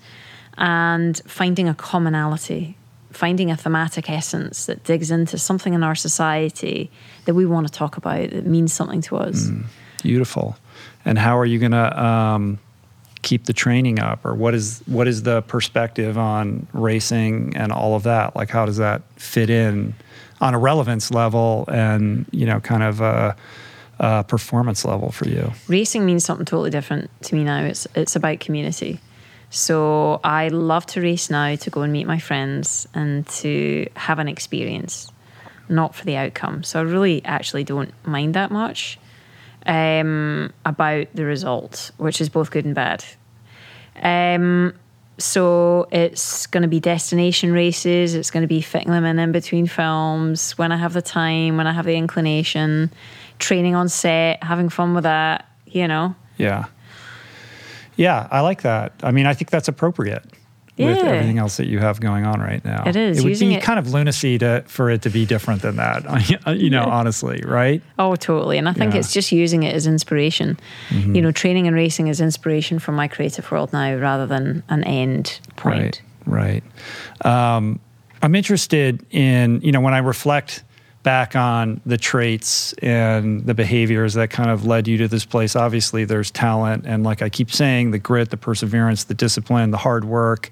and 0.57 1.21
finding 1.27 1.69
a 1.69 1.75
commonality, 1.75 2.77
finding 3.11 3.51
a 3.51 3.57
thematic 3.57 4.09
essence 4.09 4.67
that 4.67 4.85
digs 4.85 5.11
into 5.11 5.37
something 5.37 5.75
in 5.75 5.83
our 5.83 5.95
society 5.97 6.91
that 7.25 7.35
we 7.35 7.45
want 7.47 7.67
to 7.67 7.73
talk 7.73 7.97
about 7.97 8.31
that 8.31 8.47
means 8.47 8.73
something 8.73 9.01
to 9.01 9.17
us. 9.17 9.49
Beautiful. 10.03 10.57
And 11.05 11.19
how 11.19 11.37
are 11.39 11.47
you 11.47 11.59
going 11.59 11.73
to 11.73 12.03
um, 12.05 12.59
keep 13.23 13.45
the 13.47 13.53
training 13.53 14.01
up, 14.01 14.25
or 14.25 14.35
what 14.35 14.55
is 14.55 14.83
what 14.87 15.09
is 15.09 15.23
the 15.23 15.43
perspective 15.43 16.19
on 16.19 16.67
racing 16.73 17.57
and 17.57 17.73
all 17.73 17.95
of 17.95 18.03
that? 18.03 18.37
Like, 18.37 18.51
how 18.51 18.67
does 18.67 18.77
that 18.77 19.03
fit 19.17 19.49
in 19.49 19.95
on 20.41 20.55
a 20.55 20.59
relevance 20.59 21.11
level 21.11 21.65
and 21.69 22.27
you 22.33 22.45
know, 22.45 22.61
kind 22.61 22.83
of 22.83 23.01
a, 23.01 23.37
a 24.01 24.25
performance 24.25 24.85
level 24.85 25.11
for 25.11 25.29
you? 25.29 25.53
Racing 25.69 26.05
means 26.05 26.25
something 26.25 26.45
totally 26.45 26.71
different 26.71 27.11
to 27.23 27.35
me 27.35 27.45
now. 27.45 27.65
It's 27.65 27.87
it's 27.95 28.17
about 28.17 28.41
community. 28.41 29.01
So 29.51 30.21
I 30.25 30.49
love 30.49 30.87
to 30.87 31.03
race 31.03 31.29
now 31.29 31.57
to 31.57 31.71
go 31.71 31.83
and 31.83 31.93
meet 31.93 32.07
my 32.07 32.19
friends 32.19 32.89
and 32.95 33.27
to 33.29 33.87
have 33.97 34.19
an 34.19 34.27
experience, 34.27 35.13
not 35.69 35.95
for 35.95 36.07
the 36.07 36.17
outcome. 36.17 36.63
So 36.65 36.81
I 36.81 36.83
really 36.83 37.23
actually 37.25 37.63
don't 37.63 37.93
mind 38.07 38.35
that 38.35 38.51
much 38.51 38.99
um, 39.67 40.53
about 40.65 41.09
the 41.15 41.25
result, 41.25 41.91
which 41.97 42.21
is 42.21 42.29
both 42.29 42.51
good 42.51 42.65
and 42.65 42.75
bad. 42.75 43.05
Um, 44.03 44.75
so 45.19 45.87
it's 45.93 46.47
going 46.47 46.63
to 46.63 46.69
be 46.69 46.81
destination 46.81 47.53
races. 47.53 48.15
It's 48.15 48.31
going 48.31 48.43
to 48.43 48.49
be 48.49 48.61
fitting 48.61 48.91
them 48.91 49.05
in 49.05 49.19
in 49.19 49.33
between 49.33 49.67
films 49.67 50.57
when 50.59 50.73
I 50.73 50.77
have 50.77 50.93
the 50.93 51.03
time, 51.03 51.57
when 51.57 51.67
I 51.67 51.73
have 51.73 51.85
the 51.85 51.95
inclination, 51.95 52.91
training 53.39 53.75
on 53.75 53.89
set, 53.89 54.43
having 54.43 54.69
fun 54.69 54.95
with 54.95 55.05
that. 55.05 55.49
You 55.67 55.89
know, 55.89 56.15
Yeah. 56.39 56.67
Yeah, 57.97 58.27
I 58.31 58.41
like 58.41 58.63
that. 58.63 58.93
I 59.03 59.11
mean, 59.11 59.27
I 59.27 59.35
think 59.35 59.51
that's 59.51 59.69
appropriate 59.69 60.25
with 60.85 60.99
Yeah. 60.99 61.05
everything 61.11 61.39
else 61.39 61.57
that 61.57 61.67
you 61.67 61.79
have 61.79 62.01
going 62.01 62.25
on 62.27 62.41
right 62.41 62.65
now. 62.65 62.85
It 62.87 62.97
is, 62.97 63.19
It 63.19 63.25
would 63.25 63.39
be 63.39 63.55
it- 63.55 63.63
kind 63.63 63.79
of 63.79 63.93
lunacy 63.93 64.39
to 64.39 64.63
for 64.67 64.91
it 64.91 65.03
to 65.03 65.11
be 65.11 65.25
different 65.27 65.63
than 65.63 65.77
that. 65.77 66.05
you 66.59 66.71
know, 66.71 66.85
honestly, 66.85 67.43
right? 67.47 67.83
Oh, 67.99 68.17
totally. 68.17 68.59
And 68.59 68.69
I 68.69 68.73
think 68.73 68.93
Yeah. 68.95 69.01
it's 69.01 69.13
just 69.13 69.33
using 69.33 69.63
it 69.63 69.75
as 69.75 69.87
inspiration. 69.87 70.59
You 70.91 71.23
know, 71.23 71.33
training 71.33 71.67
and 71.67 71.77
racing 71.77 72.09
is 72.09 72.21
inspiration 72.21 72.79
for 72.79 72.93
my 72.93 73.09
creative 73.09 73.51
world 73.51 73.73
now 73.73 73.95
rather 73.97 74.27
than 74.27 74.63
an 74.69 74.85
end 74.85 75.41
point. 75.57 76.03
Right, 76.27 76.63
right. 77.25 77.57
Um, 77.57 77.81
I'm 78.23 78.35
interested 78.35 79.05
in, 79.11 79.61
you 79.63 79.73
know, 79.73 79.81
when 79.81 79.95
I 79.95 79.99
reflect 79.99 80.63
back 81.03 81.35
on 81.35 81.81
the 81.85 81.97
traits 81.97 82.73
and 82.75 83.45
the 83.45 83.55
behaviors 83.55 84.15
that 84.15 84.31
kind 84.31 84.51
of 84.51 84.65
led 84.65 84.87
you 84.87 84.99
to 84.99 85.09
this 85.09 85.25
place, 85.25 85.57
obviously 85.57 86.05
there's 86.05 86.31
talent. 86.31 86.85
And 86.87 87.03
like 87.03 87.23
I 87.23 87.29
keep 87.29 87.51
saying, 87.51 87.91
the 87.91 87.99
grit, 87.99 88.31
the 88.31 88.37
perseverance, 88.37 89.05
the 89.05 89.15
discipline, 89.15 89.71
the 89.71 89.79
hard 89.79 90.05
work, 90.05 90.51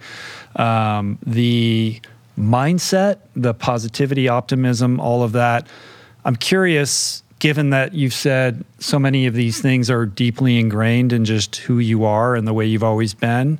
um, 0.57 1.19
the 1.25 2.01
mindset, 2.39 3.19
the 3.37 3.55
positivity, 3.55 4.29
optimism, 4.29 4.99
all 4.99 5.23
of 5.23 5.33
that. 5.33 5.67
I'm 6.25 6.37
curious, 6.37 7.23
given 7.39 7.71
that 7.71 7.95
you've 7.95 8.15
said 8.15 8.65
so 8.79 8.99
many 8.99 9.27
of 9.27 9.35
these 9.35 9.61
things 9.61 9.91
are 9.91 10.07
deeply 10.07 10.59
ingrained 10.59 11.13
in 11.13 11.25
just 11.25 11.57
who 11.57 11.79
you 11.79 12.05
are 12.05 12.35
and 12.35 12.47
the 12.47 12.55
way 12.55 12.67
you've 12.67 12.85
always 12.85 13.15
been, 13.15 13.59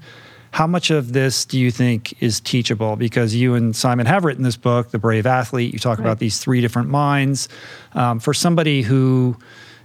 how 0.53 0.67
much 0.67 0.91
of 0.91 1.13
this 1.13 1.45
do 1.45 1.59
you 1.59 1.71
think 1.71 2.21
is 2.23 2.41
teachable? 2.41 2.97
Because 2.97 3.35
you 3.35 3.55
and 3.55 3.75
Simon 3.75 4.07
have 4.07 4.25
written 4.25 4.43
this 4.43 4.57
book, 4.57 4.91
The 4.91 4.99
Brave 4.99 5.27
Athlete. 5.27 5.73
You 5.73 5.79
talk 5.79 5.99
about 5.99 6.19
these 6.19 6.39
three 6.39 6.61
different 6.61 6.89
minds. 6.89 7.49
Um, 7.95 8.19
for 8.19 8.35
somebody 8.35 8.83
who 8.83 9.37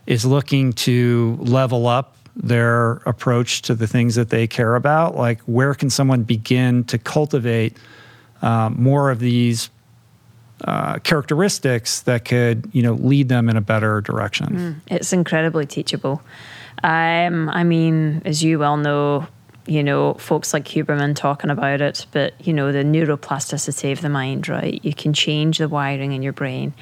is 0.08 0.26
looking 0.26 0.74
to 0.74 1.38
level 1.40 1.88
up 1.88 2.18
their 2.36 2.94
approach 3.06 3.62
to 3.64 3.76
the 3.76 3.88
things 3.88 4.16
that 4.16 4.30
they 4.30 4.48
care 4.48 4.76
about, 4.76 5.16
like 5.16 5.40
where 5.42 5.74
can 5.74 5.90
someone 5.90 6.24
begin 6.24 6.84
to 6.86 6.98
cultivate 6.98 7.78
um, 8.42 8.76
more 8.82 9.12
of 9.12 9.20
these 9.20 9.70
uh, 10.64 10.98
characteristics 11.00 12.02
that 12.02 12.26
could, 12.26 12.70
you 12.74 12.82
know, 12.82 12.94
lead 12.94 13.30
them 13.30 13.50
in 13.50 13.58
a 13.58 13.62
better 13.62 14.02
direction? 14.02 14.82
It's 14.88 15.14
incredibly 15.14 15.66
teachable. 15.66 16.22
Um, 16.84 17.50
I 17.50 17.64
mean, 17.64 18.22
as 18.26 18.44
you 18.44 18.60
well 18.60 18.78
know, 18.78 19.28
you 19.68 19.84
know, 19.84 20.14
folks 20.16 20.54
like 20.54 20.66
Huberman 20.66 21.16
talking 21.16 21.50
about 21.50 21.82
it, 21.82 22.06
but 22.12 22.34
you 22.46 22.54
know, 22.54 22.72
the 22.72 22.84
neuroplasticity 22.84 23.92
of 23.92 24.02
the 24.02 24.10
mind, 24.10 24.48
right? 24.48 24.80
You 24.84 24.94
can 24.94 25.14
change 25.14 25.58
the 25.58 25.68
wiring 25.68 26.12
in 26.12 26.22
your 26.22 26.34
brain. 26.34 26.74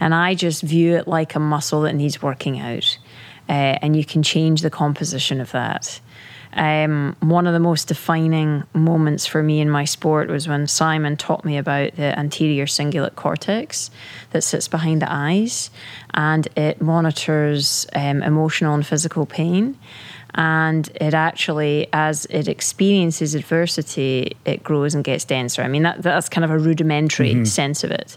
And 0.00 0.14
I 0.14 0.34
just 0.34 0.62
view 0.62 0.96
it 0.96 1.08
like 1.08 1.34
a 1.34 1.40
muscle 1.40 1.82
that 1.82 1.94
needs 1.94 2.22
working 2.22 2.60
out. 2.60 2.98
Uh, 3.48 3.78
and 3.82 3.96
you 3.96 4.04
can 4.04 4.22
change 4.22 4.60
the 4.60 4.70
composition 4.70 5.40
of 5.40 5.52
that. 5.52 6.00
Um, 6.52 7.16
one 7.20 7.46
of 7.46 7.52
the 7.52 7.60
most 7.60 7.88
defining 7.88 8.64
moments 8.72 9.26
for 9.26 9.42
me 9.42 9.60
in 9.60 9.70
my 9.70 9.84
sport 9.84 10.28
was 10.28 10.48
when 10.48 10.66
Simon 10.66 11.16
taught 11.16 11.44
me 11.44 11.58
about 11.58 11.96
the 11.96 12.18
anterior 12.18 12.66
cingulate 12.66 13.16
cortex 13.16 13.90
that 14.30 14.42
sits 14.42 14.66
behind 14.66 15.02
the 15.02 15.12
eyes 15.12 15.70
and 16.14 16.48
it 16.56 16.80
monitors 16.80 17.86
um, 17.94 18.22
emotional 18.22 18.74
and 18.74 18.86
physical 18.86 19.26
pain. 19.26 19.78
And 20.34 20.88
it 21.00 21.14
actually, 21.14 21.88
as 21.92 22.26
it 22.30 22.48
experiences 22.48 23.34
adversity, 23.34 24.36
it 24.44 24.62
grows 24.62 24.94
and 24.94 25.02
gets 25.02 25.24
denser. 25.24 25.62
I 25.62 25.68
mean, 25.68 25.82
that, 25.82 26.02
that's 26.02 26.28
kind 26.28 26.44
of 26.44 26.50
a 26.50 26.58
rudimentary 26.58 27.44
sense 27.46 27.82
of 27.82 27.90
it. 27.90 28.16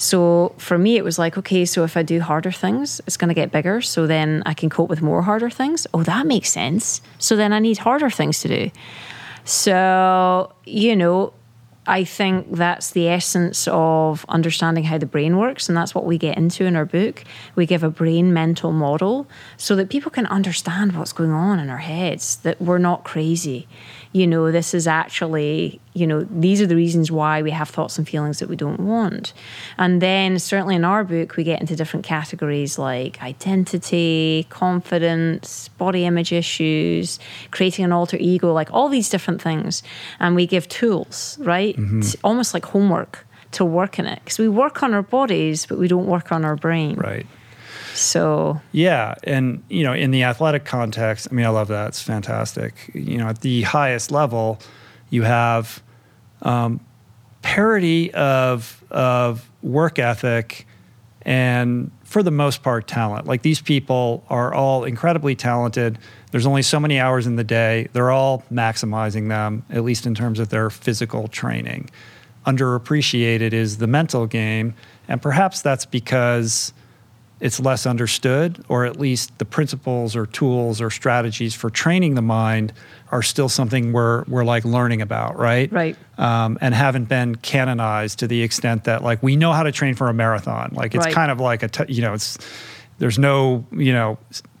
So 0.00 0.54
for 0.56 0.78
me, 0.78 0.96
it 0.96 1.04
was 1.04 1.18
like, 1.18 1.36
okay, 1.36 1.66
so 1.66 1.84
if 1.84 1.94
I 1.94 2.02
do 2.02 2.22
harder 2.22 2.50
things, 2.50 3.02
it's 3.06 3.18
going 3.18 3.28
to 3.28 3.34
get 3.34 3.52
bigger. 3.52 3.82
So 3.82 4.06
then 4.06 4.42
I 4.46 4.54
can 4.54 4.70
cope 4.70 4.88
with 4.88 5.02
more 5.02 5.20
harder 5.20 5.50
things. 5.50 5.86
Oh, 5.92 6.02
that 6.04 6.26
makes 6.26 6.48
sense. 6.48 7.02
So 7.18 7.36
then 7.36 7.52
I 7.52 7.58
need 7.58 7.76
harder 7.76 8.08
things 8.08 8.40
to 8.40 8.48
do. 8.48 8.70
So, 9.44 10.54
you 10.64 10.96
know, 10.96 11.34
I 11.86 12.04
think 12.04 12.50
that's 12.50 12.92
the 12.92 13.08
essence 13.08 13.68
of 13.70 14.24
understanding 14.30 14.84
how 14.84 14.96
the 14.96 15.04
brain 15.04 15.36
works. 15.36 15.68
And 15.68 15.76
that's 15.76 15.94
what 15.94 16.06
we 16.06 16.16
get 16.16 16.38
into 16.38 16.64
in 16.64 16.76
our 16.76 16.86
book. 16.86 17.22
We 17.54 17.66
give 17.66 17.82
a 17.82 17.90
brain 17.90 18.32
mental 18.32 18.72
model 18.72 19.26
so 19.58 19.76
that 19.76 19.90
people 19.90 20.10
can 20.10 20.24
understand 20.26 20.96
what's 20.96 21.12
going 21.12 21.32
on 21.32 21.58
in 21.58 21.68
our 21.68 21.76
heads, 21.76 22.36
that 22.36 22.58
we're 22.58 22.78
not 22.78 23.04
crazy 23.04 23.68
you 24.12 24.26
know, 24.26 24.50
this 24.50 24.74
is 24.74 24.88
actually, 24.88 25.80
you 25.94 26.04
know, 26.04 26.26
these 26.30 26.60
are 26.60 26.66
the 26.66 26.74
reasons 26.74 27.12
why 27.12 27.42
we 27.42 27.52
have 27.52 27.68
thoughts 27.68 27.96
and 27.96 28.08
feelings 28.08 28.40
that 28.40 28.48
we 28.48 28.56
don't 28.56 28.80
want. 28.80 29.32
And 29.78 30.02
then, 30.02 30.38
certainly 30.40 30.74
in 30.74 30.84
our 30.84 31.04
book, 31.04 31.36
we 31.36 31.44
get 31.44 31.60
into 31.60 31.76
different 31.76 32.04
categories 32.04 32.76
like 32.76 33.22
identity, 33.22 34.46
confidence, 34.50 35.68
body 35.68 36.04
image 36.06 36.32
issues, 36.32 37.20
creating 37.52 37.84
an 37.84 37.92
alter 37.92 38.16
ego, 38.18 38.52
like 38.52 38.72
all 38.72 38.88
these 38.88 39.08
different 39.08 39.40
things. 39.40 39.82
And 40.18 40.34
we 40.34 40.46
give 40.46 40.68
tools, 40.68 41.38
right? 41.40 41.76
Mm-hmm. 41.76 42.00
almost 42.24 42.52
like 42.52 42.66
homework 42.66 43.26
to 43.52 43.64
work 43.64 43.98
in 43.98 44.06
it 44.06 44.20
because 44.24 44.38
we 44.38 44.48
work 44.48 44.82
on 44.82 44.92
our 44.92 45.02
bodies, 45.02 45.66
but 45.66 45.78
we 45.78 45.88
don't 45.88 46.06
work 46.06 46.32
on 46.32 46.44
our 46.44 46.56
brain. 46.56 46.96
Right. 46.96 47.26
So 47.94 48.60
yeah, 48.72 49.14
and 49.24 49.62
you 49.68 49.82
know, 49.84 49.92
in 49.92 50.10
the 50.10 50.22
athletic 50.24 50.64
context, 50.64 51.28
I 51.30 51.34
mean, 51.34 51.46
I 51.46 51.50
love 51.50 51.68
that. 51.68 51.88
It's 51.88 52.02
fantastic. 52.02 52.90
You 52.94 53.18
know, 53.18 53.28
at 53.28 53.40
the 53.40 53.62
highest 53.62 54.10
level, 54.10 54.58
you 55.10 55.22
have 55.22 55.82
um, 56.42 56.80
parity 57.42 58.12
of 58.14 58.82
of 58.90 59.50
work 59.62 59.98
ethic 59.98 60.66
and 61.22 61.90
for 62.02 62.22
the 62.22 62.30
most 62.30 62.62
part 62.62 62.86
talent 62.86 63.26
like 63.26 63.42
these 63.42 63.60
people 63.60 64.24
are 64.28 64.52
all 64.52 64.84
incredibly 64.84 65.34
talented 65.34 65.98
there's 66.30 66.46
only 66.46 66.62
so 66.62 66.80
many 66.80 66.98
hours 66.98 67.26
in 67.26 67.36
the 67.36 67.44
day 67.44 67.86
they're 67.92 68.10
all 68.10 68.42
maximizing 68.52 69.28
them 69.28 69.64
at 69.70 69.84
least 69.84 70.06
in 70.06 70.14
terms 70.14 70.38
of 70.38 70.48
their 70.48 70.70
physical 70.70 71.28
training 71.28 71.88
underappreciated 72.46 73.52
is 73.52 73.78
the 73.78 73.86
mental 73.86 74.26
game 74.26 74.74
and 75.08 75.20
perhaps 75.20 75.62
that's 75.62 75.86
because 75.86 76.72
it's 77.40 77.58
less 77.58 77.86
understood, 77.86 78.62
or 78.68 78.84
at 78.84 79.00
least 79.00 79.38
the 79.38 79.44
principles 79.44 80.14
or 80.14 80.26
tools 80.26 80.80
or 80.80 80.90
strategies 80.90 81.54
for 81.54 81.70
training 81.70 82.14
the 82.14 82.22
mind 82.22 82.72
are 83.10 83.22
still 83.22 83.48
something 83.48 83.92
we're 83.92 84.24
we're 84.24 84.44
like 84.44 84.64
learning 84.64 85.00
about, 85.00 85.38
right? 85.38 85.72
Right. 85.72 85.96
Um, 86.18 86.58
and 86.60 86.74
haven't 86.74 87.06
been 87.06 87.36
canonized 87.36 88.18
to 88.20 88.26
the 88.26 88.42
extent 88.42 88.84
that 88.84 89.02
like 89.02 89.22
we 89.22 89.36
know 89.36 89.52
how 89.52 89.62
to 89.62 89.72
train 89.72 89.94
for 89.94 90.08
a 90.08 90.14
marathon. 90.14 90.72
Like 90.74 90.94
it's 90.94 91.06
right. 91.06 91.14
kind 91.14 91.30
of 91.30 91.40
like 91.40 91.62
a 91.62 91.68
t- 91.68 91.92
you 91.92 92.02
know 92.02 92.14
it's 92.14 92.38
there's 92.98 93.18
no 93.18 93.64
you 93.72 93.92
know 93.92 94.18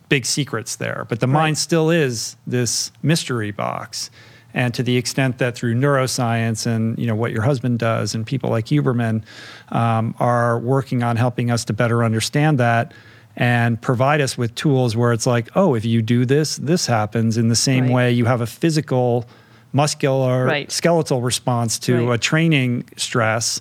big 0.08 0.24
secrets 0.26 0.76
there, 0.76 1.06
but 1.08 1.20
the 1.20 1.26
right. 1.26 1.34
mind 1.34 1.58
still 1.58 1.90
is 1.90 2.36
this 2.46 2.92
mystery 3.02 3.50
box. 3.50 4.10
And 4.52 4.74
to 4.74 4.82
the 4.82 4.96
extent 4.96 5.38
that 5.38 5.54
through 5.54 5.74
neuroscience 5.74 6.66
and 6.66 6.98
you 6.98 7.06
know 7.06 7.14
what 7.14 7.32
your 7.32 7.42
husband 7.42 7.78
does 7.78 8.14
and 8.14 8.26
people 8.26 8.50
like 8.50 8.66
Huberman 8.66 9.22
um, 9.70 10.14
are 10.18 10.58
working 10.58 11.02
on 11.02 11.16
helping 11.16 11.50
us 11.50 11.64
to 11.66 11.72
better 11.72 12.02
understand 12.04 12.58
that 12.58 12.92
and 13.36 13.80
provide 13.80 14.20
us 14.20 14.36
with 14.36 14.54
tools 14.54 14.96
where 14.96 15.12
it's 15.12 15.26
like, 15.26 15.48
oh, 15.54 15.74
if 15.74 15.84
you 15.84 16.02
do 16.02 16.24
this, 16.24 16.56
this 16.56 16.86
happens. 16.86 17.36
In 17.36 17.48
the 17.48 17.56
same 17.56 17.84
right. 17.84 17.92
way, 17.92 18.12
you 18.12 18.24
have 18.24 18.40
a 18.40 18.46
physical, 18.46 19.24
muscular, 19.72 20.44
right. 20.44 20.70
skeletal 20.70 21.22
response 21.22 21.78
to 21.80 22.08
right. 22.08 22.14
a 22.14 22.18
training 22.18 22.88
stress 22.96 23.60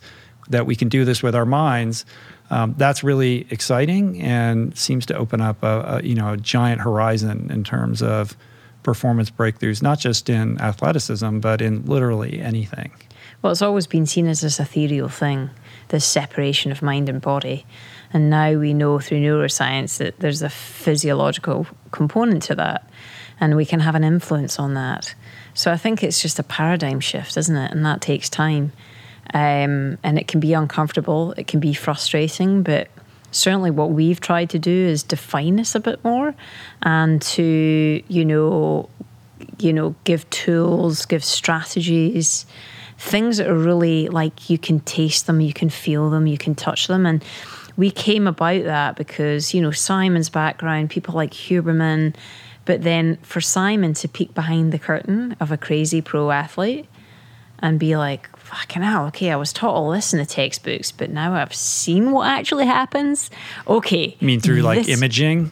that 0.50 0.66
we 0.66 0.76
can 0.76 0.90
do 0.90 1.06
this 1.06 1.22
with 1.22 1.36
our 1.36 1.46
minds. 1.46 2.06
Um, 2.50 2.74
that's 2.78 3.04
really 3.04 3.46
exciting 3.52 4.20
and 4.22 4.76
seems 4.76 5.06
to 5.08 5.16
open 5.16 5.40
up 5.40 5.62
a, 5.62 6.00
a, 6.02 6.04
you 6.04 6.16
know 6.16 6.34
a 6.34 6.38
giant 6.38 6.82
horizon 6.82 7.52
in 7.52 7.64
terms 7.64 8.02
of 8.02 8.36
performance 8.84 9.30
breakthroughs, 9.30 9.82
not 9.82 10.00
just 10.00 10.30
in 10.30 10.60
athleticism, 10.62 11.40
but 11.40 11.62
in 11.62 11.86
literally 11.86 12.42
anything. 12.42 12.92
Well, 13.42 13.52
it's 13.52 13.62
always 13.62 13.88
been 13.88 14.06
seen 14.06 14.28
as 14.28 14.42
this 14.42 14.60
ethereal 14.60 15.10
thing, 15.10 15.50
this 15.90 16.06
separation 16.06 16.72
of 16.72 16.82
mind 16.82 17.08
and 17.08 17.22
body. 17.22 17.66
And 18.12 18.30
now 18.30 18.54
we 18.58 18.74
know 18.74 19.00
through 19.00 19.20
neuroscience 19.20 19.98
that 19.98 20.20
there's 20.20 20.42
a 20.42 20.50
physiological 20.50 21.68
component 21.92 22.44
to 22.44 22.56
that, 22.56 22.90
and 23.40 23.56
we 23.56 23.66
can 23.66 23.80
have 23.80 23.96
an 23.96 24.04
influence 24.04 24.60
on 24.60 24.74
that. 24.74 25.16
So 25.54 25.72
I 25.72 25.78
think 25.78 26.04
it's 26.04 26.22
just 26.22 26.40
a 26.40 26.44
paradigm 26.44 27.00
shift, 27.00 27.38
isn't 27.38 27.56
it? 27.56 27.72
And 27.72 27.86
that 27.86 28.02
takes 28.02 28.30
time. 28.30 28.72
Um, 29.34 30.00
and 30.04 30.18
it 30.18 30.28
can 30.28 30.40
be 30.40 30.54
uncomfortable, 30.54 31.34
it 31.34 31.46
can 31.46 31.60
be 31.60 31.74
frustrating, 31.74 32.64
but 32.64 32.90
certainly 33.32 33.72
what 33.72 33.92
we've 33.92 34.20
tried 34.20 34.50
to 34.50 34.60
do 34.60 34.72
is 34.72 35.04
define 35.04 35.56
this 35.56 35.76
a 35.76 35.80
bit 35.80 36.04
more 36.04 36.34
and 36.84 37.22
to 37.22 38.02
you 38.08 38.26
know 38.26 38.90
you 39.60 39.74
know 39.74 39.96
give 40.04 40.30
tools 40.30 41.06
give 41.06 41.24
strategies 41.24 42.46
things 42.98 43.38
that 43.38 43.48
are 43.48 43.58
really 43.58 44.10
like 44.10 44.50
you 44.50 44.58
can 44.58 44.80
taste 44.82 45.26
them 45.26 45.40
you 45.40 45.54
can 45.54 45.70
feel 45.70 46.10
them 46.10 46.28
you 46.28 46.38
can 46.38 46.54
touch 46.54 46.88
them. 46.88 47.06
And 47.06 47.24
we 47.78 47.90
came 47.90 48.28
about 48.28 48.66
that 48.66 48.98
because 48.98 49.54
you 49.54 49.62
know 49.62 49.72
simon's 49.72 50.30
background 50.30 50.90
people 50.90 51.16
like 51.16 51.32
huberman 51.32 52.14
but 52.66 52.84
then 52.84 53.18
for 53.22 53.40
simon 53.40 53.94
to 53.94 54.08
peek 54.08 54.34
behind 54.34 54.74
the 54.74 54.80
curtain 54.80 55.36
of 55.40 55.52
a 55.52 55.58
crazy 55.58 56.02
pro 56.02 56.30
athlete 56.30 56.88
and 57.60 57.80
be 57.80 57.96
like 57.96 58.30
fucking 58.50 58.82
hell, 58.82 59.06
okay, 59.08 59.32
I 59.32 59.36
was 59.36 59.54
taught 59.54 59.74
all 59.74 59.92
this 59.92 60.14
in 60.14 60.20
the 60.20 60.26
textbooks, 60.26 60.92
but 60.92 61.10
now 61.10 61.34
I've 61.34 61.54
seen 61.54 62.12
what 62.12 62.28
actually 62.28 62.66
happens. 62.66 63.30
Okay. 63.68 64.18
You 64.20 64.26
mean 64.26 64.40
through 64.40 64.62
like 64.62 64.90
imaging? 64.90 65.52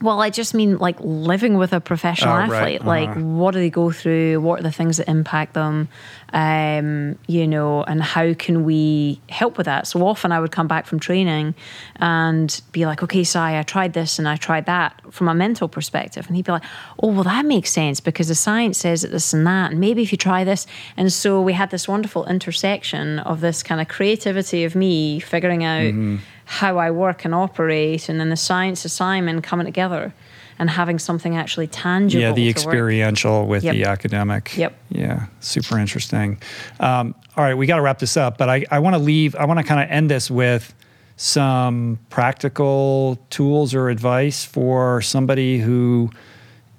Well, 0.00 0.20
I 0.20 0.30
just 0.30 0.54
mean 0.54 0.78
like 0.78 0.96
living 1.00 1.58
with 1.58 1.72
a 1.72 1.80
professional 1.80 2.34
oh, 2.34 2.38
athlete. 2.38 2.82
Right. 2.82 3.08
uh-huh. 3.08 3.14
Like, 3.14 3.16
what 3.16 3.52
do 3.52 3.58
they 3.58 3.70
go 3.70 3.90
through? 3.90 4.40
What 4.40 4.60
are 4.60 4.62
the 4.62 4.70
things 4.70 4.98
that 4.98 5.08
impact 5.08 5.54
them? 5.54 5.88
Um, 6.32 7.18
you 7.26 7.48
know, 7.48 7.82
and 7.82 8.00
how 8.02 8.34
can 8.34 8.64
we 8.64 9.20
help 9.28 9.58
with 9.58 9.64
that? 9.64 9.88
So 9.88 10.06
often 10.06 10.30
I 10.30 10.38
would 10.38 10.52
come 10.52 10.68
back 10.68 10.86
from 10.86 11.00
training 11.00 11.54
and 11.96 12.60
be 12.70 12.86
like, 12.86 13.02
okay, 13.02 13.24
Sai, 13.24 13.58
I 13.58 13.62
tried 13.62 13.92
this 13.92 14.18
and 14.18 14.28
I 14.28 14.36
tried 14.36 14.66
that 14.66 15.00
from 15.10 15.28
a 15.28 15.34
mental 15.34 15.68
perspective. 15.68 16.26
And 16.28 16.36
he'd 16.36 16.44
be 16.44 16.52
like, 16.52 16.64
oh, 17.02 17.08
well, 17.08 17.24
that 17.24 17.44
makes 17.44 17.72
sense 17.72 17.98
because 17.98 18.28
the 18.28 18.34
science 18.36 18.78
says 18.78 19.02
that 19.02 19.10
this 19.10 19.32
and 19.32 19.46
that. 19.46 19.72
And 19.72 19.80
maybe 19.80 20.02
if 20.02 20.12
you 20.12 20.18
try 20.18 20.44
this. 20.44 20.66
And 20.96 21.12
so 21.12 21.40
we 21.40 21.54
had 21.54 21.70
this 21.70 21.88
wonderful 21.88 22.24
intersection 22.26 23.18
of 23.20 23.40
this 23.40 23.64
kind 23.64 23.80
of 23.80 23.88
creativity 23.88 24.64
of 24.64 24.76
me 24.76 25.18
figuring 25.18 25.64
out. 25.64 25.82
Mm-hmm 25.82 26.16
how 26.48 26.78
I 26.78 26.90
work 26.90 27.26
and 27.26 27.34
operate, 27.34 28.08
and 28.08 28.18
then 28.18 28.30
the 28.30 28.36
science 28.36 28.86
assignment 28.86 29.44
coming 29.44 29.66
together 29.66 30.14
and 30.58 30.70
having 30.70 30.98
something 30.98 31.36
actually 31.36 31.66
tangible. 31.66 32.22
Yeah, 32.22 32.32
the 32.32 32.48
experiential 32.48 33.40
work. 33.40 33.48
with 33.50 33.64
yep. 33.64 33.74
the 33.74 33.84
academic. 33.84 34.56
Yep. 34.56 34.74
Yeah, 34.88 35.26
super 35.40 35.78
interesting. 35.78 36.40
Um, 36.80 37.14
all 37.36 37.44
right, 37.44 37.52
we 37.52 37.66
got 37.66 37.76
to 37.76 37.82
wrap 37.82 37.98
this 37.98 38.16
up, 38.16 38.38
but 38.38 38.48
I, 38.48 38.64
I 38.70 38.78
want 38.78 38.94
to 38.94 38.98
leave, 38.98 39.36
I 39.36 39.44
want 39.44 39.58
to 39.58 39.62
kind 39.62 39.78
of 39.78 39.90
end 39.90 40.10
this 40.10 40.30
with 40.30 40.74
some 41.16 41.98
practical 42.08 43.18
tools 43.28 43.74
or 43.74 43.90
advice 43.90 44.42
for 44.42 45.02
somebody 45.02 45.58
who 45.58 46.10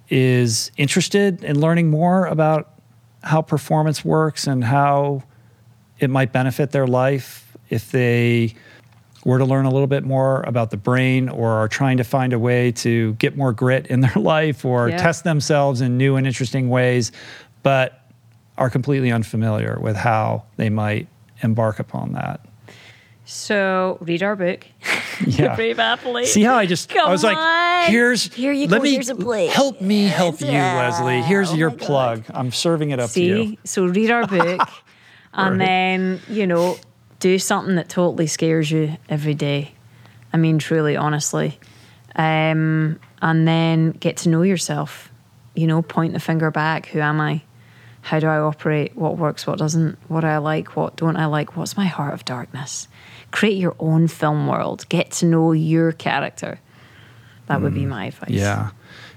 is 0.09 0.72
interested 0.77 1.43
in 1.43 1.59
learning 1.61 1.89
more 1.89 2.25
about 2.25 2.73
how 3.22 3.43
performance 3.43 4.03
works 4.03 4.48
and 4.48 4.64
how 4.64 5.22
it 5.99 6.09
might 6.09 6.33
benefit 6.33 6.72
their 6.72 6.88
life 6.88 7.56
if 7.69 7.91
they 7.91 8.56
were 9.25 9.38
to 9.38 9.45
learn 9.45 9.65
a 9.65 9.69
little 9.69 9.88
bit 9.88 10.03
more 10.03 10.41
about 10.43 10.72
the 10.72 10.77
brain 10.77 11.30
or 11.30 11.51
are 11.51 11.67
trying 11.67 11.98
to 11.98 12.03
find 12.03 12.33
a 12.33 12.39
way 12.39 12.72
to 12.72 13.14
get 13.14 13.35
more 13.38 13.51
grit 13.51 13.88
in 13.88 13.99
their 14.01 14.15
life 14.15 14.64
or 14.65 14.89
yeah. 14.89 14.98
test 14.98 15.23
themselves 15.23 15.81
in 15.81 15.98
new 15.98 16.15
and 16.15 16.25
interesting 16.25 16.69
ways, 16.69 17.11
but 17.64 18.11
are 18.57 18.69
completely 18.69 19.11
unfamiliar 19.11 19.80
with 19.80 19.95
how 19.95 20.43
they 20.57 20.69
might 20.69 21.07
embark 21.41 21.80
upon 21.80 22.14
that. 22.14 22.45
So 23.25 23.98
read 24.01 24.23
our 24.23 24.35
book. 24.35 24.65
Yeah. 25.27 25.57
Brave 25.57 25.80
athlete. 25.80 26.27
See 26.27 26.43
how 26.43 26.56
I 26.56 26.65
just 26.65 26.88
Come 26.88 27.09
I 27.09 27.11
was 27.11 27.25
like, 27.25 27.89
here's 27.89 28.33
here 28.33 28.53
you 28.53 28.69
let 28.69 28.77
go, 28.77 28.83
me 28.83 28.93
here's 28.93 29.09
a 29.09 29.15
plate. 29.15 29.49
help 29.49 29.81
me 29.81 30.06
help 30.06 30.39
you, 30.39 30.48
Lesley. 30.48 31.22
Here's 31.22 31.51
oh 31.51 31.56
your 31.56 31.72
plug. 31.72 32.23
I'm 32.30 32.53
serving 32.53 32.91
it 32.91 33.01
up 33.01 33.09
See? 33.09 33.27
to 33.27 33.43
you. 33.43 33.57
So 33.65 33.85
read 33.85 34.11
our 34.11 34.25
book 34.27 34.61
and 35.33 35.59
right. 35.59 35.65
then, 35.65 36.22
you 36.30 36.48
know, 36.48 36.77
do 37.19 37.38
something 37.38 37.75
that 37.75 37.89
totally 37.89 38.27
scares 38.27 38.72
you 38.72 38.98
every 39.09 39.33
day. 39.33 39.73
I 40.33 40.38
mean, 40.38 40.59
truly, 40.59 40.95
honestly. 40.95 41.59
Um, 42.15 42.99
and 43.22 43.48
then 43.48 43.91
get 43.91 44.17
to 44.17 44.30
know 44.30 44.41
yourself. 44.41 45.11
You 45.56 45.67
know, 45.67 45.81
point 45.81 46.14
the 46.14 46.19
finger 46.19 46.51
back. 46.51 46.88
Who 46.88 46.99
am 46.99 47.19
I? 47.19 47.41
How 48.01 48.19
do 48.19 48.27
I 48.27 48.39
operate? 48.39 48.95
What 48.95 49.17
works? 49.17 49.45
What 49.45 49.59
doesn't? 49.59 49.98
What 50.07 50.22
do 50.22 50.27
I 50.27 50.38
like? 50.38 50.75
What 50.75 50.95
don't 50.95 51.17
I 51.17 51.25
like? 51.25 51.57
What's 51.57 51.75
my 51.75 51.85
heart 51.85 52.14
of 52.14 52.23
darkness? 52.23 52.88
Create 53.31 53.57
your 53.57 53.75
own 53.80 54.07
film 54.07 54.48
world. 54.48 54.88
Get 54.89 55.11
to 55.11 55.25
know 55.25 55.51
your 55.51 55.91
character. 55.91 56.59
That 57.48 57.61
would 57.61 57.73
be 57.73 57.81
mm, 57.81 57.89
my 57.89 58.06
advice. 58.06 58.30
Yeah. 58.30 58.72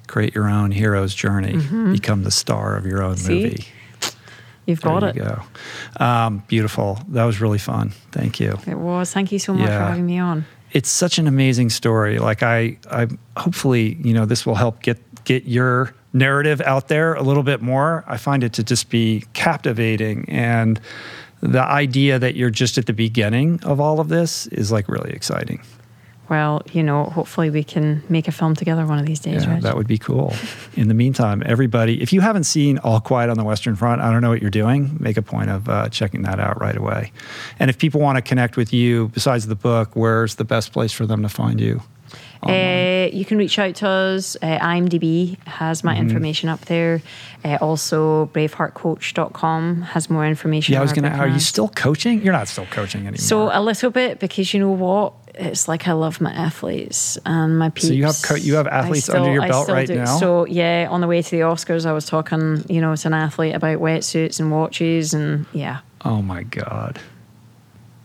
Create 0.06 0.34
your 0.34 0.48
own 0.48 0.72
hero's 0.72 1.14
journey. 1.14 1.52
Mm-hmm. 1.52 1.92
Become 1.92 2.24
the 2.24 2.30
star 2.30 2.76
of 2.76 2.86
your 2.86 3.02
own 3.02 3.16
See? 3.16 3.44
movie. 3.44 3.66
You've 4.66 4.80
got 4.80 5.00
there 5.00 5.10
it. 5.10 5.16
You 5.16 5.22
go. 5.22 5.42
Um, 6.04 6.42
beautiful. 6.48 6.98
That 7.08 7.24
was 7.24 7.40
really 7.40 7.58
fun. 7.58 7.90
Thank 8.12 8.38
you. 8.40 8.58
It 8.66 8.78
was. 8.78 9.12
Thank 9.12 9.32
you 9.32 9.38
so 9.38 9.52
much 9.54 9.68
Yeah. 9.68 9.78
for 9.78 9.84
having 9.90 10.06
me 10.06 10.18
on. 10.18 10.44
It's 10.72 10.90
such 10.90 11.18
an 11.18 11.26
amazing 11.26 11.70
story. 11.70 12.18
Like 12.18 12.42
I, 12.42 12.78
I 12.90 13.08
hopefully 13.36 13.98
you 14.02 14.14
know 14.14 14.24
this 14.24 14.46
will 14.46 14.54
help 14.54 14.82
get 14.82 14.98
get 15.24 15.44
your 15.44 15.94
narrative 16.12 16.60
out 16.62 16.88
there 16.88 17.14
a 17.14 17.22
little 17.22 17.42
bit 17.42 17.60
more. 17.62 18.04
I 18.06 18.16
find 18.16 18.44
it 18.44 18.52
to 18.54 18.62
just 18.62 18.88
be 18.90 19.24
captivating 19.32 20.28
and. 20.28 20.80
The 21.44 21.60
idea 21.60 22.20
that 22.20 22.36
you're 22.36 22.50
just 22.50 22.78
at 22.78 22.86
the 22.86 22.92
beginning 22.92 23.58
of 23.64 23.80
all 23.80 23.98
of 23.98 24.08
this 24.08 24.46
is 24.46 24.70
like 24.70 24.88
really 24.88 25.10
exciting. 25.10 25.60
Well, 26.32 26.62
you 26.72 26.82
know, 26.82 27.04
hopefully 27.04 27.50
we 27.50 27.62
can 27.62 28.02
make 28.08 28.26
a 28.26 28.32
film 28.32 28.54
together 28.56 28.86
one 28.86 28.98
of 28.98 29.04
these 29.04 29.20
days, 29.20 29.44
Yeah, 29.44 29.60
that 29.60 29.76
would 29.76 29.86
be 29.86 29.98
cool. 29.98 30.32
In 30.76 30.88
the 30.88 30.94
meantime, 30.94 31.42
everybody, 31.44 32.00
if 32.00 32.10
you 32.10 32.22
haven't 32.22 32.44
seen 32.44 32.78
All 32.78 33.00
Quiet 33.00 33.28
on 33.28 33.36
the 33.36 33.44
Western 33.44 33.76
Front, 33.76 34.00
I 34.00 34.10
don't 34.10 34.22
know 34.22 34.30
what 34.30 34.40
you're 34.40 34.50
doing. 34.64 34.96
Make 34.98 35.18
a 35.18 35.22
point 35.22 35.50
of 35.50 35.68
uh, 35.68 35.90
checking 35.90 36.22
that 36.22 36.40
out 36.40 36.58
right 36.58 36.74
away. 36.76 37.12
And 37.58 37.68
if 37.68 37.76
people 37.76 38.00
want 38.00 38.16
to 38.16 38.22
connect 38.22 38.56
with 38.56 38.72
you 38.72 39.08
besides 39.08 39.46
the 39.46 39.54
book, 39.56 39.90
where's 39.94 40.36
the 40.36 40.44
best 40.44 40.72
place 40.72 40.90
for 40.90 41.04
them 41.04 41.20
to 41.20 41.28
find 41.28 41.60
you? 41.60 41.82
Uh, 42.44 43.08
you 43.12 43.24
can 43.24 43.38
reach 43.38 43.56
out 43.58 43.74
to 43.76 43.86
us. 43.88 44.36
Uh, 44.42 44.58
IMDb 44.58 45.38
has 45.46 45.78
Mm-hmm. 45.78 45.86
my 45.86 45.96
information 45.96 46.48
up 46.48 46.60
there. 46.62 47.00
Uh, 47.44 47.56
also, 47.60 48.26
braveheartcoach.com 48.34 49.82
has 49.82 50.10
more 50.10 50.26
information. 50.26 50.72
Yeah, 50.72 50.80
I 50.80 50.82
was 50.82 50.92
going 50.92 51.04
to. 51.04 51.10
Are 51.16 51.28
you 51.28 51.38
still 51.40 51.68
coaching? 51.68 52.22
You're 52.22 52.32
not 52.32 52.48
still 52.48 52.66
coaching 52.66 53.02
anymore. 53.02 53.18
So 53.18 53.50
a 53.52 53.60
little 53.62 53.90
bit 53.90 54.18
because 54.18 54.52
you 54.54 54.60
know 54.60 54.70
what? 54.72 55.12
It's 55.34 55.66
like 55.66 55.88
I 55.88 55.92
love 55.92 56.20
my 56.20 56.30
athletes 56.32 57.16
and 57.24 57.58
my 57.58 57.70
peeps. 57.70 57.86
So 57.88 57.92
you 57.94 58.04
have 58.04 58.20
co- 58.22 58.34
you 58.34 58.56
have 58.56 58.66
athletes 58.66 59.04
still- 59.06 59.16
under 59.16 59.32
your 59.32 59.46
belt 59.48 59.68
right 59.68 59.86
do. 59.86 59.94
now? 59.96 60.18
So 60.18 60.46
yeah, 60.46 60.88
on 60.90 61.00
the 61.00 61.06
way 61.06 61.22
to 61.22 61.30
the 61.30 61.40
Oscars, 61.42 61.86
I 61.86 61.92
was 61.92 62.04
talking, 62.04 62.64
you 62.68 62.80
know, 62.80 62.94
to 62.94 63.08
an 63.08 63.14
athlete 63.14 63.54
about 63.54 63.78
wetsuits 63.78 64.40
and 64.40 64.50
watches, 64.50 65.14
and 65.14 65.46
yeah, 65.52 65.78
oh 66.04 66.20
my 66.20 66.42
God. 66.42 67.00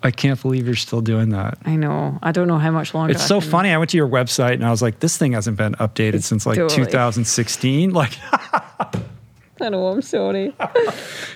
I 0.04 0.12
can't 0.12 0.40
believe 0.42 0.68
you're 0.68 0.76
still 0.76 1.02
doing 1.02 1.30
that. 1.30 1.58
I 1.66 1.76
know. 1.76 2.20
I 2.22 2.32
don't 2.32 2.48
know 2.48 2.60
how 2.60 2.72
much 2.72 2.94
longer. 2.94 3.12
It's 3.14 3.24
I 3.24 3.28
so 3.28 3.42
can- 3.42 3.50
funny. 3.50 3.70
I 3.72 3.78
went 3.78 3.90
to 3.90 3.98
your 3.98 4.08
website 4.08 4.54
and 4.54 4.64
I 4.66 4.70
was 4.70 4.82
like, 4.82 5.00
this 5.00 5.18
thing 5.18 5.34
hasn't 5.34 5.58
been 5.58 5.74
updated 5.74 6.24
since 6.24 6.46
like 6.46 6.56
totally- 6.58 6.86
2016. 6.86 7.92
Like, 7.94 8.12
I 9.62 9.70
know. 9.70 9.88
I'm 9.88 10.02
sorry. 10.02 10.46
you 10.46 10.54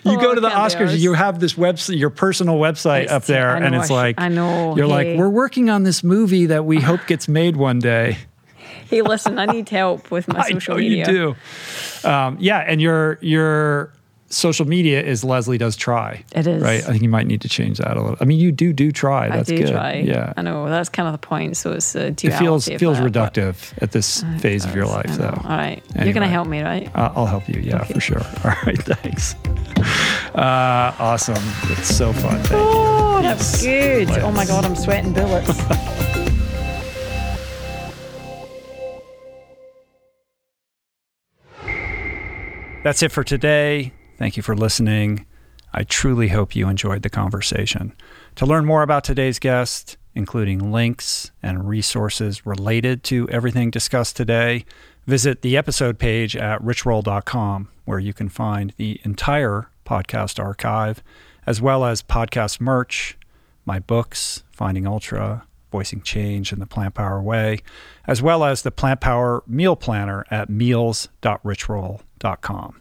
Oh, 0.05 0.17
go 0.17 0.35
to 0.35 0.41
the 0.41 0.47
I 0.47 0.51
can't 0.69 0.79
be 0.79 0.85
Oscars, 0.85 0.99
you 0.99 1.13
have 1.13 1.39
this 1.39 1.53
website, 1.53 1.97
your 1.99 2.09
personal 2.09 2.55
website 2.59 3.03
It's- 3.03 3.11
up 3.15 3.25
there, 3.25 3.51
I 3.51 3.59
and 3.59 3.75
it's 3.75 3.89
like, 3.89 4.15
I 4.19 4.27
know, 4.29 4.75
you're 4.75 4.87
like, 4.87 5.17
we're 5.17 5.29
working 5.29 5.69
on 5.69 5.83
this 5.83 6.03
movie 6.03 6.47
that 6.47 6.65
we 6.65 6.79
hope 6.79 7.07
gets 7.07 7.27
made 7.27 7.55
one 7.57 7.79
day. 7.79 8.17
hey, 8.89 9.01
listen, 9.01 9.39
I 9.39 9.45
need 9.45 9.69
help 9.69 10.11
with 10.11 10.27
my 10.27 10.39
I 10.45 10.49
social 10.51 10.75
know 10.75 10.79
media. 10.81 11.05
you 11.07 11.35
do. 12.03 12.07
Um, 12.09 12.37
yeah, 12.39 12.59
and 12.59 12.81
your 12.81 13.17
your 13.21 13.93
social 14.31 14.65
media 14.67 15.01
is 15.03 15.23
Lesley 15.23 15.57
does 15.57 15.75
try. 15.75 16.23
It 16.33 16.47
is. 16.47 16.61
right. 16.63 16.83
I 16.83 16.87
think 16.91 17.01
you 17.03 17.09
might 17.09 17.27
need 17.27 17.41
to 17.41 17.49
change 17.49 17.77
that 17.79 17.97
a 17.97 18.01
little. 18.01 18.17
I 18.19 18.25
mean, 18.25 18.39
you 18.39 18.51
do 18.51 18.73
do 18.73 18.91
try. 18.91 19.25
I 19.25 19.29
That's 19.29 19.49
do 19.49 19.57
good. 19.59 19.71
try. 19.71 19.93
Yeah. 19.95 20.33
I 20.37 20.41
know. 20.41 20.69
That's 20.69 20.89
kind 20.89 21.07
of 21.07 21.11
the 21.13 21.17
point. 21.25 21.57
So 21.57 21.73
it's 21.73 21.95
a 21.95 22.07
It 22.07 22.19
feels 22.39 22.67
of 22.67 22.79
feels 22.79 22.97
that, 22.97 23.11
reductive 23.11 23.73
at 23.81 23.91
this 23.91 24.23
phase 24.39 24.65
of 24.65 24.73
your 24.75 24.85
life, 24.85 25.07
know. 25.09 25.15
though. 25.17 25.41
All 25.43 25.49
right. 25.57 25.83
You're 25.95 26.13
going 26.13 26.21
to 26.21 26.27
help 26.27 26.47
me, 26.47 26.61
right? 26.61 26.89
Uh, 26.95 27.11
I'll 27.15 27.25
help 27.25 27.47
you. 27.49 27.61
Yeah, 27.61 27.83
for 27.83 27.99
sure. 27.99 28.21
All 28.43 28.53
right. 28.65 28.77
Thanks. 28.81 29.35
Uh, 30.33 30.95
awesome. 30.99 31.43
It's 31.71 31.93
so 31.93 32.13
fun. 32.13 32.39
Thank 32.43 32.51
you. 32.51 32.57
Oh, 32.57 33.19
that's 33.21 33.63
Yes. 33.63 34.07
good. 34.09 34.19
Oh 34.23 34.31
my 34.31 34.45
God, 34.45 34.65
I'm 34.65 34.75
sweating 34.75 35.13
bullets. 35.13 35.49
That's 42.83 43.03
it 43.03 43.11
for 43.11 43.23
today. 43.23 43.93
Thank 44.21 44.37
you 44.37 44.43
for 44.43 44.55
listening. 44.55 45.25
I 45.73 45.83
truly 45.83 46.27
hope 46.27 46.55
you 46.55 46.69
enjoyed 46.69 47.01
the 47.01 47.09
conversation. 47.09 47.93
To 48.35 48.45
learn 48.45 48.67
more 48.67 48.83
about 48.83 49.03
today's 49.03 49.39
guest, 49.39 49.97
including 50.13 50.71
links 50.71 51.31
and 51.41 51.67
resources 51.67 52.45
related 52.45 53.03
to 53.05 53.27
everything 53.29 53.71
discussed 53.71 54.15
today, 54.15 54.63
visit 55.07 55.41
the 55.41 55.57
episode 55.57 55.97
page 55.97 56.35
at 56.35 56.61
richroll.com, 56.61 57.69
where 57.85 57.97
you 57.97 58.13
can 58.13 58.29
find 58.29 58.75
the 58.77 59.01
entire 59.03 59.69
podcast 59.87 60.39
archive, 60.39 61.01
as 61.47 61.59
well 61.59 61.83
as 61.83 62.03
podcast 62.03 62.61
merch, 62.61 63.17
my 63.65 63.79
books, 63.79 64.43
Finding 64.51 64.85
Ultra, 64.85 65.47
Voicing 65.71 66.03
Change 66.03 66.53
in 66.53 66.59
the 66.59 66.67
Plant 66.67 66.93
Power 66.93 67.23
Way, 67.23 67.63
as 68.05 68.21
well 68.21 68.43
as 68.43 68.61
the 68.61 68.69
Plant 68.69 69.01
Power 69.01 69.41
Meal 69.47 69.75
Planner 69.75 70.27
at 70.29 70.47
meals.richroll.com. 70.47 72.80